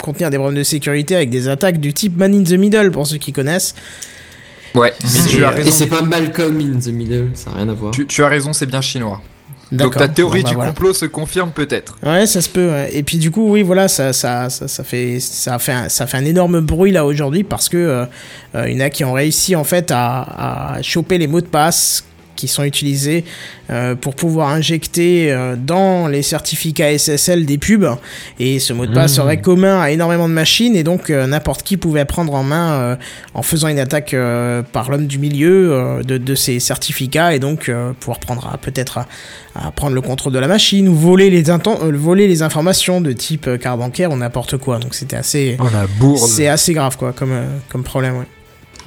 contenir 0.00 0.30
des 0.30 0.38
problèmes 0.38 0.56
de 0.58 0.62
sécurité 0.64 1.14
avec 1.14 1.28
des 1.30 1.48
attaques 1.48 1.78
du 1.78 1.92
type 1.92 2.16
Man 2.16 2.32
in 2.34 2.42
the 2.44 2.52
Middle, 2.58 2.90
pour 2.90 3.06
ceux 3.06 3.18
qui 3.18 3.32
connaissent. 3.34 3.74
Ouais, 4.74 4.92
mais 5.02 5.20
Et- 5.20 5.28
tu 5.28 5.44
as 5.44 5.52
Et 5.52 5.54
raison. 5.54 5.70
c'est 5.70 5.86
pas 5.86 6.02
Malcolm 6.02 6.58
in 6.60 6.78
the 6.80 6.88
Middle, 6.88 7.30
ça 7.34 7.50
n'a 7.50 7.56
rien 7.58 7.68
à 7.68 7.74
voir. 7.74 7.92
Tu, 7.92 8.06
tu 8.06 8.22
as 8.24 8.28
raison, 8.28 8.52
c'est 8.52 8.66
bien 8.66 8.80
chinois. 8.80 9.20
Donc 9.72 9.96
ta 9.96 10.06
théorie 10.08 10.40
Bon, 10.40 10.44
bah, 10.44 10.48
du 10.50 10.54
voilà. 10.56 10.70
complot 10.70 10.92
se 10.92 11.06
confirme 11.06 11.50
peut-être. 11.50 11.96
Ouais, 12.02 12.26
ça 12.26 12.40
se 12.40 12.48
peut. 12.48 12.68
ouais. 12.68 12.90
Et 12.92 13.02
puis 13.02 13.18
du 13.18 13.30
coup, 13.30 13.50
oui, 13.50 13.62
voilà, 13.62 13.88
ça, 13.88 14.12
ça, 14.12 14.48
ça, 14.50 14.68
ça 14.68 14.84
fait, 14.84 15.18
ça 15.20 15.58
fait, 15.58 15.72
un, 15.72 15.88
ça 15.88 16.06
fait 16.06 16.16
un 16.16 16.24
énorme 16.24 16.60
bruit 16.60 16.92
là 16.92 17.04
aujourd'hui 17.06 17.42
parce 17.44 17.68
que 17.68 17.76
euh, 17.76 18.04
euh, 18.54 18.68
il 18.68 18.76
y 18.78 18.82
en 18.82 18.84
a 18.86 18.90
qui 18.90 19.04
ont 19.04 19.12
réussi 19.14 19.56
en 19.56 19.64
fait 19.64 19.90
à, 19.90 20.74
à 20.76 20.82
choper 20.82 21.18
les 21.18 21.26
mots 21.26 21.40
de 21.40 21.46
passe 21.46 22.04
qui 22.36 22.48
sont 22.48 22.64
utilisés 22.64 23.24
euh, 23.70 23.94
pour 23.94 24.14
pouvoir 24.14 24.48
injecter 24.50 25.32
euh, 25.32 25.56
dans 25.56 26.08
les 26.08 26.22
certificats 26.22 26.96
SSL 26.98 27.46
des 27.46 27.58
pubs. 27.58 27.86
Et 28.38 28.58
ce 28.58 28.72
mot 28.72 28.86
de 28.86 28.92
passe 28.94 29.12
Mmh. 29.12 29.16
serait 29.16 29.40
commun 29.40 29.80
à 29.80 29.90
énormément 29.90 30.28
de 30.28 30.34
machines 30.34 30.74
et 30.76 30.82
donc 30.82 31.10
euh, 31.10 31.26
n'importe 31.26 31.62
qui 31.62 31.76
pouvait 31.76 32.04
prendre 32.04 32.34
en 32.34 32.42
main 32.42 32.96
en 33.34 33.42
faisant 33.42 33.68
une 33.68 33.78
attaque 33.78 34.14
par 34.72 34.90
l'homme 34.90 35.06
du 35.06 35.18
milieu 35.18 36.00
de, 36.04 36.18
de 36.18 36.34
ces 36.34 36.60
certificats 36.60 37.34
et 37.34 37.38
donc 37.38 37.70
pouvoir 38.00 38.18
prendre 38.18 38.46
à- 38.52 38.56
peut-être 38.58 38.98
à, 38.98 39.06
à 39.54 39.70
prendre 39.70 39.94
le 39.94 40.00
contrôle 40.00 40.32
de 40.32 40.38
la 40.38 40.48
machine 40.48 40.88
ou 40.88 40.94
voler 40.94 41.30
les, 41.30 41.42
voler 41.92 42.26
les 42.28 42.42
informations 42.42 43.00
de 43.00 43.12
type 43.12 43.48
carte 43.60 43.78
bancaire 43.78 44.10
ou 44.12 44.16
n'importe 44.16 44.56
quoi. 44.56 44.78
Donc 44.78 44.94
c'était 44.94 45.16
assez, 45.16 45.56
Oh 45.60 46.26
c'est 46.26 46.48
assez 46.48 46.72
grave 46.74 46.96
quoi 46.96 47.12
comme, 47.12 47.32
comme 47.68 47.82
problème. 47.84 48.16
Ouais. 48.18 48.26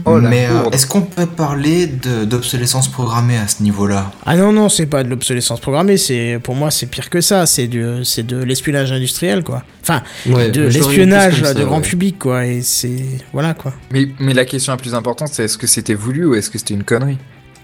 Oh, 0.06 0.19
Mais 0.19 0.45
euh, 0.48 0.69
est-ce 0.72 0.86
qu'on 0.86 1.02
peut 1.02 1.26
parler 1.26 1.88
de- 1.88 2.24
d'obsolescence 2.26 2.88
programmée 2.88 3.38
à 3.38 3.48
ce 3.48 3.64
niveau-là? 3.64 4.11
Ah 4.26 4.36
non 4.38 4.52
non 4.52 4.69
c'est 4.69 4.86
pas 4.86 5.03
de 5.03 5.10
l'obsolescence 5.10 5.60
programmée, 5.60 5.98
c'est 5.98 6.40
pour 6.44 6.53
moi 6.56 6.69
c'est 6.69 6.86
pire 6.86 7.10
que 7.10 7.19
ça, 7.19 7.45
c'est 7.48 7.68
du 7.68 7.84
c'est 8.03 8.26
de 8.26 8.38
l'espionnage 8.38 8.91
industriel 8.91 9.44
quoi. 9.44 9.64
Enfin 9.82 10.03
Ouais, 10.28 10.49
de 10.52 10.61
l'espionnage 10.61 11.41
de 11.41 11.64
grand 11.64 11.78
ouais. 11.78 11.82
public 11.82 12.19
quoi 12.19 12.45
et 12.45 12.61
c'est 12.61 13.02
voilà 13.34 13.53
quoi. 13.56 13.74
Mais, 13.91 14.07
mais 14.19 14.34
la 14.36 14.45
question 14.45 14.72
la 14.74 14.78
plus 14.78 14.94
importante, 14.94 15.30
c'est 15.32 15.45
est-ce 15.45 15.57
que 15.57 15.68
c'était 15.68 15.95
voulu 15.95 16.26
ou 16.26 16.36
est-ce 16.36 16.49
que 16.52 16.60
c'était 16.60 16.76
une 16.76 16.84
connerie? 16.84 17.18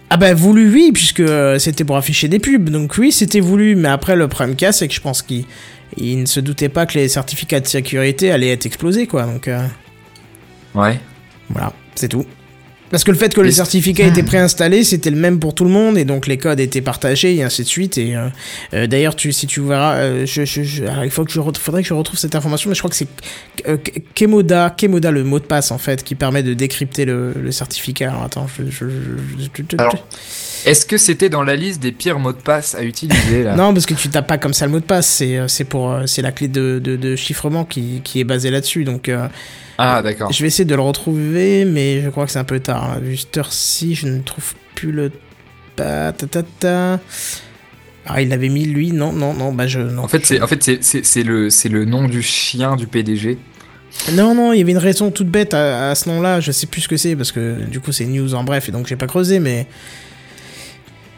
Ah 0.10 0.18
bah 0.18 0.34
voulu 0.34 0.72
oui 0.72 0.92
puisque 0.94 1.20
euh, 1.22 1.60
c'était 1.60 1.84
pour 1.84 1.98
afficher 1.98 2.28
des 2.28 2.40
pubs 2.40 2.70
donc 2.70 2.96
oui 3.00 3.12
c'était 3.12 3.40
voulu 3.40 3.76
mais 3.76 3.88
après 3.90 4.16
le 4.16 4.28
problème 4.28 4.56
qu'il 4.56 4.66
y 4.66 4.70
a 4.70 4.72
c'est 4.72 4.88
que 4.88 4.94
je 4.94 5.02
pense 5.02 5.22
qu'il 5.24 5.46
il 5.98 6.20
ne 6.22 6.26
se 6.28 6.40
doutait 6.40 6.70
pas 6.70 6.86
que 6.86 6.98
les 7.00 7.08
certificats 7.10 7.60
de 7.60 7.68
sécurité 7.68 8.32
allaient 8.32 8.50
être 8.52 8.66
explosés 8.68 9.08
quoi 9.08 9.24
donc 9.24 9.48
euh, 9.48 9.66
Ouais. 10.76 11.00
voilà 11.50 11.74
c'est 11.96 12.08
tout. 12.10 12.26
Parce 12.92 13.04
que 13.04 13.10
le 13.10 13.18
fait 13.18 13.34
que 13.34 13.42
les 13.42 13.54
certificats 13.54 14.06
étaient 14.06 14.22
préinstallés, 14.22 14.84
c'était 14.84 15.10
le 15.10 15.16
même 15.16 15.40
pour 15.40 15.56
tout 15.56 15.64
le 15.64 15.72
monde, 15.72 15.98
et 15.98 16.06
donc 16.06 16.28
les 16.28 16.38
codes 16.38 16.60
étaient 16.60 16.82
partagés, 16.82 17.34
et 17.36 17.42
ainsi 17.42 17.64
de 17.64 17.68
suite. 17.68 17.98
Et 17.98 18.16
euh, 18.16 18.28
euh, 18.76 18.86
d'ailleurs, 18.86 19.16
tu, 19.16 19.32
si 19.32 19.48
tu 19.48 19.62
verras, 19.62 19.96
euh, 19.96 20.26
je, 20.28 20.46
je- 20.46 20.62
je- 20.62 20.84
alors, 20.84 21.04
il 21.04 21.10
faut 21.10 21.26
que 21.26 21.32
je 21.32 21.40
faudrait 21.60 21.82
que 21.82 21.88
je 21.88 21.94
retrouve 21.96 22.20
cette 22.20 22.36
information, 22.36 22.70
mais 22.70 22.76
je 22.76 22.82
crois 22.82 22.92
que 22.92 22.96
c'est 22.96 23.08
euh, 23.68 23.78
Kemoda, 24.14 24.70
Kemoda, 24.70 25.10
le 25.10 25.24
mot 25.24 25.40
de 25.40 25.46
passe 25.46 25.72
en 25.72 25.80
fait, 25.80 26.04
qui 26.04 26.14
permet 26.14 26.44
de 26.44 26.54
décrypter 26.54 27.06
le, 27.06 27.34
le 27.34 27.52
certificat. 27.52 28.12
Alors 28.12 28.24
attends, 28.26 28.48
je, 28.60 28.86
Alors, 29.80 30.08
Est-ce 30.66 30.86
que 30.86 30.98
c'était 30.98 31.30
dans 31.30 31.44
la 31.44 31.56
liste 31.56 31.82
des 31.82 31.92
pires 31.92 32.20
mots 32.20 32.32
de 32.32 32.38
passe 32.38 32.76
à 32.76 32.84
utiliser 32.84 33.44
là 33.44 33.56
Non, 33.58 33.74
parce 33.74 33.86
que 33.86 33.94
tu 33.94 34.10
tapes 34.10 34.28
pas 34.28 34.38
comme 34.38 34.54
ça 34.54 34.66
le 34.66 34.72
mot 34.72 34.80
de 34.80 34.86
passe. 34.86 35.08
C'est 35.08 35.38
euh, 35.38 35.48
pour 35.70 35.92
euh, 35.92 36.06
c'est 36.06 36.22
la 36.22 36.32
clé 36.32 36.48
de, 36.48 36.80
de, 36.84 36.96
de 36.96 37.16
chiffrement 37.16 37.66
qui, 37.66 38.02
qui 38.04 38.20
est 38.20 38.24
basée 38.24 38.50
là-dessus. 38.52 38.84
Donc 38.86 39.10
euh, 39.10 39.28
Ah 39.78 40.02
d'accord. 40.02 40.32
je 40.32 40.42
vais 40.42 40.48
essayer 40.48 40.66
de 40.66 40.76
le 40.76 40.82
retrouver, 40.82 41.66
mais 41.66 42.02
je 42.02 42.10
crois 42.10 42.26
que 42.26 42.32
c'est 42.32 42.40
un 42.40 42.44
peu 42.46 42.60
tard. 42.60 42.84
hein. 42.84 43.00
Vu 43.02 43.18
cette 43.18 43.36
heure-ci, 43.38 43.96
je 43.96 44.08
ne 44.08 44.20
trouve 44.22 44.54
plus 44.76 44.92
le 44.92 45.12
ta 45.76 46.14
ta 46.14 46.28
ta 46.28 46.44
ta. 46.44 47.00
Ah, 48.06 48.22
il 48.22 48.30
l'avait 48.30 48.50
mis 48.50 48.66
lui. 48.66 48.92
Non, 48.92 49.14
non, 49.14 49.34
non. 49.34 49.54
Bah 49.54 49.66
je 49.68 49.80
non. 49.80 50.04
En 50.04 50.08
fait, 50.08 50.26
c'est 50.26 50.42
en 50.42 50.48
fait 50.48 50.62
c'est 50.82 51.24
le 51.24 51.50
c'est 51.50 51.70
le 51.70 51.86
nom 51.86 52.08
du 52.08 52.22
chien 52.22 52.76
du 52.76 52.88
PDG. 52.88 53.38
Non, 54.14 54.34
non, 54.34 54.54
il 54.54 54.60
y 54.60 54.62
avait 54.62 54.72
une 54.72 54.78
raison 54.80 55.12
toute 55.12 55.28
bête 55.30 55.54
à, 55.54 55.92
à 55.92 55.96
ce 55.96 56.10
nom-là. 56.10 56.40
Je 56.40 56.52
sais 56.52 56.68
plus 56.68 56.82
ce 56.82 56.88
que 56.88 56.98
c'est 56.98 57.16
parce 57.16 57.32
que 57.32 57.64
du 57.66 57.80
coup 57.80 57.92
c'est 57.92 58.06
news 58.06 58.34
en 58.34 58.44
bref 58.44 58.68
et 58.70 58.72
donc 58.72 58.88
j'ai 58.88 58.96
pas 58.96 59.08
creusé, 59.08 59.40
mais. 59.40 59.68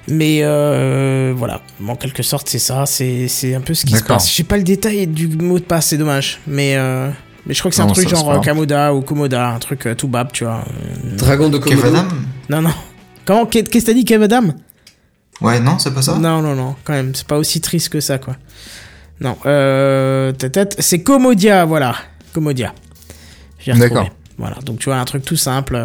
Mais 0.07 0.39
euh, 0.43 1.33
voilà, 1.35 1.61
en 1.87 1.95
quelque 1.95 2.21
sorte 2.21 2.47
c'est 2.47 2.59
ça, 2.59 2.85
c'est 2.85 3.27
c'est 3.27 3.55
un 3.55 3.61
peu 3.61 3.73
ce 3.73 3.85
qui 3.85 3.93
se 3.95 4.03
passe. 4.03 4.31
J'ai 4.31 4.43
pas 4.43 4.57
le 4.57 4.63
détail 4.63 5.07
du 5.07 5.27
mot 5.27 5.57
de 5.57 5.63
passe, 5.63 5.87
c'est 5.87 5.97
dommage. 5.97 6.39
Mais 6.45 6.75
euh, 6.77 7.09
mais 7.47 7.53
je 7.55 7.59
crois 7.59 7.71
que 7.71 7.75
c'est 7.75 7.81
un 7.81 7.87
truc 7.87 8.07
genre 8.07 8.31
euh. 8.31 8.39
Kamoda 8.39 8.93
ou 8.93 9.01
Komoda, 9.01 9.49
un 9.49 9.59
truc 9.59 9.87
euh, 9.87 9.95
tout 9.95 10.07
bab, 10.07 10.31
tu 10.31 10.43
vois. 10.43 10.63
Dragon 11.17 11.49
de 11.49 11.57
Komodo. 11.57 11.81
Kevadam 11.81 12.07
Non, 12.49 12.61
non. 12.61 12.73
Comment 13.25 13.47
Qu'est- 13.47 13.67
Qu'est-ce 13.67 13.85
que 13.85 13.91
t'as 13.91 13.95
dit, 13.95 14.05
Kev 14.05 14.23
Adam 14.23 14.53
Ouais, 15.41 15.59
non, 15.59 15.79
c'est 15.79 15.93
pas 15.93 16.01
ça? 16.03 16.15
Non, 16.15 16.41
non, 16.41 16.53
non, 16.55 16.75
quand 16.83 16.93
même, 16.93 17.13
c'est 17.15 17.25
pas 17.27 17.37
aussi 17.37 17.59
triste 17.59 17.89
que 17.89 17.99
ça, 17.99 18.19
quoi. 18.19 18.35
Non, 19.19 19.37
euh. 19.47 20.31
tête, 20.33 20.75
C'est 20.79 21.01
Komodia, 21.01 21.65
voilà. 21.65 21.95
Komodia. 22.31 22.73
D'accord. 23.65 24.09
Voilà, 24.37 24.57
donc 24.63 24.77
tu 24.79 24.85
vois, 24.89 24.97
un 24.97 25.05
truc 25.05 25.25
tout 25.25 25.35
simple. 25.37 25.81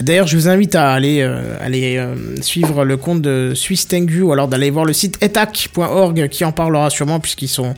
D'ailleurs, 0.00 0.26
je 0.26 0.36
vous 0.36 0.48
invite 0.48 0.74
à 0.74 0.92
aller, 0.92 1.20
euh, 1.20 1.56
aller 1.60 1.96
euh, 1.98 2.14
suivre 2.40 2.84
le 2.84 2.96
compte 2.96 3.20
de 3.22 3.52
Swiss 3.54 3.86
Tengu 3.86 4.22
ou 4.22 4.32
alors 4.32 4.48
d'aller 4.48 4.70
voir 4.70 4.84
le 4.84 4.92
site 4.92 5.22
etac.org 5.22 6.28
qui 6.28 6.44
en 6.44 6.52
parlera 6.52 6.88
sûrement 6.90 7.20
puisqu'ils 7.20 7.48
sont, 7.48 7.74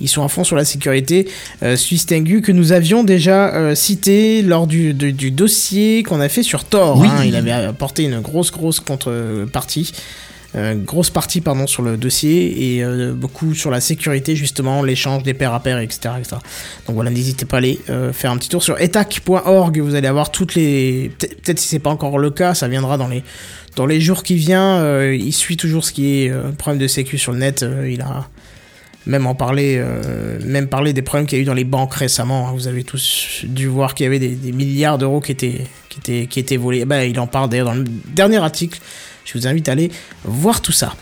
ils 0.00 0.08
sont 0.08 0.24
à 0.24 0.28
fond 0.28 0.44
sur 0.44 0.56
la 0.56 0.64
sécurité. 0.64 1.28
Euh, 1.62 1.76
Swiss 1.76 2.06
Tengu 2.06 2.42
que 2.42 2.52
nous 2.52 2.72
avions 2.72 3.02
déjà 3.04 3.54
euh, 3.54 3.74
cité 3.74 4.42
lors 4.42 4.66
du, 4.66 4.94
du, 4.94 5.12
du 5.12 5.30
dossier 5.30 6.02
qu'on 6.02 6.20
a 6.20 6.28
fait 6.28 6.42
sur 6.42 6.64
Tor. 6.64 6.98
Oui. 7.00 7.08
hein. 7.10 7.24
il 7.24 7.34
avait 7.34 7.52
apporté 7.52 8.04
une 8.04 8.20
grosse, 8.20 8.52
grosse 8.52 8.80
contrepartie. 8.80 9.92
Euh, 10.56 10.74
grosse 10.76 11.10
partie 11.10 11.40
pardon 11.40 11.66
sur 11.66 11.82
le 11.82 11.96
dossier 11.96 12.76
et 12.76 12.84
euh, 12.84 13.12
beaucoup 13.12 13.54
sur 13.54 13.70
la 13.72 13.80
sécurité 13.80 14.36
justement 14.36 14.82
l'échange 14.84 15.24
des 15.24 15.34
paires 15.34 15.52
à 15.52 15.60
paires 15.60 15.78
etc, 15.80 16.14
etc. 16.18 16.36
donc 16.86 16.94
voilà 16.94 17.10
n'hésitez 17.10 17.44
pas 17.44 17.56
à 17.56 17.58
aller 17.58 17.80
euh, 17.90 18.12
faire 18.12 18.30
un 18.30 18.36
petit 18.38 18.50
tour 18.50 18.62
sur 18.62 18.80
etac.org 18.80 19.80
vous 19.80 19.94
allez 19.96 20.06
avoir 20.06 20.30
toutes 20.30 20.54
les 20.54 21.10
Peut- 21.18 21.26
peut-être 21.42 21.58
si 21.58 21.66
c'est 21.66 21.80
pas 21.80 21.90
encore 21.90 22.18
le 22.18 22.30
cas 22.30 22.54
ça 22.54 22.68
viendra 22.68 22.96
dans 22.98 23.08
les 23.08 23.24
dans 23.74 23.86
les 23.86 24.00
jours 24.00 24.22
qui 24.22 24.36
viennent 24.36 25.12
il 25.12 25.32
suit 25.32 25.56
toujours 25.56 25.84
ce 25.84 25.92
qui 25.92 26.22
est 26.22 26.32
problème 26.56 26.80
de 26.80 26.86
sécu 26.86 27.18
sur 27.18 27.32
le 27.32 27.38
net 27.38 27.64
il 27.88 28.00
a 28.00 28.28
même 29.06 29.26
en 29.26 29.36
euh, 29.52 30.38
même 30.44 30.68
parler 30.68 30.92
des 30.92 31.02
problèmes 31.02 31.26
qu'il 31.26 31.38
y 31.38 31.40
a 31.40 31.42
eu 31.42 31.46
dans 31.46 31.54
les 31.54 31.64
banques 31.64 31.94
récemment. 31.94 32.48
hein. 32.48 32.52
Vous 32.54 32.68
avez 32.68 32.84
tous 32.84 33.42
dû 33.44 33.66
voir 33.66 33.94
qu'il 33.94 34.04
y 34.04 34.06
avait 34.06 34.18
des, 34.18 34.30
des 34.30 34.52
milliards 34.52 34.98
d'euros 34.98 35.20
qui 35.20 35.32
étaient, 35.32 35.66
qui 35.88 35.98
étaient, 35.98 36.26
qui 36.26 36.40
étaient 36.40 36.56
volés. 36.56 36.84
Bah, 36.84 37.04
il 37.04 37.18
en 37.20 37.26
parle 37.26 37.50
d'ailleurs 37.50 37.66
dans 37.66 37.74
le 37.74 37.84
dernier 38.14 38.38
article. 38.38 38.80
Je 39.24 39.38
vous 39.38 39.46
invite 39.46 39.68
à 39.68 39.72
aller 39.72 39.90
voir 40.24 40.60
tout 40.60 40.72
ça. 40.72 40.94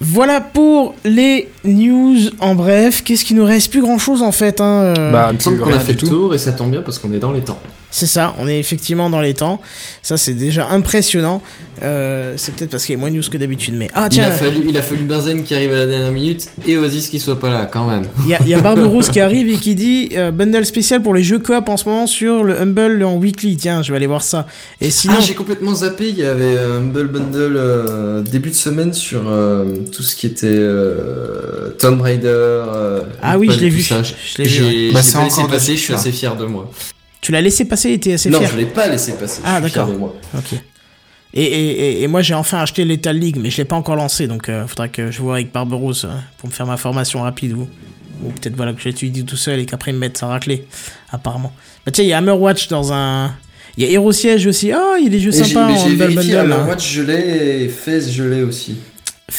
Voilà 0.00 0.40
pour 0.40 0.94
les 1.04 1.48
news 1.64 2.16
en 2.40 2.54
bref. 2.56 3.02
Qu'est-ce 3.04 3.24
qui 3.24 3.34
nous 3.34 3.44
reste? 3.44 3.70
Plus 3.70 3.82
grand 3.82 3.98
chose 3.98 4.22
en 4.22 4.32
fait. 4.32 4.60
Hein. 4.60 4.94
euh, 4.98 5.12
Bah, 5.12 5.28
Il 5.30 5.36
me 5.36 5.40
semble 5.40 5.56
plus 5.58 5.64
qu'on 5.64 5.76
a 5.76 5.80
fait 5.80 5.92
le 5.92 6.08
tour 6.08 6.34
et 6.34 6.38
ça 6.38 6.52
tombe 6.52 6.70
bien 6.72 6.82
parce 6.82 6.98
qu'on 6.98 7.12
est 7.12 7.18
dans 7.20 7.30
les 7.32 7.42
temps. 7.42 7.60
C'est 7.94 8.06
ça, 8.06 8.34
on 8.38 8.48
est 8.48 8.58
effectivement 8.58 9.10
dans 9.10 9.20
les 9.20 9.34
temps. 9.34 9.60
Ça, 10.02 10.16
c'est 10.16 10.32
déjà 10.32 10.68
impressionnant. 10.70 11.42
Euh, 11.82 12.34
c'est 12.38 12.54
peut-être 12.54 12.70
parce 12.70 12.86
qu'il 12.86 12.94
y 12.94 12.96
a 12.96 12.98
moins 13.00 13.10
de 13.10 13.16
news 13.16 13.22
que 13.30 13.36
d'habitude. 13.36 13.74
Mais 13.76 13.88
ah, 13.92 14.06
Il 14.10 14.14
tiens, 14.14 14.28
a 14.28 14.30
fallu, 14.30 14.64
il 14.66 14.76
a 14.78 14.82
fallu 14.82 15.02
Benzen 15.04 15.42
qui 15.44 15.54
arrive 15.54 15.72
à 15.72 15.76
la 15.80 15.86
dernière 15.86 16.10
minute 16.10 16.48
et 16.66 16.78
Oasis 16.78 17.08
qui 17.08 17.20
soit 17.20 17.38
pas 17.38 17.50
là 17.50 17.66
quand 17.70 17.86
même. 17.86 18.04
il 18.24 18.30
y 18.30 18.34
a, 18.34 18.38
il 18.40 18.48
y 18.48 18.54
a 18.54 18.60
Barberousse 18.62 19.10
qui 19.10 19.20
arrive 19.20 19.46
et 19.50 19.56
qui 19.56 19.74
dit 19.74 20.08
euh, 20.16 20.30
bundle 20.30 20.64
spécial 20.64 21.02
pour 21.02 21.12
les 21.12 21.22
jeux 21.22 21.38
coop 21.38 21.68
en 21.68 21.76
ce 21.76 21.86
moment 21.88 22.06
sur 22.06 22.44
le 22.44 22.58
Humble 22.58 23.02
en 23.04 23.16
weekly. 23.16 23.56
Tiens, 23.58 23.82
je 23.82 23.90
vais 23.92 23.96
aller 23.98 24.06
voir 24.06 24.22
ça. 24.22 24.46
Et 24.80 24.90
sinon, 24.90 25.16
Ah, 25.18 25.22
j'ai 25.22 25.34
complètement 25.34 25.74
zappé. 25.74 26.08
Il 26.08 26.16
y 26.18 26.24
avait 26.24 26.56
un 26.58 26.76
Humble 26.78 27.08
Bundle 27.08 27.54
euh, 27.56 28.22
début 28.22 28.50
de 28.50 28.54
semaine 28.54 28.94
sur 28.94 29.22
euh, 29.28 29.66
tout 29.94 30.02
ce 30.02 30.16
qui 30.16 30.26
était 30.26 30.46
euh, 30.48 31.70
Tomb 31.78 32.00
Raider. 32.00 32.26
euh, 32.28 33.00
Ah 33.22 33.38
oui, 33.38 33.50
je 33.52 33.60
l'ai 33.60 33.68
vu. 33.68 33.82
ça. 33.82 34.02
Je 34.02 34.42
l'ai 34.42 34.48
vu, 34.48 34.92
Bah, 34.92 35.00
j'ai 35.02 35.10
c'est 35.10 35.12
pas 35.18 35.24
laissé 35.24 35.38
encore 35.40 35.50
passer. 35.50 35.72
dessus, 35.72 35.78
Je 35.78 35.84
suis 35.84 35.94
assez 35.94 36.12
fier 36.12 36.36
de 36.36 36.46
moi. 36.46 36.70
Tu 37.22 37.32
l'as 37.32 37.40
laissé 37.40 37.64
passer 37.64 37.92
et 37.92 38.00
t'es 38.00 38.12
assez 38.12 38.28
non, 38.28 38.40
fier. 38.40 38.50
je 38.50 38.56
l'ai 38.58 38.66
pas 38.66 38.88
laissé 38.88 39.12
passer. 39.12 39.40
Ah, 39.44 39.60
d'accord. 39.60 39.88
Ok. 40.36 40.58
Et, 41.34 41.42
et, 41.42 42.02
et, 42.02 42.06
moi, 42.08 42.20
j'ai 42.20 42.34
enfin 42.34 42.58
acheté 42.58 42.84
Lethal 42.84 43.16
League, 43.16 43.38
mais 43.40 43.48
je 43.48 43.56
l'ai 43.56 43.64
pas 43.64 43.76
encore 43.76 43.96
lancé, 43.96 44.26
donc 44.26 44.50
euh, 44.50 44.66
faudra 44.66 44.88
que 44.88 45.10
je 45.10 45.22
vois 45.22 45.36
avec 45.36 45.50
Barberousse 45.50 46.04
euh, 46.04 46.08
pour 46.36 46.50
me 46.50 46.52
faire 46.52 46.66
ma 46.66 46.76
formation 46.76 47.22
rapide 47.22 47.54
ou, 47.54 47.66
ou 48.22 48.30
peut-être 48.32 48.54
voilà 48.54 48.74
que 48.74 48.82
j'étudie 48.82 49.24
tout 49.24 49.38
seul 49.38 49.58
et 49.60 49.64
qu'après 49.64 49.92
ils 49.92 49.94
me 49.94 50.00
mettent 50.00 50.18
ça 50.18 50.26
raclée, 50.26 50.66
apparemment. 51.10 51.52
Bah 51.86 51.92
tiens, 51.92 52.04
il 52.04 52.08
y 52.08 52.12
a 52.12 52.18
Hammerwatch 52.18 52.68
dans 52.68 52.92
un. 52.92 53.34
Il 53.78 53.84
y 53.84 53.86
a 53.86 53.90
Hero 53.90 54.12
Siege 54.12 54.46
aussi. 54.46 54.72
Ah, 54.72 54.96
il 54.98 55.04
y 55.04 55.06
a 55.06 55.10
des 55.10 55.20
jeux 55.20 55.30
Et 55.34 55.44
sympas 55.44 55.68
en. 55.68 55.90
Bundle. 55.90 56.36
Alors, 56.36 56.60
hein. 56.60 56.68
Watch, 56.68 56.92
je 56.92 57.00
l'ai 57.02 57.64
et 57.64 57.68
Fez, 57.68 58.10
je 58.10 58.24
l'ai 58.24 58.42
aussi. 58.42 58.76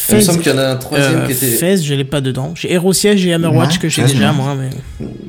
Il 0.10 0.16
me 0.16 0.22
semble 0.22 0.40
qu'il 0.40 0.52
y 0.52 0.56
en 0.56 0.60
a 0.60 0.68
un 0.70 0.76
troisième 0.76 1.22
euh, 1.22 1.26
qui 1.26 1.32
était. 1.34 1.48
Fez, 1.48 1.78
je 1.78 1.94
l'ai 1.94 2.04
pas 2.04 2.22
dedans. 2.22 2.54
J'ai 2.56 2.74
Hero 2.74 2.94
Siege 2.94 3.26
et 3.26 3.34
Hammerwatch 3.34 3.74
Ouais, 3.74 3.80
que 3.80 3.90
j'ai 3.90 4.04
déjà, 4.04 4.32
moi. 4.32 4.56
Mais... 4.56 4.70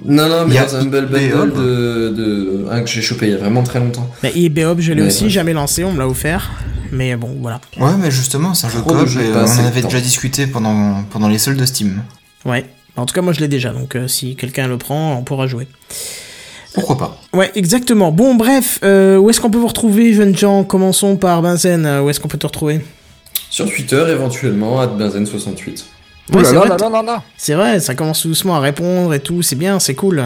Non, 0.05 0.29
non, 0.29 0.45
mais 0.47 0.55
Il 0.55 0.55
y 0.55 0.59
a 0.59 0.75
un 0.75 0.81
Humble 0.81 1.09
IBM. 1.11 1.31
Bundle 1.31 1.53
de, 1.55 2.09
de... 2.17 2.67
un 2.71 2.83
que 2.83 2.89
j'ai 2.89 3.03
chopé 3.03 3.27
il 3.27 3.33
y 3.33 3.35
a 3.35 3.39
vraiment 3.39 3.63
très 3.63 3.79
longtemps. 3.79 4.11
Bah, 4.23 4.29
EB 4.35 4.59
Hub, 4.59 4.81
je 4.81 4.93
l'ai 4.93 5.03
aussi, 5.03 5.31
jamais 5.31 5.53
lancé, 5.53 5.85
on 5.85 5.93
me 5.93 5.99
l'a 5.99 6.09
offert. 6.09 6.51
Mais 6.93 7.17
bon, 7.17 7.37
voilà. 7.41 7.61
Ouais, 7.79 7.93
mais 7.99 8.11
justement, 8.11 8.55
c'est 8.55 8.67
un 8.67 8.71
jeu 8.71 8.81
coop 8.81 8.97
on 8.97 9.37
en 9.39 9.67
avait 9.67 9.83
déjà 9.83 10.01
discuté 10.01 10.47
pendant, 10.47 11.03
pendant 11.11 11.29
les 11.29 11.39
soldes 11.39 11.59
de 11.59 11.67
Steam. 11.67 12.03
Ouais. 12.45 12.65
En 12.97 13.07
tout 13.07 13.15
cas, 13.15 13.23
moi, 13.23 13.33
je 13.33 13.41
l'ai 13.41 13.49
déjà, 13.49 13.71
donc 13.73 13.97
euh, 13.97 14.07
si 14.07 14.37
quelqu'un 14.37 14.69
le 14.69 14.79
prend, 14.79 15.17
on 15.19 15.23
pourra 15.25 15.49
jouer. 15.49 15.67
Pourquoi 16.75 16.97
pas 16.97 17.21
Ouais, 17.33 17.51
exactement. 17.55 18.13
Bon, 18.13 18.35
bref, 18.35 18.79
euh, 18.85 19.17
où 19.17 19.31
est-ce 19.31 19.41
qu'on 19.41 19.51
peut 19.51 19.59
vous 19.59 19.67
retrouver, 19.69 20.13
jeunes 20.13 20.37
gens? 20.37 20.63
Commençons 20.65 21.17
par 21.17 21.43
Benzen, 21.43 21.87
euh, 21.87 22.03
où 22.03 22.11
est-ce 22.11 22.21
qu'on 22.21 22.29
peut 22.29 22.39
te 22.39 22.47
retrouver? 22.47 22.85
Sur 23.55 23.71
Twitter, 23.73 24.05
éventuellement, 24.09 24.81
à 24.81 24.89
Benzen68. 24.89 25.85
Oh 26.33 26.37
Ouais, 26.37 26.43
là 26.43 26.49
c'est 26.49 26.55
là 26.55 26.59
vrai, 26.59 26.69
là 26.71 26.77
là 26.77 26.89
là 26.91 27.03
là. 27.05 27.23
C'est 27.37 27.55
vrai, 27.55 27.79
ça 27.79 27.95
commence 27.95 28.27
doucement 28.27 28.57
à 28.57 28.59
répondre 28.59 29.15
et 29.15 29.21
tout, 29.21 29.43
c'est 29.43 29.55
bien, 29.55 29.79
c'est 29.79 29.95
cool. 29.95 30.25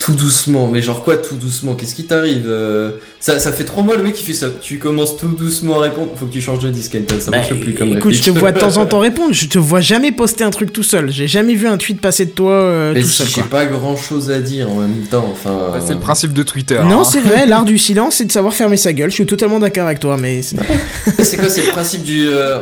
Tout 0.00 0.12
doucement, 0.12 0.68
mais 0.68 0.82
genre 0.82 1.02
quoi 1.02 1.16
tout 1.16 1.36
doucement? 1.36 1.74
Qu'est-ce 1.74 1.94
qui 1.94 2.04
t'arrive 2.04 2.44
euh, 2.46 2.90
ça, 3.20 3.38
ça 3.38 3.52
fait 3.52 3.64
trois 3.64 3.82
mois 3.82 3.96
le 3.96 4.02
mec 4.02 4.12
qui 4.14 4.22
fait 4.24 4.34
ça. 4.34 4.48
Tu 4.60 4.78
commences 4.78 5.16
tout 5.16 5.28
doucement 5.28 5.78
à 5.80 5.84
répondre. 5.84 6.10
Faut 6.16 6.26
que 6.26 6.32
tu 6.32 6.42
changes 6.42 6.58
de 6.58 6.68
disque, 6.68 6.92
Kenton, 6.92 7.14
ça 7.20 7.30
Bah, 7.30 7.38
marche 7.38 7.54
plus 7.58 7.72
comme 7.72 7.96
écoute, 7.96 8.12
je 8.12 8.22
te 8.22 8.30
vois 8.30 8.52
de 8.52 8.58
temps 8.60 8.76
en 8.76 8.84
temps 8.86 8.98
répondre. 8.98 9.32
Je 9.32 9.46
te 9.46 9.58
vois 9.58 9.80
jamais 9.80 10.12
poster 10.12 10.44
un 10.44 10.50
truc 10.50 10.74
tout 10.74 10.82
seul. 10.82 11.10
J'ai 11.10 11.26
jamais 11.26 11.54
vu 11.54 11.66
un 11.68 11.78
tweet 11.78 12.02
passer 12.02 12.26
de 12.26 12.32
toi 12.32 12.52
euh, 12.52 12.92
Mais 12.92 13.00
tout 13.00 13.06
seul. 13.08 13.26
j'ai 13.28 13.42
pas 13.42 13.64
grand 13.64 13.96
chose 13.96 14.30
à 14.30 14.40
dire 14.40 14.68
en 14.70 14.74
même 14.80 15.06
temps. 15.10 15.26
Enfin. 15.32 15.70
Bah, 15.72 15.78
c'est 15.86 15.94
le 15.94 16.00
principe 16.00 16.34
de 16.34 16.42
Twitter. 16.42 16.80
Non, 16.84 17.00
hein. 17.00 17.04
c'est 17.04 17.20
vrai, 17.20 17.46
l'art 17.46 17.64
du 17.64 17.78
silence, 17.78 18.16
c'est 18.16 18.26
de 18.26 18.32
savoir 18.32 18.52
fermer 18.52 18.76
sa 18.76 18.92
gueule. 18.92 19.08
Je 19.08 19.14
suis 19.14 19.26
totalement 19.26 19.58
d'accord 19.60 19.86
avec 19.86 20.00
toi, 20.00 20.18
mais 20.20 20.42
c'est- 20.42 20.56
C'est 21.22 21.38
quoi 21.38 21.48
C'est 21.48 21.62
le 21.64 21.70
principe 21.72 22.02
du. 22.02 22.26
euh, 22.28 22.58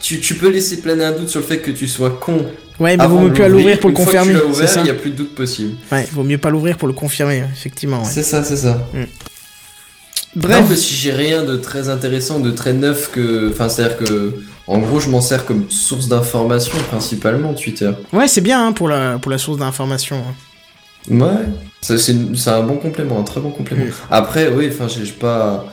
Tu, 0.00 0.20
tu 0.20 0.34
peux 0.34 0.50
laisser 0.50 0.76
planer 0.76 1.04
un 1.04 1.12
doute 1.12 1.30
sur 1.30 1.40
le 1.40 1.46
fait 1.46 1.58
que 1.58 1.72
tu 1.72 1.88
sois 1.88 2.10
con. 2.10 2.46
Ouais, 2.80 2.96
mais 2.96 3.06
vaut 3.06 3.20
mieux 3.20 3.32
plus 3.32 3.44
à 3.44 3.48
l'ouvrir 3.48 3.78
pour 3.78 3.90
le 3.90 3.96
confirmer. 3.96 4.34
Il 4.82 4.86
y 4.86 4.90
a 4.90 4.94
plus 4.94 5.10
de 5.10 5.16
doute 5.16 5.34
possible. 5.34 5.74
Ouais, 5.92 6.08
vaut 6.12 6.24
mieux 6.24 6.38
pas 6.38 6.50
l'ouvrir 6.50 6.76
pour 6.76 6.88
le 6.88 6.94
confirmer, 6.94 7.44
effectivement. 7.52 7.98
ouais. 8.00 8.08
C'est 8.10 8.22
ça, 8.24 8.42
c'est 8.42 8.56
ça. 8.56 8.86
Bref, 10.36 10.60
Non, 10.62 10.66
mais 10.70 10.76
si 10.76 10.94
j'ai 10.94 11.12
rien 11.12 11.42
de 11.44 11.56
très 11.56 11.88
intéressant, 11.88 12.38
de 12.40 12.50
très 12.52 12.72
neuf 12.72 13.10
que. 13.12 13.50
Enfin, 13.50 13.68
c'est-à-dire 13.68 13.96
que. 13.98 14.34
En 14.66 14.78
gros, 14.78 15.00
je 15.00 15.08
m'en 15.08 15.20
sers 15.20 15.44
comme 15.46 15.68
source 15.68 16.06
d'information 16.06 16.78
principalement, 16.90 17.54
Twitter. 17.54 17.90
ouais, 18.12 18.28
c'est 18.28 18.40
bien 18.40 18.64
hein, 18.68 18.72
pour 18.72 18.88
la 18.88 19.18
pour 19.18 19.32
la 19.32 19.38
source 19.38 19.58
d'information. 19.58 20.16
hein. 20.18 20.34
Ouais. 21.12 21.46
C'est 21.80 22.48
un 22.48 22.62
bon 22.62 22.76
complément, 22.76 23.18
un 23.18 23.24
très 23.24 23.40
bon 23.40 23.50
complément. 23.50 23.86
Mm. 23.86 23.92
Après, 24.10 24.48
oui, 24.48 24.68
enfin, 24.72 24.86
j'ai 24.86 25.10
pas. 25.10 25.66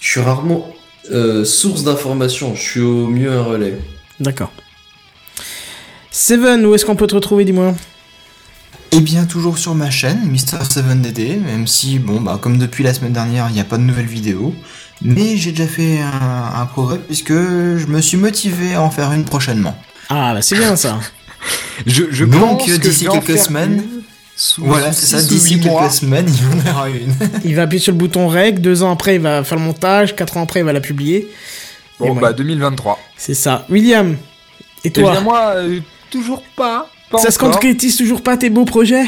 Je 0.00 0.10
suis 0.10 0.20
rarement 0.20 0.68
euh, 1.10 1.44
source 1.44 1.84
d'information. 1.84 2.54
Je 2.54 2.60
suis 2.62 2.80
au 2.82 3.06
mieux 3.06 3.32
un 3.32 3.42
relais. 3.42 3.78
D'accord. 4.20 4.52
Seven, 6.18 6.64
où 6.64 6.74
est-ce 6.76 6.86
qu'on 6.86 6.94
peut 6.94 7.08
te 7.08 7.14
retrouver, 7.16 7.44
dis-moi 7.44 7.74
Et 8.92 9.00
bien 9.00 9.24
toujours 9.24 9.58
sur 9.58 9.74
ma 9.74 9.90
chaîne, 9.90 10.32
Mr7DD, 10.32 11.40
même 11.40 11.66
si, 11.66 11.98
bon, 11.98 12.20
bah, 12.20 12.38
comme 12.40 12.56
depuis 12.56 12.84
la 12.84 12.94
semaine 12.94 13.12
dernière, 13.12 13.46
il 13.48 13.54
n'y 13.54 13.60
a 13.60 13.64
pas 13.64 13.78
de 13.78 13.82
nouvelles 13.82 14.06
vidéos. 14.06 14.54
Mais 15.02 15.36
j'ai 15.36 15.50
déjà 15.50 15.66
fait 15.66 15.98
un, 16.00 16.60
un 16.60 16.66
progrès 16.66 16.98
puisque 16.98 17.32
je 17.32 17.86
me 17.88 18.00
suis 18.00 18.16
motivé 18.16 18.74
à 18.74 18.80
en 18.82 18.90
faire 18.90 19.10
une 19.12 19.24
prochainement. 19.24 19.76
Ah, 20.08 20.32
bah 20.34 20.40
c'est 20.40 20.56
bien 20.56 20.76
ça. 20.76 21.00
Je, 21.86 22.04
je 22.10 22.24
Donc, 22.24 22.58
pense 22.60 22.66
que 22.68 22.76
d'ici 22.76 23.06
quelques 23.06 23.36
semaines- 23.36 23.82
sous- 24.36 24.64
Voilà, 24.64 24.92
c'est 24.92 25.06
ça, 25.06 25.20
d'ici 25.20 25.56
mois. 25.56 25.80
quelques 25.82 25.92
semaines, 25.94 26.26
il 26.28 26.34
y 26.60 26.70
en 26.70 26.72
aura 26.72 26.88
une. 26.88 27.12
Il 27.44 27.56
va 27.56 27.62
appuyer 27.62 27.82
sur 27.82 27.92
le 27.92 27.98
bouton 27.98 28.28
rec, 28.28 28.60
deux 28.60 28.82
ans 28.84 28.92
après, 28.92 29.16
il 29.16 29.20
va 29.20 29.42
faire 29.44 29.58
le 29.58 29.64
montage, 29.64 30.14
quatre 30.16 30.36
ans 30.36 30.42
après, 30.44 30.60
il 30.60 30.64
va 30.64 30.72
la 30.72 30.80
publier. 30.80 31.28
Bon, 31.98 32.14
bah 32.14 32.32
2023. 32.32 32.98
C'est 33.16 33.34
ça. 33.34 33.66
William, 33.68 34.16
et 34.84 34.88
Et 34.88 34.90
toi 34.92 35.10
bien 35.12 35.20
moi, 35.20 35.52
euh, 35.56 35.80
toujours 36.18 36.42
pas. 36.56 36.88
pas 37.10 37.18
Ça 37.18 37.30
se 37.30 37.38
concrétise 37.38 37.96
toujours 37.96 38.22
pas 38.22 38.36
tes 38.36 38.50
beaux 38.50 38.64
projets? 38.64 39.04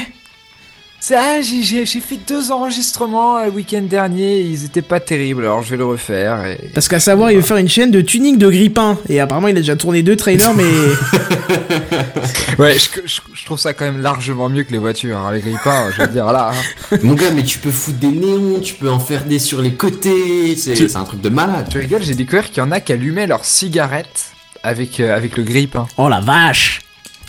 Ça, 0.98 1.40
j'ai- 1.42 1.62
j'ai 1.62 1.84
j'ai 1.86 2.00
fait 2.00 2.18
deux 2.26 2.50
enregistrements 2.50 3.36
euh, 3.36 3.44
le 3.44 3.50
week-end 3.52 3.82
dernier, 3.82 4.40
ils 4.40 4.64
étaient 4.64 4.82
pas 4.82 4.98
terribles, 4.98 5.42
alors 5.42 5.62
je 5.62 5.70
vais 5.70 5.76
le 5.76 5.84
refaire. 5.84 6.44
Et... 6.46 6.70
Parce 6.74 6.88
qu'à 6.88 6.98
savoir, 6.98 7.30
il 7.30 7.36
veut 7.36 7.42
faire 7.42 7.58
une 7.58 7.68
chaîne 7.68 7.90
de 7.92 8.00
tuning 8.00 8.38
de 8.38 8.48
grippin. 8.48 8.98
Et 9.08 9.20
apparemment, 9.20 9.46
il 9.48 9.56
a 9.56 9.60
déjà 9.60 9.76
tourné 9.76 10.02
deux 10.02 10.16
trailers, 10.16 10.54
mais. 10.54 10.64
Ouais, 12.58 12.74
je, 12.78 12.88
je- 13.04 13.20
je 13.34 13.44
trouve 13.44 13.58
ça 13.58 13.74
quand 13.74 13.84
même 13.84 14.00
largement 14.00 14.48
mieux 14.48 14.62
que 14.64 14.72
les 14.72 14.78
voitures, 14.78 15.18
hein, 15.18 15.32
les 15.32 15.40
grippins, 15.40 15.90
je 15.94 16.00
veux 16.02 16.08
dire 16.08 16.26
là. 16.32 16.52
hein. 16.54 16.96
Mon 17.02 17.12
gars, 17.14 17.30
mais 17.30 17.42
tu 17.44 17.58
peux 17.58 17.70
foutre 17.70 17.98
des 17.98 18.08
néons, 18.08 18.60
tu 18.60 18.74
peux 18.74 18.90
en 18.90 18.98
faire 18.98 19.24
des 19.24 19.38
sur 19.38 19.60
les 19.60 19.74
côtés. 19.74 20.56
C'est 20.56 20.72
Tu- 20.74 20.88
c'est 20.88 20.96
un 20.96 21.04
truc 21.04 21.20
de 21.20 21.28
malade. 21.28 21.66
Tu 21.70 21.78
rigoles, 21.78 22.02
j'ai 22.02 22.14
découvert 22.14 22.46
qu'il 22.50 22.58
y 22.58 22.60
en 22.62 22.70
a 22.72 22.80
qui 22.80 22.92
allumaient 22.94 23.26
leurs 23.26 23.44
cigarettes 23.44 24.30
avec, 24.62 24.98
euh, 25.00 25.14
avec 25.14 25.36
le 25.36 25.42
grippin. 25.42 25.86
Oh 25.98 26.08
la 26.08 26.20
vache 26.20 26.80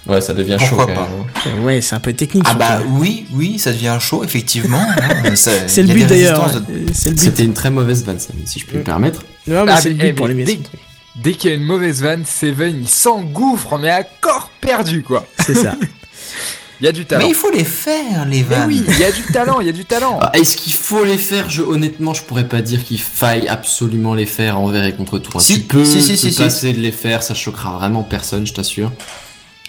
Ouais, 0.07 0.21
ça 0.21 0.33
devient 0.33 0.57
Pourquoi 0.59 0.85
chaud. 0.85 0.91
quand 0.95 0.95
pas 0.95 1.09
même. 1.55 1.63
Ouais, 1.65 1.81
c'est 1.81 1.95
un 1.95 1.99
peu 1.99 2.13
technique. 2.13 2.45
Ah 2.47 2.53
bah 2.53 2.79
oui, 2.87 3.25
oui, 3.33 3.59
ça 3.59 3.71
devient 3.71 3.97
chaud, 3.99 4.23
effectivement. 4.23 4.79
hein, 4.81 5.35
c'est 5.35 5.83
le 5.83 5.93
but 5.93 6.05
d'ailleurs. 6.07 6.49
de- 6.51 6.59
Euh. 6.59 6.85
C'était 6.93 7.43
une 7.43 7.53
très 7.53 7.69
mauvaise 7.69 8.03
vanne, 8.05 8.17
si 8.45 8.59
je 8.59 8.65
peux 8.65 8.77
me 8.77 8.83
permettre. 8.83 9.23
Non, 9.47 9.65
mais 9.65 9.71
Ah, 9.75 9.81
c'est 9.81 9.89
le 9.89 9.95
mais- 9.95 10.03
but 10.03 10.09
eh, 10.09 10.13
pour 10.13 10.27
mais 10.27 10.33
les 10.33 10.43
dès-. 10.45 10.59
Dès 11.15 11.33
qu'il 11.33 11.49
y 11.49 11.53
a 11.53 11.55
une 11.55 11.63
mauvaise 11.65 12.01
vanne, 12.03 12.23
Seven 12.25 12.79
il 12.81 12.87
s'engouffre, 12.87 13.77
mais 13.79 13.89
à 13.89 14.03
corps 14.03 14.51
perdu 14.61 15.01
quoi. 15.03 15.25
C'est 15.45 15.55
ça. 15.55 15.75
Il 16.79 16.85
y 16.85 16.87
a 16.87 16.91
du 16.91 17.05
talent. 17.07 17.23
Mais 17.25 17.31
il 17.31 17.35
faut 17.35 17.49
les 17.49 17.63
faire, 17.63 18.25
les 18.25 18.37
Mais 18.37 18.43
vannes. 18.43 18.67
oui, 18.67 18.83
il 18.87 18.99
y 18.99 19.03
a 19.03 19.11
du 19.11 19.23
talent, 19.33 19.59
il 19.61 19.65
y 19.65 19.69
a 19.71 19.73
du 19.73 19.83
talent. 19.83 20.19
Ah, 20.21 20.29
Est-ce 20.35 20.55
qu'il 20.55 20.73
faut 20.73 21.03
les 21.03 21.17
faire? 21.17 21.49
Je, 21.49 21.63
Honnêtement, 21.63 22.13
je 22.13 22.21
pourrais 22.21 22.47
pas 22.47 22.61
dire 22.61 22.83
qu'il 22.85 22.99
faille 23.01 23.47
absolument 23.47 24.13
les 24.13 24.27
faire 24.27 24.59
envers 24.59 24.85
et 24.85 24.93
contre 24.93 25.17
tout. 25.17 25.39
Si, 25.39 25.55
tu 25.55 25.59
peux 25.61 25.83
si, 25.83 26.03
si, 26.03 26.31
te 26.31 26.37
passer 26.37 26.73
de 26.73 26.79
les 26.79 26.91
faire, 26.91 27.23
ça 27.23 27.33
choquera 27.33 27.71
vraiment 27.79 28.03
personne, 28.03 28.45
je 28.45 28.53
t'assure. 28.53 28.91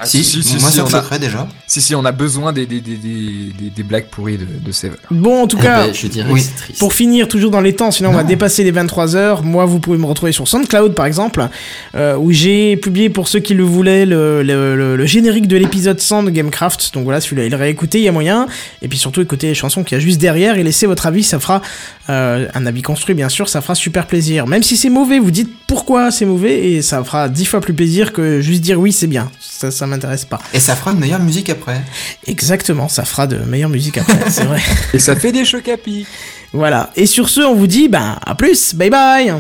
Ah, 0.00 0.06
si, 0.06 0.18
moi 0.60 0.70
ça 0.70 0.82
me 0.82 0.82
on 0.82 0.86
a, 0.86 0.90
choquerait 0.90 1.18
déjà. 1.18 1.48
si, 1.66 1.80
si, 1.80 1.94
on 1.94 2.04
a 2.04 2.12
besoin 2.12 2.52
des, 2.52 2.66
des, 2.66 2.80
des, 2.80 2.96
des, 2.96 3.70
des- 3.74 3.82
blagues 3.82 4.06
pourries 4.10 4.38
de, 4.38 4.46
de 4.64 4.70
Seven. 4.72 4.96
Bon, 5.10 5.42
en 5.42 5.46
tout 5.48 5.56
Eh 5.60 5.62
cas, 5.64 5.86
ben, 5.86 5.94
je 5.94 6.06
dirais 6.06 6.28
oui. 6.30 6.42
triste. 6.56 6.78
Pour 6.78 6.92
finir, 6.94 7.26
toujours 7.26 7.50
dans 7.50 7.60
les 7.60 7.74
temps, 7.74 7.90
sinon 7.90 8.10
on 8.10 8.12
va 8.12 8.22
dépasser 8.22 8.62
les 8.64 8.70
23 8.70 9.16
heures. 9.16 9.42
Moi, 9.42 9.64
vous 9.64 9.80
pouvez 9.80 9.98
me 9.98 10.06
retrouver 10.06 10.32
sur 10.32 10.46
SoundCloud, 10.46 10.94
par 10.94 11.06
exemple, 11.06 11.48
euh, 11.96 12.16
où 12.16 12.30
j'ai 12.30 12.76
publié, 12.76 13.08
pour 13.10 13.26
ceux 13.28 13.40
qui 13.40 13.54
le 13.54 13.64
voulaient, 13.64 14.06
le, 14.06 14.42
le, 14.42 14.76
le- 14.76 14.96
le 14.96 15.06
générique 15.06 15.48
de 15.48 15.56
l'épisode 15.56 15.98
100 16.00 16.24
de 16.24 16.30
Gamecraft. 16.30 16.94
Donc 16.94 17.04
voilà, 17.04 17.20
si 17.20 17.30
vous 17.30 17.36
voulez 17.36 17.48
le 17.48 17.56
réécouter, 17.56 17.98
il 17.98 18.04
y 18.04 18.08
a 18.08 18.12
moyen. 18.12 18.46
Et 18.82 18.88
puis 18.88 18.98
surtout, 18.98 19.20
écoutez 19.20 19.48
les 19.48 19.54
chansons 19.54 19.82
qu'il 19.84 19.96
y 19.96 20.00
a 20.00 20.04
juste 20.04 20.20
derrière 20.20 20.58
et 20.58 20.62
laissez 20.62 20.86
votre 20.86 21.06
avis, 21.06 21.22
ça 21.24 21.40
fera 21.40 21.60
euh, 22.08 22.46
un 22.54 22.66
avis 22.66 22.82
construit, 22.82 23.14
bien 23.14 23.28
sûr, 23.28 23.48
ça 23.48 23.60
fera 23.60 23.74
super 23.74 24.06
plaisir. 24.06 24.46
Même 24.46 24.62
si 24.62 24.76
c'est 24.76 24.90
mauvais, 24.90 25.18
vous 25.18 25.30
dites 25.32 25.50
pourquoi 25.66 26.10
c'est 26.10 26.24
mauvais 26.26 26.70
et 26.72 26.82
ça 26.82 27.02
fera 27.04 27.28
dix 27.28 27.44
fois 27.46 27.60
plus 27.60 27.74
plaisir 27.74 28.12
que 28.12 28.40
juste 28.40 28.60
dire 28.62 28.78
oui, 28.80 28.92
c'est 28.92 29.06
bien. 29.08 29.30
Ça, 29.40 29.70
ça 29.70 29.86
m'intéresse 29.88 30.24
pas. 30.24 30.38
Et 30.52 30.60
ça 30.60 30.76
fera 30.76 30.92
une 30.92 30.98
meilleure 30.98 31.20
musique 31.20 31.50
après. 31.50 31.82
Exactement, 32.26 32.88
ça 32.88 33.04
fera 33.04 33.26
de 33.26 33.36
meilleure 33.38 33.70
musique 33.70 33.98
après, 33.98 34.30
c'est 34.30 34.44
vrai. 34.44 34.60
Et 34.94 34.98
ça 34.98 35.16
fait 35.16 35.32
des 35.32 35.44
chocs 35.44 35.68
à 35.68 35.76
pic. 35.76 36.06
Voilà. 36.52 36.90
Et 36.96 37.06
sur 37.06 37.28
ce, 37.28 37.40
on 37.40 37.54
vous 37.54 37.66
dit, 37.66 37.88
ben, 37.88 38.18
à 38.24 38.34
plus, 38.34 38.74
bye 38.74 38.90
bye 38.90 39.34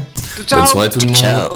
Bonne 0.50 0.66
soirée 0.66 0.90
tout 0.90 1.00
le 1.00 1.06
monde. 1.06 1.16
Ciao 1.16 1.48